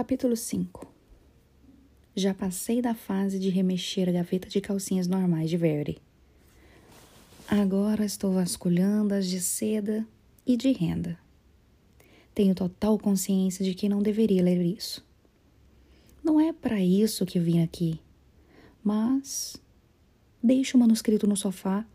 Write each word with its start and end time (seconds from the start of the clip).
Capítulo 0.00 0.34
5 0.34 0.90
Já 2.16 2.32
passei 2.32 2.80
da 2.80 2.94
fase 2.94 3.38
de 3.38 3.50
remexer 3.50 4.08
a 4.08 4.12
gaveta 4.12 4.48
de 4.48 4.58
calcinhas 4.58 5.06
normais 5.06 5.50
de 5.50 5.58
Verity. 5.58 6.00
Agora 7.46 8.02
estou 8.02 8.32
vasculhando 8.32 9.12
as 9.12 9.26
de 9.26 9.42
seda 9.42 10.08
e 10.46 10.56
de 10.56 10.72
renda. 10.72 11.18
Tenho 12.34 12.54
total 12.54 12.98
consciência 12.98 13.62
de 13.62 13.74
que 13.74 13.90
não 13.90 14.00
deveria 14.00 14.42
ler 14.42 14.62
isso. 14.62 15.06
Não 16.24 16.40
é 16.40 16.50
para 16.50 16.80
isso 16.80 17.26
que 17.26 17.38
vim 17.38 17.62
aqui, 17.62 18.00
mas 18.82 19.58
deixo 20.42 20.78
o 20.78 20.80
manuscrito 20.80 21.26
no 21.26 21.36
sofá 21.36 21.86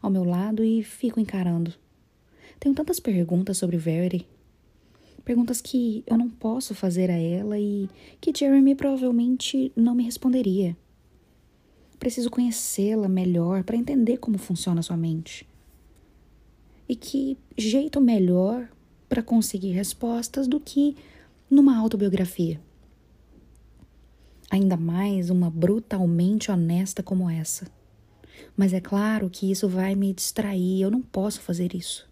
ao 0.00 0.08
meu 0.08 0.24
lado 0.24 0.64
e 0.64 0.82
fico 0.82 1.20
encarando. 1.20 1.74
Tenho 2.58 2.74
tantas 2.74 2.98
perguntas 2.98 3.58
sobre 3.58 3.76
Verity 3.76 4.26
Perguntas 5.24 5.60
que 5.60 6.02
eu 6.06 6.16
não 6.16 6.28
posso 6.28 6.74
fazer 6.74 7.10
a 7.10 7.16
ela 7.16 7.58
e 7.58 7.88
que 8.20 8.32
Jeremy 8.36 8.74
provavelmente 8.74 9.70
não 9.76 9.94
me 9.94 10.04
responderia. 10.04 10.76
Preciso 11.98 12.30
conhecê-la 12.30 13.08
melhor 13.08 13.62
para 13.62 13.76
entender 13.76 14.16
como 14.16 14.38
funciona 14.38 14.82
sua 14.82 14.96
mente. 14.96 15.46
E 16.88 16.96
que 16.96 17.36
jeito 17.56 18.00
melhor 18.00 18.68
para 19.08 19.22
conseguir 19.22 19.72
respostas 19.72 20.48
do 20.48 20.58
que 20.58 20.96
numa 21.50 21.76
autobiografia. 21.76 22.60
Ainda 24.50 24.76
mais 24.76 25.30
uma 25.30 25.50
brutalmente 25.50 26.50
honesta 26.50 27.02
como 27.02 27.28
essa. 27.28 27.66
Mas 28.56 28.72
é 28.72 28.80
claro 28.80 29.28
que 29.28 29.50
isso 29.50 29.68
vai 29.68 29.94
me 29.94 30.12
distrair, 30.12 30.80
eu 30.80 30.90
não 30.90 31.02
posso 31.02 31.40
fazer 31.40 31.74
isso. 31.74 32.08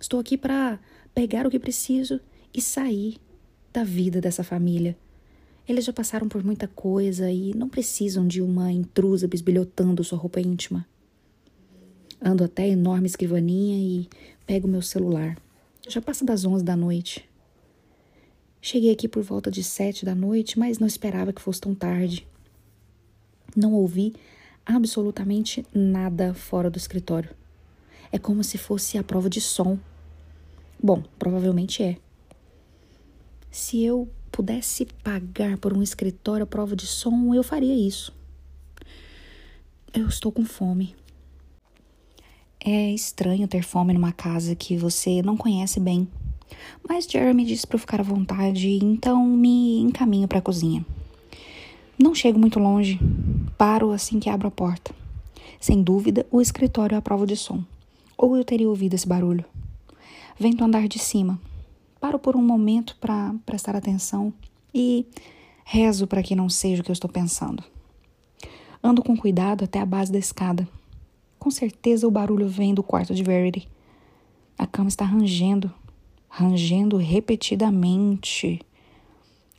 Estou 0.00 0.20
aqui 0.20 0.36
para 0.36 0.78
pegar 1.14 1.46
o 1.46 1.50
que 1.50 1.58
preciso 1.58 2.20
e 2.52 2.60
sair 2.60 3.16
da 3.72 3.84
vida 3.84 4.20
dessa 4.20 4.44
família. 4.44 4.96
Eles 5.68 5.84
já 5.84 5.92
passaram 5.92 6.28
por 6.28 6.42
muita 6.44 6.66
coisa 6.66 7.30
e 7.30 7.54
não 7.54 7.68
precisam 7.68 8.26
de 8.26 8.42
uma 8.42 8.72
intrusa 8.72 9.28
bisbilhotando 9.28 10.02
sua 10.02 10.18
roupa 10.18 10.40
íntima. 10.40 10.86
Ando 12.20 12.44
até 12.44 12.64
a 12.64 12.68
enorme 12.68 13.06
escrivaninha 13.06 13.78
e 13.78 14.08
pego 14.46 14.68
meu 14.68 14.82
celular. 14.82 15.36
Já 15.88 16.00
passa 16.00 16.24
das 16.24 16.44
onze 16.44 16.64
da 16.64 16.76
noite. 16.76 17.28
Cheguei 18.60 18.92
aqui 18.92 19.08
por 19.08 19.22
volta 19.22 19.50
de 19.50 19.62
sete 19.62 20.04
da 20.04 20.14
noite, 20.14 20.58
mas 20.58 20.78
não 20.78 20.86
esperava 20.86 21.32
que 21.32 21.42
fosse 21.42 21.60
tão 21.60 21.74
tarde. 21.74 22.26
Não 23.56 23.72
ouvi 23.74 24.14
absolutamente 24.64 25.66
nada 25.74 26.32
fora 26.32 26.70
do 26.70 26.78
escritório. 26.78 27.30
É 28.12 28.18
como 28.18 28.44
se 28.44 28.58
fosse 28.58 28.98
a 28.98 29.02
prova 29.02 29.28
de 29.28 29.40
som 29.40 29.78
Bom, 30.82 31.02
provavelmente 31.16 31.82
é. 31.82 31.96
Se 33.50 33.84
eu 33.84 34.08
pudesse 34.32 34.86
pagar 35.04 35.58
por 35.58 35.72
um 35.76 35.82
escritório 35.82 36.42
à 36.42 36.46
prova 36.46 36.74
de 36.74 36.86
som, 36.86 37.32
eu 37.34 37.44
faria 37.44 37.74
isso. 37.74 38.12
Eu 39.94 40.08
estou 40.08 40.32
com 40.32 40.44
fome. 40.44 40.96
É 42.58 42.90
estranho 42.90 43.46
ter 43.46 43.62
fome 43.62 43.92
numa 43.92 44.10
casa 44.10 44.56
que 44.56 44.76
você 44.76 45.22
não 45.22 45.36
conhece 45.36 45.78
bem. 45.78 46.08
Mas 46.88 47.04
Jeremy 47.04 47.44
disse 47.44 47.66
para 47.66 47.76
eu 47.76 47.80
ficar 47.80 48.00
à 48.00 48.04
vontade, 48.04 48.68
então 48.82 49.24
me 49.24 49.80
encaminho 49.80 50.26
para 50.26 50.38
a 50.38 50.42
cozinha. 50.42 50.84
Não 51.96 52.14
chego 52.14 52.38
muito 52.38 52.58
longe, 52.58 52.98
paro 53.56 53.92
assim 53.92 54.18
que 54.18 54.28
abro 54.28 54.48
a 54.48 54.50
porta. 54.50 54.94
Sem 55.60 55.82
dúvida, 55.82 56.26
o 56.30 56.40
escritório 56.40 56.96
é 56.96 56.98
a 56.98 57.02
prova 57.02 57.26
de 57.26 57.36
som. 57.36 57.62
Ou 58.18 58.36
eu 58.36 58.44
teria 58.44 58.68
ouvido 58.68 58.94
esse 58.94 59.06
barulho. 59.06 59.44
Vento 60.42 60.64
andar 60.64 60.88
de 60.88 60.98
cima. 60.98 61.40
Paro 62.00 62.18
por 62.18 62.34
um 62.34 62.42
momento 62.42 62.96
para 63.00 63.32
prestar 63.46 63.76
atenção 63.76 64.34
e 64.74 65.06
rezo 65.64 66.04
para 66.04 66.20
que 66.20 66.34
não 66.34 66.48
seja 66.48 66.82
o 66.82 66.84
que 66.84 66.90
eu 66.90 66.92
estou 66.92 67.08
pensando. 67.08 67.62
Ando 68.82 69.04
com 69.04 69.16
cuidado 69.16 69.62
até 69.62 69.78
a 69.78 69.86
base 69.86 70.10
da 70.10 70.18
escada. 70.18 70.66
Com 71.38 71.48
certeza 71.48 72.08
o 72.08 72.10
barulho 72.10 72.48
vem 72.48 72.74
do 72.74 72.82
quarto 72.82 73.14
de 73.14 73.22
Verity. 73.22 73.68
A 74.58 74.66
cama 74.66 74.88
está 74.88 75.04
rangendo, 75.04 75.72
rangendo 76.28 76.96
repetidamente. 76.96 78.60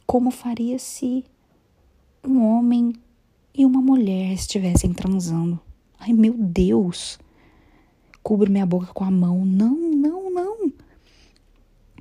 Como 0.05 0.31
faria 0.31 0.77
se 0.77 1.23
um 2.27 2.43
homem 2.43 2.91
e 3.55 3.65
uma 3.65 3.81
mulher 3.81 4.33
estivessem 4.33 4.91
transando? 4.91 5.57
Ai, 5.97 6.11
meu 6.11 6.33
Deus! 6.33 7.17
Cubro 8.21 8.51
minha 8.51 8.65
boca 8.65 8.87
com 8.87 9.05
a 9.05 9.11
mão. 9.11 9.45
Não, 9.45 9.77
não. 9.77 10.22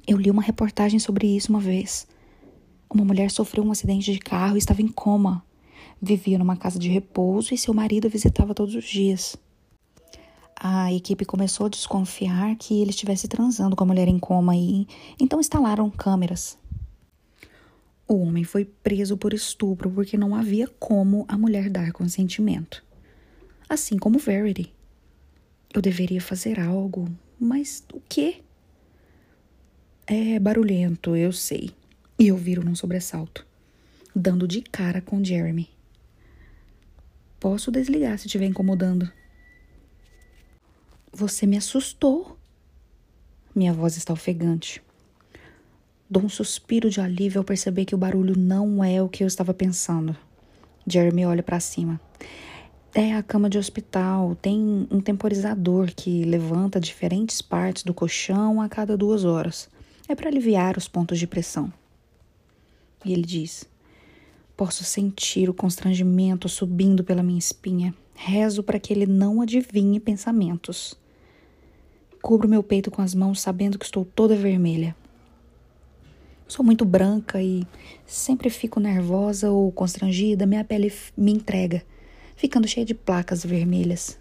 Eu 0.06 0.18
li 0.18 0.30
uma 0.30 0.42
reportagem 0.42 0.98
sobre 0.98 1.26
isso 1.26 1.50
uma 1.50 1.60
vez. 1.60 2.06
Uma 2.92 3.04
mulher 3.04 3.30
sofreu 3.30 3.64
um 3.64 3.70
acidente 3.70 4.12
de 4.12 4.18
carro 4.18 4.56
e 4.56 4.58
estava 4.58 4.82
em 4.82 4.88
coma. 4.88 5.44
Vivia 6.00 6.38
numa 6.38 6.56
casa 6.56 6.78
de 6.78 6.88
repouso 6.88 7.54
e 7.54 7.58
seu 7.58 7.72
marido 7.72 8.06
a 8.06 8.10
visitava 8.10 8.54
todos 8.54 8.74
os 8.74 8.84
dias. 8.84 9.36
A 10.56 10.92
equipe 10.92 11.24
começou 11.24 11.66
a 11.66 11.68
desconfiar 11.68 12.56
que 12.56 12.80
ele 12.80 12.90
estivesse 12.90 13.28
transando 13.28 13.76
com 13.76 13.84
a 13.84 13.86
mulher 13.86 14.08
em 14.08 14.18
coma 14.18 14.56
e 14.56 14.86
então 15.18 15.40
instalaram 15.40 15.88
câmeras. 15.88 16.58
O 18.06 18.16
homem 18.16 18.44
foi 18.44 18.64
preso 18.64 19.16
por 19.16 19.32
estupro 19.32 19.90
porque 19.90 20.18
não 20.18 20.34
havia 20.34 20.68
como 20.78 21.24
a 21.28 21.38
mulher 21.38 21.70
dar 21.70 21.92
consentimento. 21.92 22.84
Assim 23.68 23.96
como 23.96 24.18
Verity. 24.18 24.72
Eu 25.72 25.80
deveria 25.80 26.20
fazer 26.20 26.60
algo, 26.60 27.08
mas 27.40 27.84
o 27.92 28.00
quê? 28.08 28.42
É 30.06 30.38
barulhento, 30.38 31.14
eu 31.14 31.32
sei. 31.32 31.70
E 32.18 32.28
eu 32.28 32.36
viro 32.36 32.64
num 32.64 32.74
sobressalto, 32.74 33.46
dando 34.14 34.48
de 34.48 34.60
cara 34.60 35.00
com 35.00 35.24
Jeremy. 35.24 35.68
Posso 37.38 37.70
desligar 37.70 38.18
se 38.18 38.26
estiver 38.26 38.46
incomodando. 38.46 39.10
Você 41.12 41.46
me 41.46 41.56
assustou. 41.56 42.36
Minha 43.54 43.72
voz 43.72 43.96
está 43.96 44.12
ofegante. 44.12 44.82
Dou 46.10 46.24
um 46.24 46.28
suspiro 46.28 46.90
de 46.90 47.00
alívio 47.00 47.38
ao 47.38 47.44
perceber 47.44 47.84
que 47.84 47.94
o 47.94 47.98
barulho 47.98 48.36
não 48.36 48.82
é 48.82 49.00
o 49.00 49.08
que 49.08 49.22
eu 49.22 49.26
estava 49.28 49.54
pensando. 49.54 50.16
Jeremy 50.86 51.26
olha 51.26 51.42
para 51.42 51.60
cima. 51.60 52.00
É 52.94 53.14
a 53.14 53.22
cama 53.22 53.48
de 53.48 53.56
hospital, 53.56 54.34
tem 54.34 54.86
um 54.90 55.00
temporizador 55.00 55.92
que 55.94 56.24
levanta 56.24 56.80
diferentes 56.80 57.40
partes 57.40 57.84
do 57.84 57.94
colchão 57.94 58.60
a 58.60 58.68
cada 58.68 58.96
duas 58.96 59.24
horas. 59.24 59.70
É 60.12 60.14
para 60.14 60.28
aliviar 60.28 60.76
os 60.76 60.86
pontos 60.86 61.18
de 61.18 61.26
pressão. 61.26 61.72
E 63.02 63.14
ele 63.14 63.22
diz: 63.22 63.64
Posso 64.54 64.84
sentir 64.84 65.48
o 65.48 65.54
constrangimento 65.54 66.50
subindo 66.50 67.02
pela 67.02 67.22
minha 67.22 67.38
espinha. 67.38 67.94
Rezo 68.14 68.62
para 68.62 68.78
que 68.78 68.92
ele 68.92 69.06
não 69.06 69.40
adivinhe 69.40 69.98
pensamentos. 69.98 70.94
Cubro 72.20 72.46
meu 72.46 72.62
peito 72.62 72.90
com 72.90 73.00
as 73.00 73.14
mãos, 73.14 73.40
sabendo 73.40 73.78
que 73.78 73.86
estou 73.86 74.04
toda 74.04 74.36
vermelha. 74.36 74.94
Sou 76.46 76.62
muito 76.62 76.84
branca 76.84 77.42
e 77.42 77.66
sempre 78.04 78.50
fico 78.50 78.78
nervosa 78.78 79.50
ou 79.50 79.72
constrangida, 79.72 80.44
minha 80.44 80.62
pele 80.62 80.92
me 81.16 81.32
entrega 81.32 81.82
ficando 82.36 82.68
cheia 82.68 82.84
de 82.84 82.92
placas 82.92 83.46
vermelhas. 83.46 84.18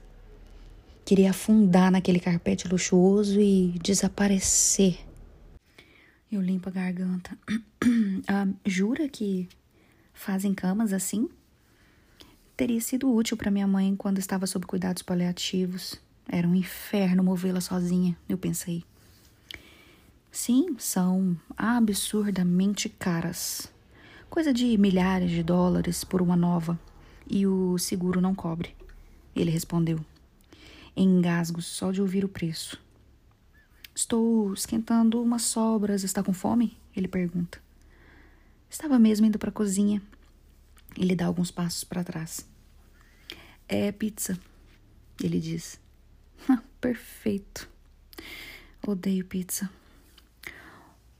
Queria 1.03 1.31
afundar 1.31 1.91
naquele 1.91 2.21
carpete 2.21 2.65
luxuoso 2.65 3.41
e 3.41 3.77
desaparecer. 3.83 5.10
Eu 6.31 6.41
limpo 6.41 6.69
a 6.69 6.71
garganta. 6.71 7.37
ah, 8.25 8.47
jura 8.65 9.09
que 9.09 9.49
fazem 10.13 10.53
camas 10.53 10.93
assim? 10.93 11.27
Teria 12.55 12.79
sido 12.79 13.13
útil 13.13 13.35
para 13.35 13.51
minha 13.51 13.67
mãe 13.67 13.93
quando 13.97 14.17
estava 14.17 14.47
sob 14.47 14.65
cuidados 14.65 15.03
paliativos. 15.03 15.99
Era 16.29 16.47
um 16.47 16.55
inferno 16.55 17.21
movê-la 17.21 17.59
sozinha, 17.59 18.15
eu 18.29 18.37
pensei. 18.37 18.85
Sim, 20.31 20.75
são 20.79 21.37
absurdamente 21.57 22.87
caras. 22.87 23.69
Coisa 24.29 24.53
de 24.53 24.77
milhares 24.77 25.31
de 25.31 25.43
dólares 25.43 26.05
por 26.05 26.21
uma 26.21 26.37
nova 26.37 26.79
e 27.29 27.45
o 27.45 27.77
seguro 27.77 28.21
não 28.21 28.33
cobre. 28.33 28.73
Ele 29.35 29.51
respondeu. 29.51 29.99
Engasgo 30.95 31.61
só 31.61 31.91
de 31.91 32.01
ouvir 32.01 32.23
o 32.23 32.29
preço. 32.29 32.79
Estou 33.93 34.53
esquentando 34.53 35.21
umas 35.21 35.43
sobras. 35.43 36.03
Está 36.03 36.23
com 36.23 36.33
fome? 36.33 36.77
Ele 36.95 37.07
pergunta. 37.07 37.61
Estava 38.69 38.97
mesmo 38.97 39.25
indo 39.25 39.37
para 39.37 39.49
a 39.49 39.53
cozinha. 39.53 40.01
Ele 40.97 41.15
dá 41.15 41.25
alguns 41.25 41.51
passos 41.51 41.83
para 41.83 42.03
trás. 42.03 42.45
É 43.67 43.91
pizza, 43.91 44.37
ele 45.21 45.39
diz. 45.39 45.79
Ah, 46.49 46.61
perfeito. 46.79 47.69
Odeio 48.85 49.23
pizza. 49.25 49.69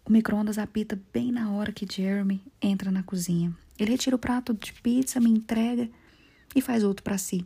O 0.04 0.12
micro-ondas 0.12 0.58
apita 0.58 1.00
bem 1.14 1.32
na 1.32 1.52
hora 1.52 1.72
que 1.72 1.86
Jeremy 1.90 2.42
entra 2.62 2.92
na 2.92 3.04
cozinha. 3.04 3.56
Ele 3.78 3.92
retira 3.92 4.16
o 4.16 4.20
prato 4.20 4.54
de 4.54 4.74
pizza, 4.74 5.20
me 5.20 5.30
entrega 5.30 5.90
e 6.56 6.62
faz 6.62 6.84
outro 6.84 7.04
para 7.04 7.18
si. 7.18 7.46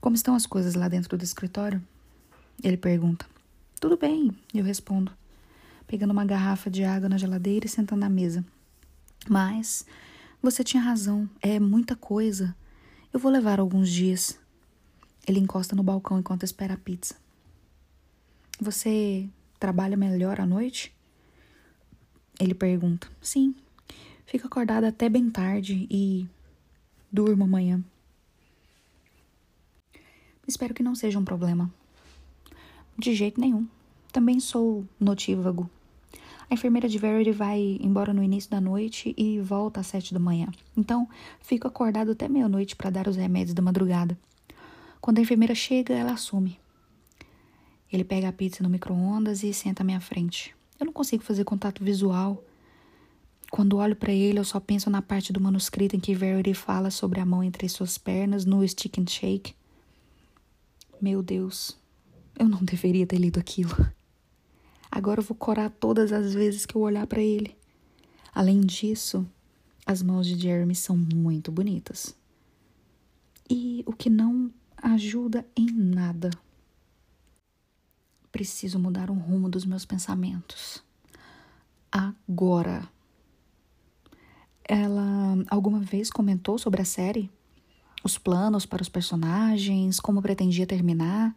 Como 0.00 0.16
estão 0.16 0.34
as 0.34 0.46
coisas 0.46 0.74
lá 0.74 0.88
dentro 0.88 1.16
do 1.16 1.22
escritório? 1.22 1.82
Ele 2.62 2.76
pergunta. 2.76 3.26
Tudo 3.82 3.96
bem, 3.96 4.30
eu 4.54 4.62
respondo, 4.62 5.12
pegando 5.88 6.12
uma 6.12 6.24
garrafa 6.24 6.70
de 6.70 6.84
água 6.84 7.08
na 7.08 7.18
geladeira 7.18 7.66
e 7.66 7.68
sentando 7.68 7.98
na 7.98 8.08
mesa. 8.08 8.44
Mas 9.28 9.84
você 10.40 10.62
tinha 10.62 10.80
razão, 10.80 11.28
é 11.40 11.58
muita 11.58 11.96
coisa. 11.96 12.54
Eu 13.12 13.18
vou 13.18 13.28
levar 13.32 13.58
alguns 13.58 13.90
dias. 13.90 14.38
Ele 15.26 15.40
encosta 15.40 15.74
no 15.74 15.82
balcão 15.82 16.16
enquanto 16.16 16.44
espera 16.44 16.74
a 16.74 16.76
pizza. 16.76 17.16
Você 18.60 19.28
trabalha 19.58 19.96
melhor 19.96 20.40
à 20.40 20.46
noite? 20.46 20.94
Ele 22.38 22.54
pergunta. 22.54 23.08
Sim. 23.20 23.52
Fico 24.26 24.46
acordada 24.46 24.86
até 24.86 25.08
bem 25.08 25.28
tarde 25.28 25.88
e 25.90 26.28
durmo 27.10 27.42
amanhã. 27.42 27.82
Espero 30.46 30.72
que 30.72 30.84
não 30.84 30.94
seja 30.94 31.18
um 31.18 31.24
problema. 31.24 31.68
De 32.98 33.14
jeito 33.14 33.40
nenhum. 33.40 33.66
Também 34.12 34.38
sou 34.38 34.84
notívago. 35.00 35.68
A 36.50 36.54
enfermeira 36.54 36.86
de 36.86 36.98
Verity 36.98 37.32
vai 37.32 37.78
embora 37.80 38.12
no 38.12 38.22
início 38.22 38.50
da 38.50 38.60
noite 38.60 39.14
e 39.16 39.40
volta 39.40 39.80
às 39.80 39.86
sete 39.86 40.12
da 40.12 40.20
manhã. 40.20 40.48
Então, 40.76 41.08
fico 41.40 41.66
acordado 41.66 42.10
até 42.10 42.28
meia-noite 42.28 42.76
para 42.76 42.90
dar 42.90 43.08
os 43.08 43.16
remédios 43.16 43.54
da 43.54 43.62
madrugada. 43.62 44.18
Quando 45.00 45.18
a 45.18 45.22
enfermeira 45.22 45.54
chega, 45.54 45.94
ela 45.94 46.12
assume. 46.12 46.60
Ele 47.90 48.04
pega 48.04 48.28
a 48.28 48.32
pizza 48.32 48.62
no 48.62 48.68
micro-ondas 48.68 49.42
e 49.42 49.52
senta 49.54 49.82
à 49.82 49.84
minha 49.84 50.00
frente. 50.00 50.54
Eu 50.78 50.86
não 50.86 50.92
consigo 50.92 51.22
fazer 51.22 51.44
contato 51.44 51.82
visual. 51.82 52.44
Quando 53.50 53.78
olho 53.78 53.96
para 53.96 54.12
ele, 54.12 54.38
eu 54.38 54.44
só 54.44 54.60
penso 54.60 54.90
na 54.90 55.00
parte 55.00 55.32
do 55.32 55.40
manuscrito 55.40 55.96
em 55.96 56.00
que 56.00 56.14
Verity 56.14 56.54
fala 56.54 56.90
sobre 56.90 57.18
a 57.18 57.24
mão 57.24 57.42
entre 57.42 57.68
suas 57.68 57.96
pernas 57.96 58.44
no 58.44 58.66
stick 58.66 58.98
and 58.98 59.06
shake. 59.08 59.54
Meu 61.00 61.22
Deus, 61.22 61.76
eu 62.38 62.48
não 62.48 62.62
deveria 62.64 63.06
ter 63.06 63.18
lido 63.18 63.38
aquilo. 63.38 63.74
Agora 64.90 65.20
eu 65.20 65.24
vou 65.24 65.36
corar 65.36 65.70
todas 65.70 66.12
as 66.12 66.34
vezes 66.34 66.66
que 66.66 66.74
eu 66.74 66.82
olhar 66.82 67.06
para 67.06 67.20
ele. 67.20 67.56
Além 68.34 68.60
disso, 68.60 69.26
as 69.86 70.02
mãos 70.02 70.26
de 70.26 70.38
Jeremy 70.38 70.74
são 70.74 70.96
muito 70.96 71.50
bonitas. 71.50 72.14
E 73.48 73.82
o 73.86 73.92
que 73.92 74.10
não 74.10 74.50
ajuda 74.82 75.46
em 75.56 75.70
nada. 75.70 76.30
Preciso 78.30 78.78
mudar 78.78 79.10
o 79.10 79.14
rumo 79.14 79.48
dos 79.48 79.64
meus 79.64 79.84
pensamentos. 79.84 80.82
Agora. 81.90 82.88
Ela 84.64 85.36
alguma 85.50 85.80
vez 85.80 86.08
comentou 86.08 86.56
sobre 86.56 86.80
a 86.80 86.84
série? 86.84 87.30
Os 88.04 88.16
planos 88.16 88.64
para 88.64 88.80
os 88.80 88.88
personagens, 88.88 90.00
como 90.00 90.22
pretendia 90.22 90.66
terminar? 90.66 91.36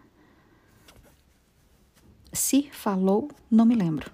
Se 2.36 2.70
falou, 2.72 3.30
não 3.50 3.66
me 3.66 3.76
lembro. 3.76 4.12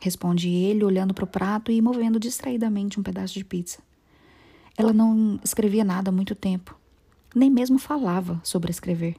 Responde 0.00 0.48
ele, 0.48 0.84
olhando 0.84 1.12
para 1.12 1.24
o 1.24 1.28
prato 1.28 1.72
e 1.72 1.82
movendo 1.82 2.20
distraidamente 2.20 3.00
um 3.00 3.02
pedaço 3.02 3.34
de 3.34 3.44
pizza. 3.44 3.80
Ela 4.76 4.92
não 4.92 5.40
escrevia 5.42 5.84
nada 5.84 6.10
há 6.10 6.12
muito 6.12 6.34
tempo, 6.34 6.78
nem 7.34 7.50
mesmo 7.50 7.78
falava 7.78 8.40
sobre 8.44 8.70
escrever. 8.70 9.16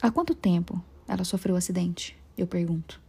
Há 0.00 0.10
quanto 0.10 0.34
tempo 0.34 0.82
ela 1.06 1.24
sofreu 1.24 1.54
o 1.54 1.58
acidente? 1.58 2.16
Eu 2.36 2.46
pergunto. 2.46 3.00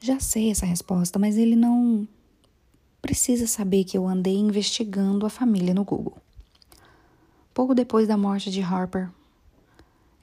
Já 0.00 0.20
sei 0.20 0.50
essa 0.50 0.66
resposta, 0.66 1.18
mas 1.18 1.36
ele 1.36 1.56
não 1.56 2.06
precisa 3.02 3.46
saber 3.46 3.84
que 3.84 3.96
eu 3.96 4.06
andei 4.06 4.36
investigando 4.36 5.26
a 5.26 5.30
família 5.30 5.74
no 5.74 5.84
Google. 5.84 6.18
Pouco 7.54 7.74
depois 7.74 8.06
da 8.06 8.16
morte 8.16 8.50
de 8.50 8.60
Harper, 8.60 9.10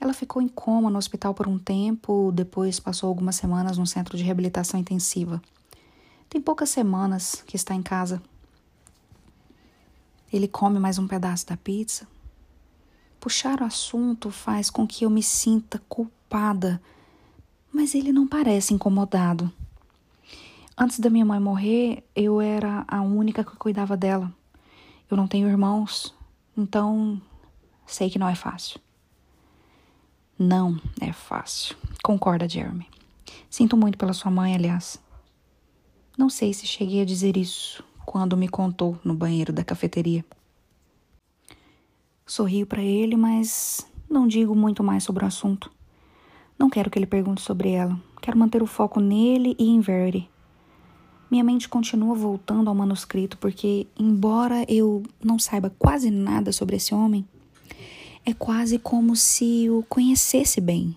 ela 0.03 0.13
ficou 0.13 0.41
em 0.41 0.49
coma 0.49 0.89
no 0.89 0.97
hospital 0.97 1.33
por 1.33 1.47
um 1.47 1.57
tempo, 1.57 2.29
depois 2.33 2.77
passou 2.77 3.07
algumas 3.07 3.37
semanas 3.37 3.77
num 3.77 3.85
centro 3.85 4.17
de 4.17 4.23
reabilitação 4.23 4.77
intensiva. 4.77 5.41
Tem 6.29 6.41
poucas 6.41 6.69
semanas 6.69 7.41
que 7.47 7.55
está 7.55 7.73
em 7.73 7.81
casa. 7.81 8.21
Ele 10.31 10.45
come 10.45 10.77
mais 10.77 10.99
um 10.99 11.07
pedaço 11.07 11.47
da 11.47 11.55
pizza. 11.55 12.05
Puxar 13.17 13.61
o 13.61 13.63
assunto 13.63 14.29
faz 14.29 14.69
com 14.69 14.85
que 14.85 15.05
eu 15.05 15.09
me 15.09 15.23
sinta 15.23 15.81
culpada, 15.87 16.81
mas 17.71 17.95
ele 17.95 18.11
não 18.11 18.27
parece 18.27 18.73
incomodado. 18.73 19.49
Antes 20.77 20.99
da 20.99 21.09
minha 21.09 21.23
mãe 21.23 21.39
morrer, 21.39 22.03
eu 22.13 22.41
era 22.41 22.83
a 22.89 23.01
única 23.01 23.41
que 23.41 23.55
cuidava 23.55 23.95
dela. 23.95 24.29
Eu 25.09 25.15
não 25.15 25.29
tenho 25.29 25.47
irmãos, 25.47 26.13
então 26.57 27.21
sei 27.87 28.09
que 28.09 28.19
não 28.19 28.27
é 28.27 28.35
fácil. 28.35 28.81
Não 30.37 30.79
é 30.99 31.13
fácil. 31.13 31.75
Concorda, 32.03 32.49
Jeremy. 32.49 32.87
Sinto 33.49 33.77
muito 33.77 33.97
pela 33.97 34.13
sua 34.13 34.31
mãe, 34.31 34.55
aliás. 34.55 34.99
Não 36.17 36.29
sei 36.29 36.53
se 36.53 36.65
cheguei 36.65 37.01
a 37.01 37.05
dizer 37.05 37.37
isso 37.37 37.83
quando 38.05 38.37
me 38.37 38.47
contou 38.47 38.99
no 39.03 39.13
banheiro 39.13 39.53
da 39.53 39.63
cafeteria. 39.63 40.25
Sorrio 42.25 42.65
para 42.65 42.81
ele, 42.81 43.15
mas 43.15 43.85
não 44.09 44.27
digo 44.27 44.55
muito 44.55 44.83
mais 44.83 45.03
sobre 45.03 45.23
o 45.23 45.27
assunto. 45.27 45.71
Não 46.57 46.69
quero 46.69 46.89
que 46.89 46.97
ele 46.97 47.05
pergunte 47.05 47.41
sobre 47.41 47.71
ela. 47.71 47.99
Quero 48.21 48.37
manter 48.37 48.61
o 48.63 48.67
foco 48.67 48.99
nele 48.99 49.55
e 49.59 49.69
em 49.69 49.79
Verity. 49.79 50.29
Minha 51.29 51.43
mente 51.43 51.67
continua 51.67 52.13
voltando 52.15 52.69
ao 52.69 52.75
manuscrito 52.75 53.37
porque, 53.39 53.87
embora 53.97 54.63
eu 54.67 55.03
não 55.23 55.39
saiba 55.39 55.73
quase 55.79 56.11
nada 56.11 56.51
sobre 56.51 56.75
esse 56.75 56.93
homem, 56.93 57.27
é 58.25 58.33
quase 58.33 58.79
como 58.79 59.15
se 59.15 59.69
o 59.69 59.83
conhecesse 59.83 60.61
bem. 60.61 60.95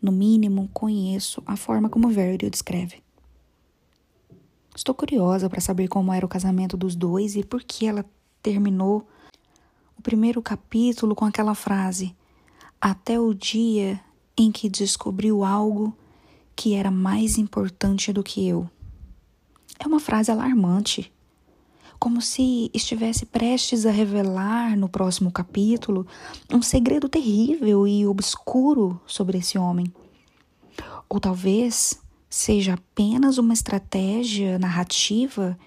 No 0.00 0.12
mínimo, 0.12 0.68
conheço 0.72 1.42
a 1.46 1.56
forma 1.56 1.88
como 1.88 2.08
Verity 2.08 2.46
o 2.46 2.50
descreve. 2.50 3.02
Estou 4.76 4.94
curiosa 4.94 5.48
para 5.48 5.60
saber 5.60 5.88
como 5.88 6.12
era 6.12 6.26
o 6.26 6.28
casamento 6.28 6.76
dos 6.76 6.94
dois 6.94 7.36
e 7.36 7.42
por 7.42 7.62
que 7.62 7.86
ela 7.86 8.04
terminou 8.42 9.08
o 9.96 10.02
primeiro 10.02 10.42
capítulo 10.42 11.14
com 11.14 11.24
aquela 11.24 11.54
frase: 11.54 12.14
Até 12.78 13.18
o 13.18 13.32
dia 13.32 13.98
em 14.36 14.52
que 14.52 14.68
descobriu 14.68 15.44
algo 15.44 15.96
que 16.54 16.74
era 16.74 16.90
mais 16.90 17.38
importante 17.38 18.12
do 18.12 18.22
que 18.22 18.46
eu. 18.46 18.68
É 19.78 19.86
uma 19.86 20.00
frase 20.00 20.30
alarmante 20.30 21.10
como 21.98 22.20
se 22.20 22.70
estivesse 22.74 23.26
prestes 23.26 23.86
a 23.86 23.90
revelar 23.90 24.76
no 24.76 24.88
próximo 24.88 25.30
capítulo 25.30 26.06
um 26.52 26.62
segredo 26.62 27.08
terrível 27.08 27.86
e 27.86 28.06
obscuro 28.06 29.00
sobre 29.06 29.38
esse 29.38 29.58
homem. 29.58 29.92
Ou 31.08 31.20
talvez 31.20 31.98
seja 32.28 32.74
apenas 32.74 33.38
uma 33.38 33.54
estratégia 33.54 34.58
narrativa 34.58 35.58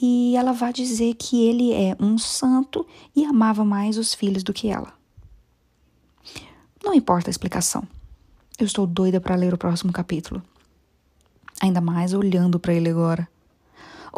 e 0.00 0.36
ela 0.36 0.52
vá 0.52 0.70
dizer 0.70 1.14
que 1.14 1.44
ele 1.44 1.72
é 1.72 1.96
um 1.98 2.18
santo 2.18 2.86
e 3.14 3.24
amava 3.24 3.64
mais 3.64 3.98
os 3.98 4.14
filhos 4.14 4.42
do 4.42 4.52
que 4.52 4.68
ela. 4.68 4.92
Não 6.84 6.94
importa 6.94 7.28
a 7.28 7.32
explicação. 7.32 7.82
Eu 8.58 8.66
estou 8.66 8.86
doida 8.86 9.20
para 9.20 9.34
ler 9.34 9.52
o 9.52 9.58
próximo 9.58 9.92
capítulo. 9.92 10.42
Ainda 11.60 11.80
mais 11.80 12.14
olhando 12.14 12.60
para 12.60 12.74
ele 12.74 12.88
agora. 12.88 13.28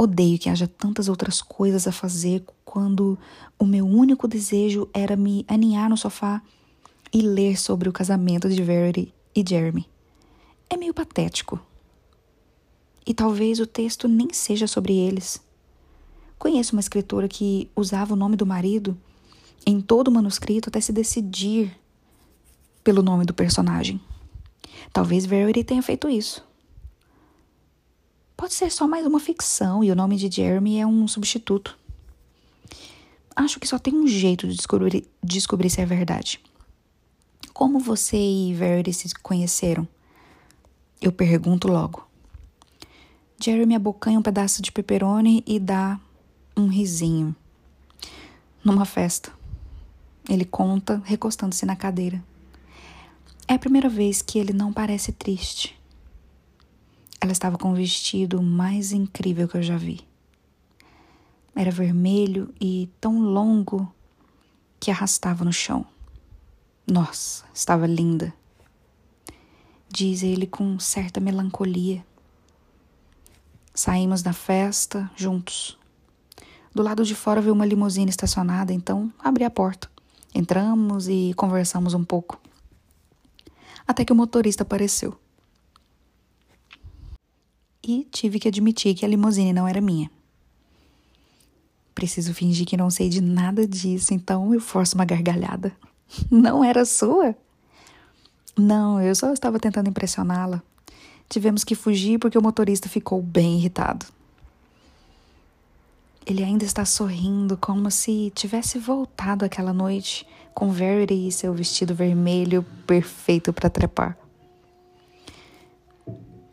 Odeio 0.00 0.38
que 0.38 0.49
haja 0.49 0.69
tantas 0.69 1.09
outras 1.09 1.43
coisas 1.43 1.88
a 1.88 1.90
fazer 1.90 2.45
quando 2.64 3.19
o 3.59 3.67
meu 3.67 3.85
único 3.85 4.28
desejo 4.28 4.88
era 4.95 5.17
me 5.17 5.45
aninhar 5.49 5.90
no 5.90 5.97
sofá 5.97 6.40
e 7.12 7.21
ler 7.21 7.59
sobre 7.59 7.88
o 7.88 7.93
casamento 7.93 8.49
de 8.49 8.62
Verity 8.62 9.12
e 9.35 9.45
Jeremy. 9.45 9.88
É 10.71 10.76
meio 10.76 10.95
patético. 10.95 11.59
E 13.05 13.12
talvez 13.12 13.59
o 13.59 13.67
texto 13.67 14.07
nem 14.07 14.33
seja 14.33 14.69
sobre 14.69 14.97
eles. 14.97 15.43
Conheço 16.38 16.76
uma 16.76 16.81
escritora 16.81 17.26
que 17.26 17.69
usava 17.75 18.14
o 18.14 18.17
nome 18.17 18.37
do 18.37 18.47
marido 18.47 18.97
em 19.67 19.81
todo 19.81 20.07
o 20.07 20.12
manuscrito 20.12 20.69
até 20.69 20.81
se 20.81 20.93
decidir 20.93 21.76
pelo 22.85 23.02
nome 23.02 23.25
do 23.25 23.35
personagem. 23.35 24.00
Talvez 24.93 25.26
Verity 25.26 25.64
tenha 25.64 25.83
feito 25.83 26.09
isso. 26.09 26.48
Pode 28.38 28.54
ser 28.54 28.71
só 28.71 28.87
mais 28.87 29.04
uma 29.04 29.18
ficção 29.18 29.83
e 29.83 29.90
o 29.90 29.97
nome 29.97 30.14
de 30.14 30.30
Jeremy 30.30 30.78
é 30.78 30.87
um 30.87 31.09
substituto. 31.09 31.76
Acho 33.35 33.59
que 33.59 33.66
só 33.66 33.80
tem 33.80 33.92
um 33.92 34.07
jeito 34.07 34.47
de 34.47 34.54
descobrir, 34.54 35.09
descobrir 35.21 35.68
se 35.68 35.80
é 35.80 35.85
verdade. 35.85 36.40
Como 37.52 37.80
você 37.80 38.16
e 38.16 38.54
Verity 38.54 38.92
se 38.92 39.12
conheceram? 39.16 39.88
Eu 41.02 41.11
pergunto 41.11 41.66
logo. 41.66 42.07
Jeremy 43.42 43.75
abocanha 43.75 44.21
um 44.21 44.23
pedaço 44.23 44.62
de 44.62 44.71
pepperoni 44.71 45.42
e 45.45 45.59
dá 45.59 45.99
um 46.57 46.68
risinho. 46.68 47.35
Numa 48.64 48.85
festa. 48.85 49.33
Ele 50.28 50.45
conta, 50.45 51.02
recostando-se 51.04 51.66
na 51.66 51.75
cadeira. 51.75 52.23
É 53.49 53.54
a 53.54 53.59
primeira 53.59 53.88
vez 53.88 54.23
que 54.23 54.38
ele 54.38 54.52
não 54.52 54.73
parece 54.73 55.11
triste. 55.11 55.77
Ela 57.20 57.32
estava 57.32 57.58
com 57.58 57.72
o 57.72 57.75
vestido 57.75 58.42
mais 58.42 58.92
incrível 58.92 59.48
que 59.48 59.56
eu 59.56 59.62
já 59.62 59.76
vi. 59.76 60.00
Era 61.54 61.70
vermelho 61.70 62.54
e 62.60 62.88
tão 63.00 63.20
longo 63.20 63.92
que 64.78 64.90
arrastava 64.90 65.44
no 65.44 65.52
chão. 65.52 65.84
Nossa, 66.87 67.44
estava 67.52 67.87
linda. 67.87 68.32
Diz 69.90 70.22
ele 70.22 70.46
com 70.46 70.78
certa 70.78 71.18
melancolia. 71.18 72.04
Saímos 73.75 74.22
da 74.22 74.32
festa 74.32 75.10
juntos. 75.16 75.76
Do 76.75 76.82
lado 76.82 77.04
de 77.04 77.14
fora 77.14 77.40
veio 77.40 77.54
uma 77.54 77.66
limusine 77.66 78.10
estacionada, 78.10 78.72
então 78.72 79.12
abri 79.18 79.44
a 79.44 79.50
porta. 79.50 79.90
Entramos 80.34 81.08
e 81.08 81.32
conversamos 81.37 81.94
um 81.94 82.04
pouco. 82.04 82.40
Até 83.87 84.04
que 84.04 84.12
o 84.12 84.16
motorista 84.16 84.62
apareceu. 84.62 85.18
E 87.88 88.07
tive 88.11 88.38
que 88.38 88.47
admitir 88.47 88.95
que 88.95 89.02
a 89.02 89.09
limusine 89.09 89.50
não 89.50 89.66
era 89.66 89.80
minha. 89.80 90.11
Preciso 91.95 92.35
fingir 92.35 92.66
que 92.66 92.76
não 92.76 92.90
sei 92.90 93.09
de 93.09 93.23
nada 93.23 93.66
disso, 93.66 94.12
então 94.12 94.52
eu 94.52 94.61
forço 94.61 94.95
uma 94.95 95.07
gargalhada. 95.07 95.75
Não 96.30 96.62
era 96.62 96.85
sua? 96.85 97.35
Não, 98.57 99.00
eu 99.00 99.14
só 99.14 99.33
estava 99.33 99.59
tentando 99.59 99.88
impressioná-la. 99.88 100.62
Tivemos 101.28 101.64
que 101.64 101.75
fugir 101.75 102.18
porque 102.18 102.37
o 102.38 102.42
motorista 102.42 102.88
ficou 102.88 103.23
bem 103.23 103.59
irritado. 103.59 104.04
Ele 106.26 106.45
ainda 106.45 106.64
está 106.64 106.85
sorrindo 106.85 107.57
como 107.57 107.90
se 107.90 108.30
tivesse 108.35 108.78
voltado 108.78 109.47
aquela 109.47 109.73
noite 109.73 110.26
com 110.54 110.71
Verity 110.71 111.28
e 111.28 111.33
seu 111.33 111.54
vestido 111.54 111.95
vermelho 111.95 112.64
perfeito 112.87 113.52
para 113.52 113.71
trepar. 113.71 114.27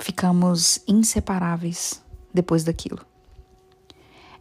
Ficamos 0.05 0.83
inseparáveis 0.87 1.99
depois 2.31 2.63
daquilo. 2.63 2.99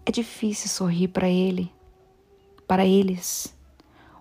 É 0.05 0.13
difícil 0.13 0.69
sorrir 0.69 1.09
para 1.09 1.27
ele, 1.27 1.73
para 2.69 2.85
eles, 2.85 3.57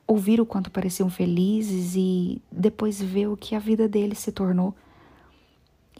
ouvir 0.08 0.40
o 0.40 0.46
quanto 0.46 0.72
pareciam 0.72 1.10
felizes 1.10 1.96
e 1.98 2.42
depois 2.50 3.02
ver 3.02 3.28
o 3.28 3.36
que 3.36 3.56
a 3.56 3.60
vida 3.60 3.90
deles 3.90 4.20
se 4.20 4.32
tornou. 4.32 4.74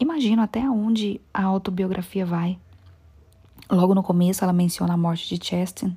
Imagino 0.00 0.40
até 0.40 0.60
onde 0.60 1.20
a 1.34 1.44
autobiografia 1.44 2.24
vai. 2.24 2.58
Logo 3.70 3.94
no 3.94 4.02
começo, 4.02 4.42
ela 4.42 4.52
menciona 4.54 4.94
a 4.94 4.96
morte 4.96 5.28
de 5.28 5.46
Chestin. 5.46 5.94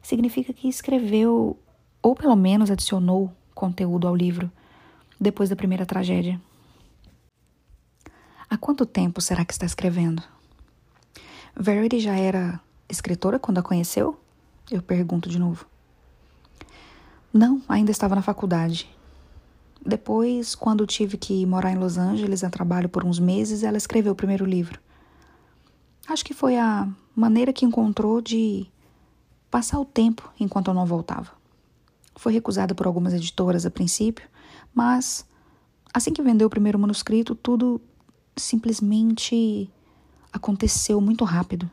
Significa 0.00 0.54
que 0.54 0.68
escreveu, 0.68 1.54
ou 2.02 2.14
pelo 2.14 2.34
menos 2.34 2.70
adicionou, 2.70 3.30
conteúdo 3.54 4.08
ao 4.08 4.16
livro 4.16 4.50
depois 5.20 5.50
da 5.50 5.56
primeira 5.56 5.84
tragédia. 5.84 6.40
Há 8.50 8.56
quanto 8.56 8.86
tempo 8.86 9.20
será 9.20 9.44
que 9.44 9.52
está 9.52 9.66
escrevendo? 9.66 10.22
Verity 11.54 12.00
já 12.00 12.16
era 12.16 12.58
escritora 12.88 13.38
quando 13.38 13.58
a 13.58 13.62
conheceu? 13.62 14.18
Eu 14.70 14.80
pergunto 14.80 15.28
de 15.28 15.38
novo. 15.38 15.66
Não, 17.30 17.60
ainda 17.68 17.90
estava 17.90 18.14
na 18.14 18.22
faculdade. 18.22 18.88
Depois, 19.84 20.54
quando 20.54 20.86
tive 20.86 21.18
que 21.18 21.44
morar 21.44 21.72
em 21.72 21.78
Los 21.78 21.98
Angeles 21.98 22.42
a 22.42 22.48
trabalho 22.48 22.88
por 22.88 23.04
uns 23.04 23.18
meses, 23.18 23.62
ela 23.62 23.76
escreveu 23.76 24.12
o 24.12 24.16
primeiro 24.16 24.46
livro. 24.46 24.80
Acho 26.08 26.24
que 26.24 26.32
foi 26.32 26.56
a 26.56 26.88
maneira 27.14 27.52
que 27.52 27.66
encontrou 27.66 28.22
de 28.22 28.66
passar 29.50 29.78
o 29.78 29.84
tempo 29.84 30.32
enquanto 30.40 30.68
eu 30.68 30.74
não 30.74 30.86
voltava. 30.86 31.32
Foi 32.16 32.32
recusada 32.32 32.74
por 32.74 32.86
algumas 32.86 33.12
editoras 33.12 33.66
a 33.66 33.70
princípio, 33.70 34.26
mas 34.74 35.26
assim 35.92 36.12
que 36.12 36.22
vendeu 36.22 36.46
o 36.46 36.50
primeiro 36.50 36.78
manuscrito, 36.78 37.34
tudo 37.34 37.80
simplesmente 38.38 39.70
aconteceu 40.32 41.00
muito 41.00 41.24
rápido. 41.24 41.70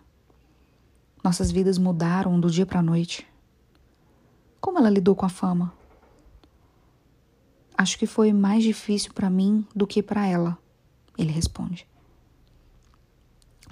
Nossas 1.24 1.52
vidas 1.52 1.78
mudaram 1.78 2.40
do 2.40 2.50
dia 2.50 2.66
para 2.66 2.80
a 2.80 2.84
noite. 2.84 3.28
Como 4.62 4.78
ela 4.78 4.90
lidou 4.90 5.16
com 5.16 5.26
a 5.26 5.30
fama? 5.30 5.74
Acho 7.78 7.98
que 7.98 8.08
foi 8.08 8.32
mais 8.32 8.64
difícil 8.64 9.14
para 9.14 9.30
mim 9.30 9.66
do 9.76 9.86
que 9.86 10.02
para 10.02 10.26
ela, 10.26 10.58
ele 11.18 11.32
responde. 11.32 11.88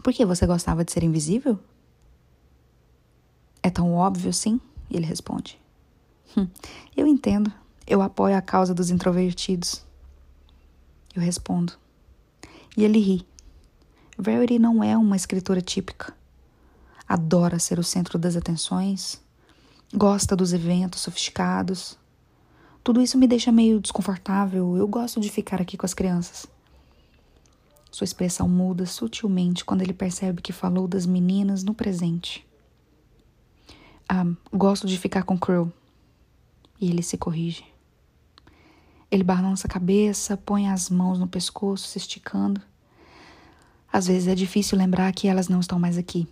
Por 0.04 0.12
que 0.12 0.26
você 0.26 0.46
gostava 0.46 0.84
de 0.84 0.92
ser 0.92 1.04
invisível? 1.04 1.58
É 3.62 3.70
tão 3.70 3.94
óbvio 3.94 4.30
assim? 4.30 4.60
Ele 4.92 5.06
responde. 5.06 5.58
Hum, 6.38 6.48
eu 6.98 7.08
entendo. 7.08 7.52
Eu 7.88 8.02
apoio 8.02 8.36
a 8.36 8.42
causa 8.42 8.74
dos 8.74 8.90
introvertidos. 8.90 9.86
Eu 11.16 11.22
respondo. 11.22 11.74
E 12.75 12.84
ele 12.84 13.00
ri. 13.00 13.27
Verity 14.18 14.60
não 14.60 14.84
é 14.84 14.98
uma 14.98 15.15
escritora 15.15 15.62
típica 15.62 16.13
adora 17.08 17.60
ser 17.60 17.80
o 17.80 17.84
centro 17.84 18.18
das 18.18 18.36
atenções, 18.36 19.22
gosta 19.94 20.36
dos 20.36 20.53
eventos 20.53 21.01
sofisticados. 21.01 21.98
Tudo 22.84 23.01
isso 23.01 23.18
me 23.18 23.27
deixa 23.27 23.51
meio 23.51 23.80
desconfortável. 23.80 24.75
Eu 24.75 24.88
gosto 24.88 25.20
de 25.20 25.30
ficar 25.30 25.62
aqui 25.62 25.77
com 25.77 25.86
as 25.86 25.94
crianças. 25.94 26.48
Sua 27.92 28.06
expressão 28.06 28.50
muda 28.50 28.86
sutilmente 28.86 29.63
quando 29.63 29.82
ele 29.82 29.94
percebe 29.94 30.42
que 30.42 30.51
falou 30.51 30.88
das 30.88 31.06
meninas 31.06 31.63
no 31.63 31.74
presente. 31.74 32.46
Ah, 34.10 34.25
gosto 34.51 34.88
de 34.88 34.98
ficar 34.98 35.24
com 35.24 35.38
Crow. 35.38 35.72
E 36.82 36.89
ele 36.89 37.03
se 37.03 37.18
corrige. 37.18 37.63
Ele 39.13 39.24
balança 39.24 39.67
a 39.67 39.70
cabeça, 39.70 40.36
põe 40.36 40.67
as 40.70 40.89
mãos 40.89 41.20
no 41.20 41.27
pescoço, 41.27 41.88
se 41.88 42.00
esticando. 42.00 42.60
Às 43.91 44.08
vezes 44.08 44.27
é 44.27 44.34
difícil 44.34 44.77
lembrar 44.77 45.12
que 45.13 45.27
elas 45.27 45.48
não 45.48 45.60
estão 45.60 45.77
mais 45.77 45.98
aqui 45.98 46.27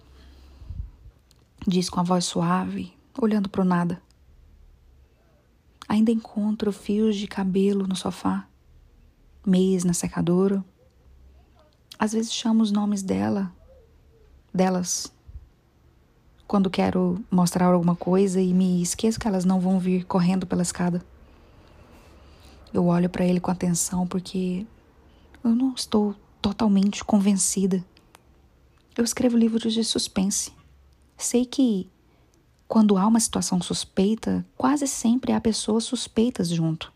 diz 1.67 1.89
com 1.89 1.99
a 1.99 2.03
voz 2.03 2.25
suave, 2.25 2.93
olhando 3.19 3.49
para 3.49 3.61
o 3.61 3.65
nada. 3.65 4.01
Ainda 5.87 6.11
encontro 6.11 6.71
fios 6.71 7.15
de 7.15 7.27
cabelo 7.27 7.85
no 7.85 7.95
sofá, 7.95 8.47
meias 9.45 9.83
na 9.83 9.93
secadora. 9.93 10.63
Às 11.99 12.13
vezes 12.13 12.33
chamo 12.33 12.63
os 12.63 12.71
nomes 12.71 13.03
dela, 13.03 13.51
delas, 14.53 15.11
quando 16.47 16.69
quero 16.69 17.23
mostrar 17.29 17.67
alguma 17.67 17.95
coisa 17.95 18.41
e 18.41 18.53
me 18.53 18.81
esqueço 18.81 19.19
que 19.19 19.27
elas 19.27 19.45
não 19.45 19.59
vão 19.59 19.79
vir 19.79 20.05
correndo 20.05 20.47
pela 20.47 20.61
escada. 20.61 21.03
Eu 22.73 22.85
olho 22.85 23.09
para 23.09 23.25
ele 23.25 23.39
com 23.39 23.51
atenção 23.51 24.07
porque 24.07 24.65
eu 25.43 25.55
não 25.55 25.73
estou 25.73 26.15
totalmente 26.41 27.03
convencida. 27.03 27.83
Eu 28.97 29.03
escrevo 29.03 29.37
livros 29.37 29.73
de 29.73 29.83
suspense. 29.83 30.51
Sei 31.17 31.45
que 31.45 31.89
quando 32.67 32.97
há 32.97 33.05
uma 33.05 33.19
situação 33.19 33.61
suspeita, 33.61 34.45
quase 34.57 34.87
sempre 34.87 35.33
há 35.33 35.41
pessoas 35.41 35.83
suspeitas 35.83 36.47
junto. 36.49 36.91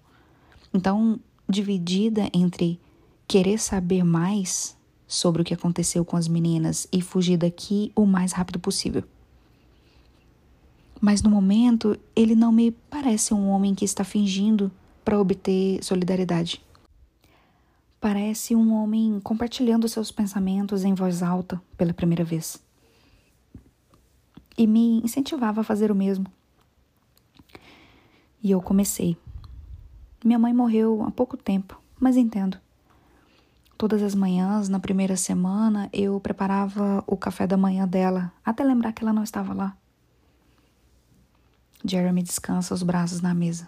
Então, 0.73 1.19
dividida 1.47 2.29
entre 2.33 2.79
querer 3.27 3.59
saber 3.59 4.03
mais 4.03 4.75
sobre 5.07 5.41
o 5.41 5.45
que 5.45 5.53
aconteceu 5.53 6.03
com 6.05 6.15
as 6.15 6.27
meninas 6.27 6.87
e 6.91 7.01
fugir 7.01 7.37
daqui 7.37 7.91
o 7.95 8.05
mais 8.05 8.31
rápido 8.31 8.59
possível. 8.59 9.03
Mas 10.99 11.21
no 11.21 11.29
momento, 11.29 11.99
ele 12.15 12.35
não 12.35 12.51
me 12.51 12.71
parece 12.71 13.33
um 13.33 13.49
homem 13.49 13.75
que 13.75 13.85
está 13.85 14.03
fingindo 14.03 14.71
para 15.05 15.19
obter 15.19 15.81
solidariedade. 15.83 16.61
Parece 18.01 18.55
um 18.55 18.73
homem 18.73 19.19
compartilhando 19.23 19.87
seus 19.87 20.11
pensamentos 20.11 20.83
em 20.83 20.93
voz 20.93 21.23
alta 21.23 21.61
pela 21.77 21.93
primeira 21.93 22.23
vez 22.23 22.61
e 24.57 24.65
me 24.65 25.01
incentivava 25.03 25.61
a 25.61 25.63
fazer 25.63 25.91
o 25.91 25.95
mesmo. 25.95 26.25
E 28.41 28.51
eu 28.51 28.61
comecei. 28.61 29.17
Minha 30.23 30.39
mãe 30.39 30.53
morreu 30.53 31.03
há 31.03 31.11
pouco 31.11 31.35
tempo, 31.35 31.79
mas 31.99 32.15
entendo. 32.15 32.57
Todas 33.77 34.01
as 34.01 34.15
manhãs, 34.15 34.69
na 34.69 34.79
primeira 34.79 35.17
semana, 35.17 35.89
eu 35.91 36.19
preparava 36.19 37.03
o 37.05 37.17
café 37.17 37.45
da 37.45 37.57
manhã 37.57 37.87
dela, 37.87 38.31
até 38.43 38.63
lembrar 38.63 38.93
que 38.93 39.03
ela 39.03 39.11
não 39.11 39.23
estava 39.23 39.53
lá. 39.53 39.75
Jeremy 41.83 42.23
descansa 42.23 42.73
os 42.73 42.81
braços 42.81 43.19
na 43.19 43.33
mesa. 43.33 43.67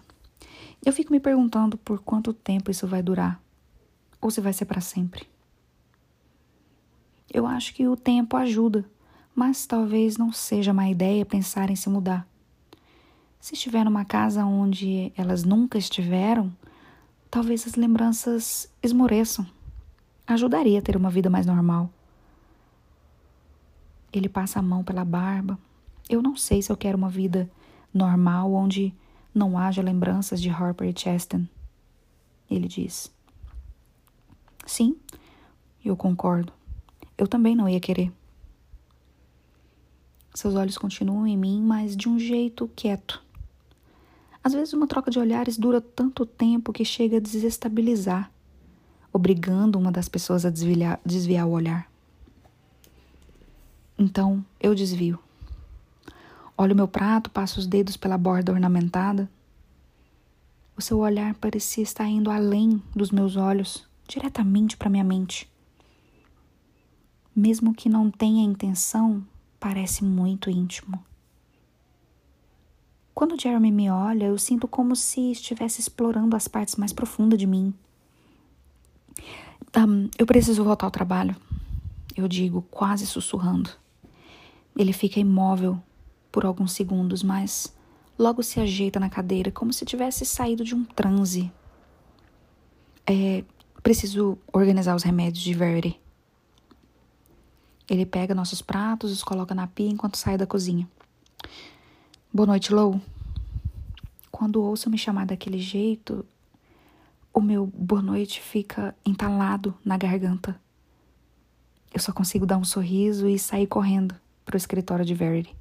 Eu 0.88 0.92
fico 0.92 1.12
me 1.12 1.20
perguntando 1.20 1.76
por 1.76 2.00
quanto 2.00 2.32
tempo 2.32 2.70
isso 2.70 2.86
vai 2.86 3.02
durar, 3.02 3.38
ou 4.22 4.30
se 4.30 4.40
vai 4.40 4.54
ser 4.54 4.64
para 4.64 4.80
sempre. 4.80 5.28
Eu 7.30 7.46
acho 7.46 7.74
que 7.74 7.86
o 7.86 7.96
tempo 7.96 8.36
ajuda 8.36 8.88
mas 9.38 9.66
talvez 9.66 10.16
não 10.16 10.32
seja 10.32 10.74
má 10.74 10.90
ideia 10.90 11.24
pensar 11.24 11.70
em 11.70 11.76
se 11.76 11.88
mudar. 11.88 12.26
Se 13.38 13.54
estiver 13.54 13.84
numa 13.84 14.04
casa 14.04 14.44
onde 14.44 15.12
elas 15.16 15.44
nunca 15.44 15.78
estiveram, 15.78 16.52
talvez 17.30 17.64
as 17.64 17.76
lembranças 17.76 18.68
esmoreçam. 18.82 19.46
Ajudaria 20.26 20.80
a 20.80 20.82
ter 20.82 20.96
uma 20.96 21.08
vida 21.08 21.30
mais 21.30 21.46
normal. 21.46 21.88
Ele 24.12 24.28
passa 24.28 24.58
a 24.58 24.62
mão 24.62 24.82
pela 24.82 25.04
barba. 25.04 25.56
Eu 26.10 26.20
não 26.20 26.34
sei 26.34 26.60
se 26.60 26.72
eu 26.72 26.76
quero 26.76 26.98
uma 26.98 27.08
vida 27.08 27.48
normal 27.94 28.52
onde 28.52 28.92
não 29.34 29.58
haja 29.58 29.82
lembranças 29.82 30.40
de 30.40 30.50
Harper 30.50 30.88
e 30.88 30.98
Cheston. 30.98 31.46
Ele 32.50 32.66
diz. 32.66 33.12
Sim, 34.66 34.96
eu 35.84 35.96
concordo. 35.96 36.52
Eu 37.16 37.26
também 37.26 37.54
não 37.54 37.68
ia 37.68 37.80
querer. 37.80 38.12
Seus 40.34 40.54
olhos 40.54 40.78
continuam 40.78 41.26
em 41.26 41.36
mim, 41.36 41.62
mas 41.62 41.96
de 41.96 42.08
um 42.08 42.18
jeito 42.18 42.70
quieto. 42.76 43.22
Às 44.42 44.52
vezes, 44.52 44.72
uma 44.72 44.86
troca 44.86 45.10
de 45.10 45.18
olhares 45.18 45.58
dura 45.58 45.80
tanto 45.80 46.24
tempo 46.24 46.72
que 46.72 46.84
chega 46.84 47.16
a 47.16 47.20
desestabilizar, 47.20 48.30
obrigando 49.12 49.78
uma 49.78 49.90
das 49.90 50.08
pessoas 50.08 50.46
a 50.46 50.50
desviar, 50.50 51.00
desviar 51.04 51.46
o 51.46 51.50
olhar. 51.50 51.90
Então 53.98 54.44
eu 54.60 54.74
desvio. 54.74 55.18
Olho 56.60 56.74
meu 56.74 56.88
prato, 56.88 57.30
passo 57.30 57.60
os 57.60 57.68
dedos 57.68 57.96
pela 57.96 58.18
borda 58.18 58.50
ornamentada. 58.50 59.30
O 60.76 60.82
seu 60.82 60.98
olhar 60.98 61.32
parecia 61.36 61.84
estar 61.84 62.08
indo 62.08 62.32
além 62.32 62.82
dos 62.96 63.12
meus 63.12 63.36
olhos, 63.36 63.86
diretamente 64.08 64.76
para 64.76 64.90
minha 64.90 65.04
mente. 65.04 65.48
Mesmo 67.34 67.72
que 67.72 67.88
não 67.88 68.10
tenha 68.10 68.42
intenção, 68.42 69.24
parece 69.60 70.02
muito 70.02 70.50
íntimo. 70.50 71.00
Quando 73.14 73.40
Jeremy 73.40 73.70
me 73.70 73.88
olha, 73.88 74.24
eu 74.24 74.36
sinto 74.36 74.66
como 74.66 74.96
se 74.96 75.30
estivesse 75.30 75.80
explorando 75.80 76.34
as 76.34 76.48
partes 76.48 76.74
mais 76.74 76.92
profundas 76.92 77.38
de 77.38 77.46
mim. 77.46 77.72
Um, 79.76 80.10
eu 80.18 80.26
preciso 80.26 80.64
voltar 80.64 80.86
ao 80.86 80.90
trabalho, 80.90 81.36
eu 82.16 82.26
digo, 82.26 82.62
quase 82.62 83.06
sussurrando. 83.06 83.70
Ele 84.76 84.92
fica 84.92 85.20
imóvel 85.20 85.80
por 86.38 86.46
alguns 86.46 86.70
segundos, 86.70 87.24
mas 87.24 87.76
logo 88.16 88.44
se 88.44 88.60
ajeita 88.60 89.00
na 89.00 89.10
cadeira, 89.10 89.50
como 89.50 89.72
se 89.72 89.84
tivesse 89.84 90.24
saído 90.24 90.62
de 90.62 90.72
um 90.72 90.84
transe. 90.84 91.50
É, 93.04 93.42
preciso 93.82 94.38
organizar 94.52 94.94
os 94.94 95.02
remédios 95.02 95.42
de 95.42 95.52
Verity. 95.52 96.00
Ele 97.90 98.06
pega 98.06 98.36
nossos 98.36 98.62
pratos, 98.62 99.10
os 99.10 99.24
coloca 99.24 99.52
na 99.52 99.66
pia 99.66 99.90
enquanto 99.90 100.16
sai 100.16 100.38
da 100.38 100.46
cozinha. 100.46 100.88
Boa 102.32 102.46
noite, 102.46 102.72
Lou. 102.72 103.00
Quando 104.30 104.62
ouço 104.62 104.88
me 104.88 104.96
chamar 104.96 105.26
daquele 105.26 105.58
jeito, 105.58 106.24
o 107.34 107.40
meu 107.40 107.66
boa 107.66 108.00
noite 108.00 108.40
fica 108.40 108.94
entalado 109.04 109.76
na 109.84 109.96
garganta. 109.98 110.54
Eu 111.92 111.98
só 111.98 112.12
consigo 112.12 112.46
dar 112.46 112.58
um 112.58 112.64
sorriso 112.64 113.26
e 113.26 113.40
sair 113.40 113.66
correndo 113.66 114.14
para 114.44 114.54
o 114.54 114.56
escritório 114.56 115.04
de 115.04 115.14
Verity. 115.14 115.57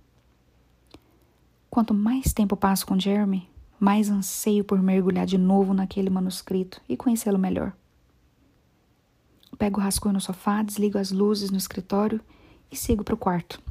Quanto 1.78 1.94
mais 1.94 2.34
tempo 2.34 2.58
passo 2.58 2.88
com 2.88 3.00
Jeremy, 3.00 3.48
mais 3.80 4.10
anseio 4.10 4.64
por 4.64 4.82
mergulhar 4.82 5.28
de 5.28 5.38
novo 5.38 5.76
naquele 5.76 6.10
manuscrito 6.10 6.82
e 6.90 6.98
conhecê-lo 6.98 7.38
melhor. 7.38 7.72
Pego 9.60 9.80
o 9.80 9.84
rascunho 9.84 10.14
no 10.14 10.20
sofá, 10.20 10.64
desligo 10.64 10.98
as 10.98 11.12
luzes 11.12 11.52
no 11.52 11.58
escritório 11.58 12.20
e 12.72 12.76
sigo 12.76 13.04
para 13.04 13.14
o 13.14 13.18
quarto. 13.18 13.62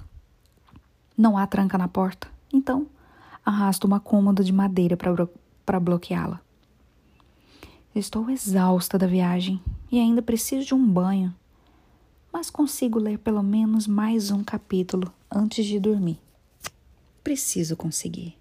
Não 1.18 1.36
há 1.36 1.48
tranca 1.48 1.76
na 1.76 1.88
porta, 1.88 2.28
então 2.52 2.86
arrasto 3.44 3.88
uma 3.88 3.98
cômoda 3.98 4.44
de 4.44 4.52
madeira 4.52 4.96
para 4.96 5.80
bloqueá-la. 5.80 6.40
Estou 7.92 8.30
exausta 8.30 8.96
da 8.96 9.08
viagem 9.08 9.60
e 9.90 9.98
ainda 9.98 10.22
preciso 10.22 10.64
de 10.64 10.74
um 10.76 10.88
banho, 10.88 11.34
mas 12.32 12.50
consigo 12.50 13.00
ler 13.00 13.18
pelo 13.18 13.42
menos 13.42 13.88
mais 13.88 14.30
um 14.30 14.44
capítulo 14.44 15.12
antes 15.28 15.66
de 15.66 15.80
dormir. 15.80 16.24
Preciso 17.26 17.76
conseguir. 17.76 18.38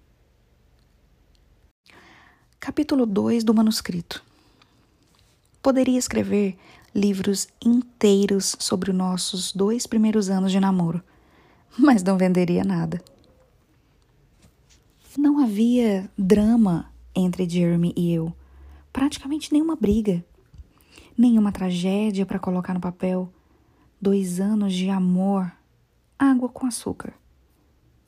Capítulo 2.60 3.04
2 3.04 3.42
do 3.42 3.52
manuscrito. 3.52 4.22
Poderia 5.60 5.98
escrever 5.98 6.56
livros 6.94 7.48
inteiros 7.60 8.54
sobre 8.60 8.92
os 8.92 8.96
nossos 8.96 9.52
dois 9.52 9.88
primeiros 9.88 10.30
anos 10.30 10.52
de 10.52 10.60
namoro, 10.60 11.02
mas 11.76 12.04
não 12.04 12.16
venderia 12.16 12.62
nada. 12.62 13.02
Não 15.18 15.40
havia 15.40 16.08
drama 16.16 16.88
entre 17.12 17.48
Jeremy 17.48 17.92
e 17.96 18.12
eu, 18.12 18.32
praticamente 18.92 19.52
nenhuma 19.52 19.74
briga, 19.74 20.24
nenhuma 21.18 21.50
tragédia 21.50 22.24
para 22.24 22.38
colocar 22.38 22.72
no 22.72 22.80
papel. 22.80 23.28
Dois 24.00 24.38
anos 24.38 24.72
de 24.72 24.88
amor, 24.88 25.50
água 26.16 26.48
com 26.48 26.66
açúcar 26.66 27.12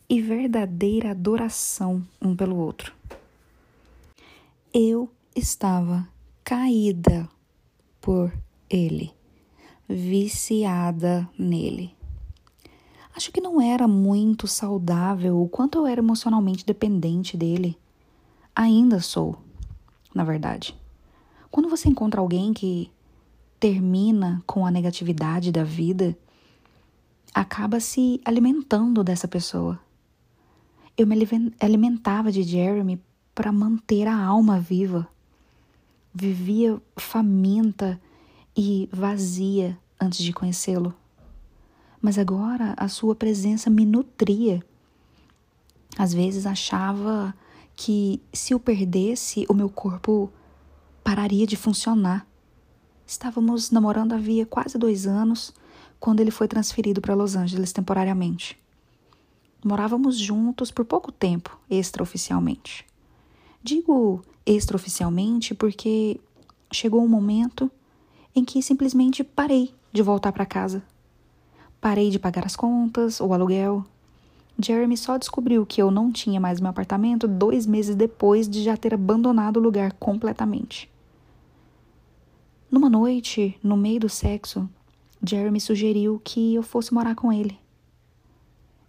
e 0.08 0.22
verdadeira 0.22 1.10
adoração 1.10 2.02
um 2.20 2.34
pelo 2.34 2.56
outro. 2.56 2.92
Eu 4.72 5.10
estava 5.36 6.08
caída 6.42 7.28
por 8.00 8.32
ele, 8.70 9.12
viciada 9.88 11.28
nele. 11.38 11.94
Acho 13.14 13.32
que 13.32 13.40
não 13.40 13.60
era 13.60 13.88
muito 13.88 14.46
saudável 14.46 15.42
o 15.42 15.48
quanto 15.48 15.78
eu 15.78 15.86
era 15.86 16.00
emocionalmente 16.00 16.64
dependente 16.64 17.36
dele. 17.36 17.76
Ainda 18.54 19.00
sou, 19.00 19.36
na 20.14 20.24
verdade. 20.24 20.74
Quando 21.50 21.68
você 21.68 21.88
encontra 21.88 22.20
alguém 22.20 22.52
que 22.52 22.90
termina 23.58 24.42
com 24.46 24.64
a 24.64 24.70
negatividade 24.70 25.50
da 25.50 25.64
vida, 25.64 26.16
acaba 27.34 27.80
se 27.80 28.20
alimentando 28.24 29.02
dessa 29.02 29.26
pessoa. 29.26 29.80
Eu 30.98 31.06
me 31.06 31.14
alimentava 31.60 32.32
de 32.32 32.42
Jeremy 32.42 33.00
para 33.32 33.52
manter 33.52 34.08
a 34.08 34.16
alma 34.16 34.58
viva. 34.58 35.06
Vivia 36.12 36.82
faminta 36.96 38.00
e 38.56 38.88
vazia 38.92 39.78
antes 40.00 40.18
de 40.18 40.32
conhecê-lo. 40.32 40.92
Mas 42.02 42.18
agora 42.18 42.74
a 42.76 42.88
sua 42.88 43.14
presença 43.14 43.70
me 43.70 43.86
nutria. 43.86 44.60
Às 45.96 46.12
vezes 46.12 46.46
achava 46.46 47.32
que 47.76 48.20
se 48.32 48.52
o 48.52 48.58
perdesse, 48.58 49.46
o 49.48 49.54
meu 49.54 49.70
corpo 49.70 50.28
pararia 51.04 51.46
de 51.46 51.56
funcionar. 51.56 52.26
Estávamos 53.06 53.70
namorando 53.70 54.14
havia 54.14 54.44
quase 54.44 54.76
dois 54.76 55.06
anos 55.06 55.54
quando 56.00 56.18
ele 56.18 56.32
foi 56.32 56.48
transferido 56.48 57.00
para 57.00 57.14
Los 57.14 57.36
Angeles 57.36 57.72
temporariamente. 57.72 58.58
Morávamos 59.64 60.16
juntos 60.16 60.70
por 60.70 60.84
pouco 60.84 61.10
tempo, 61.10 61.58
extraoficialmente. 61.68 62.86
Digo 63.62 64.22
extraoficialmente 64.46 65.54
porque 65.54 66.20
chegou 66.72 67.02
um 67.02 67.08
momento 67.08 67.70
em 68.34 68.44
que 68.44 68.62
simplesmente 68.62 69.24
parei 69.24 69.74
de 69.92 70.00
voltar 70.00 70.32
para 70.32 70.46
casa. 70.46 70.82
Parei 71.80 72.10
de 72.10 72.18
pagar 72.18 72.46
as 72.46 72.54
contas, 72.54 73.20
o 73.20 73.32
aluguel. 73.32 73.84
Jeremy 74.60 74.96
só 74.96 75.16
descobriu 75.16 75.66
que 75.66 75.80
eu 75.80 75.90
não 75.90 76.10
tinha 76.10 76.40
mais 76.40 76.60
meu 76.60 76.70
apartamento 76.70 77.28
dois 77.28 77.66
meses 77.66 77.94
depois 77.94 78.48
de 78.48 78.62
já 78.62 78.76
ter 78.76 78.94
abandonado 78.94 79.58
o 79.58 79.62
lugar 79.62 79.92
completamente. 79.92 80.90
Numa 82.70 82.90
noite, 82.90 83.58
no 83.62 83.76
meio 83.76 84.00
do 84.00 84.08
sexo, 84.08 84.68
Jeremy 85.22 85.60
sugeriu 85.60 86.20
que 86.22 86.54
eu 86.54 86.62
fosse 86.62 86.92
morar 86.92 87.14
com 87.14 87.32
ele. 87.32 87.58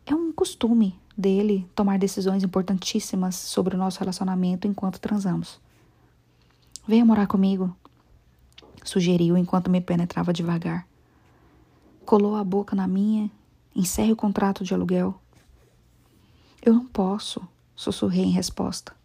É 0.10 0.16
um 0.16 0.34
costume 0.34 1.00
dele 1.16 1.70
tomar 1.76 2.00
decisões 2.00 2.44
importantíssimas 2.44 3.36
sobre 3.36 3.76
o 3.76 3.78
nosso 3.78 4.00
relacionamento 4.00 4.68
enquanto 4.68 5.00
transamos. 5.00 5.62
Venha 6.88 7.06
morar 7.06 7.28
comigo, 7.28 7.78
sugeriu 8.84 9.38
enquanto 9.38 9.70
me 9.70 9.80
penetrava 9.80 10.34
devagar. 10.34 10.88
Colou 12.08 12.36
a 12.36 12.44
boca 12.44 12.76
na 12.76 12.88
minha, 12.88 13.30
encerre 13.76 14.12
o 14.12 14.16
contrato 14.16 14.64
de 14.64 14.74
aluguel. 14.74 15.14
Eu 16.60 16.74
não 16.74 16.88
posso, 16.88 17.48
sussurrei 17.76 18.24
em 18.24 18.32
resposta. 18.32 18.96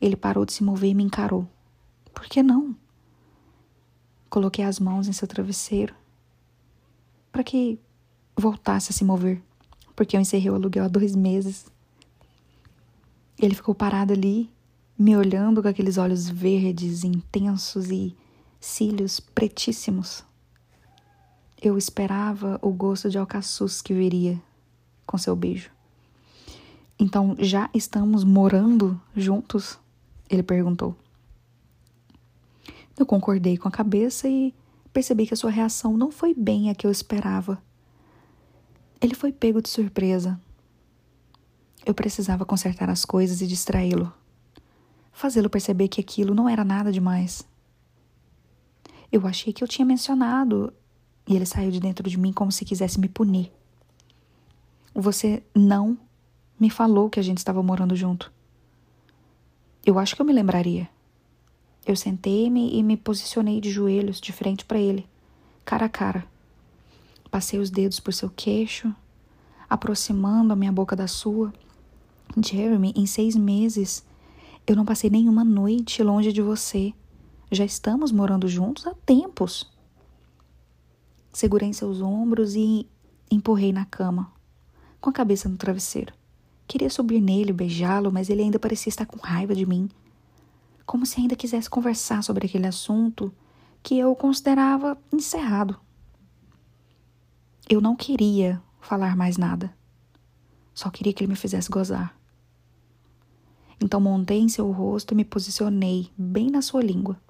Ele 0.00 0.16
parou 0.16 0.44
de 0.44 0.52
se 0.52 0.64
mover 0.64 0.90
e 0.90 0.94
me 0.94 1.04
encarou. 1.04 1.46
Por 2.12 2.24
que 2.24 2.42
não? 2.42 2.74
Coloquei 4.28 4.64
as 4.64 4.80
mãos 4.80 5.06
em 5.06 5.12
seu 5.12 5.28
travesseiro 5.28 5.94
para 7.30 7.44
que 7.44 7.78
voltasse 8.36 8.90
a 8.90 8.92
se 8.92 9.04
mover, 9.04 9.40
porque 9.96 10.14
eu 10.14 10.20
encerrei 10.20 10.50
o 10.50 10.54
aluguel 10.54 10.84
há 10.84 10.88
dois 10.88 11.16
meses. 11.16 11.66
Ele 13.38 13.54
ficou 13.54 13.74
parado 13.74 14.12
ali, 14.12 14.50
me 14.98 15.16
olhando 15.16 15.62
com 15.62 15.68
aqueles 15.68 15.96
olhos 15.96 16.28
verdes, 16.28 17.02
intensos 17.02 17.90
e 17.90 18.14
cílios 18.60 19.18
pretíssimos. 19.18 20.22
Eu 21.60 21.78
esperava 21.78 22.58
o 22.62 22.70
gosto 22.70 23.08
de 23.08 23.16
alcaçuz 23.16 23.80
que 23.80 23.94
viria 23.94 24.40
com 25.06 25.16
seu 25.16 25.34
beijo. 25.34 25.70
Então, 26.98 27.34
já 27.38 27.70
estamos 27.74 28.24
morando 28.24 29.00
juntos? 29.14 29.78
Ele 30.28 30.42
perguntou. 30.42 30.94
Eu 32.98 33.06
concordei 33.06 33.56
com 33.56 33.68
a 33.68 33.70
cabeça 33.70 34.28
e 34.28 34.54
percebi 34.92 35.26
que 35.26 35.34
a 35.34 35.36
sua 35.36 35.50
reação 35.50 35.96
não 35.96 36.10
foi 36.10 36.34
bem 36.34 36.70
a 36.70 36.74
que 36.74 36.86
eu 36.86 36.90
esperava. 36.90 37.62
Ele 39.00 39.14
foi 39.14 39.32
pego 39.32 39.60
de 39.60 39.68
surpresa. 39.68 40.40
Eu 41.84 41.94
precisava 41.94 42.44
consertar 42.44 42.88
as 42.88 43.04
coisas 43.04 43.40
e 43.40 43.46
distraí-lo. 43.46 44.12
Fazê-lo 45.12 45.48
perceber 45.48 45.88
que 45.88 46.00
aquilo 46.00 46.34
não 46.34 46.48
era 46.48 46.64
nada 46.64 46.90
demais. 46.90 47.46
Eu 49.10 49.26
achei 49.26 49.52
que 49.52 49.62
eu 49.62 49.68
tinha 49.68 49.84
mencionado 49.84 50.72
e 51.26 51.34
ele 51.34 51.46
saiu 51.46 51.70
de 51.70 51.80
dentro 51.80 52.08
de 52.08 52.18
mim 52.18 52.32
como 52.32 52.52
se 52.52 52.64
quisesse 52.64 52.98
me 52.98 53.08
punir. 53.08 53.52
Você 54.94 55.42
não 55.54 55.98
me 56.58 56.70
falou 56.70 57.10
que 57.10 57.20
a 57.20 57.22
gente 57.22 57.38
estava 57.38 57.62
morando 57.62 57.94
junto. 57.94 58.32
Eu 59.84 59.98
acho 59.98 60.16
que 60.16 60.22
eu 60.22 60.26
me 60.26 60.32
lembraria. 60.32 60.88
Eu 61.86 61.94
sentei-me 61.94 62.76
e 62.76 62.82
me 62.82 62.96
posicionei 62.96 63.60
de 63.60 63.70
joelhos 63.70 64.20
de 64.20 64.32
frente 64.32 64.64
para 64.64 64.78
ele, 64.78 65.06
cara 65.64 65.86
a 65.86 65.88
cara. 65.88 66.26
Passei 67.36 67.60
os 67.60 67.68
dedos 67.68 68.00
por 68.00 68.14
seu 68.14 68.30
queixo, 68.30 68.90
aproximando 69.68 70.54
a 70.54 70.56
minha 70.56 70.72
boca 70.72 70.96
da 70.96 71.06
sua. 71.06 71.52
Jeremy, 72.34 72.94
em 72.96 73.04
seis 73.04 73.36
meses, 73.36 74.02
eu 74.66 74.74
não 74.74 74.86
passei 74.86 75.10
nenhuma 75.10 75.44
noite 75.44 76.02
longe 76.02 76.32
de 76.32 76.40
você. 76.40 76.94
Já 77.52 77.62
estamos 77.62 78.10
morando 78.10 78.48
juntos 78.48 78.86
há 78.86 78.94
tempos. 79.04 79.70
Segurei 81.30 81.74
seus 81.74 82.00
ombros 82.00 82.54
e 82.54 82.88
empurrei 83.30 83.70
na 83.70 83.84
cama, 83.84 84.32
com 84.98 85.10
a 85.10 85.12
cabeça 85.12 85.46
no 85.46 85.58
travesseiro. 85.58 86.14
Queria 86.66 86.88
subir 86.88 87.20
nele, 87.20 87.52
beijá-lo, 87.52 88.10
mas 88.10 88.30
ele 88.30 88.44
ainda 88.44 88.58
parecia 88.58 88.88
estar 88.88 89.04
com 89.04 89.18
raiva 89.18 89.54
de 89.54 89.66
mim. 89.66 89.90
Como 90.86 91.04
se 91.04 91.20
ainda 91.20 91.36
quisesse 91.36 91.68
conversar 91.68 92.22
sobre 92.22 92.46
aquele 92.46 92.66
assunto 92.66 93.30
que 93.82 93.98
eu 93.98 94.16
considerava 94.16 94.96
encerrado. 95.12 95.78
Eu 97.68 97.80
não 97.80 97.96
queria 97.96 98.62
falar 98.80 99.16
mais 99.16 99.36
nada. 99.36 99.74
Só 100.72 100.88
queria 100.88 101.12
que 101.12 101.24
ele 101.24 101.32
me 101.32 101.36
fizesse 101.36 101.68
gozar. 101.68 102.16
Então 103.80 104.00
montei 104.00 104.38
em 104.38 104.48
seu 104.48 104.70
rosto 104.70 105.12
e 105.12 105.16
me 105.16 105.24
posicionei 105.24 106.08
bem 106.16 106.48
na 106.48 106.62
sua 106.62 106.80
língua. 106.80 107.20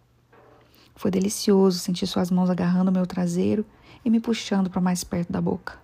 Foi 0.94 1.10
delicioso 1.10 1.78
sentir 1.78 2.06
suas 2.06 2.30
mãos 2.30 2.50
agarrando 2.50 2.92
meu 2.92 3.06
traseiro 3.06 3.64
e 4.04 4.10
me 4.10 4.20
puxando 4.20 4.68
para 4.68 4.80
mais 4.80 5.02
perto 5.02 5.32
da 5.32 5.40
boca. 5.40 5.78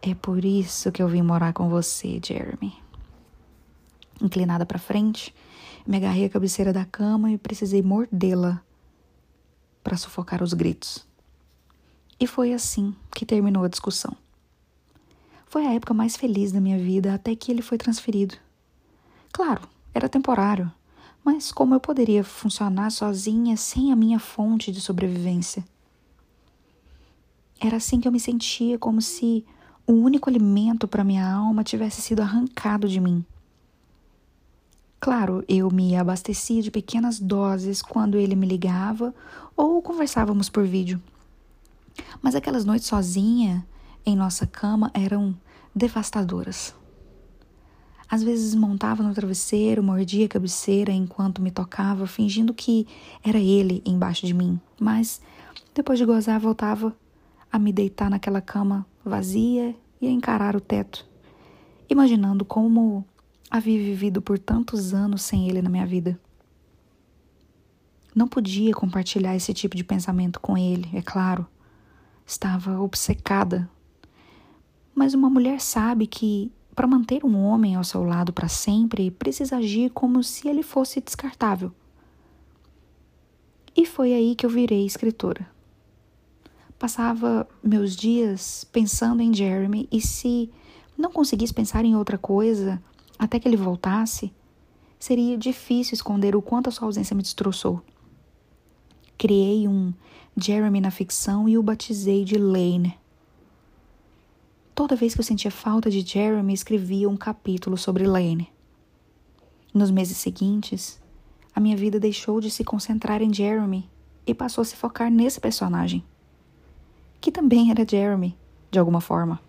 É 0.00 0.14
por 0.14 0.44
isso 0.46 0.90
que 0.90 1.02
eu 1.02 1.08
vim 1.08 1.20
morar 1.20 1.52
com 1.52 1.68
você, 1.68 2.18
Jeremy. 2.24 2.72
Inclinada 4.20 4.64
para 4.64 4.78
frente, 4.78 5.34
me 5.86 5.98
agarrei 5.98 6.24
à 6.24 6.30
cabeceira 6.30 6.72
da 6.72 6.86
cama 6.86 7.30
e 7.30 7.38
precisei 7.38 7.82
mordê-la 7.82 8.62
para 9.82 9.96
sufocar 9.96 10.42
os 10.42 10.54
gritos. 10.54 11.07
E 12.20 12.26
foi 12.26 12.52
assim 12.52 12.94
que 13.14 13.24
terminou 13.24 13.64
a 13.64 13.68
discussão. 13.68 14.16
Foi 15.46 15.66
a 15.66 15.72
época 15.72 15.94
mais 15.94 16.16
feliz 16.16 16.52
da 16.52 16.60
minha 16.60 16.78
vida 16.78 17.14
até 17.14 17.34
que 17.34 17.50
ele 17.50 17.62
foi 17.62 17.78
transferido. 17.78 18.34
Claro, 19.32 19.62
era 19.94 20.08
temporário, 20.08 20.70
mas 21.24 21.52
como 21.52 21.74
eu 21.74 21.80
poderia 21.80 22.24
funcionar 22.24 22.90
sozinha 22.90 23.56
sem 23.56 23.92
a 23.92 23.96
minha 23.96 24.18
fonte 24.18 24.72
de 24.72 24.80
sobrevivência? 24.80 25.64
Era 27.60 27.76
assim 27.76 28.00
que 28.00 28.06
eu 28.06 28.12
me 28.12 28.20
sentia, 28.20 28.78
como 28.78 29.02
se 29.02 29.44
o 29.86 29.92
único 29.92 30.28
alimento 30.28 30.86
para 30.86 31.02
minha 31.02 31.26
alma 31.26 31.64
tivesse 31.64 32.00
sido 32.02 32.20
arrancado 32.20 32.88
de 32.88 33.00
mim. 33.00 33.24
Claro, 35.00 35.44
eu 35.48 35.70
me 35.70 35.96
abastecia 35.96 36.60
de 36.60 36.70
pequenas 36.70 37.18
doses 37.18 37.80
quando 37.80 38.18
ele 38.18 38.36
me 38.36 38.46
ligava 38.46 39.14
ou 39.56 39.80
conversávamos 39.80 40.48
por 40.48 40.66
vídeo. 40.66 41.00
Mas 42.22 42.34
aquelas 42.34 42.64
noites 42.64 42.86
sozinha 42.86 43.66
em 44.04 44.16
nossa 44.16 44.46
cama 44.46 44.90
eram 44.94 45.36
devastadoras. 45.74 46.74
Às 48.10 48.22
vezes 48.22 48.54
montava 48.54 49.02
no 49.02 49.12
travesseiro, 49.12 49.82
mordia 49.82 50.24
a 50.24 50.28
cabeceira 50.28 50.90
enquanto 50.90 51.42
me 51.42 51.50
tocava, 51.50 52.06
fingindo 52.06 52.54
que 52.54 52.86
era 53.22 53.38
ele 53.38 53.82
embaixo 53.84 54.26
de 54.26 54.32
mim. 54.32 54.58
Mas 54.80 55.20
depois 55.74 55.98
de 55.98 56.06
gozar, 56.06 56.40
voltava 56.40 56.96
a 57.52 57.58
me 57.58 57.72
deitar 57.72 58.08
naquela 58.08 58.40
cama 58.40 58.86
vazia 59.04 59.76
e 60.00 60.06
a 60.06 60.10
encarar 60.10 60.56
o 60.56 60.60
teto, 60.60 61.06
imaginando 61.88 62.44
como 62.44 63.04
havia 63.50 63.78
vivido 63.78 64.22
por 64.22 64.38
tantos 64.38 64.94
anos 64.94 65.22
sem 65.22 65.48
ele 65.48 65.60
na 65.60 65.70
minha 65.70 65.86
vida. 65.86 66.18
Não 68.14 68.26
podia 68.26 68.72
compartilhar 68.74 69.36
esse 69.36 69.52
tipo 69.52 69.76
de 69.76 69.84
pensamento 69.84 70.40
com 70.40 70.56
ele, 70.56 70.88
é 70.94 71.02
claro. 71.02 71.46
Estava 72.28 72.78
obcecada. 72.78 73.70
Mas 74.94 75.14
uma 75.14 75.30
mulher 75.30 75.62
sabe 75.62 76.06
que, 76.06 76.52
para 76.74 76.86
manter 76.86 77.24
um 77.24 77.42
homem 77.42 77.74
ao 77.74 77.82
seu 77.82 78.04
lado 78.04 78.34
para 78.34 78.48
sempre, 78.48 79.10
precisa 79.10 79.56
agir 79.56 79.88
como 79.92 80.22
se 80.22 80.46
ele 80.46 80.62
fosse 80.62 81.00
descartável. 81.00 81.72
E 83.74 83.86
foi 83.86 84.12
aí 84.12 84.34
que 84.34 84.44
eu 84.44 84.50
virei 84.50 84.84
escritora. 84.84 85.48
Passava 86.78 87.48
meus 87.62 87.96
dias 87.96 88.62
pensando 88.70 89.22
em 89.22 89.32
Jeremy 89.32 89.88
e 89.90 89.98
se 89.98 90.50
não 90.98 91.10
conseguisse 91.10 91.54
pensar 91.54 91.82
em 91.86 91.96
outra 91.96 92.18
coisa 92.18 92.78
até 93.18 93.40
que 93.40 93.48
ele 93.48 93.56
voltasse, 93.56 94.34
seria 94.98 95.38
difícil 95.38 95.94
esconder 95.94 96.36
o 96.36 96.42
quanto 96.42 96.68
a 96.68 96.72
sua 96.72 96.88
ausência 96.88 97.16
me 97.16 97.22
destroçou. 97.22 97.82
Criei 99.16 99.66
um 99.66 99.94
Jeremy 100.40 100.80
na 100.80 100.90
ficção 100.90 101.48
e 101.48 101.58
o 101.58 101.62
batizei 101.62 102.24
de 102.24 102.36
Lane. 102.38 102.98
Toda 104.74 104.96
vez 104.96 105.14
que 105.14 105.20
eu 105.20 105.24
sentia 105.24 105.50
falta 105.50 105.90
de 105.90 106.00
Jeremy, 106.00 106.52
escrevia 106.52 107.08
um 107.08 107.16
capítulo 107.16 107.76
sobre 107.76 108.06
Lane. 108.06 108.50
Nos 109.74 109.90
meses 109.90 110.16
seguintes, 110.16 111.00
a 111.54 111.60
minha 111.60 111.76
vida 111.76 111.98
deixou 111.98 112.40
de 112.40 112.50
se 112.50 112.62
concentrar 112.62 113.20
em 113.20 113.32
Jeremy 113.32 113.88
e 114.26 114.34
passou 114.34 114.62
a 114.62 114.64
se 114.64 114.76
focar 114.76 115.10
nesse 115.10 115.40
personagem 115.40 116.04
que 117.20 117.32
também 117.32 117.70
era 117.70 117.86
Jeremy, 117.88 118.36
de 118.70 118.78
alguma 118.78 119.00
forma. 119.00 119.40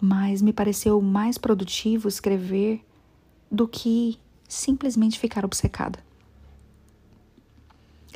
Mas 0.00 0.42
me 0.42 0.52
pareceu 0.52 1.00
mais 1.00 1.38
produtivo 1.38 2.08
escrever 2.08 2.84
do 3.50 3.66
que 3.66 4.18
simplesmente 4.48 5.18
ficar 5.18 5.44
obcecada. 5.44 5.98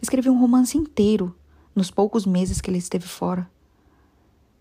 Escrevi 0.00 0.30
um 0.30 0.40
romance 0.40 0.76
inteiro 0.76 1.34
nos 1.78 1.90
poucos 1.90 2.26
meses 2.26 2.60
que 2.60 2.68
ele 2.70 2.78
esteve 2.78 3.06
fora. 3.06 3.50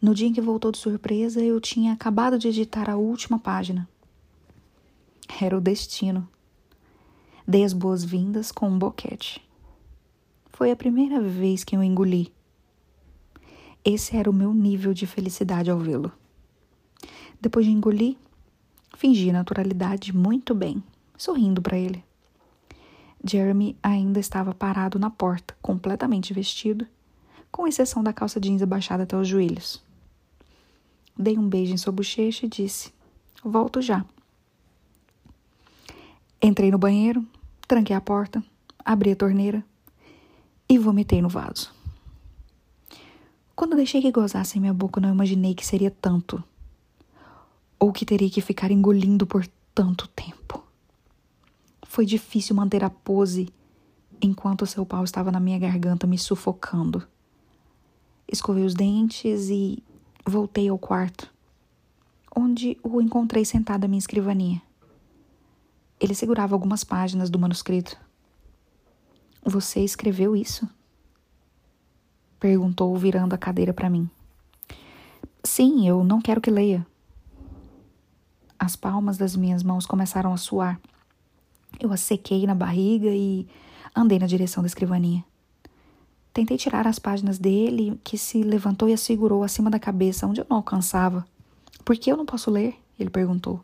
No 0.01 0.13
dia 0.13 0.27
em 0.27 0.34
que 0.34 0.39
voltou 0.39 0.71
de 0.71 0.77
surpresa, 0.77 1.43
eu 1.43 1.60
tinha 1.60 1.91
acabado 1.91 2.39
de 2.39 2.47
editar 2.47 2.89
a 2.89 2.95
última 2.95 3.38
página. 3.38 3.89
Era 5.41 5.58
o 5.58 5.62
destino. 5.62 6.25
Dei 7.45 7.63
as 7.63 7.73
boas-vindas 7.73 8.51
com 8.51 8.69
um 8.69 8.80
boquete. 8.80 9.45
Foi 10.51 10.71
a 10.71 10.75
primeira 10.75 11.19
vez 11.19 11.63
que 11.63 11.75
eu 11.75 11.84
engoli 11.84 12.32
esse 13.89 14.17
era 14.17 14.30
o 14.30 14.34
meu 14.34 14.53
nível 14.53 14.93
de 14.93 15.08
felicidade 15.08 15.71
ao 15.71 15.80
vê-lo. 15.80 16.12
Depois 17.39 17.65
de 17.65 17.71
engolir, 17.71 18.17
fingi 18.97 19.32
naturalidade 19.32 20.13
muito 20.13 20.53
bem, 20.53 20.84
sorrindo 21.17 21.62
para 21.62 21.77
ele. 21.77 22.03
Jeremy 23.23 23.77
ainda 23.82 24.19
estava 24.19 24.53
parado 24.53 24.99
na 24.99 25.10
porta, 25.10 25.56
completamente 25.62 26.34
vestido, 26.34 26.86
com 27.51 27.67
exceção 27.67 28.03
da 28.03 28.13
calça 28.13 28.39
jeans 28.39 28.62
abaixada 28.62 29.03
até 29.03 29.17
os 29.17 29.27
joelhos. 29.27 29.81
Dei 31.17 31.38
um 31.38 31.47
beijo 31.47 31.73
em 31.73 31.77
sua 31.77 31.91
bochecha 31.91 32.45
e 32.45 32.49
disse: 32.49 32.93
Volto 33.43 33.81
já. 33.81 34.05
Entrei 36.41 36.69
no 36.69 36.77
banheiro, 36.77 37.25
tranquei 37.67 37.95
a 37.95 38.01
porta, 38.01 38.43
abri 38.86 39.12
a 39.12 39.15
torneira 39.15 39.63
e 40.69 40.77
vomitei 40.77 41.21
no 41.21 41.29
vaso. 41.29 41.73
Quando 43.55 43.75
deixei 43.75 44.01
que 44.01 44.12
gozasse 44.12 44.57
em 44.57 44.62
minha 44.62 44.73
boca, 44.73 45.01
não 45.01 45.10
imaginei 45.10 45.55
que 45.55 45.65
seria 45.65 45.89
tanto. 45.89 46.43
Ou 47.79 47.91
que 47.91 48.05
teria 48.05 48.29
que 48.29 48.39
ficar 48.41 48.69
engolindo 48.69 49.25
por 49.25 49.47
tanto 49.73 50.07
tempo. 50.10 50.63
Foi 51.83 52.05
difícil 52.05 52.55
manter 52.55 52.83
a 52.83 52.89
pose 52.89 53.51
enquanto 54.21 54.67
seu 54.67 54.86
pau 54.86 55.03
estava 55.03 55.31
na 55.31 55.39
minha 55.39 55.57
garganta 55.57 56.05
me 56.05 56.17
sufocando. 56.17 57.07
Escovei 58.28 58.66
os 58.66 58.74
dentes 58.74 59.50
e 59.50 59.82
voltei 60.26 60.68
ao 60.68 60.78
quarto, 60.78 61.34
onde 62.36 62.78
o 62.84 63.02
encontrei 63.02 63.46
sentado 63.46 63.86
à 63.86 63.88
minha 63.88 64.00
escrivaninha. 64.00 64.62
Ele 66.00 66.13
segurava 66.13 66.54
algumas 66.54 66.84
páginas 66.84 67.30
do 67.30 67.40
manuscrito. 67.40 67.98
Você 69.44 69.80
escreveu 69.80 70.36
isso? 70.36 70.68
Perguntou, 72.40 72.96
virando 72.98 73.34
a 73.34 73.38
cadeira 73.38 73.74
para 73.74 73.90
mim. 73.90 74.10
Sim, 75.44 75.88
eu 75.88 76.04
não 76.04 76.22
quero 76.22 76.42
que 76.42 76.52
leia. 76.52 76.86
As 78.60 78.76
palmas 78.76 79.18
das 79.18 79.36
minhas 79.36 79.63
mãos 79.63 79.86
começaram 79.86 80.34
a 80.34 80.38
suar. 80.38 80.80
Eu 81.80 81.92
a 81.94 81.98
sequei 81.98 82.46
na 82.46 82.54
barriga 82.54 83.10
e 83.10 83.48
andei 83.96 84.20
na 84.20 84.28
direção 84.28 84.62
da 84.62 84.68
escrivaninha. 84.68 85.24
Tentei 86.38 86.56
tirar 86.56 86.86
as 86.86 87.00
páginas 87.00 87.39
dele, 87.39 88.00
que 88.04 88.15
se 88.15 88.43
levantou 88.43 88.88
e 88.88 88.93
as 88.93 89.02
segurou 89.02 89.43
acima 89.43 89.71
da 89.71 89.80
cabeça, 89.80 90.28
onde 90.28 90.39
eu 90.39 90.45
não 90.47 90.58
alcançava. 90.58 91.26
Por 91.84 91.97
que 91.97 92.12
eu 92.12 92.15
não 92.15 92.28
posso 92.28 92.52
ler? 92.52 92.76
Ele 93.00 93.10
perguntou. 93.10 93.60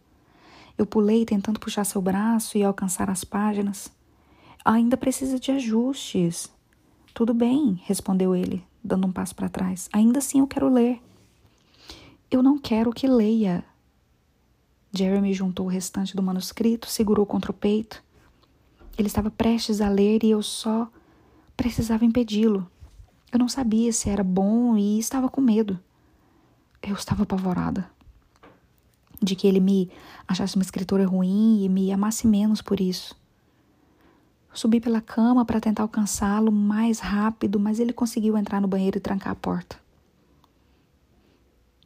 Eu 0.76 0.84
pulei 0.84 1.24
tentando 1.24 1.60
puxar 1.60 1.84
seu 1.84 2.02
braço 2.02 2.58
e 2.58 2.64
alcançar 2.64 3.12
as 3.12 3.24
páginas. 3.24 3.92
Ainda 4.66 4.98
precisa 4.98 5.40
de 5.40 5.52
ajustes. 5.52 6.52
Tudo 7.14 7.32
bem, 7.32 7.80
respondeu 7.84 8.36
ele, 8.36 8.66
dando 8.84 9.06
um 9.06 9.12
passo 9.12 9.36
para 9.36 9.50
trás. 9.50 9.88
Ainda 9.94 10.18
assim 10.18 10.40
eu 10.40 10.48
quero 10.48 10.68
ler. 10.68 11.00
Eu 12.32 12.42
não 12.42 12.58
quero 12.58 12.92
que 12.92 13.06
leia. 13.06 13.64
Jeremy 14.92 15.32
juntou 15.32 15.68
o 15.68 15.70
restante 15.70 16.16
do 16.16 16.24
manuscrito, 16.24 16.88
segurou 16.88 17.28
contra 17.28 17.52
o 17.52 17.54
peito. 17.54 18.04
Ele 18.98 19.08
estava 19.08 19.30
prestes 19.30 19.80
a 19.80 19.90
ler 19.90 20.24
e 20.24 20.32
eu 20.32 20.42
só 20.42 20.90
precisava 21.58 22.06
impedi-lo. 22.06 22.70
Eu 23.32 23.40
não 23.40 23.48
sabia 23.50 23.92
se 23.92 24.10
era 24.10 24.24
bom 24.24 24.78
e 24.78 25.00
estava 25.00 25.30
com 25.30 25.42
medo. 25.42 25.80
Eu 26.82 26.96
estava 26.96 27.24
apavorada. 27.24 27.90
de 29.24 29.36
que 29.36 29.48
ele 29.48 29.60
me 29.60 29.90
achasse 30.28 30.56
uma 30.56 30.64
escritora 30.64 31.06
ruim 31.08 31.64
e 31.64 31.70
me 31.70 31.92
amasse 31.92 32.28
menos 32.28 32.62
por 32.62 32.80
isso. 32.80 33.16
Subi 34.54 34.80
pela 34.80 35.02
cama 35.02 35.46
para 35.46 35.62
tentar 35.62 35.82
alcançá-lo 35.84 36.52
mais 36.52 37.00
rápido, 37.00 37.60
mas 37.60 37.80
ele 37.80 37.94
conseguiu 37.94 38.38
entrar 38.38 38.62
no 38.62 38.68
banheiro 38.68 38.98
e 38.98 39.02
trancar 39.02 39.32
a 39.32 39.36
porta. 39.36 39.78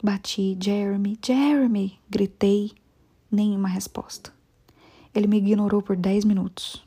Bati, 0.03 0.57
Jeremy, 0.61 1.17
Jeremy, 1.25 1.97
gritei, 2.09 2.71
nenhuma 3.31 3.67
resposta. 3.67 4.33
Ele 5.13 5.27
me 5.27 5.37
ignorou 5.37 5.81
por 5.81 5.95
dez 5.95 6.25
minutos, 6.25 6.83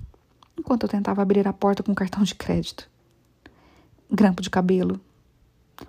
enquanto 0.60 0.82
eu 0.82 0.88
tentava 0.88 1.22
abrir 1.22 1.48
a 1.48 1.52
porta 1.52 1.82
com 1.82 1.94
cartão 1.94 2.22
de 2.22 2.34
crédito. 2.34 2.88
Grampo 4.12 4.42
de 4.42 4.50
cabelo, 4.50 5.00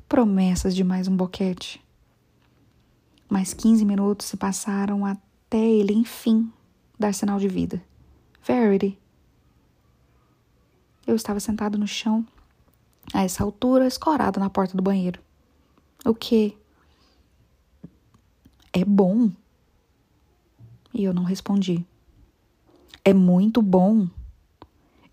promessas 0.08 0.74
de 0.74 0.84
mais 0.84 1.08
um 1.08 1.16
boquete. 1.16 1.84
Mais 3.30 3.54
quinze 3.54 3.84
minutos 3.84 4.28
se 4.28 4.38
passaram 4.38 5.06
até 5.06 5.60
ele, 5.60 5.94
enfim, 5.94 6.52
dar 6.98 7.14
sinal 7.14 7.38
de 7.38 7.50
vida. 7.50 7.82
Verity, 8.44 8.98
eu 11.06 11.16
estava 11.16 11.40
sentado 11.40 11.78
no 11.78 11.88
chão, 11.88 12.26
a 13.14 13.24
essa 13.24 13.44
altura, 13.44 13.88
escorado 13.88 14.40
na 14.40 14.50
porta 14.50 14.76
do 14.76 14.84
banheiro. 14.84 15.20
O 16.06 16.16
que? 16.16 16.58
É 18.72 18.86
bom. 18.86 19.30
E 20.94 21.04
eu 21.04 21.14
não 21.14 21.24
respondi. 21.24 21.86
É 23.04 23.14
muito 23.14 23.62
bom. 23.62 24.08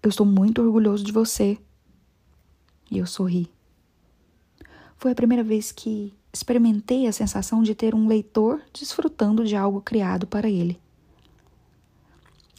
Eu 0.02 0.10
estou 0.10 0.24
muito 0.24 0.62
orgulhoso 0.62 1.02
de 1.02 1.12
você. 1.12 1.58
E 2.90 2.98
eu 2.98 3.06
sorri. 3.06 3.50
Foi 4.96 5.12
a 5.12 5.14
primeira 5.14 5.42
vez 5.42 5.72
que 5.72 6.14
experimentei 6.32 7.06
a 7.06 7.12
sensação 7.12 7.62
de 7.62 7.74
ter 7.74 7.94
um 7.94 8.06
leitor 8.06 8.62
desfrutando 8.72 9.44
de 9.44 9.56
algo 9.56 9.80
criado 9.80 10.26
para 10.26 10.48
ele. 10.48 10.80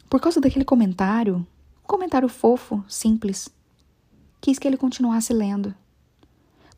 Por 0.09 0.19
causa 0.19 0.41
daquele 0.41 0.65
comentário, 0.65 1.45
comentário 1.83 2.27
fofo, 2.27 2.83
simples. 2.87 3.49
Quis 4.41 4.57
que 4.57 4.67
ele 4.67 4.77
continuasse 4.77 5.33
lendo. 5.33 5.73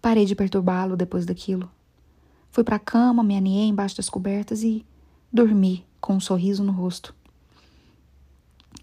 Parei 0.01 0.25
de 0.25 0.35
perturbá-lo 0.35 0.97
depois 0.97 1.25
daquilo. 1.25 1.71
Fui 2.51 2.63
para 2.63 2.75
a 2.75 2.79
cama, 2.79 3.23
me 3.23 3.37
aninhei 3.37 3.67
embaixo 3.67 3.97
das 3.97 4.09
cobertas 4.09 4.63
e 4.63 4.85
dormi 5.31 5.85
com 5.99 6.15
um 6.15 6.19
sorriso 6.19 6.63
no 6.63 6.71
rosto. 6.71 7.15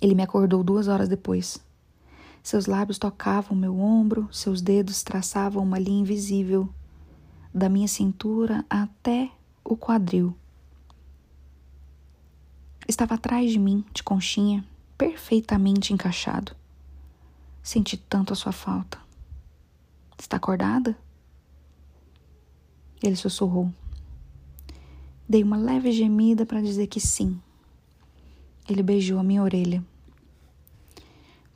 Ele 0.01 0.15
me 0.15 0.23
acordou 0.23 0.63
duas 0.65 0.89
horas 0.89 1.09
depois. 1.09 1.61
Seus 2.49 2.65
lábios 2.65 2.97
tocavam 2.97 3.55
meu 3.55 3.79
ombro, 3.79 4.27
seus 4.33 4.63
dedos 4.63 5.03
traçavam 5.03 5.63
uma 5.63 5.79
linha 5.79 6.01
invisível 6.01 6.67
da 7.53 7.69
minha 7.69 7.87
cintura 7.87 8.65
até 8.71 9.31
o 9.63 9.77
quadril. 9.77 10.35
Estava 12.89 13.17
atrás 13.17 13.51
de 13.51 13.59
mim, 13.59 13.85
de 13.93 14.03
conchinha, 14.03 14.65
perfeitamente 14.97 15.93
encaixado. 15.93 16.57
Senti 17.63 17.99
tanto 17.99 18.33
a 18.33 18.37
sua 18.37 18.51
falta. 18.51 18.99
Está 20.19 20.39
acordada? 20.39 20.97
Ele 23.03 23.17
sussurrou. 23.17 23.71
Dei 25.29 25.43
uma 25.43 25.59
leve 25.59 25.93
gemida 25.93 26.47
para 26.47 26.63
dizer 26.63 26.87
que 26.87 26.99
sim. 26.99 27.39
Ele 28.67 28.83
beijou 28.83 29.19
a 29.19 29.23
minha 29.23 29.43
orelha. 29.43 29.85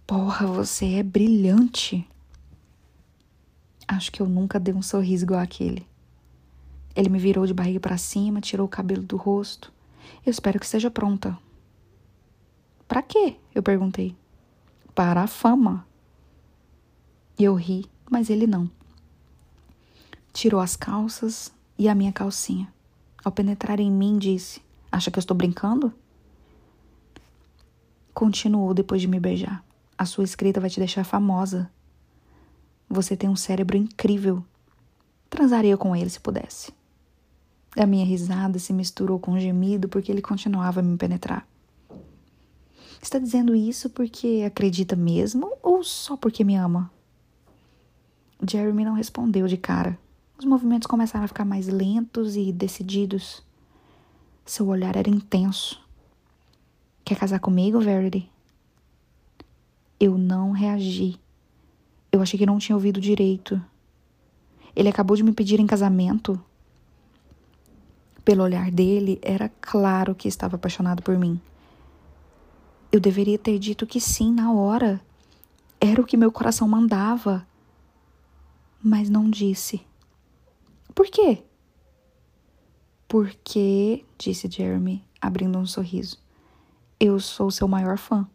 Porra, 0.06 0.46
você 0.46 0.94
é 0.94 1.02
brilhante. 1.02 2.06
Acho 3.86 4.10
que 4.10 4.20
eu 4.20 4.28
nunca 4.28 4.58
dei 4.58 4.74
um 4.74 4.82
sorriso 4.82 5.24
igual 5.24 5.40
aquele. 5.40 5.86
Ele 6.94 7.08
me 7.08 7.18
virou 7.18 7.46
de 7.46 7.54
barriga 7.54 7.80
para 7.80 7.96
cima, 7.96 8.40
tirou 8.40 8.66
o 8.66 8.70
cabelo 8.70 9.02
do 9.02 9.16
rosto. 9.16 9.72
Eu 10.24 10.30
espero 10.30 10.58
que 10.58 10.66
esteja 10.66 10.90
pronta. 10.90 11.38
Para 12.86 13.02
quê? 13.02 13.36
Eu 13.54 13.62
perguntei. 13.62 14.14
Para 14.94 15.22
a 15.22 15.26
fama. 15.26 15.86
Eu 17.38 17.54
ri, 17.54 17.86
mas 18.10 18.28
ele 18.28 18.46
não. 18.46 18.70
Tirou 20.32 20.60
as 20.60 20.76
calças 20.76 21.52
e 21.78 21.88
a 21.88 21.94
minha 21.94 22.12
calcinha. 22.12 22.72
Ao 23.24 23.32
penetrar 23.32 23.80
em 23.80 23.90
mim, 23.90 24.18
disse: 24.18 24.60
Acha 24.90 25.10
que 25.10 25.18
eu 25.18 25.20
estou 25.20 25.36
brincando? 25.36 25.92
Continuou 28.12 28.74
depois 28.74 29.00
de 29.00 29.08
me 29.08 29.18
beijar. 29.18 29.64
A 30.02 30.04
sua 30.04 30.24
escrita 30.24 30.58
vai 30.58 30.68
te 30.68 30.80
deixar 30.80 31.04
famosa. 31.04 31.70
Você 32.90 33.16
tem 33.16 33.30
um 33.30 33.36
cérebro 33.36 33.76
incrível. 33.76 34.44
Transaria 35.30 35.76
com 35.76 35.94
ele 35.94 36.10
se 36.10 36.18
pudesse. 36.18 36.72
A 37.76 37.86
minha 37.86 38.04
risada 38.04 38.58
se 38.58 38.72
misturou 38.72 39.20
com 39.20 39.30
um 39.30 39.38
gemido 39.38 39.88
porque 39.88 40.10
ele 40.10 40.20
continuava 40.20 40.80
a 40.80 40.82
me 40.82 40.96
penetrar. 40.96 41.46
Está 43.00 43.20
dizendo 43.20 43.54
isso 43.54 43.90
porque 43.90 44.42
acredita 44.44 44.96
mesmo 44.96 45.52
ou 45.62 45.84
só 45.84 46.16
porque 46.16 46.42
me 46.42 46.56
ama? 46.56 46.90
Jeremy 48.44 48.84
não 48.84 48.94
respondeu 48.94 49.46
de 49.46 49.56
cara. 49.56 49.96
Os 50.36 50.44
movimentos 50.44 50.88
começaram 50.88 51.26
a 51.26 51.28
ficar 51.28 51.44
mais 51.44 51.68
lentos 51.68 52.34
e 52.34 52.50
decididos. 52.50 53.40
Seu 54.44 54.66
olhar 54.66 54.96
era 54.96 55.08
intenso. 55.08 55.80
Quer 57.04 57.16
casar 57.16 57.38
comigo, 57.38 57.78
Verity? 57.78 58.31
Eu 60.04 60.18
não 60.18 60.50
reagi. 60.50 61.14
Eu 62.10 62.20
achei 62.20 62.36
que 62.36 62.44
não 62.44 62.58
tinha 62.58 62.74
ouvido 62.74 63.00
direito. 63.00 63.62
Ele 64.74 64.88
acabou 64.88 65.16
de 65.16 65.22
me 65.22 65.32
pedir 65.32 65.60
em 65.60 65.66
casamento. 65.66 66.42
Pelo 68.24 68.42
olhar 68.42 68.68
dele, 68.72 69.20
era 69.22 69.48
claro 69.60 70.12
que 70.12 70.26
estava 70.26 70.56
apaixonado 70.56 71.04
por 71.04 71.16
mim. 71.16 71.40
Eu 72.90 72.98
deveria 72.98 73.38
ter 73.38 73.60
dito 73.60 73.86
que 73.86 74.00
sim 74.00 74.32
na 74.32 74.52
hora. 74.52 75.00
Era 75.80 76.00
o 76.00 76.04
que 76.04 76.16
meu 76.16 76.32
coração 76.32 76.66
mandava. 76.66 77.46
Mas 78.82 79.08
não 79.08 79.30
disse. 79.30 79.86
Por 80.92 81.06
quê? 81.06 81.44
Porque, 83.06 84.04
disse 84.18 84.50
Jeremy, 84.50 85.04
abrindo 85.20 85.60
um 85.60 85.64
sorriso, 85.64 86.18
eu 86.98 87.20
sou 87.20 87.52
seu 87.52 87.68
maior 87.68 87.96
fã. 87.96 88.28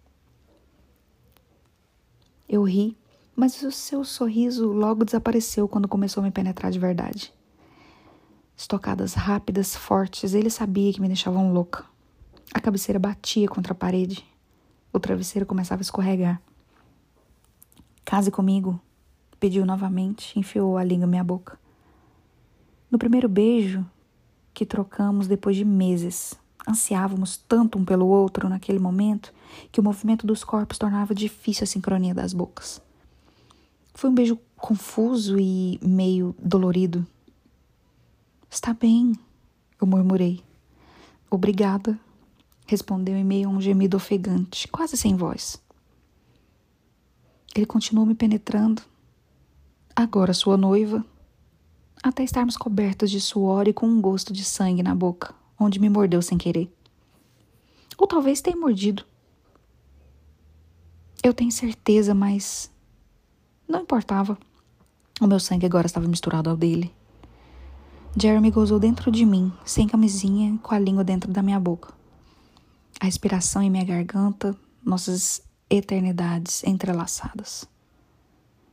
Eu 2.48 2.64
ri, 2.64 2.98
mas 3.36 3.62
o 3.62 3.72
seu 3.72 4.04
sorriso 4.04 4.72
logo 4.72 5.04
desapareceu 5.04 5.68
quando 5.68 5.88
começou 5.88 6.22
a 6.22 6.24
me 6.24 6.32
penetrar 6.32 6.72
de 6.72 6.80
verdade. 6.80 7.34
Estocadas 8.56 9.14
rápidas, 9.14 9.76
fortes, 9.76 10.34
ele 10.34 10.50
sabia 10.50 10.92
que 10.92 11.02
me 11.02 11.08
deixavam 11.08 11.54
louca. 11.54 11.86
A 12.54 12.60
cabeceira 12.60 12.98
batia 12.98 13.48
contra 13.48 13.74
a 13.74 13.76
parede. 13.76 14.26
O 14.92 15.00
travesseiro 15.00 15.46
começava 15.46 15.82
a 15.82 15.84
escorregar. 15.84 16.42
Case 18.04 18.32
comigo, 18.32 18.82
pediu 19.40 19.66
novamente, 19.66 20.40
enfiou 20.40 20.78
a 20.78 20.84
língua 20.84 21.06
em 21.06 21.10
minha 21.10 21.24
boca. 21.24 21.60
No 22.90 22.98
primeiro 22.98 23.28
beijo 23.28 23.86
que 24.54 24.66
trocamos 24.66 25.28
depois 25.28 25.56
de 25.56 25.66
meses, 25.66 26.40
ansiávamos 26.68 27.38
tanto 27.38 27.78
um 27.78 27.86
pelo 27.86 28.08
outro 28.08 28.50
naquele 28.50 28.80
momento 28.80 29.34
que 29.72 29.80
o 29.80 29.84
movimento 29.84 30.28
dos 30.28 30.44
corpos 30.44 30.78
tornava 30.78 31.16
difícil 31.16 31.64
a 31.64 31.68
sincronia 31.68 32.14
das 32.14 32.34
bocas. 32.34 32.82
Foi 33.94 34.10
um 34.10 34.14
beijo 34.14 34.38
confuso 34.56 35.40
e 35.40 35.80
meio 35.82 36.36
dolorido. 36.38 37.06
Está 38.50 38.74
bem, 38.74 39.14
eu 39.80 39.88
murmurei. 39.88 40.44
Obrigada, 41.30 42.00
respondeu 42.66 43.16
em 43.16 43.24
meio 43.24 43.50
a 43.50 43.52
um 43.52 43.62
gemido 43.62 43.98
ofegante, 43.98 44.68
quase 44.68 44.98
sem 44.98 45.16
voz. 45.16 45.62
Ele 47.56 47.66
continuou 47.66 48.06
me 48.06 48.14
penetrando, 48.14 48.82
agora 49.96 50.34
sua 50.34 50.58
noiva, 50.58 51.04
até 52.04 52.24
estarmos 52.24 52.56
cobertos 52.56 53.10
de 53.10 53.20
suor 53.20 53.68
e 53.68 53.74
com 53.74 53.88
um 53.88 54.00
gosto 54.00 54.32
de 54.32 54.44
sangue 54.44 54.84
na 54.84 54.94
boca, 54.94 55.34
onde 55.60 55.80
me 55.80 55.90
mordeu 55.90 56.22
sem 56.22 56.38
querer. 56.38 56.72
Ou 57.98 58.08
talvez 58.08 58.42
tenha 58.42 58.56
mordido. 58.58 59.04
Eu 61.24 61.34
tenho 61.34 61.52
certeza, 61.52 62.14
mas 62.14 62.72
não 63.68 63.82
importava. 63.82 64.38
O 65.20 65.28
meu 65.28 65.40
sangue 65.40 65.66
agora 65.66 65.88
estava 65.88 66.08
misturado 66.08 66.50
ao 66.50 66.56
dele. 66.56 66.94
Jeremy 68.20 68.52
gozou 68.52 68.80
dentro 68.80 69.12
de 69.12 69.26
mim, 69.26 69.52
sem 69.66 69.88
camisinha, 69.88 70.58
com 70.62 70.74
a 70.74 70.80
língua 70.80 71.04
dentro 71.04 71.32
da 71.32 71.42
minha 71.42 71.60
boca 71.60 71.98
a 73.00 73.06
respiração 73.06 73.62
em 73.62 73.70
minha 73.70 73.84
garganta, 73.84 74.56
nossas 74.84 75.42
eternidades 75.70 76.64
entrelaçadas. 76.64 77.68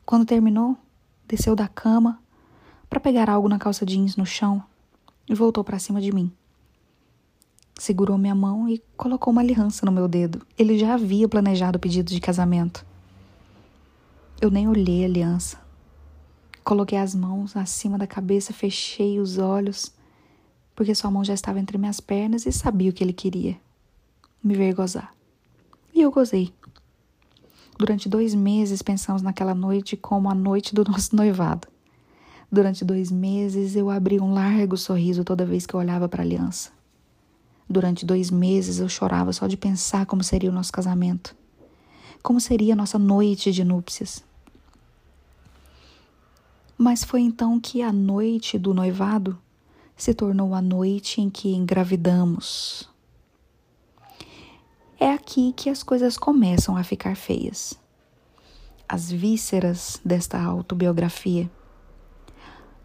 Quando 0.05 0.27
terminou, 0.27 0.77
desceu 1.27 1.55
da 1.55 1.69
cama 1.69 2.19
para 2.89 3.01
pegar 3.01 3.29
algo 3.29 3.49
na 3.49 3.59
calça 3.59 3.85
jeans 3.85 4.17
no 4.17 4.25
chão 4.25 4.63
e 5.29 5.35
voltou 5.35 5.65
para 5.65 5.79
cima 5.79 6.01
de 6.01 6.13
mim. 6.13 6.33
Segurou 7.79 8.17
minha 8.17 8.35
mão 8.35 8.69
e 8.69 8.83
colocou 8.97 9.33
uma 9.33 9.43
aliança 9.43 9.85
no 9.85 9.93
meu 9.93 10.07
dedo. 10.07 10.41
Ele 10.57 10.79
já 10.79 10.95
havia 10.95 11.29
planejado 11.29 11.77
o 11.77 11.81
pedido 11.81 12.13
de 12.13 12.21
casamento. 12.21 12.87
Eu 14.41 14.51
nem 14.51 14.69
olhei 14.69 15.03
a 15.03 15.07
aliança. 15.07 15.59
Coloquei 16.63 16.99
as 16.99 17.15
mãos 17.15 17.57
acima 17.57 17.99
da 17.99 18.07
cabeça, 18.07 18.53
fechei 18.53 19.19
os 19.19 19.39
olhos 19.39 19.93
porque 20.75 20.95
sua 20.95 21.11
mão 21.11 21.25
já 21.25 21.35
estava 21.35 21.61
entre 21.61 21.79
minhas 21.79 22.01
pernas 22.01 22.47
e 22.47 22.53
sabia 22.53 22.91
o 22.91 22.93
que 22.93 23.03
ele 23.05 23.13
queria: 23.13 23.57
me 24.43 24.55
ver 24.55 24.75
gozar. 24.75 25.15
E 25.95 26.03
eu 26.03 26.11
gozei. 26.11 26.53
Durante 27.79 28.09
dois 28.09 28.35
meses 28.35 28.83
pensamos 28.83 29.23
naquela 29.23 29.55
noite 29.55 29.97
como 29.97 30.31
a 30.31 30.35
noite 30.35 30.75
do 30.75 30.85
nosso 30.89 31.15
noivado. 31.15 31.69
Durante 32.51 32.85
dois 32.85 33.11
meses 33.11 33.75
eu 33.75 33.91
abri 33.91 34.21
um 34.21 34.33
largo 34.33 34.77
sorriso 34.77 35.25
toda 35.25 35.47
vez 35.47 35.67
que 35.67 35.75
eu 35.75 35.81
olhava 35.81 36.09
para 36.09 36.23
a 36.23 36.25
aliança. 36.25 36.71
Durante 37.69 38.05
dois 38.05 38.31
meses 38.31 38.79
eu 38.79 38.89
chorava 38.89 39.33
só 39.33 39.47
de 39.47 39.57
pensar 39.57 40.07
como 40.07 40.23
seria 40.23 40.51
o 40.51 40.53
nosso 40.53 40.73
casamento. 40.73 41.35
Como 42.23 42.41
seria 42.41 42.75
a 42.75 42.77
nossa 42.77 42.99
noite 42.99 43.53
de 43.53 43.65
núpcias. 43.65 44.25
Mas 46.77 47.05
foi 47.05 47.21
então 47.21 47.61
que 47.61 47.83
a 47.83 47.93
noite 47.93 48.59
do 48.59 48.75
noivado 48.75 49.39
se 49.97 50.13
tornou 50.13 50.55
a 50.55 50.61
noite 50.61 51.21
em 51.21 51.31
que 51.31 51.55
engravidamos. 51.55 52.89
É 54.99 55.13
aqui 55.13 55.53
que 55.57 55.71
as 55.71 55.83
coisas 55.83 56.17
começam 56.17 56.77
a 56.77 56.83
ficar 56.83 57.17
feias. 57.17 57.79
As 58.89 59.11
vísceras 59.11 60.01
desta 60.05 60.41
autobiografia 60.41 61.51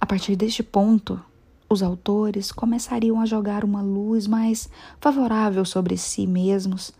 a 0.02 0.06
partir 0.06 0.36
deste 0.36 0.64
ponto, 0.64 1.22
os 1.70 1.84
autores 1.84 2.52
começariam 2.52 3.22
a 3.22 3.26
jogar 3.26 3.64
uma 3.64 3.82
luz 3.82 4.26
mais 4.26 4.68
favorável 5.00 5.64
sobre 5.64 5.96
si 5.98 6.26
mesmos, 6.26 6.92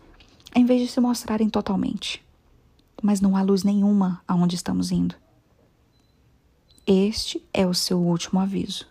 em 0.54 0.64
vez 0.64 0.82
de 0.82 0.88
se 0.88 1.00
mostrarem 1.00 1.50
totalmente. 1.50 2.24
Mas 3.02 3.20
não 3.20 3.36
há 3.36 3.42
luz 3.42 3.64
nenhuma 3.64 4.22
aonde 4.28 4.54
estamos 4.54 4.92
indo. 4.92 5.16
Este 6.86 7.44
é 7.52 7.66
o 7.66 7.74
seu 7.74 7.98
último 7.98 8.38
aviso. 8.38 8.86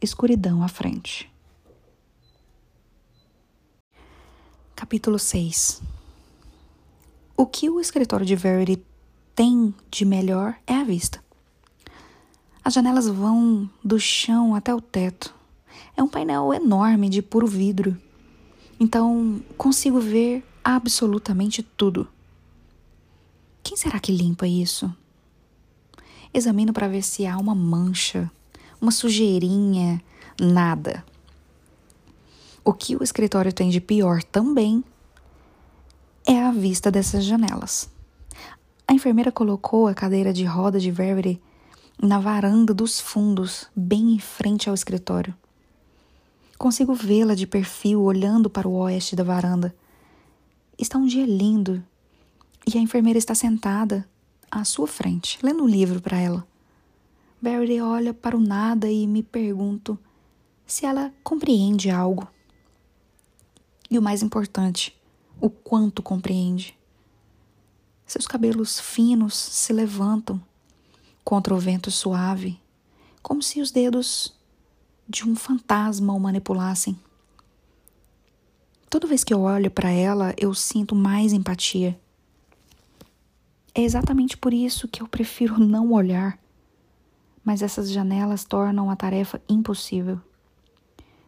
Escuridão 0.00 0.62
à 0.62 0.68
frente. 0.68 1.30
Capítulo 4.74 5.18
6 5.18 5.82
O 7.36 7.46
que 7.46 7.70
o 7.70 7.78
escritório 7.80 8.26
de 8.26 8.34
Verity 8.34 8.82
tem 9.34 9.74
de 9.90 10.04
melhor 10.04 10.56
é 10.66 10.74
a 10.74 10.84
vista. 10.84 11.22
As 12.64 12.74
janelas 12.74 13.08
vão 13.08 13.68
do 13.82 13.98
chão 13.98 14.54
até 14.54 14.72
o 14.74 14.80
teto. 14.80 15.34
É 15.96 16.02
um 16.02 16.08
painel 16.08 16.54
enorme 16.54 17.08
de 17.08 17.20
puro 17.20 17.46
vidro. 17.46 17.96
Então 18.78 19.42
consigo 19.56 19.98
ver 19.98 20.44
absolutamente 20.62 21.62
tudo. 21.62 22.06
Quem 23.62 23.76
será 23.76 23.98
que 23.98 24.12
limpa 24.12 24.46
isso? 24.46 24.92
Examino 26.32 26.72
para 26.72 26.88
ver 26.88 27.02
se 27.02 27.26
há 27.26 27.36
uma 27.36 27.54
mancha, 27.54 28.30
uma 28.80 28.92
sujeirinha, 28.92 30.00
nada. 30.40 31.04
O 32.64 32.72
que 32.72 32.94
o 32.94 33.02
escritório 33.02 33.52
tem 33.52 33.70
de 33.70 33.80
pior 33.80 34.22
também 34.22 34.84
é 36.24 36.40
a 36.40 36.52
vista 36.52 36.92
dessas 36.92 37.24
janelas. 37.24 37.90
A 38.86 38.92
enfermeira 38.92 39.32
colocou 39.32 39.88
a 39.88 39.94
cadeira 39.94 40.32
de 40.32 40.44
roda 40.44 40.78
de 40.78 40.90
Verity 40.90 41.40
na 42.02 42.18
varanda 42.18 42.74
dos 42.74 42.98
fundos, 42.98 43.70
bem 43.76 44.14
em 44.14 44.18
frente 44.18 44.68
ao 44.68 44.74
escritório. 44.74 45.32
Consigo 46.58 46.94
vê-la 46.94 47.36
de 47.36 47.46
perfil 47.46 48.02
olhando 48.02 48.50
para 48.50 48.66
o 48.66 48.74
oeste 48.74 49.14
da 49.14 49.22
varanda. 49.22 49.72
Está 50.76 50.98
um 50.98 51.06
dia 51.06 51.24
lindo 51.24 51.80
e 52.66 52.76
a 52.76 52.80
enfermeira 52.80 53.20
está 53.20 53.36
sentada 53.36 54.04
à 54.50 54.64
sua 54.64 54.88
frente, 54.88 55.38
lendo 55.44 55.62
um 55.62 55.68
livro 55.68 56.02
para 56.02 56.18
ela. 56.18 56.44
Verity 57.40 57.80
olha 57.80 58.12
para 58.12 58.36
o 58.36 58.40
nada 58.40 58.90
e 58.90 59.06
me 59.06 59.22
pergunto 59.22 59.96
se 60.66 60.84
ela 60.84 61.12
compreende 61.22 61.88
algo. 61.88 62.26
E 63.88 63.96
o 63.96 64.02
mais 64.02 64.24
importante, 64.24 64.92
o 65.40 65.48
quanto 65.48 66.02
compreende. 66.02 66.76
Seus 68.04 68.26
cabelos 68.26 68.80
finos 68.80 69.36
se 69.36 69.72
levantam 69.72 70.42
contra 71.24 71.54
o 71.54 71.58
vento 71.58 71.90
suave, 71.90 72.60
como 73.22 73.42
se 73.42 73.60
os 73.60 73.70
dedos 73.70 74.34
de 75.08 75.28
um 75.28 75.34
fantasma 75.34 76.12
o 76.12 76.20
manipulassem. 76.20 76.98
Toda 78.90 79.06
vez 79.06 79.24
que 79.24 79.32
eu 79.32 79.42
olho 79.42 79.70
para 79.70 79.90
ela, 79.90 80.34
eu 80.36 80.52
sinto 80.52 80.94
mais 80.94 81.32
empatia. 81.32 81.98
É 83.74 83.82
exatamente 83.82 84.36
por 84.36 84.52
isso 84.52 84.88
que 84.88 85.02
eu 85.02 85.08
prefiro 85.08 85.58
não 85.64 85.92
olhar, 85.92 86.38
mas 87.44 87.62
essas 87.62 87.90
janelas 87.90 88.44
tornam 88.44 88.90
a 88.90 88.96
tarefa 88.96 89.40
impossível. 89.48 90.20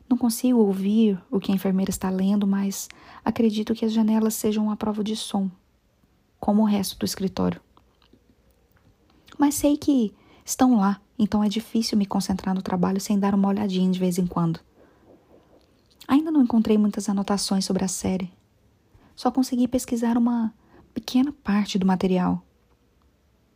Não 0.08 0.18
consigo 0.18 0.58
ouvir 0.58 1.18
o 1.30 1.40
que 1.40 1.50
a 1.50 1.54
enfermeira 1.54 1.90
está 1.90 2.10
lendo, 2.10 2.46
mas 2.46 2.88
acredito 3.24 3.74
que 3.74 3.86
as 3.86 3.92
janelas 3.92 4.34
sejam 4.34 4.64
uma 4.64 4.76
prova 4.76 5.02
de 5.02 5.16
som, 5.16 5.50
como 6.38 6.62
o 6.62 6.66
resto 6.66 6.98
do 6.98 7.06
escritório 7.06 7.63
mas 9.38 9.54
sei 9.54 9.76
que 9.76 10.14
estão 10.44 10.76
lá, 10.76 11.00
então 11.18 11.42
é 11.42 11.48
difícil 11.48 11.96
me 11.98 12.06
concentrar 12.06 12.54
no 12.54 12.62
trabalho 12.62 13.00
sem 13.00 13.18
dar 13.18 13.34
uma 13.34 13.48
olhadinha 13.48 13.90
de 13.90 13.98
vez 13.98 14.18
em 14.18 14.26
quando. 14.26 14.60
Ainda 16.06 16.30
não 16.30 16.42
encontrei 16.42 16.76
muitas 16.76 17.08
anotações 17.08 17.64
sobre 17.64 17.84
a 17.84 17.88
série. 17.88 18.32
Só 19.16 19.30
consegui 19.30 19.66
pesquisar 19.66 20.18
uma 20.18 20.52
pequena 20.92 21.32
parte 21.32 21.78
do 21.78 21.86
material. 21.86 22.44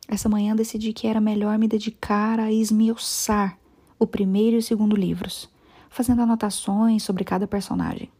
Essa 0.06 0.28
manhã 0.28 0.56
decidi 0.56 0.92
que 0.92 1.06
era 1.06 1.20
melhor 1.20 1.58
me 1.58 1.68
dedicar 1.68 2.40
a 2.40 2.50
esmiuçar 2.50 3.58
o 3.98 4.06
primeiro 4.06 4.56
e 4.56 4.58
o 4.60 4.62
segundo 4.62 4.96
livros, 4.96 5.48
fazendo 5.90 6.22
anotações 6.22 7.02
sobre 7.02 7.24
cada 7.24 7.46
personagem 7.46 8.10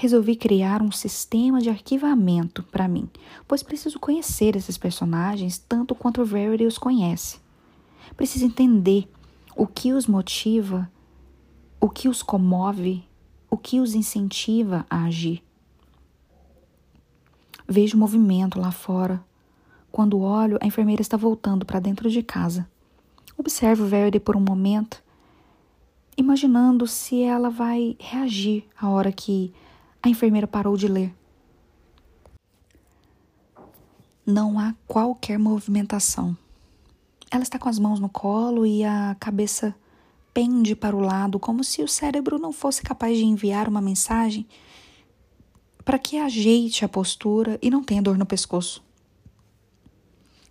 resolvi 0.00 0.34
criar 0.34 0.80
um 0.80 0.90
sistema 0.90 1.60
de 1.60 1.68
arquivamento 1.68 2.62
para 2.62 2.88
mim, 2.88 3.06
pois 3.46 3.62
preciso 3.62 4.00
conhecer 4.00 4.56
esses 4.56 4.78
personagens 4.78 5.58
tanto 5.58 5.94
quanto 5.94 6.22
o 6.22 6.24
Verity 6.24 6.64
os 6.64 6.78
conhece. 6.78 7.38
Preciso 8.16 8.46
entender 8.46 9.06
o 9.54 9.66
que 9.66 9.92
os 9.92 10.06
motiva, 10.06 10.90
o 11.78 11.90
que 11.90 12.08
os 12.08 12.22
comove, 12.22 13.04
o 13.50 13.58
que 13.58 13.78
os 13.78 13.94
incentiva 13.94 14.86
a 14.88 15.04
agir. 15.04 15.42
Vejo 17.68 17.98
movimento 17.98 18.58
lá 18.58 18.72
fora. 18.72 19.22
Quando 19.92 20.20
olho, 20.20 20.56
a 20.62 20.66
enfermeira 20.66 21.02
está 21.02 21.18
voltando 21.18 21.66
para 21.66 21.78
dentro 21.78 22.08
de 22.08 22.22
casa. 22.22 22.66
Observo 23.36 23.84
Verity 23.84 24.18
por 24.18 24.34
um 24.34 24.40
momento, 24.40 25.02
imaginando 26.16 26.86
se 26.86 27.20
ela 27.20 27.50
vai 27.50 27.96
reagir 28.00 28.64
a 28.80 28.88
hora 28.88 29.12
que 29.12 29.52
a 30.02 30.08
enfermeira 30.08 30.46
parou 30.46 30.76
de 30.76 30.88
ler. 30.88 31.14
Não 34.24 34.58
há 34.58 34.74
qualquer 34.86 35.38
movimentação. 35.38 36.36
Ela 37.30 37.42
está 37.42 37.58
com 37.58 37.68
as 37.68 37.78
mãos 37.78 38.00
no 38.00 38.08
colo 38.08 38.66
e 38.66 38.84
a 38.84 39.16
cabeça 39.20 39.74
pende 40.32 40.74
para 40.74 40.96
o 40.96 41.00
lado, 41.00 41.38
como 41.38 41.62
se 41.64 41.82
o 41.82 41.88
cérebro 41.88 42.38
não 42.38 42.52
fosse 42.52 42.82
capaz 42.82 43.16
de 43.16 43.24
enviar 43.24 43.68
uma 43.68 43.80
mensagem 43.80 44.46
para 45.84 45.98
que 45.98 46.18
ajeite 46.18 46.84
a 46.84 46.88
postura 46.88 47.58
e 47.60 47.70
não 47.70 47.82
tenha 47.82 48.02
dor 48.02 48.16
no 48.16 48.26
pescoço. 48.26 48.82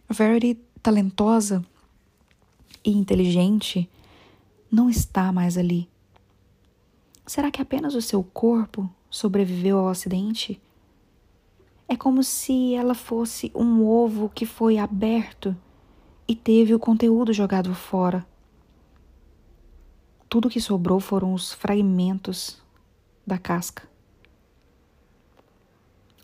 Verity, 0.09 0.59
talentosa 0.81 1.63
e 2.83 2.91
inteligente, 2.91 3.89
não 4.71 4.89
está 4.89 5.31
mais 5.31 5.57
ali. 5.57 5.88
Será 7.25 7.51
que 7.51 7.62
apenas 7.62 7.93
o 7.93 8.01
seu 8.01 8.23
corpo 8.23 8.89
sobreviveu 9.10 9.80
ao 9.80 9.88
acidente, 9.88 10.62
é 11.88 11.95
como 11.95 12.22
se 12.24 12.76
ela 12.76 12.93
fosse 12.93 13.52
um 13.56 13.84
ovo 13.84 14.30
que 14.30 14.45
foi 14.45 14.78
aberto 14.78 15.56
e 16.27 16.36
teve 16.36 16.75
o 16.75 16.79
conteúdo 16.79 17.33
jogado 17.33 17.73
fora. 17.73 18.25
Tudo 20.29 20.50
que 20.50 20.62
sobrou 20.62 21.00
foram 21.00 21.33
os 21.33 21.52
fragmentos 21.52 22.62
da 23.25 23.40
casca. 23.40 23.90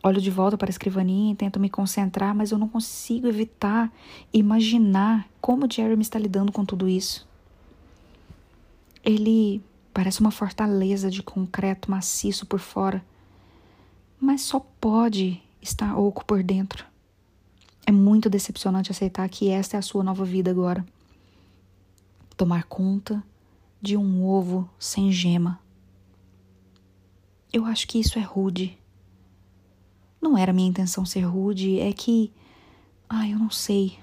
Olho 0.04 0.22
de 0.22 0.30
volta 0.30 0.56
para 0.56 0.70
a 0.70 0.70
escrivaninha 0.70 1.34
e 1.34 1.36
tento 1.36 1.60
me 1.60 1.68
concentrar, 1.68 2.36
mas 2.36 2.52
eu 2.52 2.60
não 2.60 2.70
consigo 2.70 3.28
evitar 3.28 3.92
imaginar 4.32 5.28
como 5.42 5.68
Jeremy 5.68 6.04
está 6.04 6.20
lidando 6.20 6.52
com 6.52 6.64
tudo 6.64 6.88
isso. 6.88 7.28
Ele 9.04 9.64
Parece 9.96 10.20
uma 10.20 10.30
fortaleza 10.30 11.10
de 11.10 11.24
concreto 11.24 11.90
maciço 11.90 12.46
por 12.46 12.60
fora, 12.60 13.02
mas 14.20 14.42
só 14.42 14.60
pode 14.60 15.42
estar 15.62 15.98
oco 15.98 16.26
por 16.26 16.44
dentro. 16.44 16.86
É 17.88 17.94
muito 17.94 18.30
decepcionante 18.30 18.92
aceitar 18.92 19.30
que 19.30 19.48
esta 19.48 19.78
é 19.78 19.80
a 19.80 19.82
sua 19.82 20.04
nova 20.04 20.26
vida 20.26 20.52
agora. 20.52 20.86
Tomar 22.36 22.66
conta 22.66 23.24
de 23.82 23.96
um 23.96 24.28
ovo 24.28 24.70
sem 24.78 25.14
gema. 25.14 25.62
Eu 27.54 27.64
acho 27.64 27.88
que 27.88 27.98
isso 27.98 28.20
é 28.20 28.22
rude. 28.22 28.78
Não 30.22 30.38
era 30.38 30.52
minha 30.52 30.68
intenção 30.68 31.06
ser 31.06 31.22
rude, 31.22 31.80
é 31.80 31.94
que. 31.94 32.34
Ah, 33.08 33.30
eu 33.30 33.40
não 33.40 33.50
sei. 33.50 33.98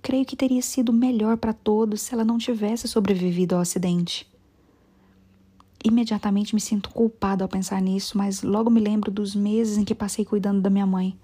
Creio 0.00 0.24
que 0.24 0.34
teria 0.34 0.62
sido 0.62 0.94
melhor 0.94 1.36
para 1.36 1.52
todos 1.52 2.00
se 2.00 2.14
ela 2.14 2.24
não 2.24 2.38
tivesse 2.38 2.88
sobrevivido 2.88 3.54
ao 3.54 3.60
acidente. 3.60 4.26
Imediatamente 5.84 6.54
me 6.54 6.60
sinto 6.60 6.90
culpada 6.90 7.44
ao 7.44 7.48
pensar 7.48 7.80
nisso, 7.80 8.16
mas 8.16 8.42
logo 8.42 8.70
me 8.70 8.80
lembro 8.80 9.10
dos 9.10 9.34
meses 9.34 9.78
em 9.78 9.84
que 9.84 9.94
passei 9.94 10.24
cuidando 10.24 10.60
da 10.60 10.70
minha 10.70 10.86
mãe. 10.86 11.18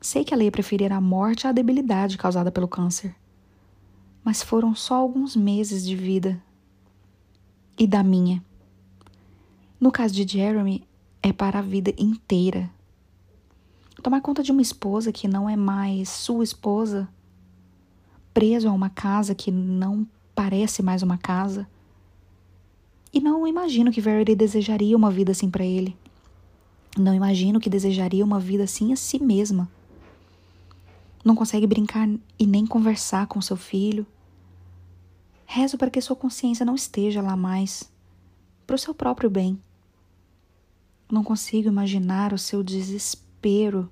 Sei 0.00 0.24
que 0.24 0.34
ela 0.34 0.44
ia 0.44 0.52
preferir 0.52 0.92
a 0.92 1.00
morte 1.00 1.46
à 1.46 1.52
debilidade 1.52 2.18
causada 2.18 2.52
pelo 2.52 2.68
câncer. 2.68 3.14
Mas 4.22 4.42
foram 4.42 4.74
só 4.74 4.94
alguns 4.94 5.34
meses 5.34 5.84
de 5.84 5.96
vida. 5.96 6.42
E 7.78 7.86
da 7.86 8.02
minha. 8.02 8.44
No 9.80 9.90
caso 9.90 10.14
de 10.14 10.30
Jeremy, 10.30 10.86
é 11.22 11.32
para 11.32 11.58
a 11.58 11.62
vida 11.62 11.92
inteira. 11.98 12.70
Tomar 14.02 14.20
conta 14.20 14.42
de 14.42 14.52
uma 14.52 14.60
esposa 14.60 15.10
que 15.10 15.26
não 15.26 15.48
é 15.48 15.56
mais 15.56 16.10
sua 16.10 16.44
esposa, 16.44 17.08
preso 18.34 18.68
a 18.68 18.72
uma 18.72 18.90
casa 18.90 19.34
que 19.34 19.50
não 19.50 20.06
parece 20.34 20.82
mais 20.82 21.02
uma 21.02 21.16
casa. 21.16 21.66
E 23.14 23.20
não 23.20 23.46
imagino 23.46 23.92
que 23.92 24.00
Verity 24.00 24.34
desejaria 24.34 24.96
uma 24.96 25.08
vida 25.08 25.30
assim 25.30 25.48
para 25.48 25.64
ele. 25.64 25.96
Não 26.98 27.14
imagino 27.14 27.60
que 27.60 27.70
desejaria 27.70 28.24
uma 28.24 28.40
vida 28.40 28.64
assim 28.64 28.92
a 28.92 28.96
si 28.96 29.22
mesma. 29.22 29.70
Não 31.24 31.36
consegue 31.36 31.64
brincar 31.64 32.08
e 32.36 32.44
nem 32.44 32.66
conversar 32.66 33.28
com 33.28 33.40
seu 33.40 33.56
filho. 33.56 34.04
Rezo 35.46 35.78
para 35.78 35.90
que 35.90 36.00
sua 36.00 36.16
consciência 36.16 36.66
não 36.66 36.74
esteja 36.74 37.22
lá 37.22 37.36
mais, 37.36 37.88
para 38.66 38.74
o 38.74 38.78
seu 38.78 38.92
próprio 38.92 39.30
bem. 39.30 39.60
Não 41.08 41.22
consigo 41.22 41.68
imaginar 41.68 42.32
o 42.32 42.38
seu 42.38 42.64
desespero 42.64 43.88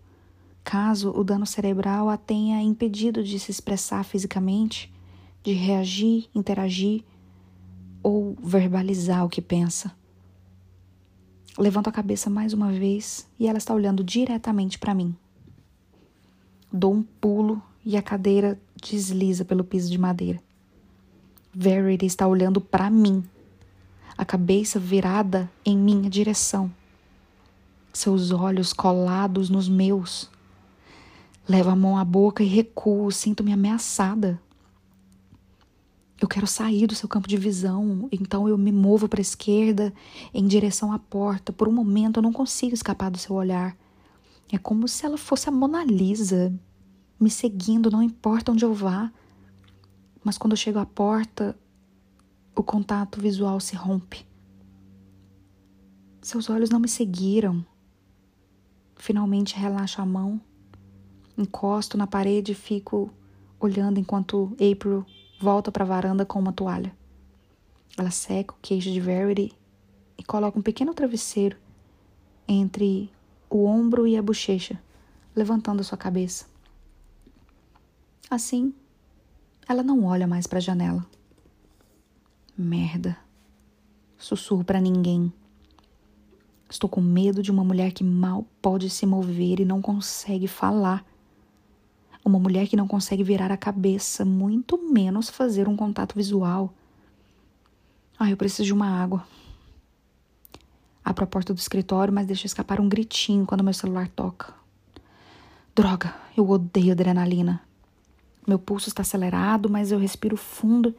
caso 0.65 1.11
o 1.11 1.23
dano 1.23 1.47
cerebral 1.47 2.09
a 2.09 2.17
tenha 2.17 2.61
impedido 2.61 3.23
de 3.23 3.39
se 3.39 3.53
expressar 3.53 4.05
fisicamente, 4.05 4.93
de 5.45 5.53
reagir, 5.53 6.29
interagir 6.35 7.05
ou 8.03 8.37
verbalizar 8.43 9.25
o 9.25 9.29
que 9.29 9.41
pensa. 9.41 9.93
Levanto 11.59 11.89
a 11.89 11.93
cabeça 11.93 12.31
mais 12.31 12.53
uma 12.53 12.73
vez 12.73 13.29
e 13.39 13.47
ela 13.47 13.59
está 13.59 13.75
olhando 13.75 14.03
diretamente 14.03 14.79
para 14.79 14.95
mim. 14.95 15.15
Dou 16.73 16.95
um 16.95 17.03
pulo 17.03 17.63
e 17.85 17.97
a 17.97 18.03
cadeira 18.03 18.59
desliza 18.83 19.45
pelo 19.45 19.63
piso 19.63 19.91
de 19.91 19.99
madeira. 19.99 20.41
Verity 21.55 22.07
está 22.07 22.27
olhando 22.27 22.61
para 22.61 22.89
mim, 22.89 23.23
a 24.17 24.25
cabeça 24.25 24.79
virada 24.79 25.51
em 25.65 25.77
minha 25.77 26.09
direção, 26.09 26.73
seus 27.93 28.31
olhos 28.31 28.73
colados 28.73 29.51
nos 29.51 29.69
meus. 29.69 30.31
Levo 31.47 31.69
a 31.69 31.77
mão 31.77 31.99
à 31.99 32.05
boca 32.05 32.43
e 32.43 32.47
recuo, 32.47 33.13
sinto-me 33.13 33.53
ameaçada. 33.53 34.41
Eu 36.23 36.29
quero 36.29 36.47
sair 36.47 36.87
do 36.87 36.95
seu 36.95 37.09
campo 37.09 37.27
de 37.27 37.37
visão, 37.37 38.09
então 38.13 38.49
eu 38.49 38.57
me 38.57 38.71
movo 38.71 39.09
para 39.09 39.19
a 39.19 39.21
esquerda 39.21 39.93
em 40.33 40.47
direção 40.47 40.93
à 40.93 40.99
porta. 40.99 41.53
Por 41.53 41.67
um 41.67 41.73
momento 41.73 42.19
eu 42.19 42.23
não 42.23 42.33
consigo 42.33 42.73
escapar 42.73 43.11
do 43.11 43.19
seu 43.19 43.35
olhar. 43.35 43.77
É 44.53 44.57
como 44.57 44.87
se 44.87 45.05
ela 45.05 45.19
fosse 45.19 45.49
a 45.49 45.53
Mona 45.53 45.83
Lisa, 45.85 46.55
me 47.19 47.29
seguindo, 47.29 47.91
não 47.91 48.01
importa 48.01 48.53
onde 48.53 48.65
eu 48.65 48.73
vá. 48.73 49.13
Mas 50.23 50.39
quando 50.39 50.53
eu 50.53 50.57
chego 50.57 50.79
à 50.79 50.87
porta, 50.87 51.59
o 52.55 52.63
contato 52.63 53.21
visual 53.21 53.59
se 53.59 53.75
rompe. 53.75 54.25
Seus 56.21 56.49
olhos 56.49 56.71
não 56.71 56.79
me 56.79 56.89
seguiram. 56.89 57.67
Finalmente 58.95 59.57
relaxo 59.57 60.01
a 60.01 60.07
mão 60.07 60.41
Encosto 61.37 61.99
na 61.99 62.07
parede 62.07 62.53
e 62.53 62.55
fico 62.55 63.11
olhando 63.59 63.99
enquanto 63.99 64.55
April 64.55 65.05
volta 65.43 65.73
para 65.73 65.83
a 65.83 65.87
varanda 65.87 66.25
com 66.25 66.39
uma 66.39 66.53
toalha. 66.53 66.95
Ela 67.99 68.13
seca 68.13 68.55
o 68.55 68.59
queijo 68.63 68.93
de 68.93 69.01
Verity 69.01 69.53
e 70.17 70.23
coloca 70.23 70.57
um 70.57 70.63
pequeno 70.63 70.95
travesseiro 70.95 71.57
entre 72.47 73.11
o 73.51 73.65
ombro 73.67 74.07
e 74.07 74.17
a 74.17 74.23
bochecha, 74.23 74.81
levantando 75.35 75.83
sua 75.83 75.99
cabeça. 75.99 76.47
Assim, 78.31 78.73
ela 79.69 79.83
não 79.83 80.05
olha 80.05 80.27
mais 80.27 80.47
para 80.47 80.59
a 80.59 80.63
janela. 80.63 81.05
Merda. 82.57 83.19
Sussurro 84.17 84.63
para 84.63 84.81
ninguém. 84.81 85.33
Estou 86.71 86.89
com 86.89 87.01
medo 87.01 87.43
de 87.43 87.51
uma 87.51 87.65
mulher 87.65 87.93
que 87.93 88.05
mal 88.05 88.47
pode 88.63 88.89
se 88.89 89.05
mover 89.05 89.61
e 89.61 89.65
não 89.65 89.83
consegue 89.83 90.47
falar. 90.47 91.05
Uma 92.25 92.39
mulher 92.39 92.69
que 92.69 92.77
não 92.77 92.87
consegue 92.87 93.25
virar 93.25 93.51
a 93.51 93.57
cabeça, 93.57 94.25
muito 94.25 94.79
menos 94.79 95.29
fazer 95.29 95.69
um 95.69 95.77
contato 95.77 96.15
visual. 96.15 96.73
Ah, 98.19 98.31
eu 98.31 98.37
preciso 98.37 98.65
de 98.65 98.73
uma 98.73 98.87
água. 98.87 99.27
Abro 101.05 101.25
a 101.25 101.27
porta 101.27 101.53
do 101.53 101.59
escritório, 101.59 102.15
mas 102.15 102.27
deixo 102.27 102.47
escapar 102.47 102.81
um 102.81 102.89
gritinho 102.89 103.45
quando 103.45 103.65
meu 103.65 103.75
celular 103.75 104.09
toca. 104.09 104.55
Droga, 105.75 106.15
eu 106.37 106.49
odeio 106.49 106.93
adrenalina. 106.93 107.61
Meu 108.47 108.59
pulso 108.59 108.89
está 108.89 109.03
acelerado, 109.03 109.69
mas 109.69 109.91
eu 109.91 109.99
respiro 109.99 110.37
fundo 110.37 110.95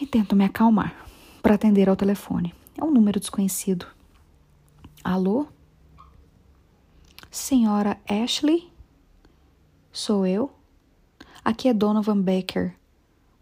e 0.00 0.06
tento 0.06 0.36
me 0.36 0.44
acalmar 0.44 0.94
para 1.42 1.54
atender 1.54 1.88
ao 1.88 1.96
telefone. 1.96 2.54
É 2.76 2.84
um 2.84 2.90
número 2.90 3.18
desconhecido. 3.18 3.86
Alô? 5.02 5.46
Senhora 7.30 7.98
Ashley? 8.08 8.70
Sou 10.00 10.24
eu? 10.24 10.48
Aqui 11.44 11.66
é 11.66 11.74
Donovan 11.74 12.20
Baker, 12.20 12.72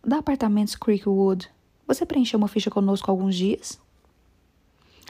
da 0.03 0.21
Apartamentos 0.21 0.75
Creekwood. 0.75 1.51
Você 1.87 2.07
preencheu 2.07 2.39
uma 2.39 2.49
ficha 2.49 2.71
conosco 2.71 3.11
há 3.11 3.13
alguns 3.13 3.37
dias? 3.37 3.79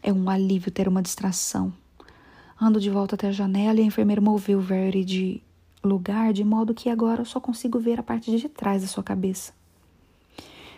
É 0.02 0.12
um 0.12 0.28
alívio 0.28 0.72
ter 0.72 0.88
uma 0.88 1.00
distração. 1.00 1.72
Ando 2.60 2.80
de 2.80 2.90
volta 2.90 3.14
até 3.14 3.28
a 3.28 3.32
janela 3.32 3.78
e 3.78 3.84
a 3.84 3.86
enfermeira 3.86 4.20
moveu 4.20 4.60
Verity 4.60 5.04
de 5.04 5.42
lugar 5.84 6.32
de 6.32 6.42
modo 6.42 6.74
que 6.74 6.90
agora 6.90 7.20
eu 7.20 7.24
só 7.24 7.38
consigo 7.38 7.78
ver 7.78 8.00
a 8.00 8.02
parte 8.02 8.36
de 8.36 8.48
trás 8.48 8.82
da 8.82 8.88
sua 8.88 9.04
cabeça. 9.04 9.52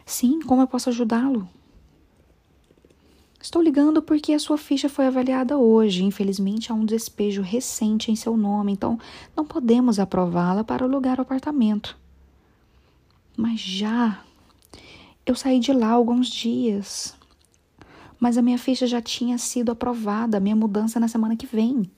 Sim, 0.04 0.38
como 0.40 0.60
eu 0.60 0.66
posso 0.66 0.90
ajudá-lo? 0.90 1.48
Estou 3.40 3.62
ligando 3.62 4.02
porque 4.02 4.32
a 4.32 4.38
sua 4.38 4.58
ficha 4.58 4.88
foi 4.88 5.06
avaliada 5.06 5.56
hoje. 5.56 6.04
Infelizmente, 6.04 6.72
há 6.72 6.74
um 6.74 6.84
despejo 6.84 7.40
recente 7.40 8.10
em 8.10 8.16
seu 8.16 8.36
nome, 8.36 8.72
então 8.72 8.98
não 9.36 9.44
podemos 9.44 10.00
aprová-la 10.00 10.64
para 10.64 10.84
alugar 10.84 11.18
o 11.18 11.22
apartamento. 11.22 11.96
Mas 13.36 13.60
já. 13.60 14.24
Eu 15.24 15.36
saí 15.36 15.60
de 15.60 15.72
lá 15.72 15.90
alguns 15.90 16.28
dias. 16.28 17.16
Mas 18.18 18.36
a 18.36 18.42
minha 18.42 18.58
ficha 18.58 18.86
já 18.86 19.00
tinha 19.00 19.38
sido 19.38 19.70
aprovada, 19.70 20.40
minha 20.40 20.56
mudança 20.56 20.98
na 20.98 21.06
semana 21.06 21.36
que 21.36 21.46
vem. 21.46 21.88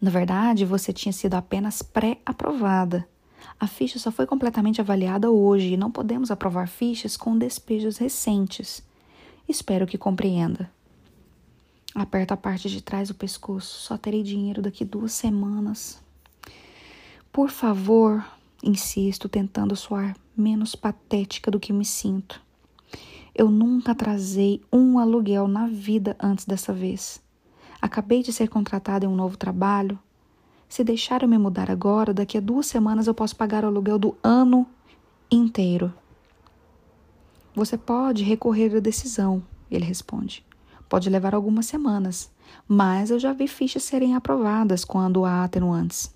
Na 0.00 0.10
verdade, 0.10 0.64
você 0.64 0.92
tinha 0.92 1.12
sido 1.12 1.34
apenas 1.34 1.82
pré-aprovada. 1.82 3.06
A 3.60 3.66
ficha 3.66 3.98
só 3.98 4.10
foi 4.10 4.26
completamente 4.26 4.80
avaliada 4.80 5.30
hoje 5.30 5.74
e 5.74 5.76
não 5.76 5.90
podemos 5.90 6.30
aprovar 6.30 6.66
fichas 6.66 7.16
com 7.16 7.36
despejos 7.36 7.98
recentes. 7.98 8.82
Espero 9.48 9.86
que 9.86 9.98
compreenda. 9.98 10.70
Aperta 11.94 12.34
a 12.34 12.36
parte 12.36 12.70
de 12.70 12.82
trás 12.82 13.08
do 13.08 13.14
pescoço. 13.14 13.80
Só 13.80 13.98
terei 13.98 14.22
dinheiro 14.22 14.62
daqui 14.62 14.84
duas 14.84 15.12
semanas. 15.12 16.02
Por 17.30 17.50
favor, 17.50 18.24
insisto, 18.62 19.28
tentando 19.28 19.76
soar 19.76 20.16
menos 20.36 20.74
patética 20.74 21.50
do 21.50 21.60
que 21.60 21.72
me 21.72 21.84
sinto. 21.84 22.40
Eu 23.34 23.50
nunca 23.50 23.92
atrasei 23.92 24.62
um 24.72 24.98
aluguel 24.98 25.48
na 25.48 25.66
vida 25.66 26.16
antes 26.20 26.44
dessa 26.44 26.72
vez. 26.72 27.22
Acabei 27.80 28.22
de 28.22 28.32
ser 28.32 28.48
contratada 28.48 29.04
em 29.04 29.08
um 29.08 29.16
novo 29.16 29.36
trabalho. 29.36 29.98
Se 30.68 30.84
deixar 30.84 31.22
eu 31.22 31.28
me 31.28 31.36
mudar 31.36 31.70
agora, 31.70 32.14
daqui 32.14 32.38
a 32.38 32.40
duas 32.40 32.66
semanas 32.66 33.06
eu 33.06 33.14
posso 33.14 33.36
pagar 33.36 33.64
o 33.64 33.66
aluguel 33.66 33.98
do 33.98 34.16
ano 34.22 34.66
inteiro. 35.30 35.92
Você 37.54 37.76
pode 37.76 38.24
recorrer 38.24 38.76
à 38.76 38.80
decisão, 38.80 39.42
ele 39.70 39.84
responde. 39.84 40.44
Pode 40.88 41.08
levar 41.10 41.34
algumas 41.34 41.66
semanas, 41.66 42.30
mas 42.66 43.10
eu 43.10 43.18
já 43.18 43.32
vi 43.32 43.46
fichas 43.46 43.82
serem 43.82 44.14
aprovadas 44.14 44.84
quando 44.84 45.24
há 45.24 45.44
atenuantes. 45.44 46.12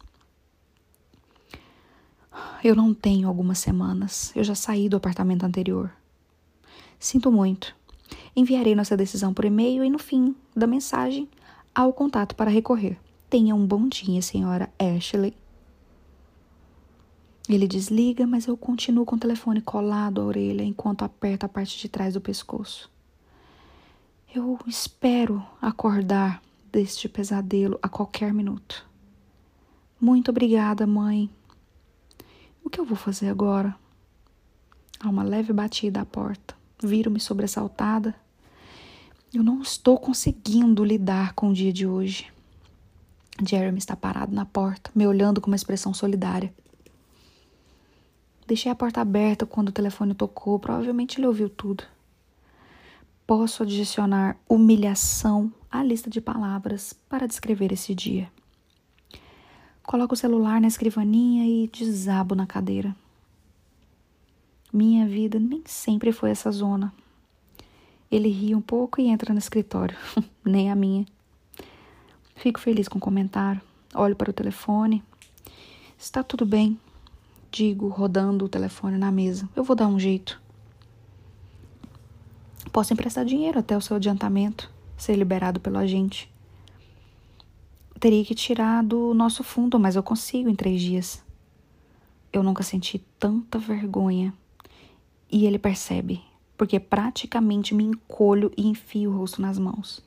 Eu 2.62 2.74
não 2.74 2.93
tenho 2.93 3.28
algumas 3.28 3.59
semanas. 3.59 4.32
Eu 4.34 4.45
já 4.45 4.55
saí 4.55 4.89
do 4.89 4.97
apartamento 4.97 5.45
anterior. 5.45 5.91
Sinto 6.99 7.30
muito. 7.30 7.74
Enviarei 8.34 8.74
nossa 8.74 8.97
decisão 8.97 9.32
por 9.32 9.45
e-mail 9.45 9.84
e 9.84 9.91
no 9.91 9.99
fim 9.99 10.34
da 10.55 10.66
mensagem 10.66 11.28
há 11.74 11.87
o 11.87 11.93
contato 11.93 12.34
para 12.34 12.51
recorrer. 12.51 12.99
Tenha 13.28 13.55
um 13.55 13.66
bom 13.66 13.89
dia, 13.89 14.22
senhora 14.22 14.70
Ashley. 14.78 15.34
Ele 17.49 17.69
desliga, 17.69 18.27
mas 18.27 18.47
eu 18.47 18.57
continuo 18.57 19.05
com 19.05 19.15
o 19.15 19.19
telefone 19.19 19.61
colado 19.61 20.21
à 20.21 20.25
orelha 20.25 20.65
enquanto 20.65 21.03
aperto 21.03 21.47
a 21.47 21.49
parte 21.49 21.79
de 21.79 21.89
trás 21.89 22.15
do 22.15 22.21
pescoço. 22.21 22.91
Eu 24.35 24.59
espero 24.67 25.45
acordar 25.63 26.43
deste 26.73 27.09
pesadelo 27.09 27.79
a 27.81 27.89
qualquer 27.89 28.35
minuto. 28.35 28.85
Muito 30.01 30.31
obrigada, 30.31 30.87
mãe. 30.87 31.31
O 32.65 32.69
que 32.69 32.81
eu 32.81 32.85
vou 32.85 32.97
fazer 32.97 33.29
agora? 33.29 33.75
Há 34.99 35.09
uma 35.09 35.23
leve 35.23 35.53
batida 35.53 36.01
à 36.01 36.05
porta. 36.05 36.55
viro-me 36.83 37.21
sobressaltada. 37.21 38.15
Eu 39.33 39.43
não 39.43 39.63
estou 39.63 39.99
conseguindo 39.99 40.85
lidar 40.85 41.33
com 41.35 41.51
o 41.51 41.55
dia 41.55 41.73
de 41.73 41.87
hoje. 41.87 42.27
Jeremy 43.43 43.79
está 43.79 43.95
parado 43.95 44.35
na 44.35 44.45
porta, 44.45 44.91
me 44.95 45.07
olhando 45.07 45.41
com 45.41 45.47
uma 45.47 45.57
expressão 45.57 45.95
solidária. 45.95 46.53
Deixei 48.47 48.71
a 48.71 48.77
porta 48.77 49.01
aberta 49.01 49.45
quando 49.45 49.71
o 49.71 49.73
telefone 49.73 50.15
tocou, 50.15 50.59
provavelmente 50.59 51.19
ele 51.19 51.27
ouviu 51.27 51.49
tudo. 51.51 51.83
Posso 53.27 53.65
adicionar 53.65 54.37
humilhação 54.49 55.53
à 55.69 55.83
lista 55.83 56.09
de 56.09 56.21
palavras 56.21 56.93
para 57.09 57.27
descrever 57.27 57.73
esse 57.73 57.93
dia. 57.93 58.31
Coloco 59.83 60.15
o 60.15 60.17
celular 60.17 60.61
na 60.61 60.69
escrivaninha 60.69 61.45
e 61.45 61.67
desabo 61.67 62.37
na 62.37 62.47
cadeira. 62.47 62.95
Minha 64.73 65.07
vida 65.09 65.41
nem 65.41 65.63
sempre 65.65 66.13
foi 66.13 66.31
essa 66.31 66.51
zona. 66.53 66.93
Ele 68.09 68.29
ri 68.29 68.55
um 68.55 68.61
pouco 68.61 69.01
e 69.01 69.09
entra 69.09 69.33
no 69.33 69.41
escritório, 69.41 69.97
nem 70.45 70.71
a 70.71 70.77
minha. 70.77 71.05
Fico 72.37 72.61
feliz 72.61 72.87
com 72.87 72.99
o 72.99 73.01
comentário. 73.01 73.61
Olho 73.93 74.15
para 74.15 74.31
o 74.31 74.35
telefone. 74.35 75.03
Está 75.99 76.23
tudo 76.23 76.47
bem, 76.47 76.79
digo, 77.51 77.89
rodando 77.89 78.45
o 78.45 78.49
telefone 78.49 78.99
na 78.99 79.11
mesa. 79.11 79.49
Eu 79.55 79.65
vou 79.65 79.77
dar 79.77 79.87
um 79.87 79.99
jeito. 79.99 80.41
Posso 82.73 82.93
emprestar 82.93 83.25
dinheiro 83.25 83.59
até 83.59 83.77
o 83.77 83.81
seu 83.81 83.97
adiantamento 83.97 84.71
ser 84.97 85.17
liberado 85.17 85.61
pelo 85.61 85.79
agente. 85.79 86.31
Teria 88.01 88.25
que 88.25 88.35
tirar 88.35 88.83
do 88.83 89.15
nosso 89.15 89.43
fundo, 89.43 89.79
mas 89.79 89.97
eu 89.97 90.03
consigo 90.03 90.49
em 90.49 90.55
três 90.55 90.81
dias. 90.81 91.25
Eu 92.33 92.43
nunca 92.43 92.63
senti 92.63 92.99
tanta 93.19 93.59
vergonha. 93.59 94.33
E 95.31 95.45
ele 95.47 95.59
percebe, 95.59 96.23
porque 96.57 96.79
praticamente 96.79 97.75
me 97.75 97.85
encolho 97.85 98.53
e 98.57 98.67
enfio 98.67 99.11
o 99.11 99.19
rosto 99.19 99.43
nas 99.43 99.59
mãos. 99.59 100.05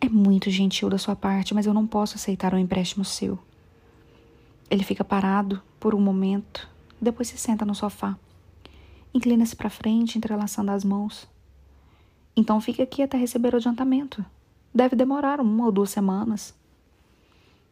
É 0.00 0.08
muito 0.08 0.50
gentil 0.50 0.90
da 0.90 0.98
sua 0.98 1.14
parte, 1.14 1.54
mas 1.54 1.66
eu 1.66 1.72
não 1.72 1.86
posso 1.86 2.16
aceitar 2.16 2.52
um 2.52 2.58
empréstimo 2.58 3.04
seu. 3.04 3.38
Ele 4.72 4.82
fica 4.82 5.04
parado 5.04 5.60
por 5.78 5.94
um 5.94 6.00
momento, 6.00 6.66
depois 6.98 7.28
se 7.28 7.36
senta 7.36 7.62
no 7.62 7.74
sofá. 7.74 8.16
Inclina-se 9.12 9.54
para 9.54 9.68
frente, 9.68 10.16
entrelaçando 10.16 10.70
as 10.70 10.82
mãos. 10.82 11.28
Então 12.34 12.58
fique 12.58 12.80
aqui 12.80 13.02
até 13.02 13.18
receber 13.18 13.52
o 13.52 13.58
adiantamento. 13.58 14.24
Deve 14.74 14.96
demorar 14.96 15.42
uma 15.42 15.66
ou 15.66 15.70
duas 15.70 15.90
semanas. 15.90 16.54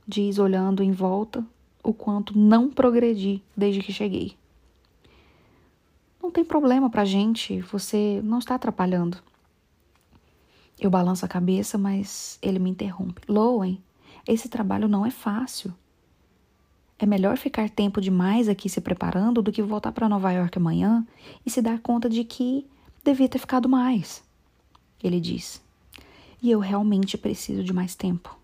Diz, 0.07 0.39
olhando 0.39 0.83
em 0.83 0.93
volta, 0.93 1.43
o 1.83 1.95
quanto 1.95 2.39
não 2.39 2.69
progredi 2.69 3.43
desde 3.57 3.81
que 3.81 3.95
cheguei. 3.95 4.37
Não 6.23 6.31
tem 6.31 6.45
problema 6.45 6.91
pra 6.91 7.07
gente, 7.07 7.63
você 7.63 8.21
não 8.23 8.41
está 8.41 8.57
atrapalhando. 8.57 9.17
Eu 10.79 10.91
balanço 10.91 11.25
a 11.25 11.29
cabeça, 11.29 11.79
mas 11.79 12.39
ele 12.43 12.59
me 12.59 12.69
interrompe. 12.69 13.23
Lowen, 13.27 13.83
esse 14.29 14.51
trabalho 14.51 14.87
não 14.87 15.07
é 15.07 15.11
fácil. 15.11 15.73
É 17.03 17.07
melhor 17.07 17.39
ficar 17.39 17.71
tempo 17.71 17.99
demais 17.99 18.47
aqui 18.47 18.69
se 18.69 18.79
preparando 18.79 19.41
do 19.41 19.51
que 19.51 19.63
voltar 19.63 19.91
para 19.91 20.07
Nova 20.07 20.31
York 20.33 20.59
amanhã 20.59 21.07
e 21.47 21.51
se 21.51 21.63
dar 21.63 21.81
conta 21.81 22.11
de 22.11 22.23
que 22.25 22.67
devia 23.03 23.27
ter 23.27 23.39
ficado 23.39 23.71
mais. 23.71 24.23
Ele 25.03 25.19
diz. 25.19 25.63
E 26.43 26.51
eu 26.51 26.61
realmente 26.61 27.17
preciso 27.17 27.65
de 27.65 27.73
mais 27.73 27.95
tempo. 27.95 28.39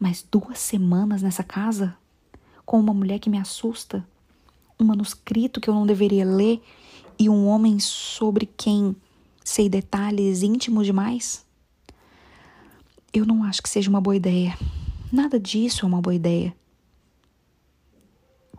Mas 0.00 0.26
duas 0.28 0.58
semanas 0.58 1.22
nessa 1.22 1.44
casa? 1.44 1.96
Com 2.66 2.80
uma 2.80 2.92
mulher 2.92 3.20
que 3.20 3.30
me 3.30 3.38
assusta? 3.38 4.04
Um 4.78 4.86
manuscrito 4.86 5.60
que 5.60 5.70
eu 5.70 5.74
não 5.74 5.86
deveria 5.86 6.24
ler? 6.24 6.60
E 7.16 7.28
um 7.28 7.46
homem 7.46 7.78
sobre 7.78 8.46
quem 8.46 8.96
sei 9.44 9.68
detalhes 9.68 10.42
íntimos 10.42 10.86
demais? 10.86 11.46
Eu 13.12 13.24
não 13.24 13.44
acho 13.44 13.62
que 13.62 13.68
seja 13.68 13.88
uma 13.88 14.00
boa 14.00 14.16
ideia. 14.16 14.58
Nada 15.12 15.38
disso 15.38 15.84
é 15.84 15.88
uma 15.88 16.00
boa 16.00 16.14
ideia. 16.16 16.52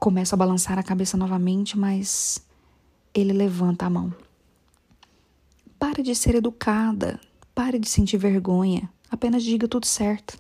Começo 0.01 0.33
a 0.33 0.37
balançar 0.37 0.79
a 0.79 0.83
cabeça 0.83 1.15
novamente, 1.15 1.77
mas 1.77 2.43
ele 3.13 3.31
levanta 3.33 3.85
a 3.85 3.89
mão. 3.89 4.11
Pare 5.77 6.01
de 6.01 6.15
ser 6.15 6.33
educada. 6.33 7.19
Pare 7.53 7.77
de 7.77 7.87
sentir 7.87 8.17
vergonha. 8.17 8.89
Apenas 9.11 9.43
diga 9.43 9.67
tudo 9.67 9.85
certo. 9.85 10.39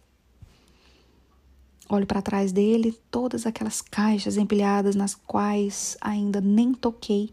Olho 1.87 2.07
para 2.07 2.23
trás 2.23 2.51
dele, 2.51 2.99
todas 3.11 3.45
aquelas 3.45 3.81
caixas 3.81 4.35
empilhadas 4.35 4.95
nas 4.95 5.13
quais 5.13 5.95
ainda 6.01 6.41
nem 6.41 6.73
toquei 6.73 7.31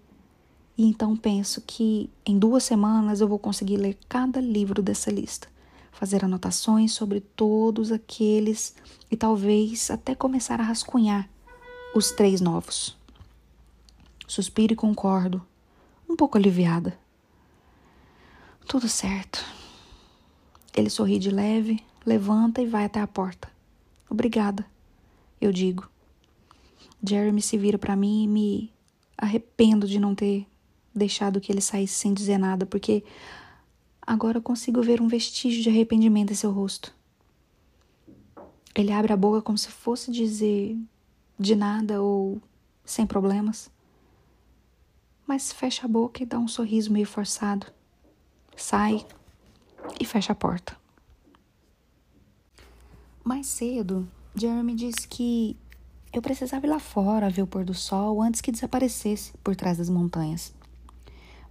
e 0.77 0.85
então 0.85 1.17
penso 1.17 1.63
que 1.63 2.11
em 2.27 2.39
duas 2.39 2.63
semanas 2.63 3.23
eu 3.23 3.27
vou 3.27 3.39
conseguir 3.39 3.79
ler 3.79 3.97
cada 4.07 4.39
livro 4.39 4.83
dessa 4.83 5.11
lista, 5.11 5.49
fazer 5.91 6.23
anotações 6.27 6.93
sobre 6.93 7.21
todos 7.21 7.91
aqueles 7.91 8.75
e 9.11 9.17
talvez 9.17 9.91
até 9.91 10.15
começar 10.15 10.61
a 10.61 10.65
rascunhar 10.65 11.27
os 11.95 12.11
três 12.11 12.41
novos. 12.41 12.97
Suspiro 14.27 14.75
e 14.75 14.77
concordo, 14.77 15.45
um 16.09 16.15
pouco 16.15 16.37
aliviada. 16.37 16.99
Tudo 18.67 18.89
certo. 18.89 19.45
Ele 20.77 20.91
sorri 20.91 21.19
de 21.19 21.31
leve, 21.31 21.83
levanta 22.05 22.61
e 22.61 22.67
vai 22.67 22.85
até 22.85 23.01
a 23.01 23.07
porta. 23.07 23.51
Obrigada, 24.09 24.65
eu 25.41 25.53
digo. 25.53 25.89
Jeremy 27.03 27.41
se 27.41 27.57
vira 27.57 27.79
para 27.79 27.97
mim 27.97 28.25
e 28.25 28.29
me 28.29 28.73
arrependo 29.17 29.87
de 29.87 29.99
não 29.99 30.15
ter 30.15 30.47
deixado 30.95 31.41
que 31.41 31.51
ele 31.51 31.61
saísse 31.61 31.95
sem 31.95 32.13
dizer 32.13 32.39
nada, 32.39 32.67
porque 32.67 33.05
agora 34.03 34.41
consigo 34.41 34.83
ver 34.83 35.01
um 35.01 35.09
vestígio 35.09 35.63
de 35.63 35.69
arrependimento 35.69 36.33
em 36.33 36.37
seu 36.37 36.51
rosto. 36.51 36.95
Ele 38.75 38.93
abre 38.93 39.13
a 39.13 39.17
boca 39.17 39.43
como 39.43 39.59
se 39.59 39.69
fosse 39.69 40.11
dizer 40.13 40.77
de 41.39 41.55
nada 41.55 42.03
ou 42.03 42.41
sem 42.85 43.07
problemas, 43.07 43.71
mas 45.27 45.53
fecha 45.53 45.87
a 45.87 45.89
boca 45.89 46.23
e 46.23 46.27
dá 46.27 46.39
um 46.39 46.49
sorriso 46.49 46.93
meio 46.93 47.07
forçado. 47.07 47.67
Sai 48.57 49.07
e 50.01 50.05
fecha 50.05 50.33
a 50.33 50.37
porta. 50.37 50.77
Mais 53.23 53.47
cedo, 53.47 54.09
Jeremy 54.35 54.75
disse 54.75 55.07
que 55.07 55.57
eu 56.13 56.23
precisava 56.23 56.67
ir 56.67 56.71
lá 56.71 56.79
fora 56.79 57.31
ver 57.31 57.43
o 57.43 57.47
pôr 57.47 57.65
do 57.65 57.75
sol 57.75 58.23
antes 58.23 58.41
que 58.41 58.51
desaparecesse 58.51 59.37
por 59.45 59.55
trás 59.55 59.79
das 59.79 59.91
montanhas 59.91 60.53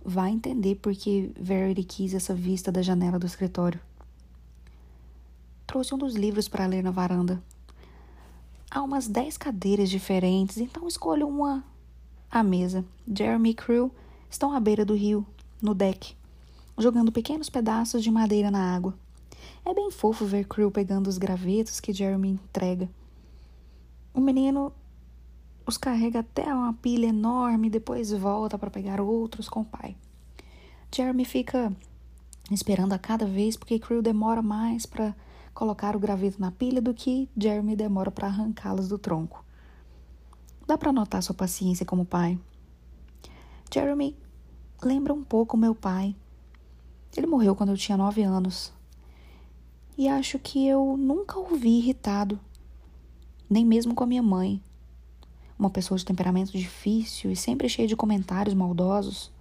vai 0.10 0.32
entender 0.32 0.76
por 0.76 0.96
que 0.96 1.34
Verity 1.38 1.84
quis 1.84 2.14
essa 2.14 2.34
vista 2.34 2.72
da 2.72 2.82
janela 2.82 3.20
do 3.20 3.26
escritório. 3.26 3.78
Trouxe 5.66 5.94
um 5.94 5.98
dos 5.98 6.16
livros 6.16 6.48
para 6.48 6.66
ler 6.66 6.82
na 6.82 6.92
varanda. 6.92 7.44
Há 8.70 8.82
umas 8.82 9.07
dez 9.07 9.38
cadeiras 9.38 9.89
diferentes, 9.89 10.57
então 10.57 10.88
escolha 10.88 11.26
uma 11.26 11.63
à 12.30 12.43
mesa. 12.43 12.84
Jeremy 13.07 13.51
e 13.51 13.53
Crew 13.53 13.91
estão 14.30 14.51
à 14.51 14.59
beira 14.59 14.84
do 14.84 14.93
rio, 14.93 15.26
no 15.61 15.74
deck, 15.74 16.15
jogando 16.78 17.11
pequenos 17.11 17.49
pedaços 17.49 18.03
de 18.03 18.11
madeira 18.11 18.51
na 18.51 18.76
água. 18.76 18.93
É 19.65 19.74
bem 19.74 19.89
fofo 19.89 20.26
ver 20.26 20.45
Crew 20.45 20.70
pegando 20.70 21.07
os 21.07 21.18
gravetos 21.18 21.80
que 21.80 21.93
Jeremy 21.93 22.30
entrega. 22.30 22.89
O 24.13 24.20
menino 24.20 24.74
os 25.65 25.78
carrega 25.78 26.20
até 26.20 26.53
uma 26.53 26.74
pilha 26.74 27.07
enorme 27.07 27.68
e 27.68 27.72
depois 27.72 28.11
volta 28.11 28.57
para 28.57 28.72
pegar 28.72 28.99
outros 28.99 29.47
com 29.47 29.61
o 29.61 29.65
pai. 29.65 29.95
Jeremy 30.93 31.26
fica 31.26 31.76
esperando 32.51 32.93
a 32.93 32.99
cada 32.99 33.26
vez 33.26 33.55
porque 33.55 33.80
Crew 33.80 34.01
demora 34.01 34.41
mais 34.41 34.86
para 34.86 35.15
colocar 35.58 35.95
o 35.95 35.99
graveto 35.99 36.39
na 36.39 36.51
pilha 36.51 36.80
do 36.80 36.93
que 36.93 37.28
Jeremy 37.36 37.76
demora 37.76 38.12
para 38.12 38.28
arrancá-los 38.28 38.88
do 38.88 38.99
tronco. 38.99 39.43
Dá 40.68 40.78
para 40.78 40.93
notar 40.93 41.24
sua 41.24 41.34
paciência 41.34 41.84
como 41.84 42.05
pai. 42.05 42.38
Jeremy 43.74 44.16
lembra 44.84 45.12
um 45.12 45.24
pouco 45.24 45.58
meu 45.58 45.74
pai. 45.74 46.16
Ele 47.16 47.26
morreu 47.26 47.55
quando 47.55 47.70
eu 47.70 47.76
tinha 47.76 47.97
nove 47.97 48.22
anos. 48.22 48.72
E 49.97 50.08
acho 50.08 50.38
que 50.38 50.68
eu 50.68 50.95
nunca 50.95 51.39
o 51.39 51.55
vi 51.55 51.80
irritado, 51.80 52.39
nem 53.49 53.66
mesmo 53.66 53.95
com 53.95 54.03
a 54.03 54.08
minha 54.08 54.22
mãe 54.22 54.62
uma 55.58 55.72
pessoa 55.72 55.97
de 55.97 56.05
temperamento 56.05 56.51
difícil 56.51 57.32
e 57.32 57.36
sempre 57.36 57.68
cheia 57.68 57.88
de 57.88 57.95
comentários 57.95 58.53
maldosos. 58.53 59.32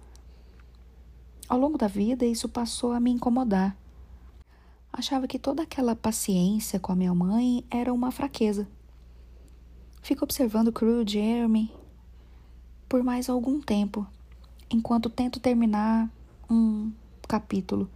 Ao 1.47 1.59
longo 1.59 1.77
da 1.77 1.87
vida, 1.87 2.25
isso 2.25 2.49
passou 2.49 2.91
a 2.91 2.99
me 2.99 3.11
incomodar. 3.11 3.77
Achava 4.91 5.27
que 5.27 5.37
toda 5.37 5.63
aquela 5.63 5.95
paciência 5.95 6.79
com 6.79 6.91
a 6.91 6.95
minha 6.95 7.13
mãe 7.13 7.63
era 7.69 7.93
uma 7.93 8.11
fraqueza. 8.11 8.67
Fico 10.01 10.23
observando 10.23 10.71
Crew 10.71 11.07
Jeremy 11.07 11.71
por 12.87 13.03
mais 13.03 13.29
algum 13.29 13.59
tempo, 13.59 14.07
enquanto 14.69 15.09
tento 15.09 15.39
terminar 15.39 16.09
um 16.49 16.91
capítulo. 17.27 17.89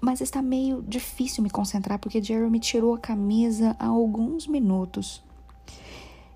Mas 0.00 0.20
está 0.20 0.42
meio 0.42 0.82
difícil 0.82 1.42
me 1.42 1.50
concentrar 1.50 1.98
porque 1.98 2.22
Jeremy 2.22 2.60
tirou 2.60 2.94
a 2.94 2.98
camisa 2.98 3.76
há 3.78 3.86
alguns 3.86 4.46
minutos. 4.46 5.22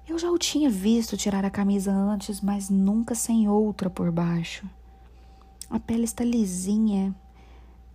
Eu 0.09 0.19
já 0.19 0.31
o 0.31 0.39
tinha 0.39 0.69
visto 0.69 1.17
tirar 1.17 1.45
a 1.45 1.51
camisa 1.51 1.93
antes, 1.93 2.41
mas 2.41 2.69
nunca 2.69 3.15
sem 3.15 3.49
outra 3.49 3.89
por 3.89 4.11
baixo. 4.11 4.69
A 5.71 5.79
pele 5.79 6.05
está 6.05 6.25
lisinha. 6.25 7.15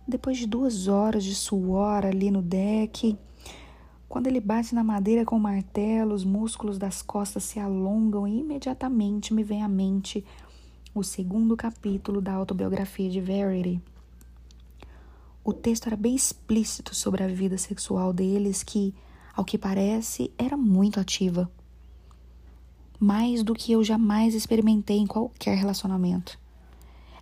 Depois 0.08 0.38
de 0.38 0.46
duas 0.46 0.88
horas 0.88 1.22
de 1.22 1.34
suor 1.34 2.06
ali 2.06 2.30
no 2.30 2.40
deck, 2.40 3.14
quando 4.08 4.26
ele 4.26 4.40
bate 4.40 4.74
na 4.74 4.82
madeira 4.82 5.22
com 5.22 5.36
o 5.36 5.40
martelo, 5.40 6.14
os 6.14 6.24
músculos 6.24 6.78
das 6.78 7.02
costas 7.02 7.44
se 7.44 7.60
alongam 7.60 8.26
e 8.26 8.40
imediatamente 8.40 9.34
me 9.34 9.44
vem 9.44 9.62
à 9.62 9.68
mente 9.68 10.24
o 10.94 11.04
segundo 11.04 11.54
capítulo 11.54 12.22
da 12.22 12.32
autobiografia 12.32 13.10
de 13.10 13.20
Verity. 13.20 13.82
O 15.44 15.52
texto 15.52 15.88
era 15.88 15.96
bem 15.96 16.16
explícito 16.16 16.94
sobre 16.94 17.22
a 17.22 17.28
vida 17.28 17.58
sexual 17.58 18.10
deles, 18.10 18.62
que, 18.62 18.94
ao 19.34 19.44
que 19.44 19.58
parece, 19.58 20.32
era 20.38 20.56
muito 20.56 20.98
ativa. 20.98 21.50
Mais 22.98 23.42
do 23.42 23.52
que 23.52 23.72
eu 23.72 23.84
jamais 23.84 24.34
experimentei 24.34 24.96
em 24.96 25.06
qualquer 25.06 25.54
relacionamento. 25.58 26.38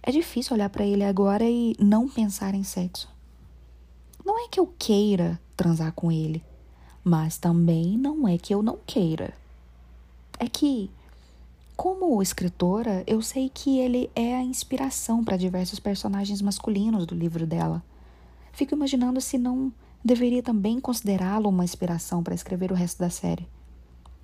É 0.07 0.11
difícil 0.11 0.55
olhar 0.55 0.71
para 0.71 0.87
ele 0.87 1.05
agora 1.05 1.45
e 1.45 1.77
não 1.79 2.09
pensar 2.09 2.55
em 2.55 2.65
sexo. 2.65 3.09
Não 4.25 4.43
é 4.43 4.49
que 4.49 4.59
eu 4.59 4.73
queira 4.79 5.39
transar 5.55 5.93
com 5.93 6.11
ele 6.11 6.43
mas 7.09 7.39
também 7.39 7.97
não 7.97 8.27
é 8.27 8.37
que 8.37 8.53
eu 8.53 8.65
não 8.65 8.81
queira. 8.85 9.33
É 10.41 10.49
que, 10.49 10.91
como 11.77 12.21
escritora, 12.21 13.05
eu 13.07 13.23
sei 13.23 13.49
que 13.49 13.79
ele 13.79 14.11
é 14.13 14.35
a 14.35 14.43
inspiração 14.43 15.23
para 15.23 15.37
diversos 15.37 15.79
personagens 15.79 16.43
masculinos 16.43 17.07
do 17.07 17.15
livro 17.15 17.47
dela. 17.47 17.81
Fico 18.53 18.75
imaginando 18.75 19.21
se 19.21 19.39
não 19.39 19.73
deveria 20.05 20.43
também 20.43 20.81
considerá-lo 20.81 21.49
uma 21.49 21.63
inspiração 21.63 22.25
para 22.25 22.35
escrever 22.35 22.73
o 22.73 22.75
resto 22.75 22.99
da 22.99 23.09
série. 23.09 23.47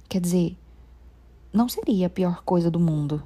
Quer 0.08 0.20
dizer, 0.20 0.56
não 1.52 1.68
seria 1.68 2.08
a 2.08 2.10
pior 2.10 2.42
coisa 2.42 2.68
do 2.68 2.80
mundo. 2.80 3.22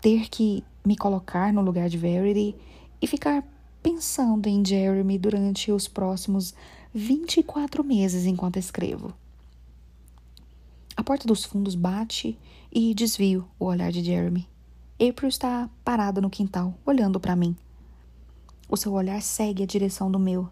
Ter 0.00 0.28
que 0.28 0.64
me 0.84 0.96
colocar 0.96 1.52
no 1.52 1.62
lugar 1.62 1.88
de 1.88 1.96
Verity 1.96 2.54
e 3.00 3.06
ficar 3.06 3.42
pensando 3.82 4.46
em 4.46 4.64
Jeremy 4.64 5.18
durante 5.18 5.70
os 5.70 5.88
próximos 5.88 6.54
24 6.92 7.82
meses 7.82 8.26
enquanto 8.26 8.58
escrevo. 8.58 9.12
A 10.96 11.02
porta 11.02 11.26
dos 11.26 11.44
fundos 11.44 11.74
bate 11.74 12.38
e 12.72 12.94
desvio 12.94 13.48
o 13.58 13.66
olhar 13.66 13.90
de 13.90 14.02
Jeremy. 14.02 14.48
April 15.00 15.28
está 15.28 15.68
parada 15.84 16.20
no 16.20 16.30
quintal, 16.30 16.74
olhando 16.86 17.18
para 17.18 17.34
mim. 17.34 17.56
O 18.68 18.76
seu 18.76 18.92
olhar 18.92 19.20
segue 19.20 19.62
a 19.62 19.66
direção 19.66 20.10
do 20.10 20.18
meu 20.18 20.48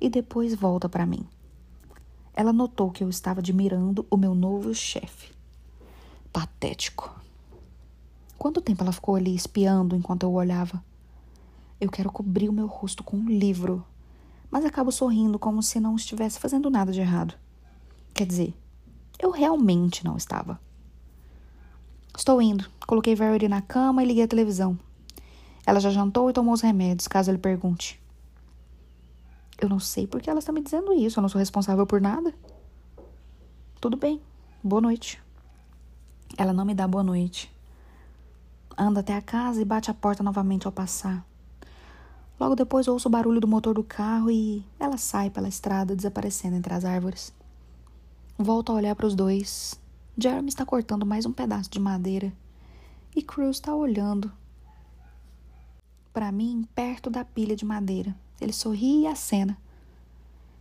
e 0.00 0.08
depois 0.08 0.54
volta 0.54 0.88
para 0.88 1.06
mim. 1.06 1.26
Ela 2.34 2.52
notou 2.52 2.90
que 2.90 3.04
eu 3.04 3.08
estava 3.08 3.40
admirando 3.40 4.06
o 4.10 4.16
meu 4.16 4.34
novo 4.34 4.74
chefe. 4.74 5.32
Patético. 6.32 7.25
Quanto 8.38 8.60
tempo 8.60 8.82
ela 8.82 8.92
ficou 8.92 9.16
ali 9.16 9.34
espiando 9.34 9.96
enquanto 9.96 10.22
eu 10.24 10.32
olhava? 10.32 10.82
Eu 11.80 11.90
quero 11.90 12.10
cobrir 12.10 12.48
o 12.48 12.52
meu 12.52 12.66
rosto 12.66 13.02
com 13.02 13.16
um 13.16 13.28
livro 13.28 13.84
mas 14.50 14.64
acabo 14.64 14.90
sorrindo 14.90 15.38
como 15.38 15.62
se 15.62 15.80
não 15.80 15.96
estivesse 15.96 16.38
fazendo 16.38 16.70
nada 16.70 16.92
de 16.92 17.00
errado. 17.00 17.34
Quer 18.14 18.26
dizer, 18.26 18.54
eu 19.18 19.30
realmente 19.30 20.04
não 20.04 20.16
estava. 20.16 20.58
Estou 22.16 22.40
indo. 22.40 22.64
Coloquei 22.86 23.14
Verity 23.14 23.48
na 23.48 23.60
cama 23.60 24.02
e 24.02 24.06
liguei 24.06 24.24
a 24.24 24.28
televisão. 24.28 24.78
Ela 25.66 25.80
já 25.80 25.90
jantou 25.90 26.30
e 26.30 26.32
tomou 26.32 26.54
os 26.54 26.60
remédios, 26.60 27.08
caso 27.08 27.30
ele 27.30 27.38
pergunte. 27.38 28.00
Eu 29.58 29.68
não 29.68 29.80
sei 29.80 30.06
por 30.06 30.20
que 30.20 30.30
ela 30.30 30.38
está 30.38 30.52
me 30.52 30.62
dizendo 30.62 30.92
isso. 30.92 31.18
Eu 31.18 31.22
não 31.22 31.28
sou 31.28 31.38
responsável 31.38 31.86
por 31.86 32.00
nada. 32.00 32.32
Tudo 33.80 33.96
bem. 33.96 34.20
Boa 34.62 34.80
noite. 34.80 35.20
Ela 36.36 36.52
não 36.52 36.64
me 36.64 36.74
dá 36.74 36.86
boa 36.86 37.02
noite. 37.02 37.54
Anda 38.78 39.00
até 39.00 39.16
a 39.16 39.22
casa 39.22 39.60
e 39.60 39.64
bate 39.64 39.90
a 39.90 39.94
porta 39.94 40.22
novamente 40.22 40.66
ao 40.66 40.72
passar. 40.72 41.24
Logo 42.38 42.54
depois 42.54 42.86
ouço 42.86 43.08
o 43.08 43.10
barulho 43.10 43.40
do 43.40 43.48
motor 43.48 43.74
do 43.74 43.82
carro 43.82 44.30
e 44.30 44.62
ela 44.78 44.98
sai 44.98 45.30
pela 45.30 45.48
estrada, 45.48 45.96
desaparecendo 45.96 46.56
entre 46.56 46.74
as 46.74 46.84
árvores. 46.84 47.32
Volto 48.38 48.70
a 48.70 48.74
olhar 48.74 48.94
para 48.94 49.06
os 49.06 49.14
dois. 49.14 49.80
Jeremy 50.18 50.48
está 50.48 50.66
cortando 50.66 51.06
mais 51.06 51.24
um 51.24 51.32
pedaço 51.32 51.70
de 51.70 51.80
madeira 51.80 52.32
e 53.14 53.22
Cruz 53.22 53.56
está 53.56 53.74
olhando 53.74 54.30
para 56.12 56.30
mim 56.30 56.66
perto 56.74 57.08
da 57.08 57.24
pilha 57.24 57.56
de 57.56 57.64
madeira. 57.64 58.14
Ele 58.38 58.52
sorri 58.52 59.02
e 59.02 59.06
acena. 59.06 59.56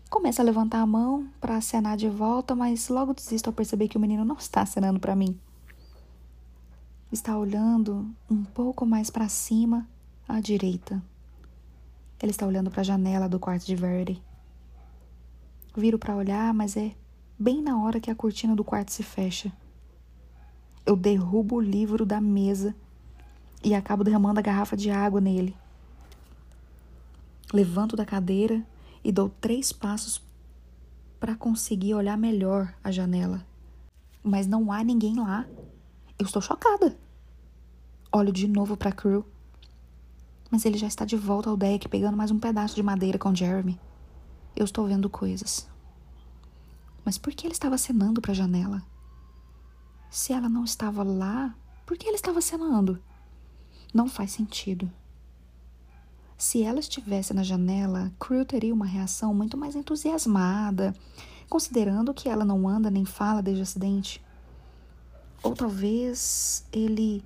Começa 0.10 0.42
a 0.42 0.46
levantar 0.46 0.80
a 0.80 0.86
mão 0.86 1.28
para 1.42 1.58
acenar 1.58 1.98
de 1.98 2.08
volta, 2.08 2.56
mas 2.56 2.88
logo 2.88 3.14
desisto 3.14 3.48
ao 3.48 3.54
perceber 3.54 3.90
que 3.90 3.98
o 3.98 4.00
menino 4.00 4.24
não 4.24 4.36
está 4.36 4.62
acenando 4.62 5.00
para 5.00 5.16
mim. 5.16 5.38
Está 7.16 7.38
olhando 7.38 8.14
um 8.30 8.44
pouco 8.44 8.86
mais 8.86 9.10
para 9.10 9.30
cima, 9.30 9.88
à 10.28 10.42
direita. 10.42 11.02
Ele 12.22 12.32
está 12.32 12.46
olhando 12.46 12.70
para 12.70 12.82
a 12.82 12.84
janela 12.84 13.30
do 13.30 13.40
quarto 13.40 13.66
de 13.66 13.74
Verity. 13.74 14.22
Viro 15.78 15.98
para 15.98 16.14
olhar, 16.14 16.54
mas 16.54 16.76
é 16.76 16.94
bem 17.40 17.62
na 17.62 17.82
hora 17.82 18.02
que 18.02 18.12
a 18.12 18.16
cortina 18.16 18.54
do 18.54 18.66
quarto 18.66 18.92
se 18.92 19.02
fecha. 19.02 19.50
Eu 20.86 20.98
derrubo 20.98 21.56
o 21.56 21.62
livro 21.62 22.06
da 22.06 22.20
mesa 22.20 22.76
e 23.64 23.74
acabo 23.74 24.04
derramando 24.04 24.42
a 24.42 24.44
garrafa 24.44 24.76
de 24.76 24.92
água 24.92 25.22
nele. 25.22 25.56
Levanto 27.54 27.96
da 27.96 28.06
cadeira 28.06 28.62
e 29.02 29.10
dou 29.10 29.30
três 29.30 29.72
passos 29.72 30.22
para 31.18 31.34
conseguir 31.34 31.94
olhar 31.94 32.18
melhor 32.18 32.76
a 32.84 32.92
janela. 32.92 33.42
Mas 34.22 34.46
não 34.48 34.70
há 34.70 34.84
ninguém 34.84 35.16
lá. 35.16 35.48
Eu 36.20 36.26
estou 36.26 36.42
chocada. 36.42 37.05
Olho 38.18 38.32
de 38.32 38.48
novo 38.48 38.78
para 38.78 38.94
Crew 38.94 39.26
mas 40.50 40.64
ele 40.64 40.78
já 40.78 40.88
está 40.88 41.04
de 41.04 41.18
volta 41.18 41.50
ao 41.50 41.58
deck, 41.58 41.90
pegando 41.90 42.16
mais 42.16 42.32
um 42.32 42.40
pedaço 42.40 42.74
de 42.76 42.82
madeira 42.82 43.20
com 43.20 43.36
Jeremy. 43.36 43.78
Eu 44.56 44.64
estou 44.64 44.88
vendo 44.88 45.10
coisas. 45.10 45.68
Mas 47.04 47.18
por 47.18 47.34
que 47.34 47.46
ele 47.46 47.52
estava 47.52 47.76
acenando 47.76 48.22
para 48.22 48.32
a 48.32 48.36
janela? 48.36 48.82
Se 50.10 50.32
ela 50.32 50.48
não 50.48 50.64
estava 50.64 51.04
lá, 51.04 51.54
por 51.86 51.98
que 51.98 52.08
ele 52.08 52.16
estava 52.16 52.40
acenando? 52.40 53.04
Não 53.94 54.08
faz 54.08 54.32
sentido. 54.32 54.90
Se 56.38 56.64
ela 56.64 56.80
estivesse 56.80 57.34
na 57.34 57.44
janela, 57.44 58.14
Crew 58.18 58.46
teria 58.46 58.74
uma 58.74 58.86
reação 58.86 59.34
muito 59.34 59.58
mais 59.58 59.76
entusiasmada, 59.76 60.96
considerando 61.50 62.14
que 62.14 62.30
ela 62.30 62.46
não 62.46 62.66
anda 62.66 62.90
nem 62.90 63.04
fala 63.04 63.42
desde 63.42 63.62
o 63.62 63.64
acidente. 63.64 64.24
Ou 65.44 65.54
talvez 65.54 66.66
ele 66.72 67.22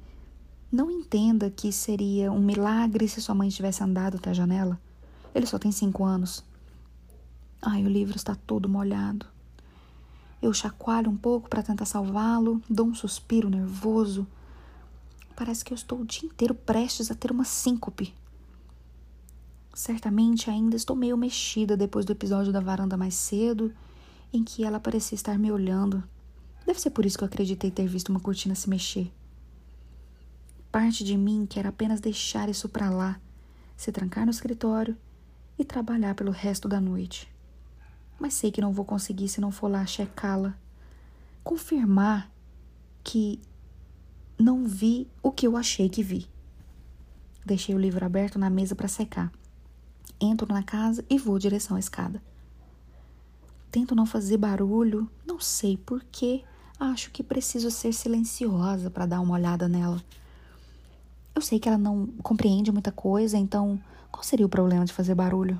não 0.71 0.91
entenda 0.91 1.49
que 1.49 1.71
seria 1.71 2.31
um 2.31 2.39
milagre 2.39 3.07
se 3.07 3.21
sua 3.21 3.33
mãe 3.33 3.49
tivesse 3.49 3.83
andado 3.83 4.17
até 4.17 4.29
a 4.29 4.33
janela. 4.33 4.79
Ele 5.33 5.45
só 5.45 5.57
tem 5.57 5.71
cinco 5.71 6.03
anos. 6.03 6.43
Ai, 7.61 7.83
o 7.83 7.89
livro 7.89 8.15
está 8.15 8.35
todo 8.35 8.69
molhado. 8.69 9.25
Eu 10.41 10.53
chacoalho 10.53 11.09
um 11.09 11.17
pouco 11.17 11.49
para 11.49 11.63
tentar 11.63 11.85
salvá-lo, 11.85 12.61
dou 12.69 12.87
um 12.87 12.95
suspiro 12.95 13.49
nervoso. 13.49 14.25
Parece 15.35 15.65
que 15.65 15.73
eu 15.73 15.75
estou 15.75 16.01
o 16.01 16.05
dia 16.05 16.27
inteiro 16.27 16.53
prestes 16.53 17.11
a 17.11 17.15
ter 17.15 17.31
uma 17.31 17.43
síncope. 17.43 18.13
Certamente 19.73 20.49
ainda 20.49 20.75
estou 20.75 20.95
meio 20.95 21.17
mexida 21.17 21.75
depois 21.75 22.05
do 22.05 22.11
episódio 22.11 22.53
da 22.53 22.59
varanda 22.59 22.95
mais 22.95 23.15
cedo, 23.15 23.73
em 24.31 24.43
que 24.43 24.63
ela 24.63 24.79
parecia 24.79 25.15
estar 25.15 25.37
me 25.37 25.51
olhando. 25.51 26.03
Deve 26.65 26.79
ser 26.79 26.91
por 26.91 27.05
isso 27.05 27.17
que 27.17 27.23
eu 27.23 27.27
acreditei 27.27 27.71
ter 27.71 27.87
visto 27.87 28.09
uma 28.09 28.19
cortina 28.19 28.55
se 28.55 28.69
mexer. 28.69 29.11
Parte 30.71 31.03
de 31.03 31.17
mim 31.17 31.47
quer 31.49 31.65
apenas 31.65 31.99
deixar 31.99 32.47
isso 32.47 32.69
para 32.69 32.89
lá, 32.89 33.19
se 33.75 33.91
trancar 33.91 34.25
no 34.25 34.31
escritório 34.31 34.95
e 35.57 35.65
trabalhar 35.65 36.13
pelo 36.13 36.31
resto 36.31 36.67
da 36.67 36.79
noite. 36.79 37.27
Mas 38.19 38.35
sei 38.35 38.51
que 38.51 38.61
não 38.61 38.71
vou 38.71 38.85
conseguir 38.85 39.29
se 39.29 39.41
não 39.41 39.51
for 39.51 39.69
lá 39.69 39.85
checá-la, 39.85 40.55
confirmar 41.43 42.31
que 43.03 43.41
não 44.37 44.65
vi 44.67 45.07
o 45.23 45.31
que 45.31 45.47
eu 45.47 45.57
achei 45.57 45.89
que 45.89 46.03
vi. 46.03 46.27
Deixei 47.45 47.73
o 47.73 47.79
livro 47.79 48.05
aberto 48.05 48.37
na 48.37 48.49
mesa 48.49 48.75
para 48.75 48.87
secar. 48.87 49.31
Entro 50.21 50.53
na 50.53 50.61
casa 50.61 51.03
e 51.09 51.17
vou 51.17 51.39
direção 51.39 51.77
à 51.77 51.79
escada. 51.79 52.21
Tento 53.71 53.95
não 53.95 54.05
fazer 54.05 54.37
barulho, 54.37 55.09
não 55.25 55.39
sei 55.39 55.77
por 55.77 56.03
que 56.11 56.43
acho 56.79 57.11
que 57.11 57.23
preciso 57.23 57.71
ser 57.71 57.93
silenciosa 57.93 58.89
para 58.89 59.05
dar 59.05 59.19
uma 59.19 59.33
olhada 59.33 59.67
nela. 59.67 60.03
Eu 61.39 61.41
sei 61.41 61.57
que 61.57 61.69
ela 61.69 61.77
não 61.77 62.07
compreende 62.21 62.69
muita 62.69 62.91
coisa, 62.91 63.37
então 63.37 63.81
qual 64.11 64.21
seria 64.21 64.45
o 64.45 64.49
problema 64.49 64.83
de 64.83 64.91
fazer 64.91 65.15
barulho? 65.15 65.57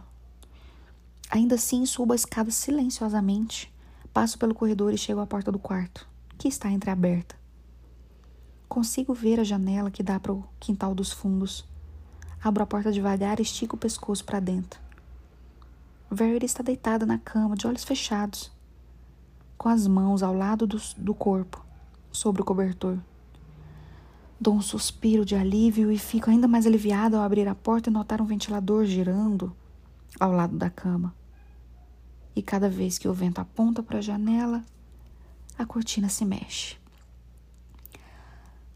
Ainda 1.32 1.55
assim, 1.55 1.86
subo 1.86 2.11
a 2.11 2.17
escada 2.17 2.51
silenciosamente, 2.51 3.73
passo 4.11 4.38
pelo 4.38 4.53
corredor 4.53 4.93
e 4.93 4.97
chego 4.97 5.21
à 5.21 5.25
porta 5.25 5.53
do 5.53 5.57
quarto, 5.57 6.05
que 6.38 6.49
está 6.49 6.69
entreaberta. 6.69 7.34
Consigo 8.67 9.13
ver 9.13 9.39
a 9.39 9.43
janela 9.45 9.89
que 9.89 10.03
dá 10.03 10.19
para 10.19 10.34
o 10.34 10.43
quintal 10.59 10.93
dos 10.93 11.13
fundos. 11.13 11.65
Abro 12.43 12.61
a 12.61 12.67
porta 12.67 12.91
devagar 12.91 13.39
e 13.39 13.43
estico 13.43 13.77
o 13.77 13.80
pescoço 13.80 14.25
para 14.25 14.41
dentro. 14.41 14.82
Verity 16.11 16.45
está 16.45 16.61
deitada 16.61 17.05
na 17.05 17.17
cama, 17.17 17.55
de 17.55 17.65
olhos 17.65 17.86
fechados, 17.86 18.51
com 19.57 19.69
as 19.69 19.88
mãos 19.88 20.23
ao 20.23 20.34
lado 20.34 20.67
do, 20.67 20.77
do 20.97 21.13
corpo, 21.13 21.65
sobre 22.11 22.41
o 22.41 22.45
cobertor. 22.45 22.97
Dou 24.41 24.55
um 24.55 24.61
suspiro 24.61 25.25
de 25.25 25.35
alívio 25.35 25.91
e 25.91 25.97
fico 25.97 26.29
ainda 26.29 26.47
mais 26.47 26.65
aliviada 26.65 27.17
ao 27.17 27.23
abrir 27.23 27.45
a 27.47 27.53
porta 27.53 27.89
e 27.89 27.93
notar 27.93 28.21
um 28.21 28.25
ventilador 28.25 28.85
girando 28.85 29.53
ao 30.17 30.31
lado 30.31 30.55
da 30.55 30.69
cama. 30.69 31.13
E 32.33 32.41
cada 32.41 32.69
vez 32.69 32.97
que 32.97 33.07
o 33.07 33.13
vento 33.13 33.39
aponta 33.39 33.83
para 33.83 33.97
a 33.97 34.01
janela, 34.01 34.63
a 35.57 35.65
cortina 35.65 36.07
se 36.07 36.23
mexe. 36.23 36.77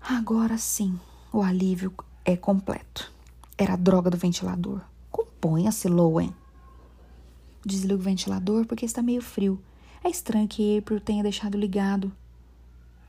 Agora 0.02 0.58
sim, 0.58 1.00
o 1.32 1.42
alívio 1.42 1.94
é 2.26 2.36
completo. 2.36 3.10
Era 3.58 3.74
a 3.74 3.78
droga 3.78 4.10
do 4.10 4.18
ventilador. 4.18 4.82
Componha-se, 5.10 5.88
Lowen. 5.88 6.36
Desligo 7.66 8.02
o 8.02 8.04
ventilador 8.04 8.66
porque 8.66 8.86
está 8.86 9.02
meio 9.02 9.22
frio. 9.22 9.62
É 10.04 10.10
estranho 10.10 10.46
que 10.46 10.78
April 10.78 11.00
tenha 11.00 11.24
deixado 11.24 11.58
ligado. 11.58 12.12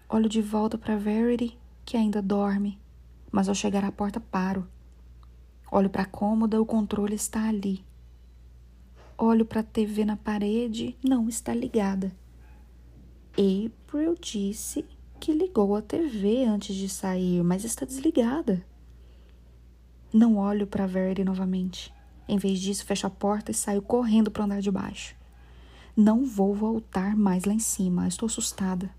Olho 0.08 0.28
de 0.28 0.40
volta 0.40 0.78
para 0.78 0.96
Verity, 0.96 1.58
que 1.84 1.96
ainda 1.96 2.22
dorme, 2.22 2.78
mas 3.30 3.48
ao 3.48 3.54
chegar 3.54 3.84
à 3.84 3.92
porta 3.92 4.20
paro. 4.20 4.66
Olho 5.70 5.90
para 5.90 6.02
a 6.02 6.06
cômoda, 6.06 6.60
o 6.60 6.66
controle 6.66 7.14
está 7.14 7.48
ali. 7.48 7.84
Olho 9.18 9.44
para 9.44 9.60
a 9.60 9.64
TV 9.64 10.04
na 10.04 10.16
parede, 10.16 10.96
não 11.04 11.28
está 11.28 11.54
ligada. 11.54 12.14
April 13.32 14.16
disse 14.20 14.84
que 15.18 15.32
ligou 15.32 15.74
a 15.74 15.82
TV 15.82 16.44
antes 16.44 16.76
de 16.76 16.88
sair, 16.88 17.42
mas 17.42 17.64
está 17.64 17.84
desligada. 17.84 18.64
Não 20.12 20.36
olho 20.36 20.66
para 20.66 20.86
Verity 20.86 21.24
novamente. 21.24 21.92
Em 22.28 22.38
vez 22.38 22.60
disso, 22.60 22.84
fecho 22.84 23.06
a 23.06 23.10
porta 23.10 23.50
e 23.50 23.54
saio 23.54 23.82
correndo 23.82 24.30
para 24.30 24.42
o 24.42 24.44
andar 24.44 24.60
de 24.60 24.70
baixo. 24.70 25.16
Não 25.96 26.24
vou 26.24 26.54
voltar 26.54 27.16
mais 27.16 27.44
lá 27.44 27.52
em 27.52 27.58
cima. 27.58 28.06
Estou 28.06 28.26
assustada. 28.26 28.90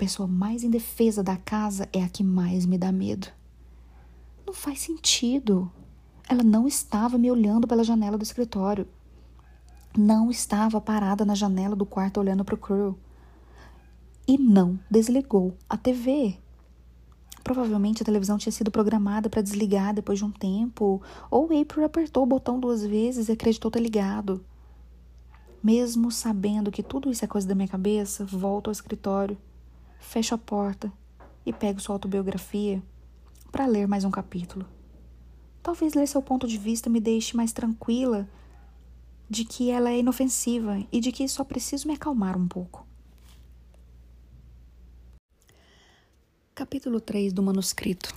Pessoa 0.00 0.26
mais 0.26 0.64
indefesa 0.64 1.22
da 1.22 1.36
casa 1.36 1.86
é 1.92 2.02
a 2.02 2.08
que 2.08 2.24
mais 2.24 2.64
me 2.64 2.78
dá 2.78 2.90
medo. 2.90 3.28
Não 4.46 4.54
faz 4.54 4.80
sentido. 4.80 5.70
Ela 6.26 6.42
não 6.42 6.66
estava 6.66 7.18
me 7.18 7.30
olhando 7.30 7.68
pela 7.68 7.84
janela 7.84 8.16
do 8.16 8.22
escritório. 8.22 8.88
Não 9.94 10.30
estava 10.30 10.80
parada 10.80 11.22
na 11.22 11.34
janela 11.34 11.76
do 11.76 11.84
quarto 11.84 12.18
olhando 12.18 12.46
para 12.46 12.54
o 12.54 12.58
Crew. 12.58 12.98
E 14.26 14.38
não 14.38 14.80
desligou 14.90 15.54
a 15.68 15.76
TV. 15.76 16.38
Provavelmente 17.44 18.02
a 18.02 18.06
televisão 18.06 18.38
tinha 18.38 18.52
sido 18.52 18.70
programada 18.70 19.28
para 19.28 19.42
desligar 19.42 19.92
depois 19.92 20.18
de 20.18 20.24
um 20.24 20.30
tempo, 20.30 21.02
ou 21.30 21.44
April 21.60 21.84
apertou 21.84 22.22
o 22.22 22.26
botão 22.26 22.58
duas 22.58 22.82
vezes 22.82 23.28
e 23.28 23.32
acreditou 23.32 23.70
ter 23.70 23.80
ligado. 23.80 24.42
Mesmo 25.62 26.10
sabendo 26.10 26.70
que 26.70 26.82
tudo 26.82 27.10
isso 27.10 27.22
é 27.22 27.28
coisa 27.28 27.46
da 27.46 27.54
minha 27.54 27.68
cabeça, 27.68 28.24
volto 28.24 28.68
ao 28.68 28.72
escritório, 28.72 29.36
fecho 30.00 30.34
a 30.34 30.38
porta 30.38 30.92
e 31.46 31.52
pego 31.52 31.80
sua 31.80 31.94
autobiografia 31.94 32.82
para 33.52 33.66
ler 33.66 33.86
mais 33.86 34.04
um 34.04 34.10
capítulo. 34.10 34.66
Talvez 35.62 35.94
ler 35.94 36.08
seu 36.08 36.22
ponto 36.22 36.48
de 36.48 36.58
vista 36.58 36.90
me 36.90 36.98
deixe 36.98 37.36
mais 37.36 37.52
tranquila 37.52 38.28
de 39.28 39.44
que 39.44 39.70
ela 39.70 39.90
é 39.90 39.98
inofensiva 39.98 40.84
e 40.90 40.98
de 41.00 41.12
que 41.12 41.28
só 41.28 41.44
preciso 41.44 41.86
me 41.86 41.94
acalmar 41.94 42.36
um 42.36 42.48
pouco. 42.48 42.84
Capítulo 46.54 47.00
3 47.00 47.32
do 47.32 47.42
manuscrito. 47.42 48.14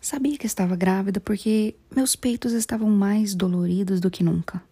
Sabia 0.00 0.38
que 0.38 0.46
estava 0.46 0.74
grávida 0.74 1.20
porque 1.20 1.76
meus 1.94 2.16
peitos 2.16 2.52
estavam 2.52 2.88
mais 2.90 3.34
doloridos 3.34 4.00
do 4.00 4.10
que 4.10 4.24
nunca. 4.24 4.62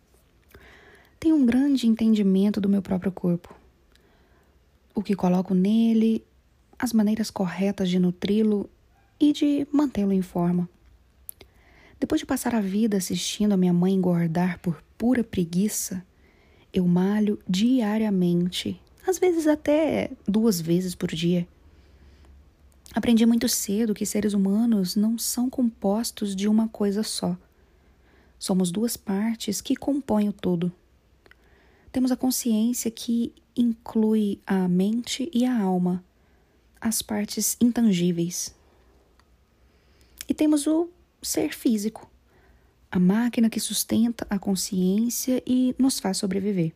Tenho 1.21 1.37
um 1.37 1.47
grande 1.47 1.87
entendimento 1.87 2.61
do 2.61 2.69
meu 2.69 2.83
próprio 2.83 3.13
corpo. 3.13 3.55
O 4.97 5.03
que 5.03 5.15
coloco 5.15 5.53
nele, 5.53 6.25
as 6.79 6.95
maneiras 6.95 7.31
corretas 7.31 7.91
de 7.91 7.99
nutri-lo 7.99 8.69
e 9.21 9.31
de 9.31 9.69
mantê-lo 9.71 10.11
em 10.11 10.23
forma. 10.23 10.67
Depois 12.01 12.19
de 12.19 12.27
passar 12.27 12.55
a 12.55 12.63
vida 12.63 12.97
assistindo 12.97 13.53
a 13.53 13.59
minha 13.59 13.75
mãe 13.75 13.93
engordar 13.93 14.59
por 14.61 14.83
pura 14.97 15.23
preguiça, 15.23 16.03
eu 16.73 16.87
malho 16.87 17.39
diariamente, 17.47 18.81
às 19.07 19.19
vezes 19.19 19.47
até 19.47 20.11
duas 20.27 20.63
vezes 20.63 20.95
por 20.95 21.11
dia. 21.11 21.47
Aprendi 22.95 23.27
muito 23.27 23.51
cedo 23.51 23.93
que 23.93 24.07
seres 24.07 24.33
humanos 24.33 24.97
não 24.97 25.19
são 25.19 25.51
compostos 25.51 26.35
de 26.35 26.49
uma 26.49 26.69
coisa 26.69 27.03
só. 27.03 27.37
Somos 28.39 28.71
duas 28.71 28.97
partes 28.97 29.61
que 29.61 29.77
compõem 29.77 30.31
o 30.31 30.33
todo. 30.33 30.73
Temos 31.93 32.11
a 32.13 32.17
consciência 32.17 32.91
que 32.91 33.35
inclui 33.57 34.41
a 34.47 34.69
mente 34.69 35.31
e 35.33 35.45
a 35.45 35.59
alma, 35.59 36.05
as 36.81 37.01
partes 37.03 37.57
intangíveis. 37.61 38.55
E 40.29 40.35
temos 40.35 40.67
o 40.67 40.89
ser 41.23 41.55
físico, 41.55 42.11
a 42.91 42.99
máquina 42.99 43.49
que 43.49 43.61
sustenta 43.61 44.27
a 44.29 44.39
consciência 44.39 45.43
e 45.47 45.75
nos 45.79 45.99
faz 45.99 46.19
sobreviver. 46.19 46.73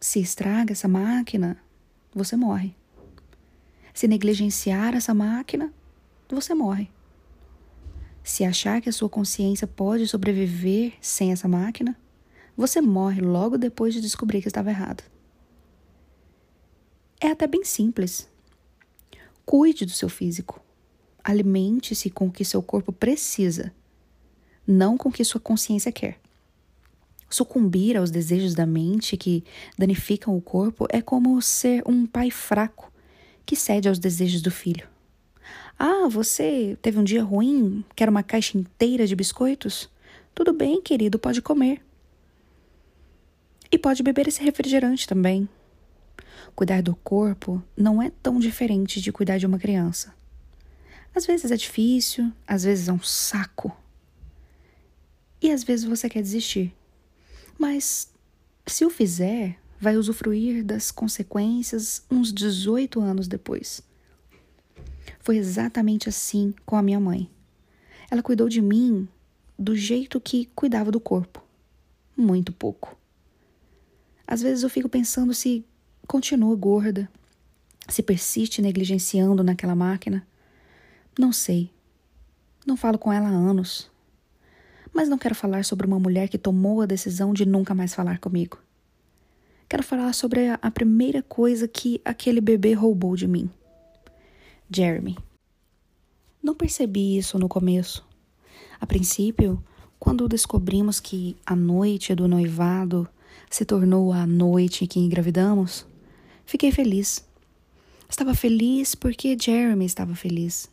Se 0.00 0.20
estraga 0.20 0.72
essa 0.72 0.86
máquina, 0.86 1.58
você 2.14 2.36
morre. 2.36 2.74
Se 3.94 4.06
negligenciar 4.06 4.94
essa 4.94 5.14
máquina, 5.14 5.72
você 6.28 6.54
morre. 6.54 6.90
Se 8.22 8.44
achar 8.44 8.80
que 8.80 8.88
a 8.88 8.92
sua 8.92 9.08
consciência 9.08 9.66
pode 9.66 10.06
sobreviver 10.06 10.94
sem 11.00 11.32
essa 11.32 11.48
máquina, 11.48 11.96
você 12.56 12.80
morre 12.80 13.20
logo 13.20 13.58
depois 13.58 13.92
de 13.92 14.00
descobrir 14.00 14.40
que 14.40 14.48
estava 14.48 14.70
errado. 14.70 15.04
É 17.20 17.28
até 17.28 17.46
bem 17.46 17.64
simples. 17.64 18.28
Cuide 19.44 19.84
do 19.84 19.92
seu 19.92 20.08
físico. 20.08 20.60
Alimente-se 21.22 22.08
com 22.08 22.28
o 22.28 22.32
que 22.32 22.44
seu 22.44 22.62
corpo 22.62 22.92
precisa, 22.92 23.72
não 24.66 24.96
com 24.96 25.08
o 25.08 25.12
que 25.12 25.24
sua 25.24 25.40
consciência 25.40 25.90
quer. 25.90 26.18
Sucumbir 27.28 27.96
aos 27.96 28.10
desejos 28.10 28.54
da 28.54 28.64
mente 28.64 29.16
que 29.16 29.44
danificam 29.76 30.36
o 30.36 30.40
corpo 30.40 30.86
é 30.88 31.02
como 31.02 31.40
ser 31.42 31.82
um 31.86 32.06
pai 32.06 32.30
fraco 32.30 32.92
que 33.44 33.56
cede 33.56 33.88
aos 33.88 33.98
desejos 33.98 34.40
do 34.40 34.50
filho. 34.50 34.88
Ah, 35.78 36.08
você 36.08 36.78
teve 36.80 36.98
um 36.98 37.04
dia 37.04 37.22
ruim? 37.22 37.84
Quer 37.94 38.08
uma 38.08 38.22
caixa 38.22 38.56
inteira 38.56 39.06
de 39.06 39.14
biscoitos? 39.14 39.90
Tudo 40.34 40.52
bem, 40.52 40.80
querido, 40.80 41.18
pode 41.18 41.42
comer. 41.42 41.85
E 43.70 43.78
pode 43.78 44.02
beber 44.02 44.28
esse 44.28 44.42
refrigerante 44.42 45.06
também. 45.06 45.48
Cuidar 46.54 46.82
do 46.82 46.94
corpo 46.96 47.62
não 47.76 48.00
é 48.00 48.10
tão 48.22 48.38
diferente 48.38 49.00
de 49.00 49.12
cuidar 49.12 49.38
de 49.38 49.46
uma 49.46 49.58
criança. 49.58 50.14
Às 51.14 51.26
vezes 51.26 51.50
é 51.50 51.56
difícil, 51.56 52.32
às 52.46 52.64
vezes 52.64 52.88
é 52.88 52.92
um 52.92 53.02
saco. 53.02 53.76
E 55.40 55.50
às 55.50 55.62
vezes 55.62 55.84
você 55.84 56.08
quer 56.08 56.22
desistir. 56.22 56.74
Mas 57.58 58.12
se 58.66 58.84
o 58.84 58.90
fizer, 58.90 59.58
vai 59.78 59.96
usufruir 59.96 60.64
das 60.64 60.90
consequências 60.90 62.04
uns 62.10 62.32
18 62.32 63.00
anos 63.00 63.28
depois. 63.28 63.82
Foi 65.20 65.36
exatamente 65.36 66.08
assim 66.08 66.54
com 66.64 66.76
a 66.76 66.82
minha 66.82 67.00
mãe. 67.00 67.30
Ela 68.10 68.22
cuidou 68.22 68.48
de 68.48 68.62
mim 68.62 69.08
do 69.58 69.74
jeito 69.74 70.20
que 70.20 70.46
cuidava 70.54 70.90
do 70.90 71.00
corpo. 71.00 71.42
Muito 72.16 72.52
pouco. 72.52 72.95
Às 74.26 74.42
vezes 74.42 74.64
eu 74.64 74.70
fico 74.70 74.88
pensando 74.88 75.32
se 75.32 75.64
continua 76.06 76.54
gorda, 76.56 77.08
se 77.88 78.02
persiste 78.02 78.60
negligenciando 78.60 79.42
naquela 79.42 79.74
máquina. 79.74 80.26
Não 81.18 81.32
sei. 81.32 81.70
Não 82.66 82.76
falo 82.76 82.98
com 82.98 83.12
ela 83.12 83.28
há 83.28 83.32
anos. 83.32 83.90
Mas 84.92 85.08
não 85.08 85.18
quero 85.18 85.34
falar 85.34 85.64
sobre 85.64 85.86
uma 85.86 85.98
mulher 85.98 86.28
que 86.28 86.38
tomou 86.38 86.80
a 86.80 86.86
decisão 86.86 87.32
de 87.32 87.46
nunca 87.46 87.74
mais 87.74 87.94
falar 87.94 88.18
comigo 88.18 88.58
quero 89.68 89.82
falar 89.82 90.12
sobre 90.12 90.48
a, 90.48 90.70
primeira 90.70 91.22
coisa 91.22 91.66
que 91.66 92.00
aquele 92.04 92.40
bebê 92.40 92.72
roubou 92.72 93.16
de 93.16 93.26
mim. 93.26 93.50
Jeremy. 94.70 95.16
Não 96.42 96.54
percebi 96.54 97.16
isso 97.16 97.38
no 97.38 97.48
começo. 97.48 98.06
A 98.80 98.86
princípio, 98.86 99.62
quando 99.98 100.28
descobrimos 100.28 101.00
que 101.00 101.36
a 101.44 101.56
noite 101.56 102.14
do 102.14 102.28
noivado 102.28 103.08
se 103.50 103.64
tornou 103.64 104.12
a 104.12 104.26
noite 104.26 104.84
em 104.84 104.86
que 104.86 105.00
engravidamos, 105.00 105.86
fiquei 106.44 106.70
feliz. 106.70 107.24
Estava 108.08 108.34
feliz 108.34 108.94
porque 108.94 109.36
Jeremy 109.40 109.84
estava 109.84 110.14
feliz. 110.14 110.68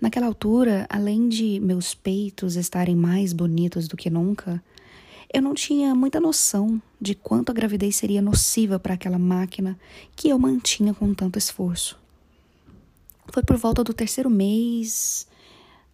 Naquela 0.00 0.26
altura, 0.26 0.86
além 0.88 1.28
de 1.28 1.60
meus 1.60 1.94
peitos 1.94 2.56
estarem 2.56 2.96
mais 2.96 3.32
bonitos 3.32 3.86
do 3.86 3.96
que 3.96 4.10
nunca, 4.10 4.62
eu 5.32 5.40
não 5.40 5.54
tinha 5.54 5.94
muita 5.94 6.20
noção 6.20 6.80
de 7.00 7.14
quanto 7.14 7.50
a 7.50 7.54
gravidez 7.54 7.96
seria 7.96 8.20
nociva 8.20 8.78
para 8.78 8.94
aquela 8.94 9.18
máquina 9.18 9.78
que 10.14 10.28
eu 10.28 10.38
mantinha 10.38 10.92
com 10.92 11.14
tanto 11.14 11.38
esforço. 11.38 11.98
Foi 13.32 13.42
por 13.42 13.56
volta 13.56 13.82
do 13.82 13.94
terceiro 13.94 14.28
mês, 14.28 15.26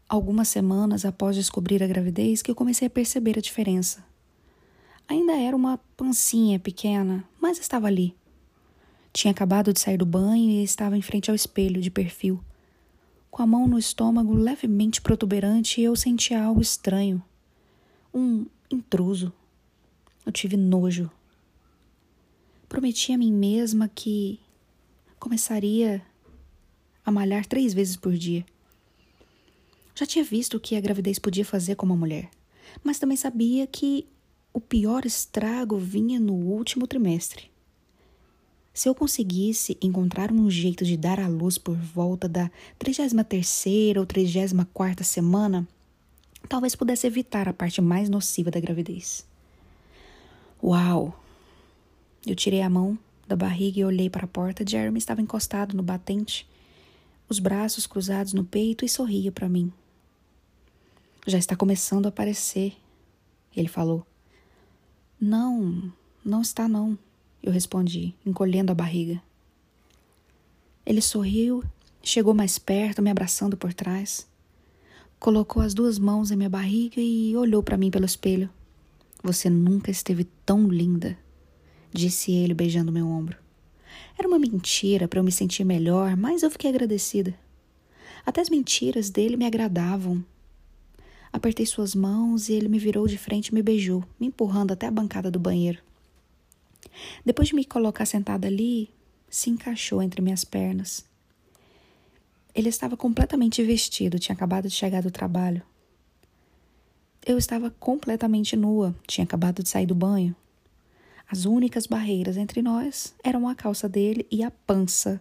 algumas 0.08 0.48
semanas 0.48 1.04
após 1.04 1.36
descobrir 1.36 1.82
a 1.82 1.86
gravidez, 1.86 2.42
que 2.42 2.50
eu 2.50 2.54
comecei 2.54 2.86
a 2.86 2.90
perceber 2.90 3.38
a 3.38 3.42
diferença. 3.42 4.07
Ainda 5.08 5.32
era 5.32 5.56
uma 5.56 5.78
pancinha 5.96 6.60
pequena, 6.60 7.26
mas 7.40 7.58
estava 7.58 7.86
ali. 7.86 8.14
Tinha 9.10 9.30
acabado 9.30 9.72
de 9.72 9.80
sair 9.80 9.96
do 9.96 10.04
banho 10.04 10.50
e 10.50 10.62
estava 10.62 10.98
em 10.98 11.02
frente 11.02 11.30
ao 11.30 11.34
espelho, 11.34 11.80
de 11.80 11.90
perfil. 11.90 12.44
Com 13.30 13.42
a 13.42 13.46
mão 13.46 13.66
no 13.66 13.78
estômago 13.78 14.34
levemente 14.34 15.00
protuberante, 15.00 15.80
eu 15.80 15.96
sentia 15.96 16.42
algo 16.42 16.60
estranho. 16.60 17.22
Um 18.12 18.44
intruso. 18.70 19.32
Eu 20.26 20.30
tive 20.30 20.58
nojo. 20.58 21.10
Prometi 22.68 23.14
a 23.14 23.18
mim 23.18 23.32
mesma 23.32 23.88
que 23.88 24.38
começaria 25.18 26.02
a 27.02 27.10
malhar 27.10 27.46
três 27.46 27.72
vezes 27.72 27.96
por 27.96 28.12
dia. 28.12 28.44
Já 29.94 30.04
tinha 30.04 30.22
visto 30.22 30.58
o 30.58 30.60
que 30.60 30.76
a 30.76 30.80
gravidez 30.80 31.18
podia 31.18 31.46
fazer 31.46 31.76
com 31.76 31.86
uma 31.86 31.96
mulher, 31.96 32.30
mas 32.84 32.98
também 32.98 33.16
sabia 33.16 33.66
que 33.66 34.06
o 34.52 34.60
pior 34.60 35.04
estrago 35.04 35.76
vinha 35.76 36.18
no 36.18 36.34
último 36.34 36.86
trimestre. 36.86 37.50
Se 38.72 38.88
eu 38.88 38.94
conseguisse 38.94 39.76
encontrar 39.82 40.30
um 40.30 40.48
jeito 40.48 40.84
de 40.84 40.96
dar 40.96 41.18
à 41.18 41.26
luz 41.26 41.58
por 41.58 41.76
volta 41.76 42.28
da 42.28 42.50
33 42.78 43.96
ou 43.96 44.06
34 44.06 45.04
semana, 45.04 45.66
talvez 46.48 46.76
pudesse 46.76 47.06
evitar 47.06 47.48
a 47.48 47.52
parte 47.52 47.80
mais 47.80 48.08
nociva 48.08 48.50
da 48.50 48.60
gravidez. 48.60 49.26
Uau! 50.62 51.18
Eu 52.26 52.34
tirei 52.34 52.62
a 52.62 52.70
mão 52.70 52.98
da 53.26 53.36
barriga 53.36 53.80
e 53.80 53.84
olhei 53.84 54.08
para 54.08 54.24
a 54.24 54.28
porta. 54.28 54.64
Jeremy 54.66 54.98
estava 54.98 55.20
encostado 55.20 55.76
no 55.76 55.82
batente, 55.82 56.48
os 57.28 57.38
braços 57.38 57.86
cruzados 57.86 58.32
no 58.32 58.44
peito 58.44 58.84
e 58.84 58.88
sorria 58.88 59.30
para 59.30 59.48
mim. 59.48 59.72
Já 61.26 61.36
está 61.36 61.54
começando 61.54 62.06
a 62.06 62.08
aparecer, 62.08 62.74
ele 63.56 63.68
falou. 63.68 64.06
Não, 65.20 65.92
não 66.24 66.42
está 66.42 66.68
não 66.68 66.98
eu 67.42 67.52
respondi, 67.52 68.14
encolhendo 68.26 68.72
a 68.72 68.74
barriga. 68.74 69.22
Ele 70.84 71.00
sorriu, 71.00 71.62
chegou 72.02 72.34
mais 72.34 72.58
perto, 72.58 73.02
me 73.02 73.10
abraçando 73.10 73.56
por 73.56 73.72
trás. 73.72 74.26
Colocou 75.18 75.62
as 75.62 75.74
duas 75.74 75.98
mãos 75.98 76.30
em 76.30 76.36
minha 76.36 76.48
barriga 76.48 77.00
e 77.00 77.36
olhou 77.36 77.62
para 77.62 77.76
mim 77.76 77.90
pelo 77.90 78.04
espelho. 78.04 78.50
Você 79.22 79.50
nunca 79.50 79.90
esteve 79.90 80.24
tão 80.44 80.68
linda, 80.68 81.18
disse 81.92 82.32
ele, 82.32 82.54
beijando 82.54 82.92
meu 82.92 83.06
ombro. 83.06 83.36
Era 84.16 84.28
uma 84.28 84.38
mentira 84.38 85.08
para 85.08 85.20
eu 85.20 85.24
me 85.24 85.32
sentir 85.32 85.64
melhor, 85.64 86.16
mas 86.16 86.42
eu 86.42 86.50
fiquei 86.50 86.70
agradecida. 86.70 87.34
Até 88.24 88.40
as 88.40 88.50
mentiras 88.50 89.10
dele 89.10 89.36
me 89.36 89.46
agradavam. 89.46 90.24
Apertei 91.32 91.66
suas 91.66 91.94
mãos 91.94 92.48
e 92.48 92.54
ele 92.54 92.68
me 92.68 92.78
virou 92.78 93.06
de 93.06 93.18
frente 93.18 93.48
e 93.48 93.54
me 93.54 93.62
beijou, 93.62 94.04
me 94.18 94.26
empurrando 94.26 94.72
até 94.72 94.86
a 94.86 94.90
bancada 94.90 95.30
do 95.30 95.38
banheiro. 95.38 95.82
Depois 97.24 97.48
de 97.48 97.54
me 97.54 97.64
colocar 97.64 98.06
sentada 98.06 98.46
ali, 98.48 98.90
se 99.28 99.50
encaixou 99.50 100.02
entre 100.02 100.22
minhas 100.22 100.44
pernas. 100.44 101.04
Ele 102.54 102.68
estava 102.68 102.96
completamente 102.96 103.62
vestido, 103.62 104.18
tinha 104.18 104.34
acabado 104.34 104.68
de 104.68 104.74
chegar 104.74 105.02
do 105.02 105.10
trabalho. 105.10 105.62
Eu 107.24 107.36
estava 107.36 107.70
completamente 107.70 108.56
nua, 108.56 108.94
tinha 109.06 109.24
acabado 109.24 109.62
de 109.62 109.68
sair 109.68 109.86
do 109.86 109.94
banho. 109.94 110.34
As 111.30 111.44
únicas 111.44 111.86
barreiras 111.86 112.38
entre 112.38 112.62
nós 112.62 113.14
eram 113.22 113.46
a 113.46 113.54
calça 113.54 113.86
dele 113.86 114.26
e 114.30 114.42
a 114.42 114.50
pança, 114.50 115.20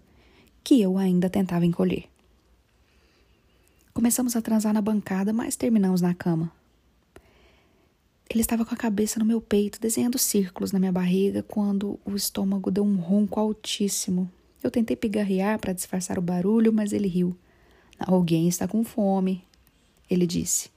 que 0.64 0.82
eu 0.82 0.98
ainda 0.98 1.30
tentava 1.30 1.66
encolher. 1.66 2.06
Começamos 3.98 4.36
a 4.36 4.42
transar 4.44 4.76
na 4.76 4.80
bancada, 4.80 5.34
mas 5.34 5.56
terminamos 5.56 6.02
na 6.02 6.14
cama. 6.14 6.52
Ele 8.30 8.42
estava 8.42 8.64
com 8.64 8.72
a 8.72 8.78
cabeça 8.78 9.18
no 9.18 9.26
meu 9.26 9.42
peito, 9.42 9.82
desenhando 9.82 10.20
círculos 10.20 10.72
na 10.72 10.78
minha 10.78 10.92
barriga, 10.92 11.42
quando 11.42 12.00
o 12.06 12.16
estômago 12.16 12.70
deu 12.70 12.84
um 12.84 12.98
ronco 12.98 13.40
altíssimo. 13.40 14.32
Eu 14.62 14.70
tentei 14.70 14.96
pigarrear 14.96 15.58
para 15.58 15.74
disfarçar 15.74 16.20
o 16.20 16.22
barulho, 16.22 16.72
mas 16.72 16.94
ele 16.94 17.08
riu. 17.08 17.36
Alguém 17.98 18.48
está 18.48 18.68
com 18.68 18.84
fome, 18.84 19.44
ele 20.08 20.28
disse. 20.28 20.70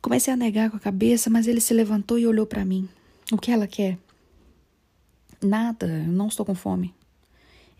Comecei 0.00 0.32
a 0.32 0.36
negar 0.36 0.70
com 0.70 0.76
a 0.76 0.80
cabeça, 0.80 1.28
mas 1.28 1.48
ele 1.48 1.60
se 1.60 1.74
levantou 1.74 2.20
e 2.20 2.24
olhou 2.24 2.46
para 2.46 2.64
mim. 2.64 2.88
O 3.32 3.36
que 3.36 3.50
ela 3.50 3.66
quer? 3.66 3.98
Nada, 5.42 5.88
não 6.04 6.28
estou 6.28 6.46
com 6.46 6.54
fome. 6.54 6.94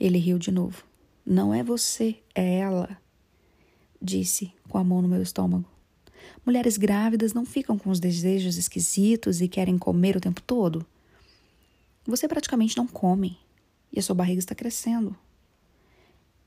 Ele 0.01 0.19
riu 0.19 0.37
de 0.37 0.51
novo. 0.51 0.83
Não 1.25 1.55
é 1.55 1.63
você, 1.63 2.17
é 2.35 2.59
ela, 2.59 2.99
disse 4.01 4.53
com 4.69 4.79
a 4.79 4.85
mão 4.85 5.03
no 5.03 5.09
meu 5.09 5.23
estômago. 5.23 5.65
Mulheres 6.45 6.77
grávidas 6.77 7.33
não 7.33 7.45
ficam 7.45 7.79
com 7.79 7.91
os 7.91 8.01
desejos 8.01 8.57
esquisitos 8.57 9.41
e 9.41 9.49
querem 9.49 9.79
comer 9.79 10.17
o 10.17 10.21
tempo 10.21 10.41
todo. 10.43 10.87
Você 12.07 12.29
praticamente 12.29 12.77
não 12.77 12.87
come 12.87 13.39
e 13.93 13.99
a 13.99 14.03
sua 14.03 14.15
barriga 14.15 14.39
está 14.39 14.55
crescendo. 14.55 15.17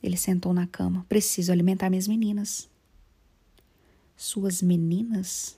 Ele 0.01 0.15
sentou 0.15 0.53
na 0.53 0.65
cama. 0.65 1.05
Preciso 1.09 1.51
alimentar 1.51 1.89
minhas 1.89 2.07
meninas. 2.07 2.69
Suas 4.15 4.61
meninas? 4.61 5.57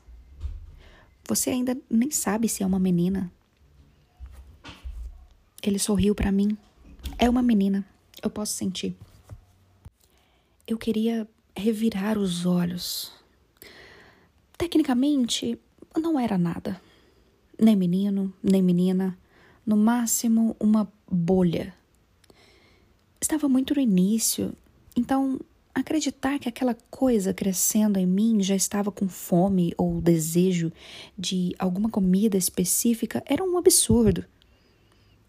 Você 1.28 1.52
ainda 1.52 1.78
nem 1.90 2.10
sabe 2.10 2.50
se 2.50 2.64
é 2.64 2.66
uma 2.66 2.80
menina. 2.80 3.32
Ele 5.62 5.78
sorriu 5.78 6.16
para 6.16 6.32
mim. 6.32 6.58
É 7.20 7.30
uma 7.30 7.44
menina. 7.44 7.86
Eu 8.22 8.30
posso 8.30 8.54
sentir. 8.54 8.96
Eu 10.68 10.78
queria 10.78 11.28
revirar 11.56 12.18
os 12.18 12.46
olhos 12.46 13.12
Tecnicamente, 14.62 15.58
não 15.98 16.20
era 16.20 16.38
nada. 16.38 16.80
Nem 17.60 17.76
menino, 17.76 18.32
nem 18.44 18.62
menina. 18.62 19.18
No 19.66 19.76
máximo, 19.76 20.56
uma 20.60 20.88
bolha. 21.12 21.74
Estava 23.20 23.50
muito 23.50 23.74
no 23.74 23.82
início, 23.82 24.54
então 24.96 25.40
acreditar 25.74 26.38
que 26.38 26.48
aquela 26.48 26.78
coisa 26.92 27.34
crescendo 27.34 27.98
em 27.98 28.06
mim 28.06 28.44
já 28.44 28.56
estava 28.56 28.92
com 28.92 29.10
fome 29.10 29.74
ou 29.76 30.00
desejo 30.00 30.72
de 31.18 31.56
alguma 31.58 31.90
comida 31.90 32.38
específica 32.38 33.24
era 33.26 33.44
um 33.44 33.58
absurdo. 33.58 34.24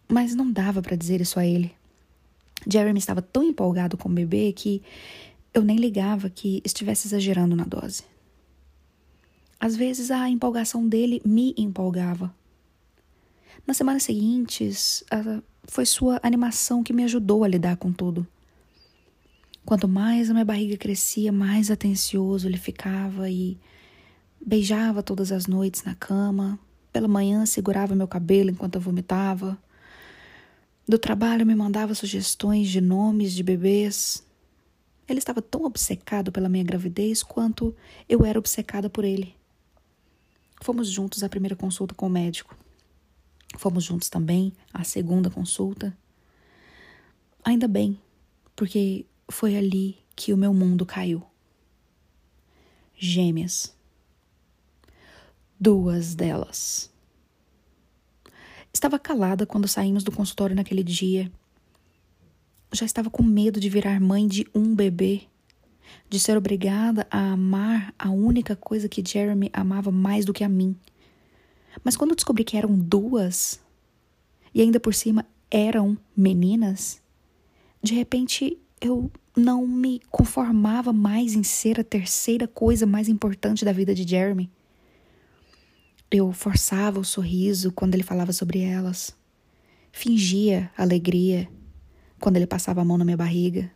Mas 0.07 0.35
não 0.35 0.53
dava 0.53 0.83
para 0.83 0.95
dizer 0.95 1.23
isso 1.23 1.41
a 1.41 1.47
ele. 1.47 1.73
Jeremy 2.69 2.99
estava 2.99 3.23
tão 3.23 3.43
empolgado 3.43 3.97
com 3.97 4.11
o 4.11 4.13
bebê 4.13 4.53
que 4.53 4.83
eu 5.55 5.63
nem 5.63 5.77
ligava 5.77 6.31
que 6.31 6.63
estivesse 6.65 7.07
exagerando 7.09 7.55
na 7.55 7.65
dose. 7.65 8.05
Às 9.61 9.77
vezes 9.77 10.11
a 10.11 10.29
empolgação 10.29 10.89
dele 10.89 11.23
me 11.25 11.55
empolgava. 11.57 12.35
Nas 13.67 13.77
semanas 13.77 14.03
seguintes, 14.03 15.05
foi 15.65 15.87
sua 15.87 16.19
animação 16.23 16.83
que 16.83 16.93
me 16.93 17.05
ajudou 17.05 17.45
a 17.45 17.49
lidar 17.49 17.77
com 17.77 17.93
tudo. 17.93 18.27
Quanto 19.65 19.87
mais 19.87 20.29
a 20.29 20.33
minha 20.33 20.45
barriga 20.45 20.77
crescia, 20.77 21.31
mais 21.31 21.71
atencioso 21.71 22.49
ele 22.49 22.59
ficava 22.59 23.31
e 23.31 23.57
beijava 24.45 25.03
todas 25.03 25.31
as 25.31 25.47
noites 25.47 25.85
na 25.85 25.95
cama. 25.95 26.59
Pela 26.93 27.07
manhã 27.07 27.47
segurava 27.47 27.95
meu 27.95 28.09
cabelo 28.09 28.51
enquanto 28.51 28.75
eu 28.75 28.81
vomitava. 28.81 29.57
Do 30.89 30.99
trabalho 30.99 31.47
me 31.47 31.55
mandava 31.55 31.95
sugestões 31.95 32.69
de 32.69 32.81
nomes 32.81 33.33
de 33.33 33.45
bebês. 33.45 34.27
Ele 35.13 35.19
estava 35.19 35.43
tão 35.43 35.65
obcecado 35.65 36.33
pela 36.33 36.49
minha 36.49 36.65
gravidez 36.65 37.23
quanto 37.23 37.77
eu 38.09 38.25
era 38.25 38.39
obcecada 38.39 38.89
por 38.89 39.05
ele. 39.05 39.37
Fomos 40.63 40.89
juntos 40.89 41.23
à 41.23 41.29
primeira 41.29 41.55
consulta 41.55 41.95
com 41.95 42.07
o 42.07 42.11
médico. 42.11 42.57
Fomos 43.59 43.85
juntos 43.85 44.09
também 44.09 44.55
à 44.73 44.83
segunda 44.85 45.29
consulta. 45.29 45.95
Ainda 47.45 47.69
bem, 47.69 48.01
porque 48.57 49.05
foi 49.29 49.55
ali 49.55 49.99
que 50.17 50.33
o 50.33 50.37
meu 50.37 50.55
mundo 50.55 50.87
caiu. 50.87 51.23
Gêmeas. 52.97 53.77
Duas 55.61 56.15
delas. 56.15 56.91
Estava 58.73 58.99
calada 58.99 59.45
quando 59.45 59.69
saímos 59.69 60.05
do 60.05 60.11
consultório 60.11 60.57
naquele 60.57 60.83
dia. 60.83 61.31
Já 62.73 62.87
estava 62.87 63.11
com 63.11 63.23
medo 63.23 63.61
de 63.61 63.69
virar 63.69 64.01
mãe 64.01 64.27
de 64.27 64.47
um 64.55 64.75
bebê 64.75 65.23
de 66.09 66.19
ser 66.19 66.37
obrigada 66.37 67.07
a 67.11 67.33
amar 67.33 67.95
a 67.99 68.11
única 68.11 68.57
coisa 68.57 68.89
que 68.89 69.03
Jeremy 69.07 69.51
amava 69.53 69.91
mais 69.91 70.25
do 70.25 70.33
que 70.33 70.45
a 70.45 70.49
mim. 70.49 70.77
Mas 71.83 71.97
quando 71.97 72.15
descobri 72.15 72.45
que 72.45 72.57
eram 72.57 72.79
duas, 72.79 73.61
e 74.55 74.61
ainda 74.61 74.79
por 74.79 74.95
cima 74.95 75.27
eram 75.51 75.97
meninas, 76.17 77.01
de 77.83 77.95
repente 77.95 78.59
eu 78.81 79.11
não 79.37 79.67
me 79.67 80.01
conformava 80.11 80.93
mais 80.93 81.35
em 81.35 81.43
ser 81.43 81.81
a 81.81 81.85
terceira 81.85 82.47
coisa 82.47 82.87
mais 82.87 83.09
importante 83.09 83.65
da 83.65 83.73
vida 83.73 83.95
de 83.95 84.07
Jeremy. 84.07 84.51
Eu 86.11 86.33
forçava 86.33 87.01
o 87.01 87.05
sorriso 87.05 87.73
quando 87.73 87.95
ele 87.95 88.03
falava 88.03 88.33
sobre 88.33 88.61
elas, 88.61 89.17
fingia 89.91 90.71
alegria 90.77 91.49
quando 92.23 92.37
ele 92.37 92.47
passava 92.47 92.81
a 92.81 92.85
mão 92.85 92.97
na 92.97 93.05
minha 93.05 93.17
barriga 93.19 93.71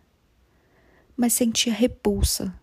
mas 1.16 1.32
sentia 1.32 1.72
repulsa 1.72 2.55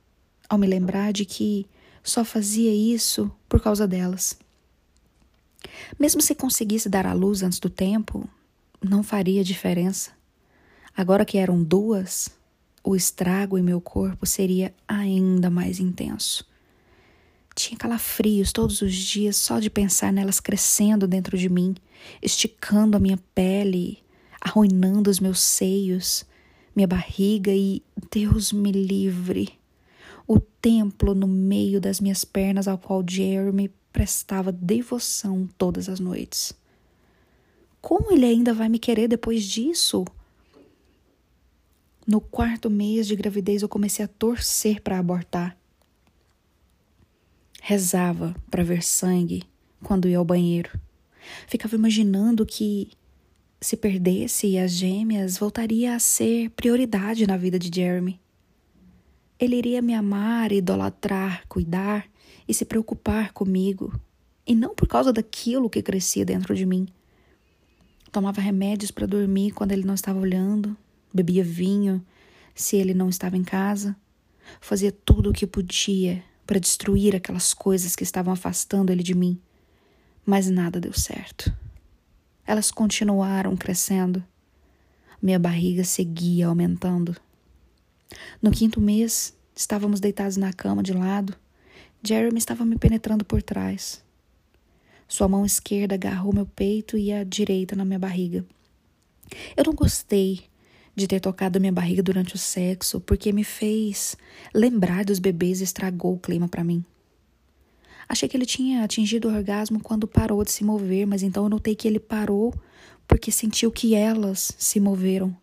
ao 0.48 0.58
me 0.58 0.68
lembrar 0.68 1.12
de 1.12 1.26
que 1.26 1.66
só 2.04 2.24
fazia 2.24 2.72
isso 2.72 3.32
por 3.50 3.60
causa 3.60 3.88
delas. 3.88 4.38
Mesmo 5.98 6.22
se 6.22 6.36
conseguisse 6.36 6.88
dar 6.88 7.08
à 7.08 7.14
luz 7.14 7.42
antes 7.42 7.60
do 7.60 7.70
tempo, 7.70 8.30
não 8.82 9.02
faria 9.02 9.44
diferença. 9.44 10.12
Agora 10.96 11.26
que 11.26 11.38
eram 11.38 11.64
duas, 11.64 12.30
o 12.84 12.96
estrago 12.96 13.58
em 13.58 13.64
meu 13.64 13.82
corpo 13.82 14.26
seria 14.26 14.74
ainda 14.88 15.50
mais 15.50 15.80
intenso. 15.80 16.46
Tinha 17.56 17.78
calafrios 17.78 18.52
todos 18.52 18.82
os 18.82 18.94
dias 18.94 19.38
só 19.38 19.60
de 19.60 19.70
pensar 19.70 20.12
nelas 20.12 20.40
crescendo 20.40 21.08
dentro 21.08 21.38
de 21.38 21.50
mim, 21.50 21.76
esticando 22.22 22.98
a 22.98 23.00
minha 23.00 23.18
pele, 23.34 24.03
arruinando 24.44 25.10
os 25.10 25.22
meus 25.22 25.40
seios, 25.40 26.26
minha 26.76 26.88
barriga 26.88 27.52
e, 27.52 27.82
Deus 28.12 28.52
me 28.52 28.72
livre, 28.72 29.58
o 30.28 30.38
templo 30.38 31.16
no 31.16 31.28
meio 31.28 31.80
das 31.80 32.02
minhas 32.02 32.26
pernas 32.26 32.68
ao 32.68 32.78
qual 32.78 33.04
Jeremy 33.08 33.72
prestava 33.94 34.52
devoção 34.52 35.48
todas 35.58 35.88
as 35.88 36.00
noites. 36.00 36.54
Como 37.82 38.12
ele 38.12 38.26
ainda 38.26 38.54
vai 38.54 38.68
me 38.68 38.80
querer 38.80 39.08
depois 39.08 39.44
disso? 39.44 40.06
No 42.06 42.20
quarto 42.20 42.70
mês 42.70 43.08
de 43.08 43.16
gravidez, 43.16 43.62
eu 43.62 43.70
comecei 43.70 44.04
a 44.04 44.10
torcer 44.10 44.82
para 44.82 45.00
abortar. 45.00 45.58
Rezava 47.62 48.36
para 48.52 48.64
ver 48.64 48.84
sangue 48.84 49.44
quando 49.82 50.10
ia 50.10 50.18
ao 50.18 50.26
banheiro. 50.26 50.70
Ficava 51.48 51.76
imaginando 51.76 52.46
que, 52.46 52.92
se 53.64 53.78
perdesse 53.78 54.58
as 54.58 54.72
gêmeas, 54.72 55.38
voltaria 55.38 55.96
a 55.96 56.00
ser 56.00 56.50
prioridade 56.50 57.26
na 57.26 57.38
vida 57.38 57.58
de 57.58 57.74
Jeremy. 57.74 58.20
Ele 59.40 59.56
iria 59.56 59.82
me 59.82 59.94
amar, 59.94 60.52
idolatrar, 60.52 61.48
cuidar 61.48 62.06
e 62.48 62.54
se 62.54 62.66
preocupar 62.66 63.32
comigo, 63.32 63.98
e 64.46 64.54
não 64.54 64.76
por 64.76 64.88
causa 64.88 65.14
daquilo 65.14 65.70
que 65.70 65.82
crescia 65.82 66.26
dentro 66.26 66.54
de 66.54 66.66
mim. 66.66 66.88
Tomava 68.12 68.42
remédios 68.42 68.92
para 68.92 69.08
dormir 69.08 69.52
quando 69.52 69.72
ele 69.72 69.86
não 69.86 69.94
estava 69.94 70.20
olhando, 70.20 70.76
bebia 71.14 71.44
vinho 71.44 72.06
se 72.54 72.76
ele 72.76 72.94
não 72.94 73.08
estava 73.08 73.38
em 73.38 73.44
casa, 73.44 73.96
fazia 74.60 74.92
tudo 74.92 75.30
o 75.30 75.34
que 75.34 75.48
podia 75.48 76.22
para 76.46 76.60
destruir 76.60 77.16
aquelas 77.16 77.54
coisas 77.54 77.96
que 77.96 78.04
estavam 78.04 78.34
afastando 78.34 78.92
ele 78.92 79.02
de 79.02 79.16
mim. 79.16 79.40
Mas 80.26 80.50
nada 80.50 80.80
deu 80.80 80.94
certo. 80.94 81.63
Elas 82.46 82.72
continuaram 82.72 83.56
crescendo. 83.56 84.24
Minha 85.22 85.40
barriga 85.40 85.84
seguia 85.84 86.48
aumentando. 86.48 87.16
No 88.42 88.52
quinto 88.52 88.82
mês, 88.82 89.34
estávamos 89.56 90.00
deitados 90.00 90.38
na 90.38 90.52
cama 90.52 90.84
de 90.84 90.94
lado. 90.94 91.36
Jeremy 92.04 92.38
estava 92.38 92.66
me 92.66 92.78
penetrando 92.78 93.24
por 93.24 93.42
trás. 93.42 94.04
Sua 95.08 95.28
mão 95.28 95.46
esquerda 95.46 95.96
agarrou 95.96 96.34
meu 96.34 96.46
peito 96.46 96.98
e 96.98 97.14
a 97.14 97.24
direita 97.24 97.76
na 97.76 97.86
minha 97.86 98.00
barriga. 98.00 98.46
Eu 99.56 99.64
não 99.66 99.74
gostei 99.74 100.42
de 100.96 101.08
ter 101.08 101.20
tocado 101.20 101.60
minha 101.60 101.72
barriga 101.72 102.04
durante 102.04 102.36
o 102.36 102.38
sexo, 102.38 103.00
porque 103.00 103.32
me 103.32 103.44
fez 103.44 104.16
lembrar 104.54 105.06
dos 105.06 105.20
bebês 105.20 105.62
e 105.62 105.64
estragou 105.64 106.14
o 106.14 106.20
clima 106.20 106.48
para 106.48 106.64
mim. 106.64 106.84
Achei 108.08 108.28
que 108.28 108.36
ele 108.36 108.46
tinha 108.46 108.84
atingido 108.84 109.28
o 109.28 109.34
orgasmo 109.34 109.80
quando 109.80 110.08
parou 110.08 110.44
de 110.44 110.52
se 110.52 110.64
mover, 110.64 111.06
mas 111.08 111.24
então 111.24 111.44
eu 111.44 111.50
notei 111.50 111.76
que 111.76 111.88
ele 111.88 112.00
parou 112.00 112.54
porque 113.08 113.32
sentiu 113.32 113.72
que 113.72 113.96
elas 113.96 114.54
se 114.58 114.80
moveram. 114.80 115.36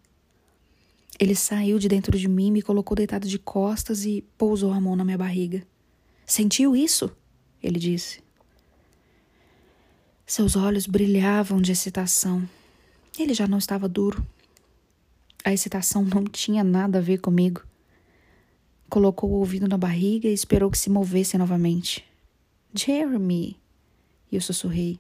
Ele 1.19 1.35
saiu 1.35 1.79
de 1.79 1.89
dentro 1.89 2.19
de 2.19 2.27
mim, 2.29 2.51
me 2.51 2.63
colocou 2.63 2.97
deitado 2.97 3.29
de 3.29 3.39
costas 3.39 4.07
e 4.07 4.25
pousou 4.39 4.73
a 4.73 4.81
mão 4.81 4.97
na 4.97 5.05
minha 5.05 5.19
barriga. 5.19 5.67
Sentiu 6.25 6.75
isso? 6.75 7.11
Ele 7.63 7.79
disse. 7.79 8.23
Seus 10.27 10.57
olhos 10.57 10.87
brilhavam 10.87 11.61
de 11.61 11.73
excitação. 11.73 12.49
Ele 13.19 13.35
já 13.35 13.47
não 13.47 13.59
estava 13.59 13.89
duro. 13.89 14.25
A 15.45 15.53
excitação 15.53 16.05
não 16.05 16.25
tinha 16.25 16.65
nada 16.65 16.99
a 16.99 17.03
ver 17.03 17.19
comigo. 17.19 17.63
Colocou 18.89 19.31
o 19.31 19.35
ouvido 19.35 19.69
na 19.69 19.77
barriga 19.77 20.29
e 20.29 20.33
esperou 20.33 20.71
que 20.71 20.79
se 20.79 20.89
movesse 20.89 21.37
novamente. 21.37 22.05
Jeremy! 22.75 23.59
E 24.31 24.37
eu 24.37 24.41
sussurrei. 24.41 24.99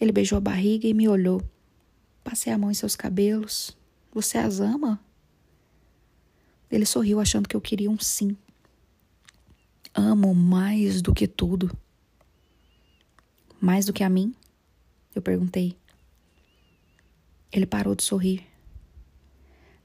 Ele 0.00 0.12
beijou 0.12 0.36
a 0.36 0.40
barriga 0.40 0.86
e 0.86 0.94
me 0.94 1.08
olhou. 1.08 1.42
Passei 2.22 2.52
a 2.52 2.58
mão 2.58 2.70
em 2.70 2.74
seus 2.74 2.96
cabelos. 2.96 3.76
Você 4.12 4.38
as 4.38 4.60
ama? 4.60 5.00
Ele 6.70 6.84
sorriu, 6.84 7.20
achando 7.20 7.48
que 7.48 7.56
eu 7.56 7.60
queria 7.60 7.90
um 7.90 7.98
sim. 7.98 8.36
Amo 9.94 10.34
mais 10.34 11.00
do 11.00 11.14
que 11.14 11.26
tudo. 11.26 11.70
Mais 13.60 13.86
do 13.86 13.92
que 13.92 14.02
a 14.02 14.08
mim? 14.08 14.34
Eu 15.14 15.22
perguntei. 15.22 15.76
Ele 17.52 17.66
parou 17.66 17.94
de 17.94 18.02
sorrir. 18.02 18.44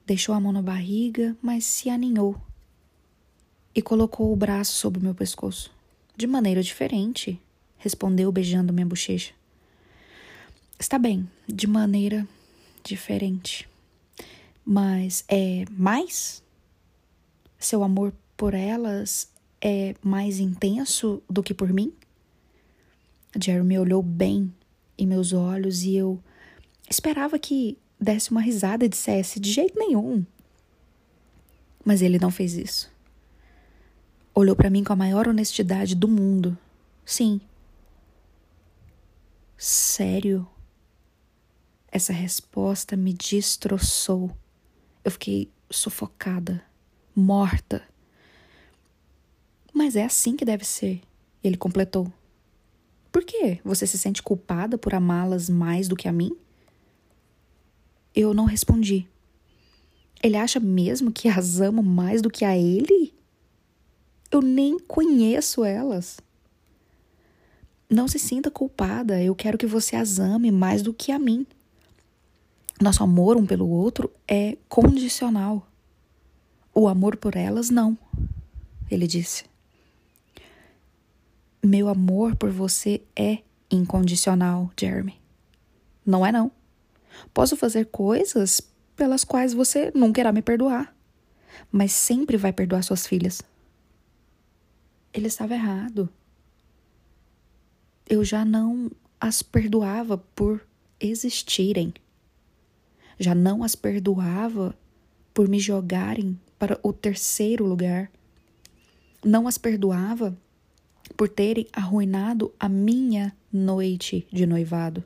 Deixou 0.04 0.34
a 0.34 0.40
mão 0.40 0.52
na 0.52 0.60
barriga, 0.60 1.36
mas 1.40 1.64
se 1.64 1.88
aninhou 1.88 2.40
e 3.74 3.80
colocou 3.80 4.32
o 4.32 4.36
braço 4.36 4.72
sobre 4.72 5.00
meu 5.00 5.14
pescoço. 5.14 5.70
De 6.20 6.26
maneira 6.26 6.62
diferente, 6.62 7.40
respondeu 7.78 8.30
beijando 8.30 8.74
minha 8.74 8.84
bochecha. 8.84 9.32
Está 10.78 10.98
bem, 10.98 11.26
de 11.48 11.66
maneira 11.66 12.28
diferente. 12.84 13.66
Mas 14.62 15.24
é 15.26 15.64
mais? 15.70 16.42
Seu 17.58 17.82
amor 17.82 18.12
por 18.36 18.52
elas 18.52 19.30
é 19.62 19.94
mais 20.02 20.38
intenso 20.38 21.22
do 21.26 21.42
que 21.42 21.54
por 21.54 21.72
mim? 21.72 21.90
Jerry 23.42 23.64
me 23.64 23.78
olhou 23.78 24.02
bem 24.02 24.52
em 24.98 25.06
meus 25.06 25.32
olhos 25.32 25.84
e 25.84 25.96
eu 25.96 26.22
esperava 26.90 27.38
que 27.38 27.78
desse 27.98 28.30
uma 28.30 28.42
risada 28.42 28.84
e 28.84 28.90
dissesse: 28.90 29.40
de 29.40 29.50
jeito 29.50 29.78
nenhum. 29.78 30.22
Mas 31.82 32.02
ele 32.02 32.18
não 32.18 32.30
fez 32.30 32.52
isso. 32.52 32.92
Olhou 34.34 34.54
para 34.54 34.70
mim 34.70 34.84
com 34.84 34.92
a 34.92 34.96
maior 34.96 35.28
honestidade 35.28 35.94
do 35.94 36.06
mundo. 36.08 36.56
Sim. 37.04 37.40
Sério? 39.56 40.48
Essa 41.92 42.12
resposta 42.12 42.96
me 42.96 43.12
destroçou. 43.12 44.30
Eu 45.04 45.10
fiquei 45.10 45.50
sufocada, 45.68 46.62
morta. 47.14 47.82
Mas 49.72 49.96
é 49.96 50.04
assim 50.04 50.36
que 50.36 50.44
deve 50.44 50.64
ser, 50.64 51.00
ele 51.42 51.56
completou. 51.56 52.12
Por 53.10 53.24
quê? 53.24 53.60
Você 53.64 53.86
se 53.86 53.98
sente 53.98 54.22
culpada 54.22 54.78
por 54.78 54.94
amá-las 54.94 55.48
mais 55.48 55.88
do 55.88 55.96
que 55.96 56.06
a 56.06 56.12
mim? 56.12 56.36
Eu 58.14 58.32
não 58.32 58.44
respondi. 58.44 59.08
Ele 60.22 60.36
acha 60.36 60.60
mesmo 60.60 61.10
que 61.10 61.28
as 61.28 61.60
amo 61.60 61.82
mais 61.82 62.22
do 62.22 62.30
que 62.30 62.44
a 62.44 62.56
ele? 62.56 63.12
Eu 64.30 64.40
nem 64.40 64.78
conheço 64.78 65.64
elas. 65.64 66.18
Não 67.88 68.06
se 68.06 68.18
sinta 68.18 68.50
culpada, 68.50 69.20
eu 69.20 69.34
quero 69.34 69.58
que 69.58 69.66
você 69.66 69.96
as 69.96 70.20
ame 70.20 70.52
mais 70.52 70.80
do 70.80 70.94
que 70.94 71.10
a 71.10 71.18
mim. 71.18 71.44
Nosso 72.80 73.02
amor 73.02 73.36
um 73.36 73.44
pelo 73.44 73.68
outro 73.68 74.10
é 74.28 74.56
condicional. 74.68 75.66
O 76.72 76.86
amor 76.86 77.16
por 77.16 77.34
elas, 77.34 77.68
não, 77.68 77.98
ele 78.88 79.06
disse. 79.06 79.44
Meu 81.62 81.88
amor 81.88 82.36
por 82.36 82.50
você 82.50 83.02
é 83.14 83.38
incondicional, 83.70 84.70
Jeremy. 84.78 85.20
Não 86.06 86.24
é, 86.24 86.32
não. 86.32 86.50
Posso 87.34 87.56
fazer 87.56 87.86
coisas 87.86 88.62
pelas 88.96 89.24
quais 89.24 89.52
você 89.52 89.90
nunca 89.94 90.20
irá 90.20 90.32
me 90.32 90.42
perdoar, 90.42 90.94
mas 91.70 91.92
sempre 91.92 92.36
vai 92.36 92.52
perdoar 92.52 92.82
suas 92.82 93.06
filhas. 93.06 93.42
Ele 95.12 95.26
estava 95.26 95.54
errado. 95.54 96.08
Eu 98.08 98.24
já 98.24 98.44
não 98.44 98.90
as 99.20 99.42
perdoava 99.42 100.16
por 100.18 100.66
existirem. 101.00 101.92
Já 103.18 103.34
não 103.34 103.62
as 103.62 103.74
perdoava 103.74 104.76
por 105.34 105.48
me 105.48 105.58
jogarem 105.58 106.38
para 106.58 106.78
o 106.82 106.92
terceiro 106.92 107.66
lugar. 107.66 108.10
Não 109.24 109.46
as 109.46 109.58
perdoava 109.58 110.36
por 111.16 111.28
terem 111.28 111.66
arruinado 111.72 112.52
a 112.58 112.68
minha 112.68 113.36
noite 113.52 114.26
de 114.32 114.46
noivado. 114.46 115.04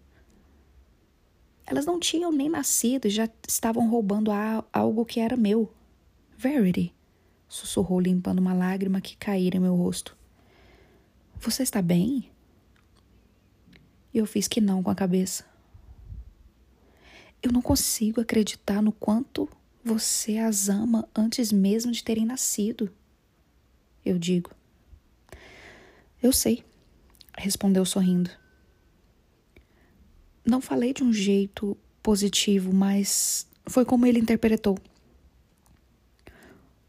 Elas 1.66 1.86
não 1.86 1.98
tinham 1.98 2.30
nem 2.30 2.48
nascido 2.48 3.06
e 3.06 3.10
já 3.10 3.28
estavam 3.48 3.88
roubando 3.88 4.30
algo 4.72 5.04
que 5.04 5.18
era 5.18 5.36
meu. 5.36 5.72
Verity, 6.36 6.92
sussurrou 7.54 8.00
limpando 8.00 8.40
uma 8.40 8.52
lágrima 8.52 9.00
que 9.00 9.16
caíra 9.16 9.56
em 9.56 9.60
meu 9.60 9.76
rosto. 9.76 10.16
Você 11.38 11.62
está 11.62 11.80
bem? 11.80 12.28
Eu 14.12 14.26
fiz 14.26 14.48
que 14.48 14.60
não 14.60 14.82
com 14.82 14.90
a 14.90 14.94
cabeça. 14.94 15.46
Eu 17.40 17.52
não 17.52 17.62
consigo 17.62 18.20
acreditar 18.20 18.82
no 18.82 18.90
quanto 18.90 19.48
você 19.84 20.36
as 20.38 20.68
ama 20.68 21.08
antes 21.14 21.52
mesmo 21.52 21.92
de 21.92 22.02
terem 22.02 22.26
nascido. 22.26 22.92
Eu 24.04 24.18
digo. 24.18 24.50
Eu 26.20 26.32
sei, 26.32 26.64
respondeu 27.38 27.84
sorrindo. 27.84 28.30
Não 30.44 30.60
falei 30.60 30.92
de 30.92 31.04
um 31.04 31.12
jeito 31.12 31.76
positivo, 32.02 32.74
mas 32.74 33.46
foi 33.64 33.84
como 33.84 34.06
ele 34.06 34.18
interpretou. 34.18 34.76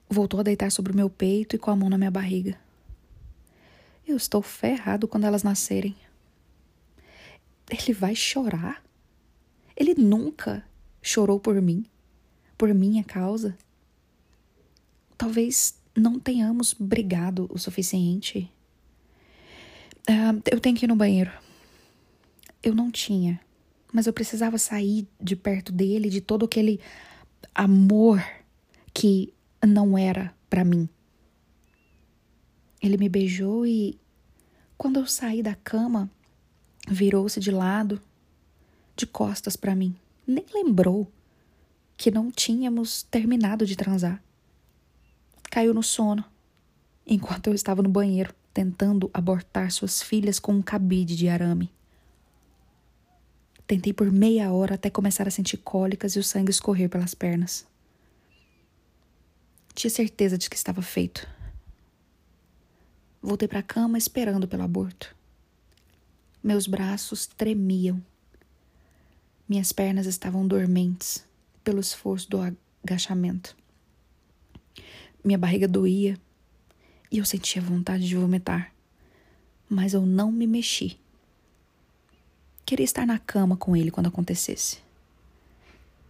Voltou 0.09 0.39
a 0.39 0.43
deitar 0.43 0.71
sobre 0.71 0.91
o 0.91 0.95
meu 0.95 1.09
peito 1.09 1.55
e 1.55 1.59
com 1.59 1.71
a 1.71 1.75
mão 1.75 1.89
na 1.89 1.97
minha 1.97 2.11
barriga. 2.11 2.57
Eu 4.07 4.15
estou 4.15 4.41
ferrado 4.41 5.07
quando 5.07 5.25
elas 5.25 5.43
nascerem. 5.43 5.95
Ele 7.69 7.93
vai 7.93 8.15
chorar? 8.15 8.83
Ele 9.75 9.95
nunca 9.95 10.63
chorou 11.01 11.39
por 11.39 11.59
mim, 11.61 11.85
por 12.57 12.73
minha 12.73 13.03
causa. 13.03 13.57
Talvez 15.17 15.75
não 15.95 16.19
tenhamos 16.19 16.73
brigado 16.73 17.47
o 17.49 17.57
suficiente. 17.57 18.51
Uh, 20.07 20.41
eu 20.51 20.59
tenho 20.59 20.75
que 20.75 20.85
ir 20.85 20.87
no 20.87 20.95
banheiro. 20.95 21.31
Eu 22.61 22.75
não 22.75 22.91
tinha, 22.91 23.39
mas 23.91 24.07
eu 24.07 24.13
precisava 24.13 24.57
sair 24.57 25.07
de 25.21 25.35
perto 25.35 25.71
dele, 25.71 26.09
de 26.09 26.21
todo 26.21 26.45
aquele 26.45 26.79
amor 27.53 28.23
que 28.93 29.33
não 29.65 29.97
era 29.97 30.33
para 30.49 30.63
mim. 30.63 30.87
Ele 32.81 32.97
me 32.97 33.09
beijou 33.09 33.65
e, 33.65 33.99
quando 34.77 34.99
eu 34.99 35.07
saí 35.07 35.41
da 35.41 35.55
cama, 35.55 36.09
virou-se 36.87 37.39
de 37.39 37.51
lado, 37.51 38.01
de 38.95 39.05
costas 39.05 39.55
para 39.55 39.75
mim. 39.75 39.95
Nem 40.27 40.45
lembrou 40.53 41.11
que 41.97 42.11
não 42.11 42.31
tínhamos 42.31 43.03
terminado 43.03 43.65
de 43.65 43.75
transar. 43.75 44.21
Caiu 45.49 45.73
no 45.73 45.83
sono, 45.83 46.23
enquanto 47.05 47.47
eu 47.47 47.53
estava 47.53 47.81
no 47.81 47.89
banheiro, 47.89 48.33
tentando 48.53 49.09
abortar 49.13 49.71
suas 49.71 50.01
filhas 50.01 50.39
com 50.39 50.53
um 50.53 50.61
cabide 50.61 51.15
de 51.15 51.27
arame. 51.27 51.71
Tentei 53.67 53.93
por 53.93 54.11
meia 54.11 54.51
hora 54.51 54.75
até 54.75 54.89
começar 54.89 55.27
a 55.27 55.31
sentir 55.31 55.57
cólicas 55.57 56.15
e 56.15 56.19
o 56.19 56.23
sangue 56.23 56.51
escorrer 56.51 56.89
pelas 56.89 57.15
pernas. 57.15 57.65
Tinha 59.75 59.91
certeza 59.91 60.37
de 60.37 60.49
que 60.49 60.55
estava 60.55 60.81
feito. 60.81 61.27
Voltei 63.21 63.45
para 63.45 63.59
a 63.59 63.63
cama 63.63 63.97
esperando 63.97 64.47
pelo 64.47 64.63
aborto. 64.63 65.13
Meus 66.41 66.65
braços 66.65 67.27
tremiam. 67.27 68.01
Minhas 69.49 69.73
pernas 69.73 70.05
estavam 70.05 70.47
dormentes 70.47 71.25
pelo 71.61 71.81
esforço 71.81 72.29
do 72.29 72.39
agachamento. 72.83 73.55
Minha 75.21 75.37
barriga 75.37 75.67
doía 75.67 76.17
e 77.11 77.17
eu 77.17 77.25
sentia 77.25 77.61
vontade 77.61 78.07
de 78.07 78.15
vomitar, 78.15 78.73
mas 79.69 79.93
eu 79.93 80.05
não 80.05 80.31
me 80.31 80.47
mexi. 80.47 80.97
Queria 82.65 82.85
estar 82.85 83.05
na 83.05 83.19
cama 83.19 83.57
com 83.57 83.75
ele 83.75 83.91
quando 83.91 84.07
acontecesse. 84.07 84.77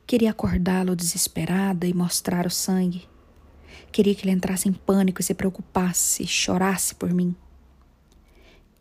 Queria 0.05 0.29
acordá-lo 0.29 0.95
desesperada 0.95 1.87
e 1.87 1.93
mostrar 1.93 2.45
o 2.45 2.51
sangue. 2.51 3.07
Queria 3.91 4.13
que 4.13 4.23
ele 4.23 4.31
entrasse 4.31 4.67
em 4.67 4.73
pânico 4.73 5.21
e 5.21 5.23
se 5.23 5.33
preocupasse, 5.33 6.27
chorasse 6.27 6.93
por 6.95 7.13
mim. 7.13 7.35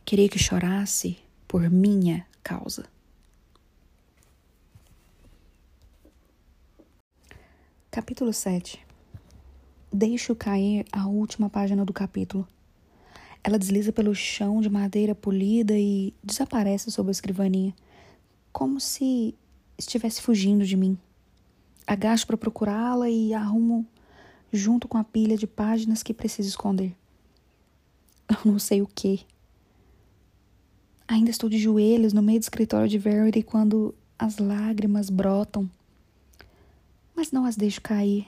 Queria 0.05 0.29
que 0.29 0.39
chorasse 0.39 1.17
por 1.47 1.71
minha 1.71 2.27
causa. 2.43 2.87
Capítulo 7.91 8.33
7 8.33 8.85
Deixo 9.93 10.35
cair 10.35 10.85
a 10.91 11.07
última 11.07 11.49
página 11.49 11.85
do 11.85 11.93
capítulo. 11.93 12.45
Ela 13.45 13.57
desliza 13.59 13.93
pelo 13.93 14.13
chão 14.13 14.61
de 14.61 14.69
madeira 14.69 15.15
polida 15.15 15.79
e 15.79 16.13
desaparece 16.21 16.91
sob 16.91 17.11
a 17.11 17.13
escrivaninha, 17.13 17.73
como 18.53 18.81
se 18.81 19.35
estivesse 19.79 20.21
fugindo 20.21 20.65
de 20.65 20.77
mim. 20.77 20.99
Agacho 21.87 22.27
para 22.27 22.37
procurá-la 22.37 23.09
e 23.09 23.33
arrumo 23.33 23.87
junto 24.55 24.87
com 24.87 24.97
a 24.97 25.05
pilha 25.05 25.37
de 25.37 25.47
páginas 25.47 26.03
que 26.03 26.15
preciso 26.15 26.49
esconder. 26.49 26.95
Eu 28.29 28.53
não 28.53 28.59
sei 28.59 28.81
o 28.81 28.87
que. 28.87 29.27
Ainda 31.07 31.31
estou 31.31 31.51
de 31.51 31.59
joelhos 31.59 32.13
no 32.13 32.23
meio 32.23 32.39
do 32.39 32.45
escritório 32.45 32.89
de 32.89 32.99
Verity 32.99 33.43
quando 33.43 33.95
as 34.19 34.39
lágrimas 34.39 35.11
brotam. 35.11 35.69
Mas 37.15 37.31
não 37.31 37.45
as 37.45 37.57
deixo 37.57 37.81
cair. 37.81 38.27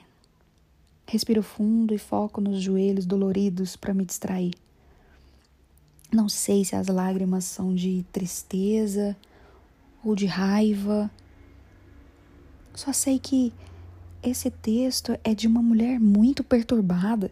Respiro 1.07 1.41
fundo 1.41 1.93
e 1.93 1.97
foco 1.97 2.41
nos 2.41 2.61
joelhos 2.61 3.05
doloridos 3.05 3.75
para 3.75 3.93
me 3.93 4.05
distrair. 4.05 4.53
Não 6.11 6.29
sei 6.29 6.63
se 6.63 6.75
as 6.75 6.87
lágrimas 6.87 7.45
são 7.45 7.73
de 7.73 8.05
tristeza 8.11 9.15
ou 10.03 10.15
de 10.15 10.25
raiva. 10.25 11.09
Só 12.75 12.93
sei 12.93 13.17
que 13.17 13.53
esse 14.21 14.49
texto 14.49 15.17
é 15.23 15.33
de 15.33 15.47
uma 15.47 15.61
mulher 15.61 15.99
muito 15.99 16.43
perturbada 16.43 17.31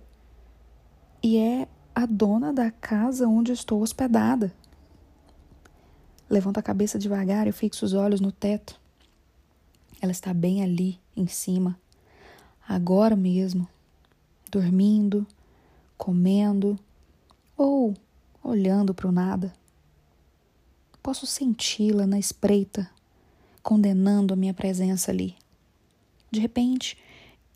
e 1.22 1.38
é 1.38 1.68
a 1.94 2.06
dona 2.06 2.54
da 2.54 2.70
casa 2.70 3.28
onde 3.28 3.52
estou 3.52 3.82
hospedada. 3.82 4.54
Levanto 6.30 6.58
a 6.58 6.64
cabeça 6.64 7.00
devagar 7.00 7.48
e 7.48 7.52
fixo 7.52 7.86
os 7.86 7.94
olhos 7.94 8.20
no 8.20 8.32
teto. 8.32 8.80
Ela 10.02 10.12
está 10.12 10.34
bem 10.34 10.64
ali, 10.64 11.00
em 11.16 11.28
cima, 11.28 11.80
agora 12.68 13.16
mesmo, 13.16 13.68
dormindo, 14.52 15.26
comendo 15.98 16.78
ou 17.58 17.96
olhando 18.44 18.94
para 18.94 19.08
o 19.08 19.12
nada. 19.12 19.54
Posso 21.02 21.26
senti-la 21.26 22.06
na 22.06 22.20
espreita, 22.20 22.90
condenando 23.64 24.34
a 24.34 24.38
minha 24.38 24.54
presença 24.54 25.12
ali. 25.12 25.36
De 26.32 26.40
repente, 26.40 26.98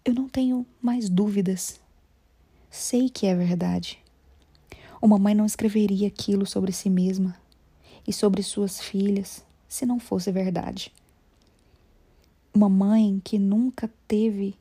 eu 0.05 0.13
não 0.13 0.29
tenho 0.29 0.65
mais 0.81 1.09
dúvidas. 1.09 1.79
Sei 2.69 3.09
que 3.09 3.25
é 3.25 3.35
verdade. 3.35 3.99
Uma 5.01 5.17
mãe 5.17 5.33
não 5.33 5.45
escreveria 5.45 6.07
aquilo 6.07 6.45
sobre 6.45 6.71
si 6.71 6.89
mesma 6.89 7.35
e 8.07 8.13
sobre 8.13 8.43
suas 8.43 8.81
filhas 8.81 9.43
se 9.67 9.85
não 9.85 9.99
fosse 9.99 10.31
verdade. 10.31 10.91
Uma 12.53 12.67
mãe 12.67 13.21
que 13.23 13.37
nunca 13.37 13.89
teve 14.07 14.55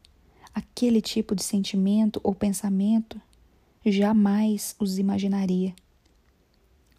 aquele 0.55 1.01
tipo 1.01 1.35
de 1.35 1.43
sentimento 1.43 2.21
ou 2.23 2.35
pensamento 2.35 3.21
jamais 3.85 4.75
os 4.79 4.99
imaginaria. 4.99 5.75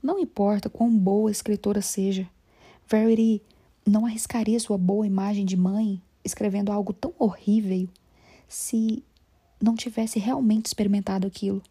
Não 0.02 0.18
importa 0.18 0.70
quão 0.70 0.90
boa 0.98 1.30
a 1.30 1.32
escritora 1.32 1.82
seja, 1.82 2.28
Verity 2.88 3.42
não 3.86 4.06
arriscaria 4.06 4.60
sua 4.60 4.78
boa 4.78 5.06
imagem 5.06 5.46
de 5.46 5.58
mãe 5.58 6.02
escrevendo 6.24 6.72
algo 6.72 6.94
tão 6.94 7.14
horrível 7.18 7.88
se 8.48 9.04
não 9.62 9.76
tivesse 9.76 10.20
realmente 10.20 10.68
experimentado 10.68 11.28
aquilo. 11.28 11.62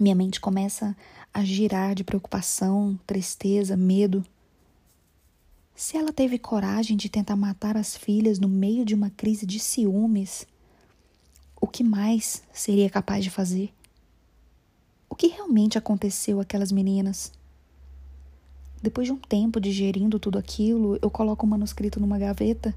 Minha 0.00 0.14
mente 0.14 0.40
começa 0.40 0.96
a 1.32 1.44
girar 1.44 1.94
de 1.94 2.04
preocupação, 2.04 2.98
tristeza, 3.06 3.76
medo. 3.76 4.24
Se 5.74 5.96
ela 5.96 6.12
teve 6.12 6.38
coragem 6.38 6.96
de 6.96 7.08
tentar 7.08 7.36
matar 7.36 7.76
as 7.76 7.96
filhas 7.96 8.38
no 8.38 8.48
meio 8.48 8.84
de 8.84 8.94
uma 8.94 9.10
crise 9.10 9.44
de 9.44 9.58
ciúmes, 9.58 10.46
o 11.60 11.66
que 11.66 11.84
mais 11.84 12.42
seria 12.52 12.90
capaz 12.90 13.22
de 13.22 13.30
fazer? 13.30 13.72
O 15.08 15.14
que 15.14 15.28
realmente 15.28 15.76
aconteceu 15.76 16.40
àquelas 16.40 16.72
meninas? 16.72 17.32
Depois 18.82 19.06
de 19.06 19.12
um 19.12 19.16
tempo 19.16 19.60
digerindo 19.60 20.18
tudo 20.18 20.38
aquilo, 20.38 20.98
eu 21.00 21.08
coloco 21.08 21.46
o 21.46 21.48
manuscrito 21.48 22.00
numa 22.00 22.18
gaveta, 22.18 22.74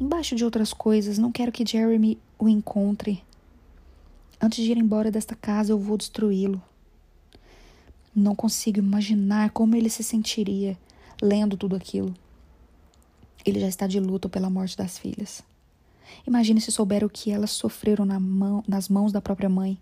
embaixo 0.00 0.34
de 0.34 0.44
outras 0.44 0.72
coisas. 0.72 1.18
Não 1.18 1.30
quero 1.30 1.52
que 1.52 1.66
Jeremy 1.66 2.18
o 2.38 2.48
encontre. 2.48 3.22
Antes 4.40 4.64
de 4.64 4.70
ir 4.70 4.78
embora 4.78 5.10
desta 5.10 5.34
casa, 5.34 5.72
eu 5.72 5.78
vou 5.78 5.98
destruí-lo. 5.98 6.62
Não 8.16 8.34
consigo 8.34 8.78
imaginar 8.78 9.50
como 9.50 9.76
ele 9.76 9.90
se 9.90 10.02
sentiria 10.02 10.78
lendo 11.20 11.56
tudo 11.56 11.76
aquilo. 11.76 12.14
Ele 13.44 13.60
já 13.60 13.68
está 13.68 13.86
de 13.86 14.00
luto 14.00 14.28
pela 14.28 14.48
morte 14.48 14.76
das 14.76 14.98
filhas. 14.98 15.42
Imagine 16.26 16.60
se 16.60 16.72
souber 16.72 17.04
o 17.04 17.10
que 17.10 17.30
elas 17.30 17.50
sofreram 17.50 18.04
na 18.04 18.18
mão, 18.18 18.64
nas 18.66 18.88
mãos 18.88 19.12
da 19.12 19.20
própria 19.20 19.48
mãe. 19.48 19.78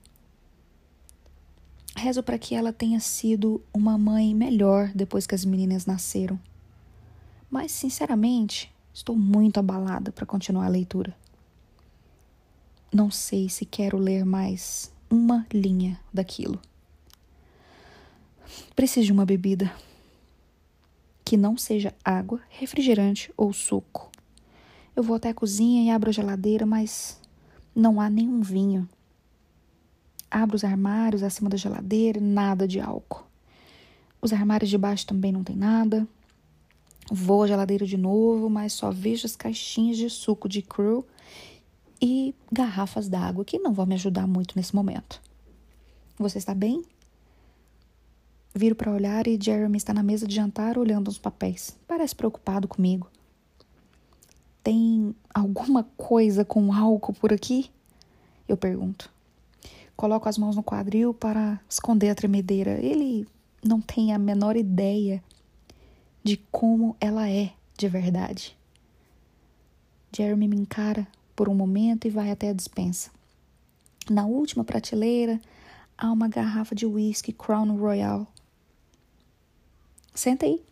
Rezo 2.03 2.21
para 2.21 2.37
que 2.37 2.57
ela 2.57 2.73
tenha 2.73 2.99
sido 2.99 3.63
uma 3.73 3.97
mãe 3.97 4.35
melhor 4.35 4.91
depois 4.93 5.25
que 5.25 5.37
as 5.37 5.45
meninas 5.45 5.87
nasceram. 5.87 6.37
Mas, 7.49 7.71
sinceramente, 7.71 8.75
estou 8.93 9.15
muito 9.15 9.61
abalada 9.61 10.11
para 10.11 10.27
continuar 10.27 10.67
a 10.67 10.69
leitura. 10.69 11.17
Não 12.93 13.09
sei 13.09 13.49
se 13.49 13.65
quero 13.65 13.99
ler 13.99 14.25
mais 14.25 14.93
uma 15.09 15.47
linha 15.55 16.01
daquilo. 16.13 16.61
Preciso 18.75 19.07
de 19.07 19.13
uma 19.13 19.25
bebida 19.25 19.73
que 21.25 21.37
não 21.37 21.57
seja 21.57 21.95
água, 22.05 22.41
refrigerante 22.49 23.33
ou 23.37 23.53
suco. 23.53 24.11
Eu 24.97 25.05
vou 25.05 25.15
até 25.15 25.29
a 25.29 25.35
cozinha 25.35 25.85
e 25.85 25.91
abro 25.91 26.11
a 26.11 26.13
geladeira, 26.13 26.67
mas 26.67 27.21
não 27.73 28.01
há 28.01 28.11
nenhum 28.11 28.41
vinho. 28.41 28.89
Abro 30.33 30.57
os 30.57 30.65
armários 30.65 31.23
acima 31.23 31.51
da 31.51 31.59
geladeira, 31.59 32.19
nada 32.19 32.67
de 32.67 32.81
álcool. 32.81 33.27
Os 34.19 34.33
armários 34.33 34.71
de 34.71 34.79
baixo 34.79 35.07
também 35.07 35.31
não 35.31 35.45
tem 35.45 35.55
nada. 35.55 36.09
Vou 37.11 37.43
à 37.43 37.47
geladeira 37.47 37.85
de 37.85 37.99
novo, 37.99 38.49
mas 38.49 38.73
só 38.73 38.91
vejo 38.91 39.27
as 39.27 39.37
caixinhas 39.37 39.99
de 39.99 40.09
suco 40.09 40.49
de 40.49 40.63
crew 40.63 41.07
e 42.01 42.35
garrafas 42.51 43.11
d'água 43.11 43.45
que 43.45 43.59
não 43.59 43.75
vão 43.75 43.85
me 43.85 43.95
ajudar 43.95 44.27
muito 44.27 44.57
nesse 44.57 44.75
momento. 44.75 45.21
Você 46.17 46.39
está 46.39 46.55
bem? 46.55 46.83
Viro 48.55 48.75
para 48.75 48.91
olhar 48.91 49.27
e 49.27 49.39
Jeremy 49.39 49.77
está 49.77 49.93
na 49.93 50.03
mesa 50.03 50.27
de 50.27 50.35
jantar 50.35 50.79
olhando 50.79 51.09
os 51.09 51.19
papéis. 51.19 51.79
Parece 51.87 52.17
preocupado 52.17 52.67
comigo. 52.67 53.07
Tem 54.65 55.15
alguma 55.35 55.85
coisa 55.95 56.43
com 56.43 56.73
álcool 56.73 57.13
por 57.13 57.35
aqui? 57.35 57.71
Eu 58.49 58.57
pergunto. 58.57 59.13
Coloco 59.97 60.29
as 60.29 60.39
mãos 60.39 60.57
no 60.57 60.63
quadril 60.63 61.15
para 61.15 61.61
esconder 61.69 62.11
a 62.11 62.15
tremedeira. 62.15 62.81
Ele 62.81 63.27
não 63.63 63.81
tem 63.81 64.13
a 64.13 64.19
menor 64.19 64.57
ideia 64.57 65.23
de 66.23 66.37
como 66.51 66.97
ela 67.01 67.29
é 67.29 67.53
de 67.77 67.89
verdade. 67.89 68.57
Jeremy 70.15 70.49
me 70.49 70.57
encara 70.57 71.07
por 71.35 71.49
um 71.49 71.55
momento 71.55 72.07
e 72.07 72.11
vai 72.11 72.31
até 72.31 72.51
a 72.51 72.53
dispensa. 72.53 73.11
Na 74.11 74.27
última 74.27 74.65
prateleira 74.65 75.41
há 75.97 76.11
uma 76.11 76.29
garrafa 76.29 76.75
de 76.75 76.85
whisky 76.85 77.33
Crown 77.33 77.77
Royal. 77.77 78.27
Senta 80.15 80.45
aí, 80.45 80.63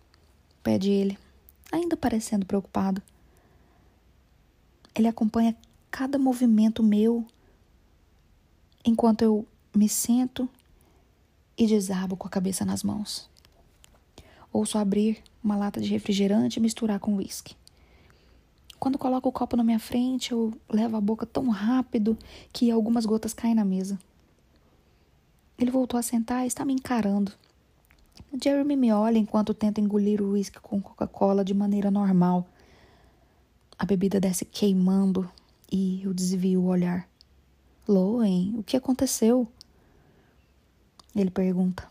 pede 0.63 0.91
ele, 0.91 1.19
ainda 1.73 1.97
parecendo 1.97 2.45
preocupado. 2.45 3.01
Ele 4.95 5.09
acompanha 5.09 5.57
cada 5.91 6.19
movimento 6.19 6.83
meu 6.83 7.25
enquanto 8.85 9.23
eu 9.23 9.47
me 9.75 9.89
sento 9.89 10.49
e 11.57 11.67
desabo 11.67 12.17
com 12.17 12.27
a 12.27 12.31
cabeça 12.31 12.65
nas 12.65 12.83
mãos. 12.83 13.29
Ouço 14.53 14.79
abrir 14.79 15.23
uma 15.43 15.57
lata 15.57 15.81
de 15.81 15.89
refrigerante 15.89 16.59
e 16.59 16.63
misturar 16.63 16.99
com 16.99 17.17
uísque. 17.17 17.55
Quando 18.79 18.99
coloco 18.99 19.29
o 19.29 19.33
copo 19.33 19.57
na 19.57 19.63
minha 19.63 19.79
frente, 19.79 20.33
eu 20.33 20.53
levo 20.69 20.97
a 20.97 21.01
boca 21.01 21.27
tão 21.27 21.51
rápido 21.51 22.17
que 22.53 22.71
algumas 22.71 23.05
gotas 23.05 23.35
caem 23.35 23.55
na 23.55 23.65
mesa. 23.65 23.99
Ele 25.59 25.71
voltou 25.71 25.99
a 25.99 26.03
sentar 26.03 26.45
e 26.45 26.47
está 26.47 26.65
me 26.65 26.73
encarando. 26.73 27.33
Jeremy 28.43 28.77
me 28.77 28.93
olha 28.93 29.19
enquanto 29.19 29.53
tenta 29.53 29.81
engolir 29.81 30.23
o 30.23 30.31
uísque 30.31 30.59
com 30.61 30.81
Coca-Cola 30.81 31.45
de 31.45 31.53
maneira 31.53 31.91
normal. 31.91 32.49
A 33.79 33.85
bebida 33.85 34.19
desce 34.19 34.47
queimando 34.47 35.31
e 35.71 36.03
eu 36.03 36.15
desvio 36.15 36.63
o 36.63 36.67
olhar. 36.67 37.07
Loen, 37.91 38.55
o 38.57 38.63
que 38.63 38.77
aconteceu? 38.77 39.49
Ele 41.15 41.29
pergunta. 41.29 41.89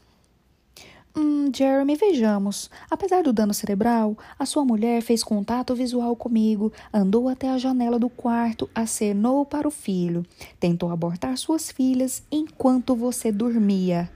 Hum, 1.14 1.52
Jeremy, 1.54 1.98
vejamos. 1.98 2.70
Apesar 2.90 3.22
do 3.22 3.34
dano 3.34 3.54
cerebral, 3.54 4.18
a 4.38 4.46
sua 4.46 4.64
mulher 4.64 5.02
fez 5.02 5.22
contato 5.22 5.76
visual 5.76 6.16
comigo, 6.16 6.72
andou 6.94 7.28
até 7.28 7.50
a 7.50 7.58
janela 7.58 8.00
do 8.00 8.08
quarto, 8.08 8.70
acenou 8.74 9.46
para 9.46 9.68
o 9.68 9.72
filho, 9.72 10.26
tentou 10.58 10.90
abortar 10.90 11.38
suas 11.38 11.70
filhas 11.70 12.24
enquanto 12.32 12.96
você 12.96 13.30
dormia. 13.30 14.10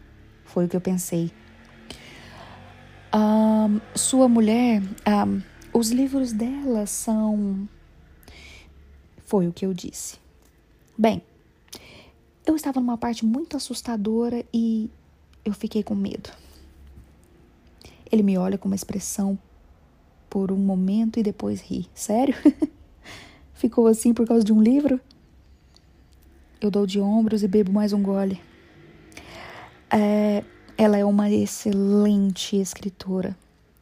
Foi 0.45 0.63
o 0.63 0.69
que 0.69 0.77
eu 0.77 0.81
pensei. 0.81 1.33
Um, 3.13 3.81
sua 3.93 4.29
mulher, 4.29 4.81
um, 5.05 5.41
os 5.77 5.91
livros 5.91 6.31
dela 6.31 6.85
são. 6.85 7.67
Foi 9.25 9.49
o 9.49 9.51
que 9.51 9.65
eu 9.65 9.73
disse. 9.73 10.17
Bem, 10.97 11.21
eu 12.45 12.55
estava 12.55 12.79
numa 12.79 12.97
parte 12.97 13.25
muito 13.25 13.55
assustadora 13.55 14.43
e 14.53 14.89
eu 15.45 15.53
fiquei 15.53 15.83
com 15.83 15.95
medo. 15.95 16.29
Ele 18.11 18.23
me 18.23 18.37
olha 18.37 18.57
com 18.57 18.67
uma 18.67 18.75
expressão 18.75 19.37
por 20.29 20.51
um 20.51 20.57
momento 20.57 21.19
e 21.19 21.23
depois 21.23 21.61
ri. 21.61 21.87
Sério? 21.93 22.35
Ficou 23.53 23.87
assim 23.87 24.13
por 24.13 24.27
causa 24.27 24.43
de 24.43 24.51
um 24.51 24.61
livro? 24.61 24.99
Eu 26.59 26.69
dou 26.69 26.85
de 26.85 26.99
ombros 26.99 27.43
e 27.43 27.47
bebo 27.47 27.71
mais 27.71 27.93
um 27.93 28.01
gole. 28.01 28.41
É, 29.89 30.43
ela 30.77 30.97
é 30.97 31.05
uma 31.05 31.29
excelente 31.29 32.55
escritora, 32.55 33.37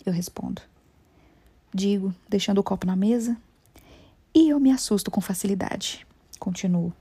eu 0.05 0.11
respondo. 0.11 0.61
Digo, 1.73 2.13
deixando 2.27 2.57
o 2.57 2.63
copo 2.63 2.85
na 2.85 2.95
mesa. 2.95 3.37
E 4.33 4.49
eu 4.49 4.59
me 4.59 4.71
assusto 4.71 5.09
com 5.09 5.21
facilidade. 5.21 6.05
Continuo. 6.39 6.93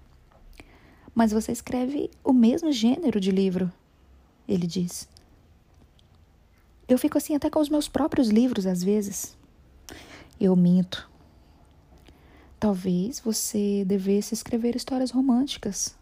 Mas 1.14 1.32
você 1.32 1.52
escreve 1.52 2.10
o 2.24 2.32
mesmo 2.32 2.72
gênero 2.72 3.20
de 3.20 3.30
livro, 3.30 3.70
ele 4.48 4.66
diz. 4.66 5.08
Eu 6.88 6.98
fico 6.98 7.18
assim 7.18 7.34
até 7.34 7.48
com 7.48 7.60
os 7.60 7.68
meus 7.68 7.88
próprios 7.88 8.28
livros 8.28 8.66
às 8.66 8.82
vezes. 8.82 9.36
Eu 10.40 10.56
minto. 10.56 11.08
Talvez 12.58 13.20
você 13.20 13.84
devesse 13.84 14.34
escrever 14.34 14.76
histórias 14.76 15.10
românticas. 15.10 15.96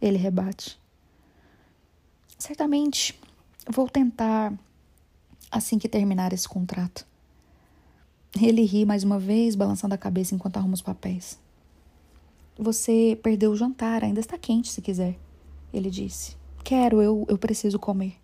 Ele 0.00 0.18
rebate. 0.18 0.78
Certamente 2.38 3.18
vou 3.68 3.88
tentar 3.88 4.52
assim 5.50 5.78
que 5.78 5.88
terminar 5.88 6.32
esse 6.32 6.48
contrato. 6.48 7.06
Ele 8.40 8.62
ri 8.62 8.84
mais 8.84 9.04
uma 9.04 9.18
vez, 9.18 9.54
balançando 9.54 9.94
a 9.94 9.98
cabeça 9.98 10.34
enquanto 10.34 10.56
arruma 10.56 10.74
os 10.74 10.82
papéis. 10.82 11.38
Você 12.58 13.16
perdeu 13.22 13.52
o 13.52 13.56
jantar, 13.56 14.02
ainda 14.02 14.18
está 14.18 14.36
quente 14.36 14.72
se 14.72 14.82
quiser, 14.82 15.16
ele 15.72 15.88
disse. 15.88 16.36
Quero, 16.64 17.00
eu, 17.00 17.24
eu 17.28 17.38
preciso 17.38 17.78
comer. 17.78 18.16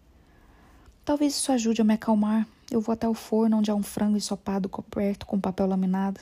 Talvez 1.05 1.35
isso 1.36 1.52
ajude 1.52 1.82
a 1.82 1.85
me 1.85 1.94
acalmar. 1.94 2.44
Eu 2.69 2.81
vou 2.81 2.93
até 2.93 3.09
o 3.09 3.15
forno 3.15 3.59
onde 3.59 3.70
há 3.70 3.74
um 3.77 3.82
frango 3.82 4.16
ensopado 4.16 4.69
coberto 4.69 5.24
com 5.24 5.39
papel 5.39 5.69
laminado. 5.69 6.20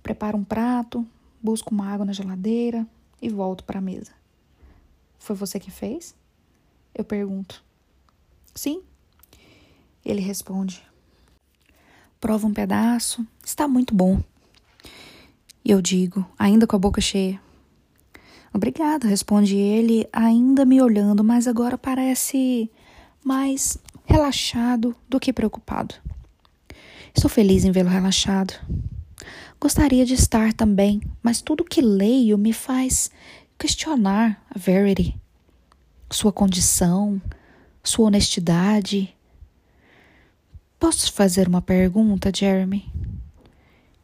Preparo 0.00 0.38
um 0.38 0.44
prato, 0.44 1.04
busco 1.42 1.74
uma 1.74 1.88
água 1.88 2.06
na 2.06 2.12
geladeira 2.12 2.86
e 3.20 3.28
volto 3.28 3.64
para 3.64 3.78
a 3.78 3.82
mesa. 3.82 4.12
Foi 5.18 5.34
você 5.34 5.58
que 5.58 5.70
fez? 5.70 6.14
Eu 6.94 7.04
pergunto. 7.04 7.64
Sim. 8.54 8.82
Ele 10.04 10.20
responde. 10.20 10.80
Prova 12.20 12.46
um 12.46 12.54
pedaço. 12.54 13.26
Está 13.44 13.66
muito 13.66 13.94
bom. 13.94 14.22
E 15.64 15.70
eu 15.70 15.80
digo, 15.82 16.26
ainda 16.38 16.66
com 16.66 16.76
a 16.76 16.78
boca 16.78 17.00
cheia. 17.00 17.40
Obrigada, 18.52 19.06
responde 19.06 19.56
ele, 19.56 20.08
ainda 20.12 20.64
me 20.64 20.82
olhando, 20.82 21.22
mas 21.22 21.46
agora 21.46 21.78
parece 21.78 22.70
mais 23.24 23.78
relaxado 24.04 24.94
do 25.08 25.20
que 25.20 25.32
preocupado. 25.32 25.94
Estou 27.14 27.30
feliz 27.30 27.64
em 27.64 27.70
vê-lo 27.70 27.88
relaxado. 27.88 28.54
Gostaria 29.60 30.04
de 30.06 30.14
estar 30.14 30.52
também, 30.52 31.00
mas 31.22 31.40
tudo 31.40 31.64
que 31.64 31.80
leio 31.80 32.38
me 32.38 32.52
faz 32.52 33.10
questionar 33.58 34.42
a 34.50 34.58
Verity, 34.58 35.14
sua 36.10 36.32
condição, 36.32 37.20
sua 37.84 38.06
honestidade. 38.06 39.14
Posso 40.78 41.12
fazer 41.12 41.46
uma 41.46 41.60
pergunta, 41.60 42.32
Jeremy? 42.34 42.90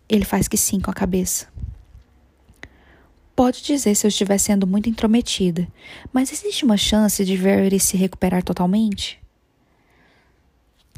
Ele 0.08 0.24
faz 0.24 0.46
que 0.46 0.56
sim 0.56 0.80
com 0.80 0.90
a 0.90 0.94
cabeça. 0.94 1.48
Pode 3.34 3.62
dizer 3.62 3.94
se 3.94 4.06
eu 4.06 4.08
estiver 4.08 4.38
sendo 4.38 4.66
muito 4.66 4.88
intrometida, 4.88 5.68
mas 6.12 6.32
existe 6.32 6.64
uma 6.64 6.76
chance 6.76 7.22
de 7.24 7.36
Verity 7.36 7.78
se 7.78 7.96
recuperar 7.96 8.42
totalmente? 8.42 9.20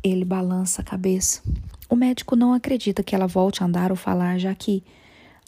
Ele 0.04 0.24
balança 0.24 0.80
a 0.80 0.84
cabeça. 0.84 1.42
O 1.88 1.96
médico 1.96 2.36
não 2.36 2.52
acredita 2.52 3.02
que 3.02 3.14
ela 3.14 3.26
volte 3.26 3.62
a 3.62 3.66
andar 3.66 3.90
ou 3.90 3.96
falar, 3.96 4.38
já 4.38 4.54
que 4.54 4.84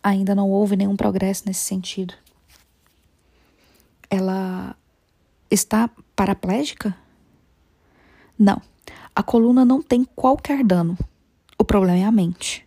ainda 0.02 0.34
não 0.34 0.50
houve 0.50 0.74
nenhum 0.74 0.96
progresso 0.96 1.44
nesse 1.46 1.60
sentido. 1.60 2.14
Ela 4.10 4.74
está 5.50 5.88
paraplégica? 6.16 6.96
Não. 8.36 8.60
A 9.14 9.22
coluna 9.22 9.64
não 9.64 9.80
tem 9.80 10.04
qualquer 10.04 10.64
dano. 10.64 10.98
O 11.58 11.64
problema 11.64 11.98
é 11.98 12.04
a 12.04 12.10
mente. 12.10 12.66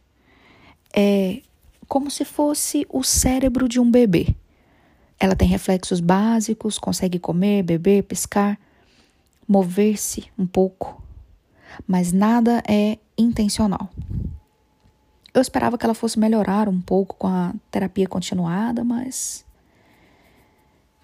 É 0.95 1.41
como 1.87 2.09
se 2.09 2.25
fosse 2.25 2.85
o 2.89 3.03
cérebro 3.03 3.67
de 3.67 3.79
um 3.79 3.89
bebê. 3.89 4.35
Ela 5.19 5.35
tem 5.35 5.47
reflexos 5.47 5.99
básicos, 5.99 6.79
consegue 6.79 7.19
comer, 7.19 7.63
beber, 7.63 8.03
pescar, 8.03 8.59
mover-se 9.47 10.25
um 10.37 10.45
pouco, 10.45 11.01
mas 11.87 12.11
nada 12.11 12.63
é 12.67 12.97
intencional. 13.17 13.89
Eu 15.33 15.41
esperava 15.41 15.77
que 15.77 15.85
ela 15.85 15.93
fosse 15.93 16.19
melhorar 16.19 16.69
um 16.69 16.79
pouco 16.79 17.15
com 17.15 17.27
a 17.27 17.53
terapia 17.71 18.07
continuada, 18.07 18.83
mas. 18.83 19.43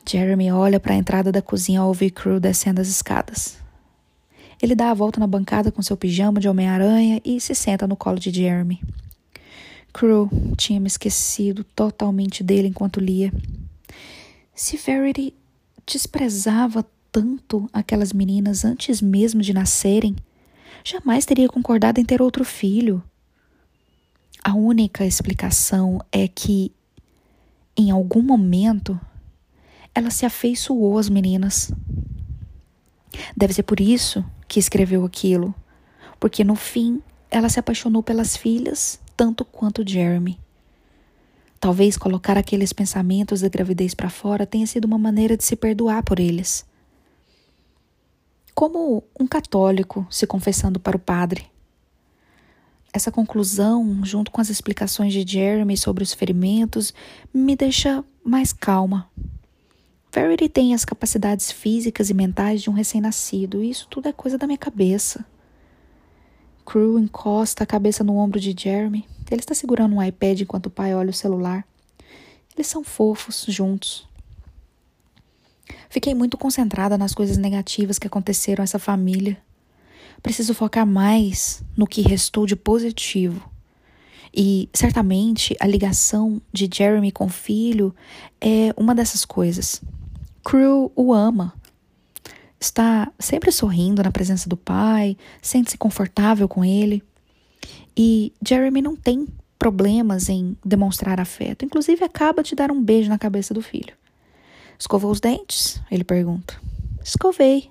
Jeremy 0.08 0.52
olha 0.52 0.80
para 0.80 0.94
a 0.94 0.98
entrada 0.98 1.32
da 1.32 1.42
cozinha 1.42 1.82
ao 1.82 1.88
ouvir 1.88 2.12
Crew 2.12 2.40
descendo 2.40 2.82
as 2.82 2.88
escadas. 2.88 3.58
Ele 4.62 4.76
dá 4.76 4.92
a 4.92 4.94
volta 4.94 5.20
na 5.20 5.28
bancada 5.28 5.72
com 5.72 5.82
seu 5.82 5.96
pijama 5.96 6.40
de 6.40 6.50
Homem-Aranha 6.50 7.22
e 7.24 7.40
se 7.40 7.56
senta 7.56 7.88
no 7.88 7.96
colo 7.96 8.20
de 8.20 8.32
Jeremy. 8.32 8.82
Crew 9.94 10.30
tinha 10.56 10.80
me 10.80 10.88
esquecido 10.88 11.64
totalmente 11.64 12.44
dele 12.44 12.68
enquanto 12.68 13.00
lia. 13.00 13.32
Se 14.54 14.78
Verity 14.78 15.34
desprezava 15.86 16.86
tanto 17.12 17.70
aquelas 17.74 18.14
meninas 18.14 18.64
antes 18.64 19.02
mesmo 19.02 19.42
de 19.42 19.54
nascerem, 19.54 20.16
jamais 20.84 21.26
teria 21.26 21.48
concordado 21.48 22.00
em 22.00 22.06
ter 22.06 22.22
outro 22.22 22.44
filho. 22.46 23.04
A 24.44 24.54
única 24.54 25.06
explicação 25.06 26.00
é 26.12 26.28
que, 26.28 26.72
em 27.76 27.92
algum 27.92 28.22
momento, 28.22 29.00
ela 29.94 30.12
se 30.12 30.26
afeiçoou 30.26 30.98
às 30.98 31.10
meninas. 31.10 31.72
Deve 33.36 33.54
ser 33.54 33.64
por 33.64 33.80
isso 33.80 34.24
que 34.48 34.60
escreveu 34.60 35.04
aquilo, 35.04 35.54
porque 36.20 36.44
no 36.44 36.56
fim 36.56 37.02
ela 37.32 37.50
se 37.50 37.60
apaixonou 37.60 38.02
pelas 38.02 38.38
filhas 38.38 39.00
tanto 39.20 39.44
quanto 39.44 39.84
Jeremy. 39.86 40.40
Talvez 41.60 41.98
colocar 41.98 42.38
aqueles 42.38 42.72
pensamentos 42.72 43.42
da 43.42 43.50
gravidez 43.50 43.94
para 43.94 44.10
fora 44.10 44.46
tenha 44.46 44.66
sido 44.66 44.86
uma 44.86 44.98
maneira 44.98 45.36
de 45.36 45.44
se 45.44 45.58
perdoar 45.58 46.04
por 46.04 46.22
eles. 46.22 46.66
Como 48.56 49.04
um 49.20 49.28
católico 49.28 50.08
se 50.10 50.26
confessando 50.26 50.80
para 50.80 50.96
o 50.96 51.00
padre. 51.02 51.48
Essa 52.94 53.12
conclusão, 53.12 54.06
junto 54.06 54.32
com 54.32 54.40
as 54.40 54.50
explicações 54.50 55.12
de 55.12 55.30
Jeremy 55.30 55.76
sobre 55.76 56.02
os 56.02 56.14
ferimentos, 56.14 56.94
me 57.34 57.58
deixa 57.58 58.02
mais 58.24 58.54
calma. 58.54 59.10
Verity 60.14 60.48
tem 60.48 60.74
as 60.74 60.86
capacidades 60.86 61.52
físicas 61.52 62.10
e 62.10 62.14
mentais 62.14 62.62
de 62.62 62.70
um 62.70 62.74
recém-nascido, 62.74 63.62
e 63.62 63.70
isso 63.70 63.86
tudo 63.90 64.08
é 64.08 64.14
coisa 64.14 64.38
da 64.38 64.48
minha 64.48 64.58
cabeça. 64.58 65.26
Crew 66.70 67.00
encosta 67.00 67.64
a 67.64 67.68
cabeça 67.68 68.04
no 68.04 68.16
ombro 68.18 68.40
de 68.40 68.54
Jeremy. 68.56 69.04
Ele 69.32 69.42
está 69.42 69.56
segurando 69.56 69.96
um 69.96 70.04
iPad 70.04 70.42
enquanto 70.42 70.68
o 70.68 70.70
pai 70.70 70.94
olha 70.94 71.10
o 71.10 71.14
celular. 71.14 71.66
Eles 72.56 72.68
são 72.68 72.84
fofos 72.84 73.44
juntos. 73.48 74.08
Fiquei 75.90 76.14
muito 76.14 76.38
concentrada 76.38 76.96
nas 76.96 77.16
coisas 77.16 77.38
negativas 77.38 77.98
que 77.98 78.06
aconteceram 78.06 78.62
a 78.62 78.66
essa 78.66 78.78
família. 78.78 79.42
Preciso 80.22 80.54
focar 80.54 80.86
mais 80.86 81.64
no 81.76 81.88
que 81.88 82.04
restou 82.04 82.46
de 82.46 82.56
positivo. 82.56 83.50
E 84.32 84.70
certamente 84.72 85.58
a 85.60 85.66
ligação 85.66 86.40
de 86.54 86.70
Jeremy 86.72 87.12
com 87.12 87.26
o 87.26 87.30
filho 87.30 87.96
é 88.40 88.76
uma 88.78 88.94
dessas 88.94 89.26
coisas. 89.26 89.82
Crew 90.44 90.92
o 90.96 91.16
ama. 91.16 91.52
Está 92.60 93.10
sempre 93.18 93.52
sorrindo 93.52 94.04
na 94.04 94.12
presença 94.12 94.50
do 94.50 94.58
pai, 94.58 95.16
sente-se 95.42 95.78
confortável 95.78 96.48
com 96.48 96.66
ele. 96.66 97.02
E 97.96 98.34
Jeremy 98.46 98.82
não 98.82 98.98
tem 98.98 99.28
problemas 99.58 100.28
em 100.28 100.58
demonstrar 100.64 101.20
afeto, 101.20 101.64
inclusive 101.64 102.04
acaba 102.04 102.44
de 102.44 102.56
dar 102.56 102.70
um 102.72 102.82
beijo 102.82 103.10
na 103.10 103.18
cabeça 103.18 103.54
do 103.54 103.62
filho. 103.62 103.94
Escovou 104.78 105.12
os 105.12 105.20
dentes? 105.22 105.82
Ele 105.90 106.04
pergunta. 106.04 106.60
Escovei. 107.04 107.70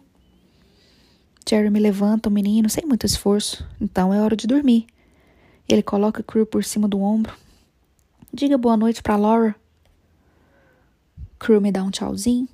Jeremy 1.49 1.81
levanta 1.81 2.29
o 2.29 2.33
menino 2.33 2.69
sem 2.69 2.85
muito 2.85 3.07
esforço, 3.07 3.67
então 3.81 4.13
é 4.13 4.21
hora 4.21 4.37
de 4.37 4.47
dormir. 4.47 4.87
Ele 5.69 5.83
coloca 5.83 6.23
Crew 6.23 6.47
por 6.47 6.65
cima 6.65 6.89
do 6.89 7.01
ombro. 7.01 7.35
Diga 8.33 8.57
boa 8.57 8.77
noite 8.77 9.03
para 9.03 9.17
Laura. 9.17 9.55
Crew 11.39 11.61
me 11.61 11.71
dá 11.71 11.83
um 11.83 11.91
tchauzinho 11.91 12.49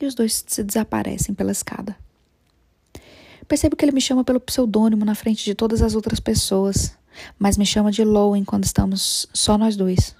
e 0.00 0.06
os 0.06 0.14
dois 0.14 0.44
se 0.46 0.62
desaparecem 0.62 1.34
pela 1.34 1.52
escada. 1.52 1.96
Percebo 3.46 3.76
que 3.76 3.84
ele 3.84 3.92
me 3.92 4.00
chama 4.00 4.24
pelo 4.24 4.40
pseudônimo 4.40 5.04
na 5.04 5.14
frente 5.14 5.44
de 5.44 5.54
todas 5.54 5.82
as 5.82 5.94
outras 5.94 6.18
pessoas, 6.18 6.96
mas 7.38 7.56
me 7.56 7.66
chama 7.66 7.92
de 7.92 8.04
Lowen 8.04 8.44
quando 8.44 8.64
estamos 8.64 9.26
só 9.32 9.58
nós 9.58 9.76
dois. 9.76 10.16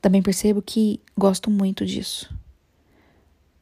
Também 0.00 0.22
percebo 0.22 0.60
que 0.60 1.00
gosto 1.16 1.50
muito 1.50 1.86
disso. 1.86 2.32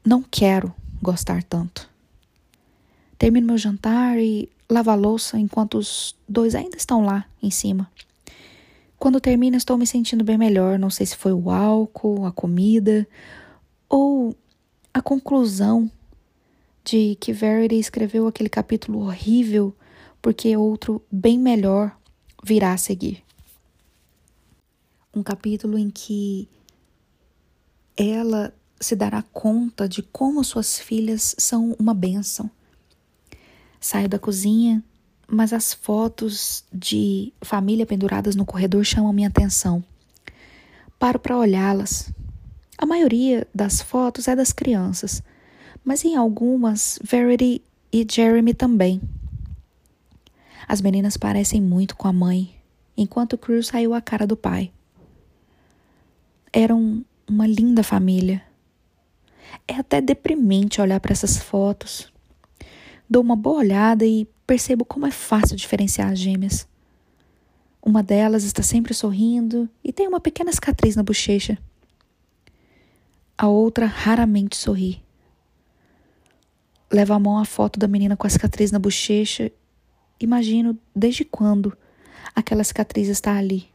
Não 0.05 0.23
quero 0.23 0.75
gostar 1.01 1.43
tanto. 1.43 1.89
Termino 3.19 3.47
meu 3.47 3.59
jantar 3.59 4.19
e 4.19 4.49
lavo 4.69 4.91
a 4.91 4.95
louça 4.95 5.39
enquanto 5.39 5.79
os 5.79 6.17
dois 6.29 6.55
ainda 6.55 6.77
estão 6.77 7.05
lá 7.05 7.27
em 7.43 7.51
cima. 7.51 7.91
Quando 8.99 9.21
termino, 9.21 9.57
estou 9.57 9.79
me 9.79 9.87
sentindo 9.87 10.25
bem 10.25 10.37
melhor. 10.37 10.79
Não 10.79 10.91
sei 10.91 11.07
se 11.07 11.17
foi 11.17 11.33
o 11.33 11.51
álcool, 11.51 12.27
a 12.27 12.33
comida 12.33 13.07
ou 13.89 14.37
a 14.93 15.01
conclusão 15.01 15.91
de 16.85 17.17
que 17.21 17.33
Verity 17.33 17.79
escreveu 17.79 18.27
aquele 18.27 18.49
capítulo 18.49 19.01
horrível 19.01 19.75
porque 20.21 20.57
outro 20.57 21.03
bem 21.11 21.39
melhor 21.39 21.97
virá 22.43 22.73
a 22.73 22.79
seguir. 22.79 23.23
Um 25.15 25.23
capítulo 25.23 25.79
em 25.79 25.91
que 25.91 26.49
ela 27.97 28.55
se 28.81 28.97
dará 28.97 29.23
conta 29.23 29.89
de 29.89 30.03
como 30.03 30.43
suas 30.43 30.79
filhas 30.79 31.35
são 31.39 31.77
uma 31.79 31.93
bênção. 31.93 32.51
Saio 33.81 34.09
da 34.09 34.19
cozinha, 34.19 34.83
mas 35.27 35.53
as 35.53 35.73
fotos 35.73 36.65
de 36.73 37.33
família 37.43 37.87
penduradas 37.87 38.35
no 38.35 38.45
corredor 38.45 38.85
chamam 38.85 39.13
minha 39.13 39.29
atenção. 39.29 39.85
Paro 40.99 41.19
para 41.19 41.37
olhá-las. 41.37 42.11
A 42.81 42.87
maioria 42.87 43.47
das 43.55 43.83
fotos 43.83 44.27
é 44.27 44.35
das 44.35 44.55
crianças, 44.55 45.23
mas 45.85 46.03
em 46.03 46.17
algumas, 46.17 46.99
Verity 47.05 47.61
e 47.93 48.07
Jeremy 48.11 48.55
também. 48.55 49.03
As 50.67 50.81
meninas 50.81 51.19
parecem 51.19 51.61
muito 51.61 51.95
com 51.95 52.09
a 52.09 52.13
mãe, 52.13 52.57
enquanto 52.97 53.37
Cruz 53.37 53.67
saiu 53.67 53.93
a 53.93 54.01
cara 54.01 54.27
do 54.27 54.35
pai. 54.35 54.73
Eram 56.51 57.05
uma 57.29 57.47
linda 57.47 57.83
família. 57.83 58.43
É 59.69 59.75
até 59.75 60.01
deprimente 60.01 60.81
olhar 60.81 61.01
para 61.01 61.13
essas 61.13 61.37
fotos. 61.37 62.11
Dou 63.07 63.23
uma 63.23 63.37
boa 63.37 63.59
olhada 63.59 64.07
e 64.07 64.27
percebo 64.47 64.87
como 64.87 65.07
é 65.07 65.11
fácil 65.11 65.55
diferenciar 65.55 66.13
as 66.13 66.19
gêmeas. 66.19 66.67
Uma 67.83 68.03
delas 68.03 68.43
está 68.43 68.63
sempre 68.63 68.95
sorrindo 68.95 69.69
e 69.85 69.93
tem 69.93 70.09
uma 70.09 70.19
pequena 70.19 70.51
cicatriz 70.51 70.97
na 70.97 71.03
bochecha 71.03 71.59
a 73.41 73.49
outra 73.49 73.87
raramente 73.87 74.55
sorri. 74.55 75.03
Levo 76.93 77.15
a 77.15 77.19
mão 77.19 77.39
à 77.39 77.47
foto 77.47 77.79
da 77.79 77.89
menina 77.89 78.15
com 78.15 78.27
a 78.27 78.31
cicatriz 78.31 78.71
na 78.71 78.79
bochecha. 78.79 79.51
Imagino 80.21 80.79
desde 80.95 81.25
quando 81.25 81.75
aquela 82.37 82.63
cicatriz 82.63 83.09
está 83.09 83.35
ali. 83.35 83.67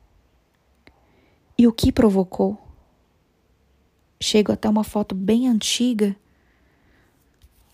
E 1.58 1.66
o 1.66 1.74
que 1.74 1.92
provocou? 1.92 2.62
Chego 4.22 4.52
até 4.52 4.70
uma 4.70 4.84
foto 4.84 5.16
bem 5.16 5.48
antiga, 5.48 6.16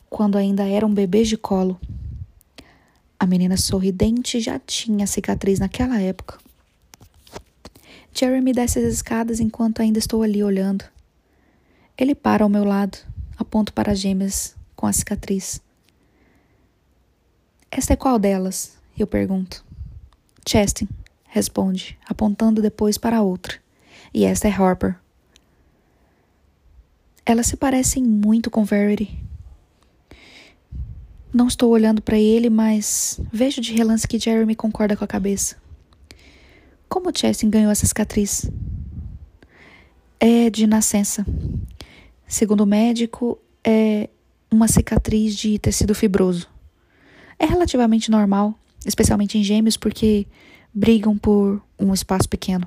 quando 0.10 0.38
ainda 0.38 0.66
eram 0.66 0.94
bebês 0.94 1.28
de 1.28 1.36
colo. 1.36 1.78
A 3.20 3.28
menina 3.28 3.58
sorridente 3.58 4.40
já 4.40 4.58
tinha 4.60 5.06
cicatriz 5.06 5.60
naquela 5.60 6.00
época. 6.00 6.38
Jeremy 8.14 8.54
desce 8.54 8.80
as 8.80 8.94
escadas 8.94 9.42
enquanto 9.42 9.82
ainda 9.82 10.00
estou 10.00 10.24
ali 10.24 10.42
olhando. 10.42 10.86
Ele 12.02 12.16
para 12.16 12.44
ao 12.44 12.50
meu 12.50 12.64
lado, 12.64 12.98
aponto 13.38 13.72
para 13.72 13.92
as 13.92 14.00
gêmeas 14.00 14.56
com 14.76 14.88
a 14.88 14.92
cicatriz. 14.92 15.62
Esta 17.70 17.94
é 17.94 17.96
qual 17.96 18.18
delas? 18.18 18.76
Eu 18.98 19.06
pergunto. 19.06 19.64
Chestin, 20.44 20.90
responde, 21.28 22.00
apontando 22.10 22.60
depois 22.60 22.98
para 22.98 23.18
a 23.18 23.22
outra. 23.22 23.60
E 24.12 24.26
esta 24.26 24.48
é 24.48 24.52
Harper. 24.52 24.96
Elas 27.24 27.46
se 27.46 27.56
parecem 27.56 28.04
muito 28.04 28.50
com 28.50 28.64
Verity. 28.64 29.24
Não 31.32 31.46
estou 31.46 31.70
olhando 31.70 32.02
para 32.02 32.18
ele, 32.18 32.50
mas 32.50 33.22
vejo 33.32 33.62
de 33.62 33.76
relance 33.76 34.08
que 34.08 34.18
Jeremy 34.18 34.56
concorda 34.56 34.98
com 34.98 35.04
a 35.04 35.08
cabeça. 35.08 35.56
Como 36.90 37.16
Chestin 37.16 37.52
ganhou 37.52 37.72
essa 37.72 37.86
cicatriz? 37.86 38.50
É 40.20 40.50
de 40.50 40.66
nascença. 40.66 41.24
Segundo 42.32 42.62
o 42.62 42.66
médico, 42.66 43.38
é 43.62 44.10
uma 44.50 44.66
cicatriz 44.70 45.36
de 45.36 45.60
tecido 45.60 45.94
fibroso. 45.94 46.48
É 47.38 47.46
relativamente 47.46 48.10
normal, 48.10 48.58
especialmente 48.86 49.38
em 49.38 49.44
gêmeos, 49.44 49.76
porque 49.76 50.26
brigam 50.74 51.18
por 51.18 51.62
um 51.78 51.94
espaço 51.94 52.30
pequeno. 52.30 52.66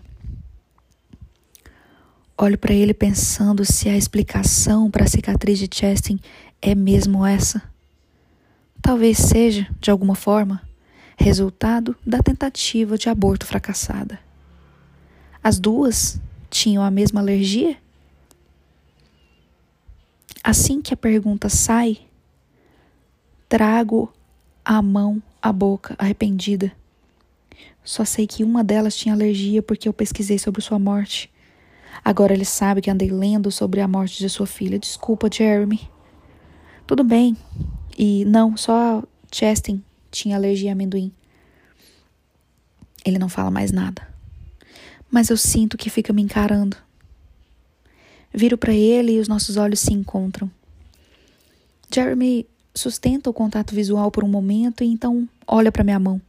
Olho 2.36 2.58
para 2.58 2.74
ele 2.74 2.92
pensando 2.92 3.64
se 3.64 3.88
a 3.88 3.96
explicação 3.96 4.90
para 4.90 5.04
a 5.04 5.08
cicatriz 5.08 5.58
de 5.58 5.66
Chestin 5.74 6.20
é 6.60 6.74
mesmo 6.74 7.24
essa. 7.24 7.62
Talvez 8.82 9.16
seja, 9.16 9.66
de 9.80 9.90
alguma 9.90 10.14
forma, 10.14 10.60
resultado 11.16 11.96
da 12.06 12.22
tentativa 12.22 12.98
de 12.98 13.08
aborto 13.08 13.46
fracassada. 13.46 14.20
As 15.42 15.58
duas 15.58 16.20
tinham 16.50 16.84
a 16.84 16.90
mesma 16.90 17.22
alergia 17.22 17.82
Assim 20.44 20.82
que 20.82 20.92
a 20.92 20.96
pergunta 20.96 21.48
sai, 21.48 22.00
trago 23.48 24.12
a 24.62 24.82
mão 24.82 25.22
à 25.40 25.50
boca, 25.50 25.94
arrependida. 25.98 26.70
Só 27.82 28.04
sei 28.04 28.26
que 28.26 28.44
uma 28.44 28.62
delas 28.62 28.94
tinha 28.94 29.14
alergia 29.14 29.62
porque 29.62 29.88
eu 29.88 29.92
pesquisei 29.94 30.38
sobre 30.38 30.60
sua 30.60 30.78
morte. 30.78 31.32
Agora 32.04 32.34
ele 32.34 32.44
sabe 32.44 32.82
que 32.82 32.90
andei 32.90 33.10
lendo 33.10 33.50
sobre 33.50 33.80
a 33.80 33.88
morte 33.88 34.18
de 34.18 34.28
sua 34.28 34.46
filha. 34.46 34.78
Desculpa, 34.78 35.30
Jeremy. 35.32 35.80
Tudo 36.86 37.02
bem. 37.02 37.34
E 37.96 38.26
não, 38.26 38.54
só 38.54 39.02
Chestin 39.32 39.82
tinha 40.10 40.36
alergia 40.36 40.72
a 40.72 40.74
amendoim. 40.74 41.10
Ele 43.02 43.18
não 43.18 43.30
fala 43.30 43.50
mais 43.50 43.72
nada. 43.72 44.06
Mas 45.10 45.30
eu 45.30 45.38
sinto 45.38 45.78
que 45.78 45.88
fica 45.88 46.12
me 46.12 46.20
encarando. 46.20 46.83
Viro 48.34 48.58
para 48.58 48.74
ele 48.74 49.12
e 49.12 49.20
os 49.20 49.28
nossos 49.28 49.56
olhos 49.56 49.78
se 49.78 49.92
encontram. 49.92 50.50
Jeremy 51.92 52.44
sustenta 52.74 53.30
o 53.30 53.32
contato 53.32 53.72
visual 53.72 54.10
por 54.10 54.24
um 54.24 54.28
momento 54.28 54.82
e 54.82 54.88
então 54.88 55.28
olha 55.46 55.70
para 55.70 55.84
minha 55.84 56.00
mão. 56.00 56.20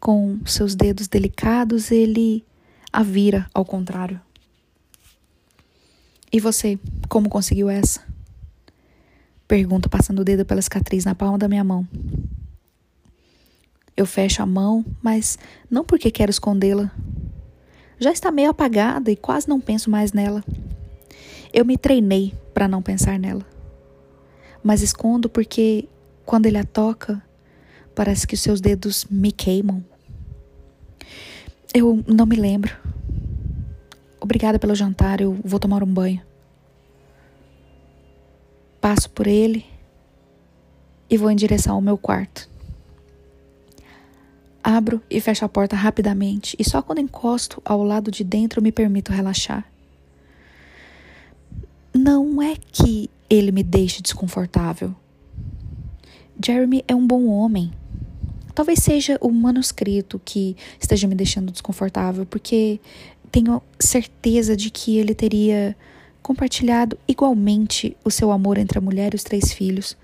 Com 0.00 0.40
seus 0.44 0.74
dedos 0.74 1.06
delicados, 1.06 1.92
ele 1.92 2.44
a 2.92 3.04
vira 3.04 3.48
ao 3.54 3.64
contrário. 3.64 4.20
E 6.32 6.40
você, 6.40 6.76
como 7.08 7.28
conseguiu 7.28 7.70
essa? 7.70 8.02
Pergunto, 9.46 9.88
passando 9.88 10.20
o 10.20 10.24
dedo 10.24 10.44
pela 10.44 10.60
cicatriz 10.60 11.04
na 11.04 11.14
palma 11.14 11.38
da 11.38 11.46
minha 11.46 11.62
mão. 11.62 11.86
Eu 13.96 14.06
fecho 14.06 14.42
a 14.42 14.46
mão, 14.46 14.84
mas 15.00 15.38
não 15.70 15.84
porque 15.84 16.10
quero 16.10 16.30
escondê-la. 16.30 16.90
Já 17.98 18.10
está 18.10 18.32
meio 18.32 18.50
apagada 18.50 19.10
e 19.10 19.16
quase 19.16 19.48
não 19.48 19.60
penso 19.60 19.88
mais 19.88 20.12
nela. 20.12 20.44
Eu 21.56 21.64
me 21.64 21.78
treinei 21.78 22.34
para 22.52 22.68
não 22.68 22.82
pensar 22.82 23.18
nela. 23.18 23.40
Mas 24.62 24.82
escondo 24.82 25.26
porque 25.26 25.88
quando 26.22 26.44
ele 26.44 26.58
a 26.58 26.64
toca, 26.64 27.22
parece 27.94 28.26
que 28.26 28.34
os 28.34 28.42
seus 28.42 28.60
dedos 28.60 29.06
me 29.10 29.32
queimam. 29.32 29.82
Eu 31.72 32.04
não 32.06 32.26
me 32.26 32.36
lembro. 32.36 32.76
Obrigada 34.20 34.58
pelo 34.58 34.74
jantar, 34.74 35.22
eu 35.22 35.32
vou 35.42 35.58
tomar 35.58 35.82
um 35.82 35.86
banho. 35.86 36.20
Passo 38.78 39.08
por 39.08 39.26
ele 39.26 39.64
e 41.08 41.16
vou 41.16 41.30
em 41.30 41.36
direção 41.36 41.76
ao 41.76 41.80
meu 41.80 41.96
quarto. 41.96 42.50
Abro 44.62 45.00
e 45.08 45.22
fecho 45.22 45.46
a 45.46 45.48
porta 45.48 45.74
rapidamente, 45.74 46.54
e 46.58 46.64
só 46.68 46.82
quando 46.82 46.98
encosto 46.98 47.62
ao 47.64 47.82
lado 47.82 48.10
de 48.10 48.22
dentro 48.22 48.60
me 48.60 48.70
permito 48.70 49.10
relaxar. 49.10 49.66
Não 51.96 52.42
é 52.42 52.54
que 52.70 53.08
ele 53.28 53.50
me 53.50 53.62
deixe 53.62 54.02
desconfortável. 54.02 54.94
Jeremy 56.44 56.84
é 56.86 56.94
um 56.94 57.06
bom 57.06 57.24
homem. 57.28 57.72
Talvez 58.54 58.80
seja 58.80 59.16
o 59.18 59.30
manuscrito 59.30 60.20
que 60.22 60.54
esteja 60.78 61.08
me 61.08 61.14
deixando 61.14 61.50
desconfortável, 61.50 62.26
porque 62.26 62.78
tenho 63.32 63.62
certeza 63.80 64.54
de 64.54 64.68
que 64.68 64.98
ele 64.98 65.14
teria 65.14 65.74
compartilhado 66.20 66.98
igualmente 67.08 67.96
o 68.04 68.10
seu 68.10 68.30
amor 68.30 68.58
entre 68.58 68.76
a 68.78 68.82
mulher 68.82 69.14
e 69.14 69.16
os 69.16 69.24
três 69.24 69.50
filhos. 69.50 69.96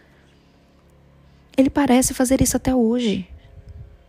Ele 1.59 1.69
parece 1.69 2.15
fazer 2.15 2.41
isso 2.41 2.57
até 2.57 2.75
hoje. 2.75 3.29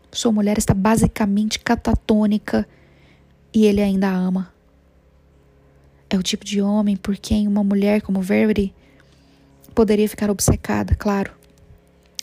Sua 0.10 0.32
mulher 0.32 0.58
está 0.58 0.74
basicamente 0.74 1.60
catatônica 1.60 2.66
e 3.54 3.66
ele 3.66 3.82
ainda 3.82 4.08
a 4.08 4.16
ama. 4.16 4.53
É 6.14 6.18
o 6.18 6.24
tipo 6.24 6.46
de 6.46 6.62
homem 6.62 6.96
por 6.96 7.18
quem 7.18 7.48
uma 7.48 7.64
mulher 7.64 8.02
como 8.02 8.22
Verity 8.22 8.74
poderia 9.74 10.08
ficar 10.08 10.30
obcecada, 10.30 10.96
claro. 10.96 11.32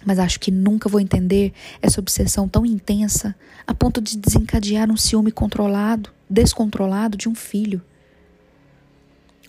Mas 0.06 0.18
acho 0.18 0.38
que 0.40 0.50
nunca 0.50 0.88
vou 0.88 1.00
entender 1.00 1.52
essa 1.82 2.00
obsessão 2.00 2.48
tão 2.48 2.64
intensa 2.64 3.34
a 3.66 3.74
ponto 3.74 4.00
de 4.00 4.16
desencadear 4.16 4.90
um 4.90 4.96
ciúme 4.96 5.30
controlado, 5.30 6.10
descontrolado 6.28 7.18
de 7.18 7.28
um 7.28 7.34
filho 7.34 7.82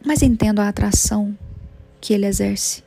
mas 0.03 0.22
entendo 0.22 0.59
a 0.59 0.68
atração 0.68 1.38
que 1.99 2.13
ele 2.13 2.26
exerce. 2.26 2.84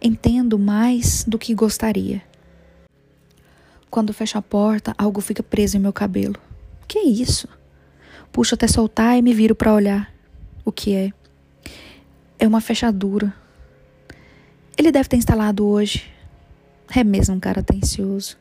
Entendo 0.00 0.58
mais 0.58 1.24
do 1.24 1.38
que 1.38 1.54
gostaria. 1.54 2.22
Quando 3.90 4.12
fecho 4.12 4.38
a 4.38 4.42
porta, 4.42 4.94
algo 4.96 5.20
fica 5.20 5.42
preso 5.42 5.76
em 5.76 5.80
meu 5.80 5.92
cabelo. 5.92 6.36
Que 6.86 6.98
é 6.98 7.04
isso? 7.04 7.48
Puxo 8.30 8.54
até 8.54 8.68
soltar 8.68 9.16
e 9.16 9.22
me 9.22 9.32
viro 9.32 9.54
para 9.54 9.74
olhar. 9.74 10.12
O 10.66 10.72
que 10.72 10.96
é? 10.96 11.12
É 12.40 12.46
uma 12.46 12.60
fechadura. 12.60 13.32
Ele 14.76 14.90
deve 14.90 15.08
ter 15.08 15.16
instalado 15.16 15.64
hoje. 15.64 16.12
É 16.92 17.04
mesmo 17.04 17.36
um 17.36 17.40
cara 17.40 17.60
atencioso. 17.60 18.36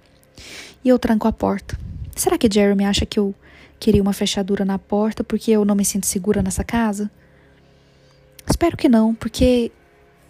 E 0.84 0.90
eu 0.90 0.98
tranco 0.98 1.28
a 1.28 1.32
porta. 1.32 1.78
Será 2.16 2.36
que 2.36 2.50
Jeremy 2.52 2.84
acha 2.84 3.06
que 3.06 3.20
eu 3.20 3.36
queria 3.80 4.02
uma 4.02 4.12
fechadura 4.12 4.66
na 4.66 4.80
porta 4.80 5.24
porque 5.24 5.52
eu 5.52 5.64
não 5.64 5.76
me 5.76 5.86
sinto 5.86 6.08
segura 6.08 6.42
nessa 6.42 6.64
casa? 6.64 7.12
Espero 8.50 8.76
que 8.76 8.90
não, 8.90 9.14
porque 9.14 9.72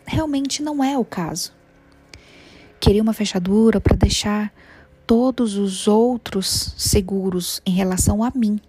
realmente 0.05 0.61
não 0.61 0.83
é 0.83 0.97
o 0.97 1.05
caso. 1.05 1.53
Queria 2.77 3.01
uma 3.01 3.13
fechadura 3.13 3.79
para 3.79 3.95
deixar 3.95 4.53
todos 5.07 5.55
os 5.55 5.87
outros 5.87 6.75
seguros 6.77 7.61
em 7.65 7.71
relação 7.71 8.21
a 8.21 8.33
mim. 8.35 8.59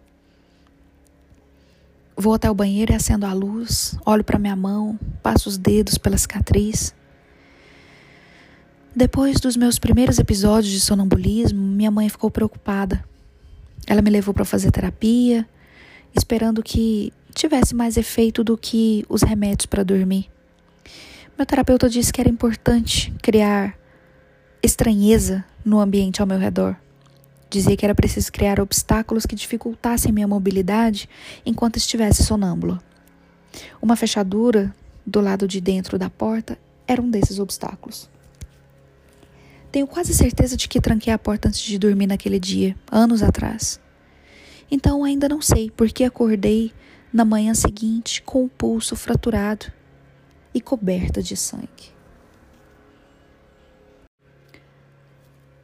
Vou 2.17 2.33
até 2.33 2.51
o 2.51 2.55
banheiro 2.55 2.93
e 2.93 2.95
acendo 2.95 3.27
a 3.27 3.33
luz, 3.35 3.95
olho 4.07 4.25
para 4.25 4.39
minha 4.39 4.57
mão, 4.57 4.99
passo 5.23 5.51
os 5.51 5.59
dedos 5.59 5.99
pela 5.99 6.17
cicatriz. 6.17 6.95
Depois 8.95 9.39
dos 9.39 9.55
meus 9.55 9.79
primeiros 9.79 10.19
episódios 10.19 10.73
de 10.73 10.81
sonambulismo, 10.81 11.61
minha 11.61 11.91
mãe 11.91 12.09
ficou 12.09 12.31
preocupada. 12.31 13.05
Ela 13.87 14.01
me 14.01 14.09
levou 14.09 14.33
para 14.33 14.47
fazer 14.47 14.71
terapia, 14.71 15.47
esperando 16.17 16.63
que 16.63 17.13
tivesse 17.35 17.75
mais 17.75 17.99
efeito 17.99 18.43
do 18.43 18.57
que 18.57 19.05
os 19.11 19.21
remédios 19.21 19.67
para 19.67 19.83
dormir. 19.83 20.31
Meu 21.37 21.45
terapeuta 21.45 21.87
disse 21.87 22.11
que 22.11 22.23
era 22.23 22.31
importante 22.31 23.13
criar 23.21 23.77
estranheza 24.63 25.45
no 25.63 25.79
ambiente 25.79 26.23
ao 26.23 26.27
meu 26.27 26.39
redor. 26.39 26.77
Dizia 27.49 27.77
que 27.77 27.85
era 27.85 27.95
preciso 27.95 28.33
criar 28.33 28.61
obstáculos 28.61 29.25
que 29.25 29.37
dificultassem 29.37 30.13
minha 30.13 30.27
mobilidade 30.27 31.09
enquanto 31.45 31.77
estivesse 31.77 32.25
sonâmbula. 32.25 32.83
Uma 33.81 33.97
fechadura 33.97 34.75
do 35.07 35.21
lado 35.21 35.47
de 35.47 35.61
dentro 35.61 35.99
da 35.99 36.11
porta 36.11 36.59
era 36.87 37.01
um 37.01 37.09
desses 37.09 37.39
obstáculos. 37.39 38.11
Tenho 39.71 39.87
quase 39.87 40.13
certeza 40.15 40.57
de 40.57 40.69
que 40.69 40.81
tranquei 40.81 41.13
a 41.13 41.19
porta 41.19 41.49
antes 41.49 41.61
de 41.61 41.79
dormir 41.79 42.07
naquele 42.07 42.41
dia, 42.41 42.77
anos 42.91 43.23
atrás. 43.23 43.81
Então 44.71 45.05
ainda 45.05 45.29
não 45.29 45.41
sei 45.41 45.71
por 45.71 45.89
que 45.89 46.03
acordei 46.03 46.73
na 47.13 47.25
manhã 47.25 47.55
seguinte 47.55 48.23
com 48.23 48.45
o 48.45 48.49
pulso 48.49 48.97
fraturado 48.97 49.67
e 50.53 50.61
coberta 50.61 51.23
de 51.23 51.37
sangue. 51.37 51.95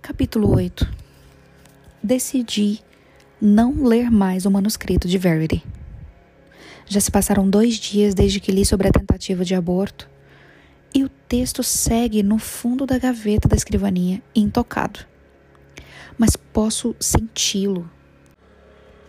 Capítulo 0.00 0.54
8 0.54 1.01
Decidi 2.02 2.80
não 3.40 3.84
ler 3.84 4.10
mais 4.10 4.44
o 4.44 4.50
manuscrito 4.50 5.06
de 5.06 5.18
Verity. 5.18 5.64
Já 6.86 7.00
se 7.00 7.10
passaram 7.12 7.48
dois 7.48 7.76
dias 7.76 8.12
desde 8.12 8.40
que 8.40 8.50
li 8.50 8.66
sobre 8.66 8.88
a 8.88 8.92
tentativa 8.92 9.44
de 9.44 9.54
aborto 9.54 10.10
e 10.92 11.04
o 11.04 11.08
texto 11.08 11.62
segue 11.62 12.22
no 12.22 12.38
fundo 12.38 12.84
da 12.84 12.98
gaveta 12.98 13.48
da 13.48 13.54
escrivaninha, 13.54 14.20
intocado. 14.34 15.06
Mas 16.18 16.36
posso 16.36 16.94
senti-lo. 16.98 17.88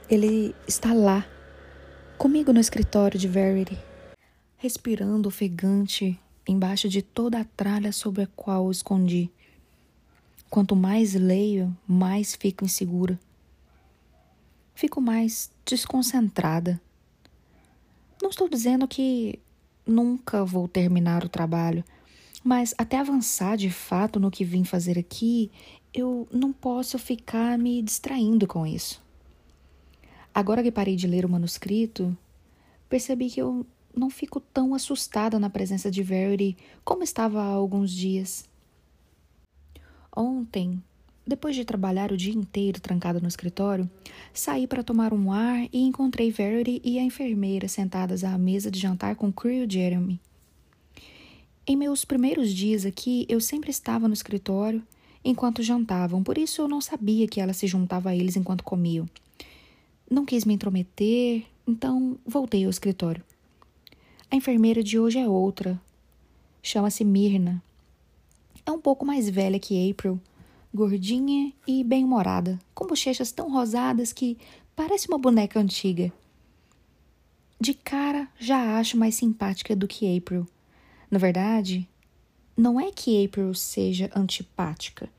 Ele 0.07 0.53
está 0.67 0.93
lá, 0.93 1.25
comigo 2.15 2.53
no 2.53 2.59
escritório 2.59 3.19
de 3.19 3.27
Verity, 3.27 3.77
respirando 4.57 5.27
ofegante 5.27 6.19
embaixo 6.47 6.87
de 6.87 7.01
toda 7.01 7.39
a 7.39 7.45
tralha 7.45 7.91
sobre 7.91 8.21
a 8.21 8.27
qual 8.35 8.65
o 8.65 8.71
escondi. 8.71 9.31
Quanto 10.53 10.75
mais 10.75 11.15
leio, 11.15 11.75
mais 11.87 12.35
fico 12.35 12.63
insegura. 12.63 13.19
Fico 14.75 15.01
mais 15.01 15.49
desconcentrada. 15.65 16.79
Não 18.21 18.29
estou 18.29 18.47
dizendo 18.47 18.87
que 18.87 19.39
nunca 19.83 20.45
vou 20.45 20.67
terminar 20.67 21.25
o 21.25 21.27
trabalho, 21.27 21.83
mas 22.43 22.75
até 22.77 22.99
avançar 22.99 23.57
de 23.57 23.71
fato 23.71 24.19
no 24.19 24.29
que 24.29 24.45
vim 24.45 24.63
fazer 24.63 24.99
aqui, 24.99 25.49
eu 25.91 26.27
não 26.31 26.53
posso 26.53 26.99
ficar 26.99 27.57
me 27.57 27.81
distraindo 27.81 28.45
com 28.45 28.63
isso. 28.63 29.01
Agora 30.31 30.61
que 30.61 30.71
parei 30.71 30.95
de 30.95 31.07
ler 31.07 31.25
o 31.25 31.29
manuscrito, 31.29 32.15
percebi 32.87 33.31
que 33.31 33.41
eu 33.41 33.65
não 33.91 34.11
fico 34.11 34.39
tão 34.39 34.75
assustada 34.75 35.39
na 35.39 35.49
presença 35.49 35.89
de 35.89 36.03
Verity 36.03 36.55
como 36.85 37.01
estava 37.01 37.41
há 37.41 37.47
alguns 37.47 37.89
dias. 37.89 38.52
Ontem, 40.15 40.81
depois 41.25 41.55
de 41.55 41.65
trabalhar 41.65 42.11
o 42.11 42.17
dia 42.17 42.33
inteiro 42.33 42.81
trancada 42.81 43.19
no 43.19 43.27
escritório, 43.27 43.89
saí 44.33 44.67
para 44.67 44.83
tomar 44.83 45.13
um 45.13 45.31
ar 45.31 45.67
e 45.71 45.79
encontrei 45.79 46.29
Verity 46.29 46.81
e 46.83 46.99
a 46.99 47.03
enfermeira 47.03 47.67
sentadas 47.67 48.23
à 48.23 48.37
mesa 48.37 48.69
de 48.69 48.79
jantar 48.79 49.15
com 49.15 49.31
Creel 49.31 49.69
Jeremy. 49.69 50.19
Em 51.65 51.77
meus 51.77 52.03
primeiros 52.03 52.53
dias 52.53 52.85
aqui, 52.85 53.25
eu 53.29 53.39
sempre 53.39 53.71
estava 53.71 54.07
no 54.07 54.13
escritório 54.13 54.83
enquanto 55.23 55.63
jantavam, 55.63 56.21
por 56.21 56.37
isso 56.37 56.61
eu 56.61 56.67
não 56.67 56.81
sabia 56.81 57.25
que 57.25 57.39
ela 57.39 57.53
se 57.53 57.65
juntava 57.67 58.09
a 58.09 58.15
eles 58.15 58.35
enquanto 58.35 58.63
comiam. 58.63 59.07
Não 60.11 60.25
quis 60.25 60.43
me 60.43 60.53
intrometer, 60.53 61.45
então 61.65 62.17
voltei 62.25 62.65
ao 62.65 62.69
escritório. 62.69 63.23
A 64.29 64.35
enfermeira 64.35 64.83
de 64.83 64.99
hoje 64.99 65.17
é 65.17 65.27
outra. 65.27 65.79
Chama-se 66.61 67.05
Mirna. 67.05 67.63
É 68.65 68.71
um 68.71 68.79
pouco 68.79 69.05
mais 69.05 69.29
velha 69.29 69.59
que 69.59 69.91
April, 69.91 70.19
gordinha 70.73 71.51
e 71.67 71.83
bem-humorada, 71.83 72.59
com 72.73 72.87
bochechas 72.87 73.31
tão 73.31 73.51
rosadas 73.51 74.13
que 74.13 74.37
parece 74.75 75.07
uma 75.07 75.17
boneca 75.17 75.59
antiga. 75.59 76.11
De 77.59 77.73
cara, 77.73 78.27
já 78.39 78.77
acho 78.77 78.97
mais 78.97 79.15
simpática 79.15 79.75
do 79.75 79.87
que 79.87 80.17
April. 80.17 80.47
Na 81.11 81.19
verdade, 81.19 81.87
não 82.55 82.79
é 82.79 82.91
que 82.91 83.23
April 83.25 83.53
seja 83.53 84.09
antipática, 84.15 85.09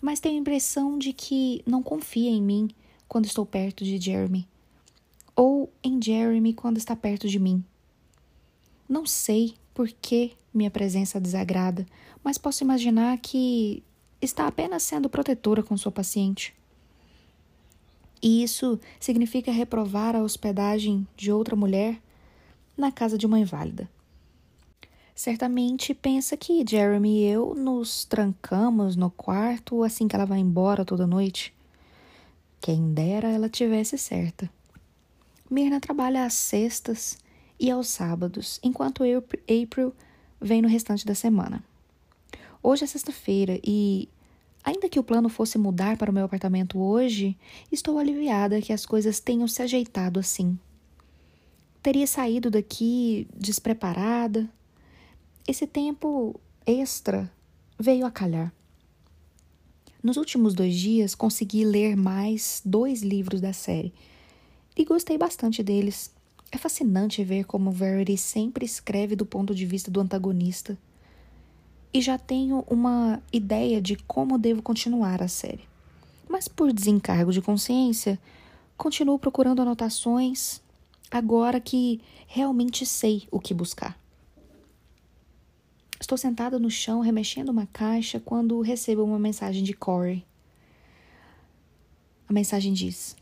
mas 0.00 0.20
tenho 0.20 0.36
a 0.36 0.40
impressão 0.40 0.98
de 0.98 1.12
que 1.12 1.62
não 1.66 1.82
confia 1.82 2.30
em 2.30 2.42
mim 2.42 2.68
quando 3.06 3.26
estou 3.26 3.46
perto 3.46 3.84
de 3.84 3.98
Jeremy, 3.98 4.46
ou 5.34 5.72
em 5.82 6.00
Jeremy 6.02 6.52
quando 6.52 6.76
está 6.76 6.94
perto 6.94 7.28
de 7.28 7.38
mim. 7.38 7.64
Não 8.88 9.06
sei 9.06 9.54
por 9.74 9.88
que 9.88 10.32
minha 10.52 10.70
presença 10.70 11.20
desagrada, 11.20 11.86
mas 12.28 12.36
posso 12.36 12.62
imaginar 12.62 13.16
que 13.16 13.82
está 14.20 14.46
apenas 14.46 14.82
sendo 14.82 15.08
protetora 15.08 15.62
com 15.62 15.74
sua 15.78 15.90
paciente. 15.90 16.54
E 18.20 18.42
isso 18.42 18.78
significa 19.00 19.50
reprovar 19.50 20.14
a 20.14 20.22
hospedagem 20.22 21.08
de 21.16 21.32
outra 21.32 21.56
mulher 21.56 21.98
na 22.76 22.92
casa 22.92 23.16
de 23.16 23.24
uma 23.24 23.38
inválida. 23.38 23.88
Certamente 25.14 25.94
pensa 25.94 26.36
que 26.36 26.62
Jeremy 26.68 27.20
e 27.20 27.24
eu 27.30 27.54
nos 27.54 28.04
trancamos 28.04 28.94
no 28.94 29.10
quarto 29.10 29.82
assim 29.82 30.06
que 30.06 30.14
ela 30.14 30.26
vai 30.26 30.38
embora 30.38 30.84
toda 30.84 31.06
noite. 31.06 31.54
Quem 32.60 32.92
dera 32.92 33.28
ela 33.30 33.48
tivesse 33.48 33.96
certa. 33.96 34.50
Mirna 35.50 35.80
trabalha 35.80 36.26
às 36.26 36.34
sextas 36.34 37.16
e 37.58 37.70
aos 37.70 37.88
sábados, 37.88 38.60
enquanto 38.62 39.02
eu, 39.02 39.24
April 39.44 39.94
vem 40.38 40.60
no 40.60 40.68
restante 40.68 41.06
da 41.06 41.14
semana. 41.14 41.64
Hoje 42.70 42.84
é 42.84 42.86
sexta-feira 42.86 43.58
e, 43.64 44.10
ainda 44.62 44.90
que 44.90 45.00
o 45.00 45.02
plano 45.02 45.30
fosse 45.30 45.56
mudar 45.56 45.96
para 45.96 46.10
o 46.10 46.14
meu 46.14 46.26
apartamento 46.26 46.78
hoje, 46.78 47.34
estou 47.72 47.98
aliviada 47.98 48.60
que 48.60 48.74
as 48.74 48.84
coisas 48.84 49.20
tenham 49.20 49.48
se 49.48 49.62
ajeitado 49.62 50.20
assim. 50.20 50.58
Teria 51.82 52.06
saído 52.06 52.50
daqui 52.50 53.26
despreparada. 53.34 54.46
Esse 55.46 55.66
tempo 55.66 56.38
extra 56.66 57.32
veio 57.78 58.04
a 58.04 58.10
calhar. 58.10 58.52
Nos 60.02 60.18
últimos 60.18 60.52
dois 60.52 60.76
dias, 60.76 61.14
consegui 61.14 61.64
ler 61.64 61.96
mais 61.96 62.60
dois 62.62 63.00
livros 63.00 63.40
da 63.40 63.54
série 63.54 63.94
e 64.76 64.84
gostei 64.84 65.16
bastante 65.16 65.62
deles. 65.62 66.14
É 66.52 66.58
fascinante 66.58 67.24
ver 67.24 67.44
como 67.44 67.72
Verity 67.72 68.18
sempre 68.18 68.66
escreve 68.66 69.16
do 69.16 69.24
ponto 69.24 69.54
de 69.54 69.64
vista 69.64 69.90
do 69.90 70.00
antagonista 70.00 70.76
e 71.92 72.00
já 72.00 72.18
tenho 72.18 72.64
uma 72.68 73.22
ideia 73.32 73.80
de 73.80 73.96
como 73.96 74.38
devo 74.38 74.62
continuar 74.62 75.22
a 75.22 75.28
série. 75.28 75.66
Mas 76.28 76.46
por 76.46 76.72
desencargo 76.72 77.32
de 77.32 77.40
consciência, 77.40 78.18
continuo 78.76 79.18
procurando 79.18 79.62
anotações 79.62 80.60
agora 81.10 81.60
que 81.60 82.00
realmente 82.26 82.84
sei 82.84 83.26
o 83.30 83.40
que 83.40 83.54
buscar. 83.54 83.98
Estou 86.00 86.16
sentada 86.16 86.58
no 86.58 86.70
chão 86.70 87.00
remexendo 87.00 87.50
uma 87.50 87.66
caixa 87.66 88.20
quando 88.20 88.60
recebo 88.60 89.02
uma 89.02 89.18
mensagem 89.18 89.62
de 89.64 89.72
Corey. 89.72 90.24
A 92.28 92.32
mensagem 92.32 92.72
diz: 92.72 93.16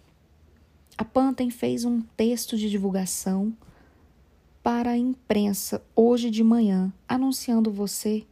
A 0.99 1.05
Panten 1.05 1.51
fez 1.51 1.85
um 1.85 2.03
texto 2.17 2.57
de 2.57 2.69
divulgação 2.69 3.57
para 4.63 4.91
a 4.91 4.99
imprensa 4.99 5.81
hoje 5.95 6.29
de 6.29 6.43
manhã, 6.43 6.93
anunciando 7.09 7.71
você 7.71 8.27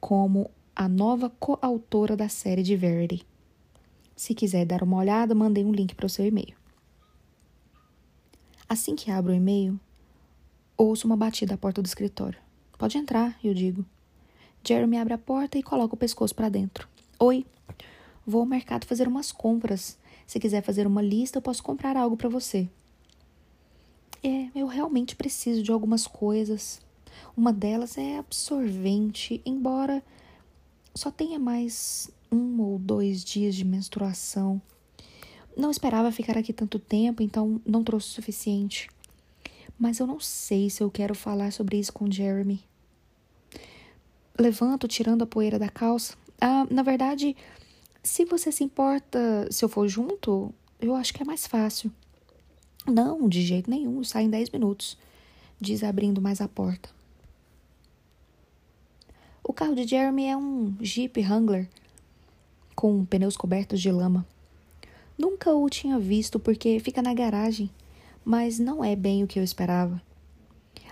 como 0.00 0.50
a 0.74 0.88
nova 0.88 1.28
coautora 1.28 2.16
da 2.16 2.28
série 2.28 2.62
de 2.62 2.74
Verity. 2.74 3.26
Se 4.16 4.34
quiser 4.34 4.64
dar 4.64 4.82
uma 4.82 4.96
olhada, 4.96 5.34
mandei 5.34 5.64
um 5.64 5.72
link 5.72 5.94
para 5.94 6.06
o 6.06 6.08
seu 6.08 6.26
e-mail. 6.26 6.54
Assim 8.68 8.94
que 8.94 9.10
abro 9.10 9.32
o 9.32 9.36
e-mail, 9.36 9.78
ouço 10.76 11.06
uma 11.06 11.16
batida 11.16 11.54
à 11.54 11.58
porta 11.58 11.82
do 11.82 11.86
escritório. 11.86 12.38
Pode 12.78 12.96
entrar, 12.96 13.38
eu 13.44 13.52
digo. 13.52 13.84
Jeremy 14.64 14.98
abre 14.98 15.14
a 15.14 15.18
porta 15.18 15.58
e 15.58 15.62
coloca 15.62 15.94
o 15.94 15.98
pescoço 15.98 16.34
para 16.34 16.48
dentro. 16.48 16.88
Oi, 17.18 17.44
vou 18.26 18.40
ao 18.40 18.46
mercado 18.46 18.86
fazer 18.86 19.08
umas 19.08 19.32
compras. 19.32 19.98
Se 20.26 20.38
quiser 20.38 20.62
fazer 20.62 20.86
uma 20.86 21.02
lista, 21.02 21.38
eu 21.38 21.42
posso 21.42 21.62
comprar 21.62 21.96
algo 21.96 22.16
para 22.16 22.28
você. 22.28 22.68
É, 24.22 24.48
eu 24.54 24.66
realmente 24.66 25.16
preciso 25.16 25.62
de 25.62 25.72
algumas 25.72 26.06
coisas. 26.06 26.80
Uma 27.36 27.52
delas 27.52 27.96
é 27.98 28.18
absorvente, 28.18 29.40
embora 29.44 30.02
só 30.94 31.10
tenha 31.10 31.38
mais 31.38 32.10
um 32.30 32.60
ou 32.60 32.78
dois 32.78 33.24
dias 33.24 33.54
de 33.54 33.64
menstruação. 33.64 34.60
Não 35.56 35.70
esperava 35.70 36.12
ficar 36.12 36.38
aqui 36.38 36.52
tanto 36.52 36.78
tempo, 36.78 37.22
então 37.22 37.60
não 37.66 37.82
trouxe 37.82 38.08
o 38.08 38.14
suficiente. 38.14 38.88
Mas 39.78 39.98
eu 39.98 40.06
não 40.06 40.20
sei 40.20 40.70
se 40.70 40.82
eu 40.82 40.90
quero 40.90 41.14
falar 41.14 41.52
sobre 41.52 41.78
isso 41.78 41.92
com 41.92 42.10
Jeremy. 42.10 42.60
Levanto, 44.38 44.88
tirando 44.88 45.22
a 45.22 45.26
poeira 45.26 45.58
da 45.58 45.68
calça. 45.68 46.14
Ah, 46.40 46.66
na 46.70 46.82
verdade, 46.82 47.36
se 48.02 48.24
você 48.24 48.50
se 48.50 48.64
importa 48.64 49.48
se 49.50 49.64
eu 49.64 49.68
for 49.68 49.86
junto, 49.88 50.52
eu 50.80 50.94
acho 50.94 51.12
que 51.12 51.22
é 51.22 51.26
mais 51.26 51.46
fácil. 51.46 51.92
Não, 52.86 53.28
de 53.28 53.42
jeito 53.42 53.70
nenhum, 53.70 54.02
sai 54.02 54.24
em 54.24 54.30
dez 54.30 54.48
minutos, 54.50 54.96
diz 55.60 55.84
abrindo 55.84 56.20
mais 56.20 56.40
a 56.40 56.48
porta. 56.48 56.88
O 59.50 59.52
carro 59.52 59.74
de 59.74 59.84
Jeremy 59.84 60.26
é 60.26 60.36
um 60.36 60.76
Jeep 60.80 61.20
Wrangler 61.22 61.68
com 62.76 63.04
pneus 63.04 63.36
cobertos 63.36 63.80
de 63.80 63.90
lama. 63.90 64.24
Nunca 65.18 65.52
o 65.52 65.68
tinha 65.68 65.98
visto 65.98 66.38
porque 66.38 66.78
fica 66.78 67.02
na 67.02 67.12
garagem, 67.12 67.68
mas 68.24 68.60
não 68.60 68.84
é 68.84 68.94
bem 68.94 69.24
o 69.24 69.26
que 69.26 69.40
eu 69.40 69.42
esperava. 69.42 70.00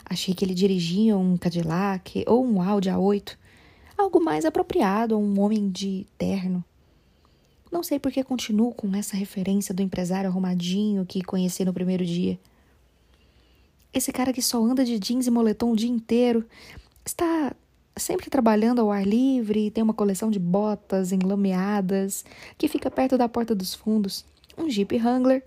Achei 0.04 0.34
que 0.34 0.44
ele 0.44 0.54
dirigia 0.54 1.16
um 1.16 1.36
Cadillac 1.36 2.24
ou 2.26 2.44
um 2.44 2.60
Audi 2.60 2.88
A8, 2.88 3.36
algo 3.96 4.20
mais 4.20 4.44
apropriado 4.44 5.14
a 5.14 5.18
um 5.18 5.38
homem 5.38 5.70
de 5.70 6.04
terno. 6.18 6.64
Não 7.70 7.84
sei 7.84 8.00
por 8.00 8.10
que 8.10 8.24
continuo 8.24 8.74
com 8.74 8.92
essa 8.96 9.16
referência 9.16 9.72
do 9.72 9.82
empresário 9.82 10.28
arrumadinho 10.28 11.06
que 11.06 11.22
conheci 11.22 11.64
no 11.64 11.72
primeiro 11.72 12.04
dia. 12.04 12.36
Esse 13.94 14.10
cara 14.10 14.32
que 14.32 14.42
só 14.42 14.60
anda 14.60 14.84
de 14.84 14.98
jeans 14.98 15.28
e 15.28 15.30
moletom 15.30 15.70
o 15.70 15.76
dia 15.76 15.88
inteiro 15.88 16.44
está 17.06 17.54
sempre 17.98 18.30
trabalhando 18.30 18.80
ao 18.80 18.90
ar 18.90 19.06
livre, 19.06 19.70
tem 19.70 19.82
uma 19.82 19.94
coleção 19.94 20.30
de 20.30 20.38
botas 20.38 21.12
enlameadas 21.12 22.24
que 22.56 22.68
fica 22.68 22.90
perto 22.90 23.18
da 23.18 23.28
porta 23.28 23.54
dos 23.54 23.74
fundos. 23.74 24.24
Um 24.56 24.68
Jeep 24.68 24.96
Wrangler 24.96 25.44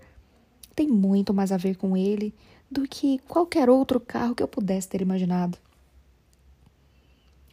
tem 0.74 0.88
muito 0.88 1.34
mais 1.34 1.52
a 1.52 1.56
ver 1.56 1.76
com 1.76 1.96
ele 1.96 2.34
do 2.70 2.88
que 2.88 3.18
qualquer 3.28 3.68
outro 3.68 4.00
carro 4.00 4.34
que 4.34 4.42
eu 4.42 4.48
pudesse 4.48 4.88
ter 4.88 5.02
imaginado. 5.02 5.58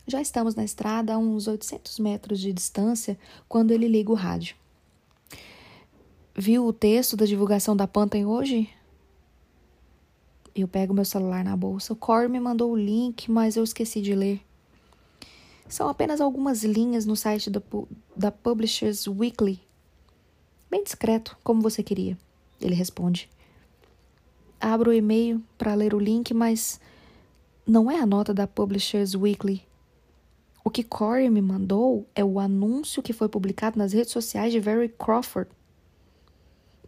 Já 0.08 0.22
estamos 0.22 0.56
na 0.56 0.64
estrada 0.64 1.14
a 1.14 1.18
uns 1.18 1.48
800 1.48 2.00
metros 2.00 2.40
de 2.40 2.52
distância 2.52 3.18
quando 3.48 3.72
ele 3.72 3.88
liga 3.88 4.12
o 4.12 4.16
rádio. 4.16 4.56
Viu 6.36 6.66
o 6.66 6.74
texto 6.74 7.18
da 7.18 7.26
divulgação 7.26 7.76
da 7.76 7.86
Pantan 7.86 8.26
hoje? 8.26 8.70
Eu 10.56 10.68
pego 10.68 10.94
meu 10.94 11.06
celular 11.06 11.44
na 11.44 11.56
bolsa. 11.56 11.94
O 11.94 11.96
Corey 11.96 12.28
me 12.28 12.40
mandou 12.40 12.72
o 12.72 12.78
link, 12.78 13.30
mas 13.30 13.56
eu 13.56 13.64
esqueci 13.64 14.02
de 14.02 14.16
ler. 14.16 14.42
São 15.70 15.88
apenas 15.88 16.20
algumas 16.20 16.64
linhas 16.64 17.06
no 17.06 17.16
site 17.16 17.52
da, 17.52 17.62
da 18.16 18.32
Publishers 18.32 19.08
Weekly. 19.08 19.62
Bem 20.70 20.84
discreto, 20.84 21.38
como 21.44 21.62
você 21.62 21.84
queria. 21.84 22.18
Ele 22.60 22.74
responde. 22.74 23.30
Abro 24.60 24.90
o 24.90 24.94
e-mail 24.94 25.42
para 25.60 25.76
ler 25.76 25.94
o 25.94 26.00
link, 26.00 26.34
mas 26.34 26.82
não 27.68 27.90
é 27.90 28.00
a 28.00 28.06
nota 28.06 28.34
da 28.34 28.48
Publishers 28.48 29.14
Weekly. 29.14 29.64
O 30.64 30.72
que 30.72 30.84
Corey 30.84 31.30
me 31.30 31.42
mandou 31.42 32.08
é 32.16 32.26
o 32.26 32.40
anúncio 32.40 33.04
que 33.04 33.14
foi 33.14 33.30
publicado 33.30 33.78
nas 33.78 33.94
redes 33.94 34.12
sociais 34.12 34.52
de 34.52 34.60
Very 34.60 34.90
Crawford 34.90 35.52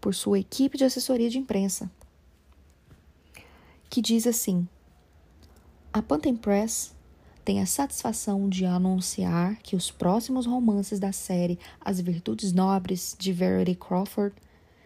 por 0.02 0.16
sua 0.16 0.40
equipe 0.40 0.76
de 0.76 0.84
assessoria 0.84 1.30
de 1.30 1.38
imprensa, 1.38 1.90
que 3.90 4.02
diz 4.02 4.26
assim: 4.26 4.68
A 5.94 6.02
Panten 6.02 6.36
Press 6.36 6.96
tem 7.44 7.62
a 7.62 7.66
satisfação 7.66 8.48
de 8.48 8.66
anunciar 8.66 9.58
que 9.64 9.76
os 9.76 9.90
próximos 9.90 10.46
romances 10.46 11.00
da 11.00 11.12
série 11.12 11.60
As 11.80 12.00
Virtudes 12.00 12.54
Nobres 12.54 13.16
de 13.18 13.34
Verity 13.34 13.76
Crawford 13.76 14.36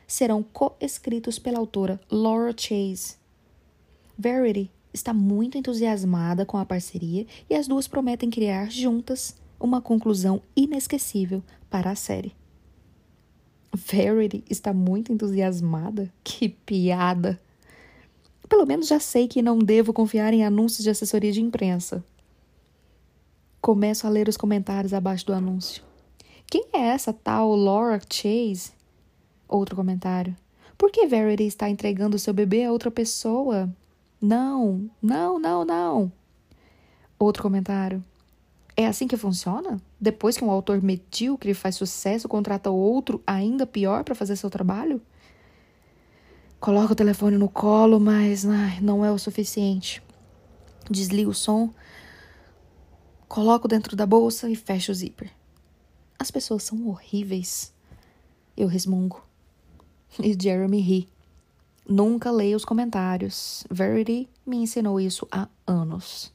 serão 0.07 0.44
co-escritos 0.44 1.38
pela 1.38 1.60
autora 1.60 1.99
Laura 2.10 2.53
Chase. 2.56 3.15
Verity 4.18 4.72
está 4.94 5.14
muito 5.14 5.57
entusiasmada 5.57 6.45
com 6.45 6.57
a 6.57 6.65
parceria 6.65 7.26
e 7.49 7.56
as 7.56 7.68
duas 7.68 7.88
prometem 7.88 8.30
criar 8.30 8.72
juntas 8.72 9.36
uma 9.60 9.82
conclusão 9.82 10.41
inesquecível 10.56 11.44
para 11.69 11.91
a 11.91 11.95
série. 11.95 12.34
Verity 13.73 14.44
está 14.49 14.73
muito 14.73 15.11
entusiasmada? 15.11 16.11
Que 16.23 16.48
piada! 16.48 17.40
Pelo 18.48 18.65
menos 18.65 18.88
já 18.88 18.99
sei 18.99 19.27
que 19.27 19.41
não 19.41 19.60
devo 19.60 19.91
confiar 19.91 20.34
em 20.34 20.45
anúncios 20.45 20.84
de 20.84 20.90
assessoria 20.90 21.32
de 21.32 21.41
imprensa. 21.41 22.03
Começo 23.66 24.06
a 24.06 24.12
ler 24.12 24.30
os 24.30 24.38
comentários 24.38 24.94
abaixo 24.94 25.26
do 25.26 25.34
anúncio. 25.34 25.82
Quem 26.46 26.68
é 26.72 26.82
essa 26.82 27.12
tal 27.12 27.56
Laura 27.56 28.00
Chase? 28.08 28.72
Outro 29.48 29.76
comentário. 29.76 30.36
Por 30.78 30.92
que 30.92 31.08
Verity 31.08 31.48
está 31.48 31.68
entregando 31.68 32.20
seu 32.20 32.32
bebê 32.32 32.64
a 32.64 32.72
outra 32.72 32.92
pessoa? 32.92 33.68
Não, 34.22 34.88
não, 35.02 35.40
não, 35.40 35.66
não. 35.66 36.12
Outro 37.18 37.42
comentário. 37.42 38.06
É 38.78 38.86
assim 38.86 39.08
que 39.08 39.18
funciona? 39.18 39.82
Depois 40.00 40.38
que 40.38 40.46
um 40.46 40.52
autor 40.52 40.80
medíocre 40.84 41.56
faz 41.56 41.74
sucesso, 41.74 42.30
contrata 42.30 42.70
outro 42.70 43.20
ainda 43.26 43.66
pior 43.66 44.04
para 44.04 44.14
fazer 44.14 44.36
seu 44.36 44.52
trabalho? 44.52 45.02
Coloca 46.60 46.94
o 46.94 46.96
telefone 46.96 47.36
no 47.36 47.50
colo, 47.50 48.00
mas 48.00 48.46
ai, 48.46 48.80
não 48.80 49.04
é 49.04 49.12
o 49.12 49.18
suficiente. 49.18 50.04
Desliga 50.88 51.32
o 51.32 51.34
som, 51.34 51.74
coloco 53.27 53.68
dentro 53.68 53.95
da 53.95 54.06
bolsa 54.06 54.49
e 54.49 54.56
fecho 54.56 54.91
o 54.91 54.95
zíper. 54.95 55.31
As 56.18 56.31
pessoas 56.31 56.64
são 56.64 56.88
horríveis. 56.88 57.73
Eu 58.56 58.68
resmungo. 58.68 59.23
E 60.19 60.35
Jeremy 60.39 60.80
ri. 60.80 61.10
Nunca 61.88 62.31
leia 62.31 62.56
os 62.56 62.65
comentários. 62.65 63.64
Verity 63.69 64.27
me 64.45 64.57
ensinou 64.57 64.99
isso 64.99 65.27
há 65.31 65.47
anos. 65.68 66.34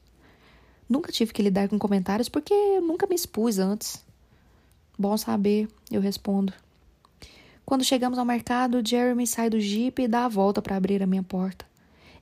Nunca 0.87 1.11
tive 1.11 1.33
que 1.33 1.41
lidar 1.41 1.67
com 1.67 1.79
comentários 1.79 2.29
porque 2.29 2.53
eu 2.53 2.81
nunca 2.81 3.07
me 3.07 3.15
expus 3.15 3.59
antes. 3.59 4.05
Bom 4.97 5.17
saber, 5.17 5.67
eu 5.89 5.99
respondo. 5.99 6.53
Quando 7.65 7.83
chegamos 7.83 8.19
ao 8.19 8.25
mercado, 8.25 8.85
Jeremy 8.85 9.25
sai 9.25 9.49
do 9.49 9.59
jeep 9.59 10.01
e 10.01 10.07
dá 10.07 10.25
a 10.25 10.29
volta 10.29 10.61
para 10.61 10.75
abrir 10.75 11.01
a 11.01 11.07
minha 11.07 11.23
porta. 11.23 11.65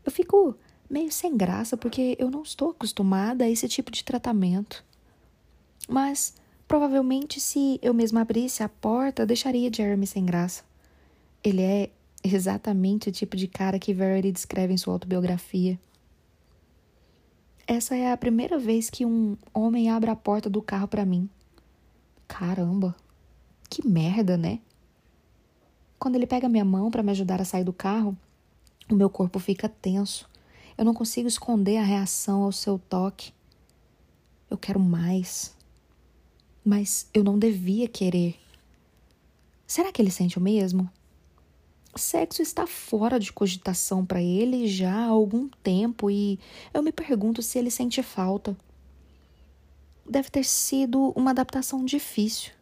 Eu 0.05 0.11
fico 0.11 0.55
meio 0.89 1.11
sem 1.11 1.37
graça 1.37 1.77
porque 1.77 2.15
eu 2.19 2.31
não 2.31 2.41
estou 2.41 2.71
acostumada 2.71 3.43
a 3.43 3.49
esse 3.49 3.67
tipo 3.67 3.91
de 3.91 4.03
tratamento. 4.03 4.83
Mas 5.87 6.33
provavelmente 6.67 7.39
se 7.39 7.79
eu 7.81 7.93
mesma 7.93 8.21
abrisse 8.21 8.63
a 8.63 8.69
porta, 8.69 9.25
deixaria 9.25 9.71
Jeremy 9.71 10.07
sem 10.07 10.25
graça. 10.25 10.63
Ele 11.43 11.61
é 11.61 11.89
exatamente 12.23 13.09
o 13.09 13.11
tipo 13.11 13.37
de 13.37 13.47
cara 13.47 13.79
que 13.79 13.93
Verity 13.93 14.31
descreve 14.31 14.73
em 14.73 14.77
sua 14.77 14.93
autobiografia. 14.93 15.79
Essa 17.65 17.95
é 17.95 18.11
a 18.11 18.17
primeira 18.17 18.57
vez 18.57 18.89
que 18.89 19.05
um 19.05 19.37
homem 19.53 19.89
abre 19.89 20.09
a 20.09 20.15
porta 20.15 20.49
do 20.49 20.61
carro 20.61 20.87
para 20.87 21.05
mim. 21.05 21.29
Caramba, 22.27 22.95
que 23.69 23.87
merda, 23.87 24.35
né? 24.35 24.59
Quando 25.99 26.15
ele 26.15 26.25
pega 26.25 26.49
minha 26.49 26.65
mão 26.65 26.89
para 26.89 27.03
me 27.03 27.11
ajudar 27.11 27.41
a 27.41 27.45
sair 27.45 27.63
do 27.63 27.73
carro, 27.73 28.17
o 28.89 28.95
meu 28.95 29.09
corpo 29.09 29.37
fica 29.37 29.69
tenso. 29.69 30.27
Eu 30.80 30.85
não 30.85 30.93
consigo 30.93 31.27
esconder 31.27 31.76
a 31.76 31.84
reação 31.84 32.43
ao 32.43 32.53
seu 32.53 32.80
toque. 32.80 33.34
Eu 34.49 34.57
quero 34.57 34.80
mais. 34.80 35.53
Mas 36.64 37.10
eu 37.14 37.22
não 37.22 37.38
devia 37.38 37.85
querer. 37.85 38.39
Será 39.68 39.91
que 39.91 40.01
ele 40.01 40.10
sente 40.10 40.38
o 40.38 40.41
mesmo? 40.41 40.89
Sexo 41.97 42.41
está 42.41 42.65
fora 42.65 43.19
de 43.19 43.34
cogitação 43.34 44.06
para 44.06 44.22
ele 44.22 44.69
já 44.69 44.93
há 44.93 45.07
algum 45.07 45.49
tempo 45.61 46.10
e 46.10 46.39
eu 46.73 46.81
me 46.81 46.93
pergunto 46.93 47.41
se 47.41 47.60
ele 47.60 47.69
sente 47.69 48.01
falta. 48.01 48.56
Deve 50.10 50.30
ter 50.30 50.45
sido 50.45 51.10
uma 51.14 51.31
adaptação 51.31 51.84
difícil. 51.84 52.53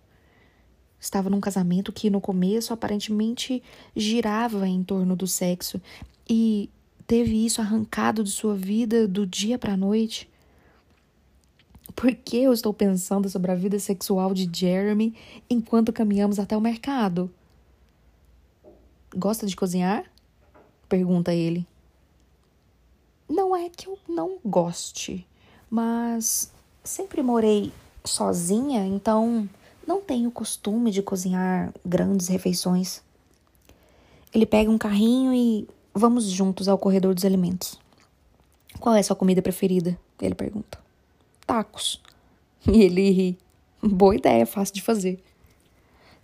Estava 0.99 1.29
num 1.29 1.39
casamento 1.39 1.93
que 1.93 2.09
no 2.09 2.19
começo 2.19 2.73
aparentemente 2.73 3.61
girava 3.95 4.67
em 4.67 4.83
torno 4.83 5.15
do 5.15 5.27
sexo 5.27 5.79
e 6.27 6.71
teve 7.07 7.45
isso 7.45 7.61
arrancado 7.61 8.23
de 8.23 8.29
sua 8.29 8.53
vida 8.53 9.07
do 9.07 9.25
dia 9.25 9.57
para 9.57 9.73
a 9.73 9.77
noite. 9.77 10.29
Por 11.95 12.13
que 12.13 12.37
eu 12.37 12.51
estou 12.51 12.73
pensando 12.73 13.29
sobre 13.29 13.49
a 13.49 13.55
vida 13.55 13.79
sexual 13.79 14.33
de 14.33 14.47
Jeremy 14.53 15.15
enquanto 15.49 15.93
caminhamos 15.93 16.37
até 16.37 16.55
o 16.55 16.61
mercado? 16.61 17.31
Gosta 19.15 19.47
de 19.47 19.55
cozinhar? 19.55 20.03
Pergunta 20.89 21.33
ele. 21.33 21.65
Não 23.27 23.55
é 23.55 23.69
que 23.69 23.87
eu 23.87 23.97
não 24.07 24.37
goste, 24.43 25.25
mas 25.69 26.51
sempre 26.83 27.23
morei 27.23 27.71
sozinha, 28.05 28.85
então 28.85 29.49
não 29.85 30.01
tenho 30.01 30.29
costume 30.29 30.91
de 30.91 31.01
cozinhar 31.01 31.73
grandes 31.85 32.27
refeições. 32.27 33.01
Ele 34.33 34.45
pega 34.45 34.69
um 34.69 34.77
carrinho 34.77 35.33
e 35.33 35.67
vamos 35.97 36.25
juntos 36.25 36.67
ao 36.67 36.77
corredor 36.77 37.13
dos 37.13 37.25
alimentos. 37.25 37.79
Qual 38.79 38.95
é 38.95 39.01
sua 39.01 39.15
comida 39.15 39.41
preferida? 39.41 39.97
Ele 40.21 40.35
pergunta. 40.35 40.79
Tacos. 41.45 42.01
E 42.69 42.81
ele 42.81 43.11
ri. 43.11 43.37
Boa 43.81 44.15
ideia, 44.15 44.45
fácil 44.45 44.75
de 44.75 44.81
fazer. 44.81 45.23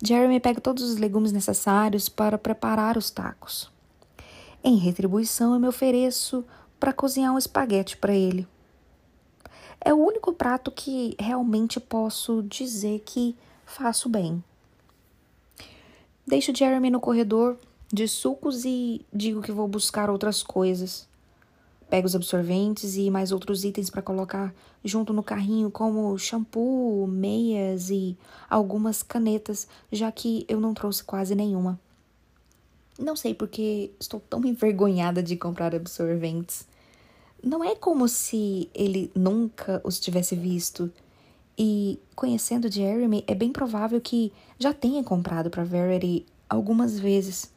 Jeremy 0.04 0.40
pega 0.40 0.60
todos 0.60 0.82
os 0.82 0.96
legumes 0.96 1.32
necessários 1.32 2.06
para 2.08 2.36
preparar 2.36 2.98
os 2.98 3.08
tacos. 3.10 3.70
Em 4.62 4.76
retribuição, 4.76 5.54
eu 5.54 5.60
me 5.60 5.68
ofereço 5.68 6.44
para 6.78 6.92
cozinhar 6.92 7.32
um 7.32 7.38
espaguete 7.38 7.96
para 7.96 8.14
ele. 8.14 8.46
É 9.80 9.94
o 9.94 9.96
único 9.96 10.32
prato 10.32 10.70
que 10.70 11.14
realmente 11.18 11.80
posso 11.80 12.42
dizer 12.42 13.02
que 13.06 13.34
faço 13.64 14.08
bem. 14.08 14.42
Deixo 16.26 16.54
Jeremy 16.54 16.90
no 16.90 17.00
corredor 17.00 17.56
de 17.94 18.08
sucos 18.08 18.64
e 18.64 19.06
digo 19.12 19.40
que 19.40 19.52
vou 19.52 19.68
buscar 19.68 20.10
outras 20.10 20.42
coisas. 20.42 21.06
Pego 21.88 22.08
os 22.08 22.16
absorventes 22.16 22.96
e 22.96 23.08
mais 23.08 23.30
outros 23.30 23.62
itens 23.62 23.88
para 23.88 24.02
colocar 24.02 24.52
junto 24.84 25.12
no 25.12 25.22
carrinho, 25.22 25.70
como 25.70 26.18
shampoo, 26.18 27.06
meias 27.06 27.90
e 27.90 28.16
algumas 28.50 29.00
canetas, 29.00 29.68
já 29.92 30.10
que 30.10 30.44
eu 30.48 30.58
não 30.58 30.74
trouxe 30.74 31.04
quase 31.04 31.36
nenhuma. 31.36 31.78
Não 32.98 33.14
sei 33.14 33.32
porque 33.32 33.92
estou 34.00 34.18
tão 34.18 34.44
envergonhada 34.44 35.22
de 35.22 35.36
comprar 35.36 35.72
absorventes. 35.72 36.66
Não 37.42 37.62
é 37.62 37.76
como 37.76 38.08
se 38.08 38.68
ele 38.74 39.12
nunca 39.14 39.80
os 39.84 40.00
tivesse 40.00 40.34
visto. 40.34 40.90
E 41.56 42.00
conhecendo 42.16 42.72
Jeremy, 42.72 43.22
é 43.28 43.34
bem 43.36 43.52
provável 43.52 44.00
que 44.00 44.32
já 44.58 44.74
tenha 44.74 45.04
comprado 45.04 45.48
para 45.48 45.62
Verity 45.62 46.26
algumas 46.48 46.98
vezes. 46.98 47.53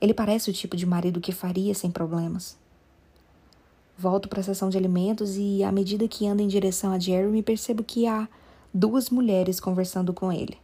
Ele 0.00 0.14
parece 0.14 0.50
o 0.50 0.52
tipo 0.52 0.76
de 0.76 0.86
marido 0.86 1.20
que 1.20 1.32
faria 1.32 1.74
sem 1.74 1.90
problemas. 1.90 2.56
Volto 3.96 4.28
para 4.28 4.40
a 4.40 4.44
seção 4.44 4.68
de 4.68 4.78
alimentos 4.78 5.36
e, 5.36 5.64
à 5.64 5.72
medida 5.72 6.06
que 6.06 6.26
ando 6.26 6.42
em 6.42 6.46
direção 6.46 6.92
a 6.92 6.98
Jeremy, 6.98 7.42
percebo 7.42 7.82
que 7.82 8.06
há 8.06 8.28
duas 8.72 9.10
mulheres 9.10 9.58
conversando 9.58 10.12
com 10.12 10.32
ele. 10.32 10.56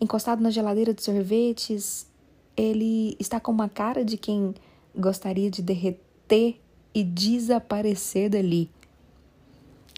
Encostado 0.00 0.42
na 0.42 0.50
geladeira 0.50 0.94
de 0.94 1.02
sorvetes, 1.02 2.06
ele 2.56 3.14
está 3.18 3.38
com 3.38 3.52
uma 3.52 3.68
cara 3.68 4.04
de 4.04 4.16
quem 4.16 4.54
gostaria 4.96 5.50
de 5.50 5.60
derreter 5.60 6.58
e 6.94 7.04
desaparecer 7.04 8.30
dali. 8.30 8.70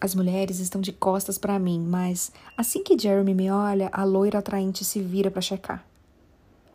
As 0.00 0.14
mulheres 0.14 0.58
estão 0.58 0.80
de 0.80 0.92
costas 0.92 1.36
para 1.36 1.58
mim, 1.58 1.78
mas 1.78 2.32
assim 2.56 2.82
que 2.82 2.98
Jeremy 2.98 3.34
me 3.34 3.50
olha, 3.50 3.90
a 3.92 4.02
loira 4.02 4.38
atraente 4.38 4.84
se 4.84 5.00
vira 5.00 5.30
para 5.30 5.42
checar. 5.42 5.86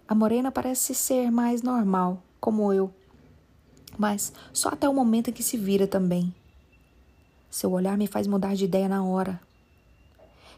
A 0.07 0.15
morena 0.15 0.51
parece 0.51 0.93
ser 0.93 1.31
mais 1.31 1.61
normal, 1.61 2.21
como 2.39 2.71
eu 2.71 2.93
mas 3.97 4.33
só 4.53 4.69
até 4.69 4.87
o 4.87 4.93
momento 4.93 5.29
em 5.29 5.33
que 5.33 5.43
se 5.43 5.57
vira 5.57 5.87
também. 5.87 6.33
Seu 7.49 7.71
olhar 7.71 7.97
me 7.97 8.07
faz 8.07 8.27
mudar 8.27 8.55
de 8.55 8.65
ideia 8.65 8.89
na 8.89 9.03
hora. 9.03 9.39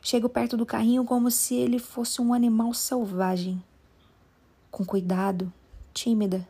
Chego 0.01 0.29
perto 0.29 0.57
do 0.57 0.65
carrinho 0.65 1.03
como 1.03 1.29
se 1.29 1.55
ele 1.55 1.79
fosse 1.79 2.21
um 2.21 2.33
animal 2.33 2.73
selvagem. 2.73 3.61
Com 4.71 4.85
cuidado, 4.85 5.51
tímida. 5.93 6.47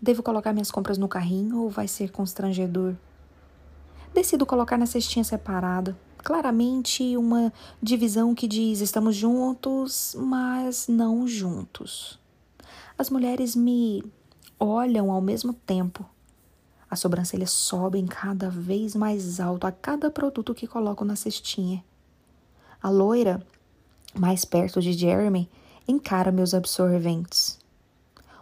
Devo 0.00 0.22
colocar 0.22 0.52
minhas 0.52 0.70
compras 0.70 0.98
no 0.98 1.08
carrinho 1.08 1.62
ou 1.62 1.70
vai 1.70 1.88
ser 1.88 2.10
constrangedor? 2.10 2.94
Decido 4.12 4.44
colocar 4.44 4.76
na 4.76 4.86
cestinha 4.86 5.24
separada. 5.24 5.96
Claramente 6.24 7.18
uma 7.18 7.52
divisão 7.82 8.34
que 8.34 8.48
diz 8.48 8.80
estamos 8.80 9.14
juntos, 9.14 10.16
mas 10.18 10.88
não 10.88 11.28
juntos. 11.28 12.18
As 12.96 13.10
mulheres 13.10 13.54
me 13.54 14.02
olham 14.58 15.10
ao 15.10 15.20
mesmo 15.20 15.52
tempo. 15.52 16.08
As 16.90 17.00
sobrancelhas 17.00 17.50
sobem 17.50 18.06
cada 18.06 18.48
vez 18.48 18.94
mais 18.94 19.38
alto 19.38 19.66
a 19.66 19.72
cada 19.72 20.10
produto 20.10 20.54
que 20.54 20.66
coloco 20.66 21.04
na 21.04 21.14
cestinha. 21.14 21.84
A 22.82 22.88
loira, 22.88 23.46
mais 24.18 24.46
perto 24.46 24.80
de 24.80 24.94
Jeremy, 24.94 25.46
encara 25.86 26.32
meus 26.32 26.54
absorventes. 26.54 27.58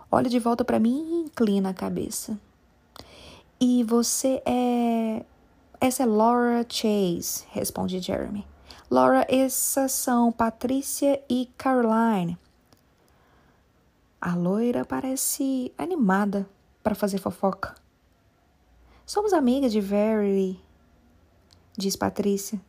Olha 0.09 0.31
de 0.31 0.39
volta 0.39 0.65
para 0.65 0.79
mim 0.79 1.05
e 1.11 1.27
inclina 1.27 1.71
a 1.71 1.75
cabeça. 1.75 2.39
E 3.61 3.83
você 3.83 4.41
é. 4.47 5.25
Essa 5.85 6.05
é 6.05 6.07
Laura 6.07 6.65
Chase, 6.69 7.45
responde 7.51 7.99
Jeremy. 7.99 8.47
Laura, 8.89 9.27
essas 9.29 9.91
são 9.91 10.31
Patrícia 10.31 11.21
e 11.29 11.51
Caroline. 11.59 12.39
A 14.21 14.37
loira 14.37 14.85
parece 14.85 15.75
animada 15.77 16.49
para 16.85 16.95
fazer 16.95 17.19
fofoca. 17.19 17.75
Somos 19.05 19.33
amigas 19.33 19.73
de 19.73 19.81
Verity, 19.81 20.63
diz 21.77 21.97
Patrícia. 21.97 22.61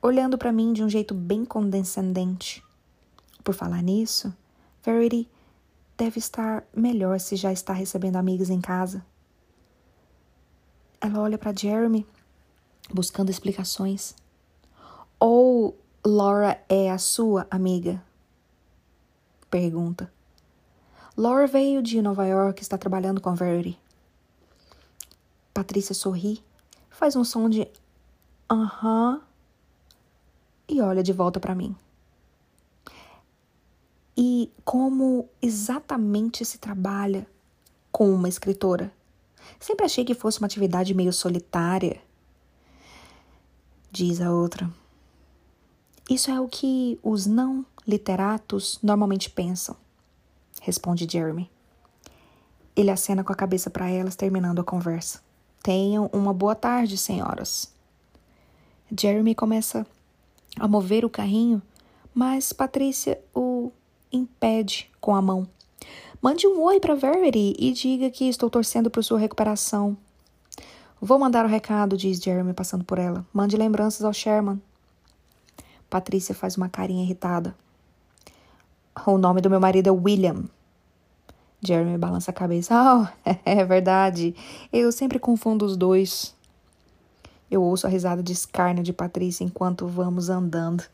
olhando 0.00 0.38
para 0.38 0.52
mim 0.52 0.72
de 0.72 0.84
um 0.84 0.88
jeito 0.88 1.12
bem 1.12 1.44
condescendente. 1.44 2.62
Por 3.42 3.56
falar 3.56 3.82
nisso, 3.82 4.32
Verity 4.84 5.28
deve 5.98 6.20
estar 6.20 6.62
melhor 6.72 7.18
se 7.18 7.34
já 7.34 7.52
está 7.52 7.72
recebendo 7.72 8.14
amigas 8.14 8.50
em 8.50 8.60
casa. 8.60 9.04
Ela 11.00 11.18
olha 11.18 11.36
para 11.36 11.56
Jeremy, 11.56 12.06
buscando 12.94 13.30
explicações. 13.30 14.14
Ou 15.18 15.78
Laura 16.04 16.62
é 16.68 16.90
a 16.90 16.98
sua 16.98 17.46
amiga? 17.50 18.02
Pergunta. 19.50 20.12
Laura 21.16 21.46
veio 21.46 21.82
de 21.82 22.00
Nova 22.00 22.26
York 22.26 22.60
e 22.60 22.62
está 22.62 22.78
trabalhando 22.78 23.20
com 23.20 23.34
Verity. 23.34 23.78
Patrícia 25.52 25.94
sorri, 25.94 26.42
faz 26.88 27.16
um 27.16 27.24
som 27.24 27.48
de 27.48 27.68
aham 28.48 29.14
uh 29.14 29.18
-huh, 29.18 29.20
e 30.68 30.80
olha 30.80 31.02
de 31.02 31.12
volta 31.12 31.40
para 31.40 31.54
mim. 31.54 31.76
E 34.16 34.52
como 34.64 35.28
exatamente 35.42 36.44
se 36.44 36.58
trabalha 36.58 37.26
com 37.90 38.12
uma 38.12 38.28
escritora? 38.28 38.92
Sempre 39.58 39.86
achei 39.86 40.04
que 40.04 40.14
fosse 40.14 40.38
uma 40.38 40.46
atividade 40.46 40.94
meio 40.94 41.12
solitária. 41.12 42.00
Diz 43.92 44.20
a 44.20 44.32
outra. 44.32 44.70
Isso 46.08 46.30
é 46.30 46.40
o 46.40 46.46
que 46.46 46.98
os 47.02 47.26
não 47.26 47.66
literatos 47.86 48.78
normalmente 48.82 49.28
pensam, 49.28 49.76
responde 50.62 51.08
Jeremy. 51.10 51.50
Ele 52.76 52.90
acena 52.90 53.24
com 53.24 53.32
a 53.32 53.36
cabeça 53.36 53.68
para 53.68 53.90
elas, 53.90 54.14
terminando 54.14 54.60
a 54.60 54.64
conversa. 54.64 55.20
Tenham 55.60 56.08
uma 56.12 56.32
boa 56.32 56.54
tarde, 56.54 56.96
senhoras. 56.96 57.72
Jeremy 58.96 59.34
começa 59.34 59.84
a 60.58 60.68
mover 60.68 61.04
o 61.04 61.10
carrinho, 61.10 61.60
mas 62.14 62.52
Patrícia 62.52 63.20
o 63.34 63.72
impede 64.12 64.88
com 65.00 65.16
a 65.16 65.22
mão. 65.22 65.48
Mande 66.22 66.46
um 66.46 66.62
oi 66.62 66.78
para 66.78 66.94
Verity 66.94 67.56
e 67.58 67.72
diga 67.72 68.08
que 68.08 68.28
estou 68.28 68.48
torcendo 68.48 68.90
por 68.90 69.02
sua 69.02 69.18
recuperação. 69.18 69.96
Vou 71.02 71.18
mandar 71.18 71.46
o 71.46 71.48
recado, 71.48 71.96
diz 71.96 72.18
Jeremy 72.18 72.52
passando 72.52 72.84
por 72.84 72.98
ela. 72.98 73.24
Mande 73.32 73.56
lembranças 73.56 74.04
ao 74.04 74.12
Sherman. 74.12 74.60
Patrícia 75.88 76.34
faz 76.34 76.58
uma 76.58 76.68
carinha 76.68 77.02
irritada. 77.02 77.54
O 79.06 79.16
nome 79.16 79.40
do 79.40 79.48
meu 79.48 79.58
marido 79.58 79.88
é 79.88 79.90
William. 79.90 80.44
Jeremy 81.62 81.96
balança 81.96 82.30
a 82.30 82.34
cabeça. 82.34 82.74
Ah, 82.74 83.10
oh, 83.24 83.30
é 83.46 83.64
verdade. 83.64 84.34
Eu 84.70 84.92
sempre 84.92 85.18
confundo 85.18 85.64
os 85.64 85.74
dois. 85.74 86.34
Eu 87.50 87.62
ouço 87.62 87.86
a 87.86 87.90
risada 87.90 88.22
de 88.22 88.34
escárnio 88.34 88.84
de 88.84 88.92
Patrícia 88.92 89.42
enquanto 89.42 89.86
vamos 89.86 90.28
andando. 90.28 90.84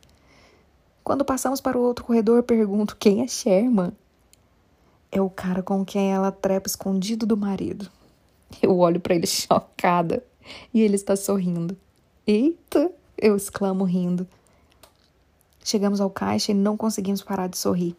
Quando 1.02 1.24
passamos 1.24 1.60
para 1.60 1.76
o 1.76 1.82
outro 1.82 2.04
corredor, 2.04 2.44
pergunto 2.44 2.96
quem 2.96 3.22
é 3.22 3.26
Sherman. 3.26 3.92
É 5.10 5.20
o 5.20 5.28
cara 5.28 5.64
com 5.64 5.84
quem 5.84 6.12
ela 6.12 6.30
trepa 6.30 6.68
escondido 6.68 7.26
do 7.26 7.36
marido. 7.36 7.90
Eu 8.62 8.78
olho 8.78 9.00
para 9.00 9.14
ele 9.14 9.26
chocada 9.28 10.22
e 10.72 10.80
ele 10.80 10.94
está 10.94 11.16
sorrindo. 11.16 11.76
Eita! 12.26 12.90
Eu 13.18 13.36
exclamo 13.36 13.84
rindo. 13.84 14.26
Chegamos 15.64 16.00
ao 16.00 16.10
caixa 16.10 16.52
e 16.52 16.54
não 16.54 16.76
conseguimos 16.76 17.22
parar 17.22 17.48
de 17.48 17.56
sorrir. 17.56 17.96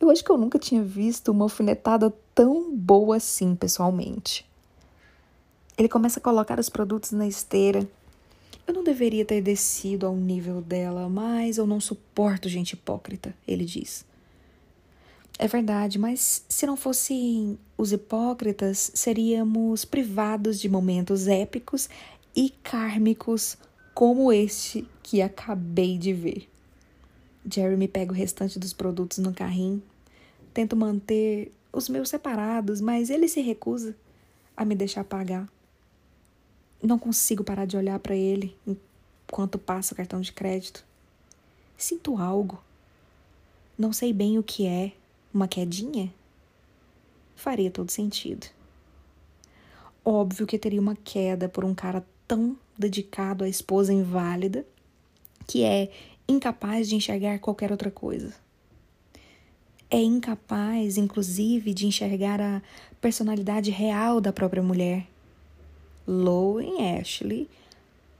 Eu 0.00 0.10
acho 0.10 0.22
que 0.22 0.30
eu 0.30 0.36
nunca 0.36 0.58
tinha 0.58 0.82
visto 0.82 1.30
uma 1.32 1.44
alfinetada 1.44 2.12
tão 2.34 2.74
boa 2.76 3.16
assim, 3.16 3.54
pessoalmente. 3.54 4.46
Ele 5.76 5.88
começa 5.88 6.20
a 6.20 6.22
colocar 6.22 6.60
os 6.60 6.68
produtos 6.68 7.12
na 7.12 7.26
esteira 7.26 7.88
eu 8.66 8.72
não 8.72 8.82
deveria 8.82 9.24
ter 9.26 9.42
descido 9.42 10.06
ao 10.06 10.16
nível 10.16 10.62
dela, 10.62 11.06
mas 11.08 11.58
eu 11.58 11.66
não 11.66 11.80
suporto 11.80 12.48
gente 12.48 12.72
hipócrita, 12.72 13.34
ele 13.46 13.64
diz. 13.64 14.06
É 15.38 15.48
verdade, 15.48 15.98
mas 15.98 16.44
se 16.48 16.64
não 16.64 16.76
fossem 16.76 17.58
os 17.76 17.92
hipócritas, 17.92 18.92
seríamos 18.94 19.84
privados 19.84 20.60
de 20.60 20.68
momentos 20.68 21.26
épicos 21.26 21.88
e 22.36 22.50
kármicos 22.62 23.58
como 23.92 24.32
este 24.32 24.86
que 25.02 25.20
acabei 25.20 25.98
de 25.98 26.12
ver. 26.12 26.48
Jeremy 27.50 27.88
pega 27.88 28.12
o 28.12 28.14
restante 28.14 28.58
dos 28.58 28.72
produtos 28.72 29.18
no 29.18 29.34
carrinho. 29.34 29.82
Tento 30.52 30.76
manter 30.76 31.52
os 31.72 31.88
meus 31.88 32.08
separados, 32.08 32.80
mas 32.80 33.10
ele 33.10 33.28
se 33.28 33.40
recusa 33.40 33.94
a 34.56 34.64
me 34.64 34.74
deixar 34.74 35.04
pagar. 35.04 35.48
Não 36.82 36.98
consigo 36.98 37.42
parar 37.42 37.66
de 37.66 37.76
olhar 37.76 37.98
para 37.98 38.14
ele 38.14 38.56
enquanto 38.66 39.58
passa 39.58 39.94
o 39.94 39.96
cartão 39.96 40.20
de 40.20 40.32
crédito. 40.32 40.84
Sinto 41.76 42.16
algo. 42.18 42.62
Não 43.76 43.92
sei 43.92 44.12
bem 44.12 44.38
o 44.38 44.42
que 44.42 44.66
é. 44.66 44.92
Uma 45.34 45.48
quedinha? 45.48 46.14
Faria 47.34 47.68
todo 47.68 47.90
sentido. 47.90 48.46
Óbvio 50.04 50.46
que 50.46 50.56
teria 50.56 50.80
uma 50.80 50.94
queda 50.94 51.48
por 51.48 51.64
um 51.64 51.74
cara 51.74 52.06
tão 52.28 52.56
dedicado 52.78 53.42
à 53.42 53.48
esposa 53.48 53.92
inválida 53.92 54.64
que 55.44 55.64
é 55.64 55.90
incapaz 56.28 56.88
de 56.88 56.94
enxergar 56.94 57.40
qualquer 57.40 57.72
outra 57.72 57.90
coisa. 57.90 58.32
É 59.90 60.00
incapaz, 60.00 60.96
inclusive, 60.96 61.74
de 61.74 61.86
enxergar 61.86 62.40
a 62.40 62.62
personalidade 63.00 63.72
real 63.72 64.20
da 64.20 64.32
própria 64.32 64.62
mulher 64.62 65.06
Lowen 66.06 66.98
Ashley, 66.98 67.48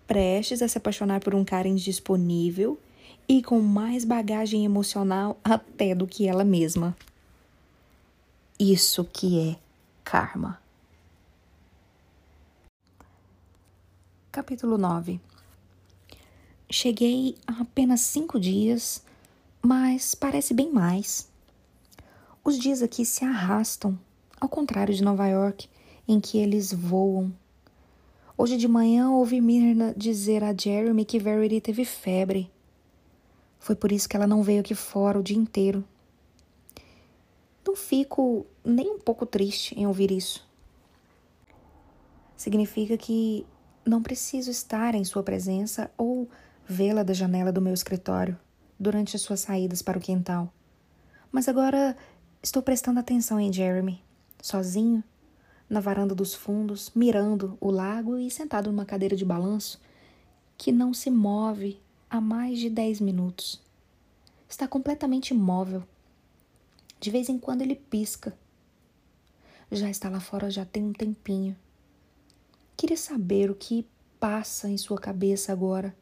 prestes 0.06 0.62
a 0.62 0.68
se 0.68 0.78
apaixonar 0.78 1.20
por 1.20 1.34
um 1.34 1.44
cara 1.44 1.68
indisponível 1.68 2.78
e 3.28 3.42
com 3.42 3.60
mais 3.60 4.04
bagagem 4.04 4.64
emocional 4.64 5.38
até 5.42 5.94
do 5.94 6.06
que 6.06 6.26
ela 6.26 6.44
mesma. 6.44 6.96
Isso 8.58 9.04
que 9.04 9.50
é 9.50 9.56
karma. 10.02 10.60
Capítulo 14.30 14.76
9 14.76 15.20
Cheguei 16.70 17.36
há 17.46 17.62
apenas 17.62 18.00
cinco 18.00 18.40
dias, 18.40 19.02
mas 19.62 20.14
parece 20.14 20.52
bem 20.52 20.72
mais. 20.72 21.28
Os 22.42 22.58
dias 22.58 22.82
aqui 22.82 23.04
se 23.04 23.24
arrastam, 23.24 23.98
ao 24.40 24.48
contrário 24.48 24.94
de 24.94 25.02
Nova 25.02 25.26
York, 25.28 25.68
em 26.06 26.20
que 26.20 26.38
eles 26.38 26.72
voam 26.72 27.32
Hoje 28.36 28.56
de 28.56 28.66
manhã 28.66 29.10
ouvi 29.10 29.40
Mirna 29.40 29.94
dizer 29.96 30.42
a 30.42 30.52
Jeremy 30.52 31.04
que 31.04 31.20
Verity 31.20 31.60
teve 31.60 31.84
febre. 31.84 32.50
Foi 33.64 33.74
por 33.74 33.90
isso 33.90 34.06
que 34.06 34.14
ela 34.14 34.26
não 34.26 34.42
veio 34.42 34.60
aqui 34.60 34.74
fora 34.74 35.18
o 35.18 35.22
dia 35.22 35.38
inteiro. 35.38 35.82
Não 37.66 37.74
fico 37.74 38.44
nem 38.62 38.90
um 38.90 38.98
pouco 38.98 39.24
triste 39.24 39.74
em 39.74 39.86
ouvir 39.86 40.10
isso. 40.10 40.46
Significa 42.36 42.94
que 42.98 43.46
não 43.82 44.02
preciso 44.02 44.50
estar 44.50 44.94
em 44.94 45.02
sua 45.02 45.22
presença 45.22 45.90
ou 45.96 46.28
vê-la 46.68 47.02
da 47.02 47.14
janela 47.14 47.50
do 47.50 47.62
meu 47.62 47.72
escritório 47.72 48.38
durante 48.78 49.16
as 49.16 49.22
suas 49.22 49.40
saídas 49.40 49.80
para 49.80 49.96
o 49.96 50.00
quintal. 50.00 50.52
Mas 51.32 51.48
agora 51.48 51.96
estou 52.42 52.62
prestando 52.62 53.00
atenção 53.00 53.40
em 53.40 53.50
Jeremy, 53.50 53.98
sozinho 54.42 55.02
na 55.70 55.80
varanda 55.80 56.14
dos 56.14 56.34
fundos, 56.34 56.92
mirando 56.94 57.56
o 57.58 57.70
lago 57.70 58.18
e 58.18 58.30
sentado 58.30 58.70
numa 58.70 58.84
cadeira 58.84 59.16
de 59.16 59.24
balanço 59.24 59.80
que 60.58 60.70
não 60.70 60.92
se 60.92 61.10
move 61.10 61.82
há 62.08 62.20
mais 62.20 62.58
de 62.58 62.70
dez 62.70 63.00
minutos. 63.00 63.60
Está 64.48 64.68
completamente 64.68 65.32
imóvel. 65.32 65.82
De 67.00 67.10
vez 67.10 67.28
em 67.28 67.38
quando 67.38 67.62
ele 67.62 67.74
pisca. 67.74 68.36
Já 69.70 69.90
está 69.90 70.08
lá 70.08 70.20
fora 70.20 70.50
já 70.50 70.64
tem 70.64 70.84
um 70.84 70.92
tempinho. 70.92 71.56
Queria 72.76 72.96
saber 72.96 73.50
o 73.50 73.54
que 73.54 73.86
passa 74.20 74.68
em 74.68 74.76
sua 74.76 74.98
cabeça 74.98 75.52
agora. 75.52 75.94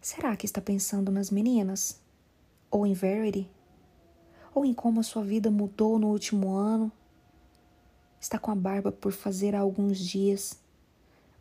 Será 0.00 0.36
que 0.36 0.46
está 0.46 0.60
pensando 0.60 1.10
nas 1.10 1.30
meninas? 1.30 2.00
Ou 2.70 2.86
em 2.86 2.92
Verity? 2.92 3.48
Ou 4.54 4.64
em 4.64 4.74
como 4.74 5.00
a 5.00 5.02
sua 5.02 5.24
vida 5.24 5.50
mudou 5.50 5.98
no 5.98 6.08
último 6.08 6.54
ano 6.54 6.92
Está 8.24 8.38
com 8.38 8.50
a 8.50 8.54
barba 8.54 8.90
por 8.90 9.12
fazer 9.12 9.54
há 9.54 9.60
alguns 9.60 9.98
dias, 9.98 10.58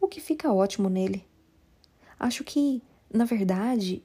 o 0.02 0.06
que 0.06 0.20
fica 0.20 0.52
ótimo 0.52 0.90
nele. 0.90 1.26
Acho 2.20 2.44
que, 2.44 2.84
na 3.14 3.26
verdade, 3.26 4.02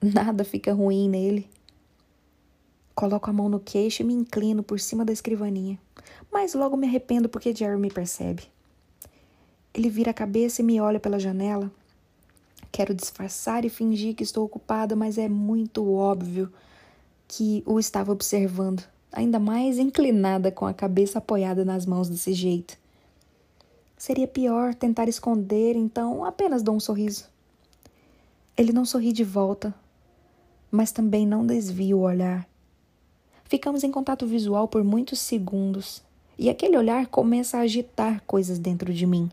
nada 0.00 0.44
fica 0.44 0.72
ruim 0.72 1.08
nele. 1.08 1.48
Coloco 2.94 3.28
a 3.28 3.32
mão 3.32 3.48
no 3.48 3.58
queixo 3.58 4.02
e 4.02 4.04
me 4.04 4.14
inclino 4.14 4.62
por 4.62 4.78
cima 4.78 5.04
da 5.04 5.12
escrivaninha, 5.12 5.78
mas 6.30 6.54
logo 6.54 6.76
me 6.76 6.86
arrependo 6.86 7.28
porque 7.28 7.54
Jerry 7.54 7.78
me 7.78 7.90
percebe. 7.90 8.44
Ele 9.74 9.88
vira 9.88 10.10
a 10.10 10.14
cabeça 10.14 10.62
e 10.62 10.64
me 10.64 10.80
olha 10.80 11.00
pela 11.00 11.18
janela. 11.18 11.70
Quero 12.70 12.94
disfarçar 12.94 13.64
e 13.64 13.68
fingir 13.68 14.14
que 14.14 14.22
estou 14.22 14.44
ocupada, 14.44 14.94
mas 14.94 15.18
é 15.18 15.28
muito 15.28 15.92
óbvio 15.92 16.52
que 17.26 17.62
o 17.66 17.78
estava 17.78 18.12
observando 18.12 18.84
ainda 19.12 19.38
mais 19.38 19.78
inclinada 19.78 20.50
com 20.50 20.66
a 20.66 20.72
cabeça 20.72 21.18
apoiada 21.18 21.64
nas 21.64 21.84
mãos 21.84 22.08
desse 22.08 22.32
jeito. 22.32 22.76
Seria 23.96 24.26
pior 24.26 24.74
tentar 24.74 25.08
esconder, 25.08 25.76
então 25.76 26.24
apenas 26.24 26.62
dou 26.62 26.74
um 26.74 26.80
sorriso. 26.80 27.31
Ele 28.56 28.72
não 28.72 28.84
sorri 28.84 29.12
de 29.12 29.24
volta, 29.24 29.74
mas 30.70 30.92
também 30.92 31.26
não 31.26 31.46
desvia 31.46 31.96
o 31.96 32.00
olhar. 32.00 32.46
Ficamos 33.44 33.82
em 33.84 33.90
contato 33.90 34.26
visual 34.26 34.68
por 34.68 34.82
muitos 34.84 35.20
segundos 35.20 36.02
e 36.38 36.50
aquele 36.50 36.76
olhar 36.76 37.06
começa 37.06 37.58
a 37.58 37.60
agitar 37.60 38.22
coisas 38.26 38.58
dentro 38.58 38.92
de 38.92 39.06
mim. 39.06 39.30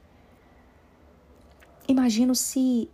Imagino 1.88 2.36
se 2.36 2.90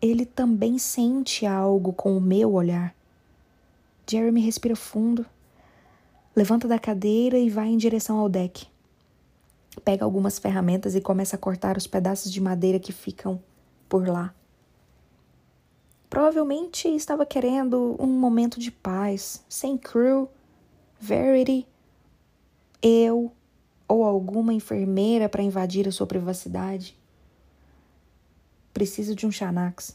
ele 0.00 0.24
também 0.24 0.78
sente 0.78 1.44
algo 1.44 1.92
com 1.92 2.16
o 2.16 2.20
meu 2.20 2.52
olhar. 2.52 2.94
Jeremy 4.08 4.40
respira 4.40 4.76
fundo, 4.76 5.26
levanta 6.34 6.68
da 6.68 6.78
cadeira 6.78 7.38
e 7.38 7.50
vai 7.50 7.68
em 7.68 7.76
direção 7.76 8.18
ao 8.18 8.28
deck. 8.28 8.66
Pega 9.84 10.04
algumas 10.04 10.38
ferramentas 10.38 10.94
e 10.94 11.00
começa 11.00 11.36
a 11.36 11.38
cortar 11.38 11.76
os 11.76 11.86
pedaços 11.86 12.32
de 12.32 12.40
madeira 12.40 12.78
que 12.78 12.92
ficam 12.92 13.40
por 13.88 14.06
lá. 14.06 14.32
Provavelmente 16.16 16.88
estava 16.88 17.26
querendo 17.26 17.94
um 18.00 18.06
momento 18.06 18.58
de 18.58 18.70
paz, 18.70 19.44
sem 19.50 19.76
Crew, 19.76 20.30
Verity, 20.98 21.66
eu 22.80 23.30
ou 23.86 24.02
alguma 24.02 24.54
enfermeira 24.54 25.28
para 25.28 25.42
invadir 25.42 25.86
a 25.86 25.92
sua 25.92 26.06
privacidade. 26.06 26.96
Preciso 28.72 29.14
de 29.14 29.26
um 29.26 29.30
Xanax. 29.30 29.94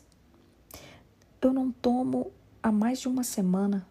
Eu 1.42 1.52
não 1.52 1.72
tomo 1.72 2.32
há 2.62 2.72
mais 2.72 3.00
de 3.00 3.08
uma 3.08 3.24
semana. 3.24 3.88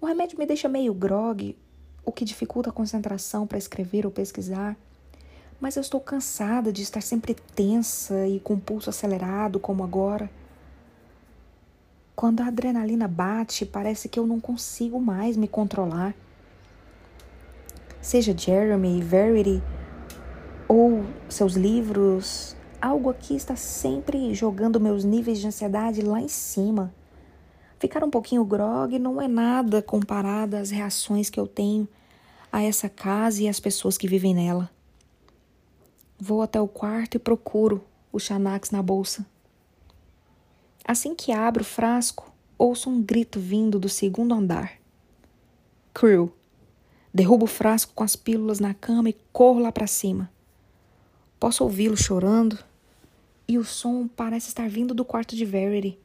O 0.00 0.06
remédio 0.06 0.40
me 0.40 0.46
deixa 0.46 0.68
meio 0.68 0.92
grogue, 0.92 1.56
o 2.04 2.10
que 2.10 2.24
dificulta 2.24 2.70
a 2.70 2.72
concentração 2.72 3.46
para 3.46 3.56
escrever 3.56 4.04
ou 4.04 4.10
pesquisar. 4.10 4.76
Mas 5.60 5.76
eu 5.76 5.80
estou 5.80 6.00
cansada 6.00 6.72
de 6.72 6.82
estar 6.82 7.02
sempre 7.02 7.36
tensa 7.54 8.26
e 8.26 8.40
com 8.40 8.58
pulso 8.58 8.90
acelerado, 8.90 9.60
como 9.60 9.84
agora. 9.84 10.28
Quando 12.16 12.40
a 12.40 12.46
adrenalina 12.46 13.06
bate, 13.06 13.66
parece 13.66 14.08
que 14.08 14.18
eu 14.18 14.26
não 14.26 14.40
consigo 14.40 14.98
mais 14.98 15.36
me 15.36 15.46
controlar. 15.46 16.14
Seja 18.00 18.34
Jeremy, 18.34 19.02
Verity 19.02 19.62
ou 20.66 21.04
seus 21.28 21.56
livros, 21.56 22.56
algo 22.80 23.10
aqui 23.10 23.36
está 23.36 23.54
sempre 23.54 24.32
jogando 24.32 24.80
meus 24.80 25.04
níveis 25.04 25.38
de 25.38 25.46
ansiedade 25.46 26.00
lá 26.00 26.18
em 26.18 26.28
cima. 26.28 26.90
Ficar 27.78 28.02
um 28.02 28.10
pouquinho 28.10 28.46
grog 28.46 28.98
não 28.98 29.20
é 29.20 29.28
nada 29.28 29.82
comparado 29.82 30.56
às 30.56 30.70
reações 30.70 31.28
que 31.28 31.38
eu 31.38 31.46
tenho 31.46 31.86
a 32.50 32.62
essa 32.62 32.88
casa 32.88 33.42
e 33.42 33.48
às 33.48 33.60
pessoas 33.60 33.98
que 33.98 34.08
vivem 34.08 34.34
nela. 34.34 34.70
Vou 36.18 36.40
até 36.40 36.58
o 36.58 36.66
quarto 36.66 37.16
e 37.16 37.18
procuro 37.18 37.84
o 38.10 38.18
Xanax 38.18 38.70
na 38.70 38.82
bolsa. 38.82 39.26
Assim 40.88 41.16
que 41.16 41.32
abro 41.32 41.62
o 41.62 41.66
frasco, 41.66 42.32
ouço 42.56 42.88
um 42.88 43.02
grito 43.02 43.40
vindo 43.40 43.76
do 43.76 43.88
segundo 43.88 44.32
andar. 44.32 44.74
Crew. 45.92 46.32
Derrubo 47.12 47.46
o 47.46 47.48
frasco 47.48 47.92
com 47.92 48.04
as 48.04 48.14
pílulas 48.14 48.60
na 48.60 48.72
cama 48.72 49.08
e 49.08 49.16
corro 49.32 49.58
lá 49.58 49.72
para 49.72 49.88
cima. 49.88 50.30
Posso 51.40 51.64
ouvi-lo 51.64 51.96
chorando 51.96 52.56
e 53.48 53.58
o 53.58 53.64
som 53.64 54.06
parece 54.06 54.46
estar 54.46 54.68
vindo 54.68 54.94
do 54.94 55.04
quarto 55.04 55.34
de 55.34 55.44
Verity. 55.44 55.98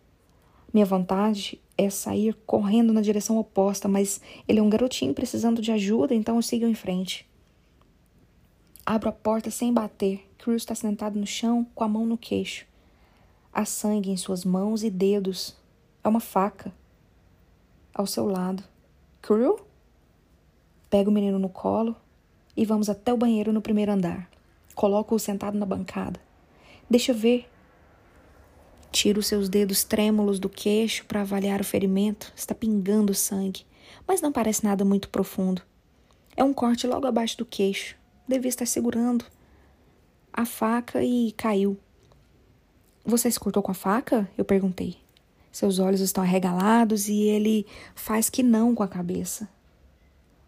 Minha 0.74 0.88
vontade 0.88 1.62
é 1.78 1.88
sair 1.92 2.34
correndo 2.48 2.92
na 2.92 3.02
direção 3.02 3.38
oposta, 3.38 3.88
mas 3.88 4.20
ele 4.48 4.58
é 4.58 4.64
um 4.64 4.70
garotinho 4.70 5.14
precisando 5.14 5.62
de 5.62 5.72
ajuda, 5.72 6.16
então 6.16 6.38
eu 6.38 6.42
sigo 6.42 6.66
em 6.66 6.74
frente. 6.74 7.30
Abro 8.84 9.10
a 9.10 9.12
porta 9.12 9.52
sem 9.52 9.72
bater. 9.72 10.28
Crew 10.40 10.56
está 10.56 10.74
sentado 10.74 11.20
no 11.20 11.28
chão 11.28 11.68
com 11.76 11.84
a 11.84 11.88
mão 11.88 12.04
no 12.04 12.18
queixo. 12.18 12.71
Há 13.54 13.66
sangue 13.66 14.10
em 14.10 14.18
suas 14.18 14.46
mãos 14.46 14.84
e 14.84 14.90
dedos. 14.90 15.56
É 16.04 16.08
uma 16.08 16.20
faca. 16.20 16.74
Ao 17.94 18.08
seu 18.08 18.26
lado. 18.26 18.64
Crew? 19.22 19.60
Pego 20.90 21.10
o 21.10 21.14
menino 21.14 21.38
no 21.38 21.50
colo 21.50 21.96
e 22.56 22.66
vamos 22.66 22.90
até 22.90 23.14
o 23.14 23.18
banheiro 23.18 23.52
no 23.52 23.62
primeiro 23.62 23.92
andar. 23.92 24.30
Coloco-o 24.74 25.20
sentado 25.20 25.58
na 25.58 25.66
bancada. 25.66 26.20
Deixa 26.90 27.14
ver. 27.14 27.50
Tiro 28.92 29.22
seus 29.22 29.48
dedos 29.48 29.84
trêmulos 29.84 30.40
do 30.40 30.50
queixo 30.50 31.06
para 31.06 31.22
avaliar 31.22 31.62
o 31.62 31.66
ferimento. 31.66 32.32
Está 32.36 32.56
pingando 32.56 33.14
sangue, 33.14 33.66
mas 34.08 34.22
não 34.22 34.32
parece 34.32 34.64
nada 34.64 34.84
muito 34.84 35.10
profundo. 35.10 35.62
É 36.36 36.44
um 36.44 36.54
corte 36.54 36.88
logo 36.88 37.06
abaixo 37.06 37.38
do 37.38 37.46
queixo. 37.46 37.96
Devia 38.28 38.50
estar 38.50 38.66
segurando 38.66 39.26
a 40.34 40.46
faca 40.46 41.04
e 41.04 41.34
caiu. 41.34 41.78
Você 43.04 43.32
se 43.32 43.40
cortou 43.40 43.64
com 43.64 43.72
a 43.72 43.76
faca? 43.76 44.30
Eu 44.38 44.46
perguntei. 44.46 44.98
Seus 45.52 45.80
olhos 45.80 46.00
estão 46.00 46.24
arregalados 46.24 47.10
e 47.10 47.24
ele 47.24 47.66
faz 47.96 48.30
que 48.30 48.44
não 48.44 48.74
com 48.74 48.84
a 48.84 48.88
cabeça. 48.88 49.50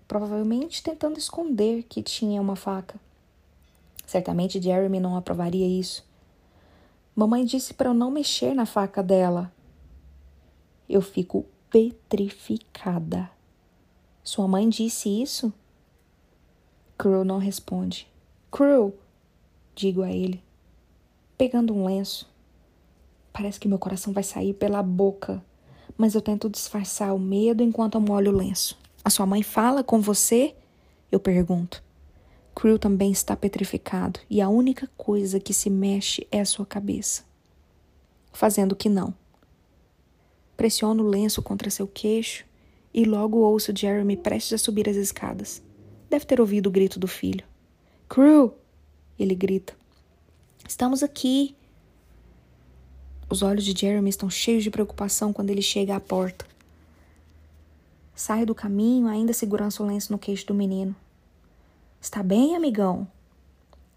Provavelmente 0.08 0.84
tentando 0.84 1.18
esconder 1.18 1.84
que 1.84 2.04
tinha 2.04 2.42
uma 2.42 2.56
faca. 2.56 3.00
Certamente 4.06 4.62
Jeremy 4.62 5.00
não 5.00 5.18
aprovaria 5.18 5.68
isso. 5.68 6.06
Mamãe 7.16 7.44
disse 7.44 7.74
para 7.74 7.90
eu 7.90 7.94
não 7.94 8.12
mexer 8.12 8.54
na 8.54 8.66
faca 8.66 9.02
dela. 9.02 9.52
Eu 10.88 11.02
fico 11.02 11.46
petrificada. 11.70 13.30
Sua 14.24 14.48
mãe 14.48 14.70
disse 14.70 15.10
isso? 15.10 15.52
Crew 16.98 17.26
não 17.26 17.40
responde. 17.40 18.08
Crew, 18.52 18.94
digo 19.76 20.02
a 20.02 20.12
ele, 20.12 20.42
pegando 21.38 21.74
um 21.74 21.86
lenço. 21.86 22.33
Parece 23.34 23.60
que 23.60 23.68
meu 23.68 23.80
coração 23.80 24.14
vai 24.14 24.24
sair 24.24 24.54
pela 24.54 24.84
boca, 24.84 25.44
mas 25.98 26.14
eu 26.14 26.22
tento 26.22 26.48
disfarçar 26.48 27.14
o 27.16 27.20
medo 27.20 27.64
enquanto 27.64 27.96
eu 27.96 28.02
molho 28.02 28.32
o 28.32 28.36
lenço. 28.36 28.78
A 29.04 29.10
sua 29.10 29.26
mãe 29.26 29.42
fala 29.42 29.84
com 29.84 30.00
você? 30.00 30.56
Eu 31.12 31.20
pergunto. 31.20 31.84
Crew 32.56 32.78
também 32.78 33.12
está 33.12 33.36
petrificado 33.36 34.20
e 34.30 34.40
a 34.40 34.48
única 34.48 34.88
coisa 34.96 35.40
que 35.40 35.54
se 35.54 35.70
mexe 35.70 36.28
é 36.32 36.40
a 36.40 36.46
sua 36.46 36.66
cabeça. 36.66 37.24
Fazendo 38.32 38.76
que 38.76 38.88
não. 38.88 39.14
Pressiono 40.56 41.04
o 41.04 41.08
lenço 41.08 41.42
contra 41.42 41.72
seu 41.72 41.88
queixo 41.88 42.46
e 42.94 43.04
logo 43.04 43.40
ouço 43.40 43.74
Jeremy 43.76 44.16
prestes 44.16 44.54
a 44.54 44.58
subir 44.58 44.88
as 44.88 44.96
escadas. 44.96 45.64
Deve 46.10 46.26
ter 46.26 46.40
ouvido 46.40 46.68
o 46.68 46.72
grito 46.72 47.00
do 47.00 47.08
filho. 47.08 47.44
Crew! 48.08 48.54
Ele 49.18 49.34
grita. 49.34 49.76
Estamos 50.68 51.02
aqui. 51.02 51.56
Os 53.34 53.42
olhos 53.42 53.66
de 53.66 53.76
Jeremy 53.76 54.12
estão 54.12 54.30
cheios 54.30 54.64
de 54.64 54.70
preocupação 54.70 55.34
quando 55.34 55.50
ele 55.50 55.64
chega 55.64 55.96
à 55.96 56.00
porta. 56.00 56.46
Sai 58.14 58.46
do 58.46 58.54
caminho, 58.54 59.08
ainda 59.08 59.34
segurando 59.34 59.74
o 59.80 59.88
lenço 59.88 60.12
no 60.12 60.20
queixo 60.20 60.46
do 60.46 60.54
menino. 60.54 60.96
Está 62.00 62.22
bem, 62.22 62.56
amigão? 62.56 63.08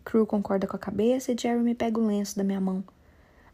Crew 0.02 0.24
concorda 0.24 0.66
com 0.66 0.74
a 0.74 0.78
cabeça 0.78 1.32
e 1.32 1.36
Jeremy 1.38 1.74
pega 1.74 2.00
o 2.00 2.06
lenço 2.06 2.34
da 2.34 2.42
minha 2.42 2.58
mão. 2.58 2.82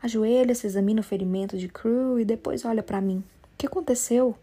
Ajoelha-se, 0.00 0.68
examina 0.68 1.00
o 1.00 1.04
ferimento 1.04 1.58
de 1.58 1.66
Crew 1.66 2.20
e 2.20 2.24
depois 2.24 2.64
olha 2.64 2.84
para 2.84 3.00
mim. 3.00 3.16
O 3.52 3.56
que 3.58 3.66
aconteceu? 3.66 4.38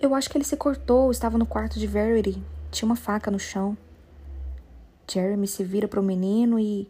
Eu 0.00 0.14
acho 0.14 0.30
que 0.30 0.38
ele 0.38 0.44
se 0.44 0.56
cortou, 0.56 1.10
estava 1.10 1.36
no 1.36 1.46
quarto 1.46 1.80
de 1.80 1.86
Verity. 1.88 2.40
Tinha 2.70 2.86
uma 2.86 2.94
faca 2.94 3.28
no 3.28 3.40
chão. 3.40 3.76
Jeremy 5.10 5.48
se 5.48 5.64
vira 5.64 5.88
para 5.88 5.98
o 5.98 6.04
menino 6.04 6.60
e 6.60 6.88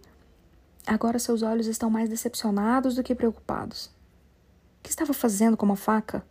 Agora 0.87 1.19
seus 1.19 1.43
olhos 1.43 1.67
estão 1.67 1.89
mais 1.89 2.11
decepcionados 2.11 2.95
do 2.95 3.03
que 3.03 3.15
preocupados. 3.15 3.87
O 3.87 4.83
que 4.83 4.91
estava 4.91 5.15
fazendo 5.15 5.57
com 5.57 5.65
uma 5.65 5.77
faca? 5.77 6.25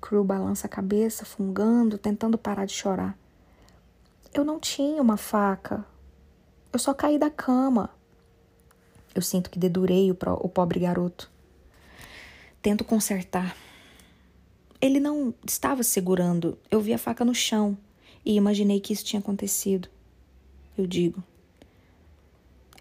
Crew 0.00 0.22
balança 0.22 0.66
a 0.66 0.70
cabeça, 0.70 1.24
fungando, 1.24 1.98
tentando 1.98 2.38
parar 2.38 2.64
de 2.64 2.72
chorar. 2.72 3.18
Eu 4.32 4.44
não 4.44 4.60
tinha 4.60 5.02
uma 5.02 5.16
faca. 5.16 5.84
Eu 6.72 6.78
só 6.78 6.94
caí 6.94 7.18
da 7.18 7.28
cama. 7.28 7.90
Eu 9.14 9.20
sinto 9.20 9.50
que 9.50 9.58
dedurei 9.58 10.10
o, 10.10 10.16
o 10.40 10.48
pobre 10.48 10.80
garoto. 10.80 11.30
Tento 12.62 12.84
consertar. 12.84 13.56
Ele 14.80 15.00
não 15.00 15.34
estava 15.46 15.82
segurando. 15.82 16.56
Eu 16.70 16.80
vi 16.80 16.94
a 16.94 16.98
faca 16.98 17.24
no 17.24 17.34
chão 17.34 17.76
e 18.24 18.34
imaginei 18.34 18.80
que 18.80 18.92
isso 18.92 19.04
tinha 19.04 19.20
acontecido. 19.20 19.88
Eu 20.78 20.86
digo. 20.86 21.22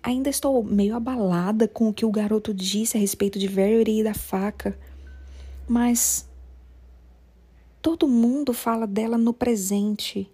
Ainda 0.03 0.29
estou 0.29 0.63
meio 0.63 0.95
abalada 0.95 1.67
com 1.67 1.89
o 1.89 1.93
que 1.93 2.05
o 2.05 2.11
garoto 2.11 2.53
disse 2.53 2.97
a 2.97 2.99
respeito 2.99 3.37
de 3.37 3.47
Verity 3.47 3.99
e 3.99 4.03
da 4.03 4.13
faca, 4.13 4.77
mas 5.67 6.27
todo 7.81 8.07
mundo 8.07 8.53
fala 8.53 8.87
dela 8.87 9.17
no 9.17 9.33
presente. 9.33 10.29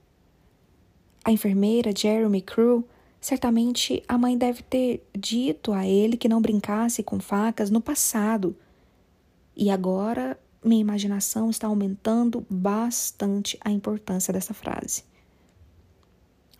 A 1.23 1.31
enfermeira, 1.31 1.91
Jeremy 1.95 2.41
Crew, 2.41 2.87
certamente 3.19 4.01
a 4.07 4.17
mãe 4.17 4.37
deve 4.37 4.63
ter 4.63 5.05
dito 5.17 5.73
a 5.73 5.85
ele 5.85 6.15
que 6.15 6.29
não 6.29 6.41
brincasse 6.41 7.03
com 7.03 7.19
facas 7.19 7.69
no 7.69 7.81
passado. 7.81 8.55
E 9.55 9.69
agora 9.69 10.39
minha 10.63 10.81
imaginação 10.81 11.49
está 11.49 11.67
aumentando 11.67 12.45
bastante 12.49 13.57
a 13.61 13.71
importância 13.71 14.33
dessa 14.33 14.53
frase. 14.53 15.03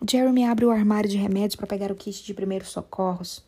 Jeremy 0.06 0.44
abre 0.44 0.64
o 0.64 0.70
armário 0.70 1.08
de 1.08 1.16
remédios 1.16 1.56
para 1.56 1.66
pegar 1.66 1.90
o 1.90 1.94
kit 1.94 2.24
de 2.24 2.34
primeiros 2.34 2.68
socorros. 2.68 3.44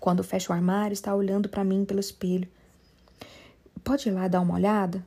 Quando 0.00 0.24
fecha 0.24 0.52
o 0.52 0.56
armário, 0.56 0.94
está 0.94 1.14
olhando 1.14 1.48
para 1.48 1.62
mim 1.62 1.84
pelo 1.84 2.00
espelho. 2.00 2.48
Pode 3.84 4.08
ir 4.08 4.12
lá 4.12 4.28
dar 4.28 4.40
uma 4.40 4.54
olhada? 4.54 5.04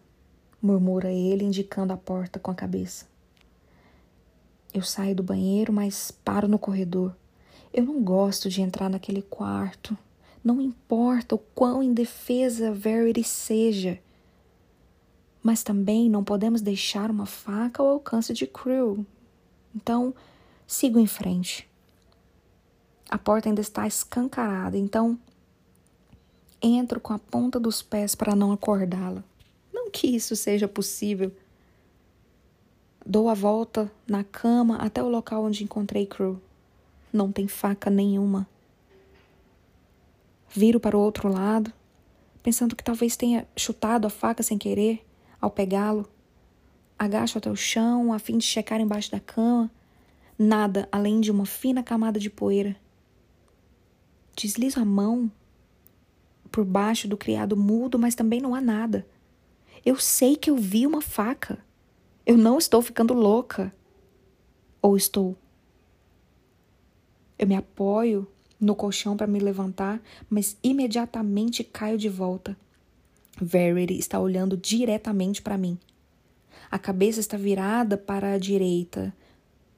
murmura 0.61 1.11
ele, 1.11 1.43
indicando 1.43 1.91
a 1.91 1.97
porta 1.97 2.39
com 2.39 2.49
a 2.49 2.55
cabeça. 2.55 3.05
Eu 4.73 4.81
saio 4.81 5.13
do 5.13 5.21
banheiro, 5.21 5.73
mas 5.73 6.09
paro 6.09 6.47
no 6.47 6.57
corredor. 6.57 7.13
Eu 7.73 7.83
não 7.83 8.01
gosto 8.01 8.49
de 8.49 8.61
entrar 8.61 8.89
naquele 8.89 9.21
quarto. 9.21 9.97
Não 10.43 10.61
importa 10.61 11.35
o 11.35 11.37
quão 11.37 11.83
indefesa 11.83 12.71
Verity 12.71 13.23
seja. 13.23 13.99
Mas 15.43 15.63
também 15.63 16.09
não 16.09 16.23
podemos 16.23 16.61
deixar 16.61 17.11
uma 17.11 17.25
faca 17.25 17.83
ao 17.83 17.89
alcance 17.89 18.33
de 18.33 18.47
Crew. 18.47 19.05
Então, 19.75 20.13
sigo 20.73 20.99
em 20.99 21.05
frente. 21.05 21.69
A 23.09 23.17
porta 23.17 23.47
ainda 23.47 23.61
está 23.61 23.85
escancarada, 23.85 24.75
então 24.75 25.19
entro 26.59 26.99
com 26.99 27.13
a 27.13 27.19
ponta 27.19 27.59
dos 27.59 27.83
pés 27.83 28.15
para 28.15 28.35
não 28.35 28.51
acordá-la. 28.51 29.23
Não 29.71 29.91
que 29.91 30.07
isso 30.07 30.35
seja 30.35 30.67
possível. 30.67 31.31
Dou 33.05 33.29
a 33.29 33.35
volta 33.35 33.91
na 34.07 34.23
cama 34.23 34.77
até 34.77 35.03
o 35.03 35.09
local 35.09 35.43
onde 35.43 35.63
encontrei 35.63 36.07
Crew. 36.07 36.41
Não 37.11 37.31
tem 37.31 37.47
faca 37.47 37.91
nenhuma. 37.91 38.47
Viro 40.49 40.79
para 40.79 40.97
o 40.97 41.01
outro 41.01 41.31
lado, 41.31 41.71
pensando 42.41 42.75
que 42.75 42.83
talvez 42.83 43.15
tenha 43.15 43.47
chutado 43.55 44.07
a 44.07 44.09
faca 44.09 44.41
sem 44.41 44.57
querer 44.57 45.05
ao 45.39 45.51
pegá-lo. 45.51 46.09
Agacho 46.97 47.37
até 47.37 47.51
o 47.51 47.55
chão 47.55 48.11
a 48.11 48.17
fim 48.17 48.39
de 48.39 48.45
checar 48.45 48.81
embaixo 48.81 49.11
da 49.11 49.19
cama. 49.19 49.69
Nada 50.37 50.87
além 50.91 51.21
de 51.21 51.31
uma 51.31 51.45
fina 51.45 51.83
camada 51.83 52.19
de 52.19 52.29
poeira. 52.29 52.75
Deslizo 54.35 54.79
a 54.79 54.85
mão 54.85 55.31
por 56.51 56.65
baixo 56.65 57.07
do 57.07 57.17
criado 57.17 57.57
mudo, 57.57 57.97
mas 57.97 58.15
também 58.15 58.39
não 58.39 58.53
há 58.53 58.61
nada. 58.61 59.07
Eu 59.85 59.97
sei 59.97 60.35
que 60.35 60.49
eu 60.49 60.55
vi 60.55 60.85
uma 60.87 61.01
faca. 61.01 61.57
Eu 62.25 62.37
não 62.37 62.57
estou 62.57 62.81
ficando 62.81 63.13
louca. 63.13 63.73
Ou 64.81 64.95
estou? 64.95 65.35
Eu 67.37 67.47
me 67.47 67.55
apoio 67.55 68.27
no 68.59 68.75
colchão 68.75 69.17
para 69.17 69.27
me 69.27 69.39
levantar, 69.39 70.01
mas 70.29 70.57
imediatamente 70.63 71.63
caio 71.63 71.97
de 71.97 72.07
volta. 72.07 72.55
Verity 73.41 73.97
está 73.97 74.19
olhando 74.19 74.55
diretamente 74.55 75.41
para 75.41 75.57
mim. 75.57 75.77
A 76.71 76.79
cabeça 76.79 77.19
está 77.19 77.35
virada 77.35 77.97
para 77.97 78.33
a 78.33 78.37
direita, 78.37 79.13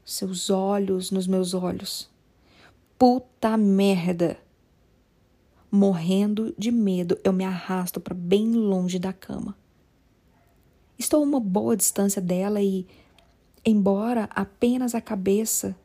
seus 0.06 0.52
olhos 0.52 1.10
nos 1.10 1.26
meus 1.26 1.56
olhos. 1.56 2.08
Puta 2.98 3.58
merda! 3.58 4.38
Morrendo 5.72 6.54
de 6.58 6.72
medo, 6.72 7.20
eu 7.24 7.34
me 7.34 7.44
arrasto 7.44 8.00
para 8.00 8.14
bem 8.14 8.54
longe 8.54 9.00
da 9.00 9.12
cama. 9.12 9.58
Estou 10.98 11.22
a 11.22 11.24
uma 11.24 11.40
boa 11.40 11.76
distância 11.76 12.22
dela 12.22 12.62
e, 12.62 12.88
embora 13.66 14.30
apenas 14.34 14.96
a 14.96 15.02
cabeça 15.02 15.76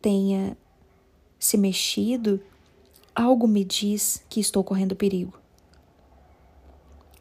tenha 0.00 0.56
se 1.38 1.58
mexido, 1.58 2.40
algo 3.14 3.46
me 3.46 3.64
diz 3.64 4.24
que 4.30 4.40
estou 4.40 4.64
correndo 4.64 4.96
perigo. 4.96 5.38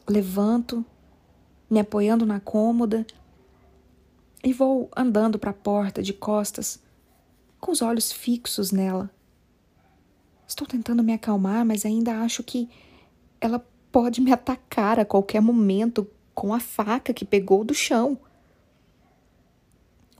Levanto, 0.07 0.85
me 1.69 1.79
apoiando 1.79 2.25
na 2.25 2.39
cômoda 2.39 3.05
e 4.45 4.53
vou 4.53 4.91
andando 4.95 5.39
para 5.39 5.49
a 5.49 5.55
porta 5.55 6.03
de 6.03 6.13
costas, 6.13 6.79
com 7.59 7.71
os 7.71 7.81
olhos 7.81 8.11
fixos 8.11 8.71
nela. 8.71 9.09
Estou 10.47 10.67
tentando 10.67 11.03
me 11.03 11.13
acalmar, 11.13 11.65
mas 11.65 11.83
ainda 11.83 12.21
acho 12.21 12.43
que 12.43 12.69
ela 13.41 13.65
pode 13.91 14.21
me 14.21 14.31
atacar 14.31 14.99
a 14.99 15.05
qualquer 15.05 15.41
momento 15.41 16.07
com 16.35 16.53
a 16.53 16.59
faca 16.59 17.11
que 17.11 17.25
pegou 17.25 17.63
do 17.63 17.73
chão. 17.73 18.19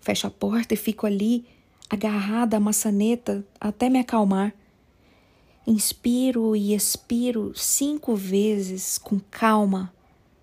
Fecho 0.02 0.26
a 0.26 0.32
porta 0.32 0.74
e 0.74 0.78
fico 0.78 1.06
ali, 1.06 1.46
agarrada 1.88 2.58
à 2.58 2.60
maçaneta, 2.60 3.46
até 3.62 3.92
me 3.92 4.00
acalmar. 4.00 4.56
Inspiro 5.68 6.56
e 6.56 6.74
expiro 6.74 7.54
cinco 7.56 8.16
vezes 8.16 8.98
com 8.98 9.20
calma, 9.20 9.94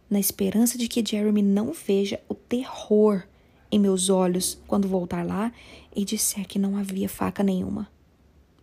na 0.08 0.20
esperança 0.20 0.78
de 0.78 0.86
que 0.86 1.04
Jeremy 1.04 1.42
não 1.42 1.72
veja 1.72 2.20
o 2.28 2.34
terror 2.34 3.24
em 3.72 3.78
meus 3.78 4.10
olhos 4.10 4.60
quando 4.68 4.86
voltar 4.86 5.26
lá 5.26 5.50
e 5.96 6.04
disser 6.04 6.46
que 6.46 6.58
não 6.58 6.76
havia 6.76 7.08
faca 7.08 7.42
nenhuma. 7.42 7.88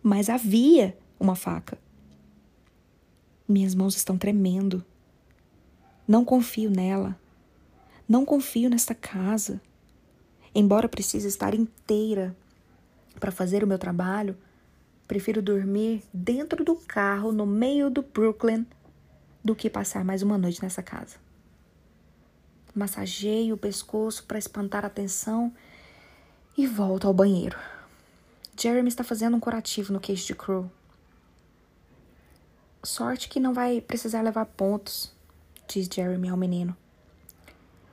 Mas 0.02 0.30
havia! 0.30 0.96
uma 1.20 1.36
faca. 1.36 1.76
Minhas 3.46 3.74
mãos 3.74 3.94
estão 3.94 4.16
tremendo. 4.16 4.82
Não 6.08 6.24
confio 6.24 6.70
nela. 6.70 7.14
Não 8.08 8.24
confio 8.24 8.70
nesta 8.70 8.94
casa. 8.94 9.60
Embora 10.54 10.88
precise 10.88 11.28
estar 11.28 11.54
inteira 11.54 12.34
para 13.20 13.30
fazer 13.30 13.62
o 13.62 13.66
meu 13.66 13.78
trabalho, 13.78 14.34
prefiro 15.06 15.42
dormir 15.42 16.02
dentro 16.12 16.64
do 16.64 16.74
carro 16.74 17.32
no 17.32 17.44
meio 17.44 17.90
do 17.90 18.00
Brooklyn 18.00 18.66
do 19.44 19.54
que 19.54 19.68
passar 19.68 20.04
mais 20.04 20.22
uma 20.22 20.38
noite 20.38 20.62
nessa 20.62 20.82
casa. 20.82 21.16
Massageio 22.80 23.54
o 23.54 23.58
pescoço 23.58 24.24
para 24.24 24.38
espantar 24.38 24.84
a 24.84 24.90
tensão 24.90 25.52
e 26.56 26.66
volto 26.66 27.06
ao 27.06 27.12
banheiro. 27.12 27.58
Jeremy 28.58 28.88
está 28.88 29.04
fazendo 29.04 29.36
um 29.36 29.40
curativo 29.40 29.92
no 29.92 30.00
queixo 30.00 30.26
de 30.26 30.34
Crow. 30.34 30.70
Sorte 32.82 33.28
que 33.28 33.38
não 33.38 33.52
vai 33.52 33.82
precisar 33.82 34.22
levar 34.22 34.46
pontos, 34.46 35.12
diz 35.68 35.86
Jeremy 35.92 36.30
ao 36.30 36.36
menino. 36.36 36.74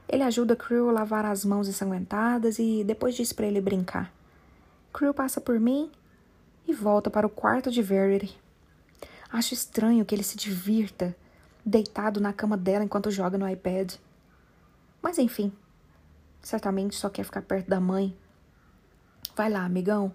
Ele 0.08 0.24
ajuda 0.24 0.56
Crew 0.56 0.90
a 0.90 0.94
lavar 0.94 1.26
as 1.26 1.44
mãos 1.44 1.68
ensanguentadas 1.68 2.58
e 2.58 2.84
depois 2.86 3.14
diz 3.14 3.34
para 3.34 3.46
ele 3.46 3.60
brincar. 3.60 4.14
Crew 4.94 5.14
passa 5.14 5.42
por 5.42 5.60
mim 5.60 5.92
e 6.66 6.74
volta 6.74 7.10
para 7.10 7.28
o 7.28 7.30
quarto 7.30 7.70
de 7.70 7.82
Verity. 7.82 8.40
Acho 9.30 9.54
estranho 9.54 10.06
que 10.06 10.16
ele 10.16 10.24
se 10.24 10.38
divirta 10.38 11.14
deitado 11.66 12.22
na 12.22 12.32
cama 12.32 12.56
dela 12.56 12.86
enquanto 12.86 13.12
joga 13.12 13.38
no 13.38 13.50
iPad. 13.50 13.96
Mas 15.08 15.18
enfim, 15.18 15.54
certamente 16.42 16.94
só 16.94 17.08
quer 17.08 17.24
ficar 17.24 17.42
perto 17.42 17.70
da 17.70 17.80
mãe. 17.80 18.14
Vai 19.38 19.50
lá, 19.50 19.64
amigão. 19.64 20.12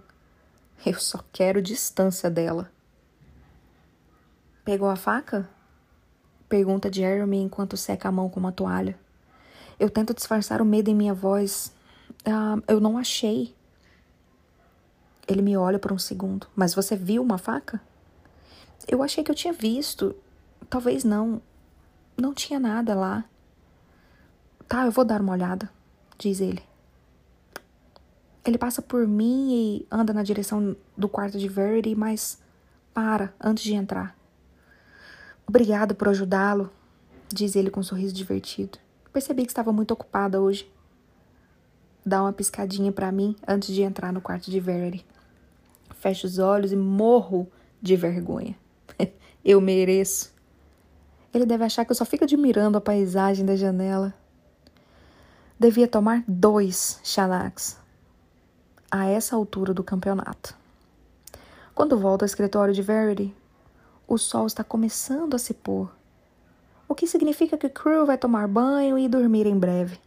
Eu 0.84 1.00
só 1.00 1.24
quero 1.32 1.62
distância 1.62 2.28
dela. 2.30 2.70
Pegou 4.62 4.90
a 4.90 4.94
faca? 4.94 5.48
Pergunta 6.46 6.92
Jeremy 6.92 7.38
enquanto 7.38 7.74
seca 7.74 8.10
a 8.10 8.12
mão 8.12 8.28
com 8.28 8.38
uma 8.38 8.52
toalha. 8.52 8.98
Eu 9.80 9.88
tento 9.88 10.12
disfarçar 10.12 10.60
o 10.60 10.66
medo 10.66 10.90
em 10.90 10.94
minha 10.94 11.14
voz. 11.14 11.74
Ah, 12.26 12.56
eu 12.68 12.78
não 12.78 12.98
achei. 12.98 13.56
Ele 15.26 15.40
me 15.40 15.56
olha 15.56 15.78
por 15.78 15.90
um 15.90 15.98
segundo. 15.98 16.46
Mas 16.54 16.74
você 16.74 16.96
viu 16.96 17.22
uma 17.22 17.38
faca? 17.38 17.80
Eu 18.86 19.02
achei 19.02 19.24
que 19.24 19.30
eu 19.30 19.34
tinha 19.34 19.54
visto. 19.54 20.14
Talvez 20.68 21.02
não. 21.02 21.40
Não 22.14 22.34
tinha 22.34 22.60
nada 22.60 22.94
lá. 22.94 23.24
Tá, 24.72 24.86
eu 24.86 24.90
vou 24.90 25.04
dar 25.04 25.20
uma 25.20 25.34
olhada, 25.34 25.68
diz 26.16 26.40
ele. 26.40 26.62
Ele 28.42 28.56
passa 28.56 28.80
por 28.80 29.06
mim 29.06 29.52
e 29.52 29.86
anda 29.90 30.14
na 30.14 30.22
direção 30.22 30.74
do 30.96 31.10
quarto 31.10 31.38
de 31.38 31.46
Verity, 31.46 31.94
mas 31.94 32.38
para 32.94 33.34
antes 33.38 33.64
de 33.64 33.74
entrar. 33.74 34.16
Obrigado 35.46 35.94
por 35.94 36.08
ajudá-lo, 36.08 36.70
diz 37.28 37.54
ele 37.54 37.68
com 37.70 37.80
um 37.80 37.82
sorriso 37.82 38.14
divertido. 38.14 38.78
Percebi 39.12 39.42
que 39.42 39.50
estava 39.50 39.74
muito 39.74 39.90
ocupada 39.90 40.40
hoje. 40.40 40.66
Dá 42.02 42.22
uma 42.22 42.32
piscadinha 42.32 42.90
para 42.90 43.12
mim 43.12 43.36
antes 43.46 43.74
de 43.74 43.82
entrar 43.82 44.10
no 44.10 44.22
quarto 44.22 44.50
de 44.50 44.58
Verity. 44.58 45.04
Fecho 45.96 46.26
os 46.26 46.38
olhos 46.38 46.72
e 46.72 46.76
morro 46.76 47.46
de 47.82 47.94
vergonha. 47.94 48.56
eu 49.44 49.60
mereço. 49.60 50.32
Ele 51.34 51.44
deve 51.44 51.62
achar 51.62 51.84
que 51.84 51.90
eu 51.90 51.96
só 51.96 52.06
fico 52.06 52.24
admirando 52.24 52.78
a 52.78 52.80
paisagem 52.80 53.44
da 53.44 53.54
janela. 53.54 54.14
Devia 55.62 55.86
tomar 55.86 56.24
dois 56.26 56.98
Xanax 57.04 57.78
a 58.90 59.06
essa 59.06 59.36
altura 59.36 59.72
do 59.72 59.84
campeonato. 59.84 60.56
Quando 61.72 61.96
volto 61.96 62.22
ao 62.22 62.26
escritório 62.26 62.74
de 62.74 62.82
Verity, 62.82 63.32
o 64.08 64.18
sol 64.18 64.48
está 64.48 64.64
começando 64.64 65.34
a 65.34 65.38
se 65.38 65.54
pôr, 65.54 65.88
o 66.88 66.96
que 66.96 67.06
significa 67.06 67.56
que 67.56 67.68
Crew 67.68 68.04
vai 68.04 68.18
tomar 68.18 68.48
banho 68.48 68.98
e 68.98 69.08
dormir 69.08 69.46
em 69.46 69.56
breve. 69.56 70.00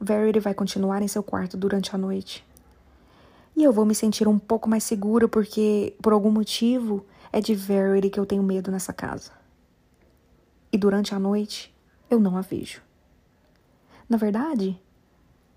Verity 0.00 0.40
vai 0.40 0.54
continuar 0.54 1.02
em 1.02 1.08
seu 1.08 1.22
quarto 1.22 1.58
durante 1.58 1.94
a 1.94 1.98
noite. 1.98 2.42
E 3.54 3.62
eu 3.62 3.70
vou 3.70 3.84
me 3.84 3.94
sentir 3.94 4.26
um 4.26 4.38
pouco 4.38 4.66
mais 4.66 4.82
segura 4.82 5.28
porque, 5.28 5.94
por 6.00 6.14
algum 6.14 6.30
motivo, 6.30 7.04
é 7.30 7.38
de 7.38 7.54
Verity 7.54 8.08
que 8.08 8.18
eu 8.18 8.24
tenho 8.24 8.42
medo 8.42 8.70
nessa 8.70 8.94
casa. 8.94 9.30
E 10.72 10.78
durante 10.78 11.14
a 11.14 11.18
noite, 11.18 11.70
eu 12.08 12.18
não 12.18 12.38
a 12.38 12.40
vejo. 12.40 12.83
Na 14.08 14.16
verdade, 14.16 14.80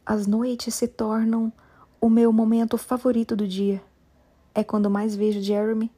as 0.05 0.25
noites 0.25 0.73
se 0.73 0.87
tornam 0.87 1.51
o 1.99 2.09
meu 2.09 2.31
momento 2.31 2.77
favorito 2.77 3.35
do 3.35 3.47
dia. 3.47 3.81
É 4.55 4.63
quando 4.63 4.89
mais 4.89 5.15
vejo 5.15 5.41
Jeremy 5.41 5.91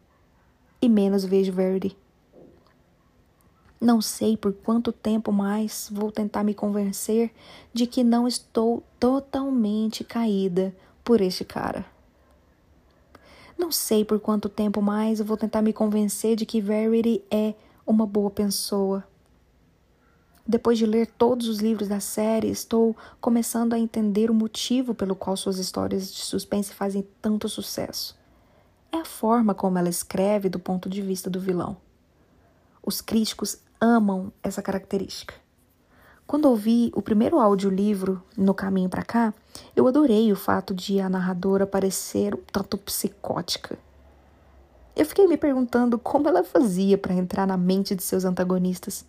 e 0.81 0.89
menos 0.89 1.23
vejo 1.23 1.51
Verity. 1.51 1.95
Não 3.79 4.01
sei 4.01 4.35
por 4.35 4.51
quanto 4.51 4.91
tempo 4.91 5.31
mais 5.31 5.89
vou 5.91 6.11
tentar 6.11 6.43
me 6.43 6.53
convencer 6.53 7.31
de 7.73 7.87
que 7.87 8.03
não 8.03 8.27
estou 8.27 8.83
totalmente 8.99 10.03
caída 10.03 10.75
por 11.03 11.21
este 11.21 11.45
cara. 11.45 11.85
Não 13.57 13.71
sei 13.71 14.03
por 14.03 14.19
quanto 14.19 14.49
tempo 14.49 14.81
mais 14.81 15.19
eu 15.19 15.25
vou 15.25 15.37
tentar 15.37 15.61
me 15.61 15.71
convencer 15.71 16.35
de 16.35 16.45
que 16.45 16.59
Verity 16.59 17.23
é 17.31 17.53
uma 17.85 18.05
boa 18.05 18.29
pessoa. 18.29 19.05
Depois 20.49 20.79
de 20.79 20.85
ler 20.87 21.05
todos 21.05 21.47
os 21.47 21.59
livros 21.59 21.87
da 21.87 21.99
série, 21.99 22.49
estou 22.49 22.97
começando 23.21 23.73
a 23.73 23.77
entender 23.77 24.31
o 24.31 24.33
motivo 24.33 24.95
pelo 24.95 25.15
qual 25.15 25.37
suas 25.37 25.59
histórias 25.59 26.11
de 26.11 26.21
suspense 26.21 26.73
fazem 26.73 27.07
tanto 27.21 27.47
sucesso. 27.47 28.17
É 28.91 28.97
a 28.97 29.05
forma 29.05 29.53
como 29.53 29.77
ela 29.77 29.89
escreve 29.89 30.49
do 30.49 30.57
ponto 30.57 30.89
de 30.89 31.03
vista 31.03 31.29
do 31.29 31.39
vilão. 31.39 31.77
Os 32.81 32.99
críticos 32.99 33.59
amam 33.79 34.33
essa 34.41 34.59
característica. 34.59 35.35
Quando 36.25 36.45
ouvi 36.45 36.91
o 36.95 37.01
primeiro 37.03 37.39
audiolivro 37.39 38.19
no 38.35 38.55
caminho 38.55 38.89
para 38.89 39.03
cá, 39.03 39.31
eu 39.75 39.87
adorei 39.87 40.31
o 40.31 40.35
fato 40.35 40.73
de 40.73 40.99
a 40.99 41.07
narradora 41.07 41.67
parecer 41.67 42.33
um 42.33 42.41
tanto 42.51 42.75
psicótica. 42.75 43.77
Eu 44.95 45.05
fiquei 45.05 45.27
me 45.27 45.37
perguntando 45.37 45.99
como 45.99 46.27
ela 46.27 46.43
fazia 46.43 46.97
para 46.97 47.13
entrar 47.13 47.45
na 47.45 47.55
mente 47.55 47.93
de 47.93 48.01
seus 48.01 48.25
antagonistas. 48.25 49.05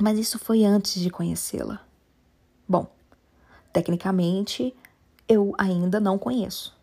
Mas 0.00 0.18
isso 0.18 0.38
foi 0.38 0.64
antes 0.64 1.00
de 1.00 1.10
conhecê-la. 1.10 1.80
Bom, 2.68 2.86
tecnicamente 3.72 4.74
eu 5.28 5.54
ainda 5.58 5.98
não 5.98 6.18
conheço. 6.18 6.76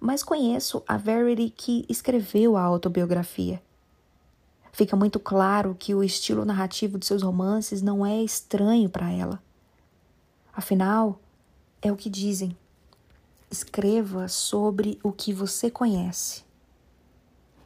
Mas 0.00 0.22
conheço 0.22 0.82
a 0.86 0.96
Verity 0.96 1.50
que 1.50 1.84
escreveu 1.88 2.56
a 2.56 2.62
autobiografia 2.62 3.62
Fica 4.74 4.96
muito 4.96 5.20
claro 5.20 5.76
que 5.78 5.94
o 5.94 6.02
estilo 6.02 6.46
narrativo 6.46 6.98
de 6.98 7.04
seus 7.04 7.22
romances 7.22 7.82
não 7.82 8.06
é 8.06 8.22
estranho 8.22 8.88
para 8.88 9.12
ela. 9.12 9.42
Afinal, 10.50 11.20
é 11.82 11.92
o 11.92 11.96
que 11.96 12.08
dizem. 12.08 12.56
Escreva 13.50 14.28
sobre 14.28 14.98
o 15.02 15.12
que 15.12 15.30
você 15.30 15.70
conhece. 15.70 16.42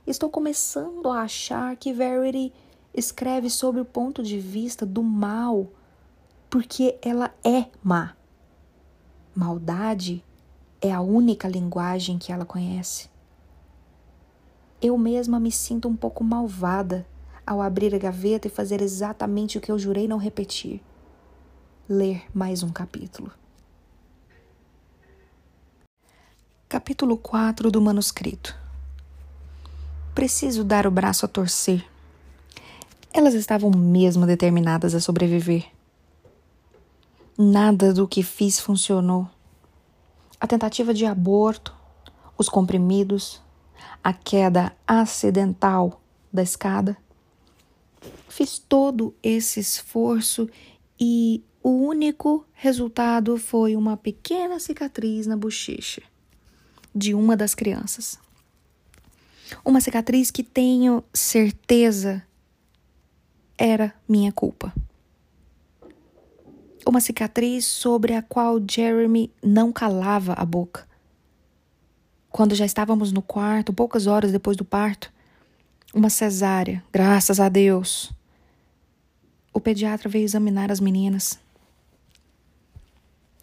Estou 0.04 0.28
começando 0.28 1.08
a 1.08 1.22
achar 1.22 1.76
que 1.76 1.92
Verity 1.92 2.52
escreve 2.96 3.50
sobre 3.50 3.80
o 3.80 3.84
ponto 3.84 4.22
de 4.22 4.38
vista 4.38 4.86
do 4.86 5.02
mal, 5.02 5.70
porque 6.48 6.98
ela 7.02 7.34
é 7.44 7.66
má. 7.82 8.14
Maldade 9.34 10.24
é 10.80 10.92
a 10.92 11.00
única 11.00 11.46
linguagem 11.46 12.18
que 12.18 12.32
ela 12.32 12.44
conhece 12.44 13.08
eu 14.80 14.96
mesma 14.96 15.40
me 15.40 15.50
sinto 15.50 15.88
um 15.88 15.96
pouco 15.96 16.22
malvada 16.22 17.06
ao 17.46 17.62
abrir 17.62 17.94
a 17.94 17.98
gaveta 17.98 18.46
e 18.46 18.50
fazer 18.50 18.80
exatamente 18.80 19.56
o 19.56 19.60
que 19.60 19.70
eu 19.70 19.78
jurei 19.78 20.06
não 20.06 20.18
repetir: 20.18 20.82
ler 21.88 22.24
mais 22.34 22.62
um 22.62 22.70
capítulo. 22.70 23.32
Capítulo 26.68 27.16
4 27.16 27.70
do 27.70 27.80
manuscrito. 27.80 28.56
Preciso 30.14 30.64
dar 30.64 30.86
o 30.86 30.90
braço 30.90 31.24
a 31.24 31.28
torcer. 31.28 31.84
Elas 33.16 33.32
estavam 33.32 33.70
mesmo 33.70 34.26
determinadas 34.26 34.94
a 34.94 35.00
sobreviver. 35.00 35.64
Nada 37.38 37.94
do 37.94 38.06
que 38.06 38.22
fiz 38.22 38.60
funcionou. 38.60 39.26
A 40.38 40.46
tentativa 40.46 40.92
de 40.92 41.06
aborto, 41.06 41.74
os 42.36 42.46
comprimidos, 42.46 43.40
a 44.04 44.12
queda 44.12 44.76
acidental 44.86 46.02
da 46.30 46.42
escada. 46.42 46.94
Fiz 48.28 48.58
todo 48.58 49.14
esse 49.22 49.60
esforço 49.60 50.46
e 51.00 51.42
o 51.62 51.70
único 51.70 52.44
resultado 52.52 53.38
foi 53.38 53.76
uma 53.76 53.96
pequena 53.96 54.60
cicatriz 54.60 55.26
na 55.26 55.38
bochecha 55.38 56.02
de 56.94 57.14
uma 57.14 57.34
das 57.34 57.54
crianças. 57.54 58.18
Uma 59.64 59.80
cicatriz 59.80 60.30
que 60.30 60.42
tenho 60.42 61.02
certeza 61.14 62.22
era 63.58 63.94
minha 64.08 64.32
culpa. 64.32 64.72
Uma 66.86 67.00
cicatriz 67.00 67.64
sobre 67.64 68.14
a 68.14 68.22
qual 68.22 68.60
Jeremy 68.68 69.30
não 69.42 69.72
calava 69.72 70.34
a 70.34 70.44
boca 70.44 70.86
quando 72.36 72.54
já 72.54 72.66
estávamos 72.66 73.12
no 73.12 73.22
quarto, 73.22 73.72
poucas 73.72 74.06
horas 74.06 74.30
depois 74.30 74.58
do 74.58 74.64
parto, 74.64 75.10
uma 75.94 76.10
cesárea, 76.10 76.84
graças 76.92 77.40
a 77.40 77.48
Deus. 77.48 78.12
O 79.54 79.58
pediatra 79.58 80.06
veio 80.06 80.26
examinar 80.26 80.70
as 80.70 80.78
meninas. 80.78 81.38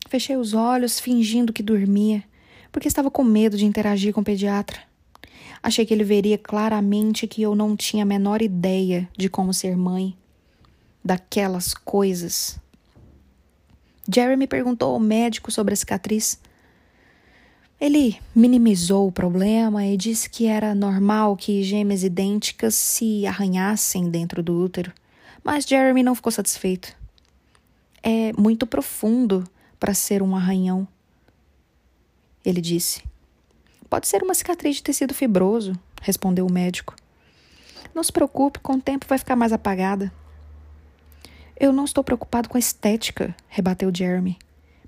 Fechei 0.08 0.38
os 0.38 0.54
olhos, 0.54 1.00
fingindo 1.00 1.52
que 1.52 1.64
dormia, 1.64 2.24
porque 2.72 2.88
estava 2.88 3.10
com 3.10 3.24
medo 3.24 3.58
de 3.58 3.66
interagir 3.66 4.14
com 4.14 4.22
o 4.22 4.24
pediatra. 4.24 4.80
Achei 5.64 5.86
que 5.86 5.94
ele 5.94 6.04
veria 6.04 6.38
claramente 6.38 7.26
que 7.26 7.42
eu 7.42 7.56
não 7.56 7.74
tinha 7.74 8.04
a 8.04 8.06
menor 8.06 8.42
ideia 8.42 9.08
de 9.18 9.30
como 9.30 9.54
ser 9.54 9.78
mãe 9.78 10.14
daquelas 11.02 11.74
coisas. 11.74 12.60
Jeremy 14.14 14.46
perguntou 14.46 14.94
ao 14.94 15.00
médico 15.00 15.50
sobre 15.54 15.74
a 15.74 15.78
cicatriz. 15.78 16.38
Ele 17.80 18.20
minimizou 18.36 19.08
o 19.08 19.12
problema 19.12 19.86
e 19.86 19.96
disse 19.96 20.30
que 20.30 20.48
era 20.48 20.76
normal 20.76 21.38
que 21.38 21.64
gêmeas 21.64 22.04
idênticas 22.04 22.76
se 22.76 23.26
arranhassem 23.26 24.10
dentro 24.10 24.44
do 24.44 24.62
útero, 24.62 24.92
mas 25.42 25.66
Jeremy 25.66 26.04
não 26.04 26.16
ficou 26.16 26.32
satisfeito. 26.32 26.94
É 28.02 28.34
muito 28.34 28.68
profundo 28.68 29.46
para 29.80 29.94
ser 29.94 30.22
um 30.22 30.36
arranhão, 30.36 30.86
ele 32.46 32.60
disse. 32.60 33.02
Pode 33.94 34.08
ser 34.08 34.24
uma 34.24 34.34
cicatriz 34.34 34.78
de 34.78 34.82
tecido 34.82 35.14
fibroso, 35.14 35.80
respondeu 36.02 36.48
o 36.48 36.52
médico. 36.52 36.96
Não 37.94 38.04
se 38.04 38.12
preocupe, 38.12 38.58
com 38.58 38.74
o 38.74 38.82
tempo 38.82 39.06
vai 39.08 39.20
ficar 39.20 39.36
mais 39.36 39.54
apagada. 39.54 40.12
Eu 41.56 41.72
não 41.72 41.86
estou 41.86 42.04
preocupado 42.04 42.50
com 42.50 42.58
a 42.58 42.60
estética, 42.60 43.36
rebateu 43.48 43.92
Jeremy 43.96 44.40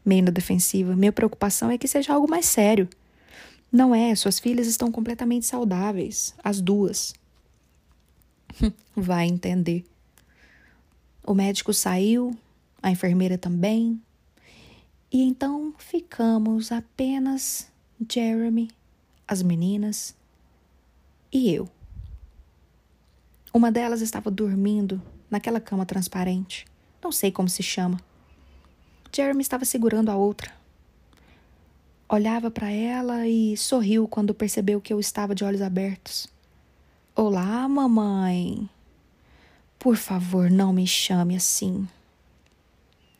meio 0.04 0.24
na 0.24 0.32
defensiva. 0.32 0.96
Minha 0.96 1.12
preocupação 1.12 1.70
é 1.70 1.78
que 1.78 1.88
seja 1.88 2.16
algo 2.16 2.28
mais 2.28 2.48
sério. 2.48 2.90
Não 3.72 3.94
é, 3.94 4.16
suas 4.16 4.40
filhas 4.40 4.66
estão 4.66 4.92
completamente 4.92 5.46
saudáveis, 5.46 6.34
as 6.44 6.60
duas. 6.60 7.14
Vai 8.98 9.28
entender. 9.28 9.86
O 11.24 11.36
médico 11.36 11.76
saiu, 11.76 12.36
a 12.82 12.90
enfermeira 12.90 13.38
também. 13.38 14.02
E 15.12 15.22
então 15.22 15.76
ficamos 15.78 16.72
apenas 16.72 17.68
Jeremy, 18.12 18.68
as 19.28 19.42
meninas 19.42 20.16
e 21.32 21.52
eu. 21.52 21.70
Uma 23.54 23.72
delas 23.72 24.02
estava 24.02 24.30
dormindo 24.30 25.02
naquela 25.30 25.60
cama 25.60 25.86
transparente. 25.86 26.66
Não 27.04 27.12
sei 27.12 27.32
como 27.32 27.48
se 27.48 27.64
chama. 27.64 28.00
Jeremy 29.16 29.42
estava 29.42 29.64
segurando 29.64 30.10
a 30.10 30.16
outra. 30.16 30.52
Olhava 32.08 32.52
para 32.52 32.70
ela 32.70 33.28
e 33.28 33.56
sorriu 33.58 34.08
quando 34.08 34.34
percebeu 34.34 34.80
que 34.80 34.94
eu 34.94 35.00
estava 35.00 35.34
de 35.34 35.44
olhos 35.44 35.62
abertos. 35.62 36.28
Olá, 37.16 37.68
mamãe. 37.68 38.70
Por 39.80 39.96
favor, 39.96 40.50
não 40.52 40.74
me 40.74 40.86
chame 40.86 41.36
assim. 41.36 41.88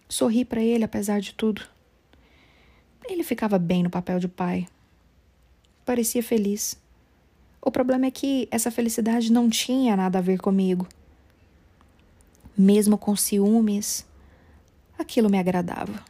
Sorri 0.10 0.44
para 0.44 0.62
ele 0.62 0.84
apesar 0.84 1.20
de 1.20 1.34
tudo. 1.34 1.62
Ele 3.08 3.24
ficava 3.24 3.58
bem 3.58 3.84
no 3.84 3.90
papel 3.90 4.20
de 4.20 4.28
pai. 4.28 4.68
Parecia 5.86 6.24
feliz. 6.24 6.78
O 7.62 7.70
problema 7.70 8.08
é 8.08 8.12
que 8.12 8.48
essa 8.50 8.72
felicidade 8.72 9.32
não 9.32 9.50
tinha 9.50 9.96
nada 9.96 10.18
a 10.18 10.22
ver 10.22 10.40
comigo. 10.40 10.88
Mesmo 12.58 12.98
com 12.98 13.16
ciúmes, 13.16 14.06
aquilo 14.98 15.30
me 15.30 15.38
agradava. 15.38 16.04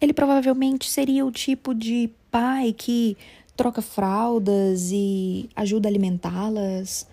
Ele 0.00 0.12
provavelmente 0.12 0.88
seria 0.88 1.26
o 1.26 1.32
tipo 1.32 1.74
de 1.74 2.08
pai 2.30 2.72
que 2.72 3.16
troca 3.56 3.82
fraldas 3.82 4.92
e 4.92 5.50
ajuda 5.56 5.88
a 5.88 5.90
alimentá-las. 5.90 7.04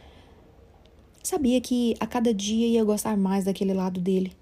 Sabia 1.24 1.60
que 1.60 1.96
a 2.00 2.06
cada 2.06 2.32
dia 2.32 2.68
ia 2.68 2.84
gostar 2.84 3.18
mais 3.18 3.46
daquele 3.46 3.74
lado 3.74 4.00
dele. 4.00 4.34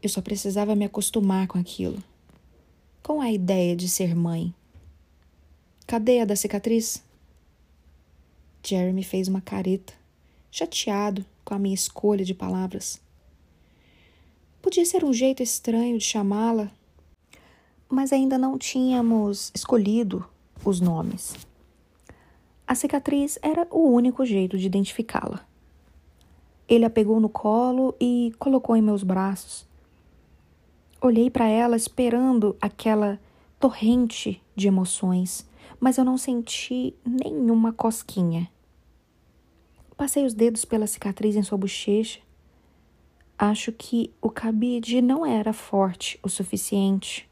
Eu 0.00 0.08
só 0.08 0.22
precisava 0.22 0.76
me 0.76 0.84
acostumar 0.84 1.48
com 1.48 1.58
aquilo. 1.58 2.00
Com 3.02 3.20
a 3.20 3.32
ideia 3.32 3.74
de 3.74 3.88
ser 3.88 4.14
mãe. 4.14 4.54
Cadê 5.90 6.20
a 6.20 6.24
da 6.24 6.36
cicatriz? 6.36 7.02
Jeremy 8.64 9.02
fez 9.02 9.26
uma 9.26 9.40
careta, 9.40 9.92
chateado 10.48 11.26
com 11.44 11.52
a 11.52 11.58
minha 11.58 11.74
escolha 11.74 12.24
de 12.24 12.32
palavras. 12.32 13.00
Podia 14.62 14.86
ser 14.86 15.02
um 15.02 15.12
jeito 15.12 15.42
estranho 15.42 15.98
de 15.98 16.04
chamá-la, 16.04 16.70
mas 17.88 18.12
ainda 18.12 18.38
não 18.38 18.56
tínhamos 18.56 19.50
escolhido 19.52 20.24
os 20.64 20.80
nomes. 20.80 21.34
A 22.68 22.76
cicatriz 22.76 23.36
era 23.42 23.66
o 23.68 23.88
único 23.88 24.24
jeito 24.24 24.56
de 24.56 24.66
identificá-la. 24.66 25.44
Ele 26.68 26.84
a 26.84 26.90
pegou 26.90 27.18
no 27.18 27.28
colo 27.28 27.96
e 28.00 28.32
colocou 28.38 28.76
em 28.76 28.80
meus 28.80 29.02
braços. 29.02 29.66
Olhei 31.00 31.28
para 31.28 31.48
ela 31.48 31.74
esperando 31.74 32.56
aquela 32.60 33.18
torrente 33.58 34.40
de 34.54 34.68
emoções, 34.68 35.49
mas 35.80 35.96
eu 35.96 36.04
não 36.04 36.18
senti 36.18 36.94
nenhuma 37.04 37.72
cosquinha. 37.72 38.50
Passei 39.96 40.24
os 40.24 40.34
dedos 40.34 40.64
pela 40.64 40.86
cicatriz 40.86 41.34
em 41.34 41.42
sua 41.42 41.58
bochecha. 41.58 42.20
Acho 43.38 43.72
que 43.72 44.12
o 44.20 44.28
cabide 44.28 45.00
não 45.00 45.24
era 45.24 45.52
forte 45.52 46.20
o 46.22 46.28
suficiente. 46.28 47.28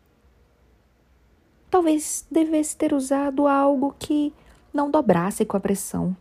Talvez 1.71 2.27
devesse 2.31 2.75
ter 2.77 2.95
usado 2.95 3.47
algo 3.47 3.95
que 3.99 4.33
não 4.73 4.91
dobrasse 4.91 5.45
com 5.45 5.57
a 5.57 5.61
pressão. 5.61 6.17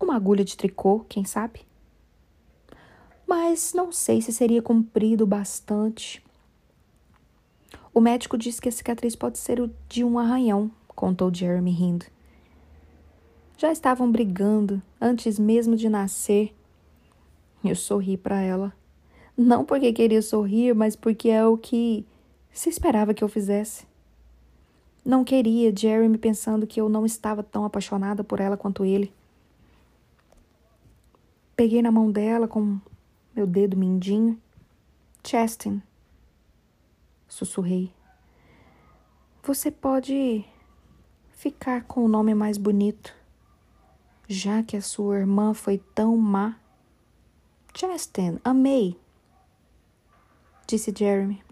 Uma 0.00 0.16
agulha 0.16 0.44
de 0.44 0.56
tricô, 0.56 1.04
quem 1.08 1.24
sabe? 1.24 1.60
Mas 3.26 3.74
não 3.74 3.92
sei 3.92 4.22
se 4.22 4.32
seria 4.32 4.62
comprido 4.62 5.26
bastante. 5.26 6.22
O 7.92 8.00
médico 8.00 8.38
disse 8.38 8.60
que 8.60 8.68
a 8.68 8.72
cicatriz 8.72 9.16
pode 9.16 9.38
ser 9.38 9.68
de 9.88 10.04
um 10.04 10.18
arranhão, 10.18 10.70
contou 10.88 11.34
Jeremy 11.34 11.72
rindo. 11.72 12.06
Já 13.56 13.72
estavam 13.72 14.10
brigando 14.10 14.80
antes 15.00 15.38
mesmo 15.38 15.76
de 15.76 15.88
nascer. 15.88 16.54
Eu 17.64 17.74
sorri 17.74 18.16
para 18.16 18.40
ela. 18.40 18.72
Não 19.36 19.64
porque 19.64 19.92
queria 19.92 20.22
sorrir, 20.22 20.74
mas 20.74 20.96
porque 20.96 21.28
é 21.28 21.44
o 21.44 21.58
que 21.58 22.06
se 22.52 22.68
esperava 22.68 23.12
que 23.12 23.24
eu 23.24 23.28
fizesse. 23.28 23.86
Não 25.04 25.24
queria 25.24 25.74
Jeremy 25.74 26.16
pensando 26.18 26.66
que 26.66 26.80
eu 26.80 26.88
não 26.88 27.04
estava 27.04 27.42
tão 27.42 27.64
apaixonada 27.64 28.22
por 28.22 28.38
ela 28.38 28.56
quanto 28.56 28.84
ele. 28.84 29.12
Peguei 31.56 31.82
na 31.82 31.90
mão 31.90 32.10
dela 32.10 32.46
com 32.46 32.78
meu 33.34 33.46
dedo 33.46 33.76
mindinho. 33.76 34.38
Chastin, 35.26 35.82
sussurrei. 37.30 37.90
Você 39.42 39.70
pode 39.70 40.44
ficar 41.32 41.84
com 41.84 42.04
o 42.04 42.08
nome 42.08 42.34
mais 42.34 42.58
bonito, 42.58 43.14
já 44.28 44.62
que 44.62 44.76
a 44.76 44.82
sua 44.82 45.20
irmã 45.20 45.54
foi 45.54 45.78
tão 45.94 46.14
má. 46.18 46.58
Chastin, 47.74 48.38
amei, 48.44 48.98
disse 50.66 50.92
Jeremy. 50.94 51.42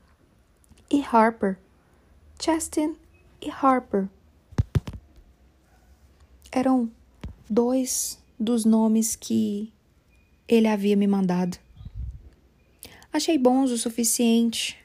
E 0.90 1.02
Harper. 1.02 1.58
Chastin 2.40 2.96
e 3.40 3.50
Harper. 3.50 4.08
Eram 6.50 6.90
dois 7.48 8.18
dos 8.38 8.64
nomes 8.64 9.14
que 9.14 9.72
ele 10.46 10.66
havia 10.66 10.96
me 10.96 11.06
mandado. 11.06 11.58
Achei 13.12 13.36
bons 13.36 13.70
o 13.70 13.76
suficiente. 13.78 14.77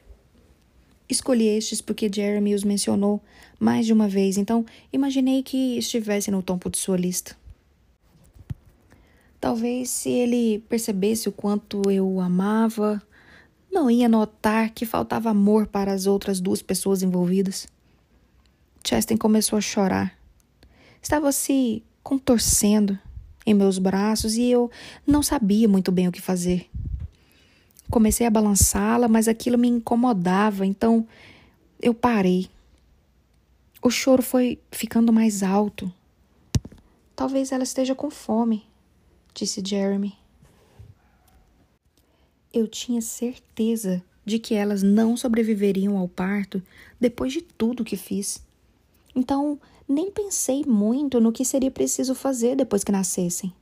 Escolhi 1.08 1.48
estes 1.48 1.80
porque 1.80 2.10
Jeremy 2.12 2.54
os 2.54 2.64
mencionou 2.64 3.20
mais 3.60 3.86
de 3.86 3.92
uma 3.92 4.08
vez, 4.08 4.36
então 4.38 4.64
imaginei 4.92 5.42
que 5.42 5.76
estivesse 5.78 6.30
no 6.30 6.42
topo 6.42 6.70
de 6.70 6.78
sua 6.78 6.96
lista. 6.96 7.36
Talvez 9.40 9.90
se 9.90 10.08
ele 10.08 10.64
percebesse 10.68 11.28
o 11.28 11.32
quanto 11.32 11.90
eu 11.90 12.08
o 12.08 12.20
amava, 12.20 13.02
não 13.70 13.90
ia 13.90 14.08
notar 14.08 14.70
que 14.70 14.86
faltava 14.86 15.28
amor 15.28 15.66
para 15.66 15.92
as 15.92 16.06
outras 16.06 16.40
duas 16.40 16.62
pessoas 16.62 17.02
envolvidas. 17.02 17.66
Chastain 18.86 19.18
começou 19.18 19.58
a 19.58 19.60
chorar. 19.60 20.16
Estava 21.02 21.30
se 21.32 21.82
contorcendo 22.02 22.98
em 23.44 23.52
meus 23.52 23.78
braços 23.78 24.36
e 24.36 24.44
eu 24.44 24.70
não 25.06 25.22
sabia 25.22 25.68
muito 25.68 25.92
bem 25.92 26.08
o 26.08 26.12
que 26.12 26.22
fazer. 26.22 26.70
Comecei 27.94 28.26
a 28.26 28.30
balançá-la, 28.30 29.06
mas 29.06 29.28
aquilo 29.28 29.56
me 29.56 29.68
incomodava, 29.68 30.66
então 30.66 31.06
eu 31.80 31.94
parei. 31.94 32.50
O 33.80 33.88
choro 33.88 34.20
foi 34.20 34.58
ficando 34.72 35.12
mais 35.12 35.44
alto. 35.44 35.92
Talvez 37.14 37.52
ela 37.52 37.62
esteja 37.62 37.94
com 37.94 38.10
fome, 38.10 38.66
disse 39.32 39.62
Jeremy. 39.64 40.12
Eu 42.52 42.66
tinha 42.66 43.00
certeza 43.00 44.02
de 44.24 44.40
que 44.40 44.56
elas 44.56 44.82
não 44.82 45.16
sobreviveriam 45.16 45.96
ao 45.96 46.08
parto 46.08 46.60
depois 47.00 47.32
de 47.32 47.42
tudo 47.42 47.84
que 47.84 47.96
fiz. 47.96 48.44
Então, 49.14 49.56
nem 49.88 50.10
pensei 50.10 50.64
muito 50.66 51.20
no 51.20 51.30
que 51.30 51.44
seria 51.44 51.70
preciso 51.70 52.12
fazer 52.12 52.56
depois 52.56 52.82
que 52.82 52.90
nascessem. 52.90 53.54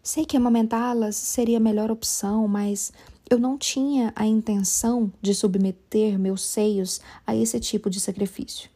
Sei 0.00 0.24
que 0.24 0.36
amamentá-las 0.36 1.16
seria 1.16 1.56
a 1.56 1.60
melhor 1.60 1.90
opção, 1.90 2.46
mas 2.46 2.92
eu 3.28 3.38
não 3.38 3.56
tinha 3.56 4.12
a 4.14 4.26
intenção 4.26 5.12
de 5.20 5.34
submeter 5.34 6.18
meus 6.18 6.44
seios 6.44 7.00
a 7.26 7.34
esse 7.34 7.58
tipo 7.60 7.88
de 7.88 8.00
sacrifício. 8.00 8.70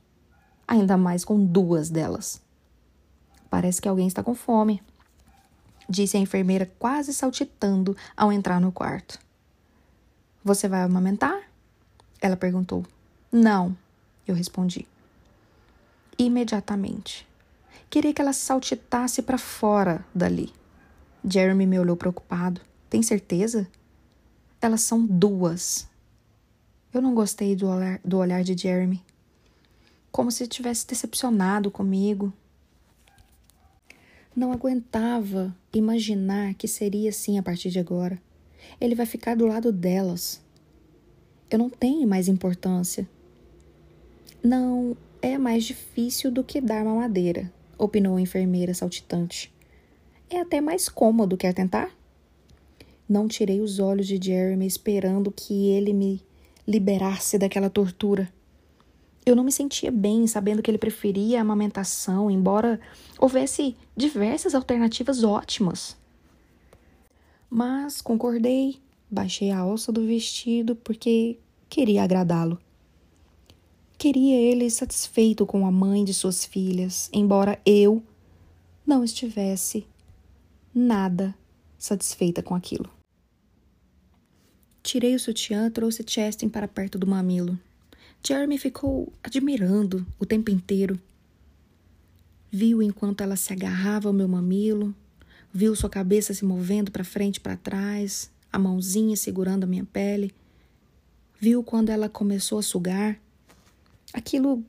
Ainda 0.67 0.97
mais 0.97 1.25
com 1.25 1.45
duas 1.45 1.91
delas. 1.91 2.41
Parece 3.51 3.81
que 3.81 3.89
alguém 3.89 4.07
está 4.07 4.23
com 4.23 4.35
fome, 4.35 4.83
disse 5.89 6.17
a 6.17 6.21
enfermeira, 6.21 6.71
quase 6.79 7.15
saltitando 7.15 7.97
ao 8.17 8.33
entrar 8.33 8.61
no 8.61 8.73
quarto. 8.73 9.19
Você 10.43 10.69
vai 10.69 10.83
amamentar? 10.83 11.41
Ela 12.21 12.37
perguntou. 12.37 12.85
Não, 13.31 13.77
eu 14.27 14.35
respondi 14.35 14.87
imediatamente. 16.19 17.27
Queria 17.89 18.13
que 18.13 18.21
ela 18.21 18.33
saltitasse 18.33 19.23
para 19.23 19.39
fora 19.39 20.05
dali. 20.15 20.53
Jeremy 21.25 21.67
me 21.67 21.79
olhou 21.79 21.97
preocupado. 21.97 22.61
Tem 22.89 23.03
certeza? 23.03 23.67
Elas 24.67 24.81
são 24.81 25.07
duas. 25.07 25.89
Eu 26.93 27.01
não 27.01 27.15
gostei 27.15 27.55
do 27.55 27.69
olhar, 27.69 28.01
do 28.05 28.19
olhar 28.19 28.43
de 28.43 28.61
Jeremy. 28.61 29.01
Como 30.11 30.33
se 30.33 30.45
tivesse 30.49 30.85
decepcionado 30.85 31.71
comigo. 31.71 32.33
Não 34.35 34.51
aguentava 34.51 35.57
imaginar 35.73 36.55
que 36.55 36.67
seria 36.67 37.11
assim 37.11 37.39
a 37.39 37.45
partir 37.45 37.71
de 37.71 37.79
agora. 37.79 38.21
Ele 38.81 38.97
vai 38.97 39.07
ficar 39.07 39.37
do 39.37 39.47
lado 39.47 39.71
delas. 39.71 40.43
Eu 41.49 41.61
não 41.61 41.71
tenho 41.71 42.09
mais 42.09 42.27
importância. 42.27 43.09
Não 44.43 44.97
é 45.23 45.39
mais 45.39 45.63
difícil 45.63 46.29
do 46.29 46.43
que 46.43 46.61
dar 46.61 46.85
mamadeira, 46.85 47.53
opinou 47.79 48.17
a 48.17 48.21
enfermeira 48.21 48.75
saltitante. 48.75 49.55
É 50.29 50.41
até 50.41 50.61
mais 50.61 50.89
cômodo, 50.89 51.37
quer 51.37 51.55
tentar? 51.55 51.96
Não 53.09 53.29
tirei 53.29 53.61
os 53.61 53.79
olhos 53.79 54.07
de 54.07 54.19
Jeremy 54.21 54.67
esperando 54.67 55.31
que 55.31 55.69
ele 55.71 55.93
me 55.93 56.21
liberasse 56.67 57.39
daquela 57.39 57.71
tortura. 57.71 58.29
Eu 59.25 59.37
não 59.37 59.45
me 59.45 59.53
sentia 59.53 59.91
bem 59.91 60.27
sabendo 60.27 60.63
que 60.63 60.71
ele 60.71 60.79
preferia 60.79 61.39
a 61.39 61.43
amamentação, 61.43 62.31
embora 62.31 62.81
houvesse 63.19 63.77
diversas 63.97 64.55
alternativas 64.55 65.23
ótimas. 65.23 65.97
Mas 67.49 68.01
concordei, 68.01 68.81
baixei 69.11 69.51
a 69.51 69.59
alça 69.59 69.93
do 69.93 70.05
vestido 70.05 70.75
porque 70.75 71.39
queria 71.69 72.03
agradá-lo. 72.03 72.59
Queria 73.99 74.37
ele 74.37 74.69
satisfeito 74.69 75.47
com 75.47 75.67
a 75.67 75.71
mãe 75.71 76.05
de 76.05 76.13
suas 76.13 76.45
filhas, 76.45 77.09
embora 77.13 77.59
eu 77.65 78.03
não 78.87 79.03
estivesse 79.03 79.87
nada 80.75 81.35
satisfeita 81.79 82.43
com 82.43 82.55
aquilo. 82.55 82.96
Tirei 84.87 85.17
o 85.17 85.19
sutiã, 85.19 85.69
trouxe 85.69 86.05
Chestin 86.07 86.49
para 86.49 86.69
perto 86.69 86.97
do 86.97 87.09
mamilo. 87.09 87.59
Jeremy 88.25 88.57
ficou 88.57 89.13
admirando 89.21 90.07
o 90.17 90.25
tempo 90.25 90.49
inteiro. 90.49 90.97
Viu 92.53 92.81
enquanto 92.81 93.21
ela 93.21 93.35
se 93.35 93.53
agarrava 93.53 94.09
ao 94.09 94.13
meu 94.13 94.29
mamilo, 94.29 94.95
viu 95.53 95.75
sua 95.75 95.91
cabeça 95.91 96.33
se 96.33 96.45
movendo 96.45 96.93
para 96.93 97.03
frente 97.03 97.39
e 97.39 97.41
para 97.41 97.57
trás, 97.57 98.31
a 98.53 98.61
mãozinha 98.61 99.17
segurando 99.17 99.65
a 99.65 99.67
minha 99.67 99.85
pele. 99.85 100.33
Viu 101.41 101.65
quando 101.65 101.91
ela 101.91 102.09
começou 102.09 102.61
a 102.61 102.63
sugar 102.63 103.19
Aquilo 104.13 104.65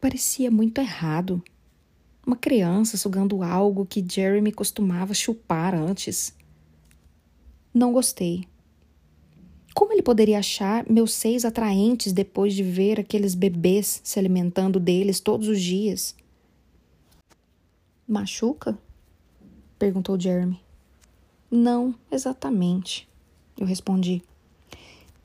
parecia 0.00 0.50
muito 0.50 0.80
errado. 0.80 1.44
Uma 2.26 2.34
criança 2.36 2.96
sugando 2.96 3.42
algo 3.42 3.84
que 3.84 4.02
Jeremy 4.02 4.52
costumava 4.52 5.12
chupar 5.12 5.74
antes. 5.74 6.34
Não 7.74 7.92
gostei. 7.92 8.49
Como 9.80 9.94
ele 9.94 10.02
poderia 10.02 10.38
achar 10.38 10.84
meus 10.90 11.10
seios 11.14 11.42
atraentes 11.42 12.12
depois 12.12 12.52
de 12.52 12.62
ver 12.62 13.00
aqueles 13.00 13.34
bebês 13.34 14.02
se 14.04 14.18
alimentando 14.18 14.78
deles 14.78 15.20
todos 15.20 15.48
os 15.48 15.58
dias? 15.58 16.14
Machuca? 18.06 18.78
perguntou 19.78 20.20
Jeremy. 20.20 20.60
Não, 21.50 21.94
exatamente, 22.12 23.08
eu 23.58 23.66
respondi. 23.66 24.22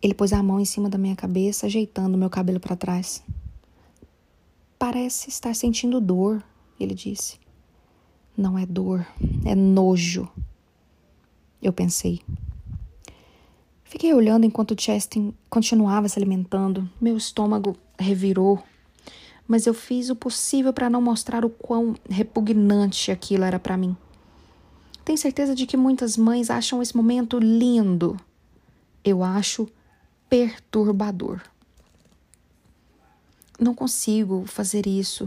Ele 0.02 0.14
pôs 0.14 0.32
a 0.32 0.42
mão 0.42 0.58
em 0.58 0.64
cima 0.64 0.88
da 0.90 0.98
minha 0.98 1.18
cabeça, 1.18 1.66
ajeitando 1.66 2.18
meu 2.18 2.30
cabelo 2.30 2.62
para 2.62 2.78
trás. 2.78 3.22
Parece 4.80 5.28
estar 5.28 5.54
sentindo 5.54 6.00
dor, 6.00 6.42
ele 6.80 6.94
disse. 6.94 7.38
Não 8.38 8.58
é 8.58 8.66
dor, 8.66 9.06
é 9.44 9.54
nojo. 9.54 10.30
eu 11.62 11.74
pensei. 11.74 12.22
Fiquei 13.96 14.14
olhando 14.14 14.46
enquanto 14.46 14.76
Chestin 14.78 15.34
continuava 15.50 16.10
se 16.10 16.20
alimentando. 16.20 16.90
Meu 17.00 17.16
estômago 17.16 17.78
revirou. 17.98 18.62
Mas 19.48 19.66
eu 19.66 19.74
fiz 19.74 20.10
o 20.10 20.16
possível 20.18 20.74
para 20.74 20.90
não 20.90 21.02
mostrar 21.02 21.46
o 21.46 21.50
quão 21.50 21.96
repugnante 22.10 23.10
aquilo 23.10 23.46
era 23.46 23.58
para 23.58 23.78
mim. 23.78 23.96
Tenho 25.06 25.18
certeza 25.18 25.56
de 25.56 25.66
que 25.66 25.78
muitas 25.78 26.18
mães 26.18 26.50
acham 26.50 26.82
esse 26.82 26.94
momento 26.94 27.40
lindo. 27.40 28.20
Eu 29.02 29.24
acho 29.24 29.66
perturbador. 30.30 31.42
Não 33.58 33.74
consigo 33.74 34.44
fazer 34.46 34.86
isso, 34.86 35.26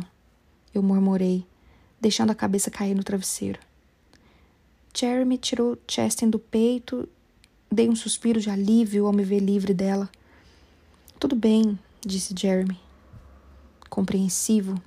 eu 0.75 0.83
murmurei, 0.83 1.43
deixando 1.99 2.33
a 2.33 2.35
cabeça 2.35 2.71
cair 2.71 2.95
no 2.95 3.03
travesseiro. 3.03 3.61
Jeremy 4.95 5.39
tirou 5.39 5.79
Chestin 5.89 6.29
do 6.29 6.39
peito 6.39 7.09
Dei 7.71 7.89
um 7.89 7.95
suspiro 7.95 8.41
de 8.41 8.49
alívio 8.49 9.07
ao 9.07 9.13
me 9.13 9.23
ver 9.23 9.41
livre 9.41 9.75
dela. 9.75 10.09
Tudo 11.21 11.37
bem, 11.37 11.79
disse 12.01 12.35
Jeremy. 12.37 12.79
Compreensivo. 13.91 14.81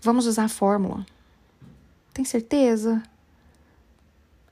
Vamos 0.00 0.26
usar 0.26 0.44
a 0.44 0.48
fórmula. 0.48 1.06
Tem 2.12 2.24
certeza? 2.24 3.02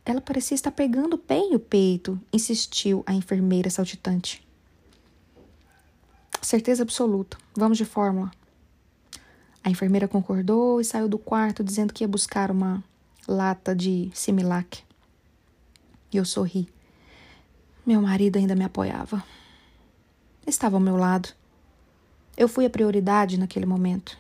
Ela 0.05 0.21
parecia 0.21 0.55
estar 0.55 0.71
pegando 0.71 1.21
bem 1.29 1.55
o 1.55 1.59
peito, 1.61 2.19
insistiu 2.33 3.03
a 3.07 3.13
enfermeira 3.13 3.69
saltitante. 3.69 4.43
Certeza 6.41 6.83
absoluta. 6.83 7.37
Vamos 7.55 7.77
de 7.77 7.85
fórmula. 7.85 8.31
A 9.63 9.69
enfermeira 9.69 10.09
concordou 10.09 10.81
e 10.81 10.85
saiu 10.85 11.09
do 11.09 11.19
quarto 11.19 11.63
dizendo 11.63 11.93
que 11.93 12.03
ia 12.03 12.09
buscar 12.09 12.51
uma 12.51 12.83
lata 13.29 13.77
de 13.77 14.11
Similac. 14.15 14.83
E 16.11 16.17
eu 16.17 16.25
sorri. 16.25 16.67
Meu 17.91 18.01
marido 18.01 18.37
ainda 18.37 18.55
me 18.55 18.63
apoiava. 18.63 19.21
Estava 20.47 20.77
ao 20.77 20.81
meu 20.81 20.97
lado. 20.97 21.31
Eu 22.37 22.47
fui 22.47 22.65
a 22.65 22.71
prioridade 22.71 23.37
naquele 23.37 23.67
momento. 23.67 24.17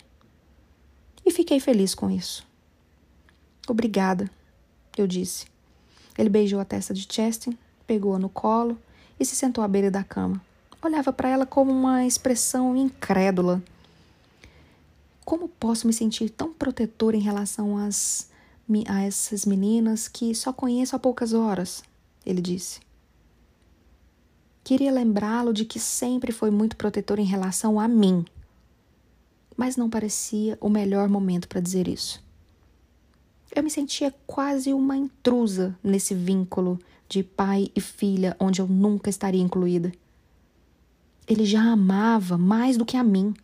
E 1.24 1.30
fiquei 1.30 1.60
feliz 1.60 1.94
com 1.94 2.10
isso. 2.10 2.44
Obrigada, 3.68 4.28
eu 4.98 5.06
disse. 5.06 5.46
Ele 6.18 6.28
beijou 6.28 6.58
a 6.58 6.64
testa 6.64 6.92
de 6.92 7.06
Chestin, 7.08 7.56
pegou-a 7.86 8.18
no 8.18 8.28
colo 8.28 8.76
e 9.20 9.24
se 9.24 9.36
sentou 9.36 9.62
à 9.62 9.68
beira 9.68 9.88
da 9.88 10.02
cama. 10.02 10.44
Olhava 10.82 11.12
para 11.12 11.28
ela 11.28 11.46
como 11.46 11.70
uma 11.70 12.04
expressão 12.04 12.74
incrédula. 12.76 13.62
Como 15.24 15.46
posso 15.46 15.86
me 15.86 15.92
sentir 15.92 16.28
tão 16.30 16.52
protetor 16.52 17.14
em 17.14 17.20
relação 17.20 17.78
às, 17.78 18.28
a 18.88 19.02
essas 19.02 19.46
meninas 19.46 20.08
que 20.08 20.34
só 20.34 20.52
conheço 20.52 20.96
há 20.96 20.98
poucas 20.98 21.32
horas? 21.32 21.84
Ele 22.26 22.42
disse. 22.42 22.89
Queria 24.62 24.92
lembrá-lo 24.92 25.52
de 25.52 25.64
que 25.64 25.78
sempre 25.78 26.32
foi 26.32 26.50
muito 26.50 26.76
protetor 26.76 27.18
em 27.18 27.24
relação 27.24 27.80
a 27.80 27.88
mim. 27.88 28.24
Mas 29.56 29.76
não 29.76 29.90
parecia 29.90 30.56
o 30.60 30.68
melhor 30.68 31.08
momento 31.08 31.48
para 31.48 31.60
dizer 31.60 31.88
isso. 31.88 32.22
Eu 33.54 33.64
me 33.64 33.70
sentia 33.70 34.14
quase 34.26 34.72
uma 34.72 34.96
intrusa 34.96 35.76
nesse 35.82 36.14
vínculo 36.14 36.78
de 37.08 37.22
pai 37.22 37.68
e 37.74 37.80
filha 37.80 38.36
onde 38.38 38.60
eu 38.60 38.66
nunca 38.68 39.10
estaria 39.10 39.42
incluída. 39.42 39.90
Ele 41.26 41.44
já 41.44 41.62
amava 41.62 42.38
mais 42.38 42.76
do 42.76 42.84
que 42.84 42.96
a 42.96 43.02
mim. 43.02 43.34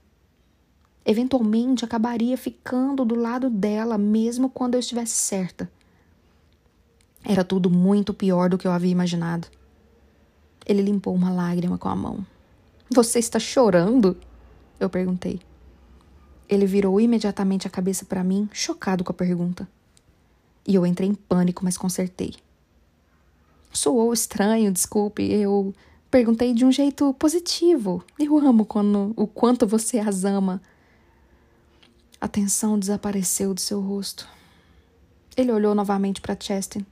Eventualmente 1.04 1.84
acabaria 1.84 2.36
ficando 2.36 3.04
do 3.04 3.14
lado 3.14 3.50
dela, 3.50 3.98
mesmo 3.98 4.48
quando 4.48 4.74
eu 4.74 4.80
estivesse 4.80 5.14
certa. 5.14 5.70
Era 7.24 7.42
tudo 7.42 7.68
muito 7.68 8.14
pior 8.14 8.48
do 8.48 8.56
que 8.56 8.66
eu 8.66 8.72
havia 8.72 8.90
imaginado. 8.90 9.48
Ele 10.66 10.82
limpou 10.82 11.14
uma 11.14 11.30
lágrima 11.30 11.78
com 11.78 11.88
a 11.88 11.94
mão. 11.94 12.26
Você 12.90 13.20
está 13.20 13.38
chorando? 13.38 14.16
Eu 14.80 14.90
perguntei. 14.90 15.40
Ele 16.48 16.66
virou 16.66 17.00
imediatamente 17.00 17.66
a 17.66 17.70
cabeça 17.70 18.04
para 18.04 18.24
mim, 18.24 18.48
chocado 18.52 19.04
com 19.04 19.12
a 19.12 19.14
pergunta. 19.14 19.68
E 20.66 20.74
eu 20.74 20.84
entrei 20.84 21.08
em 21.08 21.14
pânico, 21.14 21.64
mas 21.64 21.76
consertei. 21.76 22.34
Soou 23.72 24.12
estranho, 24.12 24.72
desculpe. 24.72 25.22
Eu 25.22 25.72
perguntei 26.10 26.52
de 26.52 26.64
um 26.64 26.72
jeito 26.72 27.14
positivo. 27.14 28.02
Eu 28.18 28.36
amo 28.38 28.64
quando, 28.64 29.12
o 29.16 29.26
quanto 29.26 29.66
você 29.66 29.98
as 29.98 30.24
ama. 30.24 30.60
A 32.20 32.26
tensão 32.26 32.78
desapareceu 32.78 33.54
do 33.54 33.60
seu 33.60 33.80
rosto. 33.80 34.28
Ele 35.36 35.52
olhou 35.52 35.74
novamente 35.74 36.20
para 36.20 36.36
Chestin. 36.38 36.84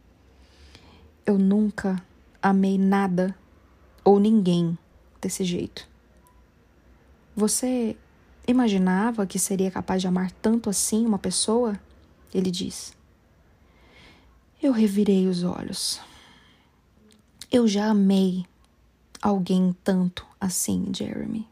Eu 1.26 1.38
nunca 1.38 2.01
amei 2.42 2.76
nada 2.78 3.34
ou 4.05 4.20
ninguém 4.20 4.76
desse 5.20 5.44
jeito. 5.44 5.89
Você 7.35 7.97
imaginava 8.47 9.26
que 9.26 9.39
seria 9.39 9.70
capaz 9.70 10.02
de 10.02 10.06
amar 10.06 10.31
tanto 10.31 10.68
assim 10.68 11.05
uma 11.06 11.18
pessoa? 11.18 11.78
Ele 12.32 12.51
diz. 12.51 12.93
Eu 14.62 14.72
revirei 14.72 15.26
os 15.26 15.43
olhos. 15.43 16.01
Eu 17.51 17.66
já 17.66 17.86
amei 17.86 18.44
alguém 19.22 19.74
tanto 19.82 20.26
assim, 20.40 20.90
Jeremy. 20.94 21.48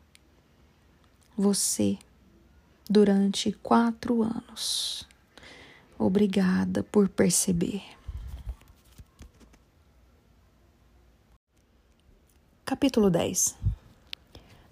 Você, 1.37 1.99
durante 2.89 3.53
quatro 3.63 4.23
anos. 4.23 5.09
Obrigada 5.99 6.83
por 6.83 7.09
perceber. 7.09 7.83
Capítulo 12.73 13.11
10 13.11 13.55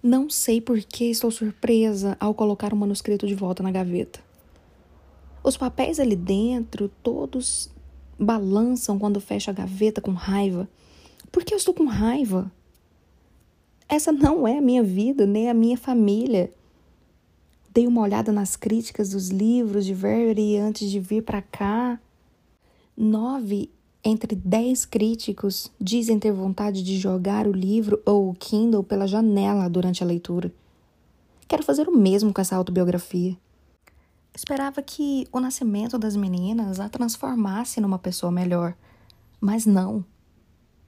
Não 0.01 0.27
sei 0.27 0.59
por 0.59 0.79
que 0.79 1.11
estou 1.11 1.29
surpresa 1.29 2.17
ao 2.19 2.33
colocar 2.33 2.73
o 2.73 2.75
manuscrito 2.75 3.27
de 3.27 3.35
volta 3.35 3.61
na 3.61 3.69
gaveta. 3.69 4.19
Os 5.43 5.55
papéis 5.55 5.99
ali 5.99 6.15
dentro, 6.15 6.89
todos 7.03 7.69
balançam 8.17 8.97
quando 8.97 9.21
fecho 9.21 9.51
a 9.51 9.53
gaveta 9.53 10.01
com 10.01 10.13
raiva. 10.13 10.67
Por 11.31 11.43
que 11.43 11.53
eu 11.53 11.57
estou 11.59 11.75
com 11.75 11.85
raiva? 11.85 12.51
Essa 13.87 14.11
não 14.11 14.47
é 14.47 14.57
a 14.57 14.61
minha 14.61 14.81
vida, 14.81 15.27
nem 15.27 15.47
a 15.47 15.53
minha 15.53 15.77
família. 15.77 16.51
Dei 17.71 17.85
uma 17.85 18.01
olhada 18.01 18.31
nas 18.31 18.55
críticas 18.55 19.11
dos 19.11 19.29
livros 19.29 19.85
de 19.85 19.93
Verity 19.93 20.57
antes 20.57 20.89
de 20.89 20.99
vir 20.99 21.21
para 21.21 21.43
cá. 21.43 22.01
Nove 22.97 23.69
entre 24.03 24.35
dez 24.35 24.85
críticos 24.85 25.71
dizem 25.79 26.19
ter 26.19 26.31
vontade 26.31 26.83
de 26.83 26.97
jogar 26.97 27.47
o 27.47 27.51
livro 27.51 28.01
ou 28.05 28.29
o 28.29 28.33
Kindle 28.33 28.83
pela 28.83 29.07
janela 29.07 29.69
durante 29.69 30.03
a 30.03 30.07
leitura. 30.07 30.51
Quero 31.47 31.63
fazer 31.63 31.87
o 31.87 31.95
mesmo 31.95 32.33
com 32.33 32.41
essa 32.41 32.55
autobiografia. 32.55 33.37
Esperava 34.33 34.81
que 34.81 35.27
o 35.31 35.39
nascimento 35.39 35.99
das 35.99 36.15
meninas 36.15 36.79
a 36.79 36.87
transformasse 36.87 37.81
numa 37.81 37.99
pessoa 37.99 38.31
melhor, 38.31 38.73
mas 39.39 39.65
não. 39.65 40.05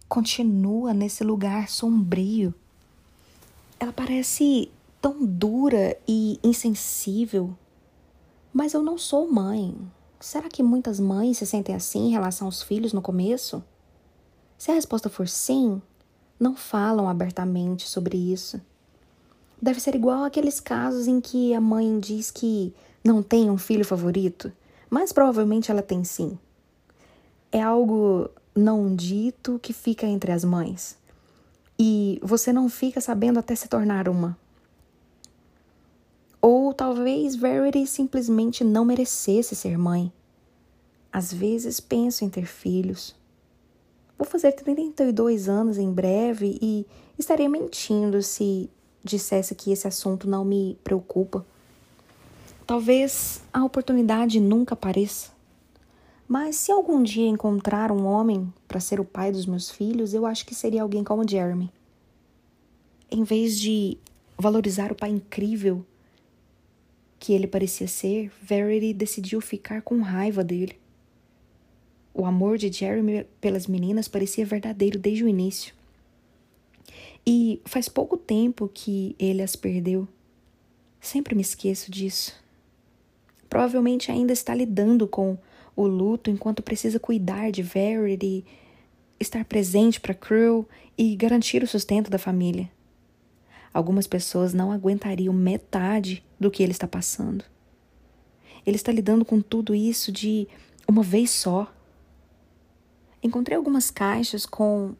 Continua 0.08 0.94
nesse 0.94 1.24
lugar 1.24 1.68
sombrio. 1.68 2.54
Ela 3.80 3.92
parece 3.92 4.72
tão 5.02 5.26
dura 5.26 5.98
e 6.08 6.40
insensível. 6.42 7.54
Mas 8.54 8.74
eu 8.74 8.82
não 8.82 8.98
sou 8.98 9.30
mãe, 9.30 9.76
Será 10.24 10.48
que 10.48 10.64
muitas 10.64 11.02
mães 11.02 11.40
se 11.40 11.46
sentem 11.46 11.76
assim 11.76 12.08
em 12.08 12.12
relação 12.12 12.48
aos 12.48 12.64
filhos 12.64 12.94
no 12.94 13.02
começo? 13.02 13.62
Se 14.58 14.72
a 14.72 14.74
resposta 14.74 15.10
for 15.10 15.28
sim, 15.28 15.82
não 16.40 16.56
falam 16.56 17.10
abertamente 17.10 17.86
sobre 17.90 18.16
isso. 18.16 18.62
Deve 19.62 19.82
ser 19.82 19.96
igual 19.96 20.24
aqueles 20.24 20.62
casos 20.62 21.08
em 21.08 21.20
que 21.20 21.54
a 21.54 21.60
mãe 21.60 22.00
diz 22.00 22.32
que 22.32 22.74
não 23.04 23.22
tem 23.22 23.50
um 23.52 23.58
filho 23.58 23.84
favorito, 23.84 24.50
mas 24.90 25.12
provavelmente 25.12 25.70
ela 25.70 25.82
tem 25.82 26.06
sim. 26.06 26.40
É 27.52 27.62
algo 27.62 28.30
não 28.56 28.96
dito 28.96 29.60
que 29.62 29.74
fica 29.74 30.08
entre 30.08 30.32
as 30.32 30.46
mães. 30.46 30.98
E 31.78 32.18
você 32.24 32.54
não 32.54 32.70
fica 32.70 33.02
sabendo 33.02 33.40
até 33.40 33.56
se 33.56 33.68
tornar 33.68 34.08
uma. 34.08 34.38
Ou 36.46 36.74
talvez 36.74 37.38
Verity 37.38 37.88
simplesmente 37.88 38.66
não 38.66 38.84
merecesse 38.84 39.56
ser 39.56 39.78
mãe. 39.78 40.12
Às 41.10 41.32
vezes 41.32 41.80
penso 41.80 42.26
em 42.26 42.30
ter 42.30 42.46
filhos. 42.46 43.16
Vou 44.18 44.28
fazer 44.28 44.52
32 44.52 45.48
anos 45.48 45.78
em 45.78 45.90
breve 45.90 46.60
e 46.62 46.86
estaria 47.18 47.48
mentindo 47.48 48.22
se 48.22 48.70
dissesse 49.02 49.56
que 49.56 49.72
esse 49.72 49.88
assunto 49.88 50.30
não 50.30 50.44
me 50.44 50.78
preocupa. 50.84 51.46
Talvez 52.68 53.42
a 53.54 53.64
oportunidade 53.64 54.42
nunca 54.42 54.74
apareça. 54.74 55.32
Mas 56.28 56.58
se 56.58 56.74
algum 56.74 57.02
dia 57.02 57.26
encontrar 57.26 57.90
um 57.90 58.06
homem 58.06 58.54
para 58.68 58.82
ser 58.82 59.00
o 59.00 59.06
pai 59.06 59.32
dos 59.32 59.46
meus 59.46 59.72
filhos, 59.72 60.14
eu 60.14 60.26
acho 60.26 60.46
que 60.46 60.54
seria 60.54 60.84
alguém 60.84 61.06
como 61.06 61.26
Jeremy. 61.26 61.72
Em 63.10 63.24
vez 63.24 63.58
de 63.58 63.98
valorizar 64.38 64.92
o 64.92 64.96
pai 64.96 65.10
incrível 65.10 65.86
que 67.24 67.32
ele 67.32 67.48
parecia 67.48 67.88
ser, 67.88 68.30
Verity 68.42 68.94
decidiu 68.94 69.40
ficar 69.40 69.82
com 69.82 70.02
raiva 70.02 70.44
dele. 70.44 70.78
O 72.14 72.26
amor 72.26 72.58
de 72.58 72.70
Jeremy 72.70 73.26
pelas 73.40 73.66
meninas 73.66 74.10
parecia 74.10 74.46
verdadeiro 74.46 75.00
desde 75.00 75.24
o 75.24 75.28
início. 75.30 75.74
E 77.26 77.62
faz 77.64 77.88
pouco 77.88 78.18
tempo 78.18 78.70
que 78.74 79.16
ele 79.18 79.42
as 79.42 79.56
perdeu. 79.56 80.06
Sempre 81.00 81.34
me 81.34 81.42
esqueço 81.42 81.90
disso. 81.90 82.36
Provavelmente 83.50 84.12
ainda 84.12 84.34
está 84.34 84.54
lidando 84.54 85.08
com 85.08 85.38
o 85.78 85.88
luto 85.88 86.30
enquanto 86.30 86.62
precisa 86.62 87.00
cuidar 87.00 87.54
de 87.54 87.64
Verity, 87.64 88.44
estar 89.18 89.46
presente 89.46 90.02
para 90.02 90.14
Crew 90.14 90.68
e 90.98 91.16
garantir 91.16 91.64
o 91.64 91.68
sustento 91.68 92.12
da 92.12 92.18
família. 92.18 92.70
Algumas 93.74 94.06
pessoas 94.06 94.54
não 94.54 94.72
aguentariam 94.72 95.34
metade 95.34 96.24
do 96.40 96.52
que 96.52 96.62
ele 96.62 96.72
está 96.72 96.88
passando. 96.88 97.44
Ele 98.66 98.76
está 98.76 98.92
lidando 98.92 99.26
com 99.26 99.42
tudo 99.42 99.74
isso 99.74 100.12
de 100.12 100.48
uma 100.88 101.02
vez 101.02 101.32
só. 101.32 101.72
Encontrei 103.22 103.58
algumas 103.58 103.90
caixas 103.90 104.46
com 104.46 104.96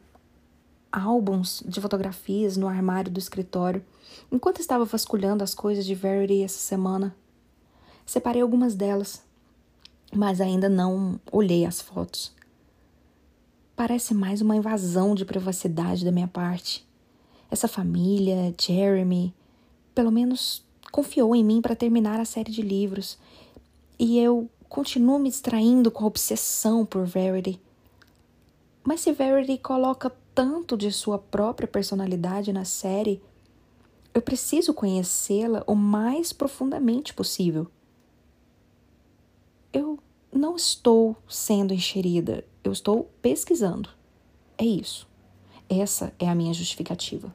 álbuns 0.90 1.62
de 1.66 1.80
fotografias 1.80 2.56
no 2.56 2.68
armário 2.68 3.10
do 3.10 3.18
escritório 3.18 3.84
enquanto 4.30 4.60
estava 4.60 4.84
vasculhando 4.84 5.42
as 5.42 5.54
coisas 5.54 5.84
de 5.84 5.94
Verity 5.94 6.42
essa 6.42 6.58
semana. 6.58 7.14
Separei 8.06 8.42
algumas 8.42 8.74
delas, 8.74 9.22
mas 10.12 10.40
ainda 10.40 10.68
não 10.68 11.18
olhei 11.32 11.64
as 11.64 11.80
fotos. 11.80 12.34
Parece 13.74 14.14
mais 14.14 14.40
uma 14.40 14.54
invasão 14.54 15.14
de 15.14 15.24
privacidade 15.24 16.04
da 16.04 16.12
minha 16.12 16.28
parte. 16.28 16.86
Essa 17.54 17.68
família, 17.68 18.52
Jeremy, 18.60 19.32
pelo 19.94 20.10
menos 20.10 20.66
confiou 20.90 21.36
em 21.36 21.44
mim 21.44 21.62
para 21.62 21.76
terminar 21.76 22.18
a 22.18 22.24
série 22.24 22.50
de 22.50 22.60
livros. 22.60 23.16
E 23.96 24.18
eu 24.18 24.50
continuo 24.68 25.20
me 25.20 25.28
distraindo 25.28 25.88
com 25.88 26.02
a 26.02 26.08
obsessão 26.08 26.84
por 26.84 27.06
Verity. 27.06 27.60
Mas 28.82 29.02
se 29.02 29.12
Verity 29.12 29.56
coloca 29.58 30.12
tanto 30.34 30.76
de 30.76 30.90
sua 30.90 31.16
própria 31.16 31.68
personalidade 31.68 32.52
na 32.52 32.64
série, 32.64 33.22
eu 34.12 34.20
preciso 34.20 34.74
conhecê-la 34.74 35.62
o 35.64 35.76
mais 35.76 36.32
profundamente 36.32 37.14
possível. 37.14 37.68
Eu 39.72 39.96
não 40.32 40.56
estou 40.56 41.16
sendo 41.28 41.72
enxerida, 41.72 42.44
eu 42.64 42.72
estou 42.72 43.08
pesquisando. 43.22 43.90
É 44.58 44.64
isso. 44.64 45.06
Essa 45.68 46.12
é 46.18 46.28
a 46.28 46.34
minha 46.34 46.52
justificativa. 46.52 47.32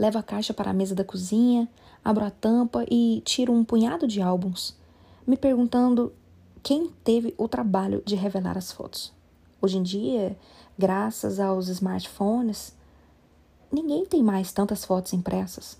Levo 0.00 0.16
a 0.16 0.22
caixa 0.22 0.54
para 0.54 0.70
a 0.70 0.72
mesa 0.72 0.94
da 0.94 1.04
cozinha, 1.04 1.68
abro 2.02 2.24
a 2.24 2.30
tampa 2.30 2.86
e 2.90 3.20
tiro 3.22 3.52
um 3.52 3.62
punhado 3.62 4.08
de 4.08 4.22
álbuns, 4.22 4.74
me 5.26 5.36
perguntando 5.36 6.10
quem 6.62 6.88
teve 7.04 7.34
o 7.36 7.46
trabalho 7.46 8.02
de 8.06 8.16
revelar 8.16 8.56
as 8.56 8.72
fotos. 8.72 9.12
Hoje 9.60 9.76
em 9.76 9.82
dia, 9.82 10.38
graças 10.78 11.38
aos 11.38 11.68
smartphones, 11.68 12.74
ninguém 13.70 14.06
tem 14.06 14.22
mais 14.22 14.52
tantas 14.52 14.86
fotos 14.86 15.12
impressas. 15.12 15.78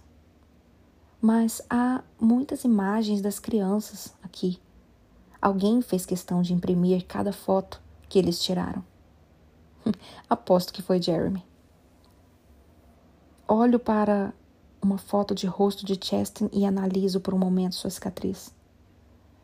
Mas 1.19 1.63
há 1.71 2.05
muitas 2.21 2.63
imagens 2.63 3.23
das 3.23 3.39
crianças 3.39 4.13
aqui. 4.23 4.59
Alguém 5.41 5.81
fez 5.81 6.05
questão 6.05 6.43
de 6.43 6.53
imprimir 6.53 7.07
cada 7.07 7.33
foto 7.33 7.81
que 8.07 8.19
eles 8.19 8.39
tiraram. 8.39 8.85
Aposto 10.29 10.75
que 10.75 10.83
foi 10.83 11.01
Jeremy. 11.01 11.43
Olho 13.53 13.81
para 13.81 14.33
uma 14.81 14.97
foto 14.97 15.35
de 15.35 15.45
rosto 15.45 15.85
de 15.85 15.99
Cheston 16.01 16.49
e 16.53 16.65
analiso 16.65 17.19
por 17.19 17.35
um 17.35 17.39
momento 17.39 17.75
sua 17.75 17.91
cicatriz. 17.91 18.55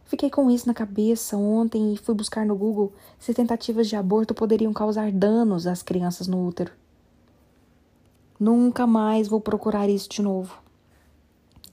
Fiquei 0.05 0.31
com 0.31 0.49
isso 0.49 0.69
na 0.69 0.73
cabeça 0.73 1.37
ontem 1.37 1.93
e 1.93 1.97
fui 1.97 2.15
buscar 2.15 2.47
no 2.47 2.55
Google 2.55 2.93
se 3.19 3.35
tentativas 3.35 3.89
de 3.89 3.97
aborto 3.97 4.33
poderiam 4.33 4.73
causar 4.73 5.11
danos 5.11 5.67
às 5.67 5.83
crianças 5.83 6.29
no 6.29 6.47
útero. 6.47 6.71
Nunca 8.39 8.87
mais 8.87 9.27
vou 9.27 9.41
procurar 9.41 9.89
isso 9.89 10.09
de 10.09 10.23
novo. 10.23 10.57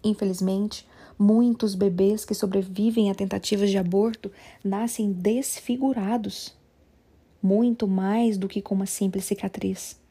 Infelizmente, 0.03 0.89
muitos 1.19 1.75
bebês 1.75 2.25
que 2.25 2.33
sobrevivem 2.33 3.11
a 3.11 3.13
tentativas 3.13 3.69
de 3.69 3.77
aborto 3.77 4.31
nascem 4.63 5.11
desfigurados, 5.11 6.57
muito 7.39 7.87
mais 7.87 8.39
do 8.39 8.47
que 8.47 8.59
com 8.59 8.73
uma 8.73 8.87
simples 8.87 9.23
cicatriz. 9.25 10.01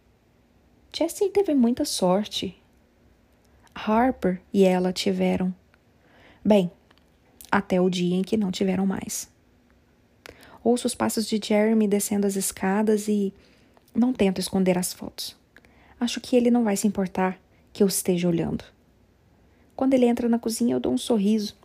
Jessie 0.94 1.30
teve 1.30 1.54
muita 1.54 1.86
sorte. 1.86 2.54
Harper 3.74 4.42
e 4.52 4.62
ela 4.62 4.92
tiveram. 4.92 5.54
Bem, 6.44 6.70
até 7.50 7.80
o 7.80 7.88
dia 7.88 8.14
em 8.14 8.22
que 8.22 8.36
não 8.36 8.50
tiveram 8.50 8.84
mais. 8.84 9.26
Ouço 10.62 10.86
os 10.86 10.94
passos 10.94 11.26
de 11.26 11.40
Jeremy 11.42 11.88
descendo 11.88 12.26
as 12.26 12.36
escadas 12.36 13.08
e 13.08 13.32
não 13.94 14.12
tento 14.12 14.38
esconder 14.38 14.76
as 14.76 14.92
fotos. 14.92 15.34
Acho 15.98 16.20
que 16.20 16.36
ele 16.36 16.50
não 16.50 16.62
vai 16.62 16.76
se 16.76 16.86
importar 16.86 17.40
que 17.72 17.82
eu 17.82 17.86
esteja 17.86 18.28
olhando. 18.28 18.64
Quando 19.74 19.94
ele 19.94 20.04
entra 20.04 20.28
na 20.28 20.38
cozinha, 20.38 20.74
eu 20.74 20.80
dou 20.80 20.92
um 20.92 20.98
sorriso 20.98 21.56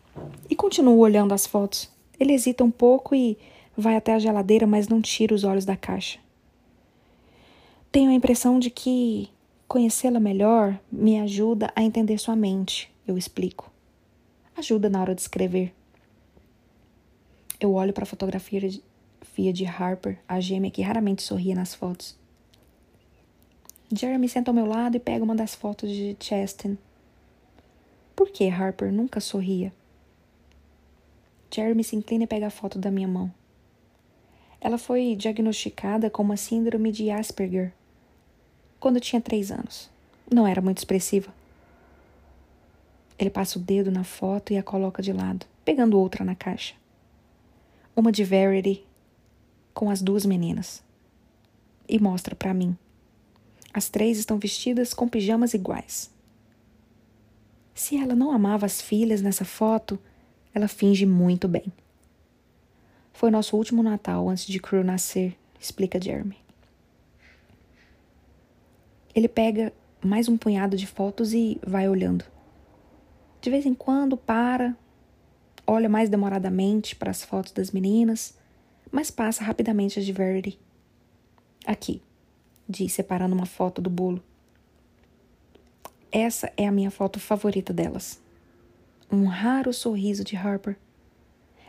e 0.50 0.56
continuo 0.56 0.98
olhando 1.00 1.34
as 1.34 1.46
fotos. 1.46 1.92
Ele 2.18 2.34
hesita 2.34 2.64
um 2.64 2.72
pouco 2.72 3.14
e 3.14 3.38
vai 3.76 3.98
até 3.98 4.14
a 4.14 4.20
geladeira, 4.20 4.66
mas 4.66 4.88
não 4.88 5.02
tira 5.02 5.36
os 5.36 5.44
olhos 5.44 5.66
da 5.66 5.76
caixa. 5.76 6.18
Tenho 7.92 8.12
a 8.12 8.14
impressão 8.14 8.60
de 8.60 8.70
que 8.70 9.30
conhecê-la 9.68 10.20
melhor 10.20 10.80
me 10.92 11.20
ajuda 11.20 11.72
a 11.76 11.82
entender 11.82 12.18
sua 12.18 12.36
mente, 12.36 12.94
eu 13.08 13.18
explico. 13.18 13.72
Ajuda 14.56 14.90
na 14.90 15.02
hora 15.02 15.16
de 15.16 15.22
escrever. 15.22 15.74
Eu 17.60 17.74
olho 17.74 17.94
para 17.94 18.04
a 18.04 18.08
fotografia 18.08 19.54
de 19.54 19.66
Harper, 19.66 20.20
a 20.28 20.40
gêmea 20.40 20.70
que 20.70 20.82
raramente 20.82 21.24
sorria 21.24 21.56
nas 21.56 21.74
fotos. 21.74 22.18
Jeremy 23.92 24.28
senta 24.28 24.52
ao 24.52 24.56
meu 24.56 24.66
lado 24.66 24.98
e 24.98 25.00
pega 25.00 25.24
uma 25.24 25.36
das 25.36 25.56
fotos 25.56 25.90
de 25.90 26.16
Cheston. 26.20 26.76
Por 28.16 28.30
que 28.30 28.50
Harper 28.50 28.92
nunca 28.92 29.20
sorria? 29.20 29.72
Jeremy 31.50 31.84
se 31.84 31.96
inclina 31.96 32.26
e 32.26 32.28
pega 32.28 32.48
a 32.48 32.52
foto 32.52 32.78
da 32.78 32.92
minha 32.92 33.08
mão. 33.08 33.34
Ela 34.60 34.78
foi 34.78 35.16
diagnosticada 35.16 36.10
com 36.10 36.22
uma 36.24 36.36
síndrome 36.36 36.92
de 36.92 37.10
Asperger 37.10 37.74
quando 38.80 39.00
tinha 39.00 39.22
três 39.22 39.52
anos. 39.52 39.90
Não 40.32 40.48
era 40.48 40.62
muito 40.62 40.78
expressiva. 40.78 41.34
Ele 43.18 43.30
passa 43.30 43.58
o 43.58 43.62
dedo 43.62 43.92
na 43.92 44.04
foto 44.04 44.54
e 44.54 44.58
a 44.58 44.64
coloca 44.64 45.02
de 45.02 45.12
lado, 45.12 45.46
pegando 45.66 46.00
outra 46.00 46.24
na 46.24 46.36
caixa. 46.36 46.76
Uma 47.96 48.12
de 48.12 48.24
Verity 48.24 48.86
com 49.74 49.90
as 49.90 50.02
duas 50.02 50.26
meninas. 50.26 50.84
E 51.88 52.00
mostra 52.00 52.36
para 52.36 52.54
mim. 52.54 52.78
As 53.74 53.90
três 53.90 54.18
estão 54.18 54.38
vestidas 54.38 54.94
com 54.94 55.08
pijamas 55.08 55.54
iguais. 55.54 56.12
Se 57.74 57.96
ela 57.96 58.16
não 58.16 58.32
amava 58.32 58.66
as 58.66 58.82
filhas 58.82 59.22
nessa 59.22 59.46
foto, 59.46 60.00
ela 60.54 60.68
finge 60.68 61.06
muito 61.06 61.48
bem. 61.48 61.72
Foi 63.14 63.30
nosso 63.32 63.56
último 63.56 63.82
Natal 63.82 64.28
antes 64.30 64.46
de 64.46 64.60
Crew 64.60 64.84
nascer, 64.84 65.38
explica 65.60 66.02
Jeremy. 66.02 66.47
Ele 69.18 69.28
pega 69.28 69.74
mais 70.00 70.30
um 70.30 70.38
punhado 70.38 70.78
de 70.78 70.86
fotos 70.86 71.34
e 71.34 71.60
vai 71.66 71.90
olhando. 71.90 72.24
De 73.42 73.50
vez 73.50 73.66
em 73.66 73.74
quando 73.74 74.16
para, 74.16 74.78
olha 75.66 75.90
mais 75.90 76.08
demoradamente 76.08 76.96
para 76.96 77.10
as 77.10 77.24
fotos 77.24 77.52
das 77.52 77.72
meninas, 77.72 78.38
mas 78.92 79.10
passa 79.10 79.44
rapidamente 79.44 79.98
as 79.98 80.06
de 80.06 80.14
Verity. 80.14 80.60
Aqui, 81.66 82.00
disse 82.70 82.98
separando 82.98 83.34
uma 83.34 83.48
foto 83.48 83.82
do 83.82 83.90
bolo. 83.90 84.22
Essa 86.12 86.54
é 86.56 86.68
a 86.68 86.72
minha 86.72 86.92
foto 86.92 87.20
favorita 87.20 87.74
delas. 87.74 88.22
Um 89.12 89.26
raro 89.26 89.74
sorriso 89.74 90.24
de 90.24 90.36
Harper. 90.36 90.78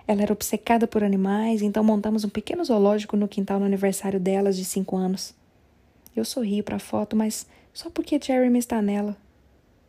Ela 0.06 0.20
era 0.20 0.34
obcecada 0.34 0.86
por 0.86 1.02
animais, 1.02 1.62
então 1.62 1.82
montamos 1.82 2.24
um 2.24 2.28
pequeno 2.28 2.62
zoológico 2.62 3.16
no 3.16 3.26
quintal 3.26 3.58
no 3.58 3.64
aniversário 3.64 4.20
delas 4.20 4.54
de 4.54 4.66
cinco 4.66 4.98
anos. 4.98 5.37
Eu 6.18 6.24
sorrio 6.24 6.64
para 6.64 6.76
a 6.76 6.80
foto, 6.80 7.14
mas 7.14 7.46
só 7.72 7.88
porque 7.88 8.18
Jeremy 8.20 8.58
está 8.58 8.82
nela, 8.82 9.16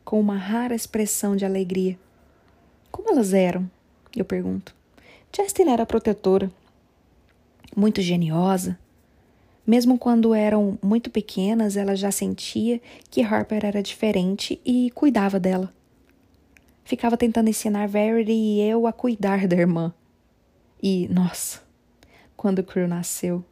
com 0.04 0.20
uma 0.20 0.36
rara 0.36 0.76
expressão 0.76 1.34
de 1.34 1.44
alegria. 1.44 1.98
Como 2.90 3.10
elas 3.10 3.34
eram? 3.34 3.68
Eu 4.14 4.24
pergunto. 4.24 4.74
Justin 5.34 5.70
era 5.70 5.84
protetora, 5.84 6.50
muito 7.76 8.00
geniosa, 8.00 8.78
mesmo 9.66 9.98
quando 9.98 10.34
eram 10.34 10.78
muito 10.82 11.10
pequenas, 11.10 11.76
ela 11.76 11.94
já 11.94 12.10
sentia 12.10 12.80
que 13.10 13.22
Harper 13.22 13.64
era 13.64 13.82
diferente 13.82 14.60
e 14.64 14.90
cuidava 14.92 15.38
dela. 15.38 15.72
Ficava 16.84 17.16
tentando 17.16 17.50
ensinar 17.50 17.86
Verity 17.86 18.32
e 18.32 18.60
eu 18.60 18.86
a 18.86 18.92
cuidar 18.92 19.46
da 19.46 19.56
irmã. 19.56 19.92
E, 20.82 21.08
nossa, 21.08 21.60
quando 22.36 22.64
Crew 22.64 22.88
nasceu, 22.88 23.44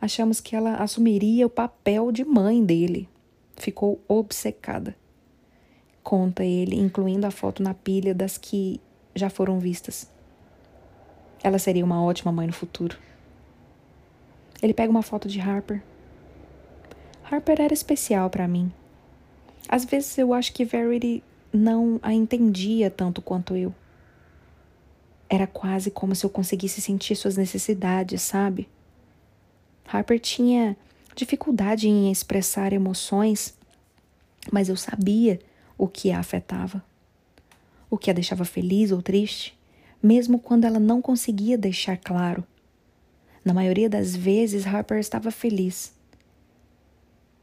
achamos 0.00 0.40
que 0.40 0.54
ela 0.54 0.76
assumiria 0.76 1.46
o 1.46 1.50
papel 1.50 2.12
de 2.12 2.24
mãe 2.24 2.64
dele. 2.64 3.08
Ficou 3.56 4.00
obcecada. 4.06 4.96
Conta 6.02 6.44
ele, 6.44 6.76
incluindo 6.76 7.26
a 7.26 7.30
foto 7.30 7.62
na 7.62 7.74
pilha 7.74 8.14
das 8.14 8.38
que 8.38 8.80
já 9.14 9.28
foram 9.28 9.58
vistas. 9.58 10.10
Ela 11.42 11.58
seria 11.58 11.84
uma 11.84 12.02
ótima 12.02 12.32
mãe 12.32 12.46
no 12.46 12.52
futuro. 12.52 12.96
Ele 14.62 14.74
pega 14.74 14.90
uma 14.90 15.02
foto 15.02 15.28
de 15.28 15.40
Harper. 15.40 15.82
Harper 17.30 17.60
era 17.60 17.74
especial 17.74 18.30
para 18.30 18.48
mim. 18.48 18.72
Às 19.68 19.84
vezes 19.84 20.16
eu 20.16 20.32
acho 20.32 20.52
que 20.52 20.64
Verity 20.64 21.22
não 21.52 21.98
a 22.02 22.12
entendia 22.12 22.90
tanto 22.90 23.20
quanto 23.20 23.54
eu. 23.54 23.74
Era 25.28 25.46
quase 25.46 25.90
como 25.90 26.14
se 26.14 26.24
eu 26.24 26.30
conseguisse 26.30 26.80
sentir 26.80 27.14
suas 27.14 27.36
necessidades, 27.36 28.22
sabe? 28.22 28.68
Harper 29.90 30.20
tinha 30.20 30.76
dificuldade 31.16 31.88
em 31.88 32.12
expressar 32.12 32.72
emoções, 32.72 33.56
mas 34.52 34.68
eu 34.68 34.76
sabia 34.76 35.40
o 35.76 35.88
que 35.88 36.10
a 36.12 36.18
afetava, 36.18 36.84
o 37.88 37.96
que 37.96 38.10
a 38.10 38.14
deixava 38.14 38.44
feliz 38.44 38.92
ou 38.92 39.00
triste, 39.00 39.58
mesmo 40.02 40.38
quando 40.38 40.64
ela 40.64 40.78
não 40.78 41.00
conseguia 41.00 41.56
deixar 41.56 41.96
claro. 41.96 42.44
Na 43.44 43.54
maioria 43.54 43.88
das 43.88 44.14
vezes, 44.14 44.66
Harper 44.66 44.98
estava 44.98 45.30
feliz, 45.30 45.94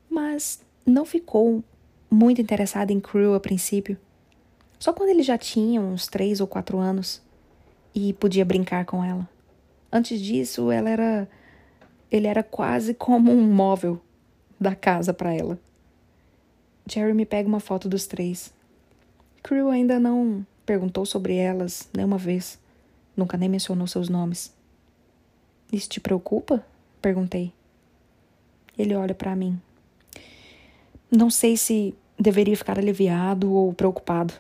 mas 0.09 0.61
não 0.85 1.03
ficou 1.03 1.63
muito 2.11 2.39
interessada 2.39 2.93
em 2.93 2.99
Crew 2.99 3.33
a 3.33 3.39
princípio. 3.39 3.97
Só 4.77 4.93
quando 4.93 5.09
ele 5.09 5.23
já 5.23 5.37
tinha 5.37 5.81
uns 5.81 6.05
três 6.05 6.39
ou 6.39 6.45
quatro 6.45 6.77
anos 6.77 7.21
e 7.93 8.13
podia 8.13 8.45
brincar 8.45 8.85
com 8.85 9.03
ela. 9.03 9.27
Antes 9.91 10.21
disso, 10.21 10.69
ela 10.69 10.89
era 10.89 11.27
ele 12.11 12.27
era 12.27 12.43
quase 12.43 12.93
como 12.93 13.31
um 13.31 13.51
móvel 13.51 14.01
da 14.59 14.75
casa 14.75 15.13
para 15.13 15.33
ela. 15.33 15.59
Jeremy 16.87 17.25
pega 17.25 17.47
uma 17.47 17.59
foto 17.59 17.89
dos 17.89 18.05
três. 18.05 18.53
Crew 19.41 19.69
ainda 19.69 19.99
não 19.99 20.45
perguntou 20.65 21.05
sobre 21.05 21.35
elas 21.35 21.89
nenhuma 21.95 22.17
vez. 22.17 22.59
Nunca 23.15 23.37
nem 23.37 23.49
mencionou 23.49 23.87
seus 23.87 24.09
nomes. 24.09 24.53
Isso 25.71 25.89
te 25.89 25.99
preocupa? 25.99 26.65
Perguntei. 27.01 27.51
Ele 28.77 28.95
olha 28.95 29.15
para 29.15 29.35
mim. 29.35 29.59
Não 31.09 31.29
sei 31.29 31.57
se 31.57 31.95
deveria 32.19 32.57
ficar 32.57 32.77
aliviado 32.77 33.51
ou 33.51 33.73
preocupado. 33.73 34.33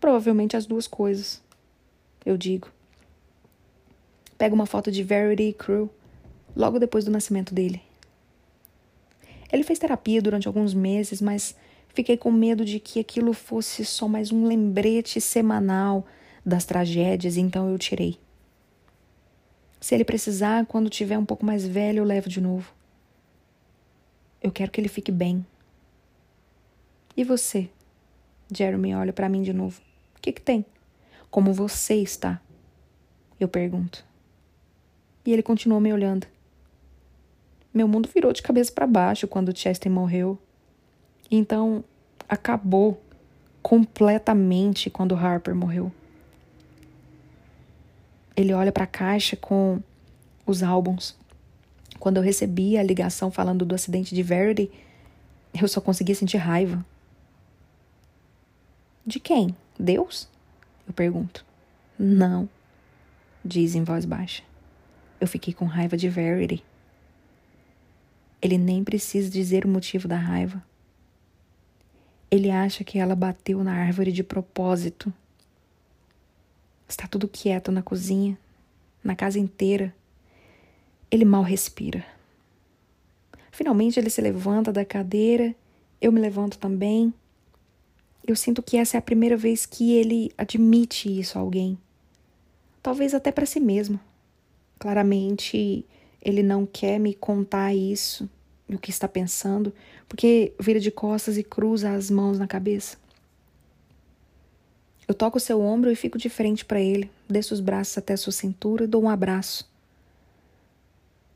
Provavelmente 0.00 0.56
as 0.56 0.66
duas 0.66 0.86
coisas, 0.86 1.42
eu 2.24 2.36
digo. 2.36 2.68
Pego 4.36 4.54
uma 4.54 4.66
foto 4.66 4.90
de 4.90 5.02
Verity 5.02 5.44
e 5.44 5.52
Crew 5.52 5.90
logo 6.54 6.78
depois 6.78 7.04
do 7.04 7.10
nascimento 7.10 7.54
dele. 7.54 7.82
Ele 9.52 9.62
fez 9.62 9.78
terapia 9.78 10.20
durante 10.20 10.48
alguns 10.48 10.74
meses, 10.74 11.20
mas 11.20 11.54
fiquei 11.88 12.16
com 12.16 12.30
medo 12.30 12.64
de 12.64 12.80
que 12.80 12.98
aquilo 12.98 13.32
fosse 13.32 13.84
só 13.84 14.08
mais 14.08 14.32
um 14.32 14.46
lembrete 14.46 15.20
semanal 15.20 16.06
das 16.44 16.64
tragédias, 16.64 17.36
então 17.36 17.70
eu 17.70 17.78
tirei. 17.78 18.18
Se 19.80 19.94
ele 19.94 20.04
precisar, 20.04 20.66
quando 20.66 20.88
tiver 20.88 21.18
um 21.18 21.24
pouco 21.24 21.44
mais 21.44 21.66
velho, 21.66 21.98
eu 21.98 22.04
levo 22.04 22.28
de 22.28 22.40
novo. 22.40 22.72
Eu 24.42 24.50
quero 24.50 24.70
que 24.70 24.80
ele 24.80 24.88
fique 24.88 25.12
bem. 25.12 25.44
E 27.16 27.22
você? 27.22 27.68
Jeremy 28.52 28.94
olha 28.94 29.12
para 29.12 29.28
mim 29.28 29.42
de 29.42 29.52
novo. 29.52 29.80
O 30.16 30.20
que, 30.20 30.32
que 30.32 30.40
tem? 30.40 30.64
Como 31.30 31.52
você 31.52 31.94
está? 31.96 32.40
Eu 33.38 33.48
pergunto. 33.48 34.04
E 35.24 35.32
ele 35.32 35.42
continua 35.42 35.80
me 35.80 35.92
olhando. 35.92 36.26
Meu 37.74 37.88
mundo 37.88 38.08
virou 38.08 38.32
de 38.32 38.40
cabeça 38.40 38.70
para 38.70 38.86
baixo 38.86 39.26
quando 39.26 39.56
Chester 39.56 39.90
morreu. 39.90 40.38
Então, 41.28 41.82
acabou 42.28 43.02
completamente 43.60 44.88
quando 44.88 45.16
Harper 45.16 45.56
morreu. 45.56 45.90
Ele 48.36 48.52
olha 48.52 48.70
para 48.70 48.84
a 48.84 48.86
caixa 48.86 49.36
com 49.36 49.80
os 50.46 50.62
álbuns. 50.62 51.16
Quando 51.98 52.18
eu 52.18 52.22
recebi 52.22 52.78
a 52.78 52.82
ligação 52.82 53.30
falando 53.30 53.64
do 53.64 53.74
acidente 53.74 54.14
de 54.14 54.22
Verity, 54.22 54.70
eu 55.60 55.66
só 55.66 55.80
conseguia 55.80 56.14
sentir 56.14 56.36
raiva. 56.36 56.84
De 59.04 59.18
quem? 59.18 59.56
Deus? 59.78 60.28
Eu 60.86 60.92
pergunto. 60.92 61.44
Não, 61.98 62.48
diz 63.44 63.74
em 63.74 63.82
voz 63.82 64.04
baixa. 64.04 64.42
Eu 65.20 65.26
fiquei 65.26 65.52
com 65.52 65.64
raiva 65.64 65.96
de 65.96 66.08
Verity. 66.08 66.62
Ele 68.44 68.58
nem 68.58 68.84
precisa 68.84 69.30
dizer 69.30 69.64
o 69.64 69.68
motivo 69.68 70.06
da 70.06 70.18
raiva. 70.18 70.62
Ele 72.30 72.50
acha 72.50 72.84
que 72.84 72.98
ela 72.98 73.16
bateu 73.16 73.64
na 73.64 73.72
árvore 73.72 74.12
de 74.12 74.22
propósito. 74.22 75.10
Está 76.86 77.06
tudo 77.08 77.26
quieto 77.26 77.72
na 77.72 77.80
cozinha, 77.82 78.38
na 79.02 79.16
casa 79.16 79.38
inteira. 79.38 79.94
Ele 81.10 81.24
mal 81.24 81.42
respira. 81.42 82.04
Finalmente 83.50 83.98
ele 83.98 84.10
se 84.10 84.20
levanta 84.20 84.70
da 84.70 84.84
cadeira, 84.84 85.56
eu 85.98 86.12
me 86.12 86.20
levanto 86.20 86.58
também. 86.58 87.14
Eu 88.26 88.36
sinto 88.36 88.62
que 88.62 88.76
essa 88.76 88.96
é 88.96 88.98
a 88.98 89.02
primeira 89.02 89.38
vez 89.38 89.64
que 89.64 89.92
ele 89.92 90.30
admite 90.36 91.08
isso 91.18 91.38
a 91.38 91.40
alguém. 91.40 91.78
Talvez 92.82 93.14
até 93.14 93.32
para 93.32 93.46
si 93.46 93.58
mesmo. 93.58 93.98
Claramente, 94.78 95.86
ele 96.20 96.42
não 96.42 96.66
quer 96.66 96.98
me 96.98 97.14
contar 97.14 97.74
isso, 97.74 98.28
o 98.68 98.78
que 98.78 98.90
está 98.90 99.06
pensando, 99.06 99.72
porque 100.08 100.52
vira 100.58 100.80
de 100.80 100.90
costas 100.90 101.36
e 101.36 101.42
cruza 101.42 101.92
as 101.92 102.10
mãos 102.10 102.38
na 102.38 102.46
cabeça. 102.46 102.96
Eu 105.06 105.14
toco 105.14 105.38
seu 105.38 105.60
ombro 105.60 105.90
e 105.90 105.96
fico 105.96 106.16
de 106.16 106.30
frente 106.30 106.64
para 106.64 106.80
ele, 106.80 107.10
desço 107.28 107.52
os 107.52 107.60
braços 107.60 107.98
até 107.98 108.16
sua 108.16 108.32
cintura 108.32 108.84
e 108.84 108.86
dou 108.86 109.02
um 109.02 109.08
abraço. 109.08 109.70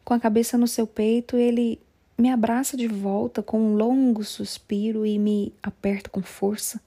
Com 0.05 0.15
a 0.15 0.21
cabeça 0.21 0.57
no 0.57 0.67
seu 0.67 0.87
peito, 0.87 1.37
ele 1.37 1.79
me 2.17 2.31
abraça 2.31 2.77
de 2.77 2.89
volta 2.89 3.43
com 3.43 3.61
um 3.61 3.77
longo 3.77 4.25
suspiro 4.25 5.05
e 5.05 5.19
me 5.19 5.53
aperta 5.63 6.09
com 6.09 6.23
força. 6.23 6.81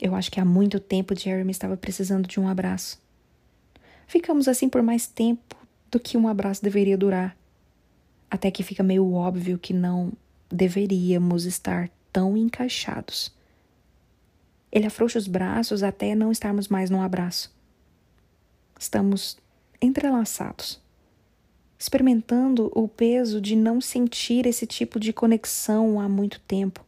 Eu 0.00 0.14
acho 0.14 0.30
que 0.30 0.40
há 0.40 0.44
muito 0.44 0.80
tempo 0.80 1.14
Jeremy 1.14 1.50
estava 1.50 1.76
precisando 1.76 2.26
de 2.26 2.40
um 2.40 2.48
abraço. 2.48 3.00
Ficamos 4.06 4.48
assim 4.48 4.68
por 4.68 4.82
mais 4.82 5.06
tempo 5.06 5.56
do 5.90 6.00
que 6.00 6.18
um 6.18 6.26
abraço 6.26 6.62
deveria 6.62 6.98
durar. 6.98 7.35
Até 8.36 8.50
que 8.50 8.62
fica 8.62 8.82
meio 8.82 9.14
óbvio 9.14 9.58
que 9.58 9.72
não 9.72 10.12
deveríamos 10.52 11.46
estar 11.46 11.88
tão 12.12 12.36
encaixados. 12.36 13.32
Ele 14.70 14.84
afrouxa 14.84 15.18
os 15.18 15.26
braços 15.26 15.82
até 15.82 16.14
não 16.14 16.30
estarmos 16.30 16.68
mais 16.68 16.90
num 16.90 17.00
abraço. 17.00 17.50
Estamos 18.78 19.38
entrelaçados, 19.80 20.78
experimentando 21.78 22.70
o 22.74 22.86
peso 22.86 23.40
de 23.40 23.56
não 23.56 23.80
sentir 23.80 24.44
esse 24.44 24.66
tipo 24.66 25.00
de 25.00 25.14
conexão 25.14 25.98
há 25.98 26.06
muito 26.06 26.38
tempo. 26.40 26.84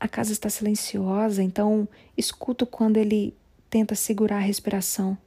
A 0.00 0.08
casa 0.08 0.32
está 0.32 0.48
silenciosa, 0.48 1.42
então 1.42 1.86
escuto 2.16 2.64
quando 2.64 2.96
ele 2.96 3.36
tenta 3.68 3.94
segurar 3.94 4.38
a 4.38 4.40
respiração. 4.40 5.18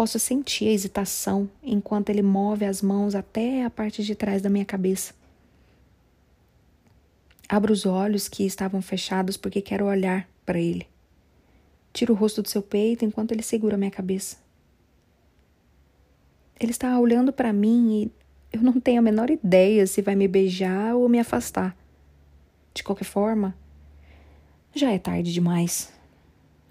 Posso 0.00 0.18
sentir 0.18 0.66
a 0.66 0.72
hesitação 0.72 1.46
enquanto 1.62 2.08
ele 2.08 2.22
move 2.22 2.64
as 2.64 2.80
mãos 2.80 3.14
até 3.14 3.66
a 3.66 3.68
parte 3.68 4.02
de 4.02 4.14
trás 4.14 4.40
da 4.40 4.48
minha 4.48 4.64
cabeça. 4.64 5.12
Abro 7.46 7.70
os 7.70 7.84
olhos 7.84 8.26
que 8.26 8.46
estavam 8.46 8.80
fechados 8.80 9.36
porque 9.36 9.60
quero 9.60 9.84
olhar 9.84 10.26
para 10.46 10.58
ele. 10.58 10.86
Tiro 11.92 12.14
o 12.14 12.16
rosto 12.16 12.40
do 12.40 12.48
seu 12.48 12.62
peito 12.62 13.04
enquanto 13.04 13.32
ele 13.32 13.42
segura 13.42 13.76
minha 13.76 13.90
cabeça. 13.90 14.38
Ele 16.58 16.70
está 16.70 16.98
olhando 16.98 17.30
para 17.30 17.52
mim 17.52 18.10
e 18.50 18.56
eu 18.56 18.62
não 18.62 18.80
tenho 18.80 19.00
a 19.00 19.02
menor 19.02 19.28
ideia 19.28 19.86
se 19.86 20.00
vai 20.00 20.16
me 20.16 20.26
beijar 20.26 20.94
ou 20.94 21.10
me 21.10 21.18
afastar. 21.18 21.76
De 22.72 22.82
qualquer 22.82 23.04
forma, 23.04 23.54
já 24.74 24.90
é 24.92 24.98
tarde 24.98 25.30
demais. 25.30 25.92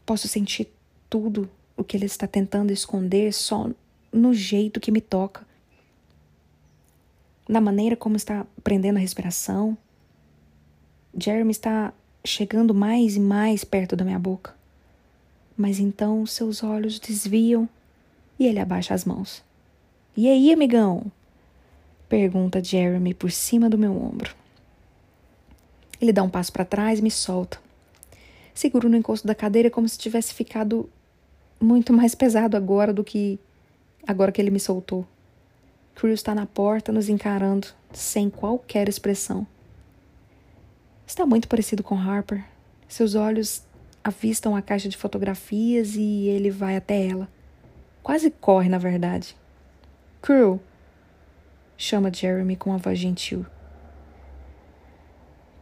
Posso 0.04 0.28
sentir 0.28 0.74
tudo 1.08 1.48
o 1.80 1.84
que 1.84 1.96
ele 1.96 2.06
está 2.06 2.28
tentando 2.28 2.74
esconder 2.74 3.34
só 3.34 3.70
no 4.12 4.34
jeito 4.34 4.82
que 4.82 4.92
me 4.92 5.00
toca, 5.00 5.48
na 7.48 7.62
maneira 7.62 7.96
como 7.96 8.18
está 8.18 8.46
prendendo 8.62 8.98
a 8.98 9.00
respiração. 9.00 9.78
Jeremy 11.18 11.52
está 11.52 11.94
chegando 12.24 12.74
mais 12.74 13.16
e 13.16 13.20
mais 13.20 13.64
perto 13.64 13.96
da 13.96 14.04
minha 14.04 14.20
boca. 14.20 14.54
Mas 15.56 15.80
então 15.80 16.26
seus 16.26 16.62
olhos 16.62 17.00
desviam 17.00 17.68
e 18.38 18.46
ele 18.46 18.60
abaixa 18.60 18.94
as 18.94 19.06
mãos. 19.06 19.42
E 20.18 20.28
aí, 20.28 20.52
amigão? 20.52 21.10
Pergunta 22.10 22.64
Jeremy 22.64 23.14
por 23.14 23.32
cima 23.32 23.70
do 23.70 23.78
meu 23.78 23.92
ombro. 23.94 24.36
Ele 26.02 26.12
dá 26.12 26.24
um 26.24 26.30
passo 26.30 26.52
para 26.52 26.66
trás 26.66 27.00
e 27.00 27.02
me 27.02 27.12
solta. 27.12 27.58
Seguro 28.54 28.90
no 28.90 28.98
encosto 28.98 29.26
da 29.26 29.34
cadeira 29.34 29.70
como 29.70 29.88
se 29.88 29.98
tivesse 29.98 30.34
ficado 30.34 30.90
muito 31.60 31.92
mais 31.94 32.16
pesado 32.16 32.56
agora 32.56 32.94
do 32.94 33.04
que 33.04 33.40
agora 34.08 34.32
que 34.32 34.42
ele 34.42 34.52
me 34.52 34.60
soltou. 34.60 35.06
Cruz 35.96 36.16
está 36.16 36.34
na 36.34 36.46
porta 36.46 36.92
nos 36.92 37.10
encarando, 37.10 37.68
sem 37.92 38.30
qualquer 38.30 38.88
expressão. 38.88 39.46
Está 41.06 41.26
muito 41.26 41.48
parecido 41.48 41.84
com 41.84 41.96
Harper. 41.96 42.46
Seus 42.88 43.16
olhos 43.16 43.64
avistam 44.04 44.56
a 44.56 44.62
caixa 44.62 44.88
de 44.88 44.96
fotografias 44.98 45.96
e 45.96 46.28
ele 46.28 46.50
vai 46.50 46.78
até 46.78 47.06
ela, 47.06 47.28
Quase 48.02 48.32
corre, 48.32 48.70
na 48.70 48.78
verdade. 48.78 49.36
Crew, 50.22 50.60
chama 51.78 52.12
Jeremy 52.12 52.56
com 52.56 52.72
uma 52.72 52.80
voz 52.80 52.98
gentil. 52.98 53.46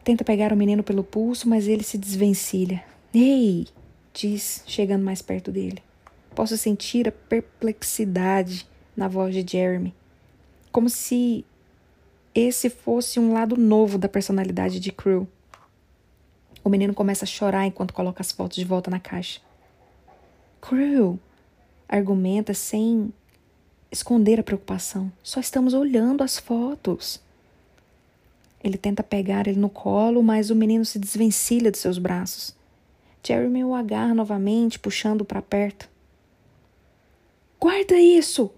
Tenta 0.03 0.23
pegar 0.23 0.53
o 0.53 0.55
menino 0.55 0.83
pelo 0.83 1.03
pulso, 1.03 1.49
mas 1.49 1.67
ele 1.67 1.83
se 1.83 1.97
desvencilha. 1.97 2.83
Ei! 3.13 3.67
diz, 4.13 4.63
chegando 4.65 5.03
mais 5.03 5.21
perto 5.21 5.51
dele. 5.51 5.83
Posso 6.37 6.55
sentir 6.55 7.07
a 7.07 7.11
perplexidade 7.11 8.69
na 8.95 9.07
voz 9.07 9.33
de 9.33 9.43
Jeremy, 9.43 9.91
como 10.71 10.87
se 10.87 11.43
esse 12.35 12.69
fosse 12.69 13.19
um 13.19 13.33
lado 13.33 13.57
novo 13.57 13.97
da 13.97 14.07
personalidade 14.07 14.79
de 14.79 14.91
Crew. 14.91 15.27
O 16.63 16.69
menino 16.69 16.93
começa 16.93 17.25
a 17.25 17.27
chorar 17.27 17.65
enquanto 17.65 17.91
coloca 17.91 18.21
as 18.21 18.31
fotos 18.31 18.55
de 18.55 18.65
volta 18.65 18.91
na 18.91 18.99
caixa. 18.99 19.41
Crew 20.61 21.19
argumenta 21.89 22.53
sem 22.53 23.11
esconder 23.91 24.39
a 24.39 24.43
preocupação. 24.43 25.11
Só 25.23 25.39
estamos 25.39 25.73
olhando 25.73 26.21
as 26.21 26.37
fotos. 26.37 27.19
Ele 28.63 28.77
tenta 28.77 29.01
pegar 29.01 29.47
ele 29.47 29.59
no 29.59 29.71
colo, 29.71 30.21
mas 30.21 30.51
o 30.51 30.55
menino 30.55 30.85
se 30.85 30.99
desvencilha 30.99 31.71
de 31.71 31.79
seus 31.79 31.97
braços. 31.97 32.55
Jeremy 33.25 33.63
o 33.63 33.73
agarra 33.73 34.13
novamente, 34.13 34.77
puxando 34.77 35.25
para 35.25 35.41
perto. 35.41 35.96
Guarda 37.59 37.99
isso! 37.99 38.51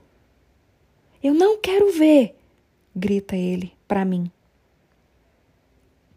Eu 1.23 1.34
não 1.34 1.59
quero 1.59 1.91
ver! 1.91 2.35
grita 2.95 3.35
ele 3.35 3.73
para 3.88 4.03
mim. 4.03 4.30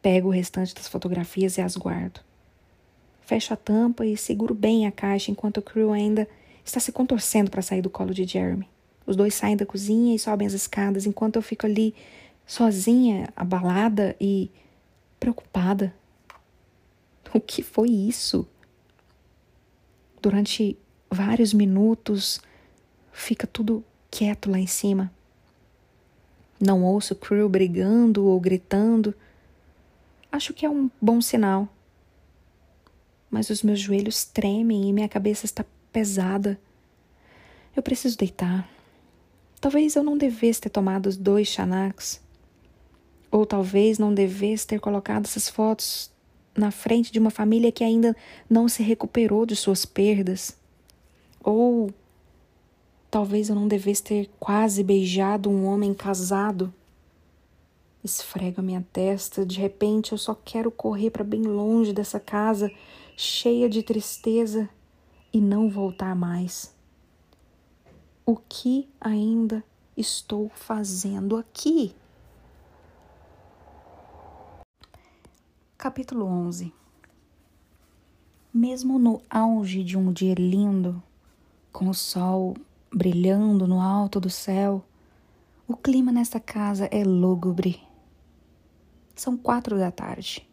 Pego 0.01 0.29
o 0.29 0.33
restante 0.33 0.75
das 0.75 0.89
fotografias 0.89 1.57
e 1.57 1.61
as 1.61 1.77
guardo. 1.77 2.21
Fecho 3.21 3.55
a 3.55 3.57
tampa 3.57 4.05
e 4.05 4.17
seguro 4.17 4.53
bem 4.53 4.87
a 4.87 4.93
caixa 4.93 5.31
enquanto 5.31 5.59
o 5.59 5.63
Crew 5.63 5.93
ainda 5.93 6.29
está 6.65 6.81
se 6.81 6.91
contorcendo 6.91 7.51
para 7.51 7.63
sair 7.63 7.81
do 7.81 7.91
colo 7.91 8.13
de 8.13 8.25
Jeremy. 8.25 8.69
Os 9.07 9.15
dois 9.15 9.35
saem 9.35 9.57
da 9.57 9.65
cozinha 9.65 10.15
e 10.15 10.19
sobem 10.19 10.47
as 10.47 10.53
escadas 10.53 11.07
enquanto 11.07 11.37
eu 11.37 11.43
fico 11.43 11.67
ali 11.67 11.95
sozinha, 12.45 13.29
abalada 13.37 14.17
e 14.21 14.51
preocupada. 15.21 15.95
O 17.33 17.41
que 17.41 17.63
foi 17.63 17.89
isso? 17.89 18.47
Durante 20.21 20.77
vários 21.11 21.53
minutos 21.53 22.41
fica 23.13 23.47
tudo 23.47 23.85
quieto 24.11 24.51
lá 24.51 24.59
em 24.59 24.67
cima. 24.67 25.13
Não 26.61 26.85
ouço 26.85 27.15
Crew 27.15 27.49
brigando 27.49 28.25
ou 28.25 28.39
gritando. 28.39 29.15
Acho 30.31 30.55
que 30.55 30.65
é 30.65 30.71
um 30.71 30.91
bom 31.01 31.21
sinal. 31.21 31.69
Mas 33.31 33.51
os 33.51 33.63
meus 33.63 33.81
joelhos 33.81 34.25
tremem 34.25 34.89
e 34.89 34.93
minha 34.93 35.09
cabeça 35.09 35.45
está 35.45 35.65
pesada. 35.93 36.59
Eu 37.75 37.83
preciso 37.83 38.17
deitar. 38.17 38.69
Talvez 39.61 39.97
eu 39.97 40.03
não 40.03 40.17
devesse 40.17 40.61
ter 40.61 40.71
tomado 40.71 41.07
os 41.07 41.17
dois 41.17 41.49
Xanax. 41.49 42.21
Ou 43.31 43.47
talvez 43.47 43.99
não 43.99 44.13
devesse 44.13 44.67
ter 44.67 44.79
colocado 44.79 45.25
essas 45.25 45.49
fotos 45.49 46.13
na 46.55 46.71
frente 46.71 47.11
de 47.11 47.19
uma 47.19 47.31
família 47.31 47.73
que 47.73 47.83
ainda 47.83 48.15
não 48.49 48.69
se 48.69 48.83
recuperou 48.83 49.47
de 49.47 49.57
suas 49.57 49.85
perdas. 49.85 50.57
Ou 51.43 51.91
talvez 53.13 53.51
eu 53.51 53.55
não 53.55 53.69
devesse 53.69 54.03
ter 54.03 54.31
quase 54.41 54.83
beijado 54.83 55.51
um 55.51 55.67
homem 55.67 55.93
casado. 55.93 56.73
Esfrego 58.03 58.63
a 58.63 58.65
minha 58.65 58.85
testa, 58.91 59.45
de 59.45 59.61
repente 59.61 60.13
eu 60.13 60.19
só 60.19 60.35
quero 60.35 60.71
correr 60.71 61.11
para 61.11 61.23
bem 61.23 61.43
longe 61.43 61.93
dessa 61.93 62.19
casa, 62.19 62.73
cheia 63.15 63.69
de 63.69 63.83
tristeza, 63.83 64.67
e 65.31 65.43
não 65.43 65.69
voltar 65.69 66.17
mais. 66.17 66.75
O 68.25 68.35
que 68.35 68.89
ainda 68.99 69.63
estou 69.95 70.49
fazendo 70.49 71.37
aqui? 71.37 71.95
Capítulo 75.77 76.25
11 76.25 76.73
Mesmo 78.55 78.99
no 78.99 79.21
auge 79.29 79.85
de 79.85 79.99
um 79.99 80.11
dia 80.11 80.35
lindo, 80.35 81.03
com 81.71 81.91
o 81.91 81.95
sol 81.95 82.55
brilhando 82.93 83.67
no 83.67 83.81
alto 83.81 84.21
do 84.21 84.29
céu, 84.29 84.85
o 85.67 85.77
clima 85.77 86.13
nesta 86.13 86.39
casa 86.39 86.87
é 86.91 87.03
lúgubre. 87.03 87.81
São 89.17 89.37
quatro 89.37 89.79
da 89.79 89.91
tarde. 89.91 90.47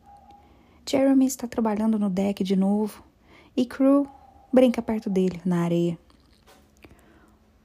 Jeremy 0.88 1.26
está 1.26 1.48
trabalhando 1.48 2.00
no 2.00 2.09
deck 2.09 2.43
de 2.43 2.56
novo 2.56 3.03
e 3.56 3.66
Crew 3.66 4.08
brinca 4.51 4.82
perto 4.82 5.09
dele, 5.09 5.42
na 5.45 5.64
areia. 5.64 5.98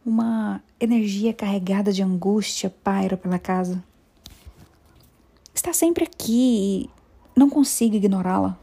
Uma 0.05 0.62
energia 0.78 1.33
carregada 1.33 1.93
de 1.93 2.03
angústia 2.03 2.69
paira 2.69 3.17
pela 3.17 3.39
casa. 3.39 3.83
Está 5.55 5.73
sempre 5.73 6.05
aqui 6.05 6.85
e 6.85 6.91
não 7.35 7.49
consigo 7.49 7.97
ignorá-la. 7.97 8.59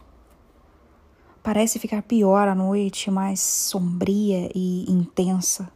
Parece 1.41 1.79
ficar 1.79 2.03
pior 2.03 2.47
à 2.47 2.53
noite, 2.53 3.09
mais 3.09 3.39
sombria 3.39 4.51
e 4.53 4.85
intensa. 4.91 5.71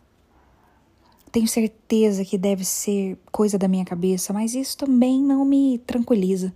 Tenho 1.36 1.50
certeza 1.50 2.24
que 2.24 2.38
deve 2.38 2.64
ser 2.64 3.18
coisa 3.30 3.58
da 3.58 3.68
minha 3.68 3.84
cabeça, 3.84 4.32
mas 4.32 4.56
isso 4.56 4.78
também 4.78 5.22
não 5.22 5.44
me 5.44 5.78
tranquiliza. 5.80 6.56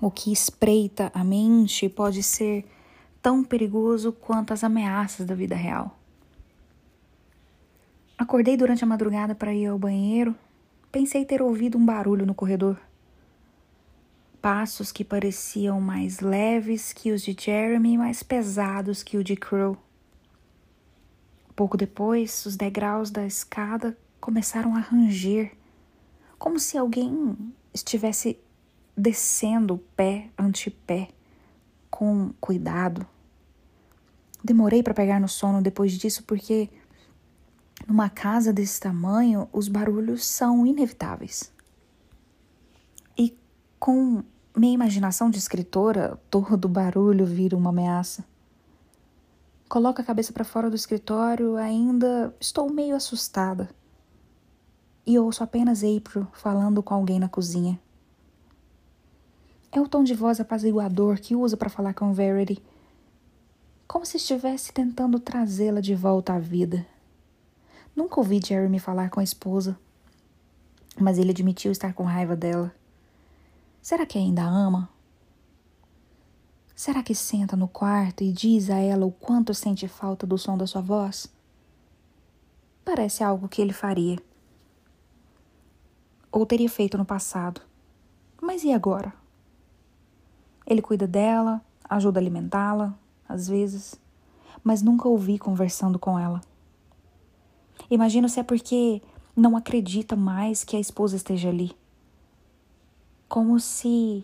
O 0.00 0.12
que 0.12 0.32
espreita 0.32 1.10
a 1.12 1.24
mente 1.24 1.88
pode 1.88 2.22
ser 2.22 2.64
tão 3.20 3.42
perigoso 3.42 4.12
quanto 4.12 4.52
as 4.52 4.62
ameaças 4.62 5.26
da 5.26 5.34
vida 5.34 5.56
real. 5.56 5.98
Acordei 8.16 8.56
durante 8.56 8.84
a 8.84 8.86
madrugada 8.86 9.34
para 9.34 9.52
ir 9.52 9.66
ao 9.66 9.76
banheiro. 9.76 10.36
Pensei 10.92 11.24
ter 11.24 11.42
ouvido 11.42 11.76
um 11.76 11.84
barulho 11.84 12.24
no 12.24 12.36
corredor 12.36 12.78
passos 14.40 14.90
que 14.90 15.04
pareciam 15.04 15.80
mais 15.80 16.18
leves 16.18 16.92
que 16.92 17.12
os 17.12 17.22
de 17.22 17.36
Jeremy 17.36 17.96
mais 17.96 18.24
pesados 18.24 19.00
que 19.02 19.16
o 19.16 19.22
de 19.22 19.36
Crow. 19.36 19.76
Pouco 21.62 21.76
depois, 21.76 22.44
os 22.44 22.56
degraus 22.56 23.08
da 23.08 23.24
escada 23.24 23.96
começaram 24.20 24.74
a 24.74 24.80
ranger, 24.80 25.56
como 26.36 26.58
se 26.58 26.76
alguém 26.76 27.36
estivesse 27.72 28.36
descendo 28.96 29.78
pé 29.94 30.28
ante 30.36 30.70
pé, 30.72 31.10
com 31.88 32.32
cuidado. 32.40 33.06
Demorei 34.42 34.82
para 34.82 34.92
pegar 34.92 35.20
no 35.20 35.28
sono 35.28 35.62
depois 35.62 35.92
disso 35.92 36.24
porque 36.24 36.68
numa 37.86 38.10
casa 38.10 38.52
desse 38.52 38.80
tamanho 38.80 39.48
os 39.52 39.68
barulhos 39.68 40.26
são 40.26 40.66
inevitáveis. 40.66 41.52
E 43.16 43.38
com 43.78 44.24
minha 44.56 44.74
imaginação 44.74 45.30
de 45.30 45.38
escritora, 45.38 46.20
todo 46.28 46.68
barulho 46.68 47.24
vira 47.24 47.56
uma 47.56 47.70
ameaça. 47.70 48.31
Coloco 49.72 50.02
a 50.02 50.04
cabeça 50.04 50.34
para 50.34 50.44
fora 50.44 50.68
do 50.68 50.76
escritório, 50.76 51.56
ainda 51.56 52.36
estou 52.38 52.70
meio 52.70 52.94
assustada. 52.94 53.70
E 55.06 55.18
ouço 55.18 55.42
apenas 55.42 55.82
April 55.82 56.26
falando 56.34 56.82
com 56.82 56.92
alguém 56.92 57.18
na 57.18 57.26
cozinha. 57.26 57.80
É 59.72 59.80
o 59.80 59.88
tom 59.88 60.04
de 60.04 60.12
voz 60.12 60.38
apaziguador 60.40 61.18
que 61.18 61.34
usa 61.34 61.56
para 61.56 61.70
falar 61.70 61.94
com 61.94 62.12
Verity, 62.12 62.62
como 63.88 64.04
se 64.04 64.18
estivesse 64.18 64.74
tentando 64.74 65.18
trazê-la 65.18 65.80
de 65.80 65.94
volta 65.94 66.34
à 66.34 66.38
vida. 66.38 66.86
Nunca 67.96 68.20
ouvi 68.20 68.42
Jeremy 68.44 68.78
falar 68.78 69.08
com 69.08 69.20
a 69.20 69.24
esposa, 69.24 69.78
mas 71.00 71.16
ele 71.16 71.30
admitiu 71.30 71.72
estar 71.72 71.94
com 71.94 72.02
raiva 72.02 72.36
dela. 72.36 72.74
Será 73.80 74.04
que 74.04 74.18
ainda 74.18 74.42
ama? 74.42 74.90
Será 76.84 77.00
que 77.00 77.14
senta 77.14 77.54
no 77.54 77.68
quarto 77.68 78.24
e 78.24 78.32
diz 78.32 78.68
a 78.68 78.76
ela 78.76 79.06
o 79.06 79.12
quanto 79.12 79.54
sente 79.54 79.86
falta 79.86 80.26
do 80.26 80.36
som 80.36 80.58
da 80.58 80.66
sua 80.66 80.80
voz? 80.80 81.32
Parece 82.84 83.22
algo 83.22 83.46
que 83.48 83.62
ele 83.62 83.72
faria. 83.72 84.18
Ou 86.32 86.44
teria 86.44 86.68
feito 86.68 86.98
no 86.98 87.04
passado. 87.04 87.60
Mas 88.40 88.64
e 88.64 88.72
agora? 88.72 89.14
Ele 90.66 90.82
cuida 90.82 91.06
dela, 91.06 91.64
ajuda 91.88 92.18
a 92.18 92.20
alimentá-la, 92.20 92.98
às 93.28 93.46
vezes, 93.46 93.94
mas 94.64 94.82
nunca 94.82 95.06
ouvi 95.06 95.38
conversando 95.38 96.00
com 96.00 96.18
ela. 96.18 96.40
Imagino 97.88 98.28
se 98.28 98.40
é 98.40 98.42
porque 98.42 99.00
não 99.36 99.56
acredita 99.56 100.16
mais 100.16 100.64
que 100.64 100.76
a 100.76 100.80
esposa 100.80 101.14
esteja 101.14 101.48
ali 101.48 101.76
como 103.32 103.58
se 103.58 104.22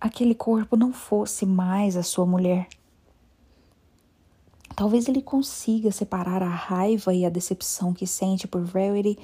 aquele 0.00 0.34
corpo 0.34 0.76
não 0.76 0.92
fosse 0.92 1.44
mais 1.44 1.96
a 1.96 2.02
sua 2.02 2.26
mulher. 2.26 2.68
Talvez 4.76 5.08
ele 5.08 5.20
consiga 5.20 5.90
separar 5.90 6.42
a 6.42 6.48
raiva 6.48 7.12
e 7.12 7.26
a 7.26 7.30
decepção 7.30 7.92
que 7.92 8.06
sente 8.06 8.46
por 8.46 8.62
Verity 8.62 9.18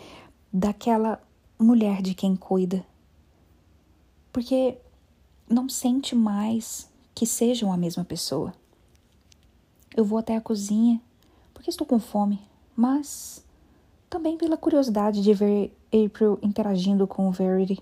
daquela 0.53 1.23
mulher 1.59 2.03
de 2.03 2.15
quem 2.15 2.35
cuida. 2.35 2.85
Porque 4.33 4.77
não 5.49 5.69
sente 5.69 6.15
mais 6.15 6.91
que 7.15 7.25
sejam 7.25 7.73
a 7.73 7.77
mesma 7.77 8.05
pessoa. 8.05 8.53
Eu 9.97 10.05
vou 10.05 10.19
até 10.19 10.37
a 10.37 10.41
cozinha 10.41 11.01
porque 11.53 11.71
estou 11.71 11.87
com 11.87 12.01
fome. 12.01 12.41
mas 12.77 13.45
também 14.11 14.37
pela 14.37 14.57
curiosidade 14.57 15.23
de 15.23 15.35
ver 15.35 15.77
April 15.93 16.39
interagindo 16.43 17.07
com 17.07 17.31
Verity. 17.31 17.81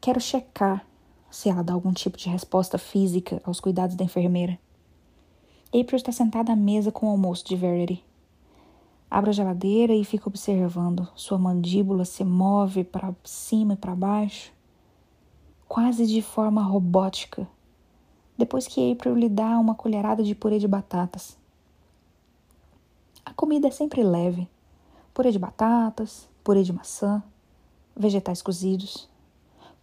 Quero 0.00 0.20
checar 0.20 0.86
se 1.34 1.48
ela 1.48 1.64
dá 1.64 1.72
algum 1.72 1.92
tipo 1.92 2.16
de 2.16 2.28
resposta 2.28 2.78
física 2.78 3.42
aos 3.44 3.58
cuidados 3.58 3.96
da 3.96 4.04
enfermeira. 4.04 4.56
April 5.68 5.96
está 5.96 6.12
sentada 6.12 6.52
à 6.52 6.56
mesa 6.56 6.92
com 6.92 7.06
o 7.06 7.10
almoço 7.10 7.44
de 7.44 7.56
Verity. 7.56 8.04
Abro 9.10 9.30
a 9.30 9.32
geladeira 9.32 9.92
e 9.92 10.04
fico 10.04 10.28
observando. 10.28 11.08
Sua 11.16 11.36
mandíbula 11.36 12.04
se 12.04 12.22
move 12.22 12.84
para 12.84 13.12
cima 13.24 13.74
e 13.74 13.76
para 13.76 13.96
baixo, 13.96 14.52
quase 15.66 16.06
de 16.06 16.22
forma 16.22 16.62
robótica, 16.62 17.48
depois 18.38 18.68
que 18.68 18.92
April 18.92 19.16
lhe 19.16 19.28
dá 19.28 19.58
uma 19.58 19.74
colherada 19.74 20.22
de 20.22 20.36
purê 20.36 20.60
de 20.60 20.68
batatas. 20.68 21.36
A 23.24 23.34
comida 23.34 23.66
é 23.66 23.72
sempre 23.72 24.04
leve: 24.04 24.48
purê 25.12 25.32
de 25.32 25.38
batatas, 25.40 26.28
purê 26.44 26.62
de 26.62 26.72
maçã, 26.72 27.20
vegetais 27.96 28.40
cozidos. 28.40 29.12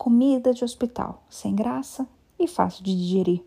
Comida 0.01 0.51
de 0.51 0.63
hospital, 0.63 1.23
sem 1.29 1.53
graça 1.53 2.07
e 2.39 2.47
fácil 2.47 2.83
de 2.83 2.91
digerir. 2.91 3.43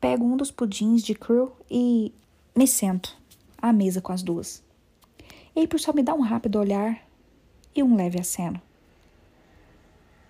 Pego 0.00 0.24
um 0.24 0.36
dos 0.36 0.52
pudins 0.52 1.02
de 1.02 1.12
crew 1.12 1.50
e 1.68 2.14
me 2.54 2.68
sento 2.68 3.18
à 3.58 3.72
mesa 3.72 4.00
com 4.00 4.12
as 4.12 4.22
duas. 4.22 4.62
April 5.56 5.76
só 5.80 5.92
me 5.92 6.04
dá 6.04 6.14
um 6.14 6.20
rápido 6.20 6.60
olhar 6.60 7.04
e 7.74 7.82
um 7.82 7.96
leve 7.96 8.20
aceno. 8.20 8.62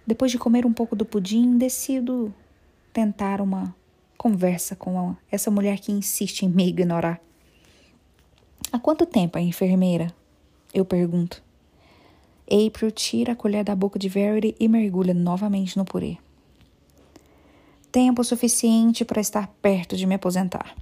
Depois 0.07 0.33
de 0.33 0.39
comer 0.39 0.65
um 0.65 0.73
pouco 0.73 0.97
do 0.97 1.05
pudim, 1.05 1.59
decido 1.59 2.35
tentar 2.95 3.43
uma 3.43 3.77
conversa 4.17 4.75
com 4.75 5.15
essa 5.31 5.51
mulher 5.51 5.81
que 5.81 5.93
insiste 5.93 6.47
em 6.47 6.49
me 6.49 6.67
ignorar. 6.67 7.21
Há 8.73 8.79
quanto 8.79 9.05
tempo 9.05 9.37
a 9.37 9.43
enfermeira? 9.43 10.11
Eu 10.73 10.87
pergunto. 10.87 11.50
April 12.51 12.91
tira 12.91 13.33
a 13.33 13.37
colher 13.37 13.63
da 13.63 13.77
boca 13.77 13.99
de 13.99 14.09
Verity 14.09 14.57
e 14.59 14.67
mergulha 14.67 15.15
novamente 15.15 15.77
no 15.77 15.85
purê. 15.85 16.19
Tempo 17.93 18.25
suficiente 18.25 19.05
para 19.05 19.21
estar 19.21 19.47
perto 19.63 19.97
de 19.97 20.07
me 20.07 20.17
aposentar. 20.17 20.77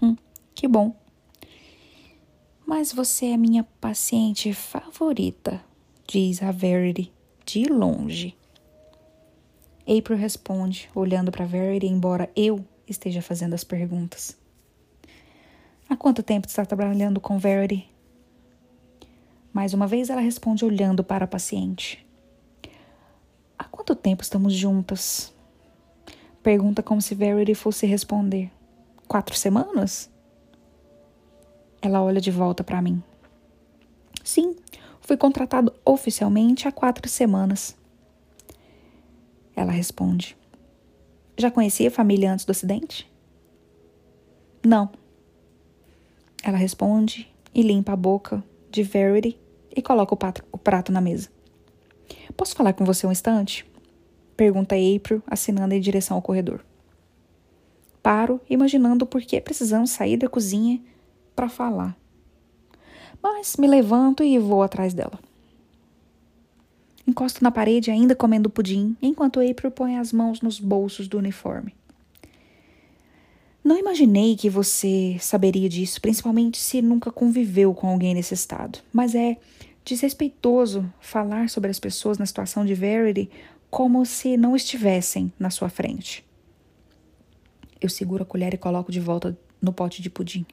Hum, 0.00 0.16
que 0.54 0.66
bom. 0.66 0.94
Mas 2.66 2.92
você 2.92 3.26
é 3.26 3.36
minha 3.36 3.64
paciente 3.80 4.52
favorita, 4.54 5.62
diz 6.06 6.42
a 6.42 6.50
Verity, 6.50 7.12
de 7.44 7.64
longe. 7.64 8.34
April 9.86 10.16
responde, 10.16 10.88
olhando 10.94 11.30
para 11.30 11.44
Verity, 11.44 11.86
embora 11.86 12.30
eu 12.34 12.64
esteja 12.86 13.20
fazendo 13.20 13.54
as 13.54 13.64
perguntas. 13.64 14.36
Há 15.88 15.96
quanto 15.96 16.22
tempo 16.22 16.46
está 16.46 16.64
trabalhando 16.64 17.20
com 17.20 17.38
Verity? 17.38 17.91
Mais 19.52 19.74
uma 19.74 19.86
vez 19.86 20.08
ela 20.08 20.20
responde 20.20 20.64
olhando 20.64 21.04
para 21.04 21.26
a 21.26 21.28
paciente. 21.28 22.06
Há 23.58 23.64
quanto 23.64 23.94
tempo 23.94 24.22
estamos 24.22 24.54
juntas? 24.54 25.32
Pergunta 26.42 26.82
como 26.82 27.02
se 27.02 27.14
Verity 27.14 27.54
fosse 27.54 27.86
responder. 27.86 28.50
Quatro 29.06 29.36
semanas? 29.36 30.10
Ela 31.82 32.02
olha 32.02 32.20
de 32.20 32.30
volta 32.30 32.64
para 32.64 32.80
mim. 32.80 33.02
Sim, 34.24 34.56
fui 35.02 35.18
contratado 35.18 35.74
oficialmente 35.84 36.66
há 36.66 36.72
quatro 36.72 37.06
semanas. 37.06 37.76
Ela 39.54 39.72
responde. 39.72 40.34
Já 41.36 41.50
conhecia 41.50 41.88
a 41.88 41.92
família 41.92 42.32
antes 42.32 42.46
do 42.46 42.52
acidente? 42.52 43.10
Não. 44.64 44.90
Ela 46.42 46.56
responde 46.56 47.30
e 47.54 47.62
limpa 47.62 47.92
a 47.92 47.96
boca 47.96 48.42
de 48.70 48.82
Verity 48.82 49.41
e 49.74 49.82
coloca 49.82 50.14
o 50.14 50.16
prato, 50.16 50.44
o 50.52 50.58
prato 50.58 50.92
na 50.92 51.00
mesa. 51.00 51.28
Posso 52.36 52.54
falar 52.54 52.72
com 52.72 52.84
você 52.84 53.06
um 53.06 53.12
instante? 53.12 53.64
Pergunta 54.36 54.74
April, 54.74 55.22
assinando 55.26 55.74
em 55.74 55.80
direção 55.80 56.16
ao 56.16 56.22
corredor. 56.22 56.64
Paro, 58.02 58.40
imaginando 58.50 59.06
por 59.06 59.22
que 59.22 59.40
precisamos 59.40 59.90
sair 59.90 60.16
da 60.16 60.28
cozinha 60.28 60.80
para 61.36 61.48
falar. 61.48 61.96
Mas 63.22 63.56
me 63.56 63.68
levanto 63.68 64.24
e 64.24 64.38
vou 64.38 64.62
atrás 64.62 64.92
dela. 64.92 65.18
Encosto 67.06 67.42
na 67.42 67.50
parede, 67.50 67.90
ainda 67.90 68.14
comendo 68.14 68.50
pudim, 68.50 68.96
enquanto 69.00 69.40
April 69.40 69.70
põe 69.70 69.98
as 69.98 70.12
mãos 70.12 70.40
nos 70.40 70.58
bolsos 70.58 71.08
do 71.08 71.18
uniforme. 71.18 71.74
Não 73.62 73.78
imaginei 73.78 74.34
que 74.34 74.50
você 74.50 75.16
saberia 75.20 75.68
disso, 75.68 76.00
principalmente 76.00 76.58
se 76.58 76.82
nunca 76.82 77.12
conviveu 77.12 77.72
com 77.72 77.88
alguém 77.88 78.14
nesse 78.14 78.34
estado. 78.34 78.80
Mas 78.92 79.14
é 79.14 79.36
desrespeitoso 79.84 80.92
falar 81.00 81.48
sobre 81.48 81.70
as 81.70 81.78
pessoas 81.78 82.18
na 82.18 82.26
situação 82.26 82.64
de 82.64 82.74
Verity 82.74 83.30
como 83.70 84.04
se 84.04 84.36
não 84.36 84.54
estivessem 84.54 85.32
na 85.38 85.50
sua 85.50 85.68
frente. 85.68 86.24
Eu 87.80 87.88
seguro 87.88 88.22
a 88.22 88.26
colher 88.26 88.54
e 88.54 88.58
coloco 88.58 88.92
de 88.92 89.00
volta 89.00 89.36
no 89.60 89.72
pote 89.72 90.02
de 90.02 90.10
pudim. 90.10 90.46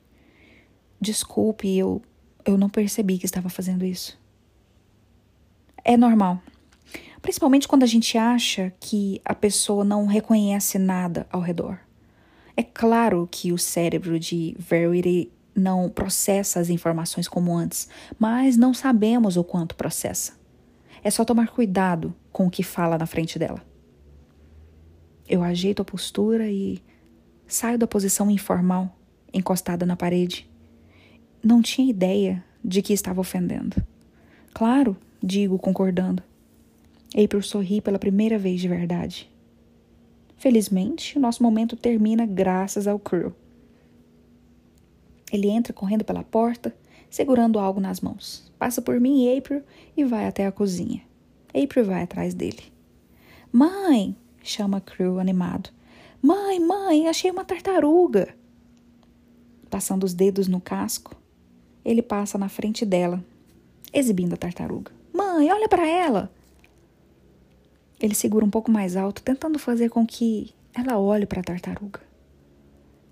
Desculpe, 0.99 1.77
eu, 1.77 2.01
eu 2.45 2.57
não 2.57 2.69
percebi 2.69 3.17
que 3.17 3.25
estava 3.25 3.49
fazendo 3.49 3.85
isso. 3.85 4.17
É 5.83 5.95
normal. 5.95 6.41
Principalmente 7.21 7.67
quando 7.67 7.83
a 7.83 7.87
gente 7.87 8.17
acha 8.17 8.73
que 8.79 9.21
a 9.23 9.35
pessoa 9.35 9.83
não 9.83 10.05
reconhece 10.05 10.79
nada 10.79 11.27
ao 11.31 11.41
redor. 11.41 11.79
É 12.55 12.63
claro 12.63 13.27
que 13.29 13.51
o 13.53 13.57
cérebro 13.57 14.19
de 14.19 14.55
Verity 14.57 15.31
não 15.59 15.89
processa 15.89 16.59
as 16.59 16.69
informações 16.69 17.27
como 17.27 17.55
antes, 17.55 17.87
mas 18.17 18.57
não 18.57 18.73
sabemos 18.73 19.37
o 19.37 19.43
quanto 19.43 19.75
processa. 19.75 20.33
É 21.03 21.11
só 21.11 21.23
tomar 21.23 21.49
cuidado 21.49 22.13
com 22.31 22.47
o 22.47 22.49
que 22.49 22.63
fala 22.63 22.97
na 22.97 23.05
frente 23.05 23.37
dela. 23.37 23.61
Eu 25.27 25.43
ajeito 25.43 25.81
a 25.81 25.85
postura 25.85 26.49
e 26.49 26.81
saio 27.47 27.77
da 27.77 27.85
posição 27.85 28.31
informal, 28.31 28.97
encostada 29.33 29.85
na 29.85 29.95
parede. 29.95 30.49
Não 31.43 31.61
tinha 31.61 31.89
ideia 31.89 32.43
de 32.63 32.81
que 32.81 32.93
estava 32.93 33.21
ofendendo. 33.21 33.75
Claro, 34.53 34.97
digo 35.21 35.59
concordando. 35.59 36.23
April 37.15 37.41
sorri 37.41 37.81
pela 37.81 37.99
primeira 37.99 38.37
vez 38.37 38.59
de 38.61 38.67
verdade. 38.67 39.29
Felizmente, 40.37 41.17
nosso 41.19 41.43
momento 41.43 41.75
termina 41.75 42.25
graças 42.25 42.87
ao 42.87 42.99
Crew. 42.99 43.33
Ele 45.31 45.49
entra 45.49 45.73
correndo 45.73 46.03
pela 46.03 46.23
porta, 46.23 46.75
segurando 47.09 47.59
algo 47.59 47.79
nas 47.79 48.01
mãos. 48.01 48.51
Passa 48.57 48.81
por 48.81 48.99
mim 48.99 49.25
e 49.25 49.37
April 49.37 49.63
e 49.95 50.03
vai 50.03 50.27
até 50.27 50.45
a 50.45 50.51
cozinha. 50.51 51.01
April 51.53 51.85
vai 51.85 52.03
atrás 52.03 52.33
dele. 52.33 52.63
Mãe! 53.51 54.15
chama 54.43 54.81
Crew 54.81 55.19
animado. 55.19 55.69
Mãe, 56.21 56.59
mãe, 56.59 57.07
achei 57.07 57.31
uma 57.31 57.45
tartaruga! 57.45 58.35
Passando 59.69 60.03
os 60.03 60.13
dedos 60.13 60.47
no 60.47 60.59
casco, 60.59 61.15
ele 61.85 62.01
passa 62.01 62.37
na 62.37 62.49
frente 62.49 62.85
dela, 62.85 63.23
exibindo 63.93 64.33
a 64.33 64.37
tartaruga. 64.37 64.91
Mãe, 65.13 65.51
olha 65.51 65.69
para 65.69 65.87
ela! 65.87 66.31
Ele 67.99 68.15
segura 68.15 68.45
um 68.45 68.49
pouco 68.49 68.71
mais 68.71 68.95
alto, 68.95 69.21
tentando 69.21 69.59
fazer 69.59 69.89
com 69.89 70.05
que 70.05 70.53
ela 70.73 70.97
olhe 70.97 71.25
para 71.25 71.41
a 71.41 71.43
tartaruga. 71.43 72.01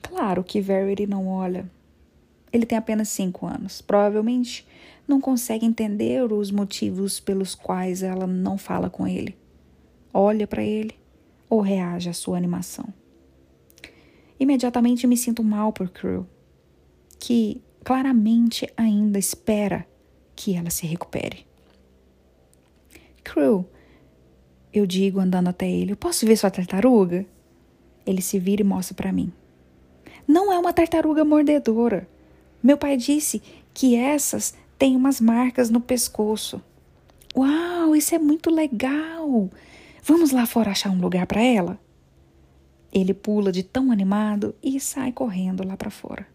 Claro 0.02 0.44
que 0.44 0.62
Verity 0.62 1.06
não 1.06 1.28
olha. 1.28 1.70
Ele 2.52 2.66
tem 2.66 2.78
apenas 2.78 3.10
cinco 3.10 3.46
anos. 3.46 3.82
Provavelmente 3.82 4.66
não 5.08 5.22
consegue 5.22 5.66
entender 5.66 6.32
os 6.32 6.52
motivos 6.52 7.20
pelos 7.20 7.56
quais 7.56 8.04
ela 8.04 8.28
não 8.28 8.58
fala 8.58 8.90
com 8.90 9.08
ele, 9.08 9.38
olha 10.14 10.46
para 10.46 10.62
ele 10.62 10.94
ou 11.50 11.62
reage 11.62 12.10
à 12.10 12.14
sua 12.14 12.36
animação. 12.38 12.86
Imediatamente 14.40 15.08
me 15.08 15.16
sinto 15.16 15.44
mal 15.44 15.72
por 15.72 15.90
Crew, 15.90 16.28
que 17.20 17.62
claramente 17.84 18.72
ainda 18.76 19.18
espera 19.18 19.88
que 20.36 20.56
ela 20.56 20.70
se 20.70 20.86
recupere. 20.86 21.48
Crew, 23.24 23.66
eu 24.72 24.86
digo 24.86 25.20
andando 25.20 25.48
até 25.48 25.70
ele: 25.70 25.94
Eu 25.94 25.98
posso 25.98 26.26
ver 26.26 26.36
sua 26.36 26.52
tartaruga? 26.52 27.26
Ele 28.06 28.22
se 28.22 28.38
vira 28.40 28.62
e 28.62 28.66
mostra 28.66 28.94
para 28.94 29.12
mim. 29.12 29.32
Não 30.28 30.52
é 30.52 30.58
uma 30.60 30.74
tartaruga 30.74 31.26
mordedora. 31.26 32.08
Meu 32.62 32.78
pai 32.78 32.98
disse 32.98 33.42
que 33.74 33.96
essas 33.96 34.54
têm 34.78 34.96
umas 34.96 35.22
marcas 35.22 35.70
no 35.70 35.80
pescoço. 35.80 36.62
Uau, 37.36 37.96
isso 37.96 38.16
é 38.16 38.20
muito 38.20 38.50
legal! 38.50 39.50
Vamos 40.04 40.32
lá 40.32 40.46
fora 40.46 40.72
achar 40.72 40.90
um 40.90 41.00
lugar 41.00 41.28
para 41.28 41.42
ela? 41.42 41.80
Ele 42.92 43.14
pula 43.14 43.52
de 43.52 43.64
tão 43.64 43.92
animado 43.92 44.56
e 44.64 44.80
sai 44.80 45.12
correndo 45.12 45.68
lá 45.68 45.76
para 45.76 45.90
fora. 45.90 46.28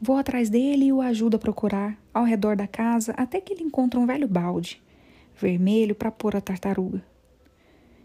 Vou 0.00 0.16
atrás 0.16 0.48
dele 0.48 0.86
e 0.86 0.92
o 0.92 1.00
ajudo 1.00 1.36
a 1.36 1.38
procurar 1.38 1.98
ao 2.12 2.24
redor 2.24 2.56
da 2.56 2.66
casa 2.66 3.12
até 3.16 3.40
que 3.40 3.52
ele 3.52 3.62
encontra 3.62 4.00
um 4.00 4.06
velho 4.06 4.26
balde 4.26 4.82
vermelho 5.40 5.94
para 5.94 6.10
pôr 6.10 6.36
a 6.36 6.40
tartaruga. 6.40 7.02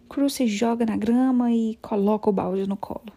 Cruz 0.08 0.34
se 0.34 0.48
joga 0.48 0.86
na 0.86 0.96
grama 0.96 1.52
e 1.52 1.78
coloca 1.82 2.30
o 2.30 2.34
balde 2.34 2.68
no 2.68 2.78
colo. 2.78 3.12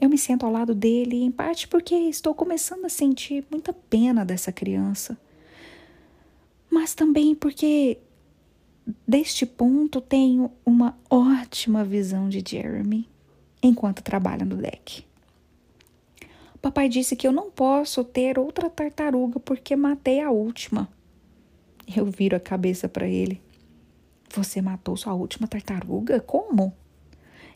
Eu 0.00 0.08
me 0.08 0.16
sento 0.16 0.46
ao 0.46 0.52
lado 0.52 0.74
dele, 0.74 1.22
em 1.22 1.30
parte 1.30 1.68
porque 1.68 1.94
estou 1.94 2.34
começando 2.34 2.86
a 2.86 2.88
sentir 2.88 3.44
muita 3.50 3.70
pena 3.70 4.24
dessa 4.24 4.50
criança, 4.50 5.18
mas 6.70 6.94
também 6.94 7.34
porque 7.34 7.98
deste 9.06 9.44
ponto 9.44 10.00
tenho 10.00 10.50
uma 10.64 10.98
ótima 11.10 11.84
visão 11.84 12.30
de 12.30 12.42
Jeremy 12.46 13.06
enquanto 13.62 14.02
trabalha 14.02 14.44
no 14.44 14.56
deck. 14.56 15.04
Papai 16.62 16.88
disse 16.88 17.14
que 17.14 17.26
eu 17.26 17.32
não 17.32 17.50
posso 17.50 18.02
ter 18.02 18.38
outra 18.38 18.70
tartaruga 18.70 19.38
porque 19.38 19.76
matei 19.76 20.20
a 20.20 20.30
última. 20.30 20.88
Eu 21.94 22.06
viro 22.06 22.36
a 22.36 22.40
cabeça 22.40 22.88
para 22.88 23.06
ele. 23.06 23.40
Você 24.34 24.62
matou 24.62 24.96
sua 24.96 25.12
última 25.12 25.46
tartaruga? 25.48 26.20
Como? 26.20 26.72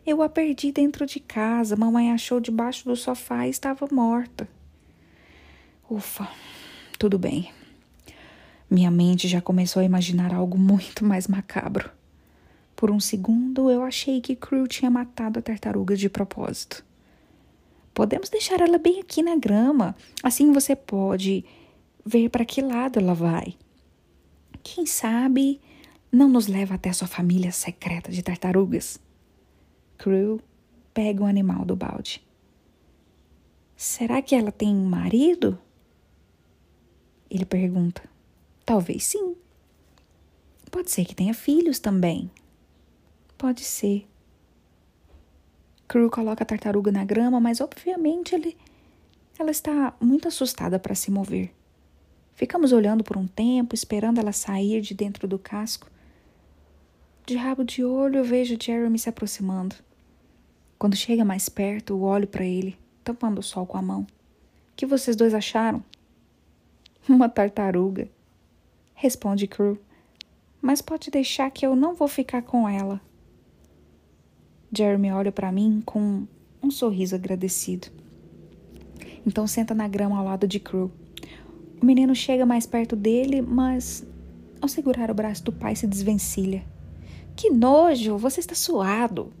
Eu 0.05 0.21
a 0.21 0.29
perdi 0.29 0.71
dentro 0.71 1.05
de 1.05 1.19
casa. 1.19 1.75
Mamãe 1.75 2.11
achou 2.11 2.39
debaixo 2.39 2.85
do 2.85 2.95
sofá 2.95 3.47
e 3.47 3.49
estava 3.49 3.87
morta. 3.91 4.47
Ufa, 5.89 6.29
tudo 6.99 7.17
bem. 7.17 7.51
Minha 8.69 8.91
mente 8.91 9.27
já 9.27 9.41
começou 9.41 9.81
a 9.81 9.85
imaginar 9.85 10.31
algo 10.31 10.57
muito 10.57 11.03
mais 11.03 11.27
macabro. 11.27 11.89
Por 12.75 12.91
um 12.91 12.99
segundo 12.99 13.71
eu 13.71 13.81
achei 13.81 14.21
que 14.21 14.35
Crew 14.35 14.67
tinha 14.67 14.91
matado 14.91 15.39
a 15.39 15.41
tartaruga 15.41 15.95
de 15.95 16.09
propósito. 16.09 16.85
Podemos 17.93 18.29
deixar 18.29 18.61
ela 18.61 18.77
bem 18.77 18.99
aqui 18.99 19.23
na 19.23 19.35
grama. 19.35 19.95
Assim 20.21 20.51
você 20.51 20.75
pode 20.75 21.43
ver 22.05 22.29
para 22.29 22.45
que 22.45 22.61
lado 22.61 22.99
ela 22.99 23.15
vai. 23.15 23.55
Quem 24.61 24.85
sabe 24.85 25.59
não 26.11 26.27
nos 26.27 26.47
leva 26.47 26.75
até 26.75 26.91
sua 26.93 27.07
família 27.07 27.51
secreta 27.51 28.11
de 28.11 28.21
tartarugas. 28.21 28.99
Crew 29.97 30.41
pega 30.93 31.23
o 31.23 31.25
animal 31.25 31.65
do 31.65 31.75
balde. 31.75 32.25
Será 33.75 34.21
que 34.21 34.35
ela 34.35 34.51
tem 34.51 34.73
marido? 34.73 35.59
Ele 37.29 37.45
pergunta. 37.45 38.01
Talvez 38.65 39.03
sim. 39.03 39.35
Pode 40.71 40.91
ser 40.91 41.05
que 41.05 41.15
tenha 41.15 41.33
filhos 41.33 41.79
também. 41.79 42.31
Pode 43.37 43.61
ser. 43.61 44.07
Crew 45.87 46.09
coloca 46.09 46.43
a 46.43 46.45
tartaruga 46.45 46.91
na 46.91 47.05
grama, 47.05 47.39
mas 47.39 47.61
obviamente 47.61 48.33
ele, 48.33 48.57
ela 49.37 49.51
está 49.51 49.95
muito 49.99 50.27
assustada 50.27 50.79
para 50.79 50.95
se 50.95 51.11
mover. 51.11 51.53
Ficamos 52.33 52.71
olhando 52.71 53.03
por 53.03 53.17
um 53.17 53.27
tempo, 53.27 53.75
esperando 53.75 54.19
ela 54.19 54.31
sair 54.31 54.81
de 54.81 54.93
dentro 54.93 55.27
do 55.27 55.37
casco. 55.37 55.89
De 57.25 57.35
rabo 57.35 57.63
de 57.63 57.83
olho, 57.83 58.17
eu 58.17 58.23
vejo 58.23 58.55
Jeremy 58.61 58.99
se 58.99 59.09
aproximando. 59.09 59.75
Quando 60.77 60.95
chega 60.95 61.25
mais 61.25 61.49
perto, 61.49 61.93
eu 61.93 62.03
olho 62.03 62.27
para 62.27 62.45
ele, 62.45 62.77
tampando 63.03 63.39
o 63.39 63.43
sol 63.43 63.65
com 63.65 63.79
a 63.79 63.81
mão. 63.81 64.01
O 64.01 64.07
que 64.75 64.85
vocês 64.85 65.15
dois 65.15 65.33
acharam? 65.33 65.83
Uma 67.09 67.27
tartaruga, 67.27 68.07
responde 68.93 69.47
Crew. 69.47 69.79
Mas 70.61 70.83
pode 70.83 71.09
deixar 71.09 71.49
que 71.49 71.65
eu 71.65 71.75
não 71.75 71.95
vou 71.95 72.07
ficar 72.07 72.43
com 72.43 72.69
ela. 72.69 73.01
Jeremy 74.71 75.11
olha 75.11 75.31
para 75.31 75.51
mim 75.51 75.81
com 75.83 76.27
um 76.61 76.69
sorriso 76.69 77.15
agradecido. 77.15 77.87
Então 79.25 79.47
senta 79.47 79.73
na 79.73 79.87
grama 79.87 80.19
ao 80.19 80.25
lado 80.25 80.47
de 80.47 80.59
Crew. 80.59 80.91
O 81.81 81.85
menino 81.85 82.13
chega 82.13 82.45
mais 82.45 82.67
perto 82.67 82.95
dele, 82.95 83.41
mas 83.41 84.05
ao 84.61 84.69
segurar 84.69 85.09
o 85.09 85.15
braço 85.15 85.43
do 85.43 85.51
pai 85.51 85.75
se 85.75 85.87
desvencilha. 85.87 86.74
Que 87.35 87.49
nojo! 87.49 88.17
Você 88.17 88.39
está 88.39 88.55
suado! 88.55 89.31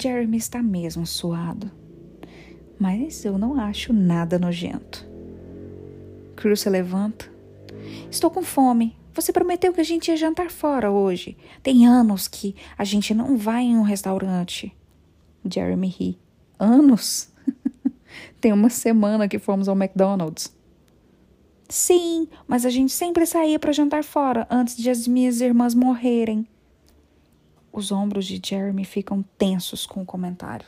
Jeremy 0.00 0.36
está 0.36 0.62
mesmo 0.62 1.06
suado. 1.06 1.70
Mas 2.78 3.24
eu 3.24 3.38
não 3.38 3.60
acho 3.60 3.92
nada 3.92 4.38
nojento. 4.38 5.06
Crew 6.34 6.56
se 6.56 6.68
levanta. 6.68 7.30
Estou 8.10 8.30
com 8.30 8.42
fome. 8.42 8.96
Você 9.12 9.32
prometeu 9.32 9.72
que 9.72 9.80
a 9.80 9.84
gente 9.84 10.08
ia 10.08 10.16
jantar 10.16 10.50
fora 10.50 10.90
hoje. 10.90 11.36
Tem 11.62 11.86
anos 11.86 12.26
que 12.26 12.56
a 12.76 12.82
gente 12.82 13.14
não 13.14 13.36
vai 13.36 13.62
em 13.62 13.76
um 13.76 13.82
restaurante. 13.82 14.74
Jeremy 15.48 15.88
ri. 15.88 16.18
Anos? 16.58 17.30
Tem 18.40 18.52
uma 18.52 18.70
semana 18.70 19.28
que 19.28 19.38
fomos 19.38 19.68
ao 19.68 19.76
McDonald's. 19.76 20.52
Sim, 21.68 22.28
mas 22.46 22.66
a 22.66 22.70
gente 22.70 22.92
sempre 22.92 23.24
saía 23.24 23.58
para 23.58 23.72
jantar 23.72 24.02
fora 24.04 24.46
antes 24.50 24.76
de 24.76 24.90
as 24.90 25.06
minhas 25.06 25.40
irmãs 25.40 25.74
morrerem. 25.74 26.46
Os 27.76 27.90
ombros 27.90 28.24
de 28.24 28.40
Jeremy 28.40 28.84
ficam 28.84 29.24
tensos 29.36 29.84
com 29.84 30.02
o 30.02 30.06
comentário. 30.06 30.64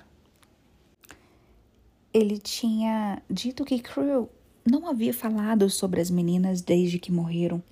Ele 2.12 2.36
tinha 2.36 3.22
dito 3.30 3.64
que 3.64 3.78
Crew 3.78 4.28
não 4.68 4.88
havia 4.88 5.14
falado 5.14 5.70
sobre 5.70 6.00
as 6.00 6.10
meninas 6.10 6.60
desde 6.60 6.98
que 6.98 7.12
morreram. 7.12 7.62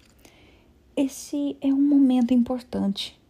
Esse 0.96 1.56
é 1.60 1.66
um 1.66 1.82
momento 1.82 2.32
importante. 2.32 3.20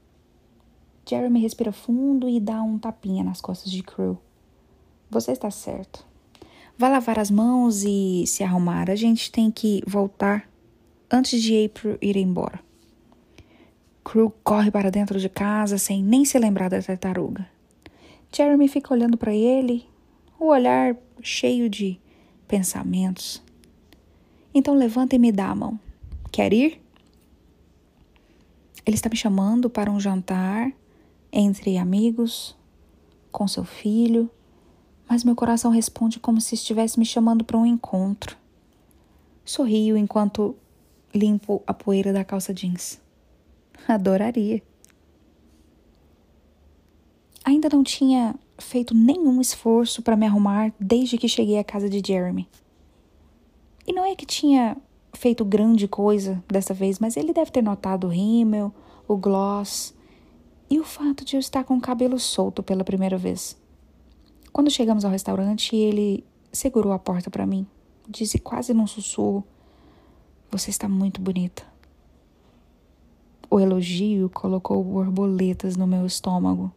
Jeremy 1.09 1.41
respira 1.41 1.73
fundo 1.73 2.29
e 2.29 2.39
dá 2.39 2.63
um 2.63 2.79
tapinha 2.79 3.25
nas 3.25 3.41
costas 3.41 3.73
de 3.73 3.83
Crew. 3.83 4.19
Você 5.09 5.33
está 5.33 5.51
certo. 5.51 6.07
Vá 6.77 6.91
lavar 6.91 7.19
as 7.19 7.31
mãos 7.31 7.83
e 7.83 8.27
se 8.27 8.45
arrumar. 8.45 8.91
A 8.91 8.95
gente 8.95 9.33
tem 9.33 9.51
que 9.51 9.83
voltar 9.87 10.51
antes 11.11 11.41
de 11.43 11.65
April 11.65 11.97
ir 12.03 12.19
embora. 12.19 12.64
Crew 14.05 14.31
corre 14.45 14.71
para 14.71 14.91
dentro 14.91 15.19
de 15.19 15.29
casa 15.29 15.79
sem 15.79 16.03
nem 16.03 16.25
se 16.25 16.39
lembrar 16.39 16.69
da 16.69 16.81
tartaruga. 16.83 17.49
Jeremy 18.31 18.69
fica 18.69 18.93
olhando 18.93 19.17
para 19.17 19.33
ele, 19.33 19.87
o 20.39 20.47
olhar 20.47 20.97
cheio 21.23 21.71
de 21.71 21.99
pensamentos. 22.47 23.43
Então 24.55 24.75
levanta 24.75 25.17
e 25.17 25.19
me 25.19 25.33
dá 25.33 25.49
a 25.49 25.55
mão. 25.55 25.81
Quer 26.31 26.53
ir? 26.53 26.81
Ele 28.85 28.95
está 28.95 29.09
me 29.09 29.17
chamando 29.17 29.71
para 29.71 29.91
um 29.91 29.99
jantar 29.99 30.71
entre 31.33 31.79
amigos, 31.79 32.55
com 33.33 33.49
seu 33.49 33.65
filho, 33.65 34.31
mas 35.09 35.25
meu 35.25 35.35
coração 35.35 35.71
responde 35.71 36.21
como 36.21 36.41
se 36.41 36.55
estivesse 36.55 36.99
me 36.99 37.07
chamando 37.07 37.45
para 37.45 37.57
um 37.57 37.67
encontro. 37.67 38.37
Sorrio 39.45 39.97
enquanto 39.97 40.55
limpo 41.15 41.63
a 41.67 41.73
poeira 41.75 42.13
da 42.13 42.25
calça 42.25 42.53
jeans. 42.53 43.04
Adoraria. 43.87 44.63
Ainda 47.45 47.69
não 47.71 47.85
tinha 47.85 48.35
feito 48.59 48.95
nenhum 48.95 49.41
esforço 49.41 50.03
para 50.03 50.17
me 50.17 50.27
arrumar 50.27 50.73
desde 50.81 51.19
que 51.19 51.29
cheguei 51.29 51.59
à 51.59 51.65
casa 51.65 51.89
de 51.89 52.03
Jeremy. 52.05 52.49
E 53.87 53.93
não 53.93 54.05
é 54.05 54.15
que 54.15 54.25
tinha 54.25 54.77
feito 55.13 55.45
grande 55.45 55.87
coisa 55.87 56.43
dessa 56.49 56.73
vez, 56.73 56.99
mas 56.99 57.17
ele 57.17 57.33
deve 57.33 57.51
ter 57.51 57.63
notado 57.63 58.07
o 58.07 58.11
rímel, 58.11 58.73
o 59.07 59.17
gloss 59.17 59.95
e 60.71 60.81
o 60.81 60.85
fato 60.85 61.25
de 61.25 61.37
eu 61.37 61.41
estar 61.41 61.65
com 61.65 61.77
o 61.77 61.81
cabelo 61.81 62.19
solto 62.19 62.63
pela 62.63 62.83
primeira 62.83 63.19
vez. 63.19 63.57
Quando 64.53 64.71
chegamos 64.71 65.05
ao 65.05 65.11
restaurante, 65.11 65.77
ele 65.77 66.25
segurou 66.53 66.93
a 66.93 66.99
porta 66.99 67.31
para 67.31 67.47
mim. 67.47 67.67
Disse 68.09 68.39
quase 68.39 68.73
num 68.73 68.87
sussurro: 68.87 69.45
Você 70.51 70.71
está 70.71 70.89
muito 70.89 71.21
bonita. 71.21 71.74
O 73.51 73.61
elogio 73.61 74.29
colocou 74.31 74.83
borboletas 74.83 75.77
no 75.77 75.87
meu 75.87 76.07
estômago 76.07 76.73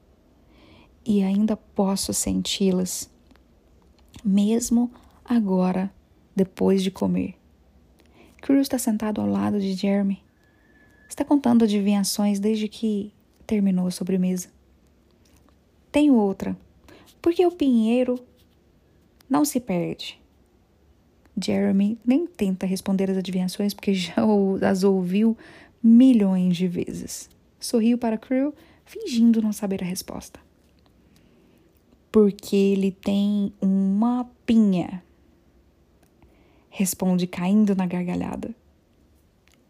e 1.05 1.23
ainda 1.23 1.55
posso 1.55 2.13
senti-las, 2.13 3.09
mesmo 4.23 4.91
agora, 5.23 5.91
depois 6.35 6.83
de 6.83 6.91
comer. 6.91 7.35
Cruz 8.41 8.61
está 8.61 8.77
sentado 8.77 9.21
ao 9.21 9.27
lado 9.27 9.59
de 9.59 9.73
Jeremy. 9.73 10.21
Está 11.09 11.23
contando 11.23 11.63
adivinhações 11.63 12.39
desde 12.39 12.67
que 12.67 13.13
terminou 13.45 13.87
a 13.87 13.91
sobremesa. 13.91 14.49
Tenho 15.91 16.15
outra. 16.15 16.55
Porque 17.21 17.45
o 17.45 17.51
pinheiro 17.51 18.19
não 19.29 19.43
se 19.43 19.59
perde. 19.59 20.19
Jeremy 21.41 21.97
nem 22.05 22.25
tenta 22.25 22.65
responder 22.65 23.09
as 23.09 23.17
adivinhações 23.17 23.73
porque 23.73 23.93
já 23.93 24.15
as 24.69 24.83
ouviu 24.83 25.37
milhões 25.81 26.57
de 26.57 26.67
vezes. 26.67 27.29
Sorriu 27.59 27.97
para 27.97 28.17
Crew, 28.17 28.53
fingindo 28.85 29.41
não 29.41 29.51
saber 29.51 29.83
a 29.83 29.87
resposta. 29.87 30.39
Porque 32.11 32.55
ele 32.55 32.91
tem 32.91 33.51
uma 33.61 34.29
pinha 34.45 35.03
responde 36.77 37.25
caindo 37.25 37.75
na 37.75 37.87
gargalhada. 37.87 38.53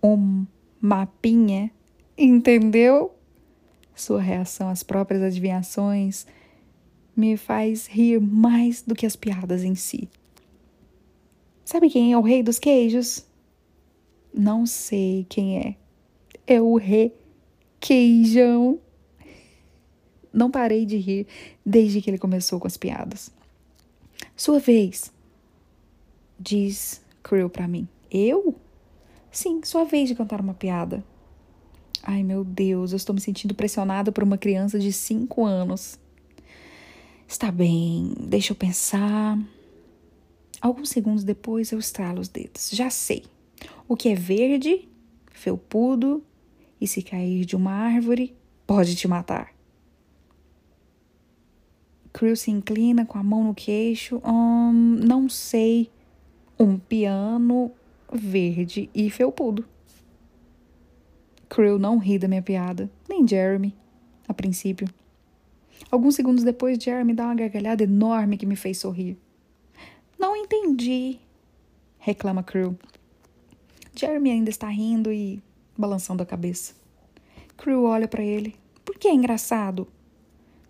Um 0.04 0.46
mapinha, 0.82 1.72
entendeu? 2.18 3.16
Sua 3.96 4.22
reação 4.22 4.68
às 4.68 4.84
próprias 4.84 5.24
adivinhações 5.24 6.28
me 7.16 7.38
faz 7.38 7.88
rir 7.88 8.20
mais 8.20 8.82
do 8.82 8.94
que 8.94 9.06
as 9.06 9.16
piadas 9.16 9.64
em 9.64 9.74
si. 9.74 10.10
Sabe 11.64 11.90
quem 11.90 12.12
é 12.12 12.18
o 12.18 12.22
rei 12.22 12.44
dos 12.44 12.60
queijos? 12.60 13.26
Não 14.34 14.66
sei 14.66 15.26
quem 15.30 15.60
é. 15.60 15.76
É 16.48 16.62
o 16.62 16.78
rei 16.78 17.14
queijão. 17.80 18.80
Não 20.34 20.50
parei 20.50 20.86
de 20.86 20.98
rir 20.98 21.28
desde 21.66 22.02
que 22.02 22.10
ele 22.10 22.18
começou 22.18 22.60
com 22.60 22.68
as 22.68 22.78
piadas. 22.78 23.32
Sua 24.36 24.60
vez, 24.60 25.12
diz 26.40 27.02
Krill 27.22 27.50
para 27.50 27.68
mim. 27.68 27.88
Eu? 28.10 28.56
Sim, 29.32 29.62
sua 29.64 29.84
vez 29.84 30.08
de 30.08 30.16
contar 30.16 30.40
uma 30.40 30.54
piada. 30.54 31.04
Ai 32.04 32.24
meu 32.24 32.44
Deus, 32.44 32.92
eu 32.92 32.98
estou 32.98 33.14
me 33.14 33.20
sentindo 33.20 33.54
pressionada 33.54 34.12
por 34.12 34.24
uma 34.24 34.38
criança 34.38 34.80
de 34.80 34.94
cinco 34.94 35.46
anos. 35.46 36.00
Está 37.28 37.52
bem, 37.52 38.14
deixa 38.20 38.54
eu 38.54 38.56
pensar. 38.56 39.38
Alguns 40.62 40.90
segundos 40.90 41.24
depois 41.24 41.72
eu 41.72 41.80
estralo 41.80 42.22
os 42.22 42.30
dedos. 42.30 42.70
Já 42.72 42.90
sei. 42.90 43.26
O 43.88 43.98
que 43.98 44.10
é 44.10 44.16
verde, 44.16 44.88
felpudo 45.32 46.24
e 46.80 46.88
se 46.88 47.02
cair 47.02 47.46
de 47.46 47.56
uma 47.56 47.72
árvore, 47.72 48.36
pode 48.66 48.96
te 48.96 49.08
matar. 49.08 49.54
Crew 52.14 52.36
se 52.36 52.50
inclina 52.50 53.06
com 53.06 53.18
a 53.18 53.24
mão 53.24 53.44
no 53.44 53.54
queixo. 53.54 54.22
Hum, 54.26 55.00
não 55.04 55.30
sei. 55.30 55.92
Um 56.60 56.78
piano 56.78 57.72
verde 58.12 58.90
e 58.94 59.10
felpudo. 59.10 59.64
Crew 61.48 61.78
não 61.78 61.98
ri 61.98 62.18
da 62.18 62.28
minha 62.28 62.42
piada, 62.42 62.90
nem 63.08 63.28
Jeremy, 63.28 63.74
a 64.28 64.34
princípio. 64.34 64.88
Alguns 65.92 66.16
segundos 66.16 66.44
depois, 66.44 66.84
Jeremy 66.84 67.14
dá 67.14 67.26
uma 67.26 67.36
gargalhada 67.36 67.84
enorme 67.84 68.38
que 68.38 68.46
me 68.46 68.56
fez 68.56 68.80
sorrir. 68.80 69.18
Não 70.18 70.36
entendi, 70.36 71.20
reclama 72.00 72.44
Crew. 72.44 72.76
Jeremy 73.96 74.32
ainda 74.32 74.50
está 74.50 74.68
rindo 74.68 75.12
e 75.12 75.42
balançando 75.78 76.24
a 76.24 76.26
cabeça. 76.26 76.74
Crew 77.56 77.84
olha 77.84 78.08
para 78.08 78.24
ele. 78.24 78.56
Por 78.84 78.98
que 78.98 79.08
é 79.08 79.14
engraçado? 79.14 79.88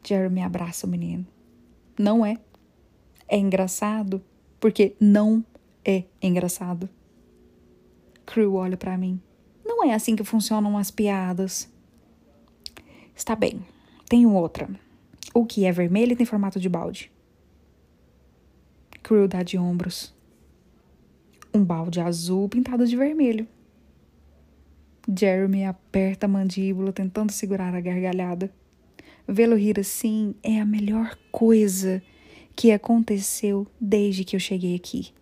Jeremy 0.03 0.41
abraça 0.41 0.87
o 0.87 0.89
menino. 0.89 1.25
Não 1.97 2.25
é. 2.25 2.37
É 3.27 3.37
engraçado 3.37 4.23
porque 4.59 4.95
não 4.99 5.43
é 5.83 6.03
engraçado. 6.21 6.89
Crew 8.25 8.55
olha 8.55 8.77
para 8.77 8.97
mim. 8.97 9.21
Não 9.65 9.83
é 9.83 9.93
assim 9.93 10.15
que 10.15 10.23
funcionam 10.23 10.77
as 10.77 10.91
piadas. 10.91 11.71
Está 13.15 13.35
bem. 13.35 13.65
Tenho 14.07 14.33
outra. 14.33 14.69
O 15.33 15.45
que 15.45 15.65
é 15.65 15.71
vermelho 15.71 16.13
e 16.13 16.15
tem 16.15 16.25
formato 16.25 16.59
de 16.59 16.69
balde? 16.69 17.11
Crew 19.03 19.27
dá 19.27 19.43
de 19.43 19.57
ombros. 19.57 20.13
Um 21.53 21.63
balde 21.63 21.99
azul 21.99 22.47
pintado 22.47 22.85
de 22.85 22.95
vermelho. 22.95 23.47
Jeremy 25.07 25.65
aperta 25.65 26.25
a 26.25 26.29
mandíbula 26.29 26.91
tentando 26.91 27.31
segurar 27.31 27.73
a 27.73 27.79
gargalhada. 27.79 28.51
Vê-lo 29.27 29.55
rir 29.55 29.79
assim 29.79 30.35
é 30.43 30.59
a 30.59 30.65
melhor 30.65 31.17
coisa 31.31 32.01
que 32.55 32.71
aconteceu 32.71 33.67
desde 33.79 34.23
que 34.23 34.35
eu 34.35 34.39
cheguei 34.39 34.75
aqui. 34.75 35.13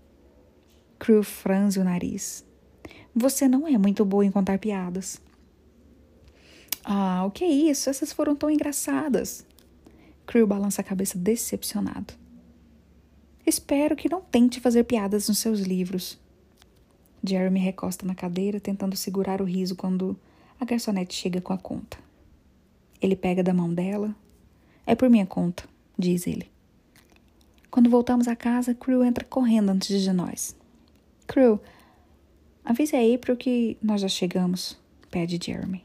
Crew 0.97 1.21
franze 1.21 1.79
o 1.79 1.83
nariz. 1.83 2.45
Você 3.13 3.47
não 3.47 3.67
é 3.67 3.77
muito 3.77 4.03
boa 4.03 4.25
em 4.25 4.31
contar 4.31 4.57
piadas. 4.57 5.21
Ah, 6.83 7.23
o 7.25 7.31
que 7.31 7.43
é 7.43 7.49
isso? 7.49 7.89
Essas 7.89 8.11
foram 8.11 8.35
tão 8.35 8.49
engraçadas. 8.49 9.45
Crew 10.25 10.47
balança 10.47 10.81
a 10.81 10.83
cabeça 10.83 11.17
decepcionado. 11.17 12.13
Espero 13.45 13.95
que 13.95 14.09
não 14.09 14.21
tente 14.21 14.59
fazer 14.59 14.83
piadas 14.83 15.27
nos 15.27 15.37
seus 15.37 15.59
livros. 15.59 16.19
Jeremy 17.27 17.59
recosta 17.59 18.05
na 18.05 18.15
cadeira, 18.15 18.59
tentando 18.59 18.95
segurar 18.95 19.41
o 19.41 19.45
riso 19.45 19.75
quando 19.75 20.17
a 20.59 20.65
garçonete 20.65 21.13
chega 21.13 21.41
com 21.41 21.53
a 21.53 21.57
conta. 21.57 21.97
Ele 23.01 23.15
pega 23.15 23.43
da 23.43 23.53
mão 23.53 23.73
dela. 23.73 24.15
É 24.85 24.95
por 24.95 25.09
minha 25.09 25.25
conta, 25.25 25.63
diz 25.97 26.27
ele. 26.27 26.49
Quando 27.69 27.89
voltamos 27.89 28.27
à 28.27 28.35
casa, 28.35 28.73
Crew 28.73 29.03
entra 29.03 29.25
correndo 29.25 29.69
antes 29.69 30.01
de 30.01 30.13
nós. 30.13 30.55
Crew, 31.27 31.59
avise 32.63 32.95
a 32.95 33.15
April 33.15 33.35
que 33.35 33.77
nós 33.81 33.99
já 33.99 34.07
chegamos, 34.07 34.79
pede 35.11 35.39
Jeremy. 35.43 35.83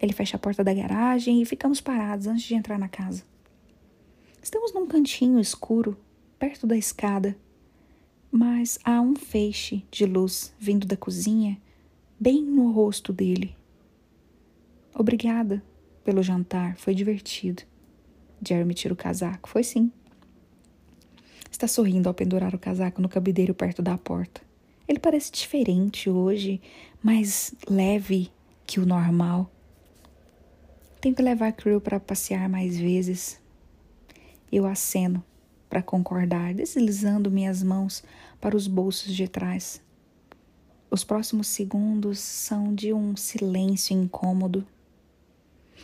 Ele 0.00 0.12
fecha 0.12 0.36
a 0.36 0.40
porta 0.40 0.62
da 0.62 0.74
garagem 0.74 1.40
e 1.40 1.46
ficamos 1.46 1.80
parados 1.80 2.26
antes 2.26 2.44
de 2.44 2.54
entrar 2.54 2.78
na 2.78 2.88
casa. 2.88 3.24
Estamos 4.42 4.74
num 4.74 4.86
cantinho 4.86 5.40
escuro, 5.40 5.96
perto 6.38 6.66
da 6.66 6.76
escada, 6.76 7.34
mas 8.36 8.80
há 8.84 9.00
um 9.00 9.14
feixe 9.14 9.84
de 9.92 10.04
luz 10.04 10.52
vindo 10.58 10.88
da 10.88 10.96
cozinha 10.96 11.56
bem 12.18 12.42
no 12.42 12.72
rosto 12.72 13.12
dele. 13.12 13.54
Obrigada 14.92 15.62
pelo 16.02 16.20
jantar, 16.20 16.76
foi 16.76 16.96
divertido. 16.96 17.62
Jeremy 18.44 18.74
tira 18.74 18.92
o 18.92 18.96
casaco. 18.96 19.48
Foi 19.48 19.62
sim. 19.62 19.88
Está 21.48 21.68
sorrindo 21.68 22.08
ao 22.08 22.14
pendurar 22.14 22.52
o 22.56 22.58
casaco 22.58 23.00
no 23.00 23.08
cabideiro 23.08 23.54
perto 23.54 23.80
da 23.80 23.96
porta. 23.96 24.40
Ele 24.88 24.98
parece 24.98 25.30
diferente 25.30 26.10
hoje, 26.10 26.60
mais 27.00 27.54
leve 27.70 28.32
que 28.66 28.80
o 28.80 28.86
normal. 28.86 29.48
Tento 31.00 31.22
levar 31.22 31.52
Crew 31.52 31.80
para 31.80 32.00
passear 32.00 32.48
mais 32.48 32.76
vezes. 32.76 33.40
Eu 34.50 34.66
aceno 34.66 35.22
para 35.68 35.82
concordar, 35.82 36.54
deslizando 36.54 37.30
minhas 37.30 37.62
mãos 37.62 38.02
para 38.40 38.56
os 38.56 38.66
bolsos 38.66 39.14
de 39.14 39.26
trás. 39.28 39.82
Os 40.90 41.02
próximos 41.02 41.48
segundos 41.48 42.20
são 42.20 42.74
de 42.74 42.92
um 42.92 43.16
silêncio 43.16 43.96
incômodo. 43.96 44.64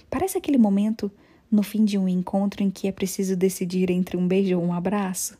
Parece 0.09 0.39
aquele 0.39 0.59
momento 0.59 1.11
no 1.51 1.63
fim 1.63 1.85
de 1.85 1.99
um 1.99 2.09
encontro 2.09 2.63
em 2.63 2.71
que 2.71 2.87
é 2.87 2.93
preciso 2.93 3.35
decidir 3.35 3.91
entre 3.91 4.17
um 4.17 4.29
beijo 4.29 4.57
ou 4.57 4.65
um 4.65 4.73
abraço. 4.73 5.37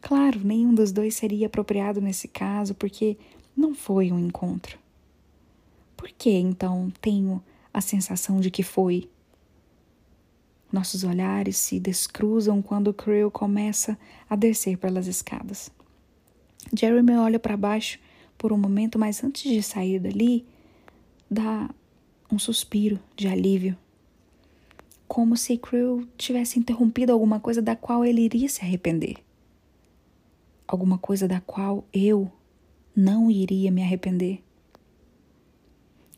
Claro, 0.00 0.40
nenhum 0.44 0.74
dos 0.74 0.92
dois 0.92 1.16
seria 1.16 1.46
apropriado 1.46 2.00
nesse 2.00 2.28
caso, 2.28 2.74
porque 2.74 3.16
não 3.56 3.74
foi 3.74 4.12
um 4.12 4.18
encontro. 4.18 4.78
Por 5.96 6.10
que 6.10 6.30
então 6.30 6.92
tenho 7.00 7.42
a 7.72 7.80
sensação 7.80 8.38
de 8.38 8.50
que 8.50 8.62
foi? 8.62 9.08
Nossos 10.74 11.04
olhares 11.04 11.56
se 11.56 11.78
descruzam 11.78 12.60
quando 12.60 12.92
Creel 12.92 13.30
começa 13.30 13.96
a 14.28 14.34
descer 14.34 14.76
pelas 14.76 15.06
escadas. 15.06 15.70
Jeremy 16.76 17.12
olha 17.12 17.38
para 17.38 17.56
baixo 17.56 18.00
por 18.36 18.52
um 18.52 18.58
momento, 18.58 18.98
mas 18.98 19.22
antes 19.22 19.48
de 19.48 19.62
sair 19.62 20.00
dali, 20.00 20.44
dá 21.30 21.70
um 22.28 22.40
suspiro 22.40 22.98
de 23.14 23.28
alívio. 23.28 23.78
Como 25.06 25.36
se 25.36 25.56
Creel 25.56 26.08
tivesse 26.18 26.58
interrompido 26.58 27.12
alguma 27.12 27.38
coisa 27.38 27.62
da 27.62 27.76
qual 27.76 28.04
ele 28.04 28.22
iria 28.22 28.48
se 28.48 28.62
arrepender. 28.62 29.18
Alguma 30.66 30.98
coisa 30.98 31.28
da 31.28 31.40
qual 31.40 31.84
eu 31.92 32.28
não 32.96 33.30
iria 33.30 33.70
me 33.70 33.80
arrepender. 33.80 34.42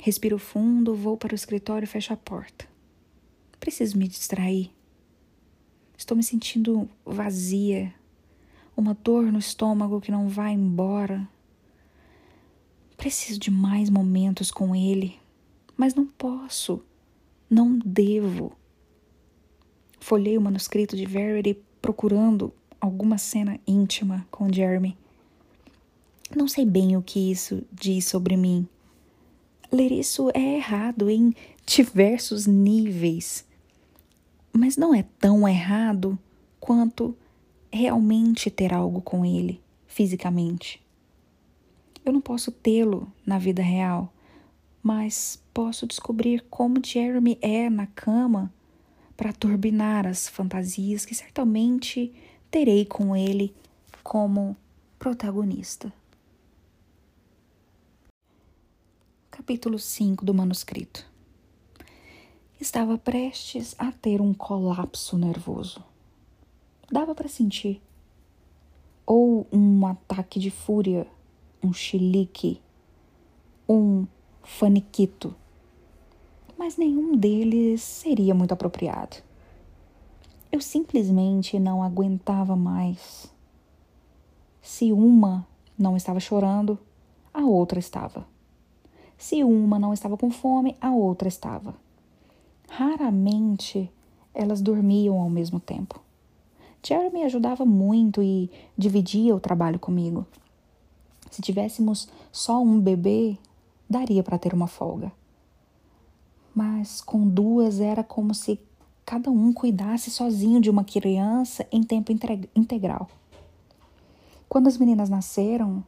Respiro 0.02 0.39
fundo, 0.39 0.94
vou 0.94 1.18
para 1.18 1.33
o 1.33 1.35
escritório 1.35 1.85
e 1.85 1.86
fecho 1.86 2.15
a 2.15 2.17
porta. 2.17 2.75
Preciso 3.67 3.99
me 3.99 4.07
distrair. 4.07 4.70
Estou 5.99 6.17
me 6.17 6.23
sentindo 6.23 6.89
vazia, 7.05 7.93
uma 8.77 8.95
dor 8.95 9.25
no 9.33 9.41
estômago 9.41 10.01
que 10.01 10.12
não 10.12 10.28
vai 10.28 10.53
embora. 10.53 11.28
Preciso 12.97 13.41
de 13.41 13.51
mais 13.51 13.91
momentos 13.91 14.53
com 14.53 14.73
ele, 14.73 15.19
mas 15.77 15.97
não 15.97 16.07
posso, 16.07 16.81
não 17.51 17.77
devo. 17.77 18.53
Folhei 19.99 20.39
o 20.39 20.41
manuscrito 20.41 20.97
de 20.97 21.05
Verity 21.05 21.61
procurando 21.83 22.55
alguma 22.81 23.19
cena 23.19 23.59
íntima 23.67 24.25
com 24.31 24.49
Jeremy. 24.49 24.97
Não 26.36 26.47
sei 26.47 26.65
bem 26.65 26.97
o 26.97 27.03
que 27.03 27.33
isso 27.33 27.65
diz 27.73 28.05
sobre 28.05 28.36
mim. 28.36 28.69
Ler 29.73 29.91
isso 29.91 30.31
é 30.33 30.55
errado 30.55 31.11
em 31.11 31.35
diversos 31.67 32.47
níveis, 32.47 33.45
mas 34.57 34.76
não 34.76 34.94
é 34.94 35.05
tão 35.18 35.47
errado 35.47 36.18
quanto 36.59 37.17
realmente 37.73 38.51
ter 38.51 38.73
algo 38.73 39.01
com 39.01 39.25
ele, 39.25 39.60
fisicamente. 39.86 40.83
Eu 42.05 42.12
não 42.12 42.20
posso 42.20 42.51
tê-lo 42.51 43.12
na 43.25 43.39
vida 43.39 43.62
real, 43.62 44.12
mas 44.83 45.43
posso 45.52 45.86
descobrir 45.86 46.44
como 46.49 46.85
Jeremy 46.85 47.39
é 47.43 47.68
na 47.68 47.86
cama 47.86 48.52
para 49.17 49.33
turbinar 49.33 50.07
as 50.07 50.28
fantasias 50.28 51.05
que 51.05 51.15
certamente 51.15 52.15
terei 52.51 52.85
com 52.85 53.17
ele 53.17 53.55
como 54.02 54.57
protagonista. 54.99 55.93
Capítulo 59.31 59.78
5 59.78 60.25
do 60.25 60.33
manuscrito. 60.33 61.16
Estava 62.59 62.97
prestes 62.97 63.75
a 63.78 63.93
ter 63.93 64.23
um 64.23 64.33
colapso 64.33 65.18
nervoso. 65.18 65.85
Dava 66.91 67.15
para 67.15 67.28
sentir. 67.28 67.83
Ou 69.05 69.47
um 69.52 69.86
ataque 69.86 70.41
de 70.41 70.51
fúria, 70.51 71.07
um 71.62 71.75
chilique, 71.75 72.59
um 73.68 74.07
faniquito. 74.43 75.35
Mas 76.57 76.78
nenhum 76.78 77.15
deles 77.15 77.83
seria 77.83 78.35
muito 78.35 78.52
apropriado. 78.52 79.18
Eu 80.51 80.62
simplesmente 80.62 81.59
não 81.59 81.83
aguentava 81.83 82.57
mais. 82.57 83.31
Se 84.62 84.93
uma 84.93 85.47
não 85.78 85.94
estava 85.94 86.20
chorando, 86.20 86.78
a 87.35 87.43
outra 87.43 87.78
estava. 87.78 88.26
Se 89.18 89.44
uma 89.44 89.78
não 89.78 89.93
estava 89.93 90.17
com 90.17 90.31
fome, 90.31 90.75
a 90.81 90.91
outra 90.91 91.28
estava. 91.28 91.85
Raramente 92.69 93.91
elas 94.35 94.61
dormiam 94.61 95.20
ao 95.20 95.31
mesmo 95.31 95.59
tempo. 95.59 96.01
Jeremy 96.86 97.25
ajudava 97.25 97.65
muito 97.65 98.23
e 98.23 98.51
dividia 98.77 99.35
o 99.35 99.41
trabalho 99.41 99.78
comigo. 99.78 100.27
Se 101.31 101.43
tivéssemos 101.43 102.09
só 102.31 102.62
um 102.62 102.81
bebê, 102.81 103.36
daria 103.89 104.23
para 104.23 104.39
ter 104.39 104.55
uma 104.55 104.67
folga. 104.67 105.11
Mas 106.55 107.01
com 107.01 107.27
duas 107.28 107.81
era 107.81 108.05
como 108.05 108.35
se 108.35 108.61
cada 109.05 109.31
um 109.31 109.53
cuidasse 109.53 110.11
sozinho 110.11 110.61
de 110.61 110.70
uma 110.70 110.85
criança 110.85 111.67
em 111.73 111.83
tempo 111.83 112.12
integral. 112.55 113.09
Quando 114.49 114.69
as 114.69 114.78
meninas 114.78 115.09
nasceram, 115.09 115.85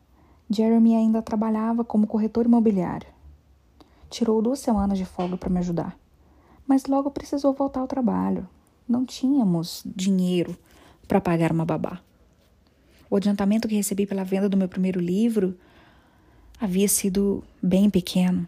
Jeremy 0.51 0.97
ainda 0.97 1.23
trabalhava 1.23 1.85
como 1.85 2.07
corretor 2.07 2.47
imobiliário. 2.47 3.09
Tirou 4.11 4.41
duas 4.43 4.59
semanas 4.59 4.99
de 4.99 5.05
folga 5.05 5.37
para 5.37 5.51
me 5.51 5.59
ajudar, 5.59 5.99
mas 6.69 6.85
logo 6.85 7.11
precisou 7.11 7.55
voltar 7.55 7.81
ao 7.81 7.89
trabalho. 7.89 8.47
Não 8.87 9.07
tínhamos 9.07 9.83
dinheiro 9.85 10.57
para 11.09 11.21
pagar 11.21 11.51
uma 11.51 11.65
babá. 11.65 12.01
O 13.11 13.17
adiantamento 13.17 13.67
que 13.67 13.75
recebi 13.75 14.05
pela 14.05 14.23
venda 14.23 14.51
do 14.51 14.57
meu 14.57 14.69
primeiro 14.69 15.01
livro 15.01 15.57
havia 16.61 16.87
sido 16.87 17.43
bem 17.63 17.89
pequeno. 17.89 18.47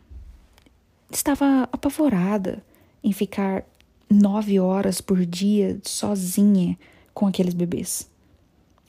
Estava 1.11 1.67
apavorada 1.73 2.63
em 3.03 3.13
ficar 3.13 3.65
nove 4.09 4.61
horas 4.61 5.01
por 5.01 5.25
dia 5.25 5.81
sozinha 5.83 6.79
com 7.15 7.27
aqueles 7.27 7.55
bebês. 7.55 8.09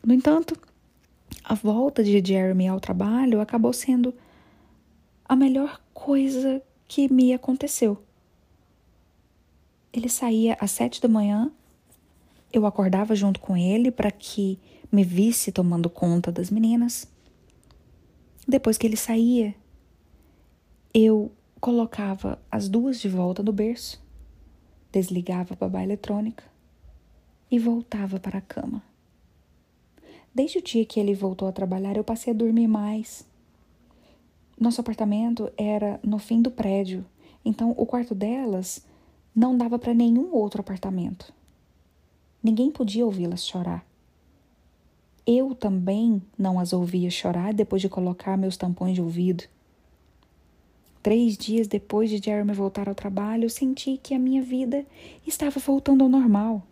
No 0.05 0.13
entanto, 0.13 0.57
a 1.43 1.55
volta 1.55 2.03
de 2.03 2.21
Jeremy 2.23 2.67
ao 2.67 2.79
trabalho 2.79 3.39
acabou 3.39 3.71
sendo 3.71 4.13
a 5.23 5.35
melhor 5.35 5.79
coisa 5.93 6.61
que 6.87 7.11
me 7.11 7.33
aconteceu. 7.33 7.97
Ele 9.93 10.07
saía 10.07 10.57
às 10.59 10.71
sete 10.71 11.01
da 11.01 11.07
manhã, 11.07 11.51
eu 12.53 12.65
acordava 12.65 13.15
junto 13.15 13.39
com 13.39 13.55
ele 13.55 13.91
para 13.91 14.11
que 14.11 14.59
me 14.91 15.03
visse 15.03 15.51
tomando 15.51 15.89
conta 15.89 16.31
das 16.31 16.49
meninas. 16.49 17.07
Depois 18.47 18.77
que 18.77 18.85
ele 18.85 18.97
saía, 18.97 19.55
eu 20.93 21.31
colocava 21.59 22.41
as 22.51 22.67
duas 22.67 22.99
de 22.99 23.07
volta 23.07 23.41
no 23.43 23.53
berço, 23.53 24.03
desligava 24.91 25.53
a 25.53 25.57
babá 25.57 25.83
eletrônica 25.83 26.43
e 27.49 27.59
voltava 27.59 28.19
para 28.19 28.39
a 28.39 28.41
cama. 28.41 28.83
Desde 30.33 30.59
o 30.59 30.61
dia 30.61 30.85
que 30.85 30.99
ele 30.99 31.13
voltou 31.13 31.47
a 31.47 31.51
trabalhar, 31.51 31.97
eu 31.97 32.03
passei 32.03 32.33
a 32.33 32.35
dormir 32.35 32.67
mais. 32.67 33.25
Nosso 34.59 34.79
apartamento 34.79 35.51
era 35.57 35.99
no 36.03 36.17
fim 36.17 36.41
do 36.41 36.51
prédio, 36.51 37.05
então 37.43 37.73
o 37.77 37.85
quarto 37.85 38.15
delas 38.15 38.85
não 39.35 39.57
dava 39.57 39.79
para 39.79 39.93
nenhum 39.93 40.33
outro 40.33 40.61
apartamento. 40.61 41.33
Ninguém 42.43 42.71
podia 42.71 43.05
ouvi-las 43.05 43.45
chorar. 43.45 43.85
Eu 45.25 45.53
também 45.53 46.21
não 46.37 46.59
as 46.59 46.73
ouvia 46.73 47.09
chorar 47.09 47.53
depois 47.53 47.81
de 47.81 47.89
colocar 47.89 48.37
meus 48.37 48.57
tampões 48.57 48.95
de 48.95 49.01
ouvido. 49.01 49.43
Três 51.03 51.37
dias 51.37 51.67
depois 51.67 52.09
de 52.09 52.17
Jeremy 52.23 52.53
voltar 52.53 52.87
ao 52.87 52.95
trabalho, 52.95 53.45
eu 53.45 53.49
senti 53.49 53.97
que 53.97 54.13
a 54.13 54.19
minha 54.19 54.41
vida 54.41 54.85
estava 55.25 55.59
voltando 55.59 56.03
ao 56.03 56.09
normal. 56.09 56.63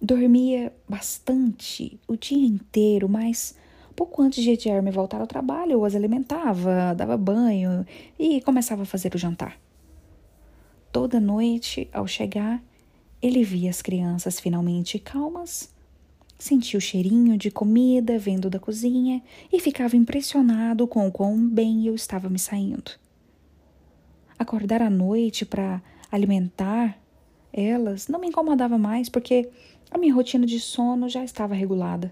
Dormia 0.00 0.72
bastante 0.88 1.98
o 2.06 2.16
dia 2.16 2.46
inteiro, 2.46 3.08
mas 3.08 3.56
Pouco 3.96 4.20
antes 4.20 4.44
de 4.44 4.54
Jeremy 4.54 4.90
voltar 4.90 5.22
ao 5.22 5.26
trabalho, 5.26 5.72
eu 5.72 5.84
as 5.86 5.94
alimentava, 5.94 6.94
dava 6.94 7.16
banho 7.16 7.86
e 8.18 8.42
começava 8.42 8.82
a 8.82 8.84
fazer 8.84 9.14
o 9.14 9.18
jantar. 9.18 9.58
Toda 10.98 11.20
noite, 11.20 11.90
ao 11.92 12.06
chegar, 12.06 12.64
ele 13.20 13.44
via 13.44 13.68
as 13.68 13.82
crianças 13.82 14.40
finalmente 14.40 14.98
calmas, 14.98 15.70
sentia 16.38 16.78
o 16.78 16.80
cheirinho 16.80 17.36
de 17.36 17.50
comida 17.50 18.18
vindo 18.18 18.48
da 18.48 18.58
cozinha 18.58 19.22
e 19.52 19.60
ficava 19.60 19.94
impressionado 19.94 20.86
com 20.86 21.06
o 21.06 21.12
quão 21.12 21.46
bem 21.46 21.86
eu 21.86 21.94
estava 21.94 22.30
me 22.30 22.38
saindo. 22.38 22.92
Acordar 24.38 24.80
à 24.80 24.88
noite 24.88 25.44
para 25.44 25.82
alimentar 26.10 26.98
elas 27.52 28.08
não 28.08 28.18
me 28.18 28.28
incomodava 28.28 28.78
mais 28.78 29.10
porque 29.10 29.50
a 29.90 29.98
minha 29.98 30.14
rotina 30.14 30.46
de 30.46 30.58
sono 30.58 31.10
já 31.10 31.22
estava 31.22 31.54
regulada. 31.54 32.10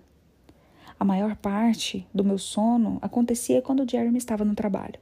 A 1.00 1.06
maior 1.06 1.36
parte 1.36 2.06
do 2.12 2.22
meu 2.22 2.36
sono 2.36 2.98
acontecia 3.00 3.62
quando 3.62 3.90
Jeremy 3.90 4.18
estava 4.18 4.44
no 4.44 4.54
trabalho. 4.54 5.00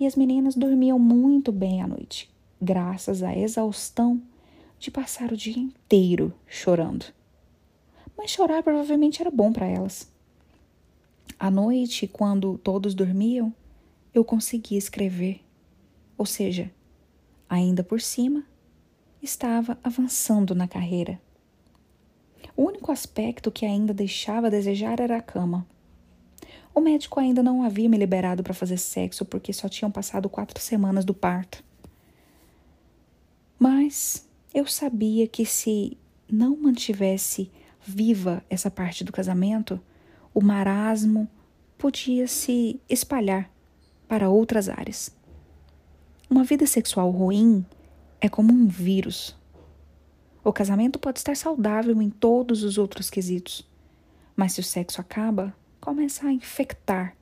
E 0.00 0.06
as 0.06 0.16
meninas 0.16 0.54
dormiam 0.54 0.98
muito 0.98 1.52
bem 1.52 1.82
à 1.82 1.86
noite, 1.86 2.30
graças 2.60 3.22
à 3.22 3.36
exaustão 3.36 4.22
de 4.78 4.90
passar 4.90 5.32
o 5.32 5.36
dia 5.36 5.58
inteiro 5.58 6.32
chorando. 6.46 7.06
Mas 8.16 8.30
chorar 8.30 8.62
provavelmente 8.62 9.20
era 9.20 9.30
bom 9.30 9.52
para 9.52 9.66
elas. 9.66 10.10
À 11.38 11.50
noite, 11.50 12.06
quando 12.06 12.58
todos 12.58 12.94
dormiam, 12.94 13.54
eu 14.12 14.24
conseguia 14.24 14.78
escrever. 14.78 15.40
Ou 16.16 16.26
seja, 16.26 16.70
ainda 17.48 17.84
por 17.84 18.00
cima, 18.00 18.44
estava 19.22 19.78
avançando 19.84 20.54
na 20.54 20.66
carreira. 20.66 21.20
O 22.56 22.64
único 22.64 22.90
aspecto 22.90 23.52
que 23.52 23.64
ainda 23.64 23.94
deixava 23.94 24.48
a 24.48 24.50
desejar 24.50 25.00
era 25.00 25.16
a 25.16 25.22
cama. 25.22 25.66
O 26.74 26.80
médico 26.80 27.20
ainda 27.20 27.42
não 27.42 27.62
havia 27.62 27.88
me 27.88 27.96
liberado 27.96 28.42
para 28.42 28.54
fazer 28.54 28.78
sexo 28.78 29.24
porque 29.24 29.52
só 29.52 29.68
tinham 29.68 29.90
passado 29.90 30.28
quatro 30.28 30.60
semanas 30.60 31.04
do 31.04 31.14
parto. 31.14 31.62
Mas 33.58 34.28
eu 34.54 34.66
sabia 34.66 35.26
que 35.26 35.44
se 35.44 35.96
não 36.30 36.56
mantivesse 36.56 37.50
viva 37.80 38.44
essa 38.48 38.70
parte 38.70 39.02
do 39.02 39.12
casamento, 39.12 39.80
o 40.32 40.42
marasmo 40.42 41.28
podia 41.76 42.26
se 42.26 42.80
espalhar 42.88 43.50
para 44.06 44.28
outras 44.28 44.68
áreas. 44.68 45.14
Uma 46.30 46.44
vida 46.44 46.66
sexual 46.66 47.10
ruim 47.10 47.64
é 48.20 48.28
como 48.28 48.52
um 48.52 48.66
vírus 48.66 49.38
o 50.48 50.52
casamento 50.52 50.98
pode 50.98 51.18
estar 51.18 51.36
saudável 51.36 52.00
em 52.00 52.08
todos 52.08 52.62
os 52.62 52.78
outros 52.78 53.10
quesitos, 53.10 53.68
mas 54.34 54.52
se 54.52 54.60
o 54.60 54.64
sexo 54.64 54.98
acaba, 54.98 55.54
começa 55.78 56.26
a 56.26 56.32
infectar 56.32 57.14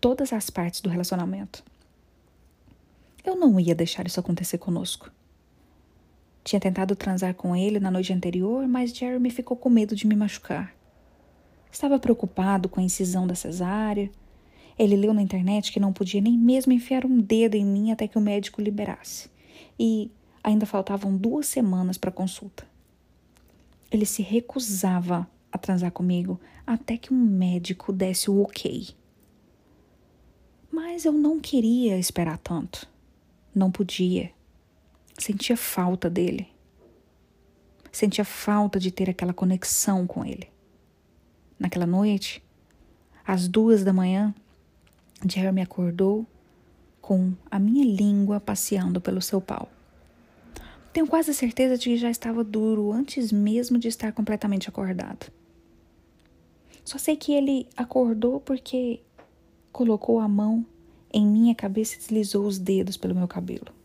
todas 0.00 0.32
as 0.32 0.48
partes 0.48 0.80
do 0.80 0.88
relacionamento. 0.88 1.62
Eu 3.22 3.36
não 3.36 3.60
ia 3.60 3.74
deixar 3.74 4.06
isso 4.06 4.18
acontecer 4.18 4.56
conosco. 4.56 5.10
Tinha 6.46 6.60
tentado 6.60 6.94
transar 6.94 7.34
com 7.34 7.56
ele 7.56 7.80
na 7.80 7.90
noite 7.90 8.12
anterior, 8.12 8.68
mas 8.68 8.96
Jeremy 8.96 9.30
ficou 9.30 9.56
com 9.56 9.68
medo 9.68 9.96
de 9.96 10.06
me 10.06 10.14
machucar. 10.14 10.72
Estava 11.70 11.98
preocupado 11.98 12.68
com 12.68 12.78
a 12.78 12.84
incisão 12.84 13.26
da 13.26 13.34
cesárea. 13.34 14.08
Ele 14.78 14.94
leu 14.94 15.12
na 15.12 15.22
internet 15.22 15.72
que 15.72 15.80
não 15.80 15.92
podia 15.92 16.20
nem 16.20 16.38
mesmo 16.38 16.72
enfiar 16.72 17.04
um 17.04 17.18
dedo 17.18 17.56
em 17.56 17.64
mim 17.64 17.90
até 17.90 18.06
que 18.06 18.16
o 18.16 18.20
médico 18.20 18.62
liberasse. 18.62 19.28
E 19.76 20.10
Ainda 20.46 20.64
faltavam 20.64 21.16
duas 21.16 21.46
semanas 21.46 21.98
para 21.98 22.10
a 22.10 22.12
consulta. 22.12 22.64
Ele 23.90 24.06
se 24.06 24.22
recusava 24.22 25.28
a 25.50 25.58
transar 25.58 25.90
comigo 25.90 26.40
até 26.64 26.96
que 26.96 27.12
um 27.12 27.16
médico 27.16 27.92
desse 27.92 28.30
o 28.30 28.40
ok. 28.40 28.90
Mas 30.70 31.04
eu 31.04 31.10
não 31.10 31.40
queria 31.40 31.98
esperar 31.98 32.38
tanto. 32.38 32.88
Não 33.52 33.72
podia. 33.72 34.30
Sentia 35.18 35.56
falta 35.56 36.10
dele. 36.10 36.48
Sentia 37.90 38.24
falta 38.24 38.78
de 38.78 38.90
ter 38.90 39.08
aquela 39.08 39.32
conexão 39.32 40.06
com 40.06 40.24
ele. 40.24 40.48
Naquela 41.58 41.86
noite, 41.86 42.42
às 43.26 43.48
duas 43.48 43.82
da 43.82 43.92
manhã, 43.92 44.34
Jeremy 45.26 45.62
acordou 45.62 46.26
com 47.00 47.32
a 47.50 47.58
minha 47.58 47.84
língua 47.84 48.38
passeando 48.40 49.00
pelo 49.00 49.22
seu 49.22 49.40
pau. 49.40 49.68
Tenho 50.92 51.06
quase 51.06 51.32
certeza 51.32 51.78
de 51.78 51.90
que 51.90 51.96
já 51.96 52.10
estava 52.10 52.42
duro 52.42 52.92
antes 52.92 53.30
mesmo 53.32 53.78
de 53.78 53.88
estar 53.88 54.12
completamente 54.12 54.68
acordado. 54.68 55.30
Só 56.84 56.98
sei 56.98 57.16
que 57.16 57.32
ele 57.32 57.68
acordou 57.76 58.40
porque 58.40 59.00
colocou 59.72 60.20
a 60.20 60.28
mão 60.28 60.64
em 61.12 61.26
minha 61.26 61.54
cabeça 61.54 61.96
e 61.96 61.98
deslizou 61.98 62.46
os 62.46 62.58
dedos 62.58 62.96
pelo 62.96 63.14
meu 63.14 63.28
cabelo. 63.28 63.75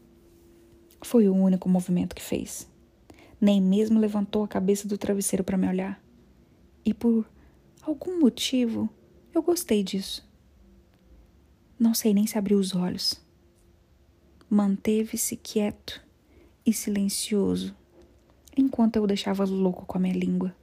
Foi 1.02 1.28
o 1.28 1.34
único 1.34 1.68
movimento 1.68 2.16
que 2.16 2.22
fez. 2.22 2.70
Nem 3.40 3.62
mesmo 3.62 4.00
levantou 4.00 4.44
a 4.44 4.48
cabeça 4.48 4.88
do 4.88 4.98
travesseiro 4.98 5.44
para 5.44 5.58
me 5.58 5.68
olhar. 5.68 6.02
E 6.86 6.94
por 6.94 7.26
algum 7.82 8.20
motivo 8.20 8.90
eu 9.34 9.42
gostei 9.42 9.84
disso. 9.84 10.28
Não 11.80 11.94
sei 11.94 12.14
nem 12.14 12.28
se 12.28 12.38
abriu 12.38 12.60
os 12.60 12.76
olhos. 12.76 13.20
Manteve-se 14.50 15.36
quieto 15.36 16.02
e 16.66 16.72
silencioso 16.72 17.76
enquanto 18.56 18.98
eu 18.98 19.04
o 19.04 19.08
deixava 19.08 19.46
louco 19.46 19.86
com 19.86 19.98
a 19.98 20.02
minha 20.02 20.14
língua. 20.14 20.56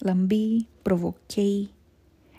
Lambi, 0.00 0.68
provoquei 0.82 1.70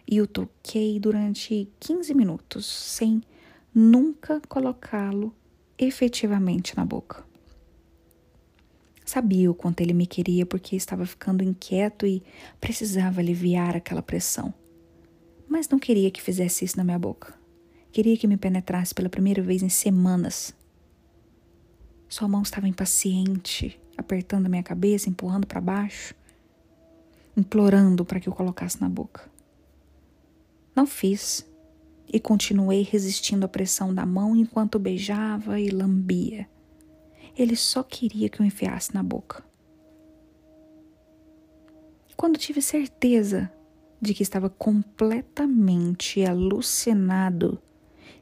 e 0.10 0.22
o 0.22 0.28
toquei 0.28 1.00
durante 1.00 1.68
15 1.80 2.14
minutos, 2.14 2.66
sem 2.66 3.22
nunca 3.74 4.42
colocá-lo 4.48 5.34
efetivamente 5.78 6.76
na 6.76 6.86
boca. 6.86 7.24
Sabia 9.06 9.52
o 9.52 9.54
quanto 9.54 9.82
ele 9.82 9.94
me 9.94 10.08
queria 10.08 10.46
porque 10.46 10.76
estava 10.76 11.06
ficando 11.06 11.44
inquieto 11.44 12.06
e 12.06 12.24
precisava 12.60 13.20
aliviar 13.20 13.76
aquela 13.76 14.02
pressão. 14.02 14.54
Mas 15.48 15.68
não 15.68 15.78
queria 15.78 16.10
que 16.10 16.22
fizesse 16.22 16.66
isso 16.66 16.78
na 16.78 16.84
minha 16.84 16.98
boca. 16.98 17.34
Queria 17.92 18.18
que 18.18 18.28
me 18.28 18.38
penetrasse 18.38 18.94
pela 18.94 19.10
primeira 19.10 19.42
vez 19.42 19.62
em 19.62 19.70
semanas. 19.70 20.56
Sua 22.08 22.28
mão 22.28 22.42
estava 22.42 22.68
impaciente, 22.68 23.80
apertando 23.98 24.46
a 24.46 24.50
minha 24.50 24.64
cabeça, 24.64 25.10
empurrando 25.10 25.46
para 25.46 25.62
baixo, 25.62 26.16
implorando 27.36 28.06
para 28.06 28.20
que 28.20 28.28
eu 28.30 28.34
colocasse 28.34 28.82
na 28.82 28.90
boca. 28.90 29.30
Não 30.76 30.88
fiz 30.88 31.46
e 32.12 32.20
continuei 32.20 32.82
resistindo 32.82 33.46
à 33.46 33.48
pressão 33.48 33.94
da 33.94 34.06
mão 34.06 34.36
enquanto 34.36 34.80
beijava 34.80 35.60
e 35.60 35.70
lambia. 35.70 36.50
Ele 37.36 37.56
só 37.56 37.82
queria 37.82 38.30
que 38.30 38.42
eu 38.42 38.46
enfiasse 38.46 38.94
na 38.94 39.02
boca. 39.02 39.44
Quando 42.16 42.38
tive 42.38 42.62
certeza 42.62 43.52
de 44.00 44.14
que 44.14 44.24
estava 44.24 44.50
completamente 44.50 46.24
alucinado 46.24 47.62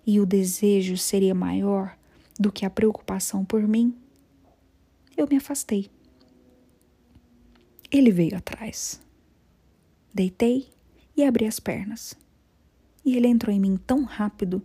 e 0.05 0.19
o 0.19 0.25
desejo 0.25 0.97
seria 0.97 1.35
maior 1.35 1.97
do 2.39 2.51
que 2.51 2.65
a 2.65 2.69
preocupação 2.69 3.43
por 3.43 3.67
mim, 3.67 3.95
eu 5.15 5.27
me 5.29 5.35
afastei. 5.35 5.89
Ele 7.91 8.11
veio 8.11 8.37
atrás. 8.37 9.01
Deitei 10.13 10.69
e 11.15 11.23
abri 11.23 11.45
as 11.45 11.59
pernas. 11.59 12.15
E 13.03 13.15
ele 13.15 13.27
entrou 13.27 13.53
em 13.53 13.59
mim 13.59 13.77
tão 13.77 14.03
rápido 14.03 14.61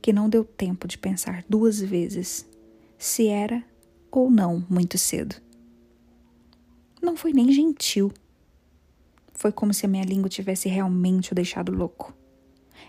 que 0.00 0.12
não 0.12 0.28
deu 0.28 0.44
tempo 0.44 0.88
de 0.88 0.98
pensar 0.98 1.44
duas 1.48 1.80
vezes 1.80 2.48
se 2.98 3.28
era 3.28 3.64
ou 4.10 4.30
não 4.30 4.64
muito 4.68 4.96
cedo. 4.96 5.36
Não 7.02 7.16
foi 7.16 7.32
nem 7.32 7.52
gentil. 7.52 8.10
Foi 9.34 9.52
como 9.52 9.74
se 9.74 9.84
a 9.84 9.88
minha 9.88 10.04
língua 10.04 10.28
tivesse 10.28 10.68
realmente 10.68 11.32
o 11.32 11.34
deixado 11.34 11.70
louco. 11.70 12.14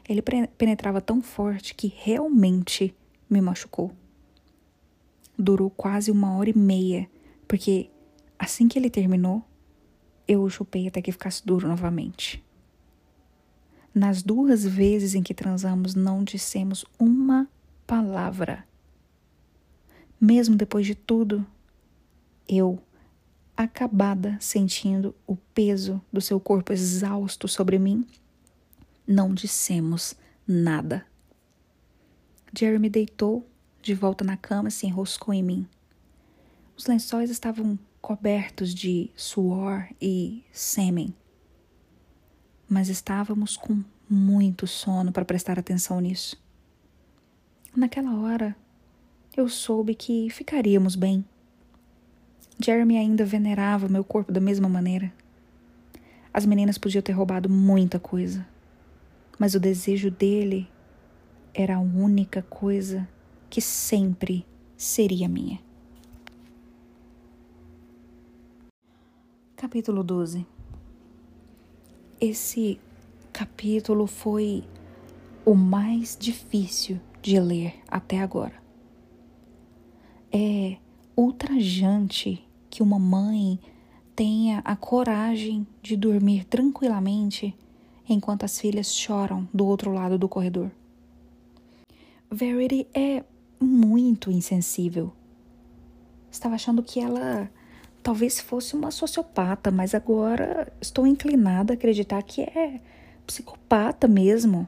Ele 0.07 0.21
penetrava 0.57 1.01
tão 1.01 1.21
forte 1.21 1.75
que 1.75 1.93
realmente 1.95 2.95
me 3.29 3.41
machucou. 3.41 3.91
Durou 5.37 5.69
quase 5.69 6.09
uma 6.09 6.35
hora 6.37 6.49
e 6.49 6.57
meia, 6.57 7.09
porque 7.47 7.89
assim 8.39 8.67
que 8.67 8.79
ele 8.79 8.89
terminou, 8.89 9.43
eu 10.27 10.41
o 10.41 10.49
chupei 10.49 10.87
até 10.87 11.01
que 11.01 11.11
ficasse 11.11 11.45
duro 11.45 11.67
novamente. 11.67 12.43
Nas 13.97 14.21
duas 14.21 14.63
vezes 14.63 15.15
em 15.15 15.23
que 15.23 15.33
transamos, 15.33 15.95
não 15.95 16.23
dissemos 16.23 16.85
uma 16.99 17.49
palavra. 17.87 18.63
Mesmo 20.21 20.55
depois 20.55 20.85
de 20.85 20.93
tudo, 20.93 21.43
eu, 22.47 22.77
acabada 23.57 24.37
sentindo 24.39 25.15
o 25.25 25.35
peso 25.35 25.99
do 26.13 26.21
seu 26.21 26.39
corpo 26.39 26.71
exausto 26.71 27.47
sobre 27.47 27.79
mim, 27.79 28.05
não 29.07 29.33
dissemos 29.33 30.13
nada. 30.47 31.03
Jeremy 32.55 32.91
deitou 32.91 33.49
de 33.81 33.95
volta 33.95 34.23
na 34.23 34.37
cama 34.37 34.69
e 34.69 34.71
se 34.71 34.85
enroscou 34.85 35.33
em 35.33 35.41
mim. 35.41 35.67
Os 36.77 36.85
lençóis 36.85 37.31
estavam 37.31 37.79
cobertos 37.99 38.75
de 38.75 39.09
suor 39.15 39.87
e 39.99 40.45
sêmen 40.51 41.15
mas 42.69 42.89
estávamos 42.89 43.55
com 43.55 43.81
muito 44.09 44.67
sono 44.67 45.11
para 45.11 45.25
prestar 45.25 45.57
atenção 45.57 45.99
nisso. 46.01 46.41
Naquela 47.75 48.19
hora, 48.19 48.55
eu 49.35 49.47
soube 49.47 49.93
que 49.95 50.29
ficaríamos 50.29 50.95
bem. 50.95 51.23
Jeremy 52.59 52.97
ainda 52.97 53.23
venerava 53.23 53.87
meu 53.87 54.03
corpo 54.03 54.31
da 54.31 54.41
mesma 54.41 54.67
maneira. 54.67 55.13
As 56.33 56.45
meninas 56.45 56.77
podiam 56.77 57.01
ter 57.01 57.11
roubado 57.11 57.49
muita 57.49 57.99
coisa, 57.99 58.47
mas 59.37 59.53
o 59.53 59.59
desejo 59.59 60.09
dele 60.09 60.67
era 61.53 61.75
a 61.75 61.79
única 61.79 62.41
coisa 62.43 63.07
que 63.49 63.61
sempre 63.61 64.45
seria 64.75 65.27
minha. 65.27 65.59
Capítulo 69.55 70.03
12 70.03 70.56
esse 72.19 72.79
capítulo 73.31 74.07
foi 74.07 74.63
o 75.45 75.53
mais 75.53 76.17
difícil 76.19 76.99
de 77.21 77.39
ler 77.39 77.75
até 77.87 78.19
agora. 78.19 78.55
É 80.31 80.77
ultrajante 81.15 82.43
que 82.69 82.83
uma 82.83 82.99
mãe 82.99 83.59
tenha 84.15 84.61
a 84.65 84.75
coragem 84.75 85.65
de 85.81 85.95
dormir 85.95 86.43
tranquilamente 86.45 87.55
enquanto 88.09 88.43
as 88.43 88.59
filhas 88.59 88.93
choram 88.93 89.47
do 89.53 89.65
outro 89.65 89.91
lado 89.91 90.17
do 90.17 90.27
corredor. 90.27 90.71
Verity 92.31 92.87
é 92.93 93.23
muito 93.59 94.31
insensível. 94.31 95.13
Estava 96.29 96.55
achando 96.55 96.83
que 96.83 96.99
ela 96.99 97.49
talvez 98.01 98.39
fosse 98.39 98.75
uma 98.75 98.91
sociopata, 98.91 99.69
mas 99.71 99.93
agora 99.93 100.71
estou 100.81 101.05
inclinada 101.05 101.73
a 101.73 101.75
acreditar 101.75 102.21
que 102.23 102.41
é 102.41 102.79
psicopata 103.25 104.07
mesmo. 104.07 104.67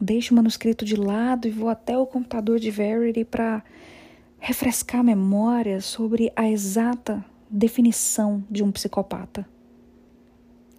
Deixo 0.00 0.32
o 0.32 0.36
manuscrito 0.36 0.84
de 0.84 0.96
lado 0.96 1.48
e 1.48 1.50
vou 1.50 1.68
até 1.68 1.96
o 1.96 2.06
computador 2.06 2.58
de 2.58 2.70
Verity 2.70 3.24
para 3.24 3.62
refrescar 4.38 5.00
a 5.00 5.04
memória 5.04 5.80
sobre 5.80 6.32
a 6.36 6.48
exata 6.48 7.24
definição 7.48 8.44
de 8.50 8.62
um 8.62 8.70
psicopata. 8.70 9.46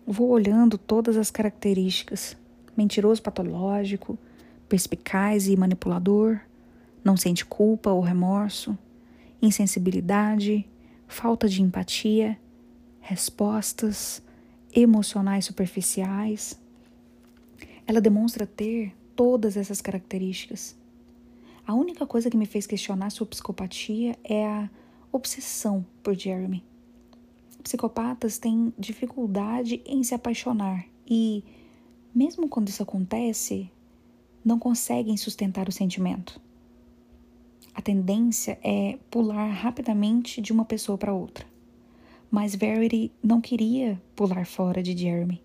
Vou 0.06 0.30
olhando 0.30 0.78
todas 0.78 1.18
as 1.18 1.32
características: 1.32 2.38
mentiroso 2.78 3.22
patológico, 3.22 4.18
perspicaz 4.70 5.48
e 5.48 5.58
manipulador, 5.58 6.40
não 7.04 7.18
sente 7.18 7.46
culpa 7.46 7.92
ou 7.92 8.02
remorso, 8.02 8.78
insensibilidade, 9.42 10.68
falta 11.08 11.48
de 11.48 11.62
empatia, 11.62 12.38
respostas 13.00 14.22
emocionais 14.74 15.46
superficiais. 15.46 16.60
Ela 17.88 18.02
demonstra 18.02 18.46
ter 18.46 18.94
todas 19.16 19.56
essas 19.56 19.82
características. 19.82 20.76
A 21.66 21.74
única 21.74 22.06
coisa 22.06 22.30
que 22.30 22.38
me 22.38 22.46
fez 22.46 22.68
questionar 22.68 23.10
sua 23.10 23.26
psicopatia 23.26 24.18
é 24.24 24.46
a 24.46 24.70
obsessão 25.12 25.86
por 26.04 26.14
Jeremy. 26.14 26.64
Psicopatas 27.64 28.38
têm 28.38 28.72
dificuldade 28.78 29.82
em 29.86 30.04
se 30.04 30.14
apaixonar 30.14 30.86
e, 31.10 31.44
mesmo 32.14 32.48
quando 32.48 32.70
isso 32.70 32.84
acontece, 32.84 33.72
não 34.44 34.60
conseguem 34.60 35.18
sustentar 35.18 35.68
o 35.68 35.72
sentimento. 35.72 36.40
A 37.76 37.82
tendência 37.82 38.58
é 38.64 38.98
pular 39.12 39.50
rapidamente 39.50 40.42
de 40.42 40.54
uma 40.54 40.64
pessoa 40.64 40.98
para 40.98 41.14
outra. 41.14 41.46
Mas 42.32 42.56
Verity 42.56 43.12
não 43.22 43.42
queria 43.42 44.02
pular 44.16 44.46
fora 44.46 44.82
de 44.82 44.98
Jeremy. 44.98 45.44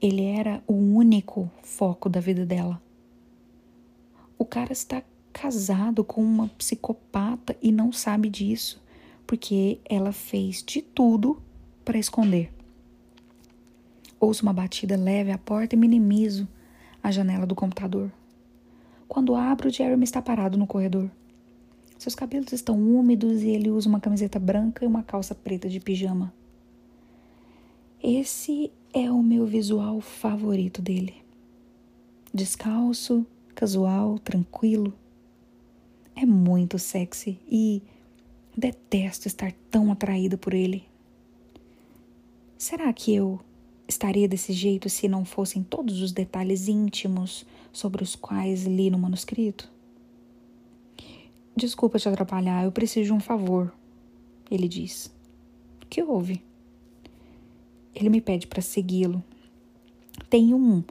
Ele 0.00 0.24
era 0.24 0.64
o 0.66 0.72
único 0.72 1.50
foco 1.62 2.08
da 2.08 2.18
vida 2.18 2.46
dela. 2.46 2.82
O 4.38 4.44
cara 4.46 4.72
está 4.72 5.02
casado 5.32 6.02
com 6.02 6.22
uma 6.22 6.48
psicopata 6.48 7.54
e 7.60 7.70
não 7.70 7.92
sabe 7.92 8.30
disso, 8.30 8.82
porque 9.26 9.78
ela 9.84 10.12
fez 10.12 10.62
de 10.62 10.80
tudo 10.80 11.42
para 11.84 11.98
esconder. 11.98 12.50
Ouço 14.18 14.42
uma 14.42 14.52
batida 14.54 14.96
leve 14.96 15.30
à 15.30 15.36
porta 15.36 15.74
e 15.74 15.78
minimizo 15.78 16.48
a 17.02 17.10
janela 17.10 17.46
do 17.46 17.54
computador. 17.54 18.10
Quando 19.14 19.36
abro, 19.36 19.70
Jeremy 19.70 20.02
está 20.02 20.20
parado 20.20 20.58
no 20.58 20.66
corredor. 20.66 21.08
Seus 21.96 22.16
cabelos 22.16 22.52
estão 22.52 22.76
úmidos 22.76 23.44
e 23.44 23.48
ele 23.48 23.70
usa 23.70 23.88
uma 23.88 24.00
camiseta 24.00 24.40
branca 24.40 24.84
e 24.84 24.88
uma 24.88 25.04
calça 25.04 25.36
preta 25.36 25.68
de 25.68 25.78
pijama. 25.78 26.34
Esse 28.02 28.72
é 28.92 29.08
o 29.12 29.22
meu 29.22 29.46
visual 29.46 30.00
favorito 30.00 30.82
dele. 30.82 31.14
Descalço, 32.34 33.24
casual, 33.54 34.18
tranquilo. 34.18 34.92
É 36.16 36.26
muito 36.26 36.76
sexy 36.76 37.38
e 37.48 37.84
detesto 38.56 39.28
estar 39.28 39.52
tão 39.70 39.92
atraída 39.92 40.36
por 40.36 40.52
ele. 40.52 40.88
Será 42.58 42.92
que 42.92 43.14
eu 43.14 43.38
estaria 43.86 44.28
desse 44.28 44.52
jeito 44.52 44.88
se 44.88 45.08
não 45.08 45.24
fossem 45.24 45.62
todos 45.62 46.00
os 46.00 46.12
detalhes 46.12 46.68
íntimos 46.68 47.46
sobre 47.72 48.02
os 48.02 48.16
quais 48.16 48.64
li 48.64 48.90
no 48.90 48.98
manuscrito? 48.98 49.70
Desculpa 51.56 51.98
te 51.98 52.08
atrapalhar, 52.08 52.64
eu 52.64 52.72
preciso 52.72 53.06
de 53.06 53.12
um 53.12 53.20
favor, 53.20 53.72
ele 54.50 54.66
diz. 54.66 55.12
O 55.82 55.86
que 55.86 56.02
houve? 56.02 56.42
Ele 57.94 58.08
me 58.08 58.20
pede 58.20 58.46
para 58.46 58.60
segui-lo. 58.60 59.22
Tem 60.28 60.52
um 60.52 60.82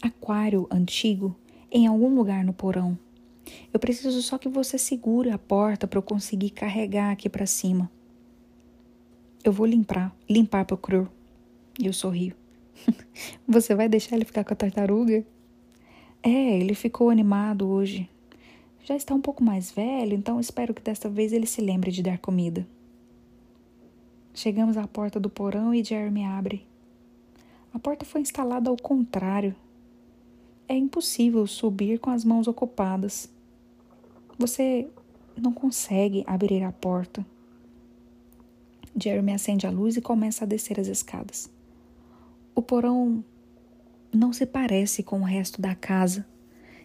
aquário 0.00 0.66
antigo 0.70 1.36
em 1.70 1.86
algum 1.86 2.14
lugar 2.14 2.44
no 2.44 2.52
porão. 2.52 2.98
Eu 3.72 3.78
preciso 3.78 4.22
só 4.22 4.38
que 4.38 4.48
você 4.48 4.78
segure 4.78 5.30
a 5.30 5.38
porta 5.38 5.86
para 5.86 5.98
eu 5.98 6.02
conseguir 6.02 6.50
carregar 6.50 7.12
aqui 7.12 7.28
para 7.28 7.46
cima. 7.46 7.90
Eu 9.44 9.52
vou 9.52 9.66
limpar, 9.66 10.14
limpar 10.28 10.64
pro 10.64 10.76
Cru. 10.76 11.08
E 11.78 11.86
eu 11.86 11.92
sorrio. 11.92 12.34
você 13.46 13.74
vai 13.74 13.88
deixar 13.88 14.16
ele 14.16 14.24
ficar 14.24 14.44
com 14.44 14.52
a 14.52 14.56
tartaruga? 14.56 15.24
É, 16.22 16.58
ele 16.58 16.74
ficou 16.74 17.10
animado 17.10 17.68
hoje. 17.68 18.08
Já 18.84 18.94
está 18.94 19.14
um 19.14 19.20
pouco 19.20 19.42
mais 19.42 19.70
velho, 19.70 20.14
então 20.14 20.38
espero 20.38 20.72
que 20.72 20.82
desta 20.82 21.08
vez 21.08 21.32
ele 21.32 21.46
se 21.46 21.60
lembre 21.60 21.90
de 21.90 22.02
dar 22.02 22.18
comida. 22.18 22.66
Chegamos 24.32 24.76
à 24.76 24.86
porta 24.86 25.18
do 25.18 25.30
porão 25.30 25.74
e 25.74 25.82
Jeremy 25.82 26.24
abre. 26.24 26.66
A 27.72 27.78
porta 27.78 28.04
foi 28.04 28.20
instalada 28.20 28.70
ao 28.70 28.76
contrário. 28.76 29.54
É 30.68 30.74
impossível 30.74 31.46
subir 31.46 31.98
com 31.98 32.10
as 32.10 32.24
mãos 32.24 32.46
ocupadas. 32.46 33.28
Você 34.38 34.88
não 35.36 35.52
consegue 35.52 36.22
abrir 36.26 36.62
a 36.62 36.72
porta. 36.72 37.24
Jeremy 38.98 39.32
acende 39.32 39.66
a 39.66 39.70
luz 39.70 39.96
e 39.96 40.00
começa 40.00 40.44
a 40.44 40.46
descer 40.46 40.80
as 40.80 40.86
escadas. 40.86 41.50
O 42.56 42.62
porão 42.62 43.22
não 44.10 44.32
se 44.32 44.46
parece 44.46 45.02
com 45.02 45.20
o 45.20 45.24
resto 45.24 45.60
da 45.60 45.74
casa. 45.74 46.26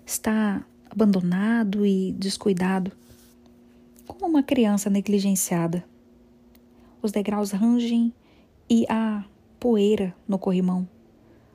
Está 0.06 0.66
abandonado 0.90 1.86
e 1.86 2.12
descuidado, 2.12 2.92
como 4.06 4.26
uma 4.26 4.44
criança 4.44 4.90
negligenciada. 4.90 5.86
Os 7.02 7.14
degraus 7.14 7.52
rangem 7.52 8.14
e 8.70 8.86
há 8.90 9.24
poeira 9.62 10.14
no 10.28 10.38
corrimão. 10.38 10.86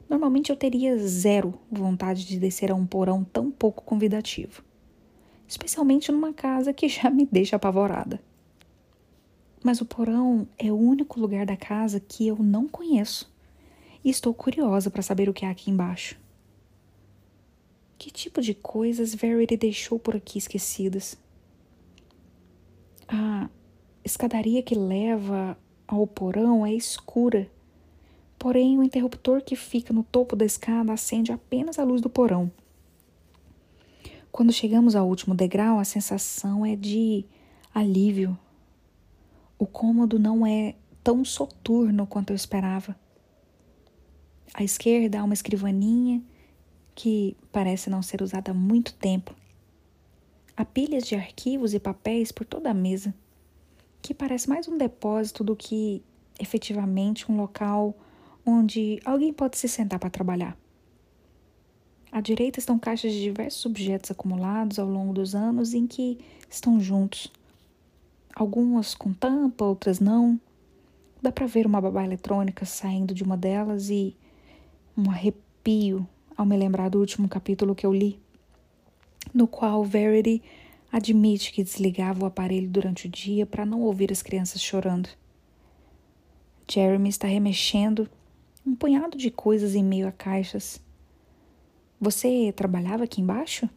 Normalmente 0.08 0.48
eu 0.48 0.56
teria 0.56 0.96
zero 0.96 1.52
vontade 1.70 2.26
de 2.26 2.38
descer 2.38 2.72
a 2.72 2.74
um 2.74 2.86
porão 2.86 3.22
tão 3.22 3.50
pouco 3.50 3.84
convidativo, 3.84 4.64
especialmente 5.46 6.10
numa 6.10 6.32
casa 6.32 6.72
que 6.72 6.88
já 6.88 7.10
me 7.10 7.28
deixa 7.30 7.56
apavorada. 7.56 8.18
Mas 9.62 9.82
o 9.82 9.84
porão 9.84 10.48
é 10.58 10.72
o 10.72 10.78
único 10.78 11.20
lugar 11.20 11.44
da 11.44 11.56
casa 11.56 12.00
que 12.00 12.26
eu 12.26 12.36
não 12.36 12.66
conheço 12.66 13.35
e 14.06 14.10
estou 14.10 14.32
curiosa 14.32 14.88
para 14.88 15.02
saber 15.02 15.28
o 15.28 15.34
que 15.34 15.44
há 15.44 15.50
aqui 15.50 15.68
embaixo. 15.68 16.16
Que 17.98 18.08
tipo 18.08 18.40
de 18.40 18.54
coisas 18.54 19.12
Verity 19.12 19.56
deixou 19.56 19.98
por 19.98 20.14
aqui 20.14 20.38
esquecidas? 20.38 21.18
A 23.08 23.50
escadaria 24.04 24.62
que 24.62 24.76
leva 24.76 25.58
ao 25.88 26.06
porão 26.06 26.64
é 26.64 26.72
escura, 26.72 27.50
porém 28.38 28.78
o 28.78 28.84
interruptor 28.84 29.42
que 29.42 29.56
fica 29.56 29.92
no 29.92 30.04
topo 30.04 30.36
da 30.36 30.44
escada 30.44 30.92
acende 30.92 31.32
apenas 31.32 31.76
a 31.76 31.82
luz 31.82 32.00
do 32.00 32.08
porão. 32.08 32.48
Quando 34.30 34.52
chegamos 34.52 34.94
ao 34.94 35.08
último 35.08 35.34
degrau, 35.34 35.80
a 35.80 35.84
sensação 35.84 36.64
é 36.64 36.76
de 36.76 37.24
alívio. 37.74 38.38
O 39.58 39.66
cômodo 39.66 40.16
não 40.16 40.46
é 40.46 40.76
tão 41.02 41.24
soturno 41.24 42.06
quanto 42.06 42.30
eu 42.30 42.36
esperava. 42.36 42.94
À 44.54 44.62
esquerda 44.64 45.20
há 45.20 45.24
uma 45.24 45.34
escrivaninha 45.34 46.22
que 46.94 47.36
parece 47.52 47.90
não 47.90 48.02
ser 48.02 48.22
usada 48.22 48.50
há 48.50 48.54
muito 48.54 48.94
tempo. 48.94 49.34
Há 50.56 50.64
pilhas 50.64 51.06
de 51.06 51.14
arquivos 51.14 51.74
e 51.74 51.78
papéis 51.78 52.32
por 52.32 52.46
toda 52.46 52.70
a 52.70 52.74
mesa, 52.74 53.14
que 54.00 54.14
parece 54.14 54.48
mais 54.48 54.66
um 54.66 54.78
depósito 54.78 55.44
do 55.44 55.54
que 55.54 56.02
efetivamente 56.40 57.30
um 57.30 57.36
local 57.36 57.94
onde 58.44 59.00
alguém 59.04 59.32
pode 59.32 59.58
se 59.58 59.68
sentar 59.68 59.98
para 59.98 60.08
trabalhar. 60.08 60.56
À 62.10 62.20
direita 62.20 62.58
estão 62.58 62.78
caixas 62.78 63.12
de 63.12 63.20
diversos 63.20 63.66
objetos 63.66 64.10
acumulados 64.10 64.78
ao 64.78 64.88
longo 64.88 65.12
dos 65.12 65.34
anos 65.34 65.74
em 65.74 65.86
que 65.86 66.18
estão 66.48 66.80
juntos. 66.80 67.30
Algumas 68.34 68.94
com 68.94 69.12
tampa, 69.12 69.64
outras 69.64 70.00
não. 70.00 70.40
Dá 71.20 71.30
para 71.30 71.46
ver 71.46 71.66
uma 71.66 71.80
babá 71.80 72.04
eletrônica 72.04 72.64
saindo 72.64 73.12
de 73.12 73.22
uma 73.22 73.36
delas 73.36 73.90
e 73.90 74.16
um 74.96 75.10
arrepio 75.10 76.08
ao 76.36 76.46
me 76.46 76.56
lembrar 76.56 76.88
do 76.88 76.98
último 76.98 77.28
capítulo 77.28 77.74
que 77.74 77.84
eu 77.84 77.92
li, 77.92 78.18
no 79.34 79.46
qual 79.46 79.84
Verity 79.84 80.42
admite 80.90 81.52
que 81.52 81.62
desligava 81.62 82.22
o 82.22 82.26
aparelho 82.26 82.68
durante 82.68 83.06
o 83.06 83.10
dia 83.10 83.44
para 83.44 83.66
não 83.66 83.82
ouvir 83.82 84.10
as 84.10 84.22
crianças 84.22 84.62
chorando. 84.62 85.08
Jeremy 86.68 87.08
está 87.08 87.28
remexendo 87.28 88.08
um 88.66 88.74
punhado 88.74 89.16
de 89.16 89.30
coisas 89.30 89.74
em 89.74 89.84
meio 89.84 90.08
a 90.08 90.12
caixas. 90.12 90.80
Você 92.00 92.52
trabalhava 92.52 93.04
aqui 93.04 93.20
embaixo? 93.20 93.68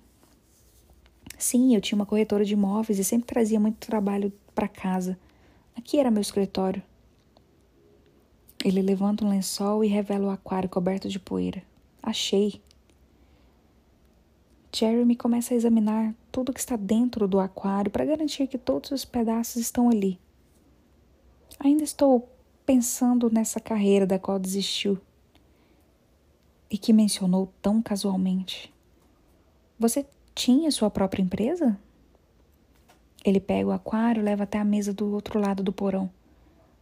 Sim, 1.38 1.76
eu 1.76 1.82
tinha 1.82 1.98
uma 1.98 2.06
corretora 2.06 2.44
de 2.44 2.54
imóveis 2.54 3.00
e 3.00 3.04
sempre 3.04 3.28
trazia 3.28 3.60
muito 3.60 3.78
trabalho 3.78 4.34
para 4.56 4.68
casa. 4.68 5.18
Aqui 5.76 6.00
era 6.00 6.12
meu 6.12 6.22
escritório. 6.22 6.82
Ele 8.64 8.82
levanta 8.82 9.24
um 9.24 9.30
lençol 9.30 9.84
e 9.84 9.88
revela 9.88 10.28
o 10.28 10.32
aquário 10.32 10.70
coberto 10.70 11.08
de 11.08 11.20
poeira. 11.20 11.64
Achei. 12.04 12.62
Jeremy 14.76 15.16
começa 15.16 15.54
a 15.54 15.58
examinar 15.58 16.14
tudo 16.32 16.54
que 16.54 16.60
está 16.60 16.76
dentro 16.76 17.28
do 17.28 17.40
aquário 17.40 17.90
para 17.90 18.06
garantir 18.06 18.48
que 18.48 18.58
todos 18.58 18.92
os 18.92 19.06
pedaços 19.06 19.56
estão 19.58 19.90
ali. 19.90 20.20
Ainda 21.60 21.84
estou 21.84 22.30
pensando 22.66 23.30
nessa 23.32 23.60
carreira 23.60 24.06
da 24.06 24.20
qual 24.20 24.38
desistiu 24.38 25.00
e 26.70 26.78
que 26.78 26.94
mencionou 26.94 27.52
tão 27.62 27.82
casualmente. 27.82 28.72
Você 29.80 30.06
tinha 30.36 30.70
sua 30.70 30.90
própria 30.90 31.24
empresa? 31.24 31.80
Ele 33.26 33.40
pega 33.40 33.68
o 33.68 33.72
aquário 33.72 34.22
e 34.22 34.24
leva 34.24 34.44
até 34.44 34.60
a 34.60 34.64
mesa 34.64 34.94
do 34.94 35.12
outro 35.12 35.40
lado 35.40 35.64
do 35.64 35.74
porão. 35.74 36.10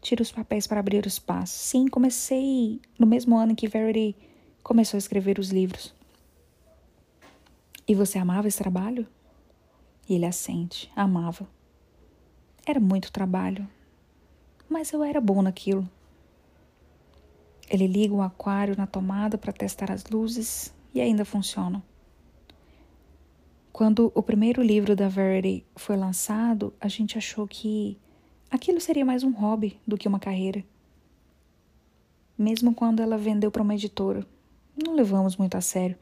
Tira 0.07 0.21
os 0.21 0.31
papéis 0.31 0.65
para 0.65 0.79
abrir 0.79 1.03
o 1.03 1.07
espaço. 1.09 1.53
Sim, 1.53 1.85
comecei 1.85 2.79
no 2.97 3.05
mesmo 3.05 3.37
ano 3.37 3.51
em 3.51 3.55
que 3.55 3.67
Verity 3.67 4.15
começou 4.63 4.97
a 4.97 4.99
escrever 4.99 5.37
os 5.37 5.49
livros. 5.49 5.93
E 7.85 7.93
você 7.93 8.17
amava 8.17 8.47
esse 8.47 8.57
trabalho? 8.57 9.05
E 10.07 10.15
ele 10.15 10.25
assente, 10.25 10.89
amava. 10.95 11.45
Era 12.65 12.79
muito 12.79 13.11
trabalho, 13.11 13.67
mas 14.69 14.93
eu 14.93 15.03
era 15.03 15.19
bom 15.19 15.41
naquilo. 15.41 15.85
Ele 17.69 17.85
liga 17.85 18.13
o 18.13 18.21
aquário 18.21 18.77
na 18.77 18.87
tomada 18.87 19.37
para 19.37 19.51
testar 19.51 19.91
as 19.91 20.05
luzes 20.05 20.73
e 20.93 21.01
ainda 21.01 21.25
funcionam. 21.25 21.83
Quando 23.73 24.09
o 24.15 24.23
primeiro 24.23 24.61
livro 24.63 24.95
da 24.95 25.09
Verity 25.09 25.65
foi 25.75 25.97
lançado, 25.97 26.73
a 26.79 26.87
gente 26.87 27.17
achou 27.17 27.45
que 27.45 27.99
aquilo 28.49 28.79
seria 28.79 29.05
mais 29.05 29.23
um 29.23 29.31
hobby 29.31 29.79
do 29.85 29.97
que 29.97 30.07
uma 30.07 30.19
carreira. 30.19 30.63
Mesmo 32.37 32.73
quando 32.73 33.01
ela 33.01 33.17
vendeu 33.17 33.51
para 33.51 33.61
uma 33.61 33.73
editora, 33.73 34.25
não 34.85 34.95
levamos 34.95 35.35
muito 35.35 35.57
a 35.57 35.61
sério. 35.61 35.97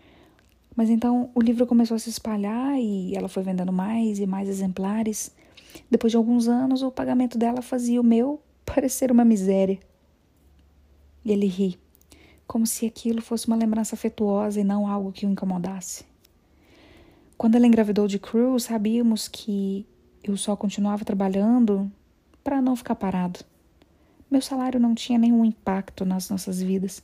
Mas 0.76 0.90
então 0.90 1.30
o 1.34 1.42
livro 1.42 1.66
começou 1.66 1.96
a 1.96 2.00
se 2.00 2.10
espalhar 2.10 2.78
e 2.78 3.16
ela 3.16 3.30
foi 3.30 3.42
vendendo 3.42 3.72
mais 3.72 4.20
e 4.20 4.26
mais 4.26 4.50
exemplares. 4.50 5.34
Depois 5.90 6.12
de 6.12 6.18
alguns 6.18 6.48
anos, 6.48 6.82
o 6.82 6.92
pagamento 6.92 7.38
dela 7.38 7.62
fazia 7.62 8.02
o 8.02 8.04
meu 8.04 8.42
parecer 8.66 9.12
uma 9.12 9.24
miséria. 9.24 9.80
E 11.24 11.32
ele 11.32 11.48
ri, 11.48 11.80
como 12.46 12.68
se 12.68 12.86
aquilo 12.86 13.22
fosse 13.22 13.48
uma 13.48 13.56
lembrança 13.56 13.96
afetuosa 13.96 14.60
e 14.60 14.64
não 14.64 14.88
algo 14.88 15.12
que 15.12 15.26
o 15.26 15.30
incomodasse. 15.30 16.06
Quando 17.38 17.56
ela 17.56 17.66
engravidou 17.68 18.08
de 18.08 18.20
Cruz, 18.20 18.64
sabíamos 18.64 19.28
que 19.28 19.86
eu 20.24 20.38
só 20.38 20.56
continuava 20.56 21.04
trabalhando 21.04 21.92
para 22.46 22.62
não 22.62 22.76
ficar 22.76 22.94
parado. 22.94 23.40
Meu 24.30 24.40
salário 24.40 24.80
não 24.80 24.94
tinha 24.94 25.18
nenhum 25.18 25.44
impacto 25.44 26.06
nas 26.06 26.30
nossas 26.30 26.62
vidas. 26.62 27.04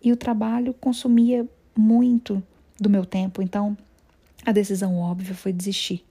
E 0.00 0.12
o 0.12 0.16
trabalho 0.16 0.72
consumia 0.72 1.48
muito 1.76 2.40
do 2.78 2.88
meu 2.88 3.04
tempo, 3.04 3.42
então 3.42 3.76
a 4.46 4.52
decisão 4.52 4.98
óbvia 4.98 5.34
foi 5.34 5.52
desistir. 5.52 6.04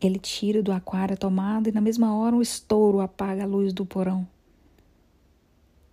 Ele 0.00 0.18
tira 0.18 0.62
do 0.62 0.72
aquário 0.72 1.12
a 1.12 1.16
tomada 1.16 1.68
e 1.68 1.72
na 1.72 1.80
mesma 1.80 2.16
hora 2.16 2.34
um 2.34 2.40
estouro 2.40 3.00
apaga 3.00 3.42
a 3.42 3.46
luz 3.46 3.74
do 3.74 3.84
porão. 3.84 4.26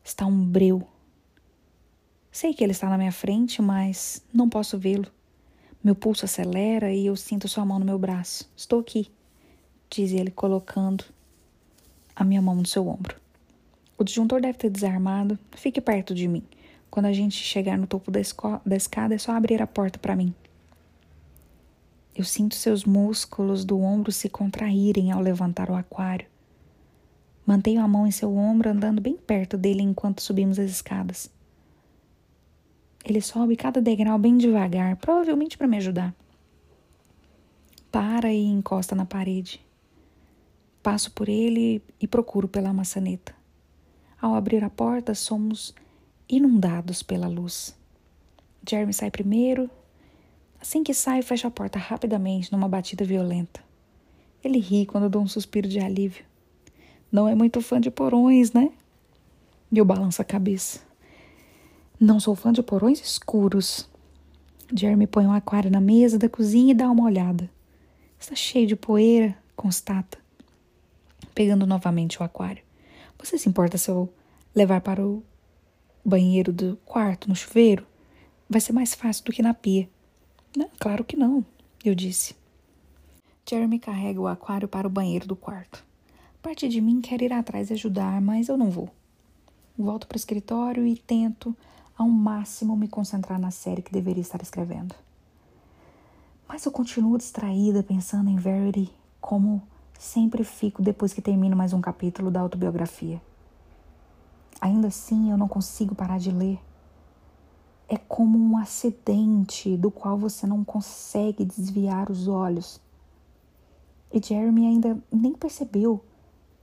Está 0.01 0.25
um 0.25 0.45
breu. 0.45 0.87
Sei 2.31 2.53
que 2.53 2.63
ele 2.63 2.71
está 2.71 2.87
na 2.87 2.97
minha 2.97 3.11
frente, 3.11 3.61
mas 3.61 4.23
não 4.33 4.47
posso 4.47 4.77
vê-lo. 4.77 5.07
Meu 5.83 5.93
pulso 5.93 6.23
acelera 6.23 6.93
e 6.93 7.05
eu 7.05 7.17
sinto 7.17 7.49
sua 7.49 7.65
mão 7.65 7.79
no 7.79 7.85
meu 7.85 7.99
braço. 7.99 8.49
Estou 8.55 8.79
aqui 8.79 9.11
diz 9.89 10.11
ele 10.11 10.31
colocando 10.31 11.03
a 12.15 12.23
minha 12.23 12.41
mão 12.41 12.55
no 12.55 12.65
seu 12.65 12.87
ombro. 12.87 13.15
O 13.97 14.03
disjuntor 14.03 14.41
deve 14.41 14.57
ter 14.57 14.69
desarmado. 14.69 15.37
Fique 15.51 15.81
perto 15.81 16.13
de 16.13 16.27
mim. 16.27 16.43
Quando 16.89 17.07
a 17.07 17.13
gente 17.13 17.35
chegar 17.35 17.77
no 17.77 17.87
topo 17.87 18.11
da, 18.11 18.19
da 18.65 18.75
escada, 18.75 19.15
é 19.15 19.17
só 19.17 19.31
abrir 19.31 19.61
a 19.61 19.67
porta 19.67 19.99
para 19.99 20.15
mim. 20.15 20.33
Eu 22.15 22.23
sinto 22.23 22.55
seus 22.55 22.83
músculos 22.83 23.63
do 23.63 23.79
ombro 23.79 24.11
se 24.11 24.29
contraírem 24.29 25.11
ao 25.11 25.21
levantar 25.21 25.69
o 25.69 25.75
aquário. 25.75 26.27
Mantenho 27.45 27.81
a 27.81 27.87
mão 27.87 28.07
em 28.07 28.11
seu 28.11 28.35
ombro, 28.35 28.69
andando 28.69 29.01
bem 29.01 29.15
perto 29.15 29.57
dele 29.57 29.81
enquanto 29.81 30.21
subimos 30.21 30.59
as 30.59 30.69
escadas. 30.69 31.29
Ele 33.05 33.21
sobe 33.21 33.55
cada 33.55 33.81
degrau 33.81 34.17
bem 34.17 34.37
devagar, 34.37 34.95
provavelmente 34.97 35.57
para 35.57 35.67
me 35.67 35.77
ajudar. 35.77 36.13
Para 37.91 38.33
e 38.33 38.43
encosta 38.43 38.95
na 38.95 39.05
parede. 39.05 39.65
Passo 40.87 41.11
por 41.11 41.27
ele 41.27 41.83
e 41.99 42.07
procuro 42.07 42.47
pela 42.47 42.71
maçaneta. 42.71 43.35
Ao 44.21 44.33
abrir 44.33 44.63
a 44.63 44.69
porta, 44.69 45.13
somos 45.13 45.75
inundados 46.29 47.03
pela 47.03 47.27
luz. 47.27 47.75
Jeremy 48.65 48.93
sai 48.93 49.11
primeiro 49.11 49.69
Assim 50.61 50.85
que 50.85 50.93
saio, 50.93 51.21
fecho 51.23 51.45
a 51.45 51.51
porta 51.51 51.77
rapidamente, 51.77 52.53
numa 52.53 52.69
batida 52.69 53.03
violenta. 53.03 53.59
Ele 54.41 54.59
ri 54.59 54.85
quando 54.85 55.09
dou 55.09 55.21
um 55.21 55.27
suspiro 55.27 55.67
de 55.67 55.77
alívio. 55.77 56.23
Não 57.11 57.27
é 57.27 57.35
muito 57.35 57.59
fã 57.59 57.81
de 57.81 57.91
porões, 57.91 58.53
né? 58.53 58.71
E 59.69 59.77
eu 59.77 59.83
balanço 59.83 60.21
a 60.21 60.25
cabeça. 60.25 60.79
Não 61.99 62.17
sou 62.17 62.33
fã 62.33 62.53
de 62.53 62.63
porões 62.63 63.01
escuros. 63.01 63.89
Jeremy 64.73 65.05
põe 65.05 65.27
um 65.27 65.33
aquário 65.33 65.69
na 65.69 65.81
mesa 65.81 66.17
da 66.17 66.29
cozinha 66.29 66.71
e 66.71 66.73
dá 66.73 66.89
uma 66.89 67.03
olhada. 67.03 67.49
Está 68.17 68.35
cheio 68.35 68.65
de 68.65 68.77
poeira, 68.77 69.37
constata. 69.53 70.25
Pegando 71.37 71.67
novamente 71.67 72.19
o 72.19 72.23
aquário. 72.23 72.63
Você 73.19 73.37
se 73.37 73.47
importa 73.47 73.77
se 73.77 73.91
eu 73.91 74.11
levar 74.55 74.81
para 74.81 75.05
o 75.05 75.21
banheiro 76.03 76.51
do 76.51 76.77
quarto 76.77 77.29
no 77.29 77.35
chuveiro? 77.35 77.85
Vai 78.49 78.59
ser 78.59 78.73
mais 78.73 78.95
fácil 78.95 79.23
do 79.23 79.31
que 79.31 79.43
na 79.43 79.53
pia. 79.53 79.87
Não, 80.57 80.67
claro 80.79 81.03
que 81.03 81.15
não, 81.15 81.45
eu 81.85 81.93
disse. 81.93 82.35
Jeremy 83.47 83.77
carrega 83.77 84.19
o 84.19 84.25
aquário 84.25 84.67
para 84.67 84.87
o 84.87 84.89
banheiro 84.89 85.27
do 85.27 85.35
quarto. 85.35 85.85
Parte 86.41 86.67
de 86.67 86.81
mim 86.81 87.01
quer 87.01 87.21
ir 87.21 87.31
atrás 87.31 87.69
e 87.69 87.73
ajudar, 87.73 88.19
mas 88.19 88.47
eu 88.47 88.57
não 88.57 88.71
vou. 88.71 88.89
Volto 89.77 90.07
para 90.07 90.15
o 90.15 90.17
escritório 90.17 90.87
e 90.87 90.97
tento, 90.97 91.55
ao 91.95 92.09
máximo, 92.09 92.75
me 92.75 92.87
concentrar 92.87 93.39
na 93.39 93.51
série 93.51 93.83
que 93.83 93.93
deveria 93.93 94.21
estar 94.21 94.41
escrevendo. 94.41 94.95
Mas 96.49 96.65
eu 96.65 96.71
continuo 96.71 97.15
distraída 97.15 97.83
pensando 97.83 98.27
em 98.27 98.37
Verity, 98.37 98.91
como 99.21 99.61
sempre 99.97 100.43
fico 100.43 100.81
depois 100.81 101.13
que 101.13 101.21
termino 101.21 101.55
mais 101.55 101.73
um 101.73 101.81
capítulo 101.81 102.31
da 102.31 102.41
autobiografia. 102.41 103.21
Ainda 104.59 104.87
assim, 104.87 105.31
eu 105.31 105.37
não 105.37 105.47
consigo 105.47 105.95
parar 105.95 106.19
de 106.19 106.31
ler 106.31 106.59
é 107.89 107.97
como 107.97 108.37
um 108.37 108.57
acidente 108.57 109.77
do 109.77 109.89
qual 109.89 110.17
você 110.17 110.45
não 110.45 110.63
consegue 110.63 111.45
desviar 111.45 112.11
os 112.11 112.27
olhos. 112.27 112.81
E 114.11 114.21
Jeremy 114.21 114.67
ainda 114.67 115.01
nem 115.11 115.33
percebeu 115.33 116.03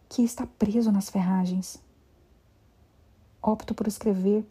que 0.09 0.23
está 0.23 0.47
preso 0.47 0.93
nas 0.93 1.09
ferragens. 1.09 1.83
Opto 3.43 3.75
por 3.75 3.87
escrever 3.87 4.47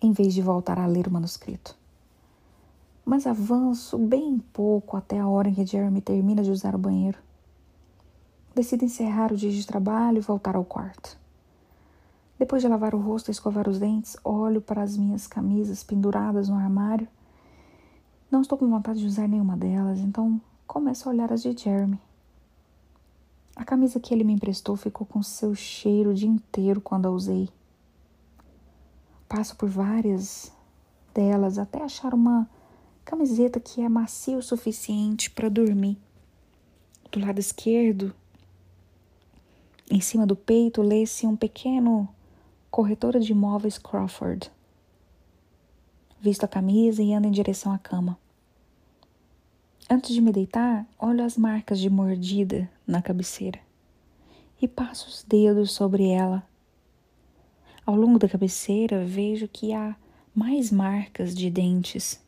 em 0.00 0.12
vez 0.12 0.34
de 0.34 0.42
voltar 0.42 0.78
a 0.78 0.86
ler 0.86 1.08
o 1.08 1.10
manuscrito. 1.10 1.76
Mas 3.04 3.26
avanço 3.26 3.98
bem 3.98 4.38
pouco 4.52 4.96
até 4.96 5.18
a 5.18 5.28
hora 5.28 5.48
em 5.48 5.54
que 5.54 5.66
Jeremy 5.66 6.00
termina 6.00 6.42
de 6.42 6.50
usar 6.50 6.74
o 6.74 6.78
banheiro. 6.78 7.18
Decido 8.54 8.84
encerrar 8.84 9.32
o 9.32 9.36
dia 9.36 9.50
de 9.50 9.66
trabalho 9.66 10.18
e 10.18 10.20
voltar 10.20 10.54
ao 10.54 10.64
quarto. 10.64 11.18
Depois 12.38 12.62
de 12.62 12.68
lavar 12.68 12.94
o 12.94 13.00
rosto 13.00 13.28
e 13.28 13.32
escovar 13.32 13.68
os 13.68 13.78
dentes, 13.78 14.16
olho 14.22 14.60
para 14.60 14.82
as 14.82 14.96
minhas 14.96 15.26
camisas 15.26 15.82
penduradas 15.82 16.48
no 16.48 16.56
armário. 16.56 17.08
Não 18.30 18.42
estou 18.42 18.56
com 18.56 18.68
vontade 18.68 19.00
de 19.00 19.06
usar 19.06 19.28
nenhuma 19.28 19.56
delas, 19.56 19.98
então 19.98 20.40
começo 20.66 21.08
a 21.08 21.12
olhar 21.12 21.32
as 21.32 21.42
de 21.42 21.56
Jeremy. 21.56 21.98
A 23.56 23.64
camisa 23.64 23.98
que 23.98 24.12
ele 24.12 24.24
me 24.24 24.32
emprestou 24.32 24.76
ficou 24.76 25.06
com 25.06 25.22
seu 25.22 25.54
cheiro 25.54 26.10
o 26.10 26.14
dia 26.14 26.28
inteiro 26.28 26.80
quando 26.80 27.06
a 27.06 27.10
usei. 27.10 27.48
Passo 29.28 29.56
por 29.56 29.68
várias 29.68 30.52
delas 31.12 31.58
até 31.58 31.82
achar 31.82 32.14
uma 32.14 32.48
camiseta 33.04 33.58
que 33.58 33.80
é 33.80 33.88
macia 33.88 34.36
o 34.36 34.42
suficiente 34.42 35.30
para 35.30 35.48
dormir. 35.48 35.98
Do 37.12 37.20
lado 37.20 37.38
esquerdo, 37.38 38.14
em 39.90 40.00
cima 40.00 40.26
do 40.26 40.34
peito, 40.34 40.82
lê-se 40.82 41.26
um 41.26 41.36
pequeno 41.36 42.08
corretora 42.70 43.20
de 43.20 43.32
imóveis 43.32 43.78
Crawford. 43.78 44.50
Visto 46.20 46.44
a 46.44 46.48
camisa 46.48 47.02
e 47.02 47.12
ando 47.12 47.28
em 47.28 47.30
direção 47.30 47.72
à 47.72 47.78
cama. 47.78 48.18
Antes 49.88 50.14
de 50.14 50.20
me 50.20 50.32
deitar, 50.32 50.86
olho 50.98 51.22
as 51.22 51.36
marcas 51.36 51.78
de 51.78 51.90
mordida 51.90 52.70
na 52.86 53.02
cabeceira 53.02 53.60
e 54.60 54.66
passo 54.66 55.08
os 55.08 55.22
dedos 55.22 55.72
sobre 55.72 56.08
ela. 56.08 56.42
Ao 57.84 57.94
longo 57.94 58.18
da 58.18 58.28
cabeceira, 58.28 59.04
vejo 59.04 59.46
que 59.46 59.74
há 59.74 59.94
mais 60.34 60.70
marcas 60.70 61.34
de 61.34 61.50
dentes. 61.50 62.18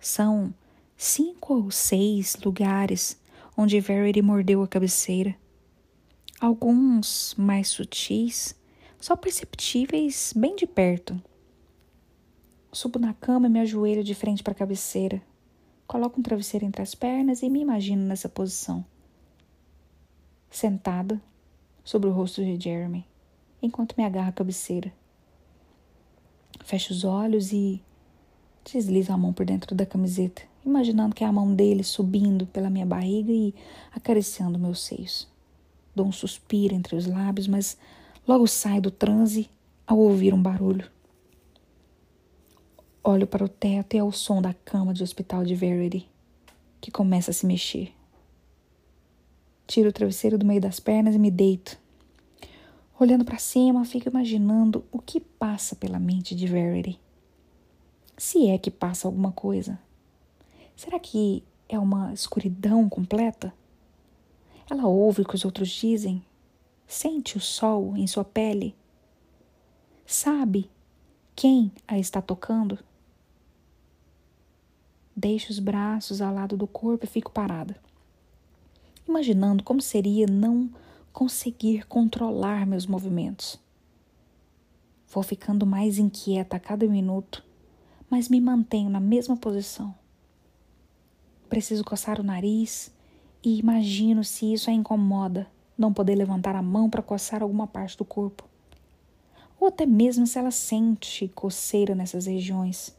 São 0.00 0.52
cinco 0.96 1.54
ou 1.54 1.70
seis 1.70 2.36
lugares 2.44 3.18
onde 3.56 3.78
Verity 3.78 4.20
mordeu 4.20 4.62
a 4.62 4.68
cabeceira. 4.68 5.36
Alguns 6.40 7.34
mais 7.38 7.68
sutis 7.68 8.54
só 9.00 9.16
perceptíveis 9.16 10.32
bem 10.34 10.56
de 10.56 10.66
perto. 10.66 11.20
Subo 12.72 12.98
na 12.98 13.14
cama 13.14 13.46
e 13.46 13.50
me 13.50 13.60
ajoelho 13.60 14.02
de 14.02 14.14
frente 14.14 14.42
para 14.42 14.52
a 14.52 14.56
cabeceira. 14.56 15.22
Coloco 15.86 16.18
um 16.18 16.22
travesseiro 16.22 16.66
entre 16.66 16.82
as 16.82 16.94
pernas 16.94 17.42
e 17.42 17.48
me 17.48 17.60
imagino 17.60 18.02
nessa 18.02 18.28
posição. 18.28 18.84
Sentada 20.50 21.20
sobre 21.84 22.08
o 22.08 22.12
rosto 22.12 22.42
de 22.42 22.58
Jeremy, 22.58 23.06
enquanto 23.62 23.94
me 23.96 24.04
agarro 24.04 24.30
à 24.30 24.32
cabeceira. 24.32 24.92
Fecho 26.64 26.92
os 26.92 27.04
olhos 27.04 27.52
e 27.52 27.82
deslizo 28.64 29.12
a 29.12 29.16
mão 29.16 29.32
por 29.32 29.46
dentro 29.46 29.74
da 29.74 29.86
camiseta, 29.86 30.42
imaginando 30.64 31.14
que 31.14 31.22
é 31.22 31.26
a 31.26 31.32
mão 31.32 31.54
dele 31.54 31.84
subindo 31.84 32.46
pela 32.46 32.70
minha 32.70 32.86
barriga 32.86 33.30
e 33.30 33.54
acariciando 33.92 34.58
meus 34.58 34.80
seios. 34.80 35.32
Dou 35.94 36.06
um 36.06 36.12
suspiro 36.12 36.74
entre 36.74 36.96
os 36.96 37.06
lábios, 37.06 37.46
mas 37.46 37.76
Logo 38.26 38.46
sai 38.46 38.80
do 38.80 38.90
transe 38.90 39.50
ao 39.86 39.98
ouvir 39.98 40.32
um 40.32 40.40
barulho. 40.40 40.90
Olho 43.02 43.26
para 43.26 43.44
o 43.44 43.48
teto 43.48 43.94
e 43.94 43.98
ao 43.98 44.10
som 44.10 44.40
da 44.40 44.54
cama 44.54 44.94
de 44.94 45.02
hospital 45.02 45.44
de 45.44 45.54
Verity, 45.54 46.08
que 46.80 46.90
começa 46.90 47.32
a 47.32 47.34
se 47.34 47.44
mexer. 47.44 47.92
Tiro 49.66 49.90
o 49.90 49.92
travesseiro 49.92 50.38
do 50.38 50.46
meio 50.46 50.60
das 50.60 50.80
pernas 50.80 51.14
e 51.14 51.18
me 51.18 51.30
deito. 51.30 51.78
Olhando 52.98 53.26
para 53.26 53.36
cima, 53.36 53.84
fico 53.84 54.08
imaginando 54.08 54.86
o 54.90 55.00
que 55.00 55.20
passa 55.20 55.76
pela 55.76 55.98
mente 55.98 56.34
de 56.34 56.46
Verity. 56.46 56.98
Se 58.16 58.48
é 58.48 58.56
que 58.56 58.70
passa 58.70 59.06
alguma 59.06 59.32
coisa. 59.32 59.78
Será 60.74 60.98
que 60.98 61.44
é 61.68 61.78
uma 61.78 62.10
escuridão 62.14 62.88
completa? 62.88 63.52
Ela 64.70 64.86
ouve 64.86 65.22
o 65.22 65.24
que 65.24 65.34
os 65.34 65.44
outros 65.44 65.68
dizem 65.68 66.24
Sente 66.86 67.36
o 67.36 67.40
sol 67.40 67.96
em 67.96 68.06
sua 68.06 68.24
pele? 68.24 68.74
Sabe 70.06 70.70
quem 71.34 71.72
a 71.88 71.98
está 71.98 72.20
tocando? 72.22 72.78
Deixo 75.16 75.50
os 75.50 75.58
braços 75.58 76.20
ao 76.20 76.32
lado 76.32 76.56
do 76.56 76.66
corpo 76.66 77.04
e 77.04 77.08
fico 77.08 77.30
parada, 77.30 77.76
imaginando 79.08 79.64
como 79.64 79.80
seria 79.80 80.26
não 80.26 80.70
conseguir 81.12 81.86
controlar 81.86 82.66
meus 82.66 82.86
movimentos. 82.86 83.58
Vou 85.08 85.22
ficando 85.22 85.64
mais 85.64 85.98
inquieta 85.98 86.56
a 86.56 86.60
cada 86.60 86.86
minuto, 86.86 87.44
mas 88.10 88.28
me 88.28 88.40
mantenho 88.40 88.90
na 88.90 89.00
mesma 89.00 89.36
posição. 89.36 89.94
Preciso 91.48 91.84
coçar 91.84 92.20
o 92.20 92.24
nariz 92.24 92.93
e 93.44 93.58
imagino 93.58 94.24
se 94.24 94.52
isso 94.52 94.70
a 94.70 94.72
incomoda 94.72 95.46
não 95.76 95.92
poder 95.92 96.14
levantar 96.14 96.56
a 96.56 96.62
mão 96.62 96.88
para 96.88 97.02
coçar 97.02 97.42
alguma 97.42 97.66
parte 97.66 97.96
do 97.98 98.04
corpo. 98.04 98.48
Ou 99.60 99.68
até 99.68 99.84
mesmo 99.84 100.26
se 100.26 100.38
ela 100.38 100.50
sente 100.50 101.28
coceira 101.28 101.94
nessas 101.94 102.26
regiões. 102.26 102.96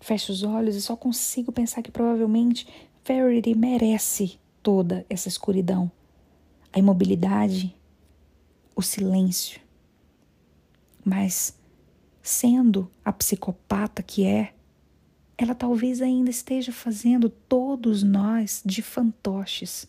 Fecho 0.00 0.32
os 0.32 0.42
olhos 0.42 0.74
e 0.74 0.82
só 0.82 0.96
consigo 0.96 1.52
pensar 1.52 1.82
que 1.82 1.90
provavelmente 1.90 2.66
Verity 3.04 3.54
merece 3.54 4.38
toda 4.62 5.04
essa 5.10 5.28
escuridão, 5.28 5.90
a 6.72 6.78
imobilidade, 6.78 7.74
o 8.74 8.82
silêncio. 8.82 9.60
Mas, 11.04 11.58
sendo 12.22 12.90
a 13.04 13.12
psicopata 13.12 14.02
que 14.02 14.24
é, 14.24 14.54
ela 15.42 15.54
talvez 15.54 16.00
ainda 16.00 16.30
esteja 16.30 16.72
fazendo 16.72 17.28
todos 17.28 18.02
nós 18.02 18.62
de 18.64 18.82
fantoches 18.82 19.88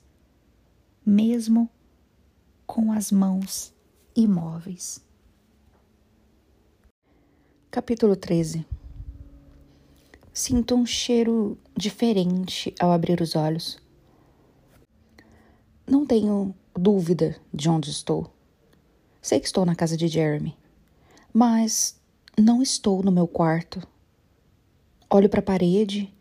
mesmo 1.06 1.70
com 2.66 2.92
as 2.92 3.12
mãos 3.12 3.74
imóveis. 4.16 5.02
Capítulo 7.70 8.16
13 8.16 8.66
sinto 10.34 10.74
um 10.74 10.86
cheiro 10.86 11.58
diferente 11.78 12.74
ao 12.80 12.92
abrir 12.92 13.22
os 13.22 13.36
olhos. 13.36 13.78
Não 15.86 16.06
tenho 16.06 16.56
dúvida 16.76 17.36
de 17.54 17.70
onde 17.70 17.92
estou. 17.92 18.34
Sei 19.22 19.40
que 19.40 19.46
estou 19.46 19.64
na 19.66 19.76
casa 19.76 19.96
de 19.96 20.08
Jeremy, 20.08 20.58
mas 21.32 22.02
não 22.38 22.64
estou 22.64 23.04
no 23.04 23.12
meu 23.12 23.28
quarto. 23.28 23.88
Olho 25.16 25.30
para 25.30 25.42
a 25.42 25.44
parede. 25.44 26.12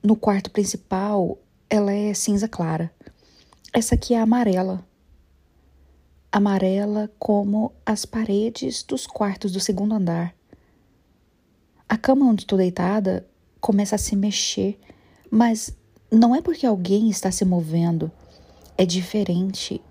No 0.00 0.14
quarto 0.14 0.48
principal, 0.52 1.36
ela 1.68 1.92
é 1.92 2.14
cinza 2.14 2.46
clara. 2.46 2.94
Essa 3.72 3.96
aqui 3.96 4.14
é 4.14 4.20
amarela. 4.20 4.86
Amarela 6.30 7.10
como 7.18 7.72
as 7.84 8.04
paredes 8.04 8.84
dos 8.84 9.08
quartos 9.08 9.50
do 9.50 9.58
segundo 9.58 9.92
andar. 9.92 10.32
A 11.88 11.98
cama 11.98 12.26
onde 12.26 12.42
estou 12.42 12.56
deitada 12.56 13.26
começa 13.60 13.96
a 13.96 13.98
se 13.98 14.14
mexer, 14.14 14.78
mas 15.28 15.76
não 16.12 16.32
é 16.32 16.40
porque 16.40 16.64
alguém 16.64 17.10
está 17.10 17.32
se 17.32 17.44
movendo. 17.44 18.08
É 18.78 18.86
diferente, 18.86 19.82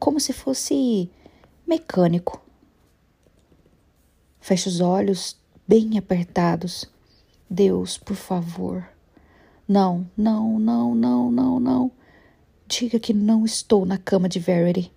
como 0.00 0.18
se 0.18 0.32
fosse 0.32 1.08
mecânico. 1.64 2.42
Fecho 4.40 4.68
os 4.68 4.80
olhos 4.80 5.40
bem 5.64 5.96
apertados. 5.96 6.95
Deus, 7.48 7.96
por 7.96 8.16
favor. 8.16 8.88
Não, 9.68 10.08
não, 10.16 10.58
não, 10.58 10.94
não, 10.94 11.30
não, 11.30 11.60
não. 11.60 11.90
Diga 12.66 12.98
que 12.98 13.14
não 13.14 13.44
estou 13.44 13.86
na 13.86 13.98
cama 13.98 14.28
de 14.28 14.38
Verity. 14.38 14.92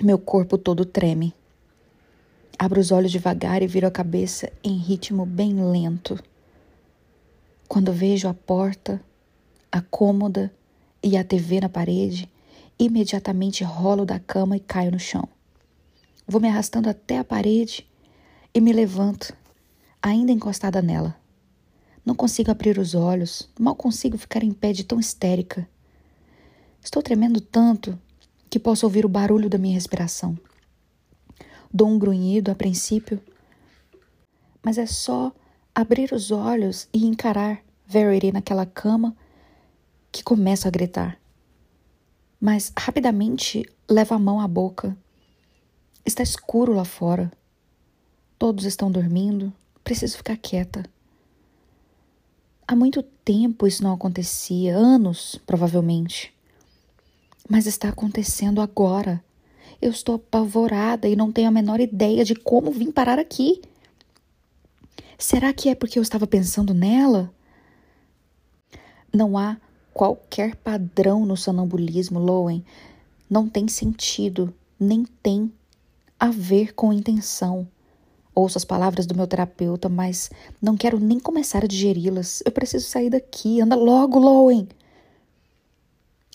Meu 0.00 0.18
corpo 0.18 0.56
todo 0.56 0.84
treme. 0.84 1.34
Abro 2.58 2.80
os 2.80 2.92
olhos 2.92 3.10
devagar 3.10 3.62
e 3.62 3.66
viro 3.66 3.86
a 3.86 3.90
cabeça 3.90 4.52
em 4.62 4.76
ritmo 4.76 5.26
bem 5.26 5.54
lento. 5.70 6.22
Quando 7.66 7.92
vejo 7.92 8.28
a 8.28 8.34
porta, 8.34 9.00
a 9.70 9.80
cômoda 9.80 10.52
e 11.02 11.16
a 11.16 11.24
TV 11.24 11.60
na 11.60 11.68
parede, 11.68 12.30
imediatamente 12.78 13.64
rolo 13.64 14.04
da 14.04 14.20
cama 14.20 14.56
e 14.56 14.60
caio 14.60 14.92
no 14.92 14.98
chão. 15.00 15.28
Vou 16.26 16.40
me 16.40 16.48
arrastando 16.48 16.88
até 16.88 17.18
a 17.18 17.24
parede 17.24 17.86
e 18.54 18.60
me 18.60 18.72
levanto, 18.72 19.34
ainda 20.02 20.32
encostada 20.32 20.82
nela. 20.82 21.16
Não 22.04 22.14
consigo 22.14 22.50
abrir 22.50 22.78
os 22.78 22.94
olhos, 22.94 23.48
mal 23.58 23.76
consigo 23.76 24.18
ficar 24.18 24.42
em 24.42 24.52
pé 24.52 24.72
de 24.72 24.82
tão 24.82 24.98
histérica. 24.98 25.68
Estou 26.82 27.00
tremendo 27.00 27.40
tanto 27.40 27.96
que 28.50 28.58
posso 28.58 28.84
ouvir 28.84 29.06
o 29.06 29.08
barulho 29.08 29.48
da 29.48 29.56
minha 29.56 29.74
respiração. 29.74 30.36
Dou 31.72 31.88
um 31.88 31.98
grunhido 31.98 32.50
a 32.50 32.54
princípio, 32.54 33.20
mas 34.62 34.76
é 34.76 34.86
só 34.86 35.32
abrir 35.74 36.12
os 36.12 36.30
olhos 36.30 36.88
e 36.92 37.06
encarar 37.06 37.62
Verity 37.86 38.32
naquela 38.32 38.66
cama 38.66 39.16
que 40.10 40.22
começo 40.22 40.66
a 40.66 40.70
gritar. 40.70 41.18
Mas 42.40 42.72
rapidamente 42.76 43.64
levo 43.88 44.14
a 44.14 44.18
mão 44.18 44.40
à 44.40 44.48
boca. 44.48 44.96
Está 46.04 46.22
escuro 46.22 46.72
lá 46.74 46.84
fora. 46.84 47.30
Todos 48.38 48.64
estão 48.64 48.90
dormindo. 48.90 49.52
Preciso 49.84 50.16
ficar 50.16 50.36
quieta. 50.36 50.84
Há 52.66 52.76
muito 52.76 53.02
tempo 53.02 53.66
isso 53.66 53.82
não 53.82 53.92
acontecia, 53.92 54.76
anos, 54.76 55.38
provavelmente. 55.46 56.32
Mas 57.48 57.66
está 57.66 57.88
acontecendo 57.88 58.60
agora. 58.60 59.22
Eu 59.80 59.90
estou 59.90 60.14
apavorada 60.14 61.08
e 61.08 61.16
não 61.16 61.32
tenho 61.32 61.48
a 61.48 61.50
menor 61.50 61.80
ideia 61.80 62.24
de 62.24 62.34
como 62.34 62.70
vim 62.70 62.92
parar 62.92 63.18
aqui. 63.18 63.60
Será 65.18 65.52
que 65.52 65.68
é 65.68 65.74
porque 65.74 65.98
eu 65.98 66.02
estava 66.02 66.26
pensando 66.26 66.72
nela? 66.72 67.32
Não 69.12 69.36
há 69.36 69.56
qualquer 69.92 70.56
padrão 70.56 71.26
no 71.26 71.36
sonambulismo, 71.36 72.18
Lowen. 72.18 72.64
Não 73.28 73.48
tem 73.48 73.68
sentido, 73.68 74.54
nem 74.78 75.04
tem 75.22 75.52
a 76.18 76.28
ver 76.28 76.74
com 76.74 76.92
intenção. 76.92 77.68
Ouço 78.34 78.56
as 78.56 78.64
palavras 78.64 79.06
do 79.06 79.14
meu 79.14 79.26
terapeuta, 79.26 79.88
mas 79.88 80.30
não 80.60 80.76
quero 80.76 80.98
nem 80.98 81.20
começar 81.20 81.64
a 81.64 81.66
digeri-las. 81.66 82.42
Eu 82.44 82.52
preciso 82.52 82.86
sair 82.86 83.10
daqui. 83.10 83.60
Anda 83.60 83.76
logo, 83.76 84.18
Lowen. 84.18 84.68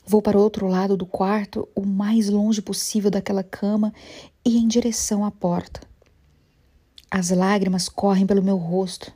Vou 0.06 0.22
para 0.22 0.38
o 0.38 0.42
outro 0.42 0.68
lado 0.68 0.96
do 0.96 1.06
quarto, 1.06 1.68
o 1.76 1.86
mais 1.86 2.30
longe 2.30 2.62
possível 2.62 3.12
daquela 3.12 3.44
cama 3.44 3.94
e 4.46 4.58
em 4.58 4.68
direção 4.68 5.26
à 5.26 5.32
porta. 5.32 5.82
As 7.10 7.30
lágrimas 7.30 7.90
correm 7.90 8.26
pelo 8.26 8.44
meu 8.44 8.58
rosto 8.58 9.12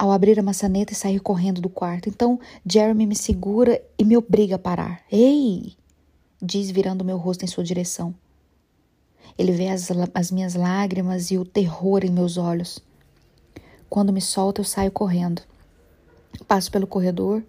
ao 0.00 0.10
abrir 0.10 0.40
a 0.40 0.42
maçaneta 0.42 0.94
e 0.94 0.96
sair 0.96 1.20
correndo 1.20 1.60
do 1.60 1.68
quarto. 1.68 2.08
Então 2.08 2.40
Jeremy 2.64 3.06
me 3.06 3.14
segura 3.14 3.82
e 3.98 4.04
me 4.04 4.16
obriga 4.16 4.56
a 4.56 4.58
parar. 4.58 5.02
Ei! 5.12 5.76
diz 6.42 6.70
virando 6.70 7.04
meu 7.04 7.18
rosto 7.18 7.44
em 7.44 7.48
sua 7.48 7.62
direção. 7.62 8.14
Ele 9.40 9.52
vê 9.52 9.68
as, 9.68 9.88
as 10.12 10.30
minhas 10.30 10.54
lágrimas 10.54 11.30
e 11.30 11.38
o 11.38 11.46
terror 11.46 12.04
em 12.04 12.10
meus 12.10 12.36
olhos. 12.36 12.78
Quando 13.88 14.12
me 14.12 14.20
solta, 14.20 14.60
eu 14.60 14.64
saio 14.66 14.92
correndo. 14.92 15.40
Passo 16.46 16.70
pelo 16.70 16.86
corredor, 16.86 17.42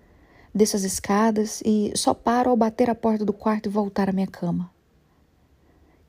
desço 0.55 0.77
as 0.77 0.83
escadas 0.83 1.61
e 1.65 1.91
só 1.93 2.13
paro 2.13 2.49
ao 2.49 2.55
bater 2.55 2.89
a 2.89 2.95
porta 2.95 3.25
do 3.25 3.33
quarto 3.33 3.65
e 3.65 3.69
voltar 3.69 4.07
à 4.07 4.13
minha 4.13 4.25
cama. 4.25 4.71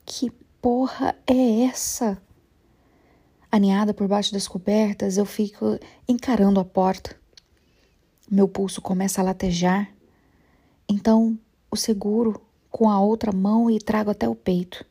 Que 0.05 0.31
porra 0.61 1.17
é 1.27 1.65
essa? 1.65 2.17
Aninhada 3.51 3.93
por 3.93 4.07
baixo 4.07 4.31
das 4.31 4.47
cobertas, 4.47 5.17
eu 5.17 5.25
fico 5.25 5.77
encarando 6.07 6.61
a 6.61 6.65
porta. 6.65 7.13
Meu 8.31 8.47
pulso 8.47 8.81
começa 8.81 9.19
a 9.19 9.25
latejar. 9.25 9.93
Então, 10.87 11.37
o 11.69 11.75
seguro 11.75 12.41
com 12.71 12.89
a 12.89 13.01
outra 13.01 13.33
mão 13.33 13.69
e 13.69 13.79
trago 13.79 14.11
até 14.11 14.29
o 14.29 14.33
peito. 14.33 14.85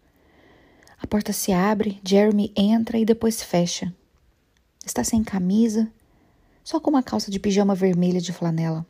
A 1.02 1.06
porta 1.08 1.32
se 1.32 1.50
abre, 1.50 2.00
Jeremy 2.04 2.52
entra 2.56 2.96
e 2.96 3.04
depois 3.04 3.42
fecha. 3.42 3.92
Está 4.86 5.02
sem 5.02 5.24
camisa, 5.24 5.90
só 6.62 6.78
com 6.78 6.90
uma 6.90 7.02
calça 7.02 7.28
de 7.28 7.40
pijama 7.40 7.74
vermelha 7.74 8.20
de 8.20 8.32
flanela. 8.32 8.86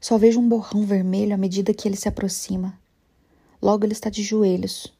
Só 0.00 0.18
vejo 0.18 0.40
um 0.40 0.48
borrão 0.48 0.84
vermelho 0.84 1.32
à 1.32 1.36
medida 1.36 1.72
que 1.72 1.86
ele 1.86 1.94
se 1.94 2.08
aproxima. 2.08 2.76
Logo 3.62 3.86
ele 3.86 3.92
está 3.92 4.10
de 4.10 4.24
joelhos, 4.24 4.92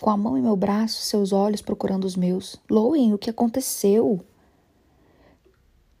com 0.00 0.10
a 0.10 0.16
mão 0.16 0.36
em 0.36 0.42
meu 0.42 0.56
braço, 0.56 1.02
seus 1.02 1.32
olhos 1.32 1.62
procurando 1.62 2.04
os 2.04 2.16
meus. 2.16 2.56
Loen, 2.68 3.14
o 3.14 3.18
que 3.18 3.30
aconteceu? 3.30 4.24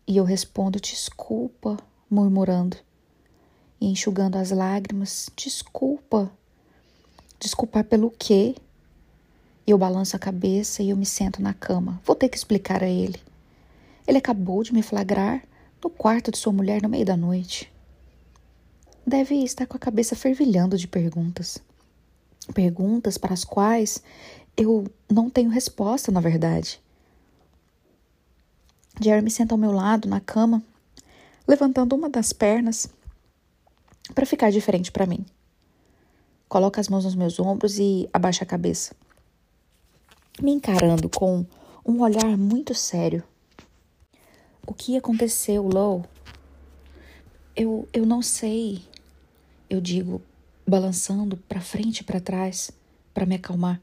E 0.04 0.16
eu 0.16 0.24
respondo: 0.24 0.80
Desculpa, 0.80 1.76
murmurando 2.10 2.76
e 3.80 3.86
enxugando 3.86 4.34
as 4.34 4.50
lágrimas. 4.50 5.30
Desculpa. 5.36 6.28
Desculpar 7.38 7.84
pelo 7.84 8.10
quê? 8.10 8.56
Eu 9.66 9.76
balanço 9.76 10.14
a 10.14 10.18
cabeça 10.18 10.80
e 10.80 10.90
eu 10.90 10.96
me 10.96 11.04
sento 11.04 11.42
na 11.42 11.52
cama. 11.52 12.00
Vou 12.04 12.14
ter 12.14 12.28
que 12.28 12.36
explicar 12.36 12.84
a 12.84 12.88
ele. 12.88 13.20
Ele 14.06 14.18
acabou 14.18 14.62
de 14.62 14.72
me 14.72 14.80
flagrar 14.80 15.42
no 15.82 15.90
quarto 15.90 16.30
de 16.30 16.38
sua 16.38 16.52
mulher 16.52 16.80
no 16.80 16.88
meio 16.88 17.04
da 17.04 17.16
noite. 17.16 17.72
Deve 19.04 19.34
estar 19.42 19.66
com 19.66 19.76
a 19.76 19.80
cabeça 19.80 20.14
fervilhando 20.14 20.78
de 20.78 20.86
perguntas. 20.86 21.58
Perguntas 22.54 23.18
para 23.18 23.34
as 23.34 23.42
quais 23.44 24.00
eu 24.56 24.86
não 25.10 25.28
tenho 25.28 25.50
resposta, 25.50 26.12
na 26.12 26.20
verdade. 26.20 26.80
Jeremy 29.00 29.32
senta 29.32 29.52
ao 29.52 29.58
meu 29.58 29.72
lado 29.72 30.08
na 30.08 30.20
cama, 30.20 30.62
levantando 31.46 31.96
uma 31.96 32.08
das 32.08 32.32
pernas 32.32 32.88
para 34.14 34.24
ficar 34.24 34.52
diferente 34.52 34.92
para 34.92 35.06
mim. 35.06 35.26
Coloca 36.48 36.80
as 36.80 36.88
mãos 36.88 37.04
nos 37.04 37.16
meus 37.16 37.40
ombros 37.40 37.80
e 37.80 38.08
abaixa 38.12 38.44
a 38.44 38.46
cabeça 38.46 38.94
me 40.42 40.52
encarando 40.52 41.08
com 41.08 41.46
um 41.84 42.00
olhar 42.02 42.36
muito 42.36 42.74
sério. 42.74 43.22
O 44.66 44.74
que 44.74 44.96
aconteceu, 44.96 45.62
Low? 45.62 46.04
Eu, 47.54 47.88
eu 47.92 48.04
não 48.04 48.20
sei, 48.20 48.82
eu 49.70 49.80
digo, 49.80 50.20
balançando 50.66 51.36
para 51.36 51.60
frente 51.60 52.00
e 52.00 52.04
para 52.04 52.20
trás 52.20 52.70
para 53.14 53.24
me 53.24 53.36
acalmar. 53.36 53.80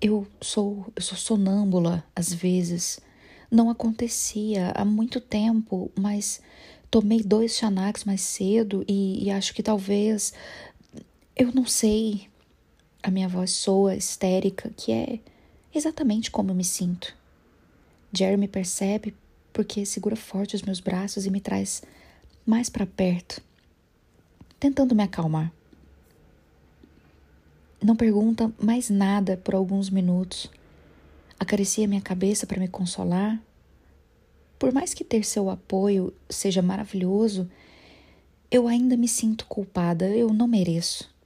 Eu 0.00 0.26
sou, 0.40 0.86
eu 0.94 1.02
sou 1.02 1.18
sonâmbula 1.18 2.04
às 2.14 2.32
vezes. 2.32 3.00
Não 3.50 3.68
acontecia 3.68 4.72
há 4.74 4.84
muito 4.84 5.20
tempo, 5.20 5.90
mas 5.98 6.40
tomei 6.90 7.22
dois 7.22 7.56
Xanax 7.56 8.04
mais 8.04 8.20
cedo 8.20 8.84
e, 8.86 9.24
e 9.24 9.30
acho 9.30 9.52
que 9.52 9.62
talvez 9.62 10.32
eu 11.36 11.52
não 11.52 11.66
sei. 11.66 12.28
A 13.08 13.10
minha 13.10 13.26
voz 13.26 13.52
soa 13.52 13.96
histérica, 13.96 14.70
que 14.76 14.92
é 14.92 15.18
exatamente 15.74 16.30
como 16.30 16.50
eu 16.50 16.54
me 16.54 16.62
sinto. 16.62 17.16
Jeremy 18.12 18.46
percebe 18.46 19.14
porque 19.50 19.86
segura 19.86 20.14
forte 20.14 20.54
os 20.54 20.60
meus 20.60 20.78
braços 20.78 21.24
e 21.24 21.30
me 21.30 21.40
traz 21.40 21.82
mais 22.44 22.68
para 22.68 22.84
perto, 22.84 23.40
tentando 24.60 24.94
me 24.94 25.02
acalmar. 25.02 25.50
Não 27.82 27.96
pergunta 27.96 28.52
mais 28.60 28.90
nada 28.90 29.38
por 29.38 29.54
alguns 29.54 29.88
minutos. 29.88 30.50
Acaricia 31.40 31.88
minha 31.88 32.02
cabeça 32.02 32.46
para 32.46 32.60
me 32.60 32.68
consolar, 32.68 33.42
por 34.58 34.70
mais 34.70 34.92
que 34.92 35.02
ter 35.02 35.24
seu 35.24 35.48
apoio 35.48 36.12
seja 36.28 36.60
maravilhoso, 36.60 37.50
eu 38.50 38.68
ainda 38.68 38.98
me 38.98 39.08
sinto 39.08 39.46
culpada, 39.46 40.10
eu 40.10 40.30
não 40.34 40.46
mereço. 40.46 41.16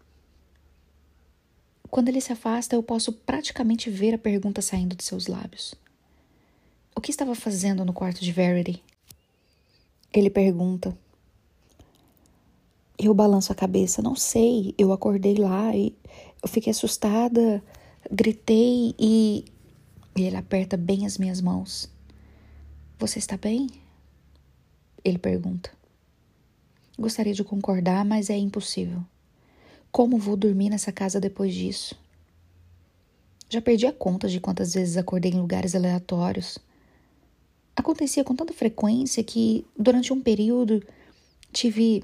Quando 1.92 2.08
ele 2.08 2.22
se 2.22 2.32
afasta, 2.32 2.74
eu 2.74 2.82
posso 2.82 3.12
praticamente 3.12 3.90
ver 3.90 4.14
a 4.14 4.18
pergunta 4.18 4.62
saindo 4.62 4.96
de 4.96 5.04
seus 5.04 5.26
lábios. 5.26 5.74
O 6.96 7.02
que 7.02 7.10
estava 7.10 7.34
fazendo 7.34 7.84
no 7.84 7.92
quarto 7.92 8.22
de 8.22 8.32
Verity? 8.32 8.82
Ele 10.10 10.30
pergunta. 10.30 10.96
Eu 12.98 13.12
balanço 13.12 13.52
a 13.52 13.54
cabeça, 13.54 14.00
não 14.00 14.16
sei. 14.16 14.74
Eu 14.78 14.90
acordei 14.90 15.34
lá 15.34 15.76
e 15.76 15.94
eu 16.42 16.48
fiquei 16.48 16.70
assustada, 16.70 17.62
gritei 18.10 18.94
e. 18.98 19.44
e 20.16 20.22
ele 20.22 20.36
aperta 20.36 20.78
bem 20.78 21.04
as 21.04 21.18
minhas 21.18 21.42
mãos. 21.42 21.90
Você 22.98 23.18
está 23.18 23.36
bem? 23.36 23.68
Ele 25.04 25.18
pergunta. 25.18 25.70
Gostaria 26.98 27.34
de 27.34 27.44
concordar, 27.44 28.02
mas 28.02 28.30
é 28.30 28.36
impossível. 28.38 29.04
Como 29.92 30.16
vou 30.16 30.38
dormir 30.38 30.70
nessa 30.70 30.90
casa 30.90 31.20
depois 31.20 31.52
disso? 31.54 31.94
Já 33.50 33.60
perdi 33.60 33.86
a 33.86 33.92
conta 33.92 34.26
de 34.26 34.40
quantas 34.40 34.72
vezes 34.72 34.96
acordei 34.96 35.30
em 35.30 35.38
lugares 35.38 35.74
aleatórios. 35.74 36.58
Acontecia 37.76 38.24
com 38.24 38.34
tanta 38.34 38.54
frequência 38.54 39.22
que, 39.22 39.66
durante 39.78 40.10
um 40.10 40.22
período, 40.22 40.82
tive 41.52 42.02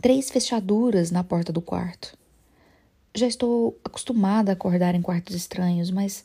três 0.00 0.30
fechaduras 0.30 1.10
na 1.10 1.22
porta 1.22 1.52
do 1.52 1.60
quarto. 1.60 2.16
Já 3.14 3.26
estou 3.26 3.78
acostumada 3.84 4.50
a 4.50 4.54
acordar 4.54 4.94
em 4.94 5.02
quartos 5.02 5.36
estranhos, 5.36 5.90
mas 5.90 6.24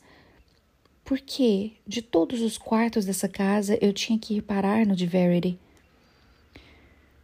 por 1.03 1.19
que, 1.19 1.73
de 1.85 2.01
todos 2.01 2.39
os 2.39 2.57
quartos 2.57 3.03
dessa 3.03 3.27
casa, 3.27 3.77
eu 3.81 3.91
tinha 3.91 4.17
que 4.17 4.35
ir 4.37 4.41
parar 4.41 4.85
no 4.85 4.95
de 4.95 5.05
Verity? 5.05 5.59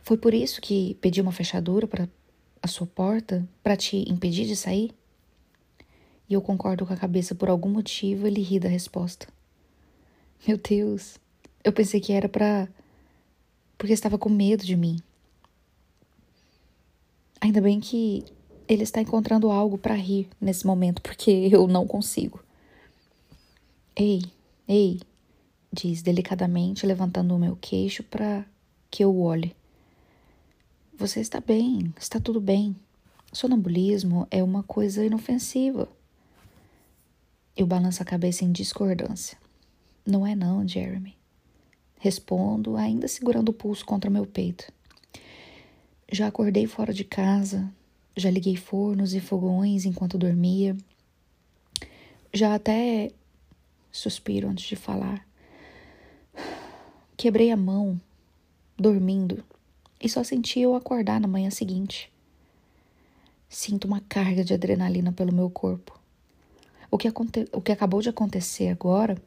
Foi 0.02 0.18
por 0.18 0.34
isso 0.34 0.60
que 0.60 0.96
pedi 0.96 1.22
uma 1.22 1.32
fechadura 1.32 1.88
para 1.88 2.10
a 2.64 2.68
sua 2.68 2.88
porta 2.88 3.46
para 3.62 3.76
te 3.76 4.10
impedir 4.10 4.48
de 4.48 4.56
sair? 4.56 4.92
E 6.30 6.34
eu 6.34 6.42
concordo 6.42 6.86
com 6.86 6.94
a 6.94 6.98
cabeça 6.98 7.36
por 7.36 7.50
algum 7.50 7.70
motivo, 7.70 8.26
ele 8.26 8.42
ri 8.42 8.58
da 8.58 8.70
resposta. 8.70 9.28
Meu 10.48 10.58
Deus, 10.58 11.20
eu 11.62 11.74
pensei 11.74 12.00
que 12.00 12.14
era 12.14 12.30
para 12.30 12.70
porque 13.78 13.94
estava 13.94 14.18
com 14.18 14.30
medo 14.30 14.64
de 14.64 14.78
mim. 14.78 14.98
Ainda 17.42 17.60
bem 17.60 17.82
que 17.82 18.24
ele 18.66 18.84
está 18.84 19.02
encontrando 19.02 19.52
algo 19.52 19.78
para 19.78 19.94
rir 19.94 20.30
nesse 20.40 20.66
momento, 20.66 21.02
porque 21.02 21.50
eu 21.52 21.68
não 21.68 21.86
consigo. 21.86 22.42
Ei, 23.94 24.22
ei, 24.66 25.02
diz 25.72 26.02
delicadamente, 26.02 26.86
levantando 26.86 27.36
o 27.36 27.40
meu 27.40 27.58
queixo 27.58 28.04
para 28.04 28.46
que 28.90 29.04
eu 29.04 29.20
olhe. 29.20 29.54
Você 30.96 31.20
está 31.20 31.42
bem, 31.42 31.92
está 32.00 32.20
tudo 32.20 32.40
bem. 32.40 32.76
Sonambulismo 33.34 34.28
é 34.30 34.44
uma 34.44 34.62
coisa 34.62 35.04
inofensiva. 35.04 35.90
Eu 37.58 37.66
balanço 37.66 38.04
a 38.04 38.06
cabeça 38.06 38.46
em 38.46 38.52
discordância. 38.52 39.36
Não 40.06 40.26
é 40.26 40.36
não, 40.36 40.66
Jeremy. 40.68 41.18
Respondo, 41.98 42.78
ainda 42.78 43.08
segurando 43.08 43.50
o 43.50 43.54
pulso 43.54 43.84
contra 43.84 44.10
meu 44.10 44.28
peito. 44.28 44.72
Já 46.12 46.28
acordei 46.28 46.68
fora 46.68 46.94
de 46.94 47.04
casa, 47.04 47.68
já 48.16 48.30
liguei 48.30 48.56
fornos 48.56 49.16
e 49.16 49.20
fogões 49.20 49.86
enquanto 49.86 50.16
dormia. 50.16 50.78
Já 52.32 52.54
até 52.54 53.12
suspiro 53.92 54.48
antes 54.48 54.66
de 54.66 54.76
falar. 54.76 55.28
Quebrei 57.18 57.52
a 57.52 57.58
mão 57.58 58.00
dormindo 58.78 59.44
e 60.04 60.10
só 60.10 60.22
senti 60.22 60.60
eu 60.60 60.76
acordar 60.76 61.22
na 61.22 61.30
manhã 61.30 61.50
seguinte. 61.50 62.12
Sinto 63.48 63.86
uma 63.86 64.02
carga 64.02 64.44
de 64.44 64.54
adrenalina 64.54 65.14
pelo 65.14 65.34
meu 65.34 65.50
corpo. 65.50 65.98
O 66.92 66.98
que, 66.98 67.08
aconte... 67.08 67.48
o 67.54 67.62
que 67.62 67.72
acabou 67.72 68.02
de 68.02 68.10
acontecer 68.10 68.68
agora 68.68 69.18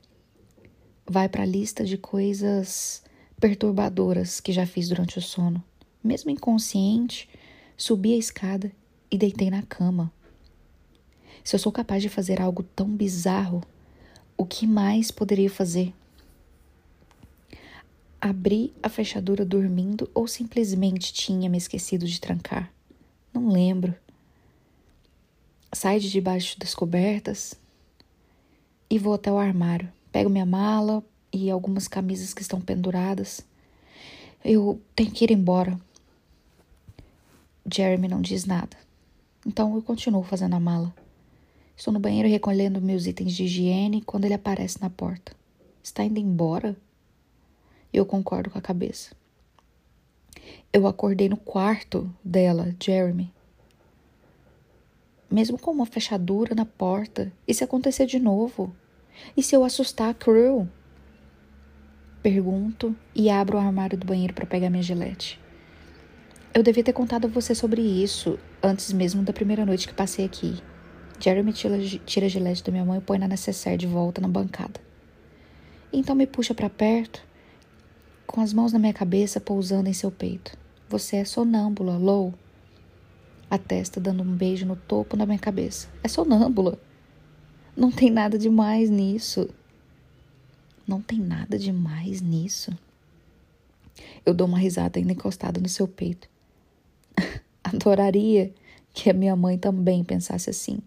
vai 1.08 1.30
para 1.30 1.44
a 1.44 1.46
lista 1.46 1.82
de 1.82 1.96
coisas 1.96 3.02
perturbadoras 3.40 4.38
que 4.38 4.52
já 4.52 4.66
fiz 4.66 4.88
durante 4.88 5.18
o 5.18 5.22
sono. 5.22 5.64
Mesmo 6.04 6.30
inconsciente, 6.30 7.26
subi 7.76 8.12
a 8.12 8.18
escada 8.18 8.70
e 9.10 9.16
deitei 9.16 9.48
na 9.48 9.62
cama. 9.62 10.12
Se 11.42 11.54
eu 11.54 11.60
sou 11.60 11.72
capaz 11.72 12.02
de 12.02 12.08
fazer 12.10 12.40
algo 12.40 12.62
tão 12.62 12.88
bizarro, 12.88 13.62
o 14.36 14.44
que 14.44 14.66
mais 14.66 15.10
poderia 15.10 15.48
fazer? 15.48 15.94
Abri 18.28 18.74
a 18.82 18.88
fechadura 18.88 19.44
dormindo 19.44 20.10
ou 20.12 20.26
simplesmente 20.26 21.12
tinha 21.12 21.48
me 21.48 21.56
esquecido 21.56 22.08
de 22.08 22.20
trancar? 22.20 22.72
Não 23.32 23.48
lembro. 23.48 23.94
Saio 25.72 26.00
de 26.00 26.10
debaixo 26.10 26.58
das 26.58 26.74
cobertas 26.74 27.54
e 28.90 28.98
vou 28.98 29.14
até 29.14 29.30
o 29.30 29.38
armário. 29.38 29.88
Pego 30.10 30.28
minha 30.28 30.44
mala 30.44 31.04
e 31.32 31.48
algumas 31.48 31.86
camisas 31.86 32.34
que 32.34 32.42
estão 32.42 32.60
penduradas. 32.60 33.46
Eu 34.44 34.82
tenho 34.96 35.12
que 35.12 35.22
ir 35.22 35.30
embora. 35.30 35.80
Jeremy 37.72 38.08
não 38.08 38.20
diz 38.20 38.44
nada. 38.44 38.76
Então 39.46 39.76
eu 39.76 39.82
continuo 39.82 40.24
fazendo 40.24 40.54
a 40.54 40.60
mala. 40.60 40.92
Estou 41.76 41.94
no 41.94 42.00
banheiro 42.00 42.28
recolhendo 42.28 42.82
meus 42.82 43.06
itens 43.06 43.36
de 43.36 43.44
higiene 43.44 44.02
quando 44.02 44.24
ele 44.24 44.34
aparece 44.34 44.80
na 44.80 44.90
porta. 44.90 45.30
Está 45.80 46.02
indo 46.02 46.18
embora? 46.18 46.76
Eu 47.96 48.04
concordo 48.04 48.50
com 48.50 48.58
a 48.58 48.60
cabeça. 48.60 49.16
Eu 50.70 50.86
acordei 50.86 51.30
no 51.30 51.36
quarto 51.38 52.14
dela, 52.22 52.76
Jeremy. 52.78 53.32
Mesmo 55.30 55.58
com 55.58 55.70
uma 55.70 55.86
fechadura 55.86 56.54
na 56.54 56.66
porta, 56.66 57.32
e 57.48 57.54
se 57.54 57.64
acontecer 57.64 58.04
de 58.04 58.18
novo? 58.18 58.76
E 59.34 59.42
se 59.42 59.56
eu 59.56 59.64
assustar 59.64 60.10
a 60.10 60.14
Crew? 60.14 60.68
Pergunto 62.22 62.94
e 63.14 63.30
abro 63.30 63.56
o 63.56 63.60
armário 63.60 63.96
do 63.96 64.06
banheiro 64.06 64.34
para 64.34 64.44
pegar 64.44 64.68
minha 64.68 64.82
gilete. 64.82 65.40
Eu 66.52 66.62
devia 66.62 66.84
ter 66.84 66.92
contado 66.92 67.24
a 67.24 67.30
você 67.30 67.54
sobre 67.54 67.80
isso 67.80 68.38
antes 68.62 68.92
mesmo 68.92 69.22
da 69.22 69.32
primeira 69.32 69.64
noite 69.64 69.88
que 69.88 69.94
passei 69.94 70.26
aqui. 70.26 70.62
Jeremy 71.18 71.54
tira, 71.54 71.76
a 71.76 72.28
gilete 72.28 72.62
da 72.62 72.70
minha 72.70 72.84
mão 72.84 72.98
e 72.98 73.00
põe 73.00 73.16
na 73.16 73.26
necessaire 73.26 73.78
de 73.78 73.86
volta 73.86 74.20
na 74.20 74.28
bancada. 74.28 74.78
Então 75.90 76.14
me 76.14 76.26
puxa 76.26 76.52
para 76.52 76.68
perto 76.68 77.24
com 78.36 78.42
as 78.42 78.52
mãos 78.52 78.70
na 78.70 78.78
minha 78.78 78.92
cabeça 78.92 79.40
pousando 79.40 79.88
em 79.88 79.94
seu 79.94 80.10
peito. 80.10 80.58
Você 80.90 81.16
é 81.16 81.24
sonâmbula, 81.24 81.96
Lou. 81.96 82.34
A 83.48 83.56
testa 83.56 83.98
dando 83.98 84.22
um 84.22 84.36
beijo 84.36 84.66
no 84.66 84.76
topo 84.76 85.16
da 85.16 85.24
minha 85.24 85.38
cabeça. 85.38 85.88
É 86.04 86.08
sonâmbula. 86.08 86.78
Não 87.74 87.90
tem 87.90 88.10
nada 88.10 88.36
demais 88.36 88.90
nisso. 88.90 89.48
Não 90.86 91.00
tem 91.00 91.18
nada 91.18 91.58
demais 91.58 92.20
nisso. 92.20 92.78
Eu 94.26 94.34
dou 94.34 94.46
uma 94.46 94.58
risada 94.58 94.98
ainda 94.98 95.14
encostada 95.14 95.58
no 95.58 95.68
seu 95.70 95.88
peito. 95.88 96.28
Adoraria 97.64 98.52
que 98.92 99.08
a 99.08 99.14
minha 99.14 99.34
mãe 99.34 99.56
também 99.56 100.04
pensasse 100.04 100.50
assim. 100.50 100.80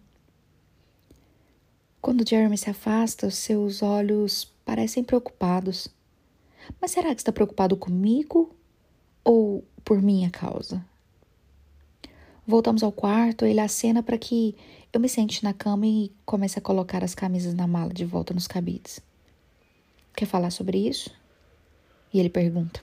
Quando 1.99 2.29
Jeremy 2.29 2.59
se 2.59 2.69
afasta, 2.69 3.31
seus 3.31 3.81
olhos 3.81 4.45
parecem 4.63 5.03
preocupados. 5.03 5.89
Mas 6.79 6.91
será 6.91 7.13
que 7.13 7.21
está 7.21 7.31
preocupado 7.31 7.75
comigo 7.75 8.55
ou 9.23 9.63
por 9.83 10.01
minha 10.01 10.29
causa? 10.29 10.83
Voltamos 12.45 12.83
ao 12.83 12.91
quarto, 12.91 13.45
ele 13.45 13.59
acena 13.59 14.01
para 14.01 14.17
que 14.17 14.55
eu 14.91 14.99
me 14.99 15.07
sente 15.07 15.43
na 15.43 15.53
cama 15.53 15.85
e 15.85 16.11
comece 16.25 16.57
a 16.57 16.61
colocar 16.61 17.03
as 17.03 17.13
camisas 17.13 17.53
na 17.53 17.67
mala 17.67 17.93
de 17.93 18.05
volta 18.05 18.33
nos 18.33 18.47
cabides. 18.47 18.99
Quer 20.15 20.25
falar 20.25 20.49
sobre 20.49 20.77
isso? 20.77 21.11
E 22.11 22.19
ele 22.19 22.29
pergunta: 22.29 22.81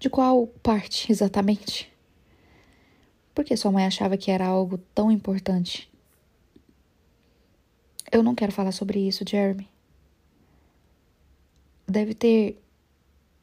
De 0.00 0.10
qual 0.10 0.48
parte 0.62 1.10
exatamente? 1.12 1.90
Porque 3.34 3.56
sua 3.56 3.70
mãe 3.70 3.86
achava 3.86 4.16
que 4.16 4.32
era 4.32 4.46
algo 4.46 4.78
tão 4.92 5.10
importante. 5.12 5.88
Eu 8.10 8.22
não 8.22 8.34
quero 8.34 8.50
falar 8.50 8.72
sobre 8.72 9.06
isso, 9.06 9.22
Jeremy 9.24 9.68
deve 11.88 12.14
ter 12.14 12.62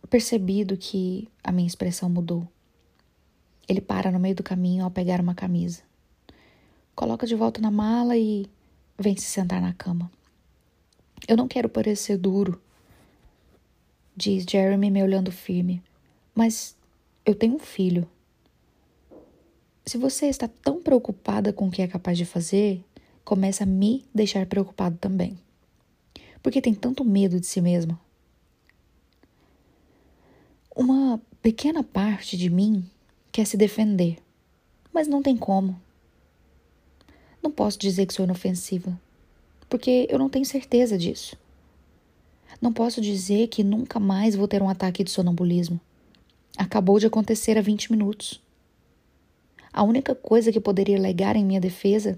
percebido 0.10 0.78
que 0.78 1.28
a 1.44 1.52
minha 1.52 1.68
expressão 1.68 2.08
mudou. 2.08 2.48
Ele 3.68 3.82
para 3.82 4.12
no 4.12 4.20
meio 4.20 4.36
do 4.36 4.44
caminho 4.44 4.84
ao 4.84 4.92
pegar 4.92 5.20
uma 5.20 5.34
camisa. 5.34 5.82
Coloca 6.96 7.26
de 7.26 7.36
volta 7.36 7.60
na 7.60 7.72
mala 7.72 8.16
e 8.16 8.48
vem 8.98 9.18
se 9.18 9.26
sentar 9.26 9.60
na 9.60 9.74
cama. 9.74 10.12
Eu 11.28 11.36
não 11.36 11.48
quero 11.48 11.68
parecer 11.68 12.18
duro, 12.18 12.62
diz 14.16 14.46
Jeremy 14.48 14.92
me 14.92 15.02
olhando 15.02 15.32
firme, 15.32 15.82
mas 16.36 16.76
eu 17.26 17.34
tenho 17.34 17.56
um 17.56 17.60
filho. 17.60 18.08
Se 19.86 19.98
você 19.98 20.28
está 20.28 20.48
tão 20.48 20.82
preocupada 20.82 21.52
com 21.52 21.68
o 21.68 21.72
que 21.72 21.82
é 21.82 21.88
capaz 21.88 22.18
de 22.18 22.26
fazer, 22.26 22.84
começa 23.24 23.64
a 23.64 23.68
me 23.68 24.06
deixar 24.14 24.46
preocupado 24.46 24.98
também. 24.98 25.38
Porque 26.44 26.62
tem 26.62 26.76
tanto 26.76 27.04
medo 27.04 27.40
de 27.40 27.48
si 27.48 27.60
mesma. 27.60 28.00
Uma 30.76 31.22
pequena 31.42 31.82
parte 31.86 32.36
de 32.36 32.50
mim 32.50 32.86
quer 33.32 33.48
se 33.48 33.56
defender, 33.56 34.18
mas 34.92 35.08
não 35.08 35.24
tem 35.24 35.38
como. 35.38 35.80
Não 37.42 37.50
posso 37.50 37.80
dizer 37.80 38.06
que 38.06 38.14
sou 38.14 38.26
inofensiva, 38.26 39.00
porque 39.70 40.06
eu 40.10 40.20
não 40.20 40.28
tenho 40.28 40.44
certeza 40.44 40.98
disso. 40.98 41.38
Não 42.62 42.74
posso 42.74 43.00
dizer 43.00 43.48
que 43.48 43.64
nunca 43.64 44.02
mais 44.02 44.36
vou 44.36 44.50
ter 44.50 44.62
um 44.62 44.68
ataque 44.68 45.02
de 45.02 45.12
sonambulismo. 45.12 45.80
Acabou 46.58 47.00
de 47.00 47.08
acontecer 47.08 47.58
há 47.58 47.62
20 47.62 47.94
minutos. 47.94 48.42
A 49.72 49.82
única 49.82 50.14
coisa 50.14 50.52
que 50.52 50.60
poderia 50.60 50.98
alegar 50.98 51.38
em 51.38 51.46
minha 51.46 51.62
defesa 51.62 52.18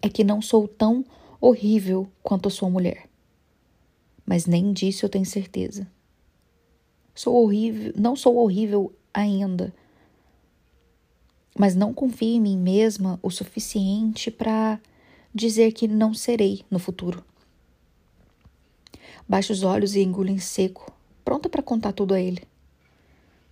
é 0.00 0.08
que 0.08 0.24
não 0.24 0.40
sou 0.40 0.66
tão 0.66 1.04
horrível 1.38 2.08
quanto 2.22 2.48
sua 2.48 2.70
mulher. 2.70 3.06
Mas 4.24 4.46
nem 4.46 4.72
disso 4.72 5.04
eu 5.04 5.10
tenho 5.10 5.26
certeza. 5.26 5.86
Sou 7.16 7.42
horrível, 7.42 7.94
não 7.96 8.14
sou 8.14 8.36
horrível 8.36 8.92
ainda. 9.12 9.72
Mas 11.58 11.74
não 11.74 11.94
confio 11.94 12.28
em 12.28 12.40
mim 12.40 12.58
mesma 12.58 13.18
o 13.22 13.30
suficiente 13.30 14.30
para 14.30 14.78
dizer 15.34 15.72
que 15.72 15.88
não 15.88 16.12
serei 16.12 16.62
no 16.70 16.78
futuro. 16.78 17.24
Baixo 19.26 19.54
os 19.54 19.62
olhos 19.62 19.96
e 19.96 20.02
engulo 20.02 20.28
em 20.28 20.38
seco, 20.38 20.92
pronta 21.24 21.48
para 21.48 21.62
contar 21.62 21.92
tudo 21.92 22.12
a 22.12 22.20
ele. 22.20 22.42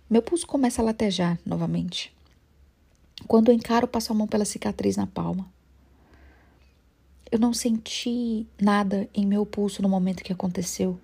Meu 0.07 0.21
pulso 0.21 0.45
começa 0.45 0.83
a 0.83 0.85
latejar 0.85 1.39
novamente. 1.43 2.15
Quando 3.27 3.51
encaro, 3.51 3.87
passo 3.87 4.11
a 4.11 4.15
mão 4.15 4.27
pela 4.27 4.45
cicatriz 4.45 4.95
na 4.95 5.07
palma. 5.07 5.51
Eu 7.31 7.39
não 7.39 7.51
senti 7.51 8.45
nada 8.61 9.09
em 9.11 9.25
meu 9.25 9.43
pulso 9.43 9.81
no 9.81 9.89
momento 9.89 10.23
que 10.23 10.31
aconteceu. 10.31 10.99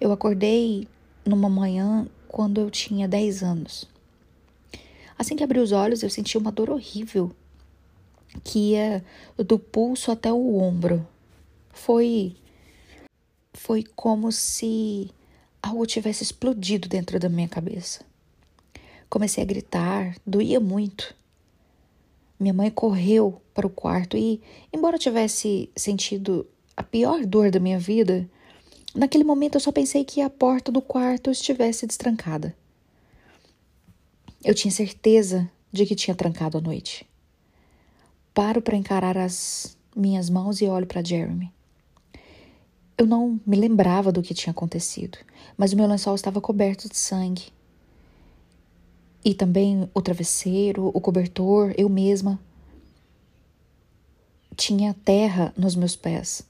Eu 0.00 0.10
acordei 0.10 0.88
numa 1.24 1.48
manhã 1.48 2.06
quando 2.28 2.60
eu 2.60 2.70
tinha 2.70 3.08
10 3.08 3.42
anos. 3.42 3.88
Assim 5.18 5.36
que 5.36 5.44
abri 5.44 5.58
os 5.58 5.72
olhos, 5.72 6.02
eu 6.02 6.10
senti 6.10 6.36
uma 6.36 6.50
dor 6.50 6.70
horrível 6.70 7.30
que 8.42 8.72
ia 8.72 9.04
do 9.36 9.58
pulso 9.58 10.10
até 10.10 10.32
o 10.32 10.56
ombro. 10.56 11.06
Foi 11.72 12.34
foi 13.52 13.84
como 13.94 14.32
se 14.32 15.10
algo 15.62 15.86
tivesse 15.86 16.22
explodido 16.22 16.88
dentro 16.88 17.20
da 17.20 17.28
minha 17.28 17.48
cabeça. 17.48 18.04
Comecei 19.08 19.42
a 19.42 19.46
gritar, 19.46 20.16
doía 20.26 20.58
muito. 20.58 21.14
Minha 22.40 22.54
mãe 22.54 22.70
correu 22.70 23.40
para 23.54 23.66
o 23.66 23.70
quarto 23.70 24.16
e, 24.16 24.40
embora 24.72 24.96
eu 24.96 25.00
tivesse 25.00 25.70
sentido 25.76 26.46
a 26.76 26.82
pior 26.82 27.24
dor 27.24 27.50
da 27.50 27.60
minha 27.60 27.78
vida, 27.78 28.28
naquele 28.94 29.24
momento 29.24 29.56
eu 29.56 29.60
só 29.60 29.72
pensei 29.72 30.04
que 30.04 30.20
a 30.20 30.30
porta 30.30 30.70
do 30.70 30.80
quarto 30.80 31.30
estivesse 31.30 31.86
destrancada. 31.86 32.54
Eu 34.44 34.54
tinha 34.54 34.72
certeza 34.72 35.48
de 35.72 35.86
que 35.86 35.94
tinha 35.94 36.14
trancado 36.14 36.58
a 36.58 36.60
noite. 36.60 37.06
Paro 38.34 38.60
para 38.60 38.76
encarar 38.76 39.16
as 39.16 39.76
minhas 39.94 40.28
mãos 40.28 40.60
e 40.60 40.66
olho 40.66 40.86
para 40.86 41.04
Jeremy. 41.04 41.52
Eu 42.96 43.06
não 43.06 43.40
me 43.46 43.56
lembrava 43.56 44.12
do 44.12 44.22
que 44.22 44.34
tinha 44.34 44.50
acontecido, 44.50 45.18
mas 45.56 45.72
o 45.72 45.76
meu 45.76 45.86
lençol 45.86 46.14
estava 46.14 46.40
coberto 46.40 46.88
de 46.88 46.96
sangue 46.96 47.52
e 49.24 49.34
também 49.34 49.88
o 49.94 50.02
travesseiro, 50.02 50.90
o 50.92 51.00
cobertor, 51.00 51.72
eu 51.76 51.88
mesma. 51.88 52.40
Tinha 54.56 54.94
terra 55.04 55.52
nos 55.56 55.74
meus 55.74 55.96
pés, 55.96 56.42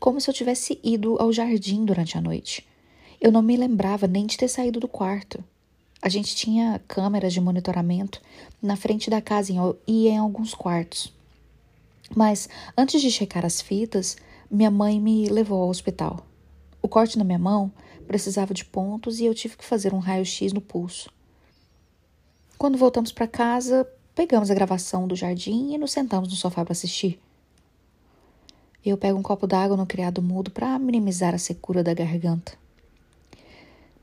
como 0.00 0.18
se 0.20 0.30
eu 0.30 0.34
tivesse 0.34 0.80
ido 0.82 1.16
ao 1.20 1.30
jardim 1.30 1.84
durante 1.84 2.16
a 2.16 2.20
noite. 2.22 2.66
Eu 3.20 3.30
não 3.30 3.42
me 3.42 3.54
lembrava 3.54 4.06
nem 4.06 4.24
de 4.24 4.38
ter 4.38 4.48
saído 4.48 4.80
do 4.80 4.88
quarto. 4.88 5.44
A 6.00 6.08
gente 6.08 6.34
tinha 6.34 6.80
câmeras 6.88 7.34
de 7.34 7.40
monitoramento 7.40 8.22
na 8.62 8.74
frente 8.74 9.10
da 9.10 9.20
casa 9.20 9.52
e 9.86 10.08
em 10.08 10.16
alguns 10.16 10.54
quartos. 10.54 11.12
Mas 12.16 12.48
antes 12.76 13.02
de 13.02 13.10
checar 13.10 13.44
as 13.44 13.60
fitas, 13.60 14.16
minha 14.50 14.70
mãe 14.70 14.98
me 14.98 15.28
levou 15.28 15.62
ao 15.62 15.68
hospital. 15.68 16.26
O 16.80 16.88
corte 16.88 17.18
na 17.18 17.24
minha 17.24 17.38
mão 17.38 17.70
precisava 18.06 18.54
de 18.54 18.64
pontos 18.64 19.20
e 19.20 19.26
eu 19.26 19.34
tive 19.34 19.58
que 19.58 19.64
fazer 19.64 19.92
um 19.92 19.98
raio-x 19.98 20.54
no 20.54 20.62
pulso. 20.62 21.12
Quando 22.56 22.78
voltamos 22.78 23.12
para 23.12 23.28
casa, 23.28 23.86
pegamos 24.14 24.50
a 24.50 24.54
gravação 24.54 25.06
do 25.06 25.14
jardim 25.14 25.74
e 25.74 25.78
nos 25.78 25.92
sentamos 25.92 26.30
no 26.30 26.34
sofá 26.34 26.64
para 26.64 26.72
assistir. 26.72 27.20
Eu 28.84 28.96
pego 28.96 29.18
um 29.18 29.22
copo 29.22 29.46
d'água 29.46 29.76
no 29.76 29.86
criado 29.86 30.22
mudo 30.22 30.50
para 30.50 30.78
minimizar 30.78 31.34
a 31.34 31.38
secura 31.38 31.82
da 31.82 31.92
garganta. 31.92 32.52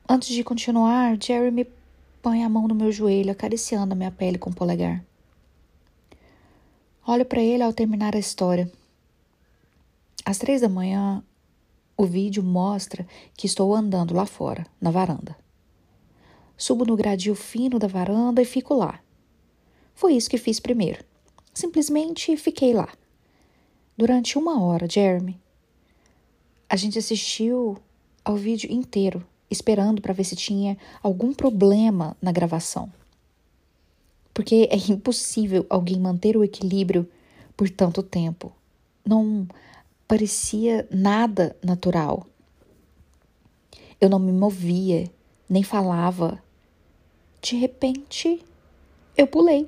Antes 0.08 0.30
de 0.30 0.44
continuar, 0.44 1.18
Jerry 1.22 1.50
me 1.50 1.68
põe 2.22 2.44
a 2.44 2.50
mão 2.50 2.68
no 2.68 2.76
meu 2.76 2.92
joelho, 2.92 3.32
acariciando 3.32 3.94
a 3.94 3.96
minha 3.96 4.12
pele 4.12 4.38
com 4.38 4.52
o 4.52 4.56
polegar. 4.56 5.04
Olho 7.06 7.26
para 7.26 7.42
ele 7.42 7.64
ao 7.64 7.74
terminar 7.74 8.16
a 8.16 8.20
história. 8.20 8.72
Às 10.24 10.38
três 10.38 10.62
da 10.62 10.70
manhã, 10.70 11.24
o 11.96 12.06
vídeo 12.06 12.44
mostra 12.44 13.08
que 13.36 13.48
estou 13.48 13.74
andando 13.74 14.14
lá 14.14 14.26
fora, 14.26 14.68
na 14.80 14.92
varanda. 14.92 15.36
Subo 16.56 16.86
no 16.86 16.96
gradil 16.96 17.34
fino 17.34 17.80
da 17.80 17.88
varanda 17.88 18.42
e 18.42 18.46
fico 18.46 18.74
lá. 18.74 19.00
Foi 19.96 20.14
isso 20.14 20.30
que 20.30 20.38
fiz 20.38 20.60
primeiro. 20.60 21.04
Simplesmente 21.54 22.38
fiquei 22.38 22.74
lá. 22.74 22.90
Durante 23.98 24.38
uma 24.38 24.61
hora, 24.64 24.88
Jeremy. 24.88 25.40
A 26.69 26.76
gente 26.76 27.00
assistiu 27.00 27.80
ao 28.24 28.35
vídeo 28.35 28.72
inteiro, 28.72 29.26
esperando 29.50 30.01
para 30.03 30.14
ver 30.14 30.24
se 30.24 30.35
tinha 30.35 30.77
algum 31.01 31.34
problema 31.34 32.16
na 32.22 32.32
gravação. 32.32 32.93
Porque 34.35 34.69
é 34.69 34.77
impossível 34.92 35.66
alguém 35.67 36.00
manter 36.00 36.38
o 36.38 36.43
equilíbrio 36.43 37.09
por 37.56 37.69
tanto 37.72 38.03
tempo. 38.03 38.51
Não 39.03 39.48
parecia 40.08 40.88
nada 40.92 41.56
natural. 41.64 42.27
Eu 44.00 44.09
não 44.09 44.19
me 44.19 44.32
movia, 44.32 45.09
nem 45.50 45.64
falava, 45.64 46.40
de 47.42 47.56
repente, 47.56 48.45
eu 49.17 49.26
pulei. 49.26 49.66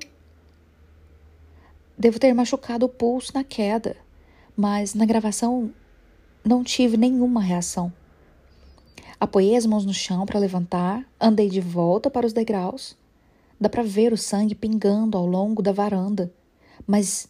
Devo 1.98 2.20
ter 2.20 2.32
machucado 2.32 2.86
o 2.86 2.88
pulso 2.88 3.32
na 3.34 3.42
queda, 3.42 3.96
mas 4.60 4.92
na 4.94 5.06
gravação 5.06 5.72
não 6.44 6.62
tive 6.62 6.98
nenhuma 6.98 7.40
reação. 7.40 7.90
Apoiei 9.18 9.56
as 9.56 9.64
mãos 9.64 9.86
no 9.86 9.94
chão 9.94 10.26
para 10.26 10.38
levantar, 10.38 11.08
andei 11.18 11.48
de 11.48 11.62
volta 11.62 12.10
para 12.10 12.26
os 12.26 12.34
degraus. 12.34 12.94
Dá 13.58 13.70
para 13.70 13.82
ver 13.82 14.12
o 14.12 14.18
sangue 14.18 14.54
pingando 14.54 15.16
ao 15.16 15.24
longo 15.24 15.62
da 15.62 15.72
varanda, 15.72 16.30
mas 16.86 17.26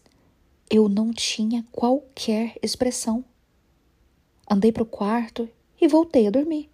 eu 0.68 0.89
não 0.89 1.12
tinha 1.12 1.65
qualquer 1.70 2.57
expressão. 2.60 3.25
Andei 4.50 4.73
para 4.73 4.83
o 4.83 4.86
quarto 4.86 5.49
e 5.81 5.86
voltei 5.86 6.26
a 6.26 6.31
dormir. 6.33 6.68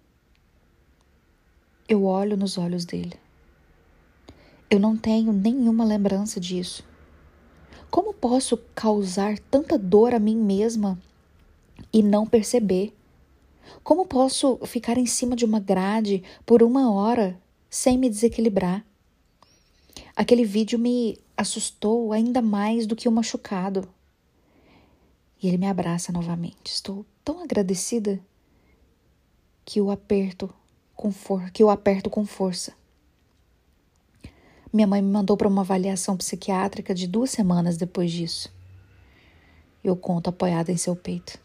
Eu 1.87 2.03
olho 2.03 2.35
nos 2.35 2.57
olhos 2.57 2.83
dele. 2.83 3.13
Eu 4.71 4.79
não 4.79 4.97
tenho 4.97 5.31
nenhuma 5.31 5.85
lembrança 5.85 6.39
disso. 6.39 6.83
Como 7.89 8.13
posso 8.13 8.57
causar 8.75 9.39
tanta 9.39 9.77
dor 9.77 10.13
a 10.13 10.19
mim 10.19 10.35
mesma 10.35 10.99
e 11.91 12.03
não 12.03 12.25
perceber? 12.25 12.93
Como 13.83 14.05
posso 14.05 14.57
ficar 14.65 14.97
em 14.97 15.05
cima 15.05 15.35
de 15.35 15.45
uma 15.45 15.59
grade 15.59 16.23
por 16.45 16.63
uma 16.63 16.91
hora 16.91 17.39
sem 17.69 17.97
me 17.97 18.09
desequilibrar? 18.09 18.85
Aquele 20.15 20.43
vídeo 20.43 20.79
me 20.79 21.17
assustou 21.35 22.11
ainda 22.11 22.41
mais 22.41 22.85
do 22.87 22.95
que 22.95 23.07
o 23.07 23.11
machucado. 23.11 23.87
E 25.41 25.47
ele 25.47 25.57
me 25.57 25.67
abraça 25.67 26.11
novamente. 26.11 26.71
Estou 26.71 27.05
tão 27.23 27.43
agradecida 27.43 28.19
que 29.63 29.79
o 29.79 29.91
aperto 29.91 30.51
com 30.95 31.11
for 31.11 31.51
que 31.51 31.63
o 31.63 31.69
aperto 31.69 32.09
com 32.09 32.25
força. 32.25 32.73
Minha 34.71 34.87
mãe 34.87 35.01
me 35.01 35.11
mandou 35.11 35.37
para 35.37 35.47
uma 35.47 35.61
avaliação 35.61 36.17
psiquiátrica 36.17 36.93
de 36.93 37.07
duas 37.07 37.31
semanas 37.31 37.77
depois 37.77 38.11
disso. 38.11 38.53
Eu 39.83 39.95
conto 39.95 40.29
apoiada 40.29 40.71
em 40.71 40.77
seu 40.77 40.95
peito. 40.95 41.39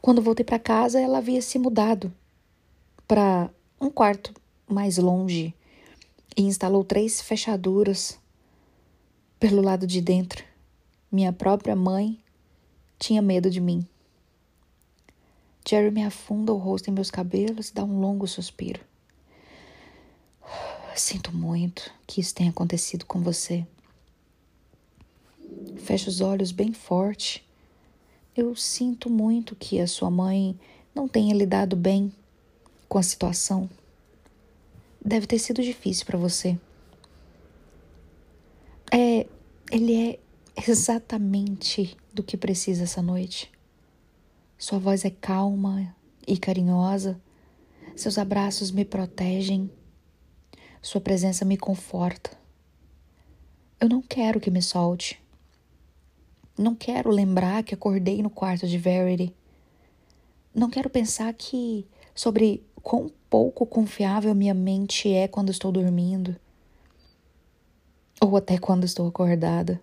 Quando 0.00 0.22
voltei 0.22 0.44
para 0.44 0.58
casa, 0.58 1.00
ela 1.00 1.18
havia 1.18 1.40
se 1.40 1.58
mudado 1.58 2.12
para 3.06 3.50
um 3.80 3.90
quarto 3.90 4.32
mais 4.68 4.98
longe 4.98 5.54
e 6.36 6.42
instalou 6.42 6.84
três 6.84 7.20
fechaduras 7.20 8.18
pelo 9.40 9.62
lado 9.62 9.86
de 9.86 10.00
dentro. 10.00 10.44
Minha 11.10 11.32
própria 11.32 11.74
mãe 11.74 12.18
tinha 12.98 13.22
medo 13.22 13.50
de 13.50 13.60
mim. 13.60 13.86
Jerry 15.66 15.90
me 15.90 16.04
afunda 16.04 16.52
o 16.52 16.56
rosto 16.56 16.90
em 16.90 16.92
meus 16.92 17.10
cabelos 17.10 17.70
e 17.70 17.74
dá 17.74 17.84
um 17.84 18.00
longo 18.00 18.26
suspiro. 18.26 18.80
Sinto 20.98 21.32
muito 21.32 21.92
que 22.08 22.20
isso 22.20 22.34
tenha 22.34 22.50
acontecido 22.50 23.06
com 23.06 23.22
você. 23.22 23.64
Fecha 25.76 26.10
os 26.10 26.20
olhos 26.20 26.50
bem 26.50 26.72
forte. 26.72 27.46
Eu 28.36 28.56
sinto 28.56 29.08
muito 29.08 29.54
que 29.54 29.78
a 29.78 29.86
sua 29.86 30.10
mãe 30.10 30.58
não 30.92 31.06
tenha 31.06 31.32
lidado 31.32 31.76
bem 31.76 32.12
com 32.88 32.98
a 32.98 33.02
situação. 33.02 33.70
Deve 35.00 35.28
ter 35.28 35.38
sido 35.38 35.62
difícil 35.62 36.04
para 36.04 36.18
você. 36.18 36.58
É, 38.92 39.24
ele 39.70 39.94
é 39.94 40.18
exatamente 40.68 41.96
do 42.12 42.24
que 42.24 42.36
precisa 42.36 42.82
essa 42.82 43.00
noite. 43.00 43.48
Sua 44.58 44.80
voz 44.80 45.04
é 45.04 45.10
calma 45.10 45.94
e 46.26 46.36
carinhosa. 46.36 47.20
Seus 47.94 48.18
abraços 48.18 48.72
me 48.72 48.84
protegem. 48.84 49.70
Sua 50.80 51.00
presença 51.00 51.44
me 51.44 51.56
conforta. 51.56 52.30
Eu 53.80 53.88
não 53.88 54.00
quero 54.02 54.40
que 54.40 54.50
me 54.50 54.62
solte. 54.62 55.20
Não 56.56 56.74
quero 56.74 57.10
lembrar 57.10 57.62
que 57.62 57.74
acordei 57.74 58.22
no 58.22 58.30
quarto 58.30 58.66
de 58.66 58.78
Verity. 58.78 59.34
Não 60.54 60.68
quero 60.70 60.90
pensar 60.90 61.32
que 61.32 61.86
sobre 62.14 62.64
quão 62.82 63.10
pouco 63.30 63.66
confiável 63.66 64.34
minha 64.34 64.54
mente 64.54 65.12
é 65.12 65.28
quando 65.28 65.50
estou 65.50 65.70
dormindo. 65.70 66.34
Ou 68.20 68.36
até 68.36 68.58
quando 68.58 68.84
estou 68.84 69.06
acordada. 69.06 69.80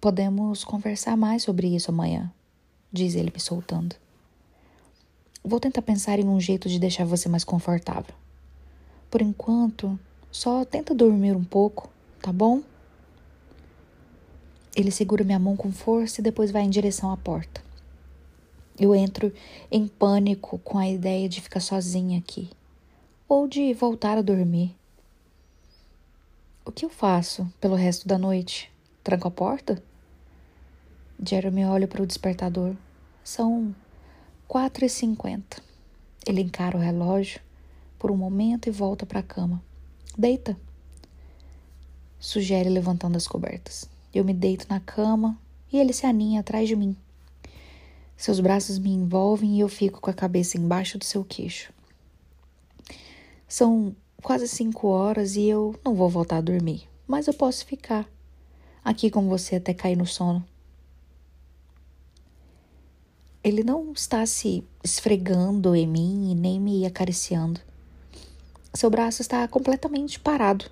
Podemos 0.00 0.64
conversar 0.64 1.16
mais 1.16 1.42
sobre 1.42 1.74
isso 1.74 1.90
amanhã, 1.90 2.32
diz 2.92 3.14
ele 3.14 3.30
me 3.32 3.40
soltando. 3.40 3.96
Vou 5.42 5.60
tentar 5.60 5.82
pensar 5.82 6.18
em 6.18 6.28
um 6.28 6.40
jeito 6.40 6.68
de 6.68 6.78
deixar 6.78 7.04
você 7.04 7.28
mais 7.28 7.44
confortável. 7.44 8.14
Por 9.10 9.20
enquanto, 9.20 9.98
só 10.30 10.64
tenta 10.64 10.94
dormir 10.94 11.36
um 11.36 11.42
pouco, 11.42 11.90
tá 12.22 12.32
bom? 12.32 12.62
Ele 14.76 14.92
segura 14.92 15.24
minha 15.24 15.38
mão 15.38 15.56
com 15.56 15.72
força 15.72 16.20
e 16.20 16.24
depois 16.24 16.52
vai 16.52 16.62
em 16.62 16.70
direção 16.70 17.10
à 17.10 17.16
porta. 17.16 17.60
Eu 18.78 18.94
entro 18.94 19.32
em 19.70 19.88
pânico 19.88 20.58
com 20.60 20.78
a 20.78 20.88
ideia 20.88 21.28
de 21.28 21.40
ficar 21.40 21.60
sozinha 21.60 22.18
aqui 22.18 22.48
ou 23.28 23.48
de 23.48 23.74
voltar 23.74 24.16
a 24.16 24.22
dormir. 24.22 24.76
O 26.64 26.70
que 26.70 26.84
eu 26.84 26.88
faço 26.88 27.52
pelo 27.60 27.74
resto 27.74 28.06
da 28.06 28.16
noite? 28.16 28.70
Tranco 29.02 29.26
a 29.26 29.30
porta? 29.30 29.82
Jeremy 31.22 31.64
olha 31.64 31.88
para 31.88 32.02
o 32.02 32.06
despertador. 32.06 32.76
São 33.24 33.74
quatro 34.46 34.84
e 34.84 34.88
cinquenta. 34.88 35.60
Ele 36.24 36.40
encara 36.42 36.76
o 36.76 36.80
relógio 36.80 37.40
por 38.00 38.10
um 38.10 38.16
momento 38.16 38.66
e 38.66 38.72
volta 38.72 39.04
para 39.04 39.20
a 39.20 39.22
cama. 39.22 39.62
Deita. 40.16 40.56
Sugere 42.18 42.68
levantando 42.70 43.16
as 43.16 43.28
cobertas. 43.28 43.88
Eu 44.12 44.24
me 44.24 44.32
deito 44.32 44.66
na 44.68 44.80
cama 44.80 45.38
e 45.70 45.78
ele 45.78 45.92
se 45.92 46.06
aninha 46.06 46.40
atrás 46.40 46.66
de 46.66 46.74
mim. 46.74 46.96
Seus 48.16 48.40
braços 48.40 48.78
me 48.78 48.90
envolvem 48.90 49.56
e 49.56 49.60
eu 49.60 49.68
fico 49.68 50.00
com 50.00 50.10
a 50.10 50.14
cabeça 50.14 50.56
embaixo 50.56 50.98
do 50.98 51.04
seu 51.04 51.22
queixo. 51.22 51.72
São 53.46 53.94
quase 54.22 54.48
cinco 54.48 54.88
horas 54.88 55.36
e 55.36 55.42
eu 55.42 55.78
não 55.84 55.94
vou 55.94 56.08
voltar 56.08 56.38
a 56.38 56.42
dormir, 56.42 56.88
mas 57.06 57.26
eu 57.26 57.34
posso 57.34 57.66
ficar 57.66 58.08
aqui 58.82 59.10
com 59.10 59.28
você 59.28 59.56
até 59.56 59.74
cair 59.74 59.96
no 59.96 60.06
sono. 60.06 60.44
Ele 63.44 63.62
não 63.62 63.92
está 63.92 64.24
se 64.24 64.64
esfregando 64.82 65.74
em 65.74 65.86
mim 65.86 66.30
e 66.30 66.34
nem 66.34 66.58
me 66.58 66.86
acariciando. 66.86 67.60
Seu 68.72 68.88
braço 68.88 69.20
está 69.22 69.46
completamente 69.48 70.18
parado 70.20 70.70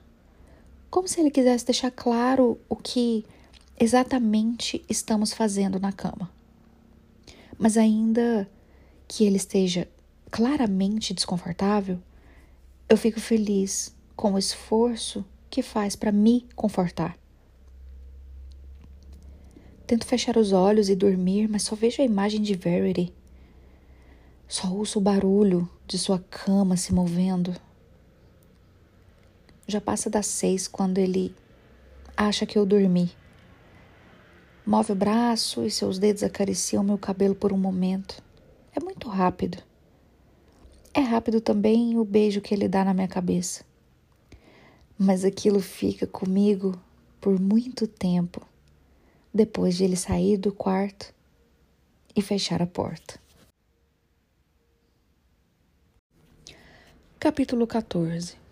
como 0.91 1.07
se 1.07 1.21
ele 1.21 1.31
quisesse 1.31 1.67
deixar 1.67 1.91
claro 1.91 2.59
o 2.69 2.77
que 2.77 3.25
exatamente 3.79 4.85
estamos 4.89 5.33
fazendo 5.33 5.79
na 5.79 5.93
cama. 5.93 6.31
Mas 7.59 7.77
ainda 7.77 8.49
que 9.07 9.25
ele 9.25 9.37
esteja 9.37 9.89
claramente 10.31 11.13
desconfortável, 11.13 11.99
eu 12.89 12.97
fico 12.97 13.21
feliz 13.21 13.95
com 14.17 14.35
o 14.35 14.39
esforço 14.39 15.25
que 15.51 15.63
faz 15.63 15.95
para 15.95 16.13
me 16.13 16.47
confortar. 16.55 17.17
Tento 19.87 20.07
fechar 20.07 20.37
os 20.37 20.53
olhos 20.53 20.89
e 20.89 20.95
dormir, 20.95 21.49
mas 21.49 21.63
só 21.63 21.75
vejo 21.75 22.03
a 22.03 22.05
imagem 22.05 22.43
de 22.43 22.55
Verity. 22.55 23.13
Só 24.47 24.71
ouço 24.71 24.99
o 24.99 25.03
barulho 25.03 25.69
de 25.87 25.99
sua 25.99 26.19
cama 26.19 26.77
se 26.77 26.93
movendo 26.93 27.55
já 29.69 29.83
passa 29.83 30.09
das 30.09 30.27
seis 30.27 30.67
quando 30.67 30.97
ele 30.97 31.35
acha 32.17 32.47
que 32.47 32.59
eu 32.59 32.65
dormi. 32.65 33.13
Move 34.65 34.93
o 34.93 34.95
braço 34.95 35.65
e 35.65 35.71
seus 35.71 35.99
dedos 35.99 36.23
acariciam 36.23 36.83
meu 36.83 36.97
cabelo 36.97 37.35
por 37.35 37.53
um 37.53 37.59
momento. 37.59 38.23
É 38.75 38.81
muito 38.81 39.09
rápido. 39.09 39.63
É 40.95 41.01
rápido 41.01 41.41
também 41.41 41.99
o 41.99 42.05
beijo 42.05 42.41
que 42.41 42.55
ele 42.55 42.67
dá 42.67 42.83
na 42.83 42.95
minha 42.95 43.07
cabeça. 43.07 43.63
Mas 44.99 45.23
aquilo 45.23 45.61
fica 45.61 46.07
comigo 46.07 46.75
por 47.21 47.39
muito 47.39 47.87
tempo, 47.87 48.41
depois 49.33 49.77
de 49.77 49.85
ele 49.85 49.97
sair 49.97 50.39
do 50.39 50.51
quarto 50.51 51.15
e 52.17 52.23
fechar 52.23 52.63
a 52.63 52.67
porta. 52.67 53.21
Capítulo 57.21 57.67
14 57.67 58.48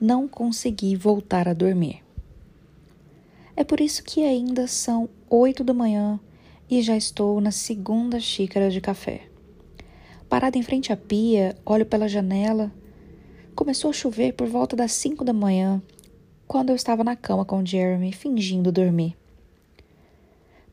não 0.00 0.26
consegui 0.26 0.96
voltar 0.96 1.46
a 1.46 1.52
dormir. 1.52 2.02
É 3.54 3.62
por 3.62 3.80
isso 3.80 4.02
que 4.02 4.24
ainda 4.24 4.66
são 4.66 5.10
oito 5.28 5.62
da 5.62 5.74
manhã 5.74 6.18
e 6.70 6.80
já 6.80 6.96
estou 6.96 7.40
na 7.40 7.50
segunda 7.50 8.18
xícara 8.18 8.70
de 8.70 8.80
café. 8.80 9.22
Parada 10.28 10.56
em 10.56 10.62
frente 10.62 10.92
à 10.92 10.96
pia, 10.96 11.54
olho 11.66 11.84
pela 11.84 12.08
janela. 12.08 12.72
Começou 13.54 13.90
a 13.90 13.92
chover 13.92 14.32
por 14.32 14.46
volta 14.46 14.74
das 14.74 14.92
cinco 14.92 15.24
da 15.24 15.32
manhã, 15.32 15.82
quando 16.46 16.70
eu 16.70 16.76
estava 16.76 17.04
na 17.04 17.14
cama 17.14 17.44
com 17.44 17.66
Jeremy, 17.66 18.12
fingindo 18.12 18.72
dormir. 18.72 19.16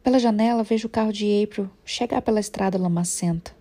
Pela 0.02 0.20
janela 0.20 0.64
vejo 0.64 0.88
o 0.88 0.92
carro 0.92 1.12
de 1.12 1.44
April 1.44 1.70
chegar 1.84 2.22
pela 2.22 2.40
estrada 2.40 2.78
lamacenta. 2.78 3.52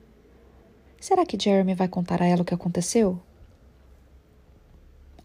Será 1.01 1.27
que 1.27 1.43
Jeremy 1.43 1.75
vai 1.75 1.89
contar 1.89 2.23
a 2.23 2.27
ela 2.27 2.43
o 2.43 2.45
que 2.45 2.55
aconteceu? 2.55 3.21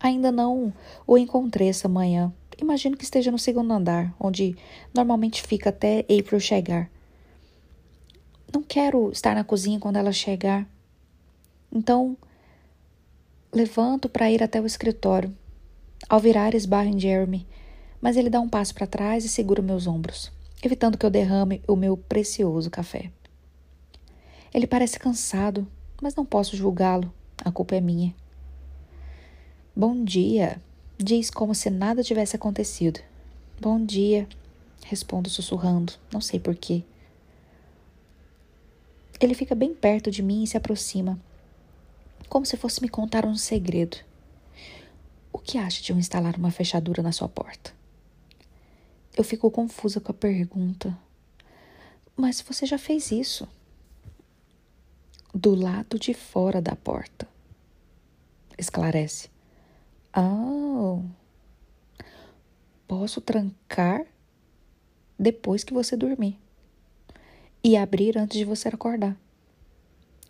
Ainda 0.01 0.31
não 0.31 0.73
o 1.05 1.17
encontrei 1.17 1.69
essa 1.69 1.87
manhã. 1.87 2.33
Imagino 2.59 2.97
que 2.97 3.03
esteja 3.03 3.31
no 3.31 3.37
segundo 3.37 3.71
andar, 3.71 4.13
onde 4.19 4.55
normalmente 4.93 5.43
fica 5.43 5.69
até 5.69 5.99
April 6.01 6.39
chegar. 6.39 6.89
Não 8.51 8.63
quero 8.63 9.11
estar 9.11 9.35
na 9.35 9.43
cozinha 9.43 9.79
quando 9.79 9.97
ela 9.97 10.11
chegar. 10.11 10.67
Então, 11.71 12.17
levanto 13.53 14.09
para 14.09 14.29
ir 14.31 14.43
até 14.43 14.59
o 14.59 14.65
escritório. 14.65 15.35
Ao 16.09 16.19
virar, 16.19 16.55
esbarro 16.55 16.89
em 16.89 16.99
Jeremy, 16.99 17.47
mas 18.01 18.17
ele 18.17 18.29
dá 18.29 18.39
um 18.39 18.49
passo 18.49 18.73
para 18.73 18.87
trás 18.87 19.23
e 19.23 19.29
segura 19.29 19.61
meus 19.61 19.85
ombros, 19.85 20.31
evitando 20.63 20.97
que 20.97 21.05
eu 21.05 21.11
derrame 21.11 21.61
o 21.67 21.75
meu 21.75 21.95
precioso 21.95 22.69
café. 22.69 23.11
Ele 24.53 24.67
parece 24.67 24.99
cansado, 24.99 25.65
mas 26.01 26.15
não 26.15 26.25
posso 26.25 26.57
julgá-lo. 26.57 27.13
A 27.43 27.51
culpa 27.51 27.75
é 27.75 27.81
minha. 27.81 28.13
Bom 29.73 30.03
dia, 30.03 30.61
diz 30.97 31.29
como 31.29 31.55
se 31.55 31.69
nada 31.69 32.03
tivesse 32.03 32.35
acontecido. 32.35 32.99
Bom 33.57 33.83
dia, 33.85 34.27
respondo 34.83 35.29
sussurrando, 35.29 35.93
não 36.11 36.19
sei 36.19 36.41
porquê. 36.41 36.83
Ele 39.17 39.33
fica 39.33 39.55
bem 39.55 39.73
perto 39.73 40.11
de 40.11 40.21
mim 40.21 40.43
e 40.43 40.47
se 40.47 40.57
aproxima, 40.57 41.17
como 42.27 42.45
se 42.45 42.57
fosse 42.57 42.81
me 42.81 42.89
contar 42.89 43.25
um 43.25 43.37
segredo. 43.37 43.95
O 45.31 45.39
que 45.39 45.57
acha 45.57 45.81
de 45.81 45.93
eu 45.93 45.97
instalar 45.97 46.35
uma 46.35 46.51
fechadura 46.51 47.01
na 47.01 47.13
sua 47.13 47.29
porta? 47.29 47.73
Eu 49.15 49.23
fico 49.23 49.49
confusa 49.49 50.01
com 50.01 50.11
a 50.11 50.15
pergunta. 50.15 50.99
Mas 52.13 52.41
você 52.41 52.65
já 52.65 52.77
fez 52.77 53.09
isso? 53.09 53.47
Do 55.33 55.55
lado 55.55 55.97
de 55.97 56.13
fora 56.13 56.61
da 56.61 56.75
porta. 56.75 57.25
Esclarece. 58.57 59.30
Oh. 60.15 61.03
Posso 62.87 63.21
trancar 63.21 64.05
depois 65.17 65.63
que 65.63 65.73
você 65.73 65.95
dormir 65.95 66.37
e 67.63 67.77
abrir 67.77 68.17
antes 68.17 68.37
de 68.37 68.43
você 68.43 68.67
acordar. 68.67 69.15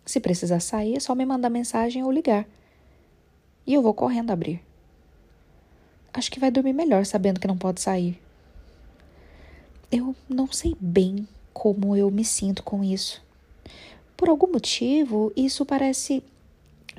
Se 0.04 0.20
precisar 0.20 0.60
sair, 0.60 0.96
é 0.96 1.00
só 1.00 1.14
me 1.14 1.24
mandar 1.24 1.50
mensagem 1.50 2.02
ou 2.04 2.10
ligar. 2.10 2.46
E 3.66 3.74
eu 3.74 3.82
vou 3.82 3.94
correndo 3.94 4.30
abrir. 4.30 4.62
Acho 6.12 6.30
que 6.30 6.40
vai 6.40 6.50
dormir 6.50 6.72
melhor 6.72 7.06
sabendo 7.06 7.40
que 7.40 7.46
não 7.46 7.56
pode 7.56 7.80
sair. 7.80 8.20
Eu 9.90 10.14
não 10.28 10.50
sei 10.50 10.76
bem 10.80 11.26
como 11.52 11.96
eu 11.96 12.10
me 12.10 12.24
sinto 12.24 12.62
com 12.62 12.84
isso. 12.84 13.22
Por 14.16 14.28
algum 14.28 14.50
motivo, 14.50 15.32
isso 15.36 15.64
parece 15.64 16.22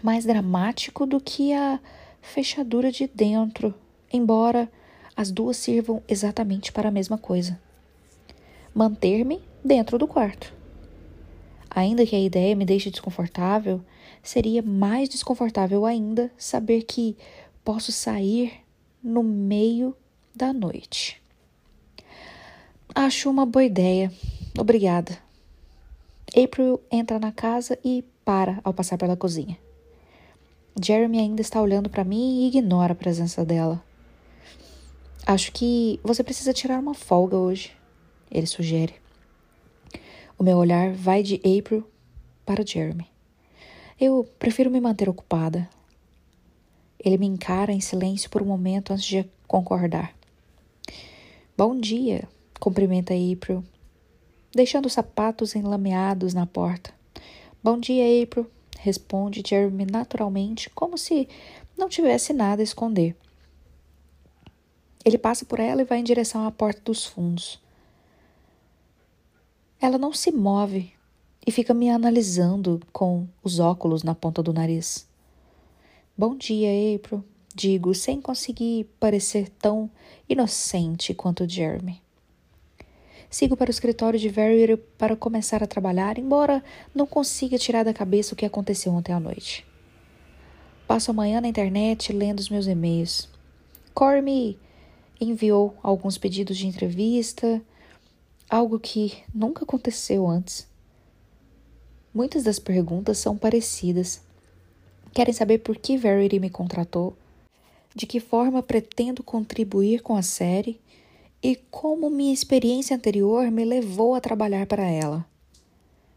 mais 0.01 0.25
dramático 0.25 1.05
do 1.05 1.19
que 1.19 1.53
a 1.53 1.79
fechadura 2.23 2.91
de 2.91 3.05
dentro, 3.05 3.75
embora 4.11 4.71
as 5.15 5.29
duas 5.29 5.57
sirvam 5.57 6.01
exatamente 6.07 6.71
para 6.71 6.87
a 6.87 6.91
mesma 6.91 7.17
coisa: 7.17 7.59
manter-me 8.73 9.39
dentro 9.63 9.99
do 9.99 10.07
quarto. 10.07 10.51
Ainda 11.69 12.05
que 12.05 12.15
a 12.15 12.19
ideia 12.19 12.55
me 12.55 12.65
deixe 12.65 12.89
desconfortável, 12.89 13.81
seria 14.23 14.61
mais 14.61 15.09
desconfortável 15.09 15.85
ainda 15.85 16.31
saber 16.37 16.83
que 16.83 17.17
posso 17.63 17.91
sair 17.91 18.53
no 19.03 19.21
meio 19.21 19.95
da 20.35 20.53
noite. 20.53 21.21
Acho 22.95 23.29
uma 23.29 23.45
boa 23.45 23.65
ideia. 23.65 24.11
Obrigada. 24.57 25.17
April 26.35 26.79
entra 26.91 27.19
na 27.19 27.31
casa 27.31 27.77
e 27.83 28.03
para 28.23 28.59
ao 28.63 28.73
passar 28.73 28.97
pela 28.97 29.17
cozinha. 29.17 29.62
Jeremy 30.81 31.19
ainda 31.19 31.41
está 31.41 31.61
olhando 31.61 31.89
para 31.89 32.03
mim 32.03 32.43
e 32.43 32.47
ignora 32.47 32.93
a 32.93 32.95
presença 32.95 33.45
dela. 33.45 33.83
Acho 35.25 35.51
que 35.51 35.99
você 36.03 36.23
precisa 36.23 36.51
tirar 36.51 36.79
uma 36.79 36.93
folga 36.93 37.37
hoje, 37.37 37.71
ele 38.29 38.47
sugere. 38.47 38.95
O 40.37 40.43
meu 40.43 40.57
olhar 40.57 40.91
vai 40.91 41.23
de 41.23 41.35
April 41.35 41.87
para 42.45 42.65
Jeremy. 42.65 43.07
Eu 43.99 44.27
prefiro 44.37 44.71
me 44.71 44.81
manter 44.81 45.07
ocupada. 45.07 45.69
Ele 46.99 47.17
me 47.17 47.27
encara 47.27 47.71
em 47.71 47.79
silêncio 47.79 48.29
por 48.29 48.41
um 48.41 48.45
momento 48.45 48.91
antes 48.91 49.05
de 49.05 49.25
concordar. 49.47 50.13
Bom 51.55 51.79
dia, 51.79 52.27
cumprimenta 52.59 53.13
April, 53.13 53.63
deixando 54.51 54.87
os 54.87 54.93
sapatos 54.93 55.55
enlameados 55.55 56.33
na 56.33 56.47
porta. 56.47 56.91
Bom 57.63 57.79
dia, 57.79 58.23
April, 58.23 58.49
responde 58.83 59.41
Jeremy 59.45 59.85
naturalmente, 59.85 60.69
como 60.69 60.97
se 60.97 61.29
não 61.77 61.87
tivesse 61.87 62.33
nada 62.33 62.61
a 62.61 62.63
esconder. 62.63 63.15
Ele 65.05 65.17
passa 65.17 65.45
por 65.45 65.57
ela 65.57 65.81
e 65.81 65.85
vai 65.85 65.99
em 65.99 66.03
direção 66.03 66.45
à 66.45 66.51
porta 66.51 66.81
dos 66.83 67.05
fundos. 67.05 67.61
Ela 69.79 69.97
não 69.97 70.11
se 70.11 70.33
move 70.33 70.91
e 71.47 71.51
fica 71.51 71.73
me 71.73 71.89
analisando 71.89 72.81
com 72.91 73.25
os 73.41 73.57
óculos 73.57 74.03
na 74.03 74.13
ponta 74.13 74.43
do 74.43 74.51
nariz. 74.51 75.07
Bom 76.17 76.35
dia, 76.35 76.69
April, 76.95 77.23
digo, 77.55 77.95
sem 77.95 78.19
conseguir 78.19 78.83
parecer 78.99 79.47
tão 79.49 79.89
inocente 80.27 81.13
quanto 81.13 81.49
Jeremy. 81.49 82.02
Sigo 83.33 83.57
para 83.57 83.69
o 83.69 83.71
escritório 83.71 84.19
de 84.19 84.29
Verity 84.29 84.79
para 84.95 85.15
começar 85.15 85.63
a 85.63 85.65
trabalhar, 85.65 86.19
embora 86.19 86.63
não 86.93 87.07
consiga 87.07 87.57
tirar 87.57 87.83
da 87.83 87.91
cabeça 87.91 88.35
o 88.35 88.37
que 88.37 88.45
aconteceu 88.45 88.93
ontem 88.93 89.11
à 89.11 89.19
noite. 89.19 89.65
Passo 90.87 91.09
a 91.09 91.15
manhã 91.15 91.41
na 91.41 91.47
internet 91.47 92.13
lendo 92.13 92.37
os 92.37 92.47
meus 92.47 92.67
e-mails. 92.67 93.27
Corey 93.91 94.21
me 94.21 94.59
enviou 95.19 95.75
alguns 95.81 96.15
pedidos 96.15 96.59
de 96.59 96.67
entrevista, 96.67 97.59
algo 98.47 98.79
que 98.79 99.23
nunca 99.33 99.63
aconteceu 99.63 100.27
antes. 100.27 100.67
Muitas 102.13 102.43
das 102.43 102.59
perguntas 102.59 103.17
são 103.17 103.35
parecidas. 103.35 104.21
Querem 105.11 105.33
saber 105.33 105.57
por 105.57 105.75
que 105.75 105.97
Verity 105.97 106.39
me 106.39 106.51
contratou, 106.51 107.17
de 107.95 108.05
que 108.05 108.19
forma 108.19 108.61
pretendo 108.61 109.23
contribuir 109.23 110.03
com 110.03 110.15
a 110.15 110.21
série 110.21 110.79
e 111.43 111.57
como 111.69 112.09
minha 112.09 112.33
experiência 112.33 112.95
anterior 112.95 113.51
me 113.51 113.65
levou 113.65 114.15
a 114.15 114.21
trabalhar 114.21 114.65
para 114.65 114.89
ela. 114.89 115.27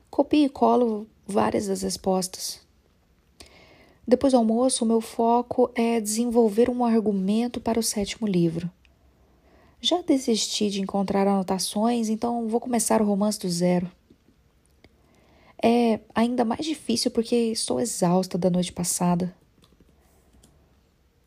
Copio 0.09 0.47
e 0.47 0.49
colo 0.49 1.09
várias 1.27 1.67
das 1.67 1.83
respostas. 1.83 2.61
Depois 4.07 4.33
do 4.33 4.39
almoço, 4.39 4.85
o 4.85 4.89
meu 4.89 5.01
foco 5.01 5.69
é 5.75 6.01
desenvolver 6.01 6.71
um 6.71 6.85
argumento 6.85 7.61
para 7.61 7.81
o 7.81 7.83
sétimo 7.83 8.29
livro. 8.29 8.71
Já 9.81 10.01
desisti 10.01 10.71
de 10.71 10.81
encontrar 10.81 11.27
anotações, 11.27 12.09
então 12.09 12.47
vou 12.47 12.61
começar 12.61 13.03
o 13.03 13.05
romance 13.05 13.41
do 13.41 13.51
zero. 13.51 13.91
É 15.61 15.99
ainda 16.15 16.45
mais 16.45 16.65
difícil 16.65 17.11
porque 17.11 17.35
estou 17.35 17.81
exausta 17.81 18.39
da 18.39 18.49
noite 18.49 18.73
passada. 18.73 19.35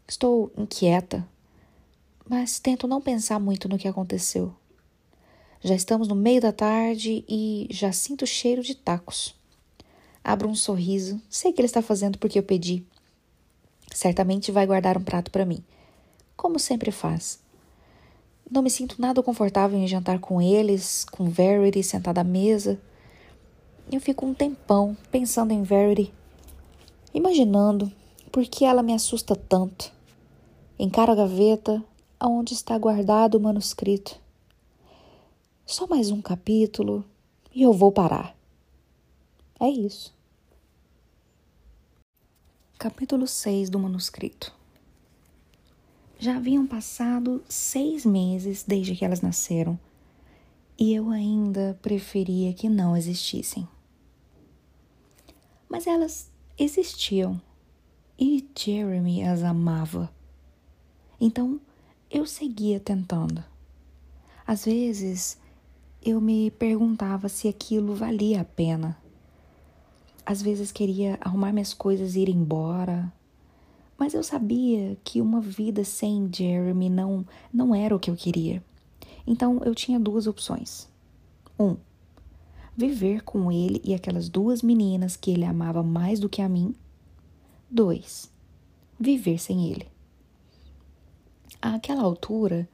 Estou 0.08 0.52
inquieta, 0.58 1.28
mas 2.30 2.60
tento 2.60 2.88
não 2.88 3.02
pensar 3.02 3.40
muito 3.40 3.68
no 3.68 3.78
que 3.78 3.88
aconteceu. 3.88 4.54
Já 5.62 5.74
estamos 5.74 6.08
no 6.08 6.14
meio 6.14 6.40
da 6.40 6.52
tarde 6.52 7.26
e 7.28 7.68
já 7.72 7.92
sinto 7.92 8.22
o 8.22 8.28
cheiro 8.28 8.62
de 8.62 8.76
tacos. 8.76 9.36
Abro 10.24 10.48
um 10.48 10.54
sorriso, 10.54 11.20
sei 11.28 11.52
que 11.52 11.60
ele 11.60 11.66
está 11.66 11.82
fazendo 11.82 12.20
porque 12.20 12.38
eu 12.38 12.44
pedi. 12.44 12.86
Certamente 13.92 14.52
vai 14.52 14.68
guardar 14.68 14.96
um 14.96 15.04
prato 15.04 15.32
para 15.32 15.44
mim, 15.44 15.64
como 16.38 16.60
sempre 16.60 16.92
faz. 16.92 17.40
Não 18.50 18.62
me 18.62 18.70
sinto 18.70 19.02
nada 19.02 19.24
confortável 19.24 19.80
em 19.80 19.88
jantar 19.88 20.20
com 20.20 20.40
eles, 20.40 21.06
com 21.06 21.30
Verity 21.30 21.84
sentada 21.84 22.22
à 22.22 22.24
mesa. 22.24 22.80
Eu 23.92 24.00
fico 24.00 24.26
um 24.26 24.36
tempão 24.36 24.96
pensando 25.12 25.52
em 25.52 25.64
Verity, 25.64 26.14
imaginando 27.12 27.92
por 28.32 28.46
que 28.46 28.66
ela 28.66 28.84
me 28.84 28.94
assusta 28.94 29.36
tanto. 29.36 29.92
Encaro 30.78 31.12
a 31.12 31.16
gaveta 31.16 31.84
aonde 32.20 32.54
está 32.54 32.78
guardado 32.78 33.36
o 33.36 33.40
manuscrito. 33.40 34.20
Só 35.66 35.88
mais 35.88 36.12
um 36.12 36.22
capítulo 36.22 37.06
e 37.54 37.62
eu 37.62 37.72
vou 37.72 37.92
parar. 37.92 38.36
É 39.60 39.70
isso. 39.70 40.14
Capítulo 42.78 43.26
6 43.26 43.70
do 43.70 43.80
manuscrito. 43.80 44.54
Já 46.18 46.36
haviam 46.36 46.68
passado 46.68 47.42
seis 47.48 48.06
meses 48.06 48.64
desde 48.68 48.96
que 48.96 49.06
elas 49.06 49.22
nasceram 49.22 49.80
e 50.78 50.94
eu 50.94 51.10
ainda 51.12 51.80
preferia 51.82 52.54
que 52.54 52.68
não 52.68 52.98
existissem. 52.98 53.66
Mas 55.70 55.88
elas 55.88 56.30
existiam 56.58 57.42
e 58.18 58.46
Jeremy 58.58 59.24
as 59.24 59.44
amava. 59.44 60.12
Então 61.22 61.60
eu 62.10 62.26
seguia 62.26 62.80
tentando. 62.80 63.44
Às 64.46 64.66
vezes 64.66 65.38
eu 66.04 66.20
me 66.20 66.52
perguntava 66.52 67.30
se 67.30 67.48
aquilo 67.48 67.96
valia 67.96 68.42
a 68.42 68.46
pena. 68.46 68.98
Às 70.26 70.42
vezes 70.42 70.72
queria 70.72 71.18
arrumar 71.22 71.52
minhas 71.52 71.74
coisas 71.74 72.16
e 72.16 72.22
ir 72.22 72.30
embora 72.30 73.12
mas 74.00 74.14
eu 74.14 74.24
sabia 74.24 74.98
que 75.04 75.20
uma 75.20 75.42
vida 75.42 75.84
sem 75.84 76.30
Jeremy 76.34 76.90
não, 76.90 77.26
não 77.54 77.76
era 77.76 77.94
o 77.94 78.00
que 78.00 78.10
eu 78.10 78.16
queria. 78.16 78.64
Então 79.28 79.62
eu 79.66 79.76
tinha 79.76 80.00
duas 80.00 80.26
opções. 80.26 80.88
Um, 81.60 81.76
viver 82.78 83.24
com 83.24 83.52
ele 83.52 83.82
e 83.84 83.94
aquelas 83.94 84.30
duas 84.30 84.62
meninas 84.62 85.18
que 85.18 85.32
ele 85.32 85.44
amava 85.44 85.84
mais 85.84 86.18
do 86.18 86.30
que 86.30 86.42
a 86.42 86.48
mim. 86.48 86.74
Dois, 87.70 88.32
viver 88.98 89.38
sem 89.38 89.70
ele. 89.70 89.86
Àquela 91.62 92.04
altura, 92.04 92.68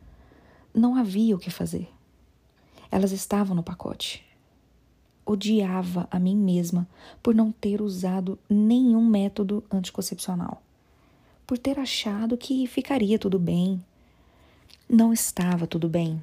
não 0.74 0.96
havia 0.96 1.36
o 1.36 1.40
que 1.40 1.50
fazer. 1.50 1.90
Elas 2.92 3.12
estavam 3.12 3.56
no 3.56 3.64
pacote. 3.64 4.24
Odiava 5.26 6.08
a 6.12 6.20
mim 6.20 6.36
mesma 6.36 6.88
por 7.22 7.34
não 7.34 7.52
ter 7.52 7.82
usado 7.82 8.38
nenhum 8.50 9.04
método 9.04 9.64
anticoncepcional 9.72 10.62
por 11.46 11.58
ter 11.58 11.80
achado 11.80 12.38
que 12.38 12.66
ficaria 12.68 13.20
tudo 13.20 13.38
bem. 13.38 13.84
Não 14.90 15.14
estava 15.14 15.68
tudo 15.68 15.88
bem. 15.88 16.22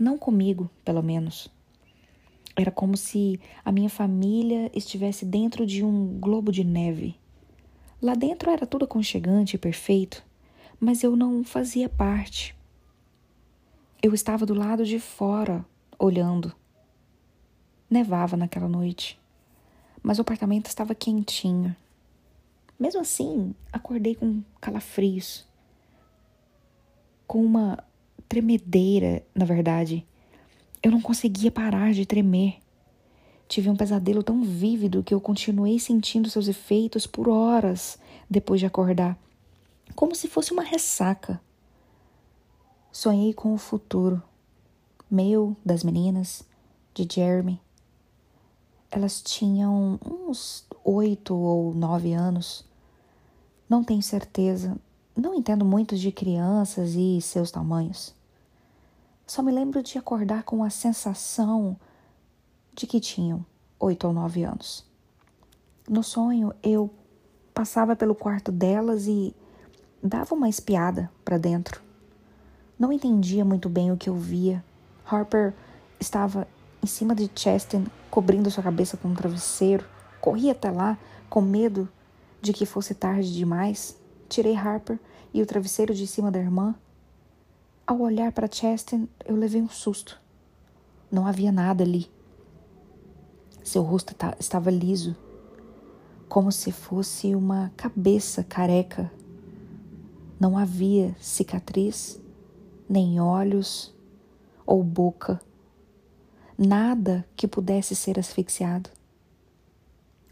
Não 0.00 0.18
comigo, 0.18 0.68
pelo 0.84 1.02
menos. 1.02 1.48
Era 2.56 2.70
como 2.70 2.96
se 2.96 3.40
a 3.64 3.70
minha 3.70 3.88
família 3.88 4.70
estivesse 4.74 5.24
dentro 5.24 5.64
de 5.64 5.84
um 5.84 6.18
globo 6.18 6.50
de 6.50 6.64
neve. 6.64 7.14
Lá 8.00 8.14
dentro 8.14 8.50
era 8.50 8.66
tudo 8.66 8.84
aconchegante 8.84 9.54
e 9.54 9.58
perfeito, 9.58 10.24
mas 10.82 11.04
eu 11.04 11.14
não 11.14 11.44
fazia 11.44 11.88
parte. 11.88 12.56
Eu 14.02 14.12
estava 14.12 14.44
do 14.44 14.52
lado 14.52 14.84
de 14.84 14.98
fora, 14.98 15.64
olhando. 15.96 16.52
Nevava 17.88 18.36
naquela 18.36 18.66
noite, 18.68 19.16
mas 20.02 20.18
o 20.18 20.22
apartamento 20.22 20.66
estava 20.66 20.92
quentinho. 20.92 21.76
Mesmo 22.80 23.00
assim, 23.00 23.54
acordei 23.72 24.16
com 24.16 24.42
calafrios, 24.60 25.46
com 27.28 27.44
uma 27.44 27.78
tremedeira, 28.28 29.24
na 29.32 29.44
verdade. 29.44 30.04
Eu 30.82 30.90
não 30.90 31.00
conseguia 31.00 31.52
parar 31.52 31.92
de 31.92 32.04
tremer. 32.04 32.56
Tive 33.46 33.70
um 33.70 33.76
pesadelo 33.76 34.24
tão 34.24 34.42
vívido 34.42 35.04
que 35.04 35.14
eu 35.14 35.20
continuei 35.20 35.78
sentindo 35.78 36.28
seus 36.28 36.48
efeitos 36.48 37.06
por 37.06 37.28
horas 37.28 38.00
depois 38.28 38.58
de 38.58 38.66
acordar, 38.66 39.16
como 39.94 40.14
se 40.14 40.28
fosse 40.28 40.52
uma 40.52 40.62
ressaca. 40.62 41.40
Sonhei 42.90 43.32
com 43.32 43.54
o 43.54 43.58
futuro, 43.58 44.22
meu, 45.10 45.56
das 45.64 45.82
meninas, 45.82 46.44
de 46.94 47.06
Jeremy. 47.10 47.60
Elas 48.90 49.22
tinham 49.22 49.98
uns 50.04 50.66
oito 50.84 51.34
ou 51.34 51.72
nove 51.74 52.12
anos. 52.12 52.64
Não 53.68 53.82
tenho 53.82 54.02
certeza. 54.02 54.76
Não 55.16 55.34
entendo 55.34 55.64
muito 55.64 55.96
de 55.96 56.12
crianças 56.12 56.94
e 56.94 57.20
seus 57.20 57.50
tamanhos. 57.50 58.14
Só 59.26 59.42
me 59.42 59.52
lembro 59.52 59.82
de 59.82 59.96
acordar 59.96 60.42
com 60.42 60.62
a 60.62 60.68
sensação 60.68 61.76
de 62.74 62.86
que 62.86 63.00
tinham 63.00 63.44
oito 63.78 64.06
ou 64.06 64.12
nove 64.12 64.44
anos. 64.44 64.84
No 65.88 66.02
sonho, 66.02 66.54
eu 66.62 66.90
passava 67.54 67.96
pelo 67.96 68.14
quarto 68.14 68.52
delas 68.52 69.06
e 69.06 69.34
dava 70.02 70.34
uma 70.34 70.48
espiada 70.48 71.10
para 71.24 71.38
dentro. 71.38 71.80
Não 72.78 72.92
entendia 72.92 73.44
muito 73.44 73.68
bem 73.68 73.92
o 73.92 73.96
que 73.96 74.10
eu 74.10 74.16
via. 74.16 74.64
Harper 75.06 75.54
estava 76.00 76.48
em 76.82 76.86
cima 76.86 77.14
de 77.14 77.30
Chastain, 77.34 77.86
cobrindo 78.10 78.50
sua 78.50 78.62
cabeça 78.62 78.96
com 78.96 79.08
um 79.08 79.14
travesseiro. 79.14 79.84
Corri 80.20 80.50
até 80.50 80.70
lá, 80.70 80.98
com 81.30 81.40
medo 81.40 81.88
de 82.40 82.52
que 82.52 82.66
fosse 82.66 82.94
tarde 82.94 83.32
demais. 83.32 83.96
Tirei 84.28 84.56
Harper 84.56 84.98
e 85.32 85.40
o 85.40 85.46
travesseiro 85.46 85.94
de 85.94 86.06
cima 86.06 86.30
da 86.30 86.40
irmã. 86.40 86.74
Ao 87.86 88.00
olhar 88.00 88.32
para 88.32 88.50
Chastain, 88.50 89.08
eu 89.24 89.36
levei 89.36 89.62
um 89.62 89.68
susto. 89.68 90.20
Não 91.10 91.26
havia 91.26 91.52
nada 91.52 91.84
ali. 91.84 92.10
Seu 93.62 93.82
rosto 93.82 94.14
estava 94.40 94.70
liso, 94.70 95.14
como 96.28 96.50
se 96.50 96.72
fosse 96.72 97.34
uma 97.34 97.70
cabeça 97.76 98.42
careca. 98.42 99.10
Não 100.42 100.58
havia 100.58 101.14
cicatriz, 101.20 102.20
nem 102.88 103.20
olhos 103.20 103.94
ou 104.66 104.82
boca, 104.82 105.40
nada 106.58 107.24
que 107.36 107.46
pudesse 107.46 107.94
ser 107.94 108.18
asfixiado. 108.18 108.90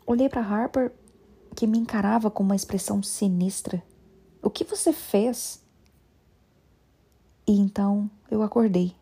Olhei 0.05 0.29
para 0.29 0.41
Harper, 0.41 0.93
que 1.55 1.65
me 1.65 1.79
encarava 1.79 2.29
com 2.29 2.43
uma 2.43 2.57
expressão 2.57 3.01
sinistra. 3.05 3.85
O 4.43 4.51
que 4.51 4.65
você 4.65 4.93
fez? 4.93 5.63
E 7.47 7.57
então 7.61 8.11
eu 8.29 8.43
acordei. 8.43 8.97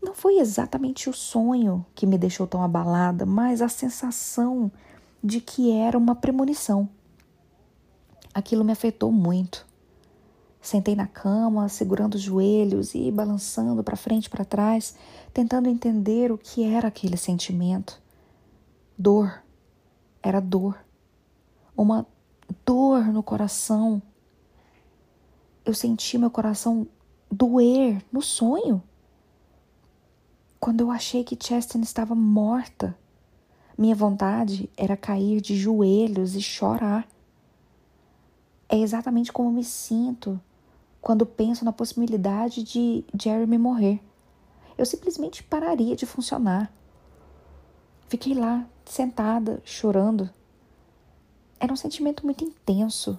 Não 0.00 0.14
foi 0.14 0.38
exatamente 0.38 1.10
o 1.10 1.12
sonho 1.12 1.84
que 1.92 2.06
me 2.06 2.16
deixou 2.16 2.46
tão 2.46 2.62
abalada, 2.62 3.26
mas 3.26 3.60
a 3.60 3.68
sensação 3.68 4.70
de 5.20 5.40
que 5.40 5.72
era 5.72 5.98
uma 5.98 6.14
premonição. 6.14 6.88
Aquilo 8.34 8.64
me 8.64 8.72
afetou 8.72 9.12
muito. 9.12 9.64
Sentei 10.60 10.96
na 10.96 11.06
cama, 11.06 11.68
segurando 11.68 12.14
os 12.14 12.22
joelhos 12.22 12.94
e 12.94 13.10
balançando 13.10 13.84
para 13.84 13.96
frente 13.96 14.26
e 14.26 14.30
para 14.30 14.44
trás, 14.44 14.96
tentando 15.32 15.68
entender 15.68 16.32
o 16.32 16.38
que 16.38 16.64
era 16.64 16.88
aquele 16.88 17.16
sentimento. 17.16 18.02
Dor. 18.98 19.42
Era 20.22 20.40
dor. 20.40 20.76
Uma 21.76 22.06
dor 22.64 23.04
no 23.12 23.22
coração. 23.22 24.02
Eu 25.64 25.74
senti 25.74 26.18
meu 26.18 26.30
coração 26.30 26.88
doer 27.30 28.02
no 28.10 28.22
sonho. 28.22 28.82
Quando 30.58 30.80
eu 30.80 30.90
achei 30.90 31.22
que 31.22 31.36
Chestin 31.38 31.82
estava 31.82 32.14
morta, 32.14 32.96
minha 33.76 33.94
vontade 33.94 34.70
era 34.76 34.96
cair 34.96 35.40
de 35.40 35.56
joelhos 35.56 36.34
e 36.34 36.40
chorar. 36.40 37.06
É 38.74 38.76
exatamente 38.76 39.32
como 39.32 39.52
me 39.52 39.62
sinto 39.62 40.40
quando 41.00 41.24
penso 41.24 41.64
na 41.64 41.72
possibilidade 41.72 42.64
de 42.64 43.04
Jeremy 43.16 43.56
morrer. 43.56 44.00
Eu 44.76 44.84
simplesmente 44.84 45.44
pararia 45.44 45.94
de 45.94 46.04
funcionar. 46.04 46.74
Fiquei 48.08 48.34
lá, 48.34 48.68
sentada, 48.84 49.62
chorando. 49.64 50.28
Era 51.60 51.72
um 51.72 51.76
sentimento 51.76 52.26
muito 52.26 52.42
intenso. 52.42 53.16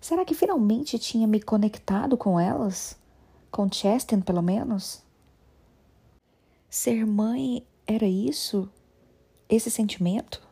Será 0.00 0.24
que 0.24 0.34
finalmente 0.34 0.98
tinha 0.98 1.28
me 1.28 1.40
conectado 1.40 2.16
com 2.16 2.40
elas? 2.40 2.98
Com 3.52 3.70
Chestin, 3.70 4.20
pelo 4.20 4.42
menos? 4.42 5.00
Ser 6.68 7.06
mãe 7.06 7.64
era 7.86 8.06
isso? 8.06 8.68
esse 9.48 9.70
sentimento? 9.70 10.42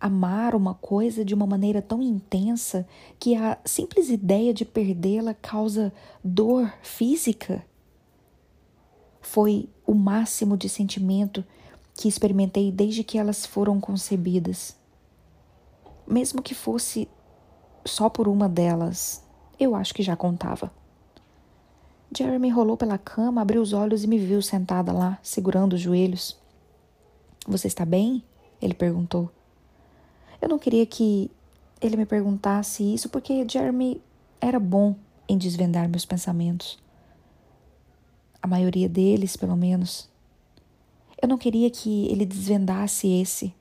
Amar 0.00 0.54
uma 0.54 0.74
coisa 0.74 1.24
de 1.24 1.34
uma 1.34 1.46
maneira 1.46 1.82
tão 1.82 2.00
intensa 2.00 2.86
que 3.18 3.34
a 3.34 3.58
simples 3.64 4.08
ideia 4.08 4.54
de 4.54 4.64
perdê-la 4.64 5.34
causa 5.34 5.92
dor 6.22 6.72
física? 6.82 7.64
Foi 9.20 9.68
o 9.84 9.94
máximo 9.94 10.56
de 10.56 10.68
sentimento 10.68 11.44
que 11.94 12.06
experimentei 12.06 12.70
desde 12.70 13.02
que 13.02 13.18
elas 13.18 13.44
foram 13.44 13.80
concebidas. 13.80 14.76
Mesmo 16.06 16.42
que 16.42 16.54
fosse 16.54 17.08
só 17.84 18.08
por 18.08 18.28
uma 18.28 18.48
delas, 18.48 19.24
eu 19.58 19.74
acho 19.74 19.92
que 19.92 20.02
já 20.02 20.14
contava. 20.14 20.70
Jeremy 22.16 22.48
rolou 22.50 22.76
pela 22.76 22.96
cama, 22.96 23.42
abriu 23.42 23.60
os 23.60 23.72
olhos 23.72 24.04
e 24.04 24.06
me 24.06 24.18
viu 24.18 24.40
sentada 24.40 24.92
lá, 24.92 25.18
segurando 25.22 25.74
os 25.74 25.80
joelhos. 25.80 26.38
Você 27.46 27.66
está 27.66 27.84
bem? 27.84 28.22
Ele 28.62 28.74
perguntou. 28.74 29.30
Eu 30.40 30.48
não 30.48 30.58
queria 30.58 30.86
que 30.86 31.30
ele 31.80 31.96
me 31.96 32.06
perguntasse 32.06 32.82
isso 32.82 33.08
porque 33.08 33.46
Jeremy 33.48 34.00
era 34.40 34.58
bom 34.58 34.94
em 35.28 35.36
desvendar 35.36 35.88
meus 35.88 36.04
pensamentos. 36.04 36.78
A 38.40 38.46
maioria 38.46 38.88
deles, 38.88 39.36
pelo 39.36 39.56
menos. 39.56 40.08
Eu 41.20 41.28
não 41.28 41.36
queria 41.36 41.68
que 41.70 42.06
ele 42.06 42.24
desvendasse 42.24 43.08
esse. 43.08 43.52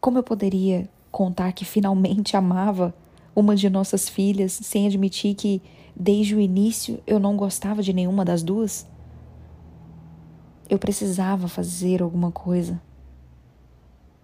Como 0.00 0.18
eu 0.18 0.22
poderia 0.22 0.88
contar 1.10 1.52
que 1.52 1.64
finalmente 1.64 2.36
amava 2.36 2.94
uma 3.34 3.54
de 3.54 3.70
nossas 3.70 4.08
filhas 4.08 4.52
sem 4.52 4.86
admitir 4.86 5.34
que, 5.34 5.62
desde 5.94 6.34
o 6.34 6.40
início, 6.40 7.00
eu 7.06 7.18
não 7.18 7.36
gostava 7.36 7.82
de 7.82 7.92
nenhuma 7.92 8.24
das 8.24 8.42
duas? 8.42 8.86
Eu 10.68 10.78
precisava 10.78 11.48
fazer 11.48 12.02
alguma 12.02 12.32
coisa. 12.32 12.80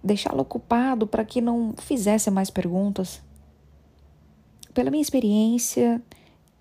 Deixá-lo 0.02 0.40
ocupado 0.40 1.06
para 1.06 1.24
que 1.24 1.40
não 1.40 1.74
fizesse 1.76 2.30
mais 2.30 2.50
perguntas. 2.50 3.20
Pela 4.72 4.90
minha 4.90 5.02
experiência, 5.02 6.00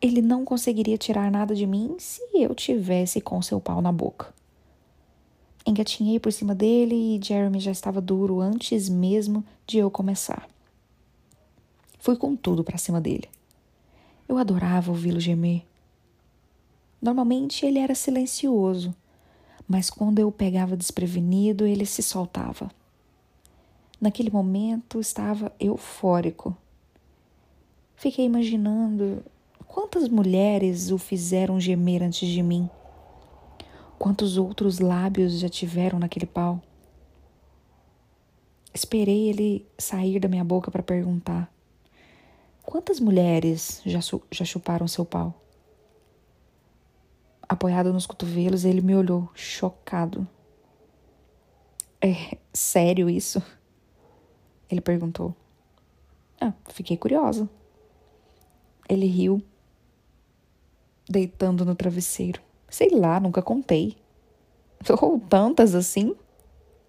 ele 0.01 0.21
não 0.21 0.43
conseguiria 0.43 0.97
tirar 0.97 1.29
nada 1.31 1.53
de 1.53 1.67
mim 1.67 1.95
se 1.99 2.21
eu 2.33 2.55
tivesse 2.55 3.21
com 3.21 3.41
seu 3.41 3.59
pau 3.59 3.81
na 3.81 3.91
boca. 3.91 4.33
Engatinhei 5.65 6.19
por 6.19 6.31
cima 6.31 6.55
dele 6.55 6.95
e 6.95 7.19
Jeremy 7.23 7.59
já 7.59 7.71
estava 7.71 8.01
duro 8.01 8.39
antes 8.39 8.89
mesmo 8.89 9.43
de 9.65 9.77
eu 9.77 9.91
começar. 9.91 10.47
Fui 11.99 12.15
com 12.15 12.35
tudo 12.35 12.63
para 12.63 12.77
cima 12.77 13.01
dele. 13.01 13.29
Eu 14.27 14.37
adorava 14.37 14.91
ouvi-lo 14.91 15.19
gemer. 15.19 15.63
Normalmente 17.01 17.65
ele 17.65 17.79
era 17.79 17.93
silencioso 17.93 18.95
mas 19.67 19.89
quando 19.89 20.19
eu 20.19 20.29
o 20.29 20.31
pegava 20.31 20.77
desprevenido, 20.77 21.65
ele 21.65 21.85
se 21.85 22.01
soltava. 22.01 22.71
Naquele 23.99 24.29
momento 24.29 24.99
estava 24.99 25.51
eufórico. 25.59 26.55
Fiquei 27.95 28.25
imaginando 28.25 29.23
quantas 29.65 30.07
mulheres 30.07 30.91
o 30.91 30.97
fizeram 30.97 31.59
gemer 31.59 32.03
antes 32.03 32.29
de 32.29 32.43
mim. 32.43 32.69
Quantos 33.97 34.37
outros 34.37 34.79
lábios 34.79 35.39
já 35.39 35.49
tiveram 35.49 35.97
naquele 35.97 36.27
pau. 36.27 36.61
Esperei 38.73 39.29
ele 39.29 39.65
sair 39.77 40.19
da 40.19 40.27
minha 40.27 40.43
boca 40.43 40.69
para 40.69 40.83
perguntar: 40.83 41.51
Quantas 42.63 42.99
mulheres 42.99 43.81
já, 43.83 43.99
já 44.31 44.45
chuparam 44.45 44.87
seu 44.87 45.03
pau? 45.03 45.33
apoiado 47.47 47.93
nos 47.93 48.05
cotovelos, 48.05 48.65
ele 48.65 48.81
me 48.81 48.95
olhou, 48.95 49.29
chocado. 49.33 50.27
É 52.01 52.37
sério 52.53 53.09
isso? 53.09 53.41
Ele 54.69 54.81
perguntou. 54.81 55.35
Ah, 56.39 56.53
fiquei 56.69 56.97
curiosa. 56.97 57.49
Ele 58.87 59.05
riu, 59.05 59.41
deitando 61.09 61.65
no 61.65 61.75
travesseiro. 61.75 62.41
Sei 62.69 62.89
lá, 62.89 63.19
nunca 63.19 63.41
contei. 63.41 63.97
Ou 65.01 65.19
tantas 65.19 65.73
assim? 65.73 66.15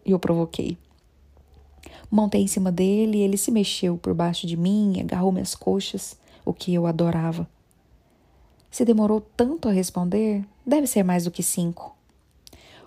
E 0.05 0.10
eu 0.10 0.18
provoquei. 0.18 0.76
Montei 2.10 2.42
em 2.42 2.47
cima 2.47 2.73
dele 2.73 3.18
e 3.18 3.23
ele 3.23 3.36
se 3.36 3.50
mexeu 3.50 3.97
por 3.97 4.15
baixo 4.15 4.47
de 4.47 4.57
mim, 4.57 5.00
agarrou 5.00 5.31
minhas 5.31 5.55
coxas, 5.55 6.18
o 6.44 6.52
que 6.52 6.73
eu 6.73 6.86
adorava. 6.86 7.48
Se 8.70 8.84
demorou 8.84 9.20
tanto 9.20 9.68
a 9.68 9.73
responder, 9.73 10.44
deve 10.66 10.86
ser 10.86 11.02
mais 11.02 11.24
do 11.24 11.31
que 11.31 11.42
cinco. 11.42 11.97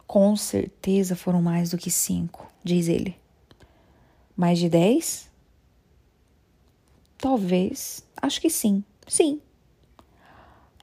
Com 0.08 0.36
certeza 0.36 1.16
foram 1.16 1.42
mais 1.42 1.72
do 1.72 1.78
que 1.78 1.90
cinco, 1.90 2.48
diz 2.64 2.88
ele. 2.88 3.16
Mais 4.42 4.58
de 4.58 4.68
dez? 4.68 5.30
Talvez. 7.16 8.04
Acho 8.20 8.42
que 8.42 8.50
sim. 8.50 8.84
Sim. 9.08 9.40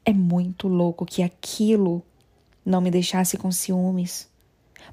É 0.05 0.13
muito 0.13 0.69
louco 0.69 1.05
que 1.05 1.25
aquilo 1.25 2.01
não 2.65 2.81
me 2.81 2.89
deixasse 2.89 3.37
com 3.37 3.51
ciúmes, 3.51 4.29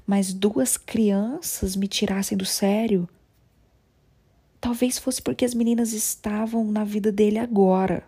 mas 0.04 0.32
duas 0.32 0.76
crianças 0.76 1.76
me 1.76 1.86
tirassem 1.86 2.36
do 2.36 2.44
sério. 2.44 3.08
Talvez 4.60 4.98
fosse 4.98 5.22
porque 5.22 5.44
as 5.44 5.54
meninas 5.54 5.92
estavam 5.92 6.64
na 6.64 6.82
vida 6.82 7.12
dele 7.12 7.38
agora 7.38 8.02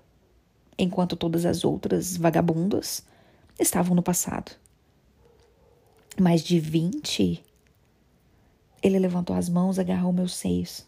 enquanto 0.77 1.15
todas 1.15 1.47
as 1.47 1.65
outras 1.65 2.17
vagabundas 2.17 3.05
estavam 3.61 3.95
no 3.95 4.03
passado. 4.03 4.51
Mais 6.21 6.43
de 6.43 6.59
vinte? 6.59 7.45
Ele 8.83 8.99
levantou 8.99 9.35
as 9.35 9.49
mãos, 9.49 9.79
agarrou 9.79 10.13
meus 10.13 10.35
seios. 10.35 10.87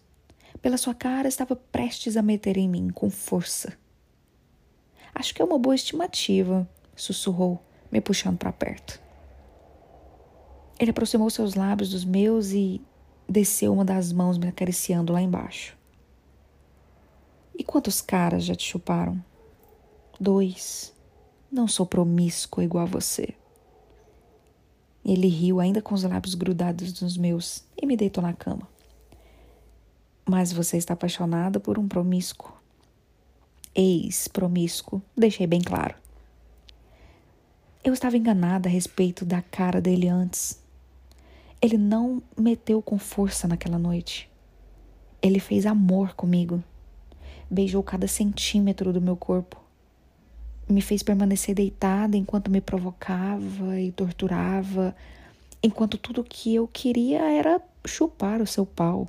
Pela 0.62 0.76
sua 0.76 0.94
cara, 0.94 1.28
estava 1.28 1.56
prestes 1.56 2.16
a 2.16 2.22
meter 2.22 2.56
em 2.56 2.68
mim 2.68 2.90
com 2.90 3.10
força. 3.10 3.72
Acho 5.14 5.34
que 5.34 5.42
é 5.42 5.44
uma 5.44 5.58
boa 5.58 5.74
estimativa, 5.74 6.68
sussurrou, 6.94 7.60
me 7.90 8.00
puxando 8.00 8.38
para 8.38 8.52
perto. 8.52 9.00
Ele 10.78 10.90
aproximou 10.90 11.28
seus 11.28 11.54
lábios 11.54 11.90
dos 11.90 12.04
meus 12.04 12.52
e 12.52 12.80
desceu 13.28 13.72
uma 13.72 13.84
das 13.84 14.12
mãos 14.12 14.38
me 14.38 14.48
acariciando 14.48 15.12
lá 15.12 15.20
embaixo. 15.20 15.76
E 17.56 17.62
quantos 17.62 18.00
caras 18.00 18.44
já 18.44 18.54
te 18.54 18.66
chuparam? 18.66 19.22
Dois. 20.18 20.94
Não 21.50 21.68
sou 21.68 21.84
promíscuo 21.84 22.62
igual 22.62 22.84
a 22.84 22.88
você. 22.88 23.34
Ele 25.04 25.28
riu, 25.28 25.60
ainda 25.60 25.80
com 25.80 25.94
os 25.94 26.02
lábios 26.02 26.34
grudados 26.34 27.00
nos 27.00 27.16
meus, 27.16 27.64
e 27.80 27.86
me 27.86 27.96
deitou 27.96 28.22
na 28.22 28.32
cama. 28.32 28.68
Mas 30.28 30.52
você 30.52 30.76
está 30.76 30.94
apaixonada 30.94 31.58
por 31.58 31.78
um 31.78 31.88
promíscuo. 31.88 32.52
Ex-promíscuo, 33.74 35.02
deixei 35.16 35.46
bem 35.46 35.60
claro. 35.60 35.94
Eu 37.82 37.94
estava 37.94 38.16
enganada 38.16 38.68
a 38.68 38.72
respeito 38.72 39.24
da 39.24 39.40
cara 39.40 39.80
dele 39.80 40.08
antes. 40.08 40.60
Ele 41.62 41.78
não 41.78 42.22
meteu 42.36 42.82
com 42.82 42.98
força 42.98 43.48
naquela 43.48 43.78
noite. 43.78 44.28
Ele 45.22 45.40
fez 45.40 45.64
amor 45.64 46.14
comigo. 46.14 46.62
Beijou 47.50 47.82
cada 47.82 48.06
centímetro 48.06 48.92
do 48.92 49.00
meu 49.00 49.16
corpo 49.16 49.69
me 50.72 50.80
fez 50.80 51.02
permanecer 51.02 51.54
deitada 51.54 52.16
enquanto 52.16 52.50
me 52.50 52.60
provocava 52.60 53.80
e 53.80 53.92
torturava, 53.92 54.94
enquanto 55.62 55.98
tudo 55.98 56.24
que 56.24 56.54
eu 56.54 56.68
queria 56.68 57.22
era 57.22 57.60
chupar 57.86 58.40
o 58.40 58.46
seu 58.46 58.64
pau. 58.64 59.08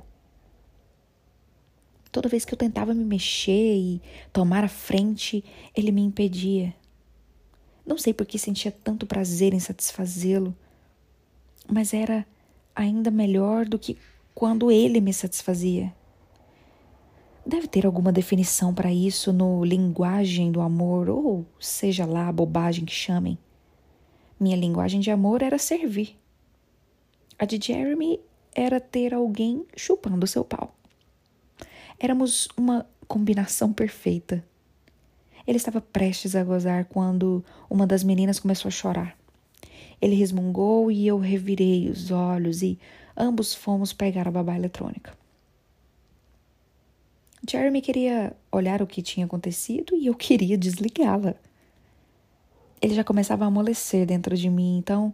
Toda 2.10 2.28
vez 2.28 2.44
que 2.44 2.52
eu 2.52 2.58
tentava 2.58 2.92
me 2.92 3.04
mexer 3.04 3.76
e 3.76 4.02
tomar 4.32 4.64
a 4.64 4.68
frente, 4.68 5.42
ele 5.74 5.90
me 5.90 6.02
impedia. 6.02 6.74
Não 7.86 7.96
sei 7.96 8.12
por 8.12 8.26
que 8.26 8.38
sentia 8.38 8.70
tanto 8.70 9.06
prazer 9.06 9.54
em 9.54 9.58
satisfazê-lo, 9.58 10.54
mas 11.68 11.94
era 11.94 12.26
ainda 12.74 13.10
melhor 13.10 13.66
do 13.66 13.78
que 13.78 13.96
quando 14.34 14.70
ele 14.70 15.00
me 15.00 15.12
satisfazia. 15.12 15.92
Deve 17.44 17.66
ter 17.66 17.84
alguma 17.84 18.12
definição 18.12 18.72
para 18.72 18.92
isso 18.92 19.32
no 19.32 19.64
linguagem 19.64 20.52
do 20.52 20.60
amor, 20.60 21.10
ou 21.10 21.44
seja 21.58 22.06
lá 22.06 22.28
a 22.28 22.32
bobagem 22.32 22.84
que 22.84 22.92
chamem. 22.92 23.36
Minha 24.38 24.56
linguagem 24.56 25.00
de 25.00 25.10
amor 25.10 25.42
era 25.42 25.58
servir. 25.58 26.16
A 27.36 27.44
de 27.44 27.58
Jeremy 27.60 28.20
era 28.54 28.80
ter 28.80 29.12
alguém 29.12 29.66
chupando 29.76 30.26
seu 30.26 30.44
pau. 30.44 30.72
Éramos 31.98 32.46
uma 32.56 32.86
combinação 33.08 33.72
perfeita. 33.72 34.44
Ele 35.44 35.56
estava 35.56 35.80
prestes 35.80 36.36
a 36.36 36.44
gozar 36.44 36.84
quando 36.84 37.44
uma 37.68 37.86
das 37.86 38.04
meninas 38.04 38.38
começou 38.38 38.68
a 38.68 38.72
chorar. 38.72 39.18
Ele 40.00 40.14
resmungou 40.14 40.90
e 40.92 41.06
eu 41.08 41.18
revirei 41.18 41.88
os 41.88 42.12
olhos 42.12 42.62
e 42.62 42.78
ambos 43.16 43.52
fomos 43.52 43.92
pegar 43.92 44.28
a 44.28 44.30
babá 44.30 44.56
eletrônica. 44.56 45.21
Jeremy 47.48 47.82
queria 47.82 48.36
olhar 48.50 48.80
o 48.80 48.86
que 48.86 49.02
tinha 49.02 49.26
acontecido 49.26 49.96
e 49.96 50.06
eu 50.06 50.14
queria 50.14 50.56
desligá-la. 50.56 51.34
Ele 52.80 52.94
já 52.94 53.02
começava 53.02 53.44
a 53.44 53.48
amolecer 53.48 54.06
dentro 54.06 54.36
de 54.36 54.48
mim, 54.48 54.78
então 54.78 55.12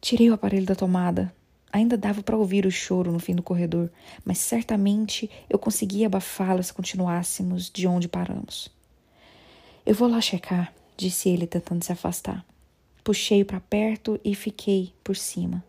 tirei 0.00 0.30
o 0.30 0.34
aparelho 0.34 0.66
da 0.66 0.74
tomada. 0.74 1.32
Ainda 1.72 1.98
dava 1.98 2.22
para 2.22 2.36
ouvir 2.36 2.64
o 2.64 2.70
choro 2.70 3.12
no 3.12 3.18
fim 3.18 3.34
do 3.34 3.42
corredor, 3.42 3.90
mas 4.24 4.38
certamente 4.38 5.30
eu 5.50 5.58
conseguia 5.58 6.06
abafá-lo 6.06 6.62
se 6.62 6.72
continuássemos 6.72 7.70
de 7.70 7.86
onde 7.86 8.08
paramos. 8.08 8.70
Eu 9.84 9.94
vou 9.94 10.08
lá 10.08 10.20
checar, 10.20 10.72
disse 10.96 11.28
ele 11.28 11.46
tentando 11.46 11.84
se 11.84 11.92
afastar. 11.92 12.44
Puxei-o 13.04 13.44
para 13.44 13.60
perto 13.60 14.18
e 14.24 14.34
fiquei 14.34 14.92
por 15.02 15.16
cima. 15.16 15.64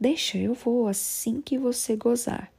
Deixa, 0.00 0.38
eu 0.38 0.54
vou 0.54 0.88
assim 0.88 1.40
que 1.40 1.58
você 1.58 1.94
gozar. 1.94 2.50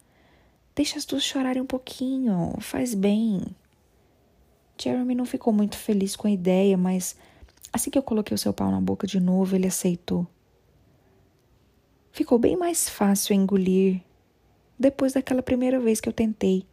Deixa 0.82 0.98
as 0.98 1.06
duas 1.06 1.24
chorarem 1.24 1.62
um 1.62 1.66
pouquinho, 1.68 2.56
faz 2.60 2.96
bem. 2.96 3.40
Jeremy 4.82 5.14
não 5.14 5.26
ficou 5.26 5.54
muito 5.54 5.78
feliz 5.78 6.16
com 6.16 6.26
a 6.26 6.32
ideia, 6.32 6.76
mas 6.76 7.16
assim 7.72 7.92
que 7.92 8.00
eu 8.00 8.02
coloquei 8.02 8.34
o 8.34 8.38
seu 8.38 8.52
pau 8.52 8.72
na 8.72 8.82
boca 8.82 9.06
de 9.06 9.20
novo, 9.20 9.56
ele 9.56 9.68
aceitou. 9.68 10.26
Ficou 12.12 12.40
bem 12.40 12.58
mais 12.58 12.90
fácil 12.90 13.36
engolir 13.36 14.02
depois 14.80 15.14
daquela 15.14 15.44
primeira 15.44 15.80
vez 15.80 16.02
que 16.02 16.10
eu 16.10 16.14
tentei. 16.14 16.66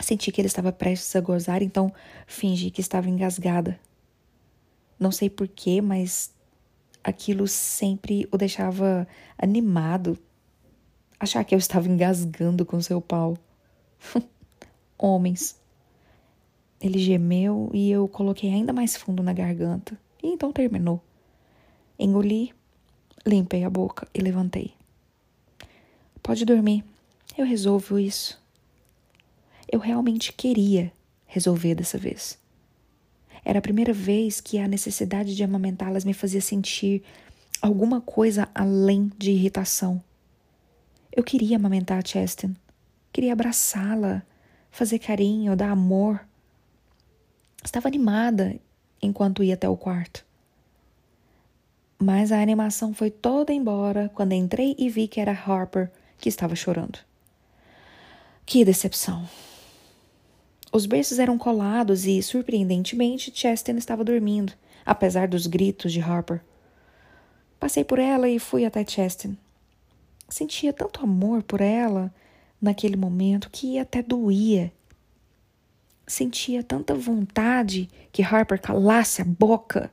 Senti 0.00 0.32
que 0.32 0.40
ele 0.40 0.48
estava 0.48 0.72
prestes 0.72 1.14
a 1.14 1.20
gozar, 1.20 1.62
então 1.62 1.92
fingi 2.26 2.70
que 2.70 2.80
estava 2.80 3.06
engasgada. 3.06 3.78
Não 4.98 5.12
sei 5.12 5.28
porquê, 5.28 5.82
mas 5.82 6.32
aquilo 7.04 7.46
sempre 7.46 8.26
o 8.32 8.38
deixava 8.38 9.06
animado, 9.36 10.18
achar 11.18 11.44
que 11.44 11.54
eu 11.54 11.58
estava 11.58 11.88
engasgando 11.88 12.64
com 12.64 12.80
seu 12.80 13.00
pau. 13.00 13.36
Homens. 14.98 15.56
Ele 16.80 16.98
gemeu 16.98 17.70
e 17.72 17.90
eu 17.90 18.06
coloquei 18.06 18.52
ainda 18.52 18.72
mais 18.72 18.96
fundo 18.96 19.22
na 19.22 19.32
garganta. 19.32 19.98
E 20.22 20.28
então 20.28 20.52
terminou. 20.52 21.02
Engoli, 21.98 22.54
limpei 23.26 23.64
a 23.64 23.70
boca 23.70 24.06
e 24.14 24.20
levantei. 24.20 24.74
Pode 26.22 26.44
dormir, 26.44 26.84
eu 27.36 27.44
resolvo 27.44 27.98
isso. 27.98 28.40
Eu 29.70 29.80
realmente 29.80 30.32
queria 30.32 30.92
resolver 31.26 31.74
dessa 31.74 31.98
vez. 31.98 32.38
Era 33.44 33.58
a 33.58 33.62
primeira 33.62 33.92
vez 33.92 34.40
que 34.40 34.58
a 34.58 34.68
necessidade 34.68 35.34
de 35.34 35.42
amamentá-las 35.42 36.04
me 36.04 36.12
fazia 36.12 36.40
sentir 36.40 37.02
alguma 37.60 38.00
coisa 38.00 38.48
além 38.54 39.10
de 39.16 39.30
irritação. 39.30 40.02
Eu 41.18 41.24
queria 41.24 41.56
amamentar 41.56 41.98
a 41.98 42.06
Chestin. 42.06 42.54
Queria 43.12 43.32
abraçá-la, 43.32 44.22
fazer 44.70 45.00
carinho, 45.00 45.56
dar 45.56 45.72
amor. 45.72 46.24
Estava 47.64 47.88
animada 47.88 48.54
enquanto 49.02 49.42
ia 49.42 49.54
até 49.54 49.68
o 49.68 49.76
quarto. 49.76 50.24
Mas 51.98 52.30
a 52.30 52.40
animação 52.40 52.94
foi 52.94 53.10
toda 53.10 53.52
embora 53.52 54.08
quando 54.14 54.30
entrei 54.30 54.76
e 54.78 54.88
vi 54.88 55.08
que 55.08 55.20
era 55.20 55.32
Harper 55.32 55.90
que 56.18 56.28
estava 56.28 56.54
chorando. 56.54 57.00
Que 58.46 58.64
decepção! 58.64 59.28
Os 60.72 60.86
berços 60.86 61.18
eram 61.18 61.36
colados 61.36 62.06
e, 62.06 62.22
surpreendentemente, 62.22 63.32
Chestin 63.34 63.72
estava 63.72 64.04
dormindo, 64.04 64.52
apesar 64.86 65.26
dos 65.26 65.48
gritos 65.48 65.92
de 65.92 66.00
Harper. 66.00 66.40
Passei 67.58 67.82
por 67.82 67.98
ela 67.98 68.28
e 68.28 68.38
fui 68.38 68.64
até 68.64 68.86
Chestin. 68.86 69.36
Sentia 70.28 70.72
tanto 70.72 71.02
amor 71.02 71.42
por 71.42 71.60
ela 71.60 72.12
naquele 72.60 72.96
momento 72.96 73.48
que 73.50 73.78
até 73.78 74.02
doía. 74.02 74.72
Sentia 76.06 76.62
tanta 76.62 76.94
vontade 76.94 77.88
que 78.12 78.22
Harper 78.22 78.60
calasse 78.60 79.22
a 79.22 79.24
boca 79.24 79.90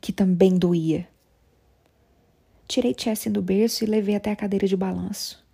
que 0.00 0.12
também 0.12 0.56
doía. 0.56 1.08
Tirei 2.66 2.94
Chessie 2.96 3.30
do 3.30 3.42
berço 3.42 3.84
e 3.84 3.86
levei 3.86 4.16
até 4.16 4.32
a 4.32 4.36
cadeira 4.36 4.66
de 4.66 4.76
balanço. 4.76 5.44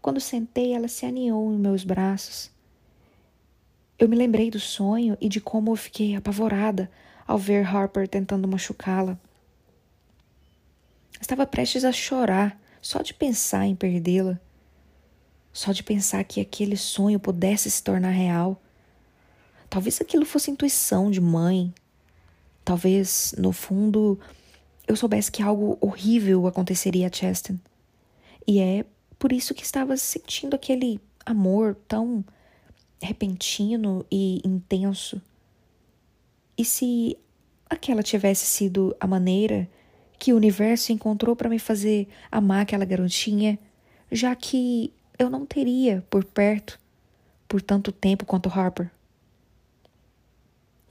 Quando 0.00 0.20
sentei, 0.20 0.72
ela 0.72 0.88
se 0.88 1.04
aninhou 1.04 1.52
em 1.52 1.58
meus 1.58 1.84
braços. 1.84 2.50
Eu 3.98 4.08
me 4.08 4.16
lembrei 4.16 4.50
do 4.50 4.60
sonho 4.60 5.16
e 5.20 5.28
de 5.28 5.40
como 5.40 5.72
eu 5.72 5.76
fiquei 5.76 6.14
apavorada 6.16 6.90
ao 7.26 7.38
ver 7.38 7.66
Harper 7.66 8.06
tentando 8.08 8.46
machucá-la. 8.46 9.18
Estava 11.20 11.46
prestes 11.46 11.84
a 11.84 11.92
chorar 11.92 12.60
só 12.86 13.02
de 13.02 13.12
pensar 13.12 13.66
em 13.66 13.74
perdê-la, 13.74 14.40
só 15.52 15.72
de 15.72 15.82
pensar 15.82 16.22
que 16.22 16.40
aquele 16.40 16.76
sonho 16.76 17.18
pudesse 17.18 17.68
se 17.68 17.82
tornar 17.82 18.10
real. 18.10 18.62
Talvez 19.68 20.00
aquilo 20.00 20.24
fosse 20.24 20.52
intuição 20.52 21.10
de 21.10 21.20
mãe. 21.20 21.74
Talvez, 22.64 23.34
no 23.36 23.50
fundo, 23.52 24.20
eu 24.86 24.94
soubesse 24.94 25.32
que 25.32 25.42
algo 25.42 25.76
horrível 25.80 26.46
aconteceria 26.46 27.08
a 27.08 27.12
Cheston. 27.12 27.58
E 28.46 28.60
é 28.60 28.84
por 29.18 29.32
isso 29.32 29.52
que 29.52 29.64
estava 29.64 29.96
sentindo 29.96 30.54
aquele 30.54 31.00
amor 31.24 31.74
tão 31.88 32.24
repentino 33.02 34.06
e 34.08 34.40
intenso. 34.44 35.20
E 36.56 36.64
se 36.64 37.18
aquela 37.68 38.04
tivesse 38.04 38.46
sido 38.46 38.96
a 39.00 39.08
maneira 39.08 39.68
que 40.18 40.32
o 40.32 40.36
universo 40.36 40.92
encontrou 40.92 41.36
para 41.36 41.48
me 41.48 41.58
fazer 41.58 42.08
amar 42.30 42.62
aquela 42.62 42.84
garotinha, 42.84 43.58
já 44.10 44.34
que 44.34 44.92
eu 45.18 45.30
não 45.30 45.44
teria 45.44 46.04
por 46.08 46.24
perto 46.24 46.78
por 47.48 47.62
tanto 47.62 47.92
tempo 47.92 48.26
quanto 48.26 48.48
Harper. 48.48 48.90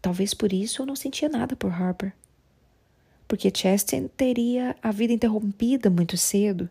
Talvez 0.02 0.34
por 0.34 0.54
isso 0.54 0.82
eu 0.82 0.86
não 0.86 0.96
sentia 0.96 1.28
nada 1.28 1.56
por 1.56 1.72
Harper. 1.72 2.14
Porque 3.28 3.52
Chastain 3.54 4.08
teria 4.08 4.76
a 4.82 4.92
vida 4.92 5.12
interrompida 5.12 5.90
muito 5.90 6.16
cedo. 6.16 6.70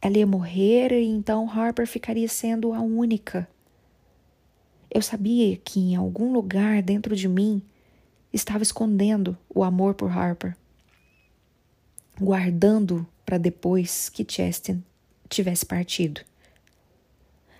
Ela 0.00 0.18
ia 0.18 0.26
morrer 0.26 0.92
e 0.92 1.04
então 1.04 1.48
Harper 1.50 1.86
ficaria 1.86 2.28
sendo 2.28 2.72
a 2.72 2.80
única. 2.80 3.46
Eu 4.90 5.02
sabia 5.02 5.56
que 5.58 5.78
em 5.78 5.96
algum 5.96 6.32
lugar 6.32 6.82
dentro 6.82 7.14
de 7.14 7.28
mim 7.28 7.62
estava 8.36 8.62
escondendo 8.62 9.36
o 9.48 9.64
amor 9.64 9.94
por 9.94 10.10
Harper, 10.10 10.54
guardando 12.20 13.06
para 13.24 13.38
depois 13.38 14.08
que 14.08 14.24
Chestin 14.28 14.84
tivesse 15.28 15.66
partido. 15.66 16.20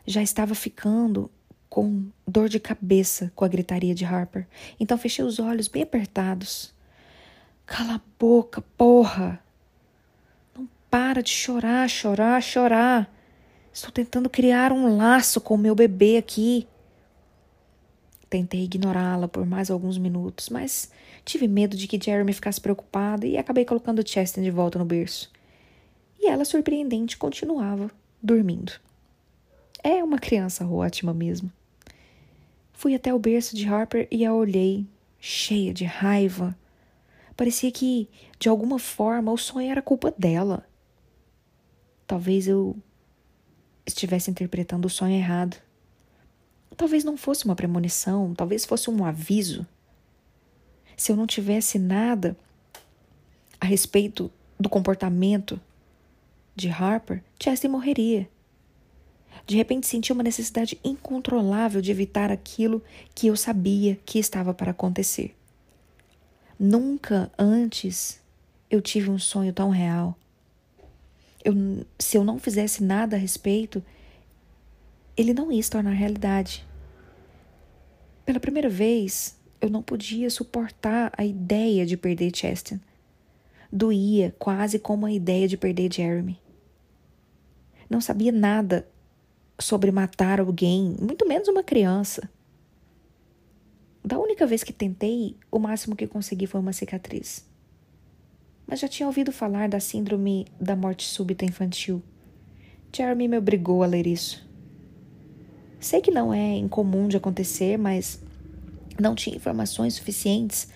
Já 0.07 0.23
estava 0.23 0.55
ficando 0.55 1.31
com 1.69 2.07
dor 2.27 2.49
de 2.49 2.61
cabeça 2.61 3.33
com 3.35 3.45
a 3.45 3.49
gritaria 3.49 3.95
de 3.95 4.05
Harper, 4.05 4.47
então 4.79 4.97
fechei 4.97 5.25
os 5.25 5.39
olhos 5.39 5.67
bem 5.67 5.83
apertados. 5.83 6.73
Cala 7.65 7.97
a 7.97 8.01
boca, 8.19 8.63
porra! 8.77 9.41
Não 10.55 10.69
para 10.89 11.23
de 11.23 11.31
chorar, 11.31 11.89
chorar, 11.89 12.41
chorar. 12.41 13.13
Estou 13.73 13.91
tentando 13.91 14.31
criar 14.31 14.73
um 14.73 14.97
laço 14.97 15.41
com 15.41 15.55
o 15.55 15.59
meu 15.59 15.75
bebê 15.75 16.17
aqui. 16.17 16.69
Tentei 18.29 18.65
ignorá-la 18.65 19.29
por 19.29 19.47
mais 19.47 19.71
alguns 19.71 19.99
minutos, 19.99 20.49
mas 20.49 20.91
tive 21.25 21.47
medo 21.47 21.77
de 21.77 21.87
que 21.87 22.01
Jeremy 22.03 22.33
ficasse 22.33 22.61
preocupado 22.61 23.25
e 23.25 23.39
acabei 23.39 23.65
colocando 23.65 24.07
Cheston 24.07 24.43
de 24.43 24.51
volta 24.51 24.79
no 24.79 24.85
berço. 24.85 25.31
E 26.19 26.29
ela, 26.29 26.45
surpreendente, 26.45 27.17
continuava 27.17 27.91
dormindo. 28.23 28.73
É 29.83 30.03
uma 30.03 30.19
criança 30.19 30.67
ótima 30.67 31.15
mesmo. 31.15 31.53
Fui 32.73 32.95
até 32.95 33.15
o 33.15 33.19
berço 33.19 33.55
de 33.55 33.67
Harper 33.67 34.09
e 34.11 34.25
a 34.25 34.35
olhei, 34.35 34.87
cheia 35.21 35.73
de 35.73 35.85
raiva. 35.85 36.57
Parecia 37.37 37.71
que, 37.71 38.09
de 38.39 38.49
alguma 38.49 38.79
forma, 38.79 39.31
o 39.33 39.39
sonho 39.39 39.71
era 39.71 39.81
culpa 39.81 40.13
dela. 40.19 40.67
Talvez 42.07 42.49
eu 42.49 42.77
estivesse 43.87 44.31
interpretando 44.31 44.87
o 44.87 44.91
sonho 44.91 45.15
errado. 45.15 45.57
Talvez 46.75 47.05
não 47.05 47.17
fosse 47.17 47.45
uma 47.45 47.57
premonição, 47.57 48.35
talvez 48.35 48.65
fosse 48.65 48.91
um 48.91 49.05
aviso. 49.05 49.67
Se 50.97 51.13
eu 51.13 51.17
não 51.17 51.27
tivesse 51.27 51.79
nada 51.79 52.37
a 53.61 53.67
respeito 53.67 54.31
do 54.59 54.69
comportamento 54.69 55.61
de 56.55 56.69
Harper, 56.69 57.23
Chesney 57.39 57.71
morreria. 57.71 58.29
De 59.47 59.57
repente 59.57 59.87
senti 59.87 60.13
uma 60.13 60.23
necessidade 60.23 60.79
incontrolável 60.83 61.81
de 61.81 61.91
evitar 61.91 62.33
aquilo 62.33 62.83
que 63.15 63.27
eu 63.27 63.37
sabia 63.37 63.99
que 64.05 64.19
estava 64.19 64.55
para 64.55 64.71
acontecer. 64.71 65.37
Nunca 66.59 67.31
antes 67.39 68.21
eu 68.71 68.81
tive 68.81 69.11
um 69.11 69.19
sonho 69.19 69.53
tão 69.53 69.71
real. 69.71 70.17
Eu, 71.45 71.55
se 71.99 72.17
eu 72.17 72.25
não 72.25 72.39
fizesse 72.39 72.83
nada 72.83 73.15
a 73.17 73.19
respeito, 73.19 73.85
ele 75.17 75.33
não 75.33 75.51
ia 75.51 75.63
se 75.63 75.71
tornar 75.71 75.93
realidade. 75.93 76.67
Pela 78.25 78.39
primeira 78.39 78.69
vez, 78.69 79.39
eu 79.61 79.71
não 79.71 79.83
podia 79.83 80.29
suportar 80.29 81.13
a 81.17 81.25
ideia 81.25 81.87
de 81.87 81.97
perder 81.97 82.35
Cheston. 82.35 82.79
Doía 83.73 84.35
quase 84.39 84.79
como 84.79 85.07
a 85.07 85.13
ideia 85.13 85.49
de 85.49 85.57
perder 85.57 85.93
Jeremy. 85.93 86.39
Não 87.89 88.01
sabia 88.01 88.33
nada 88.33 88.87
sobre 89.59 89.91
matar 89.91 90.41
alguém, 90.41 90.97
muito 91.01 91.27
menos 91.27 91.49
uma 91.49 91.63
criança. 91.63 92.29
Da 94.05 94.19
única 94.19 94.47
vez 94.47 94.63
que 94.63 94.73
tentei, 94.73 95.37
o 95.51 95.59
máximo 95.59 95.97
que 95.97 96.07
consegui 96.07 96.47
foi 96.47 96.61
uma 96.61 96.73
cicatriz. 96.73 97.45
Mas 98.67 98.81
já 98.81 98.89
tinha 98.89 99.07
ouvido 99.07 99.33
falar 99.33 99.69
da 99.69 99.81
síndrome 99.81 100.47
da 100.61 100.77
morte 100.77 101.09
súbita 101.09 101.45
infantil. 101.45 102.03
Jeremy 102.95 103.29
me 103.29 103.39
obrigou 103.39 103.83
a 103.83 103.87
ler 103.87 104.07
isso. 104.07 104.46
Sei 105.79 106.01
que 106.01 106.11
não 106.11 106.33
é 106.33 106.57
incomum 106.57 107.09
de 107.09 107.17
acontecer, 107.17 107.77
mas 107.77 108.21
não 108.99 109.15
tinha 109.15 109.37
informações 109.37 109.95
suficientes 109.95 110.69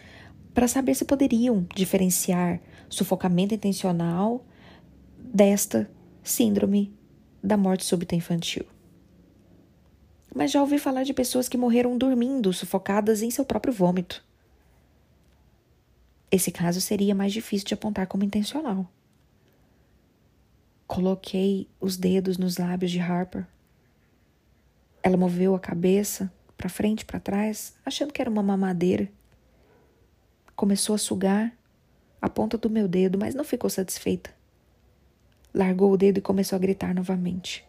para 0.53 0.69
saber 0.69 0.95
se 0.95 1.05
poderiam 1.05 1.67
diferenciar 1.75 2.61
sufocamento 2.89 3.55
intencional 3.55 4.45
desta 5.19 5.91
síndrome 6.23 6.93
da 7.43 7.57
morte 7.57 7.85
súbita 7.85 8.15
infantil. 8.15 8.65
Mas 10.35 10.51
já 10.51 10.61
ouvi 10.61 10.79
falar 10.79 11.03
de 11.03 11.15
pessoas 11.15 11.49
que 11.49 11.57
morreram 11.57 11.97
dormindo, 11.97 12.53
sufocadas 12.53 13.23
em 13.23 13.31
seu 13.31 13.45
próprio 13.45 13.73
vômito. 13.73 14.25
Esse 16.31 16.53
caso 16.53 16.81
seria 16.81 17.15
mais 17.15 17.33
difícil 17.33 17.67
de 17.67 17.75
apontar 17.75 18.07
como 18.07 18.23
intencional. 18.23 18.87
Coloquei 20.87 21.69
os 21.81 21.97
dedos 21.97 22.39
nos 22.39 22.59
lábios 22.59 22.93
de 22.93 23.01
Harper 23.01 23.47
ela 25.03 25.17
moveu 25.17 25.55
a 25.55 25.61
cabeça 25.61 26.33
para 26.57 26.69
frente 26.69 27.05
para 27.05 27.19
trás, 27.19 27.75
achando 27.85 28.13
que 28.13 28.21
era 28.21 28.31
uma 28.31 28.43
mamadeira. 28.43 29.09
Começou 30.55 30.95
a 30.95 30.99
sugar 30.99 31.53
a 32.21 32.29
ponta 32.29 32.59
do 32.59 32.69
meu 32.69 32.87
dedo, 32.87 33.19
mas 33.19 33.35
não 33.35 33.45
ficou 33.45 33.71
satisfeita. 33.71 34.31
Largou 35.55 35.93
o 35.93 35.97
dedo 35.97 36.19
e 36.19 36.23
começou 36.23 36.57
a 36.57 36.59
gritar 36.59 36.95
novamente. 36.95 37.65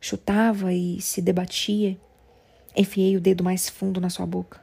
Chutava 0.00 0.72
e 0.72 1.00
se 1.02 1.20
debatia. 1.20 1.98
Enfiei 2.74 3.16
o 3.16 3.20
dedo 3.20 3.44
mais 3.44 3.68
fundo 3.68 4.00
na 4.00 4.08
sua 4.08 4.24
boca. 4.24 4.60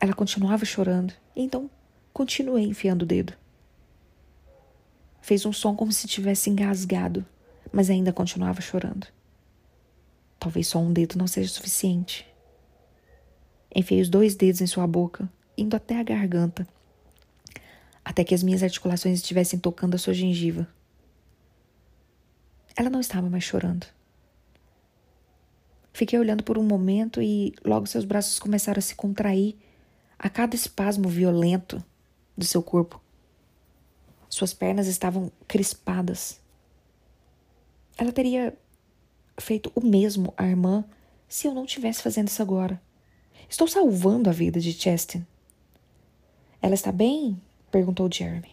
Ela 0.00 0.14
continuava 0.14 0.64
chorando, 0.64 1.12
então 1.34 1.70
continuei 2.12 2.64
enfiando 2.64 3.02
o 3.02 3.06
dedo. 3.06 3.34
Fez 5.20 5.44
um 5.44 5.52
som 5.52 5.74
como 5.74 5.92
se 5.92 6.06
tivesse 6.06 6.48
engasgado, 6.48 7.26
mas 7.72 7.90
ainda 7.90 8.12
continuava 8.12 8.60
chorando. 8.60 9.06
Talvez 10.38 10.68
só 10.68 10.78
um 10.78 10.92
dedo 10.92 11.16
não 11.16 11.26
seja 11.26 11.48
suficiente. 11.48 12.26
Enfiei 13.74 14.00
os 14.00 14.08
dois 14.08 14.34
dedos 14.34 14.60
em 14.60 14.66
sua 14.66 14.86
boca, 14.86 15.28
indo 15.56 15.74
até 15.76 15.98
a 15.98 16.02
garganta, 16.02 16.66
até 18.04 18.24
que 18.24 18.34
as 18.34 18.42
minhas 18.42 18.62
articulações 18.62 19.18
estivessem 19.18 19.58
tocando 19.58 19.94
a 19.94 19.98
sua 19.98 20.14
gengiva. 20.14 20.66
Ela 22.76 22.90
não 22.90 23.00
estava 23.00 23.28
mais 23.28 23.44
chorando. 23.44 23.86
Fiquei 25.92 26.18
olhando 26.18 26.44
por 26.44 26.58
um 26.58 26.62
momento 26.62 27.22
e 27.22 27.54
logo 27.64 27.86
seus 27.86 28.04
braços 28.04 28.38
começaram 28.38 28.78
a 28.78 28.82
se 28.82 28.94
contrair 28.94 29.56
a 30.18 30.28
cada 30.28 30.54
espasmo 30.54 31.08
violento 31.08 31.82
do 32.36 32.44
seu 32.44 32.62
corpo. 32.62 33.00
Suas 34.28 34.52
pernas 34.52 34.86
estavam 34.86 35.32
crispadas. 35.48 36.38
Ela 37.96 38.12
teria 38.12 38.54
feito 39.38 39.70
o 39.74 39.84
mesmo 39.84 40.32
à 40.36 40.46
irmã 40.46 40.84
se 41.28 41.46
eu 41.46 41.54
não 41.54 41.66
tivesse 41.66 42.02
fazendo 42.02 42.28
isso 42.28 42.42
agora. 42.42 42.80
Estou 43.48 43.68
salvando 43.68 44.28
a 44.28 44.32
vida 44.32 44.60
de 44.60 44.72
Chestin. 44.72 45.24
Ela 46.60 46.74
está 46.74 46.90
bem? 46.90 47.40
perguntou 47.70 48.10
Jeremy. 48.12 48.50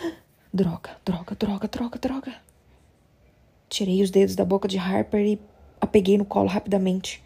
Droga, 0.54 0.98
droga, 1.04 1.34
droga, 1.34 1.68
droga, 1.68 1.98
droga. 1.98 2.34
Tirei 3.68 4.02
os 4.02 4.10
dedos 4.10 4.36
da 4.36 4.44
boca 4.44 4.68
de 4.68 4.78
Harper 4.78 5.24
e 5.24 5.40
a 5.80 5.86
peguei 5.86 6.18
no 6.18 6.26
colo 6.26 6.48
rapidamente, 6.48 7.22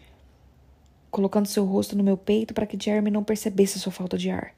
colocando 1.11 1.45
seu 1.45 1.65
rosto 1.65 1.95
no 1.95 2.03
meu 2.03 2.15
peito 2.15 2.53
para 2.53 2.65
que 2.65 2.81
Jeremy 2.81 3.11
não 3.11 3.23
percebesse 3.23 3.79
sua 3.79 3.91
falta 3.91 4.17
de 4.17 4.29
ar. 4.29 4.55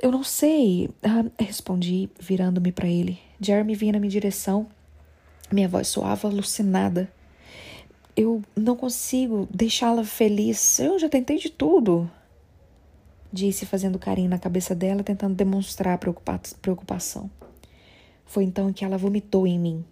Eu 0.00 0.12
não 0.12 0.22
sei, 0.22 0.90
ah, 1.02 1.24
respondi, 1.42 2.10
virando-me 2.20 2.70
para 2.70 2.86
ele. 2.86 3.18
Jeremy 3.40 3.74
vinha 3.74 3.92
na 3.94 3.98
minha 3.98 4.10
direção. 4.10 4.68
Minha 5.50 5.68
voz 5.68 5.88
soava 5.88 6.28
alucinada 6.28 7.10
eu 8.18 8.42
não 8.56 8.74
consigo 8.74 9.48
deixá-la 9.48 10.02
feliz. 10.02 10.80
Eu 10.80 10.98
já 10.98 11.08
tentei 11.08 11.38
de 11.38 11.48
tudo. 11.48 12.10
Disse, 13.32 13.64
fazendo 13.64 13.96
carinho 13.96 14.28
na 14.28 14.40
cabeça 14.40 14.74
dela, 14.74 15.04
tentando 15.04 15.36
demonstrar 15.36 15.96
preocupa 15.98 16.40
preocupação. 16.60 17.30
Foi 18.26 18.42
então 18.42 18.72
que 18.72 18.84
ela 18.84 18.98
vomitou 18.98 19.46
em 19.46 19.56
mim. 19.56 19.84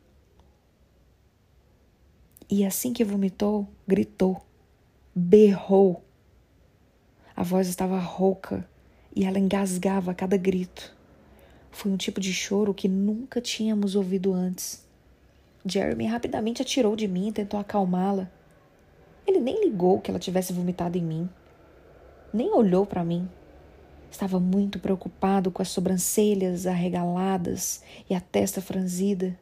E 2.51 2.65
assim 2.65 2.93
que 2.93 3.05
vomitou, 3.05 3.69
gritou, 3.87 4.45
berrou. 5.15 6.03
A 7.37 7.45
voz 7.45 7.69
estava 7.69 7.97
rouca 7.97 8.69
e 9.15 9.25
ela 9.25 9.39
engasgava 9.39 10.11
a 10.11 10.15
cada 10.15 10.37
grito. 10.37 10.93
Foi 11.71 11.93
um 11.93 11.97
tipo 11.97 12.21
de 12.21 12.33
choro 12.33 12.75
que 12.75 12.89
nunca 12.89 13.41
tínhamos 13.41 13.95
ouvido 13.95 14.33
antes. 14.33 14.85
Jeremy 15.67 16.07
rapidamente 16.07 16.63
atirou 16.63 16.95
de 16.95 17.09
mim 17.09 17.29
e 17.29 17.33
tentou 17.33 17.59
acalmá-la. 17.59 18.31
Ele 19.27 19.41
nem 19.41 19.65
ligou 19.65 20.01
que 20.01 20.11
ela 20.11 20.21
tivesse 20.21 20.53
vomitado 20.53 20.97
em 20.97 21.03
mim. 21.03 21.29
Nem 22.33 22.53
olhou 22.53 22.87
para 22.87 23.05
mim. 23.05 23.29
Estava 24.11 24.39
muito 24.39 24.79
preocupado 24.79 25.51
com 25.51 25.61
as 25.61 25.69
sobrancelhas 25.69 26.67
arregaladas 26.67 27.83
e 28.09 28.15
a 28.15 28.21
testa 28.21 28.63
franzida. 28.63 29.37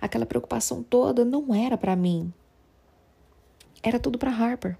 Aquela 0.00 0.24
preocupação 0.26 0.82
toda 0.82 1.24
não 1.24 1.54
era 1.54 1.76
para 1.76 1.96
mim. 1.96 2.32
Era 3.82 3.98
tudo 3.98 4.18
para 4.18 4.30
Harper. 4.30 4.76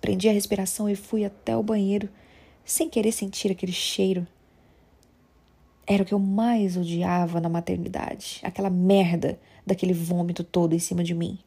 Prendi 0.00 0.28
a 0.28 0.32
respiração 0.32 0.88
e 0.88 0.94
fui 0.94 1.24
até 1.24 1.56
o 1.56 1.62
banheiro 1.62 2.08
sem 2.64 2.88
querer 2.88 3.12
sentir 3.12 3.50
aquele 3.50 3.72
cheiro. 3.72 4.26
era 5.86 6.02
o 6.02 6.06
que 6.06 6.12
eu 6.12 6.18
mais 6.18 6.76
odiava 6.76 7.40
na 7.40 7.48
maternidade, 7.48 8.40
aquela 8.42 8.68
merda 8.68 9.38
daquele 9.66 9.92
vômito 9.92 10.44
todo 10.44 10.74
em 10.74 10.78
cima 10.78 11.02
de 11.02 11.12
mim. 11.12 11.38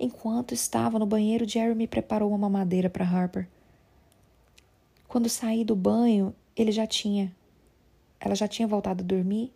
Enquanto 0.00 0.52
estava 0.54 0.98
no 0.98 1.06
banheiro, 1.06 1.48
Jerry 1.48 1.74
me 1.74 1.86
preparou 1.86 2.30
uma 2.30 2.38
mamadeira 2.38 2.88
para 2.88 3.04
Harper. 3.04 3.46
Quando 5.06 5.28
saí 5.28 5.64
do 5.64 5.76
banho, 5.76 6.34
ele 6.56 6.72
já 6.72 6.86
tinha. 6.86 7.34
Ela 8.18 8.34
já 8.34 8.48
tinha 8.48 8.66
voltado 8.66 9.04
a 9.04 9.06
dormir 9.06 9.52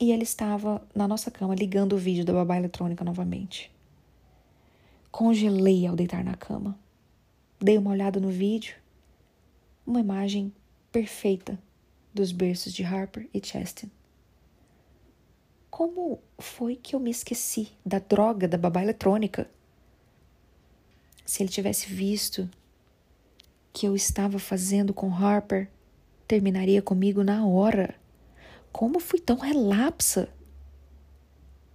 e 0.00 0.10
ele 0.10 0.22
estava 0.22 0.82
na 0.94 1.06
nossa 1.06 1.30
cama 1.30 1.54
ligando 1.54 1.92
o 1.92 1.98
vídeo 1.98 2.24
da 2.24 2.32
babá 2.32 2.56
eletrônica 2.56 3.04
novamente. 3.04 3.70
Congelei 5.10 5.86
ao 5.86 5.94
deitar 5.94 6.24
na 6.24 6.34
cama. 6.34 6.78
Dei 7.60 7.76
uma 7.76 7.90
olhada 7.90 8.18
no 8.18 8.30
vídeo. 8.30 8.74
Uma 9.86 10.00
imagem 10.00 10.52
perfeita 10.90 11.58
dos 12.14 12.32
berços 12.32 12.72
de 12.72 12.82
Harper 12.82 13.28
e 13.34 13.44
Chastin. 13.44 13.90
Como 15.70 16.20
foi 16.38 16.74
que 16.74 16.96
eu 16.96 17.00
me 17.00 17.10
esqueci 17.10 17.70
da 17.86 18.00
droga 18.00 18.48
da 18.48 18.58
babá 18.58 18.82
eletrônica? 18.82 19.48
Se 21.24 21.42
ele 21.42 21.48
tivesse 21.48 21.86
visto 21.86 22.50
que 23.72 23.86
eu 23.86 23.94
estava 23.94 24.40
fazendo 24.40 24.92
com 24.92 25.14
Harper, 25.14 25.70
terminaria 26.26 26.82
comigo 26.82 27.22
na 27.22 27.46
hora. 27.46 27.94
Como 28.72 28.98
fui 28.98 29.20
tão 29.20 29.36
relapsa? 29.36 30.28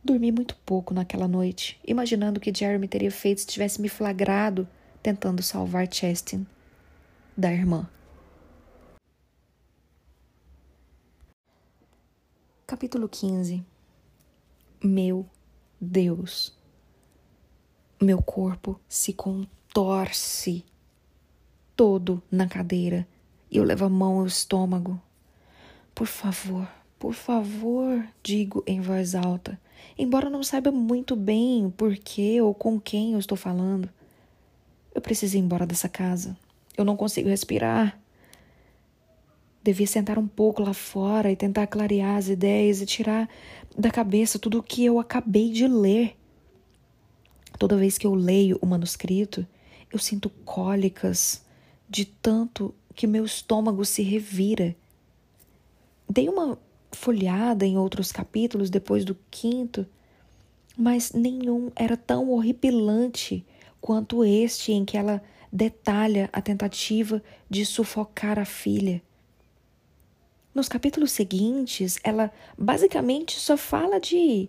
Dormi 0.03 0.29
muito 0.31 0.57
pouco 0.57 0.93
naquela 0.93 1.27
noite, 1.27 1.79
imaginando 1.87 2.37
o 2.37 2.41
que 2.41 2.53
Jeremy 2.53 2.87
teria 2.87 3.09
feito 3.09 3.41
se 3.41 3.47
tivesse 3.47 3.81
me 3.81 3.87
flagrado 3.87 4.67
tentando 5.01 5.41
salvar 5.41 5.91
Chastin 5.91 6.45
da 7.35 7.51
irmã. 7.51 7.89
Capítulo 12.67 13.07
15 13.07 13.74
Meu 14.83 15.25
Deus. 15.79 16.53
Meu 18.01 18.21
corpo 18.21 18.79
se 18.87 19.13
contorce 19.13 20.65
todo 21.75 22.21
na 22.31 22.47
cadeira 22.47 23.07
e 23.49 23.57
eu 23.57 23.63
levo 23.63 23.85
a 23.85 23.89
mão 23.89 24.19
ao 24.19 24.25
estômago. 24.25 25.01
Por 25.93 26.07
favor, 26.07 26.67
por 26.99 27.13
favor, 27.13 28.05
digo 28.21 28.63
em 28.67 28.81
voz 28.81 29.15
alta, 29.15 29.59
embora 29.97 30.29
não 30.29 30.43
saiba 30.43 30.71
muito 30.71 31.15
bem 31.15 31.69
por 31.69 31.95
que 31.95 32.41
ou 32.41 32.53
com 32.53 32.79
quem 32.79 33.13
eu 33.13 33.19
estou 33.19 33.37
falando. 33.37 33.89
Eu 34.93 35.01
preciso 35.01 35.37
ir 35.37 35.39
embora 35.39 35.65
dessa 35.65 35.89
casa. 35.89 36.37
Eu 36.77 36.83
não 36.85 36.97
consigo 36.97 37.29
respirar. 37.29 37.99
Devia 39.65 39.87
sentar 39.87 40.19
um 40.19 40.27
pouco 40.27 40.61
lá 40.61 40.75
fora 40.75 41.31
e 41.31 41.35
tentar 41.35 41.65
clarear 41.65 42.17
as 42.17 42.29
ideias 42.29 42.81
e 42.81 42.85
tirar 42.85 43.27
da 43.75 43.89
cabeça 43.89 44.37
tudo 44.37 44.59
o 44.59 44.63
que 44.63 44.85
eu 44.85 44.99
acabei 44.99 45.49
de 45.49 45.67
ler. 45.67 46.15
Toda 47.57 47.75
vez 47.75 47.97
que 47.97 48.05
eu 48.05 48.13
leio 48.13 48.59
o 48.61 48.67
manuscrito, 48.67 49.43
eu 49.91 49.97
sinto 49.97 50.29
cólicas 50.29 51.43
de 51.89 52.05
tanto 52.05 52.75
que 52.93 53.07
meu 53.07 53.25
estômago 53.25 53.83
se 53.83 54.03
revira. 54.03 54.75
Dei 56.07 56.29
uma 56.29 56.59
folhada 56.91 57.65
em 57.65 57.75
outros 57.75 58.11
capítulos 58.11 58.69
depois 58.69 59.03
do 59.03 59.17
quinto, 59.31 59.83
mas 60.77 61.11
nenhum 61.11 61.71
era 61.75 61.97
tão 61.97 62.29
horripilante 62.29 63.43
quanto 63.81 64.23
este 64.23 64.73
em 64.73 64.85
que 64.85 64.95
ela 64.95 65.23
detalha 65.51 66.29
a 66.31 66.39
tentativa 66.39 67.19
de 67.49 67.65
sufocar 67.65 68.37
a 68.37 68.45
filha. 68.45 69.01
Nos 70.55 70.69
capítulos 70.69 71.11
seguintes, 71.11 71.99
ela 72.01 72.31
basicamente 72.57 73.37
só 73.41 73.57
fala 73.57 73.99
de 73.99 74.47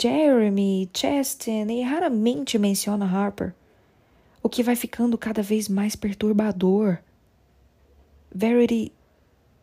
Jeremy, 0.00 0.88
Chastin 0.96 1.66
e 1.70 1.82
raramente 1.82 2.58
menciona 2.58 3.04
Harper, 3.04 3.54
o 4.42 4.48
que 4.48 4.62
vai 4.62 4.74
ficando 4.74 5.18
cada 5.18 5.42
vez 5.42 5.68
mais 5.68 5.94
perturbador. 5.94 6.96
Verity 8.34 8.90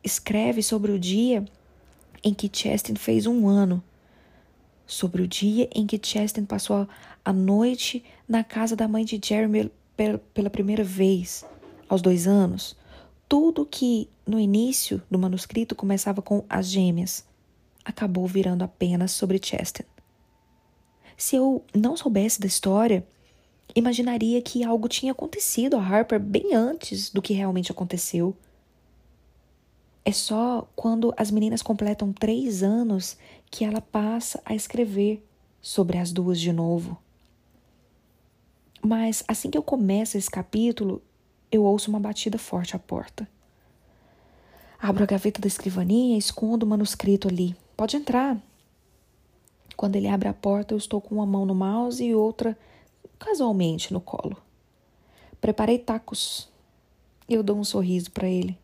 escreve 0.03 0.61
sobre 0.61 0.91
o 0.91 0.99
dia 0.99 1.43
em 2.23 2.31
que 2.31 2.47
Chastin 2.53 2.93
fez 2.93 3.25
um 3.25 3.47
ano, 3.47 3.83
sobre 4.85 5.23
o 5.23 5.27
dia 5.27 5.67
em 5.73 5.87
que 5.87 5.99
Chastin 5.99 6.45
passou 6.45 6.87
a 7.23 7.33
noite 7.33 8.05
na 8.29 8.43
casa 8.43 8.75
da 8.75 8.87
mãe 8.87 9.03
de 9.03 9.19
Jeremy 9.19 9.71
pela 10.31 10.49
primeira 10.51 10.83
vez, 10.83 11.43
aos 11.89 12.03
dois 12.03 12.27
anos. 12.27 12.77
Tudo 13.27 13.65
que 13.65 14.09
no 14.25 14.39
início 14.39 15.01
do 15.09 15.17
manuscrito 15.17 15.75
começava 15.75 16.21
com 16.21 16.43
as 16.49 16.67
gêmeas 16.67 17.25
acabou 17.83 18.25
virando 18.27 18.63
apenas 18.63 19.11
sobre 19.11 19.39
Chastin. 19.41 19.83
Se 21.15 21.35
eu 21.35 21.63
não 21.73 21.95
soubesse 21.95 22.39
da 22.39 22.47
história, 22.47 23.07
imaginaria 23.75 24.41
que 24.41 24.63
algo 24.63 24.89
tinha 24.89 25.11
acontecido 25.11 25.77
a 25.77 25.81
Harper 25.81 26.19
bem 26.19 26.53
antes 26.53 27.09
do 27.09 27.21
que 27.21 27.33
realmente 27.33 27.71
aconteceu. 27.71 28.35
É 30.03 30.11
só 30.11 30.67
quando 30.75 31.13
as 31.15 31.31
meninas 31.31 31.61
completam 31.61 32.11
três 32.11 32.61
anos 32.61 33.17
que 33.49 33.63
ela 33.63 33.81
passa 33.81 34.41
a 34.45 34.53
escrever 34.53 35.23
sobre 35.61 35.97
as 35.97 36.11
duas 36.11 36.39
de 36.39 36.51
novo. 36.51 36.97
Mas 38.81 39.23
assim 39.27 39.49
que 39.49 39.57
eu 39.57 39.63
começo 39.63 40.17
esse 40.17 40.29
capítulo, 40.29 41.01
eu 41.55 41.63
ouço 41.63 41.89
uma 41.89 41.99
batida 41.99 42.37
forte 42.37 42.75
à 42.75 42.79
porta. 42.79 43.27
Abro 44.79 45.03
a 45.03 45.07
gaveta 45.07 45.41
da 45.41 45.47
escrivaninha 45.47 46.15
e 46.15 46.19
escondo 46.19 46.65
o 46.65 46.69
manuscrito 46.69 47.27
ali. 47.27 47.55
Pode 47.75 47.97
entrar. 47.97 48.37
Quando 49.75 49.95
ele 49.95 50.07
abre 50.07 50.27
a 50.27 50.33
porta, 50.33 50.73
eu 50.73 50.77
estou 50.77 51.01
com 51.01 51.15
uma 51.15 51.25
mão 51.25 51.45
no 51.45 51.55
mouse 51.55 52.03
e 52.03 52.13
outra 52.13 52.57
casualmente 53.17 53.91
no 53.91 53.99
colo. 53.99 54.37
Preparei 55.41 55.79
tacos. 55.79 56.49
Eu 57.27 57.41
dou 57.41 57.57
um 57.57 57.63
sorriso 57.63 58.11
para 58.11 58.27
ele. 58.27 58.57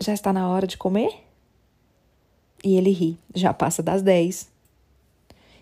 Já 0.00 0.12
está 0.12 0.32
na 0.32 0.48
hora 0.48 0.66
de 0.66 0.76
comer? 0.76 1.24
E 2.62 2.76
ele 2.76 2.90
ri. 2.90 3.18
Já 3.34 3.52
passa 3.52 3.82
das 3.82 4.02
dez. 4.02 4.50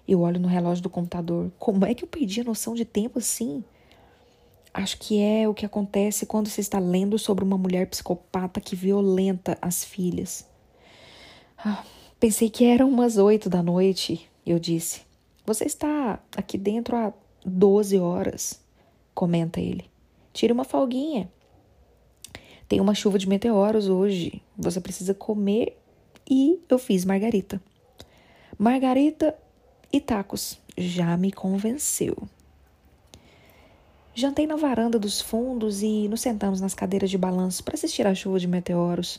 Eu 0.06 0.20
olho 0.20 0.40
no 0.40 0.48
relógio 0.48 0.82
do 0.82 0.90
computador. 0.90 1.50
Como 1.58 1.84
é 1.84 1.94
que 1.94 2.04
eu 2.04 2.08
perdi 2.08 2.40
a 2.40 2.44
noção 2.44 2.74
de 2.74 2.84
tempo 2.84 3.18
assim? 3.18 3.64
Acho 4.72 4.98
que 4.98 5.20
é 5.20 5.48
o 5.48 5.54
que 5.54 5.66
acontece 5.66 6.26
quando 6.26 6.48
você 6.48 6.60
está 6.60 6.78
lendo 6.78 7.18
sobre 7.18 7.44
uma 7.44 7.58
mulher 7.58 7.88
psicopata 7.88 8.60
que 8.60 8.76
violenta 8.76 9.58
as 9.60 9.84
filhas. 9.84 10.46
Ah, 11.58 11.84
pensei 12.20 12.48
que 12.48 12.64
eram 12.64 12.88
umas 12.88 13.16
oito 13.16 13.50
da 13.50 13.62
noite, 13.62 14.30
eu 14.46 14.58
disse. 14.58 15.02
Você 15.44 15.64
está 15.64 16.20
aqui 16.36 16.56
dentro 16.56 16.96
há 16.96 17.12
doze 17.44 17.98
horas, 17.98 18.60
comenta 19.12 19.60
ele. 19.60 19.90
Tire 20.32 20.52
uma 20.52 20.64
folguinha. 20.64 21.28
Tem 22.68 22.80
uma 22.80 22.94
chuva 22.94 23.18
de 23.18 23.28
meteoros 23.28 23.88
hoje. 23.88 24.40
Você 24.56 24.80
precisa 24.80 25.12
comer 25.12 25.76
e 26.30 26.60
eu 26.68 26.78
fiz 26.78 27.04
margarita. 27.04 27.60
Margarita 28.56 29.36
e 29.92 30.00
tacos. 30.00 30.56
Já 30.78 31.16
me 31.16 31.32
convenceu. 31.32 32.16
Jantei 34.20 34.46
na 34.46 34.54
varanda 34.54 34.98
dos 34.98 35.18
fundos 35.18 35.82
e 35.82 36.06
nos 36.06 36.20
sentamos 36.20 36.60
nas 36.60 36.74
cadeiras 36.74 37.08
de 37.08 37.16
balanço 37.16 37.64
para 37.64 37.74
assistir 37.74 38.06
à 38.06 38.14
chuva 38.14 38.38
de 38.38 38.46
meteoros. 38.46 39.18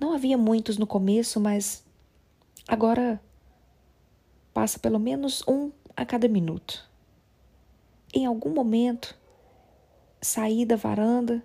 Não 0.00 0.14
havia 0.14 0.38
muitos 0.38 0.78
no 0.78 0.86
começo, 0.86 1.38
mas 1.38 1.84
agora 2.66 3.20
passa 4.54 4.78
pelo 4.78 4.98
menos 4.98 5.44
um 5.46 5.70
a 5.94 6.06
cada 6.06 6.26
minuto. 6.28 6.88
Em 8.14 8.24
algum 8.24 8.54
momento, 8.54 9.14
saí 10.18 10.64
da 10.64 10.76
varanda 10.76 11.44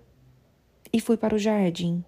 e 0.90 0.98
fui 0.98 1.18
para 1.18 1.34
o 1.34 1.38
jardim. 1.38 2.02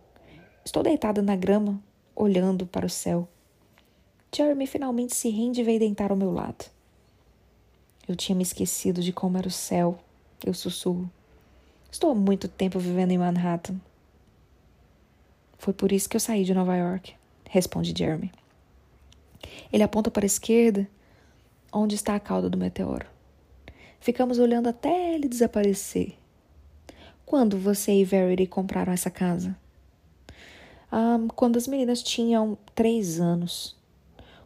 Estou 0.64 0.82
deitada 0.82 1.20
na 1.20 1.36
grama, 1.36 1.78
olhando 2.16 2.64
para 2.64 2.86
o 2.86 2.90
céu. 2.90 3.28
Jeremy 4.34 4.66
finalmente 4.66 5.14
se 5.14 5.28
rende 5.28 5.60
e 5.60 5.64
veio 5.64 5.78
deitar 5.78 6.10
ao 6.10 6.16
meu 6.16 6.32
lado. 6.32 6.64
Eu 8.08 8.16
tinha 8.16 8.34
me 8.34 8.42
esquecido 8.42 9.02
de 9.02 9.12
como 9.12 9.36
era 9.36 9.46
o 9.46 9.50
céu. 9.50 9.98
Eu 10.44 10.54
sussurro. 10.54 11.10
Estou 11.90 12.10
há 12.10 12.14
muito 12.14 12.48
tempo 12.48 12.78
vivendo 12.78 13.10
em 13.10 13.18
Manhattan. 13.18 13.80
Foi 15.58 15.72
por 15.72 15.90
isso 15.90 16.08
que 16.08 16.16
eu 16.16 16.20
saí 16.20 16.44
de 16.44 16.54
Nova 16.54 16.76
York, 16.76 17.14
responde 17.48 17.94
Jeremy. 17.96 18.30
Ele 19.72 19.82
aponta 19.82 20.10
para 20.10 20.24
a 20.24 20.26
esquerda, 20.26 20.88
onde 21.72 21.94
está 21.94 22.14
a 22.14 22.20
cauda 22.20 22.48
do 22.48 22.56
meteoro. 22.56 23.06
Ficamos 24.00 24.38
olhando 24.38 24.68
até 24.68 25.14
ele 25.14 25.28
desaparecer. 25.28 26.14
Quando 27.26 27.58
você 27.58 27.92
e 27.92 28.04
Verity 28.04 28.46
compraram 28.46 28.92
essa 28.92 29.10
casa? 29.10 29.56
Ah, 30.90 31.18
quando 31.34 31.56
as 31.56 31.66
meninas 31.66 32.02
tinham 32.02 32.56
três 32.74 33.20
anos. 33.20 33.76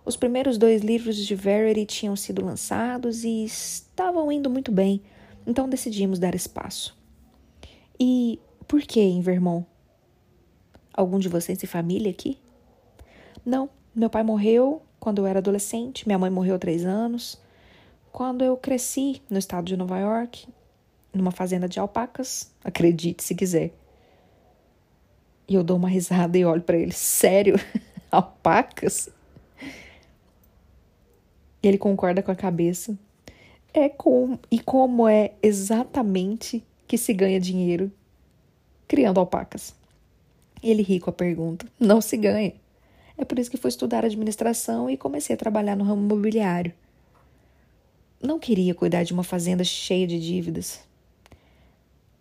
Os 0.05 0.17
primeiros 0.17 0.59
dois 0.59 0.83
livros 0.83 1.17
de 1.17 1.35
Verity 1.35 1.87
tinham 1.87 2.17
sido 2.17 2.45
lançados 2.45 3.23
e 3.23 3.45
estavam 3.45 4.33
indo 4.33 4.51
muito 4.51 4.73
bem, 4.73 5.01
então 5.47 5.69
decidimos 5.69 6.19
dar 6.19 6.35
espaço. 6.35 6.97
E 7.99 8.41
por 8.67 8.81
que 8.83 9.01
em 9.01 9.21
Vermont? 9.21 9.67
Algum 10.95 11.19
de 11.19 11.29
vocês 11.29 11.59
tem 11.59 11.69
família 11.69 12.11
aqui? 12.11 12.39
Não, 13.45 13.69
meu 13.95 14.11
pai 14.11 14.23
morreu 14.23 14.83
quando 15.01 15.19
eu 15.19 15.27
era 15.27 15.41
adolescente, 15.41 16.07
minha 16.07 16.19
mãe 16.19 16.31
morreu 16.31 16.55
há 16.55 16.59
três 16.59 16.85
anos. 16.85 17.41
Quando 18.13 18.45
eu 18.45 18.57
cresci 18.57 19.23
no 19.29 19.39
estado 19.39 19.65
de 19.65 19.77
Nova 19.77 19.99
York, 19.99 20.47
numa 21.13 21.31
fazenda 21.31 21.69
de 21.69 21.81
alpacas, 21.81 22.53
acredite 22.63 23.25
se 23.25 23.35
quiser. 23.35 23.73
E 25.49 25.55
eu 25.55 25.65
dou 25.65 25.77
uma 25.77 25.89
risada 25.89 26.39
e 26.39 26.45
olho 26.45 26.63
para 26.63 26.77
ele, 26.77 26.93
sério? 26.93 27.57
alpacas? 28.11 29.09
E 31.63 31.69
ele 31.69 31.79
concorda 31.79 32.23
com 32.23 32.31
a 32.31 32.37
cabeça. 32.37 32.97
É 33.75 33.89
com 33.89 34.39
e 34.51 34.59
como 34.59 35.09
é 35.09 35.33
exatamente 35.43 36.63
que 36.87 36.99
se 36.99 37.15
ganha 37.15 37.41
dinheiro 37.41 37.91
criando 38.87 39.19
alpacas. 39.19 39.75
Ele 40.63 40.83
ri 40.83 41.01
com 41.01 41.09
a 41.09 41.13
pergunta. 41.13 41.67
Não 41.81 42.03
se 42.03 42.17
ganha. 42.19 42.53
É 43.17 43.25
por 43.25 43.39
isso 43.39 43.51
que 43.51 43.57
fui 43.57 43.69
estudar 43.69 44.05
administração 44.05 44.91
e 44.91 44.97
comecei 44.99 45.35
a 45.35 45.39
trabalhar 45.39 45.75
no 45.75 45.85
ramo 45.85 46.03
imobiliário. 46.03 46.75
Não 48.23 48.39
queria 48.39 48.75
cuidar 48.75 49.05
de 49.05 49.13
uma 49.15 49.25
fazenda 49.25 49.65
cheia 49.65 50.07
de 50.07 50.21
dívidas. 50.21 50.81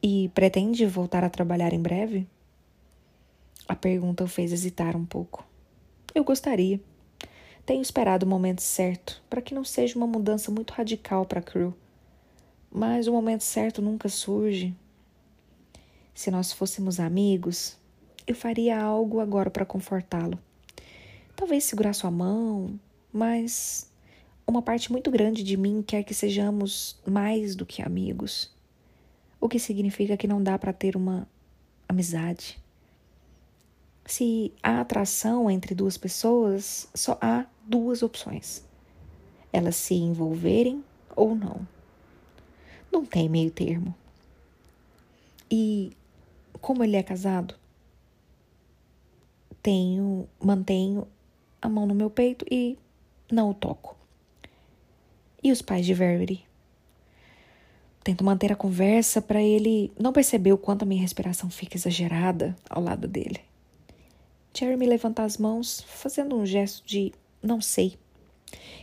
E 0.02 0.32
pretende 0.34 0.86
voltar 0.86 1.24
a 1.24 1.30
trabalhar 1.30 1.74
em 1.74 1.82
breve? 1.82 2.26
A 3.68 3.76
pergunta 3.76 4.24
o 4.24 4.28
fez 4.28 4.54
hesitar 4.54 4.96
um 4.96 5.06
pouco. 5.06 5.46
Eu 6.16 6.24
gostaria. 6.24 6.80
Tenho 7.66 7.82
esperado 7.82 8.26
o 8.26 8.30
momento 8.30 8.62
certo 8.62 9.22
para 9.30 9.42
que 9.42 9.54
não 9.54 9.64
seja 9.64 9.98
uma 9.98 10.08
mudança 10.08 10.52
muito 10.52 10.72
radical 10.72 11.26
para 11.26 11.42
Crew. 11.42 11.74
Mas 12.72 13.08
o 13.08 13.12
momento 13.12 13.44
certo 13.44 13.82
nunca 13.82 14.10
surge. 14.10 14.76
Se 16.14 16.32
nós 16.32 16.52
fôssemos 16.52 17.00
amigos, 17.00 17.78
eu 18.26 18.36
faria 18.36 18.82
algo 18.82 19.20
agora 19.20 19.50
para 19.50 19.66
confortá-lo. 19.66 20.40
Talvez 21.36 21.64
segurar 21.64 21.94
sua 21.94 22.12
mão, 22.12 22.80
mas 23.12 23.90
uma 24.46 24.62
parte 24.62 24.92
muito 24.92 25.10
grande 25.10 25.44
de 25.44 25.58
mim 25.58 25.84
quer 25.86 26.04
que 26.04 26.14
sejamos 26.14 27.00
mais 27.06 27.56
do 27.56 27.66
que 27.66 27.82
amigos. 27.82 28.54
O 29.40 29.50
que 29.50 29.60
significa 29.60 30.18
que 30.18 30.28
não 30.28 30.42
dá 30.42 30.58
para 30.58 30.74
ter 30.74 30.96
uma 30.96 31.28
amizade. 31.88 32.61
Se 34.06 34.54
há 34.62 34.82
atração 34.82 35.50
entre 35.50 35.76
duas 35.76 35.98
pessoas, 35.98 36.88
só 36.94 37.18
há 37.22 37.46
duas 37.66 38.04
opções: 38.04 38.64
elas 39.52 39.76
se 39.76 39.94
envolverem 39.94 40.84
ou 41.16 41.36
não. 41.36 41.68
Não 42.92 43.06
tem 43.06 43.30
meio 43.30 43.52
termo. 43.52 43.96
E 45.50 45.96
como 46.60 46.84
ele 46.84 46.96
é 46.96 47.04
casado, 47.04 47.56
tenho, 49.62 50.28
mantenho 50.42 51.08
a 51.62 51.70
mão 51.70 51.86
no 51.86 51.96
meu 51.96 52.10
peito 52.10 52.46
e 52.50 52.78
não 53.32 53.50
o 53.52 53.54
toco. 53.54 53.96
E 55.44 55.52
os 55.52 55.62
pais 55.62 55.86
de 55.86 55.94
Verity? 55.94 56.46
Tento 58.04 58.24
manter 58.24 58.52
a 58.52 58.56
conversa 58.56 59.22
para 59.22 59.42
ele 59.42 59.92
não 60.00 60.12
perceber 60.12 60.54
o 60.54 60.58
quanto 60.58 60.84
a 60.84 60.86
minha 60.86 61.02
respiração 61.02 61.50
fica 61.50 61.78
exagerada 61.78 62.56
ao 62.70 62.82
lado 62.82 63.08
dele. 63.08 63.51
Jeremy 64.54 64.86
levanta 64.86 65.24
as 65.24 65.38
mãos, 65.38 65.82
fazendo 65.88 66.36
um 66.36 66.46
gesto 66.46 66.86
de 66.86 67.14
não 67.42 67.62
sei. 67.62 67.98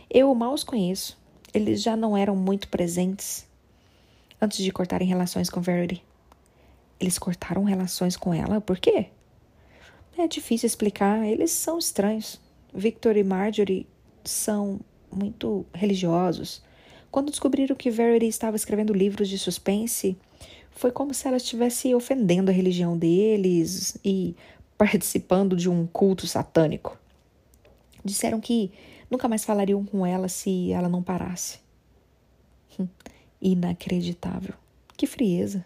Eu 0.09 0.33
mal 0.33 0.53
os 0.53 0.63
conheço. 0.63 1.17
Eles 1.53 1.81
já 1.81 1.95
não 1.95 2.17
eram 2.17 2.35
muito 2.35 2.67
presentes 2.67 3.47
antes 4.41 4.57
de 4.59 4.71
cortarem 4.71 5.07
relações 5.07 5.49
com 5.49 5.61
Verity. 5.61 6.03
Eles 6.99 7.17
cortaram 7.17 7.63
relações 7.63 8.17
com 8.17 8.33
ela? 8.33 8.59
Por 8.59 8.79
quê? 8.79 9.07
É 10.17 10.27
difícil 10.27 10.67
explicar, 10.67 11.25
eles 11.25 11.51
são 11.51 11.77
estranhos. 11.77 12.39
Victor 12.73 13.15
e 13.15 13.23
Marjorie 13.23 13.87
são 14.23 14.79
muito 15.11 15.65
religiosos. 15.73 16.61
Quando 17.09 17.31
descobriram 17.31 17.75
que 17.75 17.89
Verity 17.89 18.27
estava 18.27 18.55
escrevendo 18.55 18.93
livros 18.93 19.29
de 19.29 19.39
suspense, 19.39 20.17
foi 20.71 20.91
como 20.91 21.13
se 21.13 21.27
ela 21.27 21.37
estivesse 21.37 21.95
ofendendo 21.95 22.51
a 22.51 22.53
religião 22.53 22.97
deles 22.97 23.97
e 24.03 24.35
participando 24.79 25.57
de 25.57 25.69
um 25.69 25.85
culto 25.85 26.25
satânico. 26.25 26.97
Disseram 28.03 28.39
que 28.39 28.71
nunca 29.11 29.27
mais 29.27 29.43
falariam 29.43 29.83
com 29.83 30.05
ela 30.05 30.29
se 30.29 30.71
ela 30.71 30.87
não 30.87 31.03
parasse. 31.03 31.59
Inacreditável. 33.41 34.53
Que 34.95 35.05
frieza. 35.05 35.65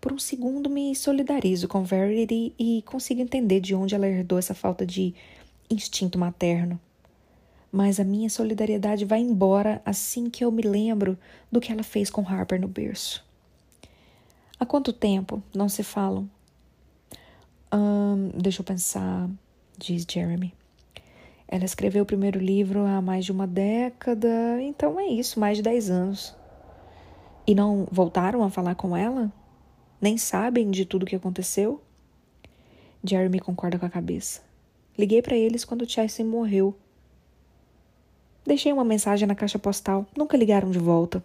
Por 0.00 0.12
um 0.12 0.18
segundo 0.18 0.68
me 0.68 0.92
solidarizo 0.96 1.68
com 1.68 1.84
Verity 1.84 2.52
e 2.58 2.82
consigo 2.82 3.20
entender 3.20 3.60
de 3.60 3.76
onde 3.76 3.94
ela 3.94 4.08
herdou 4.08 4.40
essa 4.40 4.54
falta 4.54 4.84
de 4.84 5.14
instinto 5.70 6.18
materno. 6.18 6.80
Mas 7.70 8.00
a 8.00 8.04
minha 8.04 8.28
solidariedade 8.28 9.04
vai 9.04 9.20
embora 9.20 9.80
assim 9.84 10.28
que 10.28 10.44
eu 10.44 10.50
me 10.50 10.62
lembro 10.62 11.16
do 11.50 11.60
que 11.60 11.70
ela 11.70 11.84
fez 11.84 12.10
com 12.10 12.26
Harper 12.26 12.60
no 12.60 12.66
berço. 12.66 13.24
Há 14.58 14.66
quanto 14.66 14.92
tempo 14.92 15.40
não 15.54 15.68
se 15.68 15.84
falam? 15.84 16.28
Um, 17.72 18.28
deixa 18.34 18.60
eu 18.60 18.64
pensar, 18.64 19.30
diz 19.78 20.04
Jeremy. 20.08 20.52
Ela 21.48 21.64
escreveu 21.64 22.02
o 22.02 22.06
primeiro 22.06 22.38
livro 22.38 22.84
há 22.84 23.00
mais 23.00 23.24
de 23.24 23.32
uma 23.32 23.46
década, 23.46 24.60
então 24.60 25.00
é 25.00 25.06
isso, 25.06 25.40
mais 25.40 25.56
de 25.56 25.62
dez 25.62 25.90
anos. 25.90 26.34
E 27.46 27.54
não 27.54 27.88
voltaram 27.90 28.42
a 28.42 28.50
falar 28.50 28.74
com 28.74 28.96
ela? 28.96 29.32
Nem 30.00 30.18
sabem 30.18 30.70
de 30.70 30.84
tudo 30.84 31.04
o 31.04 31.06
que 31.06 31.16
aconteceu? 31.16 31.80
Jeremy 33.02 33.40
concorda 33.40 33.78
com 33.78 33.86
a 33.86 33.90
cabeça. 33.90 34.42
Liguei 34.96 35.22
para 35.22 35.36
eles 35.36 35.64
quando 35.64 35.88
Chelsea 35.88 36.24
morreu. 36.24 36.74
Deixei 38.44 38.72
uma 38.72 38.84
mensagem 38.84 39.26
na 39.26 39.34
caixa 39.34 39.58
postal. 39.58 40.06
Nunca 40.16 40.36
ligaram 40.36 40.70
de 40.70 40.78
volta. 40.78 41.22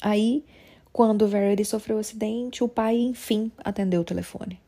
Aí, 0.00 0.44
quando 0.92 1.26
Verity 1.26 1.64
sofreu 1.64 1.96
o 1.96 2.00
acidente, 2.00 2.62
o 2.62 2.68
pai, 2.68 2.96
enfim, 2.96 3.50
atendeu 3.64 4.02
o 4.02 4.04
telefone. 4.04 4.60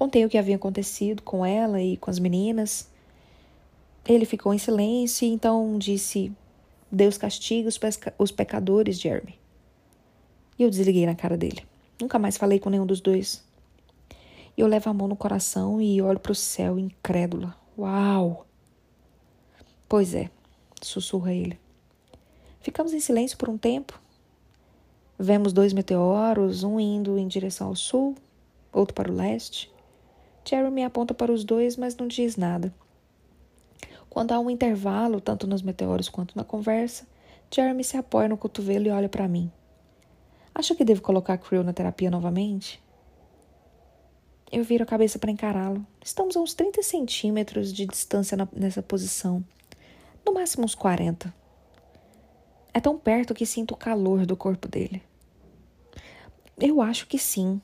Contei 0.00 0.24
o 0.24 0.30
que 0.30 0.38
havia 0.38 0.56
acontecido 0.56 1.20
com 1.20 1.44
ela 1.44 1.78
e 1.78 1.98
com 1.98 2.10
as 2.10 2.18
meninas. 2.18 2.88
Ele 4.08 4.24
ficou 4.24 4.54
em 4.54 4.56
silêncio 4.56 5.28
e 5.28 5.30
então 5.30 5.76
disse: 5.76 6.32
Deus 6.90 7.18
castiga 7.18 7.68
os, 7.68 7.78
os 8.18 8.32
pecadores, 8.32 8.98
Jeremy. 8.98 9.38
E 10.58 10.62
eu 10.62 10.70
desliguei 10.70 11.04
na 11.04 11.14
cara 11.14 11.36
dele. 11.36 11.66
Nunca 12.00 12.18
mais 12.18 12.38
falei 12.38 12.58
com 12.58 12.70
nenhum 12.70 12.86
dos 12.86 13.02
dois. 13.02 13.44
Eu 14.56 14.66
levo 14.66 14.88
a 14.88 14.94
mão 14.94 15.06
no 15.06 15.14
coração 15.14 15.82
e 15.82 16.00
olho 16.00 16.18
para 16.18 16.32
o 16.32 16.34
céu 16.34 16.78
incrédula. 16.78 17.54
Uau! 17.78 18.46
Pois 19.86 20.14
é, 20.14 20.30
sussurra 20.80 21.34
ele. 21.34 21.60
Ficamos 22.62 22.94
em 22.94 23.00
silêncio 23.00 23.36
por 23.36 23.50
um 23.50 23.58
tempo. 23.58 24.00
Vemos 25.18 25.52
dois 25.52 25.74
meteoros, 25.74 26.64
um 26.64 26.80
indo 26.80 27.18
em 27.18 27.28
direção 27.28 27.66
ao 27.66 27.76
sul, 27.76 28.16
outro 28.72 28.94
para 28.94 29.12
o 29.12 29.14
leste. 29.14 29.69
Jeremy 30.44 30.84
aponta 30.84 31.14
para 31.14 31.32
os 31.32 31.44
dois, 31.44 31.76
mas 31.76 31.96
não 31.96 32.06
diz 32.06 32.36
nada. 32.36 32.74
Quando 34.08 34.32
há 34.32 34.40
um 34.40 34.50
intervalo, 34.50 35.20
tanto 35.20 35.46
nos 35.46 35.62
meteoros 35.62 36.08
quanto 36.08 36.36
na 36.36 36.42
conversa, 36.42 37.06
Jeremy 37.50 37.84
se 37.84 37.96
apoia 37.96 38.28
no 38.28 38.36
cotovelo 38.36 38.86
e 38.86 38.90
olha 38.90 39.08
para 39.08 39.28
mim. 39.28 39.50
Acha 40.54 40.74
que 40.74 40.84
devo 40.84 41.00
colocar 41.00 41.38
Creel 41.38 41.62
na 41.62 41.72
terapia 41.72 42.10
novamente? 42.10 42.82
Eu 44.50 44.64
viro 44.64 44.82
a 44.82 44.86
cabeça 44.86 45.18
para 45.18 45.30
encará-lo. 45.30 45.86
Estamos 46.04 46.36
a 46.36 46.40
uns 46.40 46.54
30 46.54 46.82
centímetros 46.82 47.72
de 47.72 47.86
distância 47.86 48.36
na, 48.36 48.48
nessa 48.52 48.82
posição. 48.82 49.44
No 50.26 50.34
máximo 50.34 50.64
uns 50.64 50.74
40. 50.74 51.32
É 52.74 52.80
tão 52.80 52.98
perto 52.98 53.32
que 53.32 53.46
sinto 53.46 53.74
o 53.74 53.76
calor 53.76 54.26
do 54.26 54.36
corpo 54.36 54.66
dele. 54.66 55.02
Eu 56.58 56.82
acho 56.82 57.06
que 57.06 57.18
sim. 57.18 57.60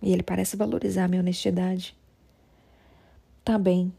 E 0.00 0.12
ele 0.12 0.22
parece 0.22 0.56
valorizar 0.56 1.08
minha 1.08 1.20
honestidade. 1.20 1.96
Tá 3.44 3.58
bem. 3.58 3.92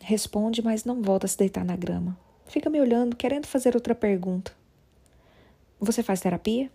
Responde, 0.00 0.62
mas 0.62 0.84
não 0.84 1.02
volta 1.02 1.26
a 1.26 1.28
se 1.28 1.38
deitar 1.38 1.64
na 1.64 1.76
grama. 1.76 2.18
Fica 2.46 2.70
me 2.70 2.80
olhando, 2.80 3.16
querendo 3.16 3.46
fazer 3.46 3.74
outra 3.74 3.94
pergunta. 3.94 4.52
Você 5.80 6.02
faz 6.02 6.20
terapia? 6.20 6.70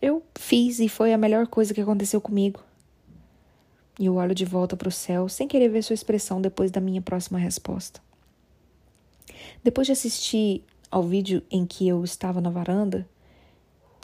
Eu 0.00 0.22
fiz 0.38 0.78
e 0.78 0.88
foi 0.88 1.12
a 1.12 1.18
melhor 1.18 1.46
coisa 1.46 1.74
que 1.74 1.80
aconteceu 1.80 2.20
comigo. 2.20 2.60
E 3.98 4.06
eu 4.06 4.14
olho 4.16 4.34
de 4.34 4.44
volta 4.44 4.76
para 4.76 4.88
o 4.88 4.92
céu, 4.92 5.28
sem 5.28 5.46
querer 5.46 5.68
ver 5.68 5.82
sua 5.82 5.94
expressão 5.94 6.40
depois 6.40 6.70
da 6.70 6.80
minha 6.80 7.02
próxima 7.02 7.38
resposta. 7.38 8.00
Depois 9.62 9.86
de 9.86 9.92
assistir 9.92 10.64
ao 10.90 11.02
vídeo 11.02 11.42
em 11.50 11.66
que 11.66 11.86
eu 11.86 12.02
estava 12.02 12.40
na 12.40 12.48
varanda, 12.50 13.06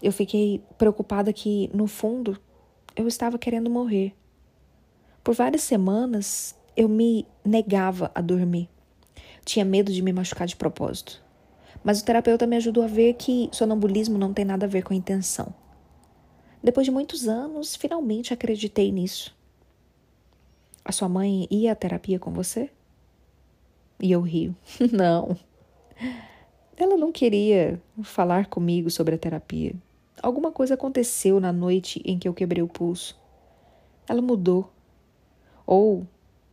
eu 0.03 0.13
fiquei 0.13 0.63
preocupada 0.77 1.33
que, 1.33 1.71
no 1.73 1.87
fundo, 1.87 2.39
eu 2.97 3.07
estava 3.07 3.39
querendo 3.39 3.71
morrer. 3.71 4.15
Por 5.23 5.35
várias 5.35 5.63
semanas, 5.63 6.57
eu 6.77 6.89
me 6.89 7.27
negava 7.45 8.11
a 8.15 8.21
dormir. 8.21 8.69
Tinha 9.45 9.65
medo 9.65 9.93
de 9.93 10.03
me 10.03 10.13
machucar 10.13 10.47
de 10.47 10.57
propósito. 10.57 11.23
Mas 11.85 12.01
o 12.01 12.05
terapeuta 12.05 12.47
me 12.47 12.57
ajudou 12.57 12.83
a 12.83 12.89
ver 12.89 13.15
que 13.15 13.49
sonambulismo 13.53 14.19
não 14.19 14.33
tem 14.33 14.45
nada 14.45 14.67
a 14.67 14.69
ver 14.69 14.83
com 14.83 14.93
a 14.93 14.97
intenção. 14.97 15.55
Depois 16.63 16.85
de 16.85 16.91
muitos 16.91 17.29
anos, 17.29 17.77
finalmente 17.77 18.33
acreditei 18.33 18.91
nisso. 18.91 19.37
A 20.85 20.91
sua 20.91 21.09
mãe 21.09 21.47
ia 21.51 21.73
à 21.73 21.75
terapia 21.75 22.19
com 22.19 22.33
você? 22.33 22.71
E 24.01 24.11
eu 24.11 24.21
rio. 24.21 24.57
não. 24.91 25.37
Ela 26.77 26.97
não 26.97 27.13
queria 27.13 27.81
falar 28.03 28.47
comigo 28.47 28.91
sobre 28.91 29.15
a 29.15 29.19
terapia. 29.19 29.75
Alguma 30.23 30.51
coisa 30.51 30.75
aconteceu 30.75 31.39
na 31.41 31.53
noite 31.53 32.01
em 32.05 32.19
que 32.19 32.27
eu 32.29 32.35
quebrei 32.35 32.63
o 32.63 32.69
pulso. 32.69 33.19
Ela 34.09 34.23
mudou. 34.23 34.73
Ou, 35.67 36.07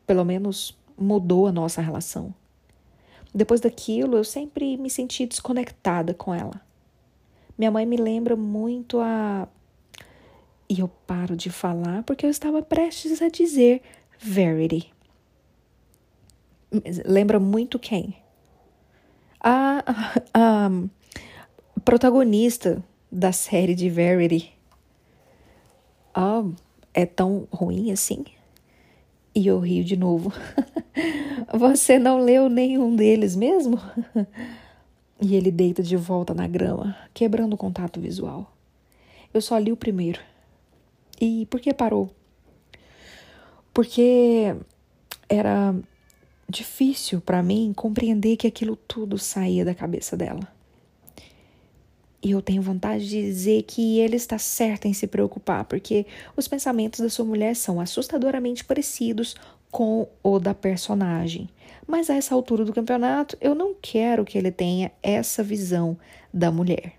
pelo 0.06 0.26
menos, 0.26 0.78
mudou 0.98 1.48
a 1.48 1.52
nossa 1.52 1.82
relação. 1.82 2.34
Depois 3.34 3.62
daquilo, 3.62 4.18
eu 4.18 4.24
sempre 4.24 4.78
me 4.78 4.90
senti 4.90 5.26
desconectada 5.26 6.14
com 6.14 6.34
ela. 6.34 6.62
Minha 7.58 7.72
mãe 7.72 7.86
me 7.86 7.98
lembra 7.98 8.36
muito 8.36 9.00
a. 9.00 9.48
E 10.70 10.80
eu 10.80 10.88
paro 10.88 11.36
de 11.36 11.50
falar 11.50 12.04
porque 12.04 12.26
eu 12.26 12.30
estava 12.30 12.62
prestes 12.62 13.22
a 13.22 13.30
dizer 13.30 13.82
Verity. 14.18 14.92
Lembra 17.06 17.40
muito 17.40 17.78
quem? 17.78 18.16
A, 19.40 19.84
a, 20.34 20.66
a 20.66 20.70
protagonista 21.84 22.84
da 23.14 23.32
série 23.32 23.76
de 23.76 23.90
Verity. 23.90 24.52
Ah, 26.16 26.44
é 26.94 27.06
tão 27.06 27.48
ruim 27.52 27.92
assim? 27.92 28.26
E 29.36 29.46
eu 29.46 29.60
rio 29.60 29.84
de 29.84 29.96
novo. 29.96 30.34
Você 31.54 32.00
não 32.00 32.20
leu 32.20 32.50
nenhum 32.50 32.96
deles 32.96 33.36
mesmo? 33.36 33.80
e 35.22 35.36
ele 35.36 35.52
deita 35.52 35.84
de 35.84 35.96
volta 35.96 36.34
na 36.34 36.48
grama, 36.48 36.98
quebrando 37.14 37.54
o 37.54 37.58
contato 37.58 38.02
visual. 38.02 38.52
Eu 39.32 39.42
só 39.42 39.60
li 39.60 39.72
o 39.72 39.78
primeiro. 39.78 40.20
E 41.22 41.46
por 41.46 41.60
que 41.60 41.74
parou? 41.74 42.10
Porque 43.72 44.56
era 45.30 45.76
difícil 46.50 47.22
para 47.22 47.44
mim 47.44 47.74
compreender 47.76 48.38
que 48.38 48.48
aquilo 48.48 48.76
tudo 48.76 49.18
saía 49.20 49.64
da 49.64 49.76
cabeça 49.76 50.18
dela. 50.18 50.53
E 52.24 52.32
eu 52.32 52.42
tenho 52.42 52.62
vontade 52.62 53.10
de 53.10 53.22
dizer 53.22 53.64
que 53.64 54.00
ele 54.00 54.16
está 54.16 54.38
certo 54.38 54.86
em 54.86 54.94
se 54.94 55.06
preocupar, 55.08 55.66
porque 55.66 56.06
os 56.38 56.48
pensamentos 56.48 57.02
da 57.02 57.10
sua 57.10 57.26
mulher 57.26 57.54
são 57.54 57.82
assustadoramente 57.82 58.64
parecidos 58.64 59.36
com 59.70 60.08
o 60.24 60.40
da 60.40 60.54
personagem. 60.54 61.50
Mas 61.86 62.10
a 62.10 62.16
essa 62.16 62.34
altura 62.34 62.64
do 62.64 62.72
campeonato, 62.72 63.38
eu 63.42 63.54
não 63.54 63.76
quero 63.82 64.24
que 64.24 64.38
ele 64.38 64.52
tenha 64.52 64.90
essa 65.04 65.44
visão 65.44 65.98
da 66.34 66.50
mulher. 66.50 66.94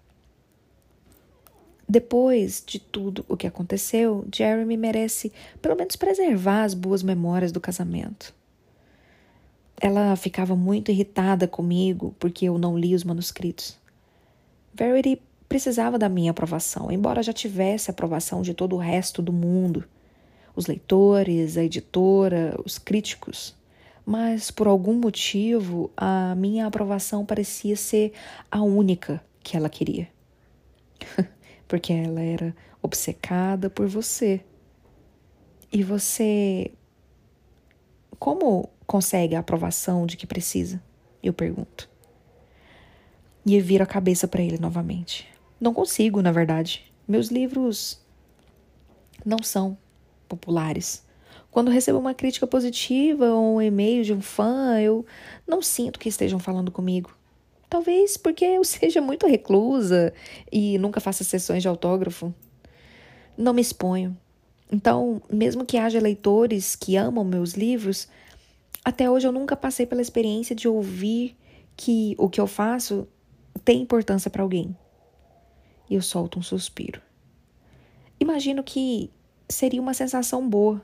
Depois 1.89 2.63
de 2.67 2.79
tudo 2.79 3.25
o 3.27 3.37
que 3.37 3.47
aconteceu, 3.47 4.27
Jeremy 4.35 4.77
merece 4.77 5.33
pelo 5.63 5.77
menos 5.77 5.97
preservar 5.97 6.65
as 6.65 6.75
boas 6.75 7.03
memórias 7.03 7.51
do 7.51 7.61
casamento. 7.61 8.35
Ela 9.81 10.17
ficava 10.17 10.55
muito 10.55 10.91
irritada 10.91 11.49
comigo 11.49 12.15
porque 12.19 12.45
eu 12.47 12.59
não 12.59 12.79
li 12.79 12.95
os 12.95 13.05
manuscritos. 13.05 13.83
Verity 14.75 15.23
precisava 15.49 15.97
da 15.97 16.09
minha 16.09 16.33
aprovação, 16.33 16.91
embora 16.91 17.23
já 17.23 17.33
tivesse 17.33 17.91
a 17.91 17.93
aprovação 17.93 18.43
de 18.43 18.53
todo 18.53 18.75
o 18.75 18.79
resto 18.79 19.23
do 19.23 19.33
mundo, 19.33 19.85
os 20.57 20.67
leitores, 20.67 21.57
a 21.57 21.63
editora, 21.63 22.61
os 22.65 22.77
críticos. 22.77 23.55
Mas 24.05 24.51
por 24.51 24.67
algum 24.67 24.95
motivo 24.95 25.91
a 25.97 26.35
minha 26.35 26.67
aprovação 26.67 27.25
parecia 27.25 27.77
ser 27.77 28.13
a 28.51 28.63
única 28.63 29.23
que 29.43 29.57
ela 29.57 29.69
queria. 29.69 30.09
Porque 31.69 31.93
ela 31.93 32.21
era 32.21 32.55
obcecada 32.83 33.71
por 33.71 33.87
você. 33.87 34.41
E 35.73 35.83
você. 35.85 36.73
Como 38.19 38.69
consegue 38.87 39.35
a 39.35 39.41
aprovação 39.41 40.05
de 40.05 40.17
que 40.17 40.27
precisa? 40.27 40.83
Eu 41.23 41.33
pergunto. 41.33 41.94
E 43.47 43.57
eu 43.57 43.63
viro 43.63 43.85
a 43.85 43.87
cabeça 43.87 44.27
para 44.27 44.43
ele 44.43 44.59
novamente. 44.59 45.27
Não 45.61 45.75
consigo, 45.75 46.23
na 46.23 46.33
verdade. 46.33 46.91
Meus 47.07 47.29
livros 47.29 48.01
não 49.25 49.43
são 49.43 49.77
populares. 50.29 51.05
Quando 51.51 51.71
recebo 51.71 51.99
uma 51.99 52.15
crítica 52.15 52.47
positiva 52.47 53.27
ou 53.27 53.57
um 53.57 53.63
e-mail 53.63 54.03
de 54.03 54.13
um 54.13 54.21
fã, 54.21 54.81
eu 54.81 55.07
não 55.47 55.63
sinto 55.63 56.01
que 56.01 56.09
estejam 56.09 56.39
falando 56.39 56.73
comigo. 56.73 57.17
Talvez 57.69 58.17
porque 58.17 58.45
eu 58.45 58.65
seja 58.65 59.01
muito 59.01 59.27
reclusa 59.27 60.13
e 60.51 60.79
nunca 60.79 61.01
faça 61.01 61.23
sessões 61.23 61.63
de 61.63 61.69
autógrafo. 61.69 62.35
Não 63.37 63.53
me 63.53 63.61
exponho. 63.61 64.17
Então, 64.73 65.23
mesmo 65.31 65.65
que 65.65 65.77
haja 65.77 66.01
leitores 66.01 66.75
que 66.75 66.97
amam 66.97 67.25
meus 67.25 67.53
livros, 67.53 68.09
até 68.85 69.09
hoje 69.09 69.27
eu 69.27 69.33
nunca 69.33 69.55
passei 69.55 69.87
pela 69.87 70.03
experiência 70.03 70.57
de 70.57 70.67
ouvir 70.67 71.37
que 71.77 72.15
o 72.19 72.29
que 72.29 72.41
eu 72.41 72.47
faço 72.47 73.07
tem 73.63 73.83
importância 73.83 74.31
para 74.31 74.43
alguém. 74.43 74.77
E 75.89 75.95
eu 75.95 76.03
solto 76.03 76.39
um 76.39 76.43
suspiro. 76.43 77.01
Imagino 78.19 78.63
que 78.63 79.11
seria 79.49 79.83
uma 79.83 79.93
sensação 79.93 80.49
boa 80.49 80.81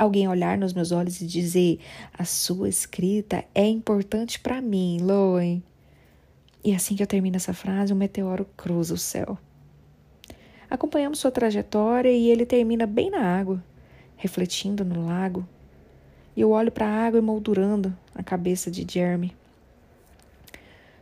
alguém 0.00 0.26
olhar 0.26 0.56
nos 0.56 0.72
meus 0.72 0.92
olhos 0.92 1.20
e 1.20 1.26
dizer: 1.26 1.78
A 2.16 2.24
sua 2.24 2.68
escrita 2.68 3.44
é 3.54 3.66
importante 3.66 4.40
para 4.40 4.60
mim, 4.62 4.98
Loen. 5.02 5.62
E 6.64 6.74
assim 6.74 6.96
que 6.96 7.02
eu 7.02 7.06
termino 7.06 7.36
essa 7.36 7.52
frase, 7.52 7.92
um 7.92 7.96
meteoro 7.96 8.46
cruza 8.56 8.94
o 8.94 8.98
céu. 8.98 9.38
Acompanhamos 10.68 11.18
sua 11.18 11.30
trajetória 11.30 12.10
e 12.10 12.30
ele 12.30 12.46
termina 12.46 12.86
bem 12.86 13.10
na 13.10 13.20
água, 13.20 13.62
refletindo 14.16 14.84
no 14.84 15.06
lago. 15.06 15.46
E 16.36 16.40
eu 16.40 16.50
olho 16.50 16.70
para 16.70 16.86
a 16.86 17.06
água 17.06 17.18
emoldurando 17.18 17.96
a 18.14 18.22
cabeça 18.22 18.70
de 18.70 18.86
Jeremy. 18.88 19.34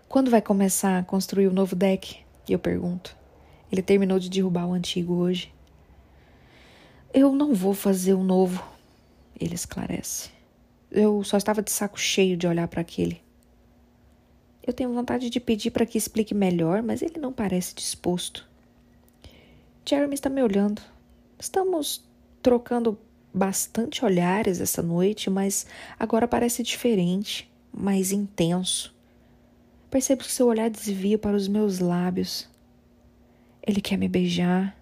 Quando 0.08 0.30
vai 0.30 0.40
começar 0.40 0.98
a 0.98 1.02
construir 1.02 1.48
o 1.48 1.52
novo 1.52 1.76
deck? 1.76 2.20
Eu 2.48 2.58
pergunto. 2.58 3.14
Ele 3.70 3.82
terminou 3.82 4.18
de 4.18 4.30
derrubar 4.30 4.66
o 4.66 4.72
antigo 4.72 5.12
hoje. 5.12 5.52
Eu 7.12 7.34
não 7.34 7.52
vou 7.52 7.74
fazer 7.74 8.14
o 8.14 8.24
novo, 8.24 8.64
ele 9.38 9.54
esclarece. 9.54 10.30
Eu 10.90 11.22
só 11.24 11.36
estava 11.36 11.60
de 11.60 11.70
saco 11.70 12.00
cheio 12.00 12.38
de 12.38 12.46
olhar 12.46 12.66
para 12.68 12.80
aquele. 12.80 13.20
Eu 14.66 14.72
tenho 14.72 14.94
vontade 14.94 15.28
de 15.28 15.38
pedir 15.38 15.72
para 15.72 15.84
que 15.84 15.98
explique 15.98 16.34
melhor, 16.34 16.82
mas 16.82 17.02
ele 17.02 17.18
não 17.18 17.32
parece 17.32 17.74
disposto. 17.74 18.48
Jeremy 19.86 20.14
está 20.14 20.30
me 20.30 20.42
olhando. 20.42 20.80
Estamos 21.38 22.02
trocando 22.42 22.98
bastante 23.32 24.02
olhares 24.06 24.58
essa 24.58 24.80
noite, 24.82 25.28
mas 25.28 25.66
agora 25.98 26.26
parece 26.26 26.62
diferente, 26.62 27.50
mais 27.70 28.10
intenso. 28.10 28.96
Percebo 29.90 30.22
que 30.22 30.30
seu 30.30 30.46
olhar 30.46 30.68
desvia 30.68 31.18
para 31.18 31.36
os 31.36 31.48
meus 31.48 31.78
lábios. 31.78 32.48
Ele 33.62 33.80
quer 33.80 33.96
me 33.96 34.08
beijar. 34.08 34.76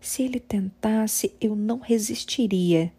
Se 0.00 0.22
ele 0.22 0.38
tentasse, 0.38 1.34
eu 1.40 1.56
não 1.56 1.78
resistiria. 1.78 2.92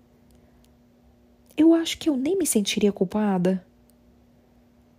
Eu 1.55 1.73
acho 1.73 1.97
que 1.97 2.09
eu 2.09 2.17
nem 2.17 2.37
me 2.37 2.45
sentiria 2.45 2.91
culpada. 2.91 3.65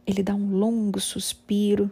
Ele 0.07 0.23
dá 0.23 0.35
um 0.35 0.51
longo 0.51 1.01
suspiro, 1.01 1.91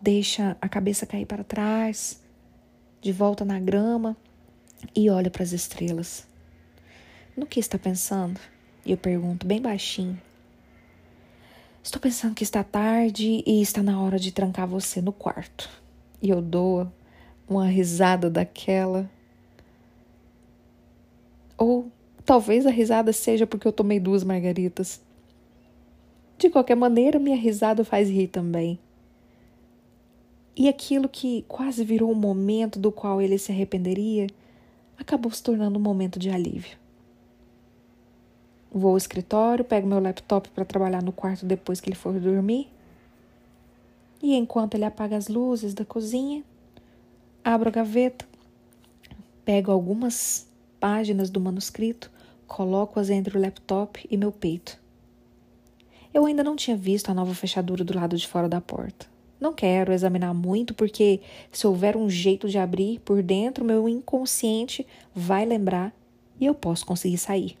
deixa 0.00 0.56
a 0.60 0.68
cabeça 0.68 1.06
cair 1.06 1.26
para 1.26 1.44
trás, 1.44 2.20
de 3.00 3.12
volta 3.12 3.44
na 3.44 3.58
grama 3.58 4.16
e 4.94 5.10
olha 5.10 5.30
para 5.30 5.42
as 5.42 5.52
estrelas. 5.52 6.26
No 7.36 7.46
que 7.46 7.60
está 7.60 7.78
pensando? 7.78 8.40
Eu 8.84 8.96
pergunto 8.96 9.46
bem 9.46 9.60
baixinho. 9.60 10.20
Estou 11.82 12.00
pensando 12.00 12.34
que 12.34 12.44
está 12.44 12.62
tarde 12.62 13.42
e 13.46 13.62
está 13.62 13.82
na 13.82 14.00
hora 14.00 14.18
de 14.18 14.30
trancar 14.30 14.66
você 14.66 15.00
no 15.00 15.12
quarto. 15.12 15.68
E 16.20 16.28
eu 16.28 16.42
dou 16.42 16.86
uma 17.48 17.66
risada 17.66 18.28
daquela. 18.28 19.10
Ou 21.56 21.90
talvez 22.24 22.66
a 22.66 22.70
risada 22.70 23.12
seja 23.12 23.46
porque 23.46 23.66
eu 23.66 23.72
tomei 23.72 23.98
duas 23.98 24.22
margaritas. 24.22 25.00
De 26.36 26.50
qualquer 26.50 26.76
maneira, 26.76 27.18
minha 27.18 27.36
risada 27.36 27.82
faz 27.82 28.10
rir 28.10 28.28
também. 28.28 28.78
E 30.54 30.68
aquilo 30.68 31.08
que 31.08 31.46
quase 31.48 31.82
virou 31.82 32.10
um 32.10 32.14
momento 32.14 32.78
do 32.78 32.92
qual 32.92 33.22
ele 33.22 33.38
se 33.38 33.52
arrependeria 33.52 34.26
acabou 34.98 35.32
se 35.32 35.42
tornando 35.42 35.78
um 35.78 35.82
momento 35.82 36.18
de 36.18 36.28
alívio. 36.28 36.76
Vou 38.72 38.92
ao 38.92 38.96
escritório, 38.96 39.64
pego 39.64 39.86
meu 39.88 39.98
laptop 39.98 40.48
para 40.50 40.64
trabalhar 40.64 41.02
no 41.02 41.10
quarto 41.10 41.44
depois 41.44 41.80
que 41.80 41.88
ele 41.88 41.96
for 41.96 42.18
dormir. 42.20 42.68
E 44.22 44.34
enquanto 44.36 44.74
ele 44.74 44.84
apaga 44.84 45.16
as 45.16 45.28
luzes 45.28 45.74
da 45.74 45.84
cozinha, 45.84 46.44
abro 47.42 47.68
a 47.68 47.72
gaveta, 47.72 48.24
pego 49.44 49.72
algumas 49.72 50.46
páginas 50.78 51.30
do 51.30 51.40
manuscrito, 51.40 52.10
coloco-as 52.46 53.10
entre 53.10 53.36
o 53.36 53.40
laptop 53.40 54.06
e 54.10 54.16
meu 54.16 54.30
peito. 54.30 54.78
Eu 56.12 56.26
ainda 56.26 56.44
não 56.44 56.54
tinha 56.54 56.76
visto 56.76 57.10
a 57.10 57.14
nova 57.14 57.34
fechadura 57.34 57.82
do 57.82 57.94
lado 57.94 58.16
de 58.16 58.26
fora 58.26 58.48
da 58.48 58.60
porta. 58.60 59.06
Não 59.40 59.52
quero 59.52 59.92
examinar 59.92 60.34
muito, 60.34 60.74
porque 60.74 61.20
se 61.50 61.66
houver 61.66 61.96
um 61.96 62.10
jeito 62.10 62.48
de 62.48 62.58
abrir 62.58 63.00
por 63.00 63.22
dentro, 63.22 63.64
meu 63.64 63.88
inconsciente 63.88 64.86
vai 65.14 65.46
lembrar 65.46 65.94
e 66.38 66.46
eu 66.46 66.54
posso 66.54 66.84
conseguir 66.84 67.16
sair. 67.16 67.56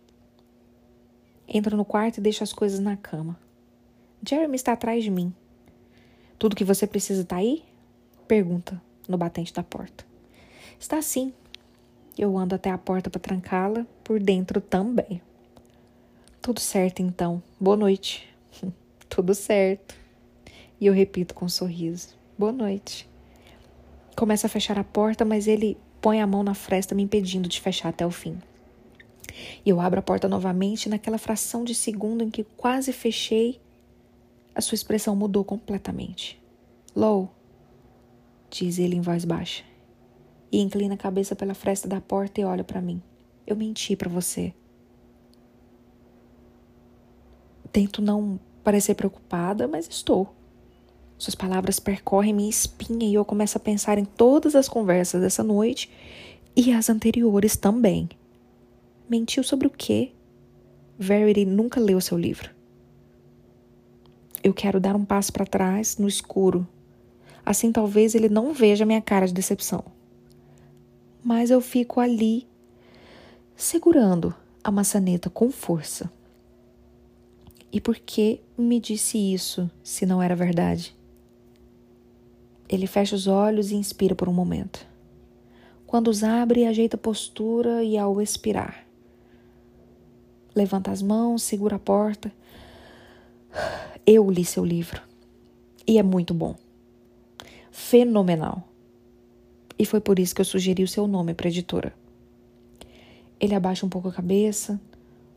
Entro 1.52 1.76
no 1.76 1.84
quarto 1.84 2.18
e 2.18 2.20
deixo 2.20 2.44
as 2.44 2.52
coisas 2.52 2.78
na 2.78 2.96
cama. 2.96 3.36
Jeremy 4.24 4.54
está 4.54 4.72
atrás 4.72 5.02
de 5.02 5.10
mim. 5.10 5.34
Tudo 6.38 6.54
que 6.54 6.64
você 6.64 6.86
precisa 6.86 7.22
está 7.22 7.36
aí? 7.36 7.64
Pergunta 8.28 8.80
no 9.08 9.18
batente 9.18 9.52
da 9.52 9.64
porta. 9.64 10.06
Está 10.78 11.02
sim. 11.02 11.32
Eu 12.16 12.38
ando 12.38 12.54
até 12.54 12.70
a 12.70 12.78
porta 12.78 13.10
para 13.10 13.20
trancá-la, 13.20 13.84
por 14.04 14.20
dentro 14.20 14.60
também. 14.60 15.20
Tudo 16.40 16.60
certo 16.60 17.02
então. 17.02 17.42
Boa 17.58 17.76
noite. 17.76 18.28
Tudo 19.08 19.34
certo. 19.34 19.96
E 20.80 20.86
eu 20.86 20.92
repito 20.92 21.34
com 21.34 21.46
um 21.46 21.48
sorriso: 21.48 22.14
Boa 22.38 22.52
noite. 22.52 23.08
Começa 24.16 24.46
a 24.46 24.50
fechar 24.50 24.78
a 24.78 24.84
porta, 24.84 25.24
mas 25.24 25.48
ele 25.48 25.76
põe 26.00 26.20
a 26.20 26.26
mão 26.26 26.42
na 26.42 26.54
fresta, 26.54 26.94
me 26.94 27.02
impedindo 27.02 27.48
de 27.48 27.60
fechar 27.60 27.88
até 27.88 28.06
o 28.06 28.10
fim. 28.10 28.38
E 29.64 29.70
eu 29.70 29.80
abro 29.80 30.00
a 30.00 30.02
porta 30.02 30.28
novamente, 30.28 30.88
naquela 30.88 31.18
fração 31.18 31.64
de 31.64 31.74
segundo 31.74 32.22
em 32.22 32.30
que 32.30 32.44
quase 32.56 32.92
fechei, 32.92 33.60
a 34.54 34.60
sua 34.60 34.74
expressão 34.74 35.14
mudou 35.14 35.44
completamente. 35.44 36.40
Lou, 36.94 37.30
diz 38.50 38.78
ele 38.78 38.96
em 38.96 39.00
voz 39.00 39.24
baixa, 39.24 39.64
e 40.50 40.60
inclina 40.60 40.94
a 40.94 40.98
cabeça 40.98 41.36
pela 41.36 41.54
fresta 41.54 41.88
da 41.88 42.00
porta 42.00 42.40
e 42.40 42.44
olha 42.44 42.64
para 42.64 42.80
mim. 42.80 43.00
Eu 43.46 43.56
menti 43.56 43.96
para 43.96 44.08
você. 44.08 44.52
Tento 47.72 48.02
não 48.02 48.38
parecer 48.64 48.94
preocupada, 48.94 49.68
mas 49.68 49.88
estou. 49.88 50.34
Suas 51.16 51.34
palavras 51.34 51.78
percorrem 51.78 52.32
minha 52.32 52.48
espinha 52.48 53.06
e 53.06 53.14
eu 53.14 53.24
começo 53.24 53.56
a 53.56 53.60
pensar 53.60 53.98
em 53.98 54.04
todas 54.04 54.54
as 54.54 54.68
conversas 54.68 55.20
dessa 55.20 55.42
noite 55.42 55.90
e 56.56 56.72
as 56.72 56.88
anteriores 56.88 57.56
também. 57.56 58.08
Mentiu 59.10 59.42
sobre 59.42 59.66
o 59.66 59.70
quê? 59.70 60.12
Verity 60.96 61.44
nunca 61.44 61.80
leu 61.80 62.00
seu 62.00 62.16
livro. 62.16 62.48
Eu 64.40 64.54
quero 64.54 64.78
dar 64.78 64.94
um 64.94 65.04
passo 65.04 65.32
para 65.32 65.44
trás, 65.44 65.98
no 65.98 66.06
escuro. 66.06 66.64
Assim 67.44 67.72
talvez 67.72 68.14
ele 68.14 68.28
não 68.28 68.54
veja 68.54 68.86
minha 68.86 69.02
cara 69.02 69.26
de 69.26 69.34
decepção. 69.34 69.82
Mas 71.24 71.50
eu 71.50 71.60
fico 71.60 71.98
ali, 71.98 72.46
segurando 73.56 74.32
a 74.62 74.70
maçaneta 74.70 75.28
com 75.28 75.50
força. 75.50 76.08
E 77.72 77.80
por 77.80 77.96
que 77.96 78.40
me 78.56 78.78
disse 78.78 79.18
isso 79.18 79.68
se 79.82 80.06
não 80.06 80.22
era 80.22 80.36
verdade? 80.36 80.96
Ele 82.68 82.86
fecha 82.86 83.16
os 83.16 83.26
olhos 83.26 83.72
e 83.72 83.74
inspira 83.74 84.14
por 84.14 84.28
um 84.28 84.32
momento. 84.32 84.86
Quando 85.84 86.06
os 86.06 86.22
abre, 86.22 86.64
ajeita 86.64 86.96
a 86.96 87.00
postura 87.00 87.82
e 87.82 87.98
ao 87.98 88.22
expirar. 88.22 88.88
Levanta 90.54 90.90
as 90.90 91.02
mãos, 91.02 91.42
segura 91.42 91.76
a 91.76 91.78
porta. 91.78 92.32
Eu 94.06 94.30
li 94.30 94.44
seu 94.44 94.64
livro. 94.64 95.02
E 95.86 95.98
é 95.98 96.02
muito 96.02 96.34
bom. 96.34 96.56
Fenomenal. 97.70 98.64
E 99.78 99.84
foi 99.84 100.00
por 100.00 100.18
isso 100.18 100.34
que 100.34 100.40
eu 100.40 100.44
sugeri 100.44 100.82
o 100.82 100.88
seu 100.88 101.06
nome 101.06 101.34
para 101.34 101.48
a 101.48 101.50
editora. 101.50 101.94
Ele 103.38 103.54
abaixa 103.54 103.86
um 103.86 103.88
pouco 103.88 104.08
a 104.08 104.12
cabeça, 104.12 104.80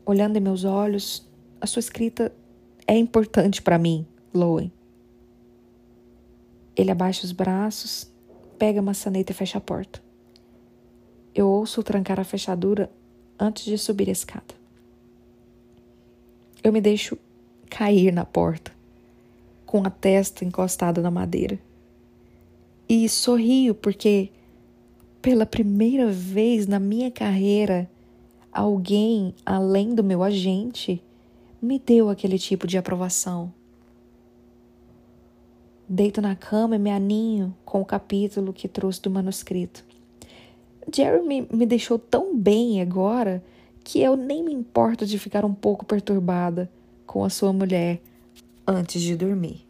olhando 0.04 0.36
em 0.36 0.40
meus 0.40 0.64
olhos. 0.64 1.26
A 1.60 1.66
sua 1.66 1.80
escrita 1.80 2.32
é 2.86 2.96
importante 2.96 3.62
para 3.62 3.78
mim, 3.78 4.06
Lowen. 4.34 4.70
Ele 6.76 6.90
abaixa 6.90 7.24
os 7.24 7.32
braços, 7.32 8.12
pega 8.58 8.80
a 8.80 8.82
maçaneta 8.82 9.32
e 9.32 9.34
fecha 9.34 9.58
a 9.58 9.60
porta. 9.60 10.02
Eu 11.34 11.48
ouço 11.48 11.82
trancar 11.82 12.20
a 12.20 12.24
fechadura 12.24 12.90
antes 13.38 13.64
de 13.64 13.78
subir 13.78 14.08
a 14.08 14.12
escada. 14.12 14.63
Eu 16.64 16.72
me 16.72 16.80
deixo 16.80 17.18
cair 17.68 18.10
na 18.10 18.24
porta, 18.24 18.72
com 19.66 19.84
a 19.84 19.90
testa 19.90 20.46
encostada 20.46 21.02
na 21.02 21.10
madeira. 21.10 21.58
E 22.88 23.06
sorrio 23.06 23.74
porque, 23.74 24.30
pela 25.20 25.44
primeira 25.44 26.10
vez 26.10 26.66
na 26.66 26.80
minha 26.80 27.10
carreira, 27.10 27.86
alguém 28.50 29.34
além 29.44 29.94
do 29.94 30.02
meu 30.02 30.22
agente 30.22 31.02
me 31.60 31.78
deu 31.78 32.08
aquele 32.08 32.38
tipo 32.38 32.66
de 32.66 32.78
aprovação. 32.78 33.52
Deito 35.86 36.22
na 36.22 36.34
cama 36.34 36.76
e 36.76 36.78
me 36.78 36.90
aninho 36.90 37.54
com 37.62 37.82
o 37.82 37.84
capítulo 37.84 38.54
que 38.54 38.68
trouxe 38.68 39.02
do 39.02 39.10
manuscrito. 39.10 39.84
Jeremy 40.90 41.46
me 41.52 41.66
deixou 41.66 41.98
tão 41.98 42.34
bem 42.34 42.80
agora 42.80 43.44
que 43.84 44.00
eu 44.00 44.16
nem 44.16 44.42
me 44.42 44.52
importo 44.52 45.04
de 45.06 45.18
ficar 45.18 45.44
um 45.44 45.54
pouco 45.54 45.84
perturbada 45.84 46.70
com 47.06 47.22
a 47.22 47.30
sua 47.30 47.52
mulher 47.52 48.00
antes 48.66 49.02
de 49.02 49.14
dormir. 49.14 49.63